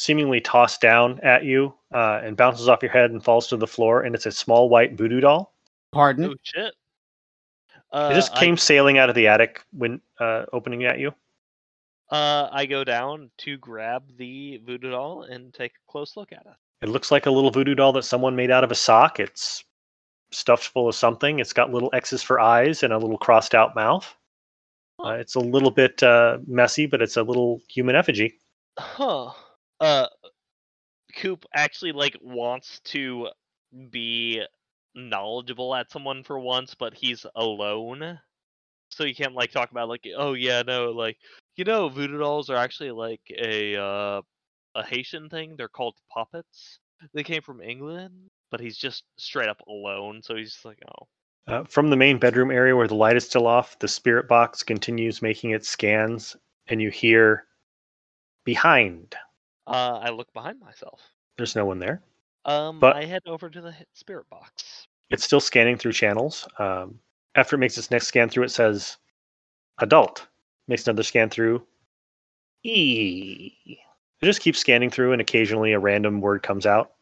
seemingly 0.00 0.40
tossed 0.40 0.80
down 0.80 1.20
at 1.20 1.44
you 1.44 1.74
uh, 1.92 2.20
and 2.24 2.36
bounces 2.36 2.68
off 2.68 2.82
your 2.82 2.90
head 2.90 3.10
and 3.10 3.22
falls 3.22 3.48
to 3.48 3.56
the 3.56 3.66
floor, 3.66 4.02
and 4.02 4.14
it's 4.14 4.26
a 4.26 4.32
small 4.32 4.68
white 4.68 4.94
voodoo 4.96 5.20
doll. 5.20 5.52
Pardon? 5.92 6.24
Oh 6.24 6.34
shit. 6.42 6.74
Uh, 7.92 8.08
it 8.10 8.14
just 8.14 8.32
I- 8.34 8.40
came 8.40 8.56
sailing 8.56 8.98
out 8.98 9.10
of 9.10 9.14
the 9.14 9.26
attic 9.26 9.62
when 9.72 10.00
uh, 10.18 10.46
opening 10.52 10.84
at 10.84 10.98
you. 10.98 11.12
Uh, 12.10 12.48
I 12.50 12.66
go 12.66 12.82
down 12.82 13.30
to 13.38 13.56
grab 13.58 14.02
the 14.16 14.60
voodoo 14.64 14.90
doll 14.90 15.22
and 15.22 15.54
take 15.54 15.72
a 15.72 15.90
close 15.92 16.16
look 16.16 16.32
at 16.32 16.40
it. 16.40 16.86
It 16.86 16.88
looks 16.88 17.10
like 17.12 17.26
a 17.26 17.30
little 17.30 17.50
voodoo 17.50 17.74
doll 17.74 17.92
that 17.92 18.04
someone 18.04 18.34
made 18.34 18.50
out 18.50 18.64
of 18.64 18.72
a 18.72 18.74
sock. 18.74 19.20
It's 19.20 19.62
stuffed 20.32 20.68
full 20.68 20.88
of 20.88 20.94
something. 20.94 21.38
It's 21.38 21.52
got 21.52 21.70
little 21.70 21.90
X's 21.92 22.22
for 22.22 22.40
eyes 22.40 22.82
and 22.82 22.92
a 22.92 22.98
little 22.98 23.18
crossed 23.18 23.54
out 23.54 23.76
mouth. 23.76 24.12
Uh, 24.98 25.10
it's 25.10 25.34
a 25.34 25.40
little 25.40 25.70
bit 25.70 26.02
uh, 26.02 26.38
messy, 26.46 26.86
but 26.86 27.00
it's 27.00 27.16
a 27.16 27.22
little 27.22 27.60
human 27.68 27.94
effigy. 27.94 28.38
Huh. 28.78 29.30
Uh, 29.80 30.06
Coop 31.16 31.44
actually 31.54 31.92
like 31.92 32.16
wants 32.22 32.80
to 32.84 33.28
be 33.90 34.42
knowledgeable 34.94 35.74
at 35.74 35.90
someone 35.90 36.22
for 36.22 36.38
once, 36.38 36.74
but 36.74 36.94
he's 36.94 37.24
alone, 37.36 38.18
so 38.90 39.04
he 39.04 39.14
can't 39.14 39.34
like 39.34 39.50
talk 39.52 39.70
about 39.70 39.88
like, 39.88 40.06
oh 40.16 40.34
yeah, 40.34 40.62
no, 40.62 40.90
like 40.90 41.16
you 41.56 41.64
know, 41.64 41.88
voodoo 41.88 42.18
dolls 42.18 42.50
are 42.50 42.56
actually 42.56 42.90
like 42.90 43.20
a 43.36 43.76
uh 43.76 44.22
a 44.74 44.84
Haitian 44.84 45.28
thing. 45.28 45.56
They're 45.56 45.68
called 45.68 45.96
poppets. 46.12 46.78
They 47.14 47.22
came 47.24 47.42
from 47.42 47.60
England, 47.62 48.28
but 48.50 48.60
he's 48.60 48.76
just 48.76 49.04
straight 49.18 49.48
up 49.48 49.60
alone, 49.68 50.22
so 50.22 50.36
he's 50.36 50.52
just 50.52 50.64
like, 50.64 50.78
oh, 50.86 51.08
Uh, 51.46 51.64
from 51.64 51.90
the 51.90 51.96
main 51.96 52.18
bedroom 52.18 52.50
area 52.50 52.76
where 52.76 52.88
the 52.88 52.94
light 52.94 53.16
is 53.16 53.24
still 53.24 53.46
off, 53.46 53.78
the 53.78 53.88
spirit 53.88 54.28
box 54.28 54.62
continues 54.62 55.22
making 55.22 55.50
its 55.50 55.68
scans, 55.68 56.36
and 56.68 56.80
you 56.82 56.90
hear 56.90 57.46
behind. 58.44 59.16
Uh, 59.70 60.00
I 60.02 60.10
look 60.10 60.32
behind 60.32 60.58
myself. 60.60 61.00
There's 61.36 61.54
no 61.54 61.64
one 61.64 61.78
there. 61.78 62.02
Um, 62.44 62.80
But- 62.80 62.96
I 62.96 63.04
head 63.04 63.22
over 63.26 63.48
to 63.48 63.60
the 63.60 63.74
spirit 63.94 64.28
box. 64.28 64.86
It's 65.10 65.24
still 65.24 65.40
scanning 65.40 65.76
through 65.76 65.92
channels. 65.92 66.46
Um, 66.58 67.00
after 67.34 67.56
it 67.56 67.60
makes 67.60 67.78
its 67.78 67.90
next 67.90 68.08
scan 68.08 68.28
through, 68.28 68.44
it 68.44 68.50
says 68.50 68.96
adult. 69.78 70.26
Makes 70.68 70.86
another 70.86 71.02
scan 71.02 71.30
through. 71.30 71.66
E. 72.62 73.52
It 73.66 74.24
just 74.24 74.40
keeps 74.40 74.58
scanning 74.58 74.90
through, 74.90 75.12
and 75.12 75.20
occasionally 75.20 75.72
a 75.72 75.78
random 75.78 76.20
word 76.20 76.42
comes 76.42 76.66
out. 76.66 76.92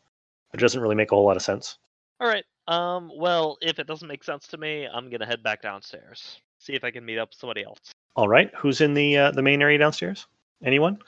It 0.54 0.60
doesn't 0.60 0.80
really 0.80 0.94
make 0.94 1.10
a 1.12 1.14
whole 1.14 1.24
lot 1.26 1.36
of 1.36 1.42
sense. 1.42 1.78
All 2.20 2.28
right. 2.28 2.44
Um. 2.68 3.10
Well, 3.14 3.58
if 3.60 3.78
it 3.78 3.86
doesn't 3.86 4.08
make 4.08 4.22
sense 4.24 4.46
to 4.48 4.58
me, 4.58 4.86
I'm 4.86 5.10
gonna 5.10 5.26
head 5.26 5.42
back 5.42 5.62
downstairs. 5.62 6.40
See 6.58 6.74
if 6.74 6.84
I 6.84 6.90
can 6.90 7.04
meet 7.04 7.18
up 7.18 7.30
with 7.30 7.38
somebody 7.38 7.64
else. 7.64 7.78
All 8.14 8.28
right, 8.28 8.50
who's 8.54 8.80
in 8.80 8.94
the 8.94 9.16
uh, 9.16 9.30
the 9.32 9.42
main 9.42 9.62
area 9.62 9.78
downstairs? 9.78 10.26
Anyone? 10.62 10.98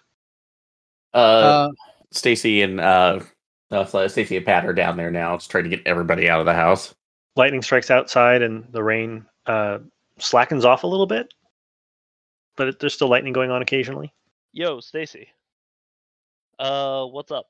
Uh, 1.14 1.16
Uh, 1.16 1.68
Stacy 2.12 2.62
and 2.62 2.80
uh, 2.80 3.20
uh 3.70 4.08
Stacy 4.08 4.36
and 4.36 4.46
Pat 4.46 4.66
are 4.66 4.72
down 4.72 4.96
there 4.96 5.10
now. 5.10 5.36
Just 5.36 5.50
trying 5.50 5.64
to 5.64 5.70
get 5.70 5.86
everybody 5.86 6.28
out 6.28 6.40
of 6.40 6.46
the 6.46 6.54
house. 6.54 6.94
Lightning 7.36 7.62
strikes 7.62 7.90
outside, 7.90 8.42
and 8.42 8.64
the 8.72 8.82
rain 8.82 9.24
uh, 9.46 9.78
slackens 10.18 10.64
off 10.64 10.82
a 10.82 10.86
little 10.86 11.06
bit, 11.06 11.32
but 12.56 12.68
it, 12.68 12.78
there's 12.80 12.94
still 12.94 13.08
lightning 13.08 13.32
going 13.32 13.50
on 13.50 13.62
occasionally. 13.62 14.12
Yo, 14.52 14.80
Stacy. 14.80 15.28
Uh, 16.58 17.06
what's 17.06 17.30
up? 17.30 17.46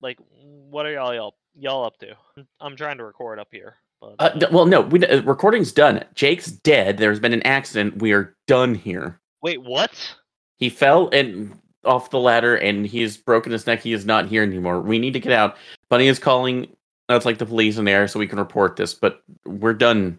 Like, 0.00 0.18
what 0.40 0.86
are 0.86 0.92
y'all 0.92 1.14
y'all 1.14 1.34
y'all 1.56 1.84
up 1.84 1.98
to? 1.98 2.08
I'm- 2.36 2.48
I'm 2.60 2.76
trying 2.76 2.98
to 2.98 3.04
record 3.04 3.38
up 3.38 3.48
here, 3.50 3.76
but 4.00 4.14
Uh, 4.18 4.28
d- 4.30 4.46
well, 4.52 4.66
no, 4.66 4.80
we, 4.82 5.04
uh, 5.04 5.22
recording's 5.22 5.72
done. 5.72 6.04
Jake's 6.14 6.46
dead. 6.50 6.98
There's 6.98 7.20
been 7.20 7.32
an 7.32 7.42
accident. 7.42 8.00
We 8.00 8.12
are 8.12 8.36
done 8.46 8.74
here. 8.74 9.20
wait, 9.42 9.60
what? 9.62 10.16
He 10.56 10.70
fell 10.70 11.08
and 11.12 11.60
off 11.86 12.10
the 12.10 12.18
ladder, 12.20 12.56
and 12.56 12.86
he's 12.86 13.16
broken 13.16 13.52
his 13.52 13.66
neck. 13.66 13.80
He 13.82 13.92
is 13.92 14.04
not 14.06 14.28
here 14.28 14.42
anymore. 14.42 14.80
We 14.80 14.98
need 14.98 15.12
to 15.12 15.20
get 15.20 15.32
out. 15.32 15.56
Bunny 15.88 16.06
is 16.08 16.18
calling. 16.18 16.68
That's 17.08 17.24
like 17.26 17.38
the 17.38 17.46
police 17.46 17.76
in 17.76 17.84
there, 17.84 18.08
so 18.08 18.18
we 18.18 18.26
can 18.26 18.38
report 18.38 18.76
this. 18.76 18.94
But 18.94 19.22
we're 19.44 19.74
done. 19.74 20.18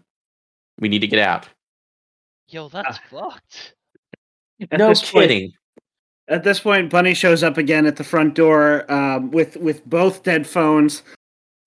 We 0.78 0.88
need 0.88 1.00
to 1.00 1.06
get 1.08 1.18
out. 1.20 1.48
Yo, 2.48 2.68
that's 2.68 2.98
fucked. 3.10 3.74
At 4.70 4.78
no 4.78 4.88
this 4.88 5.10
point- 5.10 5.28
kidding. 5.28 5.52
At 6.28 6.42
this 6.42 6.58
point, 6.58 6.90
Bunny 6.90 7.14
shows 7.14 7.44
up 7.44 7.56
again 7.56 7.86
at 7.86 7.94
the 7.96 8.02
front 8.04 8.34
door 8.34 8.90
um, 8.92 9.30
with 9.30 9.56
with 9.58 9.84
both 9.86 10.24
dead 10.24 10.44
phones. 10.46 11.02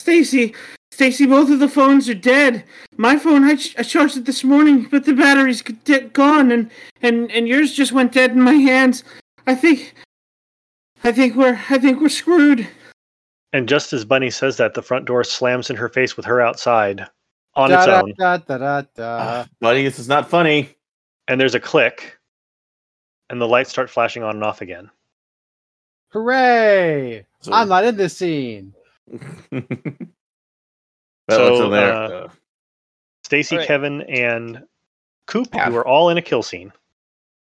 Stacy, 0.02 0.54
Stacy, 0.92 1.26
both 1.26 1.50
of 1.50 1.60
the 1.60 1.70
phones 1.70 2.10
are 2.10 2.14
dead. 2.14 2.66
My 2.98 3.18
phone, 3.18 3.44
I, 3.46 3.56
ch- 3.56 3.76
I 3.78 3.84
charged 3.84 4.18
it 4.18 4.26
this 4.26 4.44
morning, 4.44 4.88
but 4.92 5.06
the 5.06 5.14
battery's 5.14 5.62
g- 5.62 5.78
de- 5.86 6.02
gone, 6.10 6.52
and, 6.52 6.70
and 7.02 7.32
and 7.32 7.48
yours 7.48 7.74
just 7.74 7.92
went 7.94 8.12
dead 8.12 8.32
in 8.32 8.42
my 8.42 8.54
hands. 8.54 9.04
I 9.48 9.56
think, 9.56 9.94
I 11.04 11.12
think 11.12 11.36
we're 11.36 11.60
I 11.70 11.78
think 11.78 12.00
we're 12.02 12.10
screwed. 12.10 12.68
And 13.54 13.68
just 13.68 13.94
as 13.94 14.06
Bunny 14.06 14.30
says 14.30 14.58
that, 14.58 14.74
the 14.76 14.82
front 14.84 15.06
door 15.06 15.24
slams 15.24 15.70
in 15.70 15.76
her 15.76 15.90
face 15.90 16.16
with 16.16 16.26
her 16.26 16.40
outside 16.40 17.08
on 17.56 17.70
da, 17.72 17.78
its 17.78 17.86
da, 17.88 18.02
own, 18.02 18.14
da, 18.18 18.38
da, 18.38 18.58
da, 18.58 18.82
da. 18.96 19.04
Uh, 19.04 19.46
buddy, 19.60 19.84
this 19.84 19.98
is 20.00 20.08
not 20.08 20.30
funny. 20.30 20.70
and 21.28 21.40
there's 21.42 21.56
a 21.56 21.60
click, 21.60 22.18
and 23.30 23.42
the 23.42 23.48
lights 23.48 23.70
start 23.72 23.90
flashing 23.90 24.22
on 24.24 24.36
and 24.36 24.44
off 24.44 24.62
again. 24.62 24.90
Hooray! 26.10 27.26
So- 27.42 27.54
I'm 27.54 27.70
not 27.70 27.84
in 27.86 27.98
this 27.98 28.16
scene. 28.18 28.74
Well, 31.28 31.38
So, 31.38 31.54
it's 31.54 31.62
in 31.66 31.72
there. 31.72 31.94
uh, 31.94 32.30
Stacy, 33.24 33.56
Alright. 33.56 33.68
Kevin, 33.68 34.02
and 34.04 34.64
Coop, 35.28 35.52
Pat. 35.52 35.68
who 35.68 35.76
are 35.78 35.86
all 35.88 36.10
in 36.10 36.18
a 36.18 36.22
kill 36.24 36.42
scene, 36.42 36.72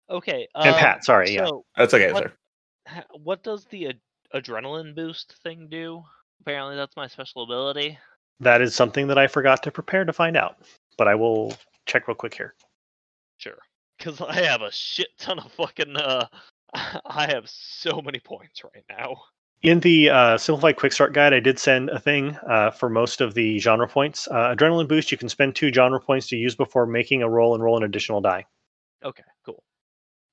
Okay. 0.09 0.47
and 0.55 0.69
um, 0.69 0.79
Pat. 0.79 1.05
Sorry, 1.05 1.31
yeah. 1.31 1.49
That's 1.77 1.93
okay, 1.93 2.11
what- 2.11 2.23
sir. 2.23 3.03
what 3.21 3.43
does 3.43 3.65
the 3.65 3.87
ad- 3.87 3.99
adrenaline 4.33 4.95
boost 4.95 5.35
thing 5.43 5.67
do? 5.69 6.03
Apparently, 6.41 6.75
that's 6.75 6.95
my 6.95 7.07
special 7.07 7.43
ability. 7.43 7.97
That 8.39 8.61
is 8.61 8.73
something 8.73 9.07
that 9.07 9.17
I 9.17 9.27
forgot 9.27 9.61
to 9.63 9.71
prepare 9.71 10.05
to 10.05 10.13
find 10.13 10.37
out, 10.37 10.57
but 10.97 11.07
I 11.07 11.15
will 11.15 11.53
check 11.85 12.07
real 12.07 12.15
quick 12.15 12.33
here. 12.33 12.55
Sure. 13.37 13.57
Because 13.97 14.21
I 14.21 14.35
have 14.43 14.61
a 14.61 14.71
shit 14.71 15.09
ton 15.19 15.39
of 15.39 15.51
fucking. 15.51 15.97
Uh, 15.97 16.25
I 16.73 17.27
have 17.27 17.49
so 17.49 18.01
many 18.01 18.19
points 18.19 18.63
right 18.63 18.83
now. 18.89 19.17
In 19.61 19.81
the 19.81 20.09
uh, 20.09 20.37
simplified 20.37 20.77
quick 20.77 20.93
start 20.93 21.11
guide, 21.13 21.33
I 21.33 21.41
did 21.41 21.59
send 21.59 21.89
a 21.89 21.99
thing 21.99 22.37
uh, 22.49 22.71
for 22.71 22.89
most 22.89 23.19
of 23.19 23.33
the 23.33 23.59
genre 23.59 23.89
points. 23.89 24.25
Uh, 24.29 24.55
adrenaline 24.55 24.87
boost, 24.87 25.11
you 25.11 25.17
can 25.17 25.27
spend 25.27 25.53
two 25.53 25.73
genre 25.73 25.99
points 25.99 26.27
to 26.29 26.37
use 26.37 26.55
before 26.55 26.85
making 26.85 27.23
a 27.23 27.29
roll 27.29 27.55
and 27.55 27.63
roll 27.63 27.75
an 27.75 27.83
additional 27.83 28.21
die. 28.21 28.45
Okay, 29.03 29.23
cool. 29.45 29.61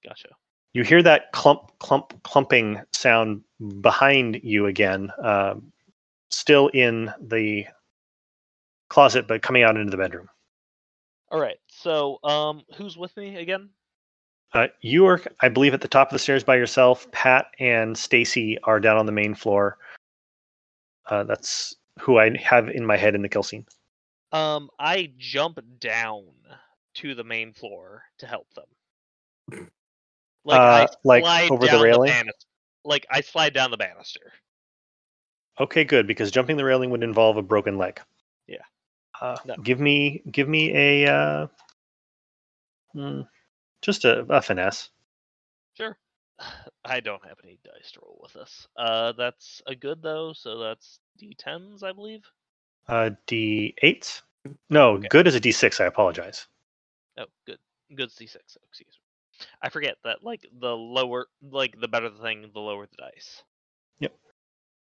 Gotcha. 0.06 0.28
You 0.72 0.84
hear 0.84 1.02
that 1.02 1.32
clump, 1.32 1.72
clump, 1.78 2.22
clumping 2.22 2.80
sound 2.92 3.42
behind 3.80 4.40
you 4.42 4.66
again, 4.66 5.10
um, 5.22 5.72
still 6.30 6.68
in 6.68 7.10
the 7.20 7.66
closet, 8.88 9.26
but 9.26 9.42
coming 9.42 9.62
out 9.62 9.76
into 9.76 9.90
the 9.90 9.96
bedroom. 9.96 10.28
All 11.30 11.40
right. 11.40 11.56
So, 11.68 12.18
um, 12.22 12.62
who's 12.76 12.96
with 12.96 13.16
me 13.16 13.36
again? 13.36 13.70
Uh, 14.52 14.68
you 14.80 15.06
are, 15.06 15.20
I 15.40 15.48
believe, 15.48 15.74
at 15.74 15.80
the 15.80 15.88
top 15.88 16.08
of 16.08 16.12
the 16.12 16.18
stairs 16.18 16.44
by 16.44 16.56
yourself. 16.56 17.10
Pat 17.10 17.46
and 17.58 17.96
Stacy 17.96 18.58
are 18.62 18.78
down 18.78 18.96
on 18.96 19.06
the 19.06 19.12
main 19.12 19.34
floor. 19.34 19.78
Uh, 21.06 21.24
that's 21.24 21.74
who 21.98 22.18
I 22.18 22.36
have 22.36 22.68
in 22.68 22.86
my 22.86 22.96
head 22.96 23.14
in 23.14 23.22
the 23.22 23.28
kill 23.28 23.42
scene. 23.42 23.66
Um, 24.32 24.70
I 24.78 25.12
jump 25.18 25.58
down 25.80 26.26
to 26.94 27.14
the 27.14 27.24
main 27.24 27.52
floor 27.52 28.04
to 28.18 28.26
help 28.26 28.48
them. 28.54 29.68
Like 30.46 30.60
I 30.60 30.84
Uh, 30.84 30.86
like 31.04 31.24
slide 31.24 31.50
over 31.50 31.66
the 31.66 31.72
down 31.72 31.82
railing? 31.82 32.12
banis- 32.12 32.46
like 32.84 33.04
I 33.10 33.20
slide 33.20 33.52
down 33.52 33.70
the 33.72 33.76
banister. 33.76 34.32
Okay, 35.58 35.84
good 35.84 36.06
because 36.06 36.30
jumping 36.30 36.56
the 36.56 36.64
railing 36.64 36.90
would 36.90 37.02
involve 37.02 37.36
a 37.36 37.42
broken 37.42 37.76
leg. 37.78 38.00
Yeah. 38.46 38.62
Uh, 39.20 39.38
No. 39.44 39.56
Give 39.56 39.80
me, 39.80 40.22
give 40.30 40.48
me 40.48 40.70
a, 40.76 41.12
uh, 41.12 41.46
hmm, 42.92 43.22
just 43.82 44.04
a, 44.04 44.20
a 44.28 44.40
finesse. 44.40 44.90
Sure. 45.74 45.98
I 46.84 47.00
don't 47.00 47.26
have 47.26 47.38
any 47.42 47.58
dice 47.64 47.90
to 47.92 48.00
roll 48.02 48.20
with 48.22 48.34
this. 48.34 48.68
Uh, 48.76 49.12
that's 49.12 49.60
a 49.66 49.74
good 49.74 50.00
though. 50.00 50.32
So 50.32 50.58
that's 50.58 51.00
d10s, 51.20 51.82
I 51.82 51.90
believe. 51.92 52.22
Uh, 52.86 53.10
D8. 53.26 54.22
No, 54.70 54.92
Okay. 54.98 55.08
good 55.08 55.26
as 55.26 55.34
a 55.34 55.40
D6. 55.40 55.80
I 55.80 55.86
apologize. 55.86 56.46
Oh, 57.18 57.24
good. 57.46 57.58
Good 57.96 58.10
d6. 58.10 58.36
Oh, 58.36 58.60
excuse 58.68 58.94
me. 58.94 59.05
I 59.62 59.68
forget 59.68 59.96
that 60.04 60.22
like 60.22 60.46
the 60.60 60.76
lower, 60.76 61.26
like 61.42 61.78
the 61.80 61.88
better 61.88 62.08
the 62.08 62.22
thing, 62.22 62.50
the 62.52 62.60
lower 62.60 62.86
the 62.86 62.96
dice. 62.96 63.42
Yep. 64.00 64.14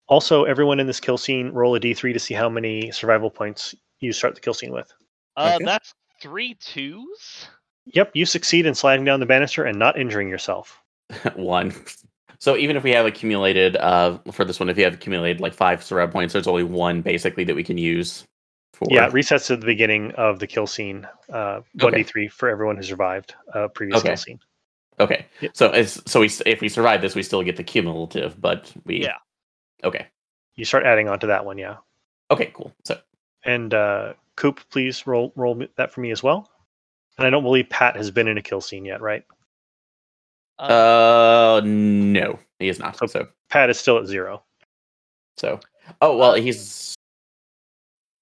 Also, 0.08 0.44
everyone 0.46 0.80
in 0.80 0.88
this 0.88 1.00
kill 1.00 1.18
scene 1.18 1.50
roll 1.50 1.76
a 1.76 1.80
D3 1.80 2.14
to 2.14 2.20
see 2.20 2.34
how 2.34 2.50
many 2.50 2.92
survival 2.92 3.30
points 3.30 3.76
you 4.00 4.12
start 4.14 4.36
the 4.36 4.42
kill 4.42 4.54
scene 4.54 4.72
with. 4.72 4.92
Uh, 5.38 5.54
Okay. 5.56 5.66
that's 5.66 5.94
three 6.22 6.56
twos. 6.56 7.48
Yep, 7.86 8.12
you 8.14 8.26
succeed 8.26 8.66
in 8.66 8.76
sliding 8.76 9.06
down 9.06 9.20
the 9.20 9.26
banister 9.26 9.64
and 9.64 9.78
not 9.78 10.00
injuring 10.00 10.30
yourself. 10.30 10.82
one. 11.36 11.74
So 12.40 12.56
even 12.56 12.78
if 12.78 12.84
we 12.84 12.92
have 12.92 13.06
accumulated 13.06 13.76
uh 13.78 14.20
for 14.32 14.46
this 14.46 14.60
one, 14.60 14.70
if 14.70 14.78
you 14.78 14.84
have 14.84 14.94
accumulated 14.94 15.42
like 15.42 15.54
five 15.54 15.84
survival 15.84 16.14
points, 16.14 16.34
there's 16.34 16.48
only 16.48 16.64
one 16.64 17.02
basically 17.02 17.44
that 17.46 17.56
we 17.56 17.64
can 17.64 17.78
use 17.78 18.26
for 18.80 18.88
Yeah, 18.90 19.08
it 19.08 19.14
resets 19.14 19.52
at 19.52 19.60
the 19.60 19.66
beginning 19.66 20.12
of 20.14 20.40
the 20.40 20.48
kill 20.48 20.66
scene. 20.68 21.08
Uh, 21.32 21.62
one 21.80 21.94
Okay. 21.94 22.04
D3 22.04 22.32
for 22.32 22.50
everyone 22.50 22.78
who 22.78 22.84
survived 22.84 23.36
a 23.54 23.70
previous 23.70 24.00
Okay. 24.00 24.10
kill 24.10 24.18
scene. 24.18 24.40
Okay. 25.00 25.26
Yep. 25.42 25.52
So 25.56 25.70
as 25.70 26.02
so 26.06 26.20
we 26.22 26.30
if 26.46 26.62
we 26.62 26.70
survive 26.70 27.02
this, 27.02 27.14
we 27.16 27.24
still 27.24 27.44
get 27.44 27.56
the 27.58 27.64
cumulative, 27.64 28.40
but 28.42 28.74
we 28.86 29.02
Yeah. 29.04 29.18
Okay. 29.84 30.08
You 30.56 30.66
start 30.66 30.86
adding 30.86 31.08
on 31.08 31.20
to 31.20 31.28
that 31.28 31.46
one, 31.46 31.58
yeah. 31.58 31.78
Okay, 32.32 32.52
cool. 32.54 32.74
So 32.86 33.00
And 33.44 33.74
uh, 33.74 34.14
Coop, 34.36 34.60
please 34.70 35.06
roll 35.08 35.32
roll 35.36 35.64
that 35.78 35.92
for 35.94 36.02
me 36.02 36.12
as 36.12 36.22
well. 36.24 36.50
And 37.18 37.28
I 37.28 37.30
don't 37.30 37.44
believe 37.44 37.70
Pat 37.70 37.96
has 37.98 38.12
been 38.12 38.28
in 38.28 38.38
a 38.38 38.42
kill 38.42 38.62
scene 38.62 38.86
yet, 38.86 39.02
right? 39.02 39.26
uh 40.58 41.62
no, 41.64 42.38
he 42.60 42.68
is 42.70 42.80
not. 42.80 42.98
So- 42.98 43.06
So 43.08 43.28
Pat 43.50 43.70
is 43.70 43.80
still 43.80 43.98
at 44.00 44.06
zero. 44.06 44.44
so 45.38 45.60
oh 46.02 46.18
well 46.18 46.34
Uh, 46.34 46.36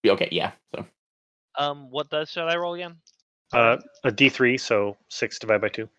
he's 0.04 0.12
okay, 0.14 0.30
yeah. 0.32 0.52
So 0.74 0.86
Um, 1.58 1.90
what 1.90 2.10
does 2.10 2.30
should 2.30 2.48
I 2.48 2.56
roll 2.56 2.74
again? 2.76 2.98
Uh, 3.54 3.78
a 4.04 4.12
D3, 4.12 4.60
so 4.60 4.98
six 5.10 5.40
divided 5.40 5.62
by 5.62 5.70
two. 5.70 5.90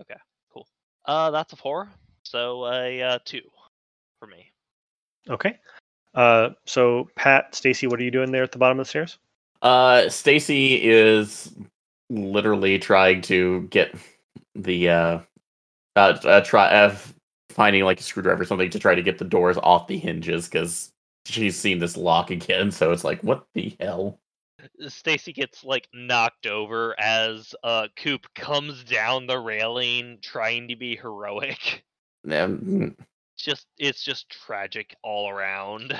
Okay, 0.00 0.18
cool. 0.52 0.66
Uh, 1.04 1.30
that's 1.30 1.52
a 1.52 1.56
four. 1.56 1.88
So 2.22 2.66
a 2.66 3.02
uh, 3.02 3.18
two 3.24 3.42
for 4.18 4.26
me. 4.26 4.50
Okay. 5.28 5.58
Uh, 6.14 6.50
so 6.66 7.08
Pat, 7.16 7.54
Stacy, 7.54 7.86
what 7.86 8.00
are 8.00 8.02
you 8.02 8.10
doing 8.10 8.32
there 8.32 8.42
at 8.42 8.52
the 8.52 8.58
bottom 8.58 8.80
of 8.80 8.86
the 8.86 8.88
stairs? 8.88 9.18
Uh, 9.62 10.08
Stacy 10.08 10.82
is 10.82 11.54
literally 12.10 12.78
trying 12.78 13.20
to 13.22 13.62
get 13.70 13.94
the 14.54 14.88
uh, 14.88 15.18
uh, 15.96 16.18
uh 16.24 16.40
try 16.40 16.68
uh, 16.68 16.96
finding 17.50 17.84
like 17.84 18.00
a 18.00 18.02
screwdriver 18.02 18.42
or 18.42 18.46
something 18.46 18.70
to 18.70 18.78
try 18.78 18.94
to 18.94 19.02
get 19.02 19.18
the 19.18 19.24
doors 19.24 19.58
off 19.58 19.86
the 19.86 19.98
hinges 19.98 20.48
because 20.48 20.92
she's 21.28 21.58
seen 21.58 21.78
this 21.78 21.96
lock 21.96 22.30
again. 22.30 22.70
So 22.70 22.92
it's 22.92 23.04
like, 23.04 23.22
what 23.22 23.46
the 23.54 23.76
hell? 23.80 24.20
Stacy 24.88 25.32
gets 25.32 25.62
like 25.62 25.88
knocked 25.94 26.46
over 26.46 26.98
as 26.98 27.54
uh 27.62 27.86
Coop 27.96 28.26
comes 28.34 28.82
down 28.84 29.26
the 29.26 29.38
railing 29.38 30.18
trying 30.20 30.68
to 30.68 30.76
be 30.76 30.96
heroic. 30.96 31.84
Um, 32.28 32.96
just 33.36 33.66
it's 33.78 34.02
just 34.02 34.28
tragic 34.28 34.96
all 35.02 35.30
around. 35.30 35.98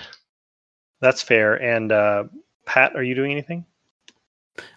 That's 1.01 1.23
fair. 1.23 1.55
And 1.55 1.93
uh, 1.93 2.25
Pat, 2.67 2.97
are 2.97 3.03
you 3.03 3.15
doing 3.15 3.31
anything? 3.33 3.65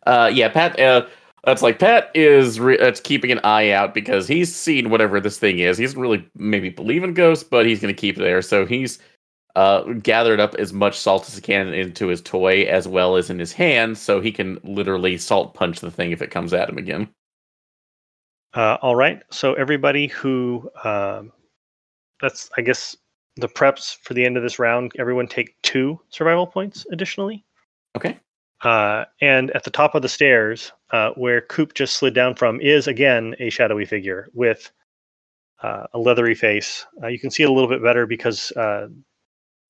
Uh, 0.06 0.30
yeah, 0.32 0.50
Pat. 0.50 0.80
Uh, 0.80 1.08
that's 1.44 1.64
like 1.64 1.80
Pat 1.80 2.12
is 2.14 2.60
re- 2.60 2.78
that's 2.78 3.00
keeping 3.00 3.32
an 3.32 3.40
eye 3.44 3.72
out 3.72 3.96
because 3.96 4.28
he's 4.28 4.56
seen 4.56 4.92
whatever 4.92 5.20
this 5.20 5.40
thing 5.40 5.58
is. 5.58 5.78
He 5.80 5.84
doesn't 5.84 6.00
really 6.00 6.24
maybe 6.36 6.70
believe 6.70 7.04
in 7.04 7.16
ghosts, 7.16 7.44
but 7.44 7.66
he's 7.66 7.82
going 7.82 7.94
to 7.94 8.00
keep 8.00 8.18
it 8.18 8.22
there. 8.22 8.44
So 8.44 8.66
he's 8.66 9.00
uh, 9.56 9.84
gathered 9.94 10.40
up 10.40 10.56
as 10.56 10.74
much 10.74 10.98
salt 10.98 11.28
as 11.28 11.36
he 11.36 11.42
can 11.42 11.74
into 11.74 12.08
his 12.08 12.22
toy 12.22 12.64
as 12.64 12.88
well 12.88 13.16
as 13.16 13.30
in 13.30 13.40
his 13.40 13.54
hand, 13.54 13.98
so 13.98 14.22
he 14.22 14.32
can 14.32 14.60
literally 14.64 15.18
salt 15.18 15.54
punch 15.54 15.80
the 15.80 15.92
thing 15.92 16.12
if 16.12 16.22
it 16.22 16.32
comes 16.32 16.54
at 16.54 16.70
him 16.70 16.78
again. 16.78 17.10
Uh, 18.54 18.78
all 18.82 18.96
right. 18.96 19.24
So 19.32 19.54
everybody 19.54 20.08
who 20.08 20.70
um, 20.84 21.32
that's 22.22 22.50
I 22.58 22.62
guess 22.62 22.96
the 23.38 23.48
preps 23.48 23.98
for 24.04 24.14
the 24.14 24.26
end 24.26 24.38
of 24.38 24.44
this 24.44 24.60
round. 24.60 24.92
Everyone 25.00 25.28
take 25.28 25.62
two 25.62 26.00
survival 26.10 26.48
points 26.48 26.86
additionally. 26.92 27.46
Okay. 27.96 28.20
Uh, 28.62 29.06
and 29.22 29.50
at 29.52 29.64
the 29.64 29.72
top 29.72 29.96
of 29.96 30.04
the 30.04 30.10
stairs, 30.10 30.72
uh, 30.92 31.12
where 31.12 31.42
Coop 31.42 31.74
just 31.74 31.98
slid 31.98 32.14
down 32.14 32.36
from, 32.36 32.62
is 32.62 32.88
again 32.88 33.36
a 33.40 33.50
shadowy 33.50 33.86
figure 33.86 34.30
with 34.34 34.72
uh, 35.64 35.88
a 35.94 36.00
leathery 36.00 36.36
face. 36.36 36.86
Uh, 37.02 37.08
you 37.08 37.20
can 37.20 37.32
see 37.32 37.44
it 37.44 37.50
a 37.50 37.52
little 37.52 37.70
bit 37.70 37.84
better 37.84 38.06
because 38.06 38.52
uh, 38.52 38.88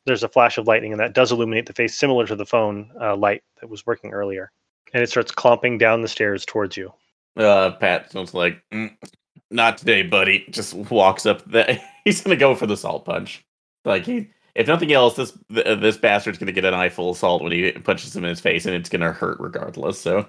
there's 0.05 0.23
a 0.23 0.29
flash 0.29 0.57
of 0.57 0.67
lightning, 0.67 0.91
and 0.91 0.99
that 0.99 1.13
does 1.13 1.31
illuminate 1.31 1.65
the 1.65 1.73
face, 1.73 1.97
similar 1.97 2.25
to 2.27 2.35
the 2.35 2.45
phone 2.45 2.91
uh, 2.99 3.15
light 3.15 3.43
that 3.59 3.69
was 3.69 3.85
working 3.85 4.11
earlier. 4.11 4.51
And 4.93 5.03
it 5.03 5.09
starts 5.09 5.31
clomping 5.31 5.77
down 5.77 6.01
the 6.01 6.07
stairs 6.07 6.45
towards 6.45 6.75
you. 6.75 6.91
Uh, 7.37 7.71
Pat 7.71 8.11
sounds 8.11 8.33
like, 8.33 8.61
"Mm, 8.73 8.95
not 9.51 9.77
today, 9.77 10.03
buddy. 10.03 10.45
Just 10.49 10.73
walks 10.73 11.25
up. 11.25 11.49
The, 11.49 11.79
he's 12.05 12.21
gonna 12.21 12.35
go 12.35 12.55
for 12.55 12.65
the 12.67 12.77
salt 12.77 13.05
punch. 13.05 13.45
Like 13.85 14.05
he, 14.05 14.29
if 14.55 14.67
nothing 14.67 14.91
else, 14.91 15.15
this 15.15 15.37
th- 15.53 15.79
this 15.79 15.97
bastard's 15.97 16.37
gonna 16.37 16.51
get 16.51 16.65
an 16.65 16.73
eyeful 16.73 17.11
of 17.11 17.17
salt 17.17 17.43
when 17.43 17.51
he 17.51 17.71
punches 17.71 18.15
him 18.15 18.23
in 18.23 18.29
his 18.29 18.41
face, 18.41 18.65
and 18.65 18.75
it's 18.75 18.89
gonna 18.89 19.11
hurt 19.11 19.39
regardless. 19.39 19.99
So 19.99 20.27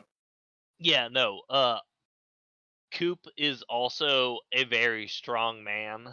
Yeah, 0.79 1.09
no. 1.09 1.41
Uh 1.49 1.79
Coop 2.93 3.21
is 3.39 3.63
also 3.69 4.39
a 4.53 4.65
very 4.65 5.09
strong 5.09 5.65
man. 5.65 6.13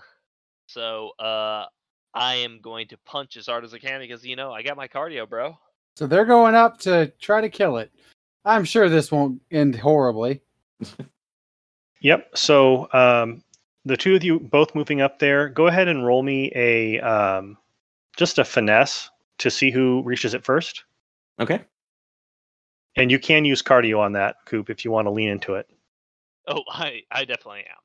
So 0.68 1.12
uh 1.20 1.66
I 2.14 2.36
am 2.36 2.60
going 2.62 2.88
to 2.88 2.98
punch 3.06 3.38
as 3.38 3.48
hard 3.48 3.64
as 3.64 3.74
I 3.74 3.80
can 3.80 4.00
because 4.00 4.26
you 4.26 4.36
know, 4.36 4.52
I 4.52 4.64
got 4.64 4.78
my 4.78 4.88
cardio, 4.88 5.28
bro. 5.30 5.58
So 5.96 6.08
they're 6.08 6.26
going 6.26 6.56
up 6.56 6.80
to 6.80 7.12
try 7.20 7.42
to 7.42 7.50
kill 7.50 7.78
it. 7.78 7.92
I'm 8.46 8.64
sure 8.64 8.90
this 8.90 9.12
won't 9.12 9.42
end 9.52 9.76
horribly. 9.76 10.42
Yep. 12.02 12.38
So 12.38 12.92
um, 12.94 13.44
the 13.86 13.98
two 13.98 14.16
of 14.16 14.24
you 14.24 14.40
both 14.40 14.76
moving 14.76 15.02
up 15.02 15.20
there, 15.20 15.50
go 15.50 15.68
ahead 15.68 15.88
and 15.88 16.06
roll 16.06 16.24
me 16.24 16.52
a 16.56 17.00
um, 17.00 17.58
just 18.18 18.40
a 18.40 18.46
finesse 18.46 19.10
to 19.40 19.52
see 19.52 19.72
who 19.72 20.02
reaches 20.04 20.34
it 20.34 20.44
first. 20.44 20.84
okay, 21.40 21.62
And 22.96 23.10
you 23.12 23.20
can 23.20 23.46
use 23.46 23.62
cardio 23.62 24.00
on 24.00 24.14
that, 24.14 24.38
Coop, 24.46 24.70
if 24.70 24.84
you 24.84 24.92
want 24.92 25.06
to 25.08 25.12
lean 25.12 25.30
into 25.30 25.56
it. 25.56 25.70
Oh, 26.48 26.64
I 26.70 27.02
I 27.12 27.26
definitely 27.26 27.62
am. 27.62 27.78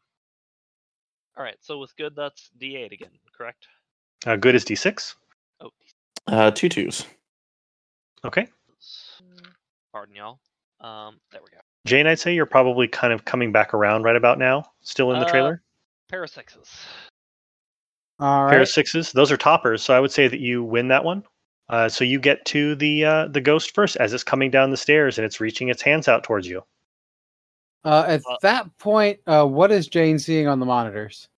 All 1.36 1.44
right, 1.44 1.57
so 1.61 1.78
with 1.78 1.97
good 1.97 2.15
that's 2.15 2.51
D8 2.61 2.93
again, 2.93 3.11
correct? 3.36 3.67
Uh, 4.26 4.36
good 4.36 4.55
is 4.55 4.65
d6. 4.65 5.15
Oh, 5.60 5.70
uh, 6.26 6.51
two 6.51 6.68
twos. 6.68 7.05
Okay. 8.25 8.49
pardon 9.93 10.17
y'all. 10.17 10.39
Um, 10.81 11.18
there 11.31 11.41
we 11.43 11.51
go. 11.51 11.59
Jane, 11.86 12.07
I'd 12.07 12.18
say 12.18 12.34
you're 12.34 12.47
probably 12.47 12.89
kind 12.89 13.12
of 13.12 13.25
coming 13.26 13.52
back 13.52 13.75
around 13.75 14.02
right 14.05 14.17
about 14.17 14.39
now, 14.39 14.65
still 14.81 15.12
in 15.12 15.20
the 15.20 15.26
Uh, 15.26 15.31
trailer. 15.31 15.62
Pair 16.09 16.25
of 16.25 16.31
sixes. 16.31 16.70
All 18.18 18.49
Pair 18.49 18.59
right. 18.59 18.62
of 18.62 18.68
sixes. 18.68 19.12
Those 19.12 19.31
are 19.31 19.36
toppers, 19.36 19.83
so 19.83 19.94
I 19.94 20.01
would 20.01 20.10
say 20.12 20.28
that 20.28 20.41
you 20.41 20.62
win 20.65 20.89
that 20.89 21.05
one. 21.05 21.23
Uh, 21.68 21.89
so 21.89 22.05
you 22.05 22.18
get 22.20 22.44
to 22.47 22.75
the 22.76 23.05
uh, 23.05 23.26
the 23.28 23.41
ghost 23.41 23.75
first 23.75 23.97
as 23.97 24.12
it's 24.12 24.23
coming 24.25 24.51
down 24.51 24.70
the 24.70 24.76
stairs 24.76 25.18
and 25.18 25.25
it's 25.25 25.41
reaching 25.41 25.68
its 25.70 25.83
hands 25.83 26.09
out 26.09 26.23
towards 26.25 26.47
you. 26.47 26.62
Uh, 27.84 28.05
at 28.07 28.20
Uh, 28.28 28.36
that 28.43 28.76
point, 28.78 29.20
uh, 29.26 29.44
what 29.47 29.70
is 29.73 29.89
Jane 29.89 30.18
seeing 30.18 30.47
on 30.47 30.60
the 30.60 30.67
monitors? 30.67 31.28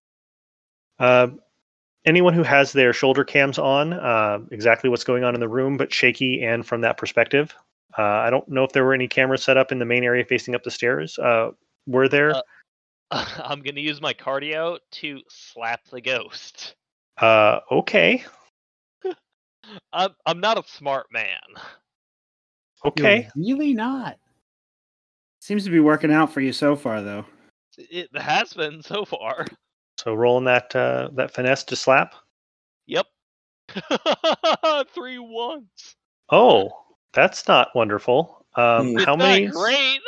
Uh, 0.99 1.27
anyone 2.07 2.33
who 2.33 2.41
has 2.41 2.71
their 2.71 2.93
shoulder 2.93 3.23
cams 3.23 3.59
on, 3.59 3.93
uh, 3.93 4.39
exactly 4.49 4.89
what's 4.89 5.03
going 5.03 5.23
on 5.23 5.35
in 5.35 5.41
the 5.41 5.49
room, 5.49 5.77
but 5.77 5.93
shaky 5.93 6.41
and 6.43 6.65
from 6.65 6.81
that 6.81 6.97
perspective. 6.97 7.53
Uh, 7.97 8.01
I 8.01 8.29
don't 8.29 8.47
know 8.47 8.63
if 8.63 8.71
there 8.71 8.85
were 8.85 8.93
any 8.93 9.07
cameras 9.07 9.43
set 9.43 9.57
up 9.57 9.71
in 9.71 9.79
the 9.79 9.85
main 9.85 10.03
area 10.03 10.23
facing 10.23 10.55
up 10.55 10.63
the 10.63 10.71
stairs. 10.71 11.19
Uh, 11.19 11.51
were 11.85 12.07
there? 12.07 12.35
Uh, 12.35 12.41
I'm 13.43 13.61
gonna 13.61 13.81
use 13.81 14.01
my 14.01 14.13
cardio 14.13 14.79
to 14.91 15.21
slap 15.29 15.81
the 15.91 16.01
ghost. 16.01 16.75
Uh, 17.19 17.59
okay, 17.71 18.23
I'm 19.93 20.11
I'm 20.25 20.39
not 20.39 20.57
a 20.57 20.63
smart 20.67 21.07
man. 21.11 21.39
okay. 22.85 23.29
You're 23.35 23.57
really 23.57 23.73
not. 23.73 24.17
Seems 25.41 25.63
to 25.65 25.71
be 25.71 25.79
working 25.79 26.11
out 26.11 26.31
for 26.31 26.41
you 26.41 26.53
so 26.53 26.75
far, 26.75 27.01
though. 27.01 27.25
It 27.77 28.09
has 28.15 28.53
been 28.53 28.81
so 28.81 29.05
far. 29.05 29.45
So 29.97 30.13
rolling 30.13 30.45
that 30.45 30.75
uh, 30.75 31.09
that 31.15 31.31
finesse 31.31 31.63
to 31.65 31.75
slap. 31.75 32.13
Yep. 32.85 33.07
Three 34.93 35.19
ones. 35.19 35.95
Oh, 36.31 36.71
that's 37.13 37.47
not 37.47 37.69
wonderful. 37.75 38.45
Um, 38.55 38.91
Hmm. 38.91 38.97
It's 38.97 39.05
how 39.05 39.15
not 39.15 39.27
many? 39.27 39.47
great. 39.47 39.99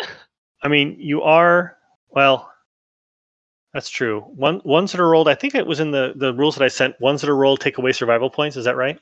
I 0.63 0.67
mean, 0.67 0.95
you 0.99 1.21
are 1.21 1.77
well. 2.09 2.51
That's 3.73 3.89
true. 3.89 4.21
One 4.21 4.61
ones 4.63 4.91
that 4.91 5.01
are 5.01 5.09
rolled. 5.09 5.27
I 5.27 5.35
think 5.35 5.55
it 5.55 5.67
was 5.67 5.79
in 5.79 5.91
the 5.91 6.13
the 6.15 6.33
rules 6.33 6.55
that 6.55 6.63
I 6.63 6.69
sent. 6.69 6.99
Ones 6.99 7.21
that 7.21 7.29
are 7.29 7.35
rolled 7.35 7.61
take 7.61 7.77
away 7.77 7.91
survival 7.91 8.29
points. 8.29 8.57
Is 8.57 8.65
that 8.65 8.75
right? 8.75 8.99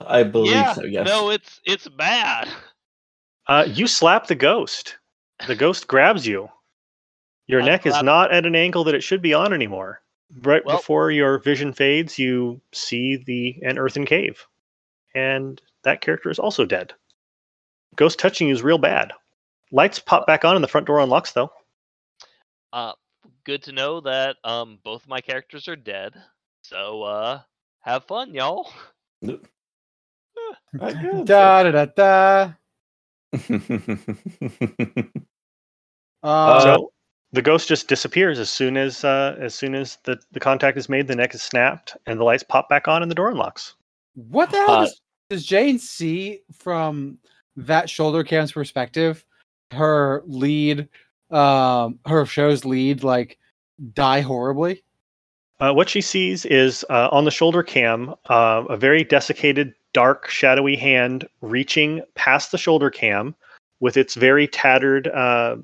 I 0.00 0.22
believe 0.22 0.52
yeah. 0.52 0.72
so. 0.72 0.84
Yes. 0.84 1.06
No, 1.06 1.30
it's 1.30 1.60
it's 1.64 1.88
bad. 1.88 2.48
Uh, 3.46 3.66
you 3.68 3.86
slap 3.86 4.26
the 4.26 4.34
ghost. 4.34 4.98
The 5.46 5.54
ghost 5.54 5.86
grabs 5.86 6.26
you. 6.26 6.48
Your 7.46 7.60
I'm 7.60 7.66
neck 7.66 7.86
is 7.86 8.02
not 8.02 8.32
at 8.32 8.44
an 8.44 8.54
angle 8.54 8.84
that 8.84 8.94
it 8.94 9.02
should 9.02 9.22
be 9.22 9.32
on 9.32 9.52
anymore. 9.52 10.02
Right 10.42 10.64
Well- 10.64 10.76
before 10.76 11.10
your 11.10 11.38
vision 11.38 11.72
fades, 11.72 12.18
you 12.18 12.60
see 12.72 13.16
the 13.16 13.58
an 13.62 13.78
earthen 13.78 14.04
cave, 14.06 14.46
and 15.14 15.60
that 15.82 16.00
character 16.00 16.30
is 16.30 16.38
also 16.38 16.64
dead. 16.66 16.92
Ghost 17.96 18.18
touching 18.18 18.48
you 18.48 18.54
is 18.54 18.62
real 18.62 18.78
bad. 18.78 19.12
Lights 19.72 19.98
pop 19.98 20.26
back 20.26 20.44
on, 20.44 20.54
and 20.54 20.62
the 20.62 20.68
front 20.68 20.86
door 20.86 21.00
unlocks. 21.00 21.32
Though 21.32 21.50
Uh, 22.72 22.92
good 23.44 23.62
to 23.64 23.72
know 23.72 24.00
that 24.00 24.36
um 24.44 24.78
both 24.84 25.08
my 25.08 25.20
characters 25.20 25.66
are 25.68 25.76
dead. 25.76 26.14
So 26.62 27.02
uh, 27.02 27.40
have 27.80 28.04
fun, 28.04 28.34
y'all. 28.34 28.70
I. 30.80 30.92
Da 31.24 31.62
da 31.62 31.70
da 31.70 31.84
da. 31.86 32.52
Uh, 36.20 36.60
so 36.60 36.92
the 37.32 37.42
ghost 37.42 37.68
just 37.68 37.88
disappears 37.88 38.38
as 38.38 38.50
soon 38.50 38.76
as 38.76 39.04
uh, 39.04 39.36
as 39.38 39.54
soon 39.54 39.74
as 39.74 39.98
the, 40.04 40.18
the 40.32 40.40
contact 40.40 40.78
is 40.78 40.88
made. 40.88 41.08
The 41.08 41.16
neck 41.16 41.34
is 41.34 41.42
snapped, 41.42 41.96
and 42.06 42.18
the 42.18 42.24
lights 42.24 42.42
pop 42.42 42.68
back 42.68 42.88
on, 42.88 43.02
and 43.02 43.10
the 43.10 43.14
door 43.14 43.30
unlocks. 43.30 43.74
what 44.14 44.50
the 44.50 44.56
hell 44.56 44.70
Uh, 44.70 44.80
does, 44.84 45.00
does 45.30 45.44
Jane 45.44 45.78
see 45.78 46.40
from 46.52 47.18
that 47.56 47.90
shoulder 47.90 48.24
cam's 48.24 48.52
perspective? 48.52 49.24
Her 49.72 50.22
lead, 50.26 50.88
um, 51.30 51.98
her 52.06 52.24
show's 52.24 52.64
lead, 52.64 53.04
like 53.04 53.38
die 53.92 54.20
horribly. 54.20 54.82
Uh, 55.60 55.72
what 55.72 55.88
she 55.88 56.00
sees 56.00 56.44
is 56.46 56.84
uh, 56.88 57.08
on 57.10 57.24
the 57.24 57.30
shoulder 57.30 57.62
cam 57.62 58.14
uh, 58.30 58.64
a 58.70 58.76
very 58.76 59.02
desiccated, 59.04 59.74
dark, 59.92 60.28
shadowy 60.30 60.76
hand 60.76 61.28
reaching 61.40 62.00
past 62.14 62.52
the 62.52 62.58
shoulder 62.58 62.90
cam 62.90 63.34
with 63.80 63.96
its 63.96 64.14
very 64.14 64.46
tattered 64.46 65.08
uh, 65.08 65.56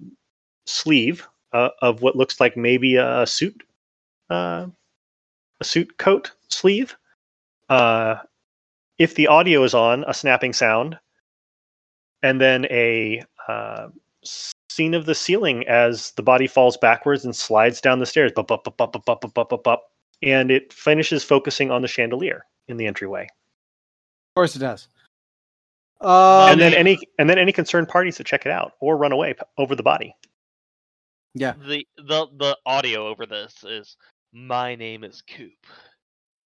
sleeve 0.66 1.26
uh, 1.54 1.70
of 1.80 2.02
what 2.02 2.16
looks 2.16 2.40
like 2.40 2.56
maybe 2.56 2.96
a 2.96 3.26
suit, 3.26 3.62
uh, 4.28 4.66
a 5.60 5.64
suit 5.64 5.96
coat 5.96 6.32
sleeve. 6.48 6.96
Uh, 7.70 8.16
if 8.98 9.14
the 9.14 9.28
audio 9.28 9.62
is 9.62 9.72
on, 9.72 10.04
a 10.06 10.12
snapping 10.12 10.52
sound, 10.52 10.98
and 12.22 12.40
then 12.40 12.66
a 12.66 13.22
uh, 13.48 13.88
scene 14.70 14.94
of 14.94 15.06
the 15.06 15.14
ceiling 15.14 15.66
as 15.68 16.10
the 16.12 16.22
body 16.22 16.46
falls 16.46 16.76
backwards 16.76 17.24
and 17.24 17.34
slides 17.34 17.80
down 17.80 18.00
the 18.00 18.06
stairs. 18.06 18.32
Bup, 18.32 18.48
bup, 18.48 18.64
bup, 18.64 18.76
bup, 18.76 18.92
bup, 18.92 19.04
bup, 19.04 19.34
bup, 19.34 19.48
bup, 19.48 19.62
bup. 19.62 19.84
And 20.22 20.50
it 20.50 20.72
finishes 20.72 21.22
focusing 21.22 21.70
on 21.70 21.82
the 21.82 21.88
chandelier 21.88 22.46
in 22.68 22.76
the 22.76 22.86
entryway. 22.86 23.24
Of 23.24 24.34
course 24.36 24.56
it 24.56 24.60
does. 24.60 24.88
Um, 26.00 26.50
and 26.50 26.60
then 26.60 26.74
any 26.74 26.98
and 27.18 27.30
then 27.30 27.38
any 27.38 27.52
concerned 27.52 27.88
parties 27.88 28.16
to 28.16 28.24
check 28.24 28.44
it 28.44 28.52
out 28.52 28.72
or 28.80 28.96
run 28.96 29.12
away 29.12 29.34
over 29.58 29.74
the 29.74 29.82
body. 29.82 30.14
Yeah, 31.34 31.54
The 31.58 31.86
the 31.96 32.26
the 32.36 32.56
audio 32.66 33.06
over 33.08 33.26
this 33.26 33.54
is 33.64 33.96
my 34.32 34.74
name 34.74 35.04
is 35.04 35.22
Coop, 35.22 35.52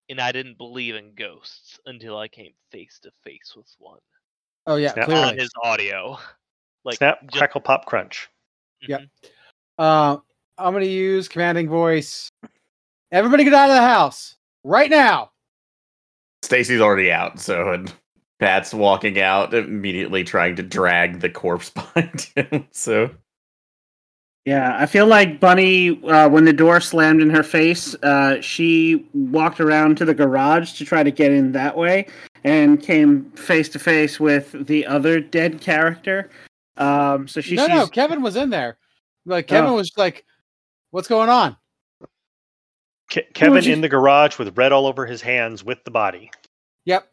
and 0.08 0.20
I 0.20 0.32
didn't 0.32 0.58
believe 0.58 0.94
in 0.94 1.14
ghosts 1.14 1.78
until 1.86 2.18
I 2.18 2.28
came 2.28 2.52
face 2.72 2.98
to 3.02 3.10
face 3.24 3.54
with 3.56 3.68
one. 3.78 4.00
oh 4.66 4.76
yeah, 4.76 4.92
Snap. 4.92 5.06
clearly. 5.06 5.24
On 5.30 5.38
his 5.38 5.50
audio, 5.62 6.18
like 6.84 6.96
Snap, 6.98 7.20
just- 7.22 7.36
crackle, 7.38 7.60
pop, 7.60 7.86
crunch. 7.86 8.28
Yep. 8.86 9.00
Mhm. 9.00 9.08
Uh, 9.78 10.16
I'm 10.58 10.72
going 10.72 10.84
to 10.84 10.90
use 10.90 11.28
commanding 11.28 11.68
voice. 11.68 12.28
Everybody 13.12 13.44
get 13.44 13.54
out 13.54 13.70
of 13.70 13.76
the 13.76 13.82
house 13.82 14.36
right 14.64 14.90
now. 14.90 15.30
Stacy's 16.42 16.80
already 16.80 17.10
out, 17.12 17.38
so 17.40 17.84
Pat's 18.40 18.72
walking 18.74 19.20
out 19.20 19.54
immediately, 19.54 20.24
trying 20.24 20.56
to 20.56 20.62
drag 20.62 21.20
the 21.20 21.30
corpse 21.30 21.70
behind 21.74 22.20
him. 22.34 22.66
So 22.72 23.10
Yeah, 24.48 24.78
I 24.80 24.86
feel 24.86 25.06
like 25.06 25.40
Bunny, 25.40 26.02
uh, 26.04 26.26
when 26.30 26.46
the 26.46 26.54
door 26.54 26.80
slammed 26.80 27.20
in 27.20 27.28
her 27.28 27.42
face, 27.42 27.94
uh, 27.96 28.40
she 28.40 29.06
walked 29.12 29.60
around 29.60 29.98
to 29.98 30.06
the 30.06 30.14
garage 30.14 30.72
to 30.78 30.86
try 30.86 31.02
to 31.02 31.10
get 31.10 31.32
in 31.32 31.52
that 31.52 31.76
way 31.76 32.06
and 32.44 32.82
came 32.82 33.30
face 33.32 33.68
to 33.68 33.78
face 33.78 34.18
with 34.18 34.66
the 34.66 34.86
other 34.86 35.20
dead 35.20 35.60
character. 35.60 36.30
Um, 36.78 37.28
so 37.28 37.42
she 37.42 37.56
no, 37.56 37.66
no, 37.66 37.86
Kevin 37.88 38.22
was 38.22 38.36
in 38.36 38.48
there. 38.48 38.78
Like 39.26 39.48
Kevin 39.48 39.68
Oh. 39.68 39.74
was 39.74 39.92
like, 39.98 40.24
"What's 40.92 41.08
going 41.08 41.28
on?" 41.28 41.54
Ke- 43.10 43.30
Kevin 43.34 43.62
you- 43.64 43.74
in 43.74 43.82
the 43.82 43.88
garage 43.90 44.38
with 44.38 44.56
red 44.56 44.72
all 44.72 44.86
over 44.86 45.04
his 45.04 45.20
hands 45.20 45.62
with 45.62 45.84
the 45.84 45.90
body. 45.90 46.30
Yep. 46.86 47.06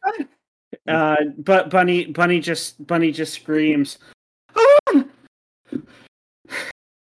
Uh, 0.88 1.16
but 1.40 1.70
Bunny, 1.70 2.06
Bunny 2.06 2.40
just, 2.40 2.88
Bunny 2.88 3.12
just 3.12 3.34
screams. 3.34 3.98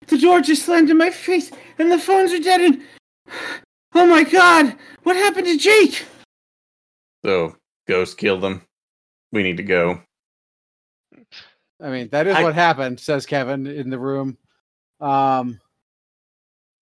"Ah! 0.04 0.08
The 0.08 0.18
door 0.18 0.40
just 0.40 0.64
slammed 0.64 0.90
in 0.90 0.98
my 0.98 1.10
face, 1.10 1.50
and 1.78 1.90
the 1.90 1.98
phones 1.98 2.32
are 2.32 2.38
dead. 2.38 2.60
And 2.60 2.82
oh 3.94 4.06
my 4.06 4.24
god, 4.24 4.76
what 5.02 5.16
happened 5.16 5.46
to 5.46 5.58
Jake? 5.58 6.04
so 7.24 7.56
Ghost 7.86 8.18
killed 8.18 8.44
him. 8.44 8.62
We 9.32 9.42
need 9.42 9.56
to 9.56 9.62
go. 9.62 10.00
I 11.82 11.90
mean, 11.90 12.08
that 12.10 12.26
is 12.26 12.36
I- 12.36 12.42
what 12.42 12.54
happened, 12.54 13.00
says 13.00 13.26
Kevin 13.26 13.66
in 13.66 13.90
the 13.90 13.98
room. 13.98 14.38
Um. 15.00 15.60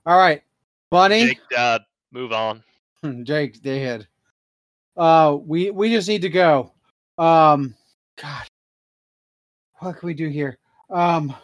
All 0.05 0.19
right, 0.19 0.43
Bunny, 0.91 1.27
Jake 1.27 1.49
died. 1.51 1.81
Move 2.13 2.33
on. 2.33 2.63
Jake, 3.23 3.63
dead. 3.63 4.01
hid. 4.01 4.09
Uh, 4.97 5.39
we 5.41 5.71
we 5.71 5.91
just 5.91 6.09
need 6.09 6.23
to 6.23 6.29
go. 6.29 6.73
Um, 7.19 7.75
God, 8.21 8.47
what 9.79 9.97
can 9.97 10.07
we 10.07 10.15
do 10.15 10.29
here? 10.29 10.59
Um, 10.91 11.35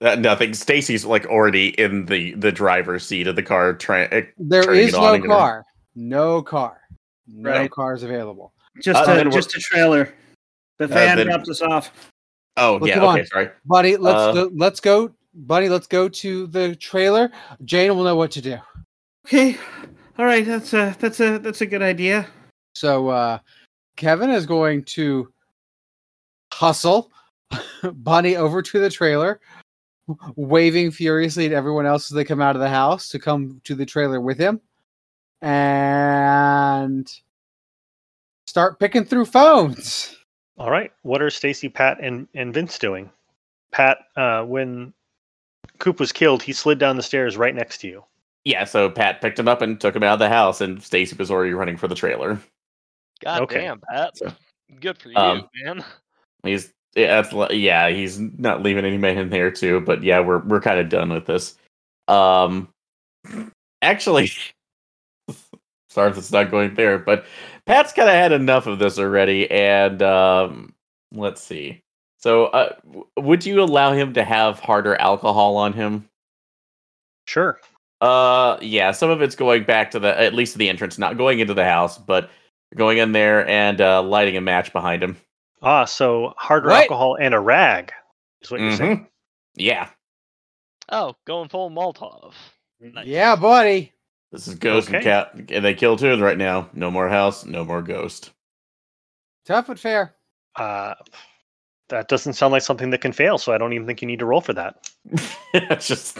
Uh, 0.00 0.14
nothing. 0.16 0.54
Stacy's 0.54 1.04
like 1.04 1.26
already 1.26 1.68
in 1.80 2.06
the 2.06 2.34
the 2.34 2.52
driver's 2.52 3.06
seat 3.06 3.26
of 3.26 3.36
the 3.36 3.42
car, 3.42 3.74
trying. 3.74 4.08
there 4.38 4.62
Turning 4.64 4.80
is 4.82 4.94
it 4.94 4.94
on 4.96 5.02
no 5.02 5.12
and 5.14 5.22
gonna- 5.24 5.34
car, 5.34 5.64
no 5.94 6.42
car, 6.42 6.80
no 7.26 7.50
Right. 7.50 7.70
cars 7.70 8.02
available. 8.02 8.52
Just 8.82 9.08
Uh, 9.08 9.12
a, 9.26 9.30
just 9.30 9.54
a 9.56 9.60
trailer. 9.60 10.14
The 10.78 10.86
van 10.86 11.16
then- 11.18 11.26
dropped 11.26 11.48
us 11.48 11.60
off. 11.62 11.90
Oh 12.56 12.78
Well, 12.78 12.88
yeah, 12.88 12.98
okay, 13.02 13.20
on. 13.20 13.26
sorry. 13.26 13.50
Buddy, 13.64 13.96
let's 13.96 14.16
Uh, 14.18 14.32
go, 14.32 14.50
let's 14.54 14.80
go, 14.80 15.14
buddy. 15.34 15.68
Let's 15.68 15.86
go 15.86 16.08
to 16.08 16.46
the 16.48 16.74
trailer. 16.76 17.30
Jane 17.64 17.94
will 17.96 18.04
know 18.04 18.16
what 18.16 18.30
to 18.32 18.40
do. 18.40 18.58
Okay, 19.26 19.56
all 20.18 20.24
right, 20.24 20.44
that's 20.44 20.72
a 20.72 20.96
that's 20.98 21.20
a 21.20 21.38
that's 21.38 21.60
a 21.60 21.66
good 21.66 21.82
idea. 21.82 22.26
So 22.74 23.08
uh 23.08 23.38
Kevin 23.96 24.30
is 24.30 24.46
going 24.46 24.84
to 24.84 25.32
hustle 26.52 27.10
Bunny 27.82 28.36
over 28.36 28.62
to 28.62 28.78
the 28.78 28.90
trailer, 28.90 29.40
waving 30.36 30.90
furiously 30.90 31.46
at 31.46 31.52
everyone 31.52 31.86
else 31.86 32.10
as 32.10 32.14
they 32.14 32.24
come 32.24 32.40
out 32.40 32.56
of 32.56 32.60
the 32.62 32.68
house 32.68 33.08
to 33.10 33.18
come 33.18 33.60
to 33.64 33.74
the 33.74 33.86
trailer 33.86 34.20
with 34.20 34.38
him, 34.38 34.60
and 35.42 37.12
start 38.46 38.78
picking 38.78 39.04
through 39.04 39.24
phones. 39.26 40.16
All 40.58 40.70
right. 40.70 40.92
What 41.02 41.22
are 41.22 41.30
Stacy, 41.30 41.68
Pat, 41.68 41.98
and, 42.00 42.28
and 42.34 42.52
Vince 42.52 42.78
doing? 42.78 43.10
Pat, 43.72 43.98
uh, 44.16 44.42
when 44.44 44.92
Coop 45.78 46.00
was 46.00 46.12
killed, 46.12 46.42
he 46.42 46.52
slid 46.52 46.78
down 46.78 46.96
the 46.96 47.02
stairs 47.02 47.36
right 47.36 47.54
next 47.54 47.78
to 47.78 47.88
you. 47.88 48.04
Yeah, 48.44 48.64
so 48.64 48.90
Pat 48.90 49.20
picked 49.20 49.38
him 49.38 49.48
up 49.48 49.62
and 49.62 49.80
took 49.80 49.94
him 49.94 50.02
out 50.02 50.14
of 50.14 50.18
the 50.18 50.28
house, 50.28 50.60
and 50.60 50.82
Stacy 50.82 51.14
was 51.16 51.30
already 51.30 51.52
running 51.52 51.76
for 51.76 51.88
the 51.88 51.94
trailer. 51.94 52.38
God 53.22 53.42
Okay. 53.42 53.60
damn, 53.60 53.80
Pat. 53.80 54.16
So- 54.16 54.32
Good 54.80 54.98
for 54.98 55.08
you, 55.10 55.16
Um, 55.16 55.48
man. 55.64 55.84
He's 56.44 56.72
yeah, 56.94 57.48
yeah, 57.50 57.88
he's 57.90 58.18
not 58.18 58.62
leaving 58.62 58.84
any 58.84 58.98
men 58.98 59.18
in 59.18 59.30
there 59.30 59.50
too. 59.50 59.80
But 59.80 60.02
yeah, 60.02 60.20
we're 60.20 60.40
we're 60.40 60.60
kind 60.60 60.80
of 60.80 60.88
done 60.88 61.10
with 61.10 61.26
this. 61.26 61.56
Um, 62.08 62.68
actually, 63.82 64.30
sorry 65.90 66.10
if 66.10 66.18
it's 66.18 66.32
not 66.32 66.50
going 66.50 66.74
there, 66.74 66.98
but 66.98 67.26
Pat's 67.66 67.92
kind 67.92 68.08
of 68.08 68.14
had 68.14 68.32
enough 68.32 68.66
of 68.66 68.78
this 68.78 68.98
already. 68.98 69.50
And 69.50 70.02
um, 70.02 70.74
let's 71.12 71.40
see. 71.40 71.82
So, 72.18 72.46
uh, 72.46 72.74
would 73.16 73.46
you 73.46 73.62
allow 73.62 73.92
him 73.92 74.12
to 74.14 74.24
have 74.24 74.58
harder 74.60 74.94
alcohol 74.96 75.56
on 75.56 75.72
him? 75.72 76.08
Sure. 77.26 77.58
Uh, 78.00 78.58
yeah, 78.60 78.92
some 78.92 79.10
of 79.10 79.22
it's 79.22 79.34
going 79.34 79.64
back 79.64 79.90
to 79.92 79.98
the 79.98 80.18
at 80.20 80.34
least 80.34 80.52
to 80.52 80.58
the 80.58 80.68
entrance, 80.68 80.98
not 80.98 81.16
going 81.16 81.38
into 81.40 81.54
the 81.54 81.64
house, 81.64 81.96
but 81.98 82.30
going 82.76 82.98
in 82.98 83.12
there 83.12 83.46
and 83.48 83.80
uh, 83.80 84.02
lighting 84.02 84.36
a 84.36 84.40
match 84.40 84.72
behind 84.72 85.02
him. 85.02 85.16
Ah, 85.62 85.84
so 85.84 86.32
harder 86.36 86.68
What? 86.68 86.82
alcohol 86.82 87.16
and 87.20 87.34
a 87.34 87.40
rag 87.40 87.92
is 88.42 88.50
what 88.50 88.60
you're 88.60 88.72
saying. 88.76 88.98
Mhm. 89.00 89.06
Yeah, 89.56 89.90
Oh, 90.92 91.14
going 91.26 91.48
full 91.48 91.70
Molotov. 91.70 92.32
Nice. 92.80 93.06
Yeah, 93.06 93.36
buddy. 93.36 93.92
this 94.32 94.48
is 94.48 94.54
Ghost 94.56 94.88
and 94.88 94.96
Okay. 94.96 95.04
Cat, 95.04 95.34
and 95.50 95.64
they 95.64 95.74
kill 95.74 95.96
two 95.96 96.16
right 96.20 96.38
now. 96.38 96.68
No 96.72 96.90
more 96.90 97.08
house, 97.08 97.44
no 97.44 97.64
more 97.64 97.82
Ghost. 97.82 98.30
Tough 99.44 99.66
but 99.68 99.78
fair. 99.78 100.14
Uh, 100.56 100.94
that 101.90 102.08
doesn't 102.08 102.32
sound 102.34 102.52
like 102.52 102.62
something 102.62 102.90
that 102.90 103.00
can 103.00 103.12
fail, 103.12 103.38
so 103.38 103.52
I 103.52 103.58
don't 103.58 103.72
even 103.72 103.86
think 103.86 104.00
you 104.02 104.08
need 104.08 104.18
to 104.20 104.26
roll 104.26 104.40
for 104.40 104.52
that. 104.54 104.88
it's 105.54 105.88
just 105.88 106.18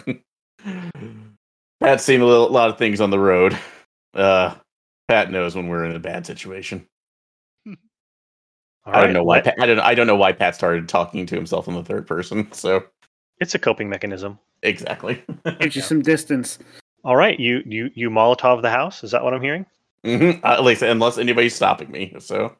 Pat's 1.80 2.04
seen 2.04 2.20
a 2.20 2.26
little, 2.26 2.48
lot 2.50 2.70
of 2.70 2.78
things 2.78 3.00
on 3.00 3.10
the 3.10 3.18
road. 3.18 3.56
Uh, 4.14 4.54
Pat 5.08 5.30
knows 5.30 5.54
when 5.56 5.68
we're 5.68 5.84
in 5.84 5.94
a 5.96 6.00
bad 6.00 6.26
situation. 6.26 6.86
All 8.86 8.92
I 8.94 8.97
don't 8.97 9.05
right, 9.07 9.12
know 9.12 9.25
why. 9.25 9.41
Pat, 9.42 9.55
I 9.60 9.67
don't. 9.67 9.78
I 9.81 9.94
don't 9.94 10.07
know 10.07 10.17
why 10.17 10.33
Pat 10.33 10.55
started 10.55 10.89
talking 10.89 11.26
to 11.26 11.34
himself 11.34 11.68
in 11.68 11.75
the 11.75 11.84
third 11.84 12.07
person. 12.07 12.49
So 12.52 12.84
It's 13.41 13.55
a 13.55 13.59
coping 13.59 13.89
mechanism. 13.89 14.39
exactly. 14.62 15.23
Gives 15.60 15.76
you 15.76 15.83
some 15.83 16.02
distance. 16.02 16.59
All 17.05 17.17
right, 17.17 17.39
you 17.39 17.62
you 17.67 17.91
you 17.94 18.10
Molotov 18.10 18.62
the 18.62 18.70
house. 18.70 19.02
Is 19.05 19.10
that 19.12 19.23
what 19.25 19.34
I'm 19.34 19.42
hearing? 19.42 19.67
Mm-hmm. 20.05 20.44
At 20.47 20.65
least 20.65 20.83
unless 20.83 21.18
anybody's 21.18 21.55
stopping 21.55 21.91
me. 21.91 22.15
So 22.18 22.57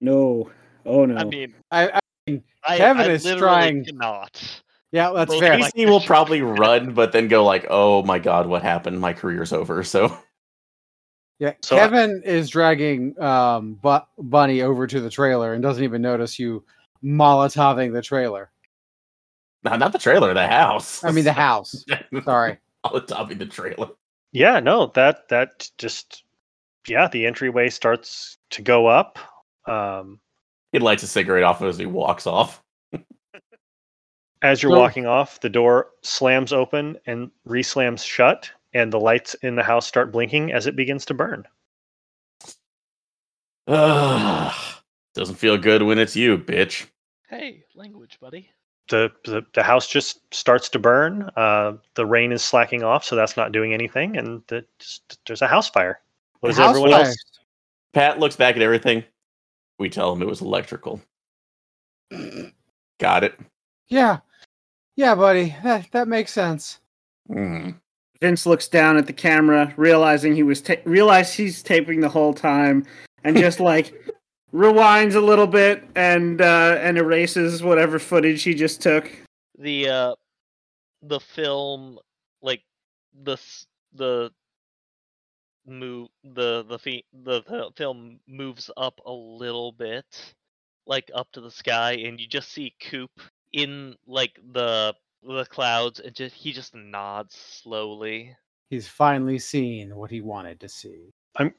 No, 0.00 0.50
oh 0.84 1.04
no. 1.06 1.16
I 1.16 1.24
mean, 1.24 1.54
I, 1.70 2.00
I 2.28 2.42
I, 2.66 2.76
Kevin 2.76 3.02
I 3.10 3.14
is 3.14 3.24
trying- 3.24 3.84
cannot. 3.84 4.62
yeah, 4.92 5.10
that's 5.14 5.30
Both 5.32 5.40
fair. 5.40 5.58
my- 5.58 5.68
Stacy 5.68 5.86
will 5.86 6.00
probably 6.12 6.42
run, 6.42 6.92
but 6.94 7.12
then 7.12 7.28
go 7.28 7.44
like, 7.44 7.66
"Oh 7.70 8.02
my 8.02 8.18
god, 8.18 8.46
what 8.46 8.62
happened? 8.62 9.00
My 9.00 9.12
career's 9.14 9.52
over." 9.54 9.82
So 9.84 10.16
Yeah, 11.42 11.54
So, 11.60 11.74
Kevin 11.74 12.22
is 12.24 12.50
dragging 12.50 13.20
um 13.20 13.74
Bu- 13.82 14.06
Bunny 14.16 14.62
over 14.62 14.86
to 14.86 15.00
the 15.00 15.10
trailer 15.10 15.54
and 15.54 15.62
doesn't 15.62 15.82
even 15.82 16.00
notice 16.00 16.38
you 16.38 16.64
molotoving 17.02 17.92
the 17.92 18.00
trailer. 18.00 18.52
no, 19.64 19.74
not 19.76 19.92
the 19.92 19.98
trailer, 19.98 20.32
the 20.34 20.46
house. 20.46 21.02
I 21.02 21.10
mean 21.10 21.24
the 21.24 21.32
house. 21.32 21.84
Sorry. 22.24 22.58
Molotoving 22.86 23.40
the 23.40 23.46
trailer. 23.46 23.88
Yeah, 24.30 24.60
no, 24.60 24.86
that 24.94 25.28
that 25.30 25.68
just 25.78 26.22
yeah, 26.86 27.08
the 27.08 27.26
entryway 27.26 27.70
starts 27.70 28.38
to 28.50 28.62
go 28.62 28.86
up. 28.86 29.18
Um, 29.66 30.20
He 30.70 30.78
lights 30.78 31.02
a 31.02 31.08
cigarette 31.08 31.42
off 31.42 31.60
as 31.62 31.76
he 31.76 31.86
walks 31.86 32.24
off. 32.28 32.62
as 34.42 34.62
you're 34.62 34.70
So- 34.72 34.78
walking 34.78 35.06
off, 35.06 35.40
the 35.40 35.50
door 35.50 35.88
slams 36.02 36.52
open 36.52 36.98
and 37.06 37.32
reslams 37.48 38.04
shut, 38.06 38.48
and 38.74 38.92
the 38.92 39.00
lights 39.00 39.34
in 39.42 39.56
the 39.56 39.62
house 39.62 39.86
start 39.86 40.12
blinking 40.12 40.52
as 40.52 40.66
it 40.66 40.76
begins 40.76 41.04
to 41.06 41.14
burn. 41.14 41.44
Ugh. 43.66 44.54
Doesn't 45.14 45.36
feel 45.36 45.58
good 45.58 45.82
when 45.82 45.98
it's 45.98 46.16
you, 46.16 46.38
bitch. 46.38 46.86
Hey, 47.28 47.64
language, 47.74 48.18
buddy. 48.20 48.50
The, 48.88 49.12
the 49.24 49.42
the 49.54 49.62
house 49.62 49.86
just 49.88 50.20
starts 50.34 50.68
to 50.70 50.78
burn. 50.78 51.30
Uh, 51.36 51.74
the 51.94 52.04
rain 52.04 52.32
is 52.32 52.42
slacking 52.42 52.82
off, 52.82 53.04
so 53.04 53.14
that's 53.14 53.36
not 53.36 53.52
doing 53.52 53.72
anything, 53.72 54.16
and 54.16 54.42
the, 54.48 54.64
just, 54.78 55.18
there's 55.26 55.42
a 55.42 55.46
house 55.46 55.70
fire. 55.70 56.00
What 56.40 56.48
does 56.48 56.58
House 56.58 56.70
everyone 56.70 56.90
fire. 56.90 57.04
else? 57.04 57.16
Pat 57.92 58.18
looks 58.18 58.36
back 58.36 58.56
at 58.56 58.62
everything. 58.62 59.04
We 59.78 59.88
tell 59.88 60.12
him 60.12 60.20
it 60.22 60.28
was 60.28 60.40
electrical. 60.40 61.00
Got 62.98 63.24
it. 63.24 63.38
Yeah. 63.88 64.18
Yeah, 64.96 65.14
buddy. 65.14 65.54
That 65.62 65.90
that 65.92 66.08
makes 66.08 66.32
sense. 66.32 66.80
Mm. 67.30 67.76
Vince 68.22 68.46
looks 68.46 68.68
down 68.68 68.96
at 68.96 69.08
the 69.08 69.12
camera, 69.12 69.74
realizing 69.76 70.32
he 70.32 70.44
was 70.44 70.60
ta- 70.60 70.76
realized 70.84 71.34
he's 71.34 71.60
taping 71.60 72.00
the 72.00 72.08
whole 72.08 72.32
time, 72.32 72.86
and 73.24 73.36
just 73.36 73.58
like 73.72 73.92
rewinds 74.54 75.16
a 75.16 75.20
little 75.20 75.48
bit 75.48 75.82
and 75.96 76.40
uh, 76.40 76.78
and 76.80 76.96
erases 76.96 77.64
whatever 77.64 77.98
footage 77.98 78.44
he 78.44 78.54
just 78.54 78.80
took. 78.80 79.10
The 79.58 79.88
uh, 79.88 80.14
the 81.02 81.18
film, 81.18 81.98
like 82.42 82.62
the 83.24 83.36
the 83.92 84.30
move 85.66 86.08
the 86.22 86.64
the 86.68 86.78
fe- 86.78 87.04
the 87.24 87.42
the 87.42 87.70
film 87.76 88.20
moves 88.28 88.70
up 88.76 89.00
a 89.04 89.12
little 89.12 89.72
bit, 89.72 90.34
like 90.86 91.10
up 91.12 91.26
to 91.32 91.40
the 91.40 91.50
sky, 91.50 91.94
and 91.94 92.20
you 92.20 92.28
just 92.28 92.52
see 92.52 92.72
Coop 92.78 93.10
in 93.52 93.96
like 94.06 94.38
the 94.52 94.94
the 95.22 95.46
clouds, 95.46 96.00
and 96.00 96.14
just 96.14 96.34
he 96.34 96.52
just 96.52 96.74
nods 96.74 97.34
slowly. 97.34 98.36
He's 98.70 98.88
finally 98.88 99.38
seen 99.38 99.94
what 99.96 100.10
he 100.10 100.20
wanted 100.20 100.60
to 100.60 100.68
see. 100.68 101.10
I'm 101.36 101.54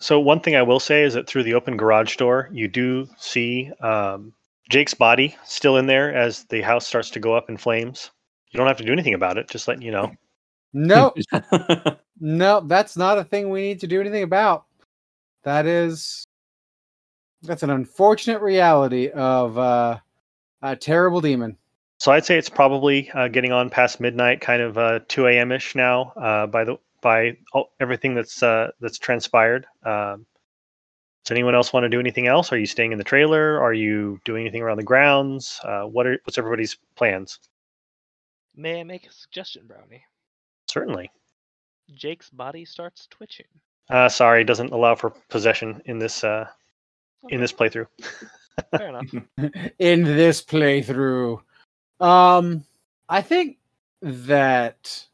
So 0.00 0.18
one 0.18 0.40
thing 0.40 0.56
I 0.56 0.62
will 0.62 0.80
say 0.80 1.02
is 1.02 1.14
that 1.14 1.28
through 1.28 1.44
the 1.44 1.54
open 1.54 1.76
garage 1.76 2.16
door, 2.16 2.48
you 2.52 2.68
do 2.68 3.06
see 3.18 3.70
um, 3.80 4.32
Jake's 4.70 4.94
body 4.94 5.36
still 5.44 5.76
in 5.76 5.86
there 5.86 6.14
as 6.14 6.44
the 6.44 6.62
house 6.62 6.86
starts 6.86 7.10
to 7.10 7.20
go 7.20 7.34
up 7.34 7.48
in 7.48 7.56
flames. 7.56 8.10
You 8.50 8.58
don't 8.58 8.66
have 8.66 8.78
to 8.78 8.84
do 8.84 8.92
anything 8.92 9.14
about 9.14 9.36
it. 9.38 9.48
Just 9.48 9.68
letting 9.68 9.82
you 9.82 9.92
know. 9.92 10.12
Nope, 10.72 11.16
nope, 12.20 12.64
that's 12.66 12.96
not 12.96 13.18
a 13.18 13.24
thing 13.24 13.50
we 13.50 13.62
need 13.62 13.80
to 13.80 13.86
do 13.86 14.00
anything 14.00 14.24
about. 14.24 14.64
That 15.44 15.66
is 15.66 16.24
that's 17.42 17.62
an 17.62 17.70
unfortunate 17.70 18.40
reality 18.40 19.08
of 19.10 19.56
uh, 19.58 19.98
a 20.62 20.74
terrible 20.74 21.20
demon. 21.20 21.56
So 21.98 22.12
I'd 22.12 22.24
say 22.24 22.36
it's 22.36 22.48
probably 22.48 23.10
uh, 23.12 23.28
getting 23.28 23.52
on 23.52 23.70
past 23.70 24.00
midnight, 24.00 24.40
kind 24.40 24.60
of 24.60 24.76
uh, 24.76 25.00
2 25.08 25.26
a.m. 25.28 25.52
ish 25.52 25.74
now. 25.74 26.12
Uh, 26.16 26.46
by 26.46 26.64
the 26.64 26.76
by, 27.00 27.36
all, 27.52 27.70
everything 27.80 28.14
that's 28.14 28.42
uh, 28.42 28.70
that's 28.80 28.98
transpired. 28.98 29.66
Um, 29.84 30.26
does 31.24 31.30
anyone 31.30 31.54
else 31.54 31.72
want 31.72 31.84
to 31.84 31.88
do 31.88 32.00
anything 32.00 32.26
else? 32.26 32.52
Are 32.52 32.58
you 32.58 32.66
staying 32.66 32.92
in 32.92 32.98
the 32.98 33.04
trailer? 33.04 33.58
Are 33.60 33.72
you 33.72 34.20
doing 34.24 34.42
anything 34.42 34.62
around 34.62 34.76
the 34.76 34.82
grounds? 34.82 35.60
Uh, 35.64 35.82
what 35.82 36.06
are 36.06 36.18
what's 36.24 36.36
everybody's 36.36 36.76
plans? 36.96 37.38
May 38.56 38.80
I 38.80 38.84
make 38.84 39.06
a 39.06 39.12
suggestion, 39.12 39.66
Brownie? 39.66 40.04
Certainly. 40.68 41.10
Jake's 41.94 42.30
body 42.30 42.64
starts 42.64 43.06
twitching. 43.10 43.46
Uh, 43.90 44.08
sorry, 44.08 44.42
it 44.42 44.46
doesn't 44.46 44.72
allow 44.72 44.94
for 44.94 45.10
possession 45.28 45.82
in 45.86 45.98
this 45.98 46.24
uh, 46.24 46.46
in 47.28 47.40
this 47.40 47.52
playthrough. 47.52 47.86
fair 48.76 48.88
enough. 48.88 49.06
in 49.78 50.04
this 50.04 50.42
playthrough. 50.42 51.40
Um, 52.04 52.64
I 53.08 53.22
think 53.22 53.56
that 54.02 55.06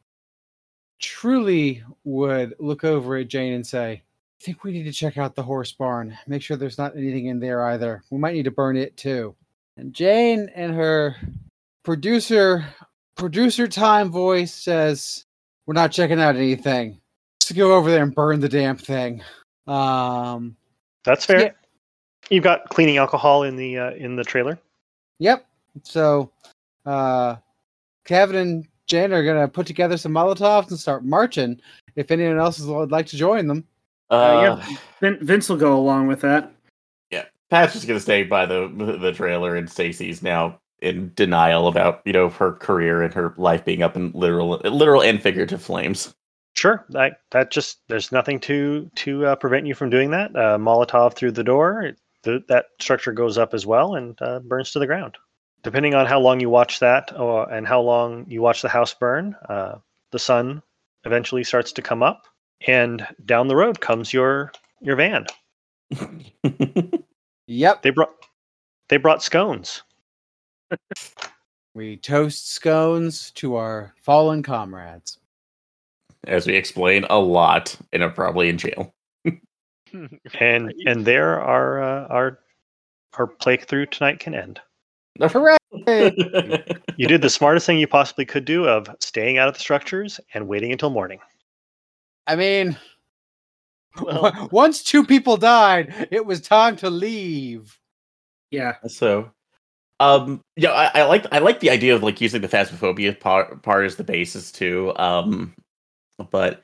truly 0.99 1.85
would 2.02 2.55
look 2.59 2.83
over 2.83 3.17
at 3.17 3.28
Jane 3.28 3.52
and 3.52 3.67
say, 3.67 3.93
I 3.93 4.44
think 4.44 4.65
we 4.65 4.73
need 4.73 4.85
to 4.85 4.93
check 4.93 5.17
out 5.17 5.36
the 5.36 5.43
horse 5.43 5.70
barn. 5.70 6.19
Make 6.27 6.43
sure 6.43 6.57
there's 6.57 6.78
not 6.78 6.97
anything 6.97 7.27
in 7.27 7.39
there 7.39 7.65
either. 7.67 8.02
We 8.10 8.19
might 8.19 8.35
need 8.35 8.47
to 8.47 8.51
burn 8.51 8.77
it 8.77 8.97
too. 8.97 9.36
And 9.77 9.94
Jane 9.94 10.51
and 10.55 10.75
her 10.75 11.15
producer 11.85 12.65
producer 13.15 13.69
time 13.69 14.10
voice 14.10 14.52
says, 14.52 15.27
We're 15.67 15.75
not 15.75 15.93
checking 15.93 16.20
out 16.20 16.35
anything. 16.35 17.01
Just 17.41 17.55
go 17.55 17.75
over 17.75 17.91
there 17.91 18.02
and 18.02 18.15
burn 18.15 18.41
the 18.41 18.49
damn 18.49 18.77
thing. 18.77 19.23
Um 19.69 20.57
That's 21.05 21.25
fair. 21.25 21.41
Yeah. 21.41 21.51
You've 22.31 22.44
got 22.44 22.69
cleaning 22.70 22.97
alcohol 22.97 23.44
in 23.44 23.55
the 23.57 23.78
uh, 23.78 23.91
in 23.93 24.17
the 24.17 24.25
trailer. 24.25 24.59
Yep. 25.19 25.47
So, 25.83 26.31
uh, 26.86 27.36
Kevin 28.05 28.36
and 28.36 28.67
Jen 28.86 29.12
are 29.12 29.25
gonna 29.25 29.49
put 29.49 29.67
together 29.67 29.97
some 29.97 30.12
Molotovs 30.12 30.70
and 30.70 30.78
start 30.78 31.05
marching. 31.05 31.60
If 31.97 32.10
anyone 32.10 32.39
else 32.39 32.60
would 32.60 32.91
like 32.91 33.07
to 33.07 33.17
join 33.17 33.47
them, 33.47 33.65
Uh, 34.10 34.62
yeah. 35.00 35.17
Vince 35.20 35.49
will 35.49 35.57
go 35.57 35.76
along 35.76 36.09
with 36.09 36.20
that. 36.23 36.50
yeah, 37.10 37.25
Pat's 37.50 37.75
just 37.75 37.86
gonna 37.86 38.00
stay 38.00 38.25
by 38.25 38.47
the 38.47 38.68
the 39.00 39.12
trailer, 39.12 39.55
and 39.57 39.70
Stacy's 39.70 40.23
now 40.23 40.59
in 40.83 41.12
denial 41.15 41.68
about 41.68 42.00
you 42.05 42.12
know 42.12 42.28
her 42.31 42.52
career 42.55 43.02
and 43.02 43.12
her 43.15 43.34
life 43.36 43.65
being 43.65 43.83
up 43.83 43.97
in 43.97 44.10
literal 44.12 44.59
literal 44.65 45.02
and 45.02 45.23
figurative 45.23 45.62
flames. 45.62 46.12
Sure, 46.55 46.84
that 46.91 47.20
that 47.31 47.52
just 47.52 47.78
there's 47.89 48.10
nothing 48.10 48.41
to 48.41 48.91
to 48.97 49.26
uh, 49.26 49.36
prevent 49.36 49.67
you 49.67 49.75
from 49.75 49.91
doing 49.91 50.10
that. 50.10 50.34
Uh, 50.34 50.59
Molotov 50.59 51.15
through 51.15 51.31
the 51.33 51.44
door, 51.44 51.83
it, 51.83 51.99
the, 52.25 52.42
that 52.49 52.67
structure 52.81 53.12
goes 53.12 53.39
up 53.39 53.55
as 53.55 53.65
well 53.67 53.94
and 53.94 54.20
uh, 54.20 54.41
burns 54.41 54.73
to 54.73 54.78
the 54.81 54.86
ground. 54.86 55.17
Depending 55.62 55.94
on 55.94 56.06
how 56.06 56.18
long 56.18 56.40
you 56.40 56.48
watch 56.48 56.80
that 56.80 57.12
uh, 57.18 57.42
and 57.44 57.66
how 57.66 57.80
long 57.80 58.24
you 58.28 58.40
watch 58.40 58.62
the 58.62 58.68
house 58.68 58.94
burn, 58.94 59.36
uh, 59.48 59.76
the 60.10 60.18
sun 60.18 60.62
eventually 61.05 61.44
starts 61.44 61.72
to 61.72 61.82
come 61.82 62.02
up, 62.02 62.24
and 62.66 63.06
down 63.26 63.48
the 63.48 63.56
road 63.56 63.80
comes 63.80 64.12
your 64.12 64.52
your 64.80 64.97
van. 64.97 65.26
yep, 67.47 67.82
They 67.82 67.90
brought 67.90 68.14
they 68.89 68.97
brought 68.97 69.22
scones. 69.22 69.82
we 71.74 71.97
toast 71.97 72.52
scones 72.52 73.30
to 73.32 73.56
our 73.56 73.94
fallen 74.00 74.42
comrades. 74.42 75.18
As 76.26 76.47
we 76.47 76.55
explain 76.55 77.05
a 77.08 77.18
lot, 77.18 77.76
and 77.92 78.02
are 78.02 78.10
probably 78.10 78.48
in 78.48 78.58
jail. 78.58 78.94
and 79.24 80.72
and 80.86 81.05
there 81.05 81.40
our 81.40 81.82
uh, 81.82 82.06
our 82.08 82.39
our 83.14 83.26
playthrough 83.26 83.90
tonight 83.90 84.20
can 84.20 84.34
end. 84.34 84.60
Hooray! 85.18 85.56
You 86.97 87.06
did 87.06 87.22
the 87.22 87.30
smartest 87.30 87.66
thing 87.66 87.78
you 87.78 87.86
possibly 87.86 88.24
could 88.24 88.44
do 88.44 88.66
of 88.66 88.89
staying 89.00 89.39
out 89.39 89.48
of 89.48 89.55
the 89.55 89.60
structures 89.60 90.20
and 90.34 90.47
waiting 90.48 90.72
until 90.72 90.90
morning. 90.90 91.18
I 92.26 92.36
mean, 92.36 92.76
Well- 94.00 94.48
once 94.52 94.82
two 94.82 95.05
people 95.05 95.36
died, 95.36 96.08
it 96.10 96.24
was 96.24 96.40
time 96.40 96.76
to 96.76 96.90
leave. 96.90 97.76
Yeah. 98.50 98.76
So, 98.86 99.30
um, 100.00 100.40
yeah, 100.56 100.70
I, 100.72 101.00
I 101.00 101.05
like 101.05 101.26
I 101.32 101.39
like 101.39 101.60
the 101.60 101.70
idea 101.70 101.94
of 101.94 102.02
like 102.02 102.20
using 102.20 102.40
the 102.40 102.48
phasmophobia 102.48 103.18
part, 103.18 103.62
part 103.62 103.84
as 103.86 103.97
the 103.97 104.05
basis 104.05 104.50
too. 104.52 104.92
Um, 104.97 105.55
but 106.30 106.62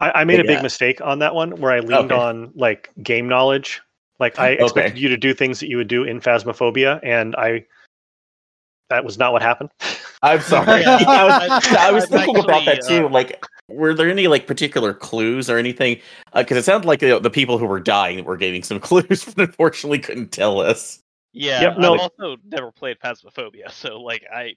I, 0.00 0.10
I 0.20 0.24
made 0.24 0.40
a 0.40 0.44
Yeah. 0.44 0.54
big 0.56 0.62
mistake 0.62 1.00
on 1.00 1.18
that 1.20 1.34
one 1.34 1.52
where 1.60 1.72
I 1.72 1.80
leaned 1.80 2.12
Okay. 2.12 2.14
on 2.14 2.52
like 2.54 2.90
game 3.02 3.28
knowledge. 3.28 3.80
Like 4.20 4.38
I 4.38 4.50
expected 4.50 4.92
Okay. 4.92 5.00
you 5.00 5.08
to 5.08 5.16
do 5.16 5.34
things 5.34 5.58
that 5.60 5.68
you 5.68 5.76
would 5.78 5.88
do 5.88 6.04
in 6.04 6.20
Phasmophobia, 6.20 7.00
and 7.02 7.34
I 7.36 7.64
that 8.90 9.04
was 9.04 9.18
not 9.18 9.32
what 9.32 9.42
happened. 9.42 9.70
I'm 10.22 10.40
sorry. 10.40 10.82
Yeah, 10.82 10.96
I 11.08 11.24
was, 11.24 11.66
I- 11.66 11.88
I 11.88 11.90
was 11.92 12.04
I've 12.04 12.10
thinking 12.10 12.44
about 12.44 12.64
that 12.66 12.82
too. 12.86 13.06
uh, 13.06 13.08
Like, 13.08 13.42
were 13.68 13.94
there 13.94 14.10
any 14.10 14.28
like 14.28 14.46
particular 14.46 14.92
clues 14.92 15.48
or 15.48 15.56
anything? 15.56 15.98
Because 16.34 16.58
it 16.58 16.64
sounded 16.64 16.86
like 16.86 17.00
you 17.00 17.08
know, 17.08 17.18
the 17.18 17.30
people 17.30 17.56
who 17.56 17.66
were 17.66 17.80
dying 17.80 18.24
were 18.24 18.36
getting 18.36 18.62
some 18.62 18.78
clues, 18.88 19.24
but 19.24 19.38
unfortunately 19.48 19.98
couldn't 19.98 20.32
tell 20.32 20.60
us. 20.60 21.00
Yeah, 21.32 21.62
Yep, 21.62 21.78
no. 21.78 21.94
I've 21.94 22.00
also 22.00 22.36
never 22.44 22.70
played 22.72 22.98
Phasmophobia, 22.98 23.70
so 23.70 24.00
like 24.00 24.24
I 24.34 24.56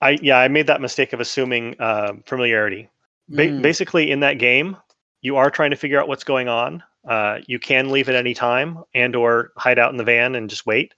I 0.00 0.18
yeah, 0.22 0.38
I 0.38 0.48
made 0.48 0.66
that 0.66 0.80
mistake 0.80 1.12
of 1.12 1.20
assuming 1.20 1.76
uh, 1.78 2.14
familiarity. 2.26 2.88
Ba- 3.28 3.46
Mm. 3.46 3.62
Basically, 3.62 4.10
in 4.10 4.18
that 4.20 4.38
game, 4.38 4.76
you 5.20 5.36
are 5.36 5.50
trying 5.50 5.70
to 5.70 5.76
figure 5.76 6.00
out 6.00 6.08
what's 6.08 6.24
going 6.24 6.48
on. 6.48 6.82
Uh, 7.06 7.38
you 7.46 7.58
can 7.58 7.90
leave 7.90 8.08
at 8.08 8.14
any 8.14 8.34
time 8.34 8.82
and 8.94 9.16
or 9.16 9.52
hide 9.56 9.78
out 9.78 9.90
in 9.90 9.96
the 9.96 10.04
van 10.04 10.34
and 10.34 10.50
just 10.50 10.66
wait. 10.66 10.94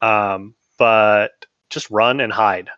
Um, 0.00 0.54
but 0.78 1.32
just 1.68 1.90
run 1.90 2.20
and 2.20 2.32
hide. 2.32 2.70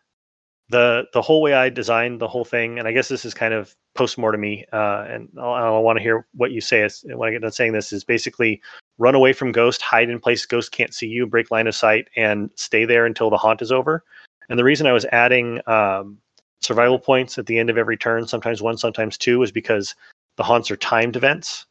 The 0.70 1.04
the 1.12 1.22
whole 1.22 1.42
way 1.42 1.52
I 1.52 1.68
designed 1.68 2.20
the 2.20 2.28
whole 2.28 2.44
thing, 2.44 2.78
and 2.78 2.88
I 2.88 2.92
guess 2.92 3.08
this 3.08 3.24
is 3.24 3.34
kind 3.34 3.52
of 3.52 3.74
post 3.94 4.16
mortem 4.16 4.42
uh, 4.72 5.04
and 5.08 5.28
I, 5.38 5.42
I 5.42 5.78
want 5.78 5.98
to 5.98 6.02
hear 6.02 6.26
what 6.34 6.50
you 6.50 6.60
say 6.60 6.82
is, 6.82 7.04
when 7.06 7.28
I 7.28 7.32
get 7.32 7.42
done 7.42 7.52
saying 7.52 7.72
this 7.72 7.92
is 7.92 8.04
basically 8.04 8.60
run 8.98 9.14
away 9.14 9.32
from 9.32 9.52
Ghost, 9.52 9.82
hide 9.82 10.08
in 10.08 10.18
place 10.18 10.46
Ghost 10.46 10.72
can't 10.72 10.94
see 10.94 11.06
you, 11.06 11.26
break 11.26 11.50
line 11.50 11.66
of 11.66 11.74
sight, 11.74 12.08
and 12.16 12.50
stay 12.56 12.84
there 12.84 13.04
until 13.04 13.30
the 13.30 13.36
haunt 13.36 13.60
is 13.60 13.70
over. 13.70 14.02
And 14.48 14.58
the 14.58 14.64
reason 14.64 14.86
I 14.86 14.92
was 14.92 15.04
adding 15.06 15.60
um, 15.66 16.18
survival 16.60 16.98
points 16.98 17.38
at 17.38 17.46
the 17.46 17.58
end 17.58 17.70
of 17.70 17.78
every 17.78 17.96
turn, 17.96 18.26
sometimes 18.26 18.62
one, 18.62 18.78
sometimes 18.78 19.18
two, 19.18 19.42
is 19.42 19.52
because 19.52 19.94
the 20.36 20.42
haunts 20.42 20.70
are 20.70 20.76
timed 20.76 21.16
events. 21.16 21.66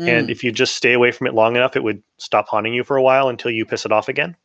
And 0.00 0.28
Mm. 0.28 0.30
if 0.30 0.42
you 0.42 0.50
just 0.52 0.76
stay 0.76 0.92
away 0.94 1.12
from 1.12 1.26
it 1.26 1.34
long 1.34 1.56
enough, 1.56 1.76
it 1.76 1.82
would 1.82 2.02
stop 2.18 2.48
haunting 2.48 2.72
you 2.72 2.84
for 2.84 2.96
a 2.96 3.02
while 3.02 3.28
until 3.28 3.50
you 3.50 3.66
piss 3.66 3.84
it 3.84 3.92
off 3.92 4.08
again. 4.08 4.36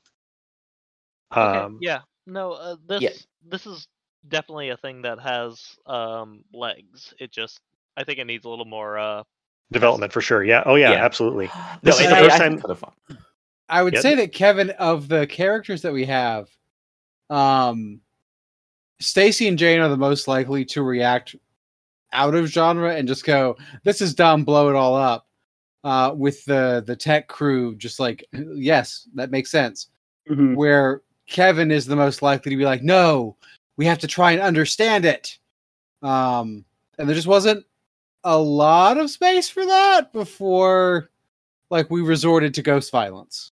okay, 1.31 1.41
Um, 1.59 1.77
yeah 1.81 2.01
no 2.27 2.53
uh, 2.53 2.75
this 2.87 3.27
this 3.47 3.65
is 3.67 3.87
definitely 4.27 4.69
a 4.69 4.77
thing 4.77 5.01
that 5.03 5.19
has 5.19 5.77
um 5.85 6.43
legs. 6.53 7.13
It 7.19 7.31
just 7.31 7.59
I 7.97 8.03
think 8.03 8.19
it 8.19 8.25
needs 8.25 8.45
a 8.45 8.49
little 8.49 8.65
more 8.65 8.97
uh 8.97 9.23
Development 9.71 10.13
for 10.13 10.21
sure. 10.21 10.43
Yeah. 10.43 10.61
Oh, 10.67 10.75
yeah, 10.75 10.91
Yeah. 10.91 11.03
absolutely. 11.05 11.47
No, 11.83 11.91
is 11.91 11.97
the 11.97 12.05
I- 12.15 12.19
first 12.21 12.35
I 12.35 12.37
time- 12.37 12.57
think 12.59 12.69
it's 12.69 12.79
fun. 12.79 13.17
I 13.67 13.81
would 13.81 13.93
Yeah. 13.95 13.99
say 14.01 14.15
that 14.15 14.31
Kevin, 14.31 14.69
of 14.71 15.07
the 15.07 15.25
characters 15.25 15.81
that 15.81 15.91
we 15.93 16.05
have, 16.05 16.47
um, 17.31 18.01
Stacy 18.99 19.47
and 19.47 19.57
Jane 19.57 19.79
are 19.81 19.89
the 19.89 19.97
most 19.97 20.27
likely 20.27 20.65
to 20.65 20.83
react 20.83 21.35
out 22.13 22.35
of 22.35 22.45
genre 22.45 22.93
and 22.95 23.07
just 23.07 23.25
go, 23.25 23.57
"This 23.83 24.01
is 24.01 24.13
dumb, 24.13 24.43
blow 24.45 24.69
it 24.69 24.75
all 24.75 24.95
up." 24.95 25.27
Uh, 25.85 26.11
with 26.15 26.43
the 26.45 26.83
the 26.87 26.95
tech 26.95 27.27
crew, 27.27 27.75
just 27.75 27.99
like, 27.99 28.25
yes, 28.55 29.07
that 29.13 29.29
makes 29.29 29.51
sense. 29.51 29.91
Mhm. 30.27 30.55
Where 30.55 31.03
Kevin 31.27 31.69
is 31.69 31.85
the 31.85 31.95
most 31.95 32.23
likely 32.23 32.49
to 32.49 32.57
be 32.57 32.65
like, 32.65 32.81
"No, 32.81 33.37
we 33.77 33.85
have 33.85 33.99
to 33.99 34.07
try 34.07 34.31
and 34.31 34.41
understand 34.41 35.05
it." 35.05 35.37
Um, 36.01 36.65
and 36.97 37.07
there 37.07 37.15
just 37.15 37.27
wasn't 37.27 37.67
a 38.23 38.35
lot 38.35 38.97
of 38.97 39.11
space 39.11 39.47
for 39.47 39.63
that 39.63 40.11
before, 40.11 41.11
like, 41.69 41.91
we 41.91 42.01
resorted 42.01 42.55
to 42.55 42.63
ghost 42.63 42.91
violence. 42.91 43.51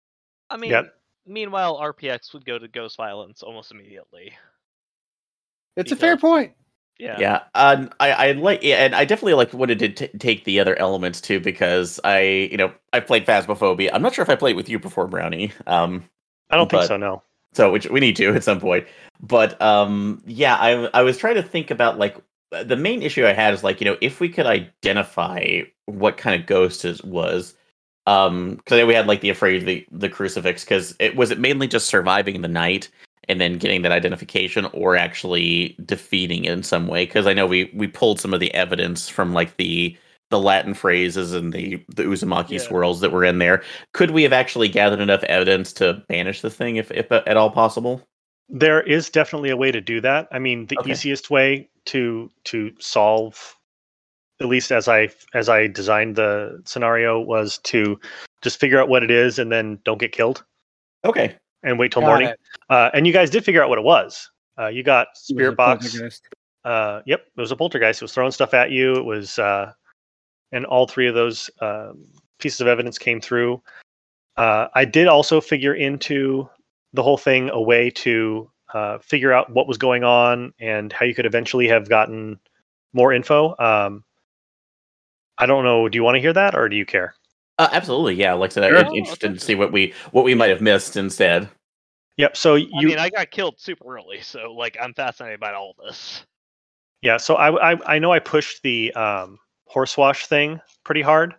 I 0.51 0.57
mean 0.57 0.73
Yep. 0.73 0.95
meanwhile 1.27 1.77
RPX 1.79 2.33
would 2.33 2.45
go 2.45 2.59
to 2.59 2.67
ghost 2.67 2.97
violence 2.97 3.45
almost 3.45 3.71
immediately. 3.71 4.33
It's 5.77 5.93
a 5.93 5.97
fair 5.97 6.17
point. 6.17 6.55
Yeah. 6.99 7.17
Yeah, 7.21 7.43
um, 7.55 7.91
I, 8.01 8.11
I 8.13 8.33
like, 8.33 8.63
yeah, 8.63 8.85
and 8.85 8.95
I 8.95 9.05
definitely 9.05 9.35
like 9.35 9.53
wanted 9.53 9.79
to 9.81 9.89
t- 9.91 10.19
take 10.19 10.45
the 10.45 10.59
other 10.61 10.79
elements 10.79 11.21
too 11.21 11.41
because 11.41 12.01
I, 12.05 12.49
you 12.51 12.57
know, 12.57 12.73
I 12.93 13.01
played 13.01 13.27
Phasmophobia. 13.27 13.91
I'm 13.93 14.01
not 14.01 14.15
sure 14.15 14.23
if 14.23 14.31
I 14.31 14.35
played 14.35 14.57
with 14.57 14.69
you 14.69 14.79
before, 14.79 15.07
Brownie. 15.07 15.53
Um, 15.67 16.05
I 16.51 16.57
don't 16.57 16.71
think 16.71 16.85
so, 16.85 16.97
no. 16.97 17.23
so 17.53 17.71
which 17.71 17.89
we 17.91 18.01
need 18.01 18.17
to 18.17 18.35
at 18.35 18.45
some 18.45 18.61
point. 18.61 18.87
But 19.21 19.61
um, 19.61 20.23
yeah, 20.27 20.57
I 20.57 20.89
I 20.95 21.03
was 21.03 21.19
trying 21.19 21.35
to 21.35 21.43
think 21.43 21.71
about 21.71 21.99
like 21.99 22.17
the 22.51 22.77
main 22.77 23.03
issue 23.03 23.27
I 23.27 23.33
had 23.33 23.53
is 23.55 23.65
like 23.65 23.81
you 23.81 23.85
know 23.85 23.97
if 24.01 24.21
we 24.21 24.29
could 24.29 24.47
identify 24.47 25.61
what 25.87 26.17
kind 26.17 26.41
of 26.41 26.47
ghost 26.47 26.85
it 26.85 27.05
was, 27.05 27.55
um, 28.07 28.57
because 28.57 28.87
we 28.87 28.95
had 28.95 29.07
like 29.07 29.21
the 29.21 29.31
afraid 29.31 29.57
of 29.57 29.67
the 29.67 29.87
the 29.91 30.09
crucifix 30.09 30.65
because 30.65 30.95
it 30.99 31.17
was 31.17 31.31
it 31.31 31.39
mainly 31.39 31.67
just 31.67 31.89
surviving 31.89 32.41
the 32.43 32.49
night 32.49 32.89
and 33.29 33.41
then 33.41 33.59
getting 33.59 33.83
that 33.83 33.93
identification 33.93 34.67
or 34.73 34.97
actually 34.97 35.77
defeating 35.85 36.45
it 36.45 36.53
in 36.53 36.63
some 36.63 36.87
way 36.87 37.07
because 37.07 37.27
I 37.27 37.33
know 37.35 37.47
we 37.47 37.71
we 37.75 37.87
pulled 37.89 38.21
some 38.21 38.33
of 38.35 38.41
the 38.41 38.53
evidence 38.55 39.09
from 39.09 39.33
like 39.33 39.57
the 39.57 39.97
the 40.31 40.41
Latin 40.41 40.75
phrases 40.75 41.33
and 41.33 41.53
the 41.53 41.83
the 41.95 42.03
Uzumaki 42.05 42.53
Yeah. 42.53 42.59
swirls 42.59 43.01
that 43.01 43.13
were 43.13 43.25
in 43.25 43.39
there. 43.39 43.63
Could 43.93 44.11
we 44.11 44.23
have 44.23 44.33
actually 44.33 44.69
gathered 44.69 45.01
enough 45.01 45.23
evidence 45.25 45.73
to 45.75 46.03
banish 46.09 46.41
the 46.41 46.51
thing 46.51 46.77
if 46.77 46.91
if 46.91 47.11
at 47.11 47.37
all 47.37 47.51
possible? 47.51 48.03
There 48.49 48.81
is 48.83 49.11
definitely 49.11 49.51
a 49.51 49.57
way 49.57 49.73
to 49.73 49.81
do 49.81 50.01
that. 50.03 50.29
I 50.31 50.39
mean, 50.39 50.67
the 50.67 50.79
Okay. 50.79 50.93
easiest 50.93 51.31
way 51.31 51.69
to 51.87 52.31
to 52.45 52.73
solve, 52.79 53.57
at 54.41 54.47
least 54.47 54.71
as 54.71 54.89
I 54.89 55.09
as 55.35 55.49
I 55.49 55.67
designed 55.67 56.17
the 56.17 56.61
scenario, 56.65 57.21
was 57.21 57.59
to 57.65 57.99
just 58.43 58.61
figure 58.61 58.81
out 58.81 58.89
what 58.89 59.03
it 59.03 59.11
is 59.11 59.39
and 59.39 59.51
then 59.51 59.81
don't 59.85 59.99
get 59.99 60.13
killed 60.13 60.45
Okay. 61.05 61.35
and 61.63 61.79
wait 61.79 61.91
till 61.93 62.03
Got 62.03 62.09
morning. 62.09 62.29
it. 62.29 62.41
Uh, 62.69 62.91
and 62.95 63.07
you 63.07 63.13
guys 63.13 63.31
did 63.31 63.45
figure 63.45 63.63
out 63.63 63.69
what 63.69 63.79
it 63.79 63.85
was. 63.85 64.31
Uh, 64.59 64.69
you 64.69 64.83
got 64.83 65.09
It 65.09 65.11
was 65.13 65.31
a 65.31 65.35
spirit 65.35 65.57
box. 65.57 66.21
Uh, 66.65 67.01
yep, 67.07 67.21
it 67.37 67.41
was 67.41 67.53
a 67.53 67.57
poltergeist. 67.57 68.03
It 68.03 68.05
was 68.05 68.13
throwing 68.13 68.33
stuff 68.33 68.53
at 68.53 68.73
you. 68.73 68.97
It 68.97 69.05
was, 69.05 69.39
uh, 69.39 69.73
and 70.51 70.67
all 70.67 70.87
three 70.87 71.07
of 71.07 71.15
those 71.15 71.49
um, 71.61 72.05
pieces 72.41 72.61
of 72.61 72.67
evidence 72.67 72.99
came 72.99 73.21
through. 73.21 73.63
Uh, 74.37 74.67
I 74.75 74.85
did 74.85 75.07
also 75.07 75.41
figure 75.41 75.75
into 75.75 76.49
the 76.93 77.03
whole 77.03 77.19
thing 77.19 77.51
a 77.51 77.61
way 77.61 77.91
to 77.91 78.51
uh, 78.75 78.99
figure 78.99 79.33
out 79.33 79.51
what 79.51 79.69
was 79.69 79.79
going 79.79 80.03
on 80.03 80.53
and 80.59 80.93
how 80.93 81.07
you 81.07 81.15
could 81.15 81.27
eventually 81.27 81.69
have 81.69 81.89
gotten 81.89 82.39
more 82.93 83.13
info. 83.13 83.55
Um, 83.59 84.03
I 85.39 85.47
don't 85.47 85.65
know. 85.65 85.89
Do 85.89 85.97
you 85.97 86.03
want 86.03 86.17
to 86.17 86.21
hear 86.21 86.33
that, 86.33 86.57
or 86.57 86.69
do 86.69 86.77
you 86.77 86.87
care? 86.87 87.15
Uh, 87.59 87.69
absolutely, 87.73 88.15
yeah. 88.15 88.33
Like 88.33 88.51
I 88.51 88.55
said, 88.55 88.69
Sure. 88.71 88.85
I'm 88.85 88.95
interested 88.95 89.35
to 89.35 89.41
see 89.41 89.55
what 89.55 89.73
we 89.73 89.95
what 90.11 90.25
we 90.25 90.35
might 90.35 90.51
have 90.51 90.61
missed 90.61 90.97
instead. 90.97 91.49
Yep. 92.17 92.37
So 92.37 92.55
you, 92.55 92.71
I 92.75 92.85
mean, 92.85 92.99
I 92.99 93.11
got 93.11 93.31
killed 93.31 93.61
super 93.61 93.85
early, 93.95 94.21
so 94.21 94.53
like 94.53 94.77
I'm 94.81 94.95
fascinated 94.95 95.41
by 95.41 95.53
all 95.53 95.75
this. 95.85 96.25
Yeah, 97.03 97.19
so 97.19 97.35
I, 97.35 97.73
I 97.73 97.95
I 97.95 97.99
know 97.99 98.13
I 98.13 98.19
pushed 98.19 98.63
the 98.63 98.93
um, 98.95 99.39
horse 99.67 99.97
wash 99.97 100.27
thing 100.27 100.61
pretty 100.83 101.03
hard, 101.03 101.35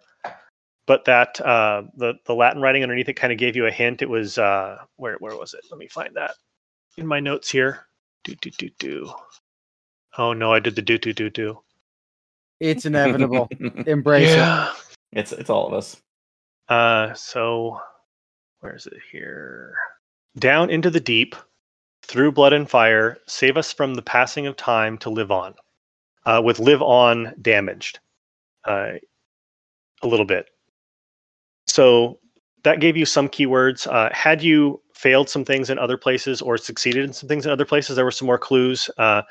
but 0.86 1.06
that 1.06 1.42
uh, 1.42 1.84
the 1.96 2.14
the 2.26 2.36
Latin 2.36 2.62
writing 2.62 2.84
underneath 2.84 3.10
it 3.10 3.16
kind 3.16 3.34
of 3.34 3.40
gave 3.40 3.56
you 3.56 3.66
a 3.66 3.72
hint. 3.72 4.04
It 4.04 4.10
was 4.10 4.38
uh, 4.38 4.78
where 4.98 5.18
where 5.20 5.36
was 5.36 5.56
it? 5.56 5.66
Let 5.72 5.80
me 5.80 5.88
find 5.88 6.16
that 6.16 6.36
in 6.98 7.08
my 7.08 7.20
notes 7.20 7.50
here. 7.50 7.88
Do 8.24 8.36
do 8.36 8.52
do 8.52 8.70
do. 8.78 9.12
Oh 10.18 10.34
no, 10.34 10.54
I 10.54 10.60
did 10.60 10.76
the 10.76 10.82
do 10.84 10.98
do 11.00 11.12
do 11.12 11.30
do. 11.30 11.60
It's 12.60 12.86
inevitable. 12.86 13.50
Embrace 13.88 14.30
it. 14.30 14.70
It's 15.12 15.32
it's 15.32 15.50
all 15.50 15.68
of 15.68 15.74
us. 15.74 16.00
Uh, 16.70 17.14
so 17.14 17.80
where 18.60 18.76
is 18.76 18.86
it 18.86 18.98
here? 19.12 19.76
Down 20.38 20.70
into 20.70 20.90
the 20.90 21.00
deep, 21.00 21.36
through 22.04 22.32
blood 22.32 22.54
and 22.54 22.70
fire, 22.70 23.18
save 23.28 23.58
us 23.58 23.74
from 23.74 23.96
the 23.96 24.02
passing 24.02 24.48
of 24.48 24.56
time 24.56 24.98
to 25.00 25.10
live 25.10 25.32
on. 25.32 25.56
Uh, 26.26 26.42
with 26.44 26.60
live 26.60 26.82
on 26.82 27.34
damaged, 27.42 28.00
uh, 28.66 28.94
a 30.04 30.08
little 30.08 30.26
bit. 30.26 30.50
So 31.68 32.20
that 32.64 32.82
gave 32.82 32.98
you 32.98 33.06
some 33.06 33.30
keywords. 33.30 33.88
Uh, 33.88 34.10
had 34.14 34.44
you 34.44 34.82
failed 34.94 35.30
some 35.30 35.46
things 35.46 35.70
in 35.70 35.80
other 35.80 35.98
places 35.98 36.42
or 36.42 36.58
succeeded 36.58 37.06
in 37.06 37.14
some 37.14 37.30
things 37.30 37.46
in 37.46 37.52
other 37.52 37.66
places, 37.66 37.96
there 37.96 38.04
were 38.04 38.12
some 38.12 38.26
more 38.26 38.38
clues. 38.38 38.90
Uh, 38.98 39.22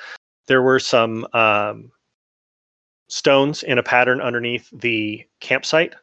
there 0.47 0.63
were 0.63 0.79
some 0.79 1.27
um, 1.35 1.93
stones 3.09 3.63
in 3.63 3.79
a 3.79 3.83
pattern 3.83 4.21
underneath 4.21 4.71
the 4.73 5.23
campsite. 5.41 5.95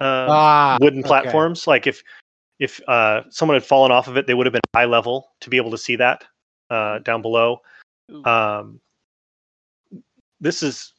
Uh, 0.00 0.26
Ah, 0.28 0.76
wooden 0.80 1.00
okay. 1.00 1.08
platforms. 1.08 1.66
Like 1.66 1.86
if 1.86 2.02
if 2.58 2.80
uh, 2.88 3.22
someone 3.30 3.54
had 3.56 3.64
fallen 3.64 3.92
off 3.92 4.08
of 4.08 4.16
it, 4.16 4.26
they 4.26 4.34
would 4.34 4.46
have 4.46 4.52
been 4.52 4.62
eye 4.74 4.84
level 4.84 5.32
to 5.40 5.50
be 5.50 5.56
able 5.56 5.70
to 5.70 5.78
see 5.78 5.96
that 5.96 6.24
uh, 6.70 6.98
down 7.00 7.22
below. 7.22 7.60
Um, 8.24 8.80
this 10.40 10.62
is, 10.62 10.92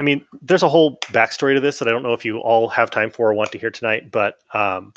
I 0.00 0.02
mean, 0.02 0.24
there's 0.42 0.62
a 0.62 0.68
whole 0.68 0.98
backstory 1.06 1.54
to 1.54 1.60
this 1.60 1.78
that 1.78 1.88
I 1.88 1.90
don't 1.90 2.02
know 2.02 2.12
if 2.12 2.24
you 2.24 2.38
all 2.38 2.68
have 2.68 2.90
time 2.90 3.10
for 3.10 3.30
or 3.30 3.34
want 3.34 3.52
to 3.52 3.58
hear 3.58 3.70
tonight. 3.70 4.10
But 4.10 4.38
um, 4.54 4.92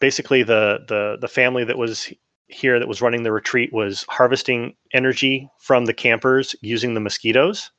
basically, 0.00 0.42
the 0.42 0.84
the 0.88 1.18
the 1.20 1.28
family 1.28 1.64
that 1.64 1.78
was 1.78 2.12
here 2.48 2.78
that 2.78 2.88
was 2.88 3.02
running 3.02 3.22
the 3.22 3.32
retreat 3.32 3.72
was 3.72 4.04
harvesting 4.08 4.74
energy 4.92 5.50
from 5.58 5.84
the 5.84 5.94
campers 5.94 6.54
using 6.60 6.94
the 6.94 7.00
mosquitoes 7.00 7.70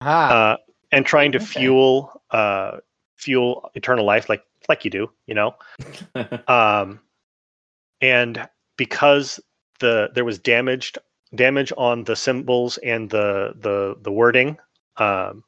Ah, 0.00 0.52
uh, 0.52 0.56
and 0.92 1.04
trying 1.04 1.32
to 1.32 1.38
Okay. 1.38 1.46
fuel 1.46 2.22
uh, 2.30 2.78
fuel 3.16 3.70
eternal 3.74 4.04
life 4.04 4.28
like 4.28 4.44
like 4.68 4.84
you 4.84 4.90
do, 4.90 5.10
you 5.26 5.34
know? 5.34 5.54
Um, 6.48 7.00
and 8.00 8.48
because 8.76 9.40
the 9.80 10.10
there 10.14 10.24
was 10.24 10.38
damaged 10.38 10.98
damage 11.34 11.72
on 11.76 12.04
the 12.04 12.16
symbols 12.16 12.78
and 12.78 13.10
the 13.10 13.54
the 13.60 13.96
the 14.02 14.12
wording 14.12 14.56
um, 14.96 15.44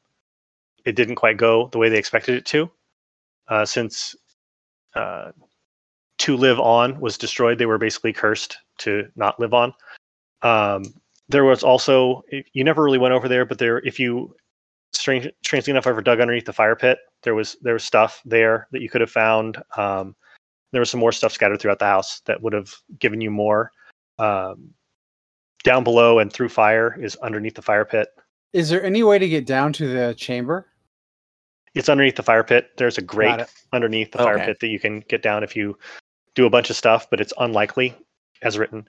it 0.85 0.95
didn't 0.95 1.15
quite 1.15 1.37
go 1.37 1.69
the 1.71 1.77
way 1.77 1.89
they 1.89 1.97
expected 1.97 2.35
it 2.35 2.45
to 2.45 2.69
uh, 3.47 3.65
since 3.65 4.15
uh, 4.95 5.31
to 6.17 6.35
live 6.35 6.59
on 6.59 6.99
was 6.99 7.17
destroyed 7.17 7.57
they 7.57 7.65
were 7.65 7.77
basically 7.77 8.13
cursed 8.13 8.57
to 8.77 9.07
not 9.15 9.39
live 9.39 9.53
on. 9.53 9.73
Um, 10.41 10.83
there 11.27 11.45
was 11.45 11.63
also 11.63 12.23
you 12.53 12.63
never 12.63 12.83
really 12.83 12.97
went 12.97 13.13
over 13.13 13.27
there 13.27 13.45
but 13.45 13.57
there 13.59 13.79
if 13.79 13.99
you 13.99 14.35
strange, 14.93 15.29
strangely 15.43 15.71
enough 15.71 15.87
ever 15.87 16.01
dug 16.01 16.19
underneath 16.19 16.45
the 16.45 16.53
fire 16.53 16.75
pit 16.75 16.99
there 17.23 17.35
was 17.35 17.57
there 17.61 17.73
was 17.73 17.83
stuff 17.83 18.21
there 18.25 18.67
that 18.71 18.81
you 18.81 18.89
could 18.89 19.01
have 19.01 19.11
found. 19.11 19.61
Um, 19.77 20.15
there 20.71 20.81
was 20.81 20.89
some 20.89 20.99
more 20.99 21.11
stuff 21.11 21.31
scattered 21.31 21.59
throughout 21.59 21.79
the 21.79 21.85
house 21.85 22.21
that 22.21 22.41
would 22.41 22.53
have 22.53 22.73
given 22.99 23.21
you 23.21 23.31
more. 23.31 23.71
Um, 24.17 24.71
down 25.63 25.83
below 25.83 26.19
and 26.19 26.31
through 26.31 26.49
fire 26.49 26.97
is 27.01 27.15
underneath 27.17 27.55
the 27.55 27.61
fire 27.61 27.85
pit. 27.85 28.09
Is 28.53 28.69
there 28.69 28.83
any 28.83 29.03
way 29.03 29.19
to 29.19 29.27
get 29.27 29.45
down 29.45 29.73
to 29.73 29.87
the 29.87 30.13
chamber? 30.15 30.65
it's 31.75 31.87
underneath 31.87 32.15
the 32.15 32.23
fire 32.23 32.43
pit. 32.43 32.71
There's 32.77 32.97
a 32.97 33.01
grate 33.01 33.41
underneath 33.73 34.11
the 34.11 34.17
fire 34.17 34.37
Okay. 34.37 34.45
pit 34.47 34.57
that 34.59 34.67
you 34.69 34.79
can 34.79 35.01
get 35.01 35.21
down 35.21 35.43
if 35.43 35.55
you 35.55 35.77
do 36.33 36.45
a 36.47 36.49
bunch 36.49 36.69
of 36.71 36.75
stuff 36.75 37.07
but 37.09 37.21
it's 37.21 37.31
unlikely 37.37 37.95
as 38.41 38.57
written. 38.57 38.87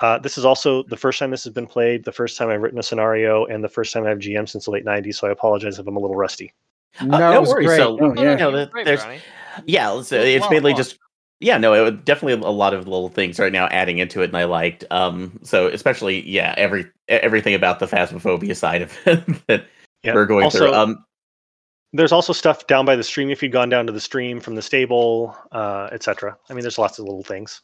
Uh, 0.00 0.18
this 0.18 0.36
is 0.36 0.44
also 0.44 0.82
the 0.84 0.96
first 0.96 1.18
time 1.18 1.30
this 1.30 1.42
has 1.42 1.52
been 1.54 1.66
played 1.66 2.04
the 2.04 2.12
first 2.12 2.36
time 2.36 2.50
i've 2.50 2.60
written 2.60 2.78
a 2.78 2.82
scenario 2.82 3.46
and 3.46 3.64
the 3.64 3.68
first 3.68 3.92
time 3.92 4.06
i've 4.06 4.18
gm 4.18 4.48
since 4.48 4.66
the 4.66 4.70
late 4.70 4.84
90s 4.84 5.14
so 5.14 5.26
i 5.26 5.30
apologize 5.30 5.78
if 5.78 5.86
i'm 5.86 5.96
a 5.96 6.00
little 6.00 6.14
rusty 6.16 6.52
No, 7.02 7.16
Uh, 7.16 7.30
it 7.30 7.34
no 7.34 7.40
was 7.40 7.50
worries. 7.50 7.66
great. 7.66 7.76
So 7.76 7.98
Oh, 8.00 8.14
yeah. 8.14 8.32
you 8.32 8.36
know, 8.36 8.66
great, 8.66 8.84
there's 8.86 9.00
Brownie. 9.04 9.20
yeah, 9.66 9.96
it's, 9.98 10.12
It 10.12 10.18
was 10.18 10.24
a 10.24 10.34
it's 10.36 10.40
lot 10.40 10.46
of 10.46 10.52
mainly 10.52 10.72
fun. 10.72 10.76
just 10.76 10.98
yeah, 11.40 11.56
no, 11.56 11.72
it 11.72 11.80
was 11.82 12.00
definitely 12.04 12.44
a 12.46 12.50
lot 12.50 12.74
of 12.74 12.88
little 12.88 13.08
things 13.08 13.38
right 13.38 13.52
now 13.52 13.66
adding 13.68 13.98
into 13.98 14.22
it, 14.22 14.26
and 14.26 14.36
I 14.36 14.44
liked. 14.44 14.84
Um, 14.90 15.38
so 15.44 15.68
especially 15.68 16.28
yeah, 16.28 16.54
every 16.56 16.86
everything 17.08 17.54
about 17.54 17.78
the 17.78 17.86
phasmophobia 17.86 18.56
side 18.56 18.82
of 18.82 18.98
it 19.06 19.24
that 19.46 19.66
yeah 20.02 20.14
we're 20.14 20.26
going 20.26 20.44
also, 20.44 20.58
through. 20.58 20.74
Um, 20.74 21.04
there's 21.92 22.12
also 22.12 22.32
stuff 22.32 22.66
down 22.66 22.84
by 22.84 22.94
the 22.96 23.02
stream 23.02 23.30
if 23.30 23.42
you've 23.42 23.52
gone 23.52 23.68
down 23.68 23.86
to 23.86 23.92
the 23.92 24.00
stream 24.00 24.40
from 24.40 24.54
the 24.54 24.62
stable 24.62 25.36
uh, 25.52 25.88
etc 25.92 26.36
i 26.50 26.54
mean 26.54 26.62
there's 26.62 26.78
lots 26.78 26.98
of 26.98 27.04
little 27.04 27.22
things 27.22 27.60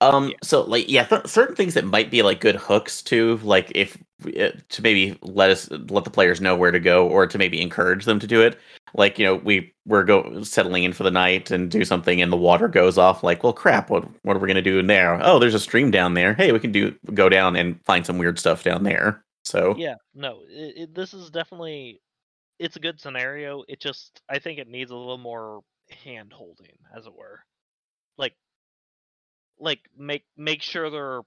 Um. 0.00 0.28
Yeah. 0.28 0.36
So, 0.42 0.62
like, 0.62 0.88
yeah, 0.88 1.04
th- 1.04 1.26
certain 1.26 1.54
things 1.56 1.74
that 1.74 1.84
might 1.84 2.10
be 2.10 2.22
like 2.22 2.40
good 2.40 2.56
hooks 2.56 3.02
too, 3.02 3.38
like 3.42 3.70
if 3.74 3.96
uh, 4.24 4.50
to 4.68 4.82
maybe 4.82 5.18
let 5.22 5.50
us 5.50 5.70
let 5.70 6.04
the 6.04 6.10
players 6.10 6.40
know 6.40 6.56
where 6.56 6.70
to 6.70 6.80
go, 6.80 7.06
or 7.08 7.26
to 7.26 7.38
maybe 7.38 7.60
encourage 7.60 8.04
them 8.04 8.18
to 8.20 8.26
do 8.26 8.40
it. 8.42 8.58
Like, 8.94 9.18
you 9.18 9.24
know, 9.26 9.36
we 9.36 9.72
we're 9.86 10.02
go 10.04 10.42
settling 10.42 10.84
in 10.84 10.92
for 10.92 11.04
the 11.04 11.10
night 11.10 11.50
and 11.50 11.70
do 11.70 11.84
something, 11.84 12.20
and 12.22 12.32
the 12.32 12.36
water 12.36 12.68
goes 12.68 12.98
off. 12.98 13.22
Like, 13.22 13.42
well, 13.44 13.52
crap, 13.52 13.90
what 13.90 14.04
what 14.24 14.36
are 14.36 14.40
we 14.40 14.48
gonna 14.48 14.62
do 14.62 14.78
in 14.78 14.86
there? 14.86 15.18
Oh, 15.22 15.38
there's 15.38 15.54
a 15.54 15.60
stream 15.60 15.90
down 15.90 16.14
there. 16.14 16.34
Hey, 16.34 16.52
we 16.52 16.60
can 16.60 16.72
do 16.72 16.94
go 17.14 17.28
down 17.28 17.56
and 17.56 17.80
find 17.84 18.04
some 18.06 18.18
weird 18.18 18.38
stuff 18.38 18.64
down 18.64 18.82
there. 18.84 19.24
So, 19.44 19.74
Yeah, 19.76 19.94
no, 20.14 20.40
it, 20.48 20.74
it, 20.76 20.94
this 20.94 21.14
is 21.14 21.30
definitely 21.30 22.00
it's 22.58 22.76
a 22.76 22.80
good 22.80 23.00
scenario. 23.00 23.64
It 23.68 23.80
just 23.80 24.20
I 24.28 24.38
think 24.38 24.58
it 24.58 24.68
needs 24.68 24.90
a 24.90 24.96
little 24.96 25.18
more 25.18 25.60
hand 26.04 26.32
holding, 26.32 26.76
as 26.96 27.06
it 27.06 27.14
were. 27.14 27.40
Like 28.16 28.34
like 29.58 29.80
make 29.96 30.24
make 30.36 30.62
sure 30.62 30.90
there 30.90 31.04
are 31.04 31.22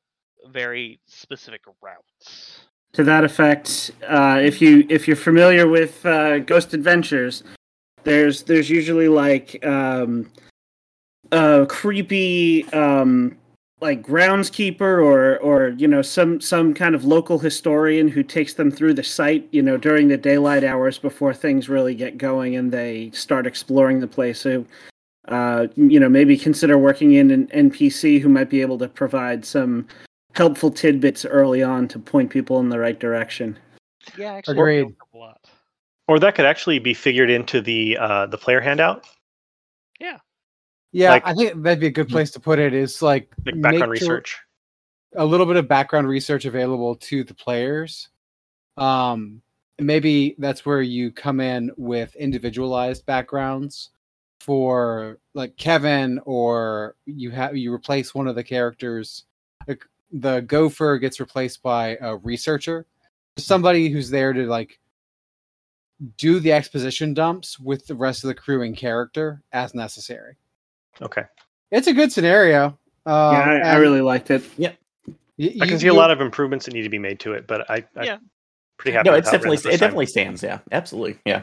very 0.48 1.00
specific 1.08 1.61
routes. 1.82 2.61
to 2.93 3.03
that 3.03 3.24
effect. 3.24 3.92
Uh, 4.08 4.40
if 4.42 4.61
you 4.61 4.85
if 4.90 5.08
you're 5.08 5.16
familiar 5.16 5.68
with 5.68 6.06
uh, 6.06 6.40
Ghost 6.40 6.74
Adventures, 6.74 7.43
there's 8.03 8.43
there's 8.43 8.69
usually 8.69 9.08
like 9.08 9.64
um, 9.66 10.30
a 11.32 11.66
creepy 11.68 12.66
um, 12.74 13.38
like 13.82 14.03
groundskeeper 14.03 15.03
or 15.03 15.38
or 15.40 15.69
you 15.69 15.88
know 15.88 16.01
some 16.01 16.40
some 16.40 16.74
kind 16.74 16.93
of 16.93 17.03
local 17.03 17.40
historian 17.40 18.08
who 18.08 18.22
takes 18.24 18.53
them 18.53 18.69
through 18.69 18.93
the 18.93 19.03
site 19.03 19.48
you 19.51 19.61
know 19.61 19.76
during 19.76 20.08
the 20.08 20.18
daylight 20.18 20.64
hours 20.64 21.00
before 21.00 21.34
things 21.34 21.68
really 21.68 21.95
get 21.95 22.18
going 22.18 22.56
and 22.56 22.72
they 22.72 23.10
start 23.11 23.45
exploring 23.48 24.00
the 24.00 24.08
place. 24.08 24.40
So. 24.40 24.66
Uh, 25.27 25.68
you 25.76 26.00
know, 26.00 26.10
maybe 26.10 26.35
consider 26.35 26.80
working 26.80 27.14
in 27.14 27.30
an 27.30 27.45
NPC 27.50 28.19
who 28.19 28.27
might 28.27 28.50
be 28.50 28.60
able 28.60 28.80
to 28.80 28.88
provide 28.88 29.45
some 29.45 29.88
helpful 30.34 30.72
tidbits 30.72 31.26
early 31.26 31.61
on 31.61 31.88
to 31.88 32.00
point 32.00 32.32
people 32.32 32.60
in 32.60 32.69
the 32.69 32.80
right 32.80 33.00
direction. 33.00 33.58
Yeah, 34.18 34.34
actually, 34.34 34.58
Agreed. 34.58 34.80
it 34.80 34.84
feels 34.85 34.95
a 35.14 35.18
lot. 35.18 35.40
Or 36.08 36.19
that 36.19 36.35
could 36.35 36.45
actually 36.45 36.80
be 36.80 36.93
figured 36.95 37.30
into 37.30 37.61
the 37.61 37.98
uh, 37.98 38.26
the 38.26 38.38
player 38.38 38.60
handout, 38.60 39.06
Yeah, 40.92 41.11
Like- 41.11 41.26
I 41.28 41.34
think 41.34 41.61
that'd 41.64 41.80
be 41.80 41.88
a 41.88 41.92
good 41.92 42.10
place 42.10 42.32
to 42.32 42.40
put 42.40 42.60
it. 42.60 42.74
Is 42.74 43.02
like, 43.02 43.32
like 43.45 43.61
background 43.61 43.82
sure- 43.84 43.90
research. 43.90 44.40
a 45.16 45.26
little 45.26 45.45
bit 45.45 45.56
of 45.58 45.68
background 45.68 46.08
research 46.08 46.45
available 46.45 46.95
to 46.95 47.24
the 47.24 47.34
players. 47.34 48.10
Um, 48.78 49.42
maybe 49.80 50.36
that's 50.38 50.66
where 50.66 50.82
you 50.82 51.11
come 51.11 51.40
in 51.40 51.72
with 51.78 52.16
individualized 52.16 53.06
backgrounds 53.06 53.90
for 54.40 55.20
like 55.34 55.56
Kevin, 55.58 56.20
or 56.26 56.95
you 57.06 57.32
have 57.32 57.56
you 57.56 57.74
replace 57.74 58.16
one 58.16 58.28
of 58.28 58.36
the 58.36 58.44
characters. 58.44 59.26
Like 59.68 59.86
the 60.11 60.42
gopher 60.42 60.98
gets 60.98 61.20
replaced 61.20 61.61
by 61.61 61.98
a 62.02 62.18
researcher, 62.18 62.86
somebody 63.38 63.90
who's 63.90 64.10
there 64.10 64.34
to 64.34 64.45
like 64.48 64.80
do 66.18 66.40
the 66.40 66.52
exposition 66.53 67.14
dumps 67.14 67.60
with 67.60 67.86
the 67.86 67.95
rest 67.95 68.24
of 68.24 68.28
the 68.30 68.34
crew 68.36 68.61
and 68.64 68.76
character 68.76 69.44
as 69.53 69.76
necessary. 69.76 70.36
Okay, 71.02 71.24
It's 71.72 71.88
a 71.88 71.94
good 71.94 72.11
scenario. 72.11 72.78
Um, 73.06 73.34
yeah, 73.34 73.61
I, 73.64 73.70
I 73.74 73.76
really 73.78 74.02
liked 74.02 74.30
it. 74.32 74.44
Yeah, 74.58 74.72
I 75.08 75.14
can 75.38 75.70
you- 75.70 75.78
see 75.80 75.88
a 75.88 75.94
lot 75.94 76.11
of 76.11 76.22
improvements 76.22 76.66
that 76.66 76.74
need 76.74 76.84
to 76.84 76.90
be 76.90 77.00
made 77.00 77.20
to 77.22 77.34
it, 77.34 77.48
but 77.48 77.70
I, 77.70 77.84
I 77.95 78.03
Yeah. 78.03 78.18
pretty 78.78 78.95
happy. 78.95 79.10
no, 79.10 79.14
with 79.14 79.20
it's 79.20 79.28
how 79.30 79.34
ran 79.34 79.42
definitely 79.52 79.72
it 79.74 79.80
definitely 79.80 80.06
stands. 80.06 80.44
Yeah, 80.44 80.60
absolutely. 80.72 81.18
Yeah. 81.26 81.42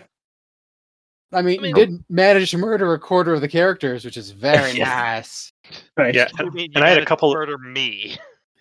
I 1.32 1.42
mean, 1.42 1.58
I 1.58 1.62
mean- 1.62 1.76
you 1.76 1.86
did 1.86 2.04
manage 2.08 2.50
to 2.52 2.58
murder 2.58 2.94
a 2.94 2.98
quarter 2.98 3.34
of 3.34 3.40
the 3.40 3.48
characters, 3.48 4.04
which 4.04 4.16
is 4.16 4.30
very 4.30 4.72
Yeah. 4.78 4.84
nice. 4.84 5.52
Right. 5.96 6.14
Yeah, 6.14 6.28
You 6.38 6.50
mean 6.52 6.72
and 6.74 6.84
I 6.84 6.88
had 6.88 6.98
a 6.98 7.00
managed 7.00 7.00
to 7.00 7.06
couple- 7.08 7.34
murder 7.34 7.58
me. 7.58 8.16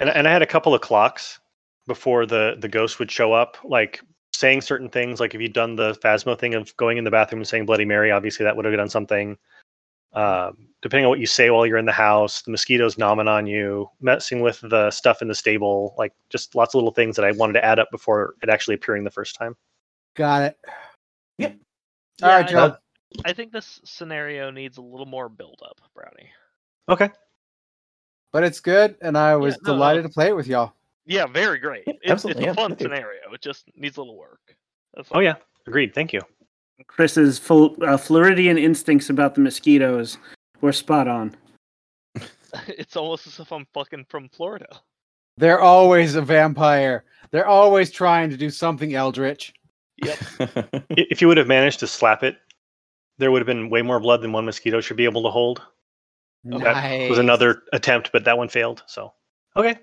And 0.00 0.10
and 0.10 0.26
I 0.28 0.32
had 0.32 0.42
a 0.42 0.46
couple 0.46 0.74
of 0.74 0.80
clocks 0.80 1.38
before 1.86 2.26
the 2.26 2.56
the 2.58 2.68
ghost 2.68 2.98
would 2.98 3.10
show 3.10 3.32
up, 3.32 3.56
like 3.64 4.00
saying 4.34 4.60
certain 4.60 4.88
things. 4.88 5.20
Like 5.20 5.34
if 5.34 5.40
you'd 5.40 5.52
done 5.52 5.76
the 5.76 5.92
Phasmo 5.94 6.38
thing 6.38 6.54
of 6.54 6.76
going 6.76 6.98
in 6.98 7.04
the 7.04 7.10
bathroom 7.10 7.40
and 7.40 7.48
saying 7.48 7.66
Bloody 7.66 7.84
Mary, 7.84 8.10
obviously 8.10 8.44
that 8.44 8.56
would 8.56 8.64
have 8.64 8.74
done 8.74 8.88
something. 8.88 9.36
Um, 10.12 10.68
depending 10.80 11.06
on 11.06 11.10
what 11.10 11.18
you 11.18 11.26
say 11.26 11.50
while 11.50 11.66
you're 11.66 11.78
in 11.78 11.86
the 11.86 11.92
house, 11.92 12.42
the 12.42 12.50
mosquitoes 12.52 12.94
nomming 12.96 13.28
on 13.28 13.46
you, 13.46 13.88
messing 14.00 14.40
with 14.40 14.60
the 14.60 14.90
stuff 14.90 15.22
in 15.22 15.28
the 15.28 15.34
stable, 15.34 15.94
like 15.98 16.12
just 16.30 16.54
lots 16.54 16.74
of 16.74 16.78
little 16.78 16.92
things 16.92 17.16
that 17.16 17.24
I 17.24 17.32
wanted 17.32 17.54
to 17.54 17.64
add 17.64 17.78
up 17.80 17.90
before 17.90 18.34
it 18.42 18.48
actually 18.48 18.74
appearing 18.74 19.02
the 19.02 19.10
first 19.10 19.34
time. 19.34 19.56
Got 20.14 20.42
it. 20.42 20.58
Yep. 21.38 21.56
All 22.22 22.28
right, 22.28 22.46
I- 22.46 22.48
Joe. 22.48 22.76
I 23.24 23.32
think 23.32 23.52
this 23.52 23.80
scenario 23.84 24.50
needs 24.50 24.76
a 24.76 24.82
little 24.82 25.06
more 25.06 25.28
build 25.28 25.60
up, 25.64 25.80
Brownie. 25.94 26.30
Okay, 26.88 27.10
But 28.32 28.42
it's 28.42 28.58
good, 28.58 28.96
and 29.00 29.16
I 29.16 29.36
was 29.36 29.54
no, 29.62 29.70
no. 29.70 29.72
delighted 29.74 30.02
to 30.02 30.08
play 30.08 30.28
it 30.28 30.36
with 30.36 30.48
y'all. 30.48 30.74
Yeah, 31.06 31.26
very 31.26 31.58
great. 31.58 31.84
Yeah, 31.86 31.94
It's, 32.02 32.10
absolutely, 32.12 32.44
it's 32.44 32.56
a 32.56 32.60
yeah, 32.60 32.62
fun 32.62 32.70
me 32.72 32.76
scenario. 32.80 33.20
It 33.32 33.40
just 33.40 33.64
needs 33.76 33.96
a 33.96 34.00
little 34.00 34.16
work. 34.18 34.56
That's 34.94 35.08
oh 35.12 35.16
all. 35.16 35.22
yeah, 35.22 35.34
agreed. 35.66 35.94
Thank 35.94 36.12
you. 36.12 36.20
Chris's 36.86 37.38
full 37.38 37.76
uh, 37.82 37.96
Floridian 37.96 38.58
instincts 38.58 39.10
about 39.10 39.34
the 39.34 39.40
mosquitoes 39.40 40.18
were 40.60 40.72
spot 40.72 41.06
on. 41.08 41.34
it's 42.68 42.96
almost 42.96 43.26
as 43.26 43.38
if 43.38 43.52
I'm 43.52 43.66
fucking 43.74 44.06
from 44.08 44.28
Florida. 44.28 44.66
They're 45.36 45.60
always 45.60 46.14
a 46.14 46.22
vampire. 46.22 47.04
They're 47.32 47.46
always 47.46 47.90
trying 47.90 48.30
to 48.30 48.36
do 48.36 48.50
something 48.50 48.94
eldritch. 48.94 49.52
Yep. 50.04 50.18
If 50.90 51.20
you 51.20 51.28
would 51.28 51.36
have 51.36 51.46
managed 51.48 51.80
to 51.80 51.86
slap 51.86 52.22
it, 52.22 52.36
there 53.18 53.30
would 53.30 53.40
have 53.40 53.46
been 53.46 53.70
way 53.70 53.82
more 53.82 54.00
blood 54.00 54.22
than 54.22 54.32
one 54.32 54.44
mosquito 54.44 54.80
should 54.80 54.96
be 54.96 55.04
able 55.04 55.22
to 55.24 55.30
hold. 55.30 55.62
That 56.44 56.58
Nice. 56.60 57.10
was 57.10 57.18
another 57.18 57.62
attempt, 57.72 58.10
but 58.12 58.24
that 58.24 58.36
one 58.36 58.48
failed. 58.48 58.82
So 58.86 59.12
okay. 59.56 59.76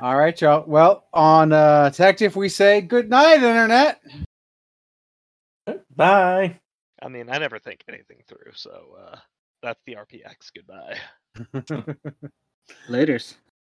All 0.00 0.16
right, 0.16 0.38
y'all. 0.40 0.64
Well, 0.66 1.04
on 1.12 1.52
uh, 1.52 1.90
Detective, 1.90 2.36
we 2.36 2.48
say 2.48 2.80
good 2.80 3.10
night, 3.10 3.42
Internet. 3.42 4.00
Bye. 5.94 6.58
I 7.02 7.08
mean, 7.08 7.28
I 7.28 7.38
never 7.38 7.58
think 7.58 7.84
anything 7.88 8.22
through, 8.26 8.52
so 8.54 8.96
uh, 8.98 9.16
that's 9.62 9.80
the 9.84 9.96
RPX. 9.96 10.50
Goodbye. 10.54 10.96
Laters. 12.88 13.34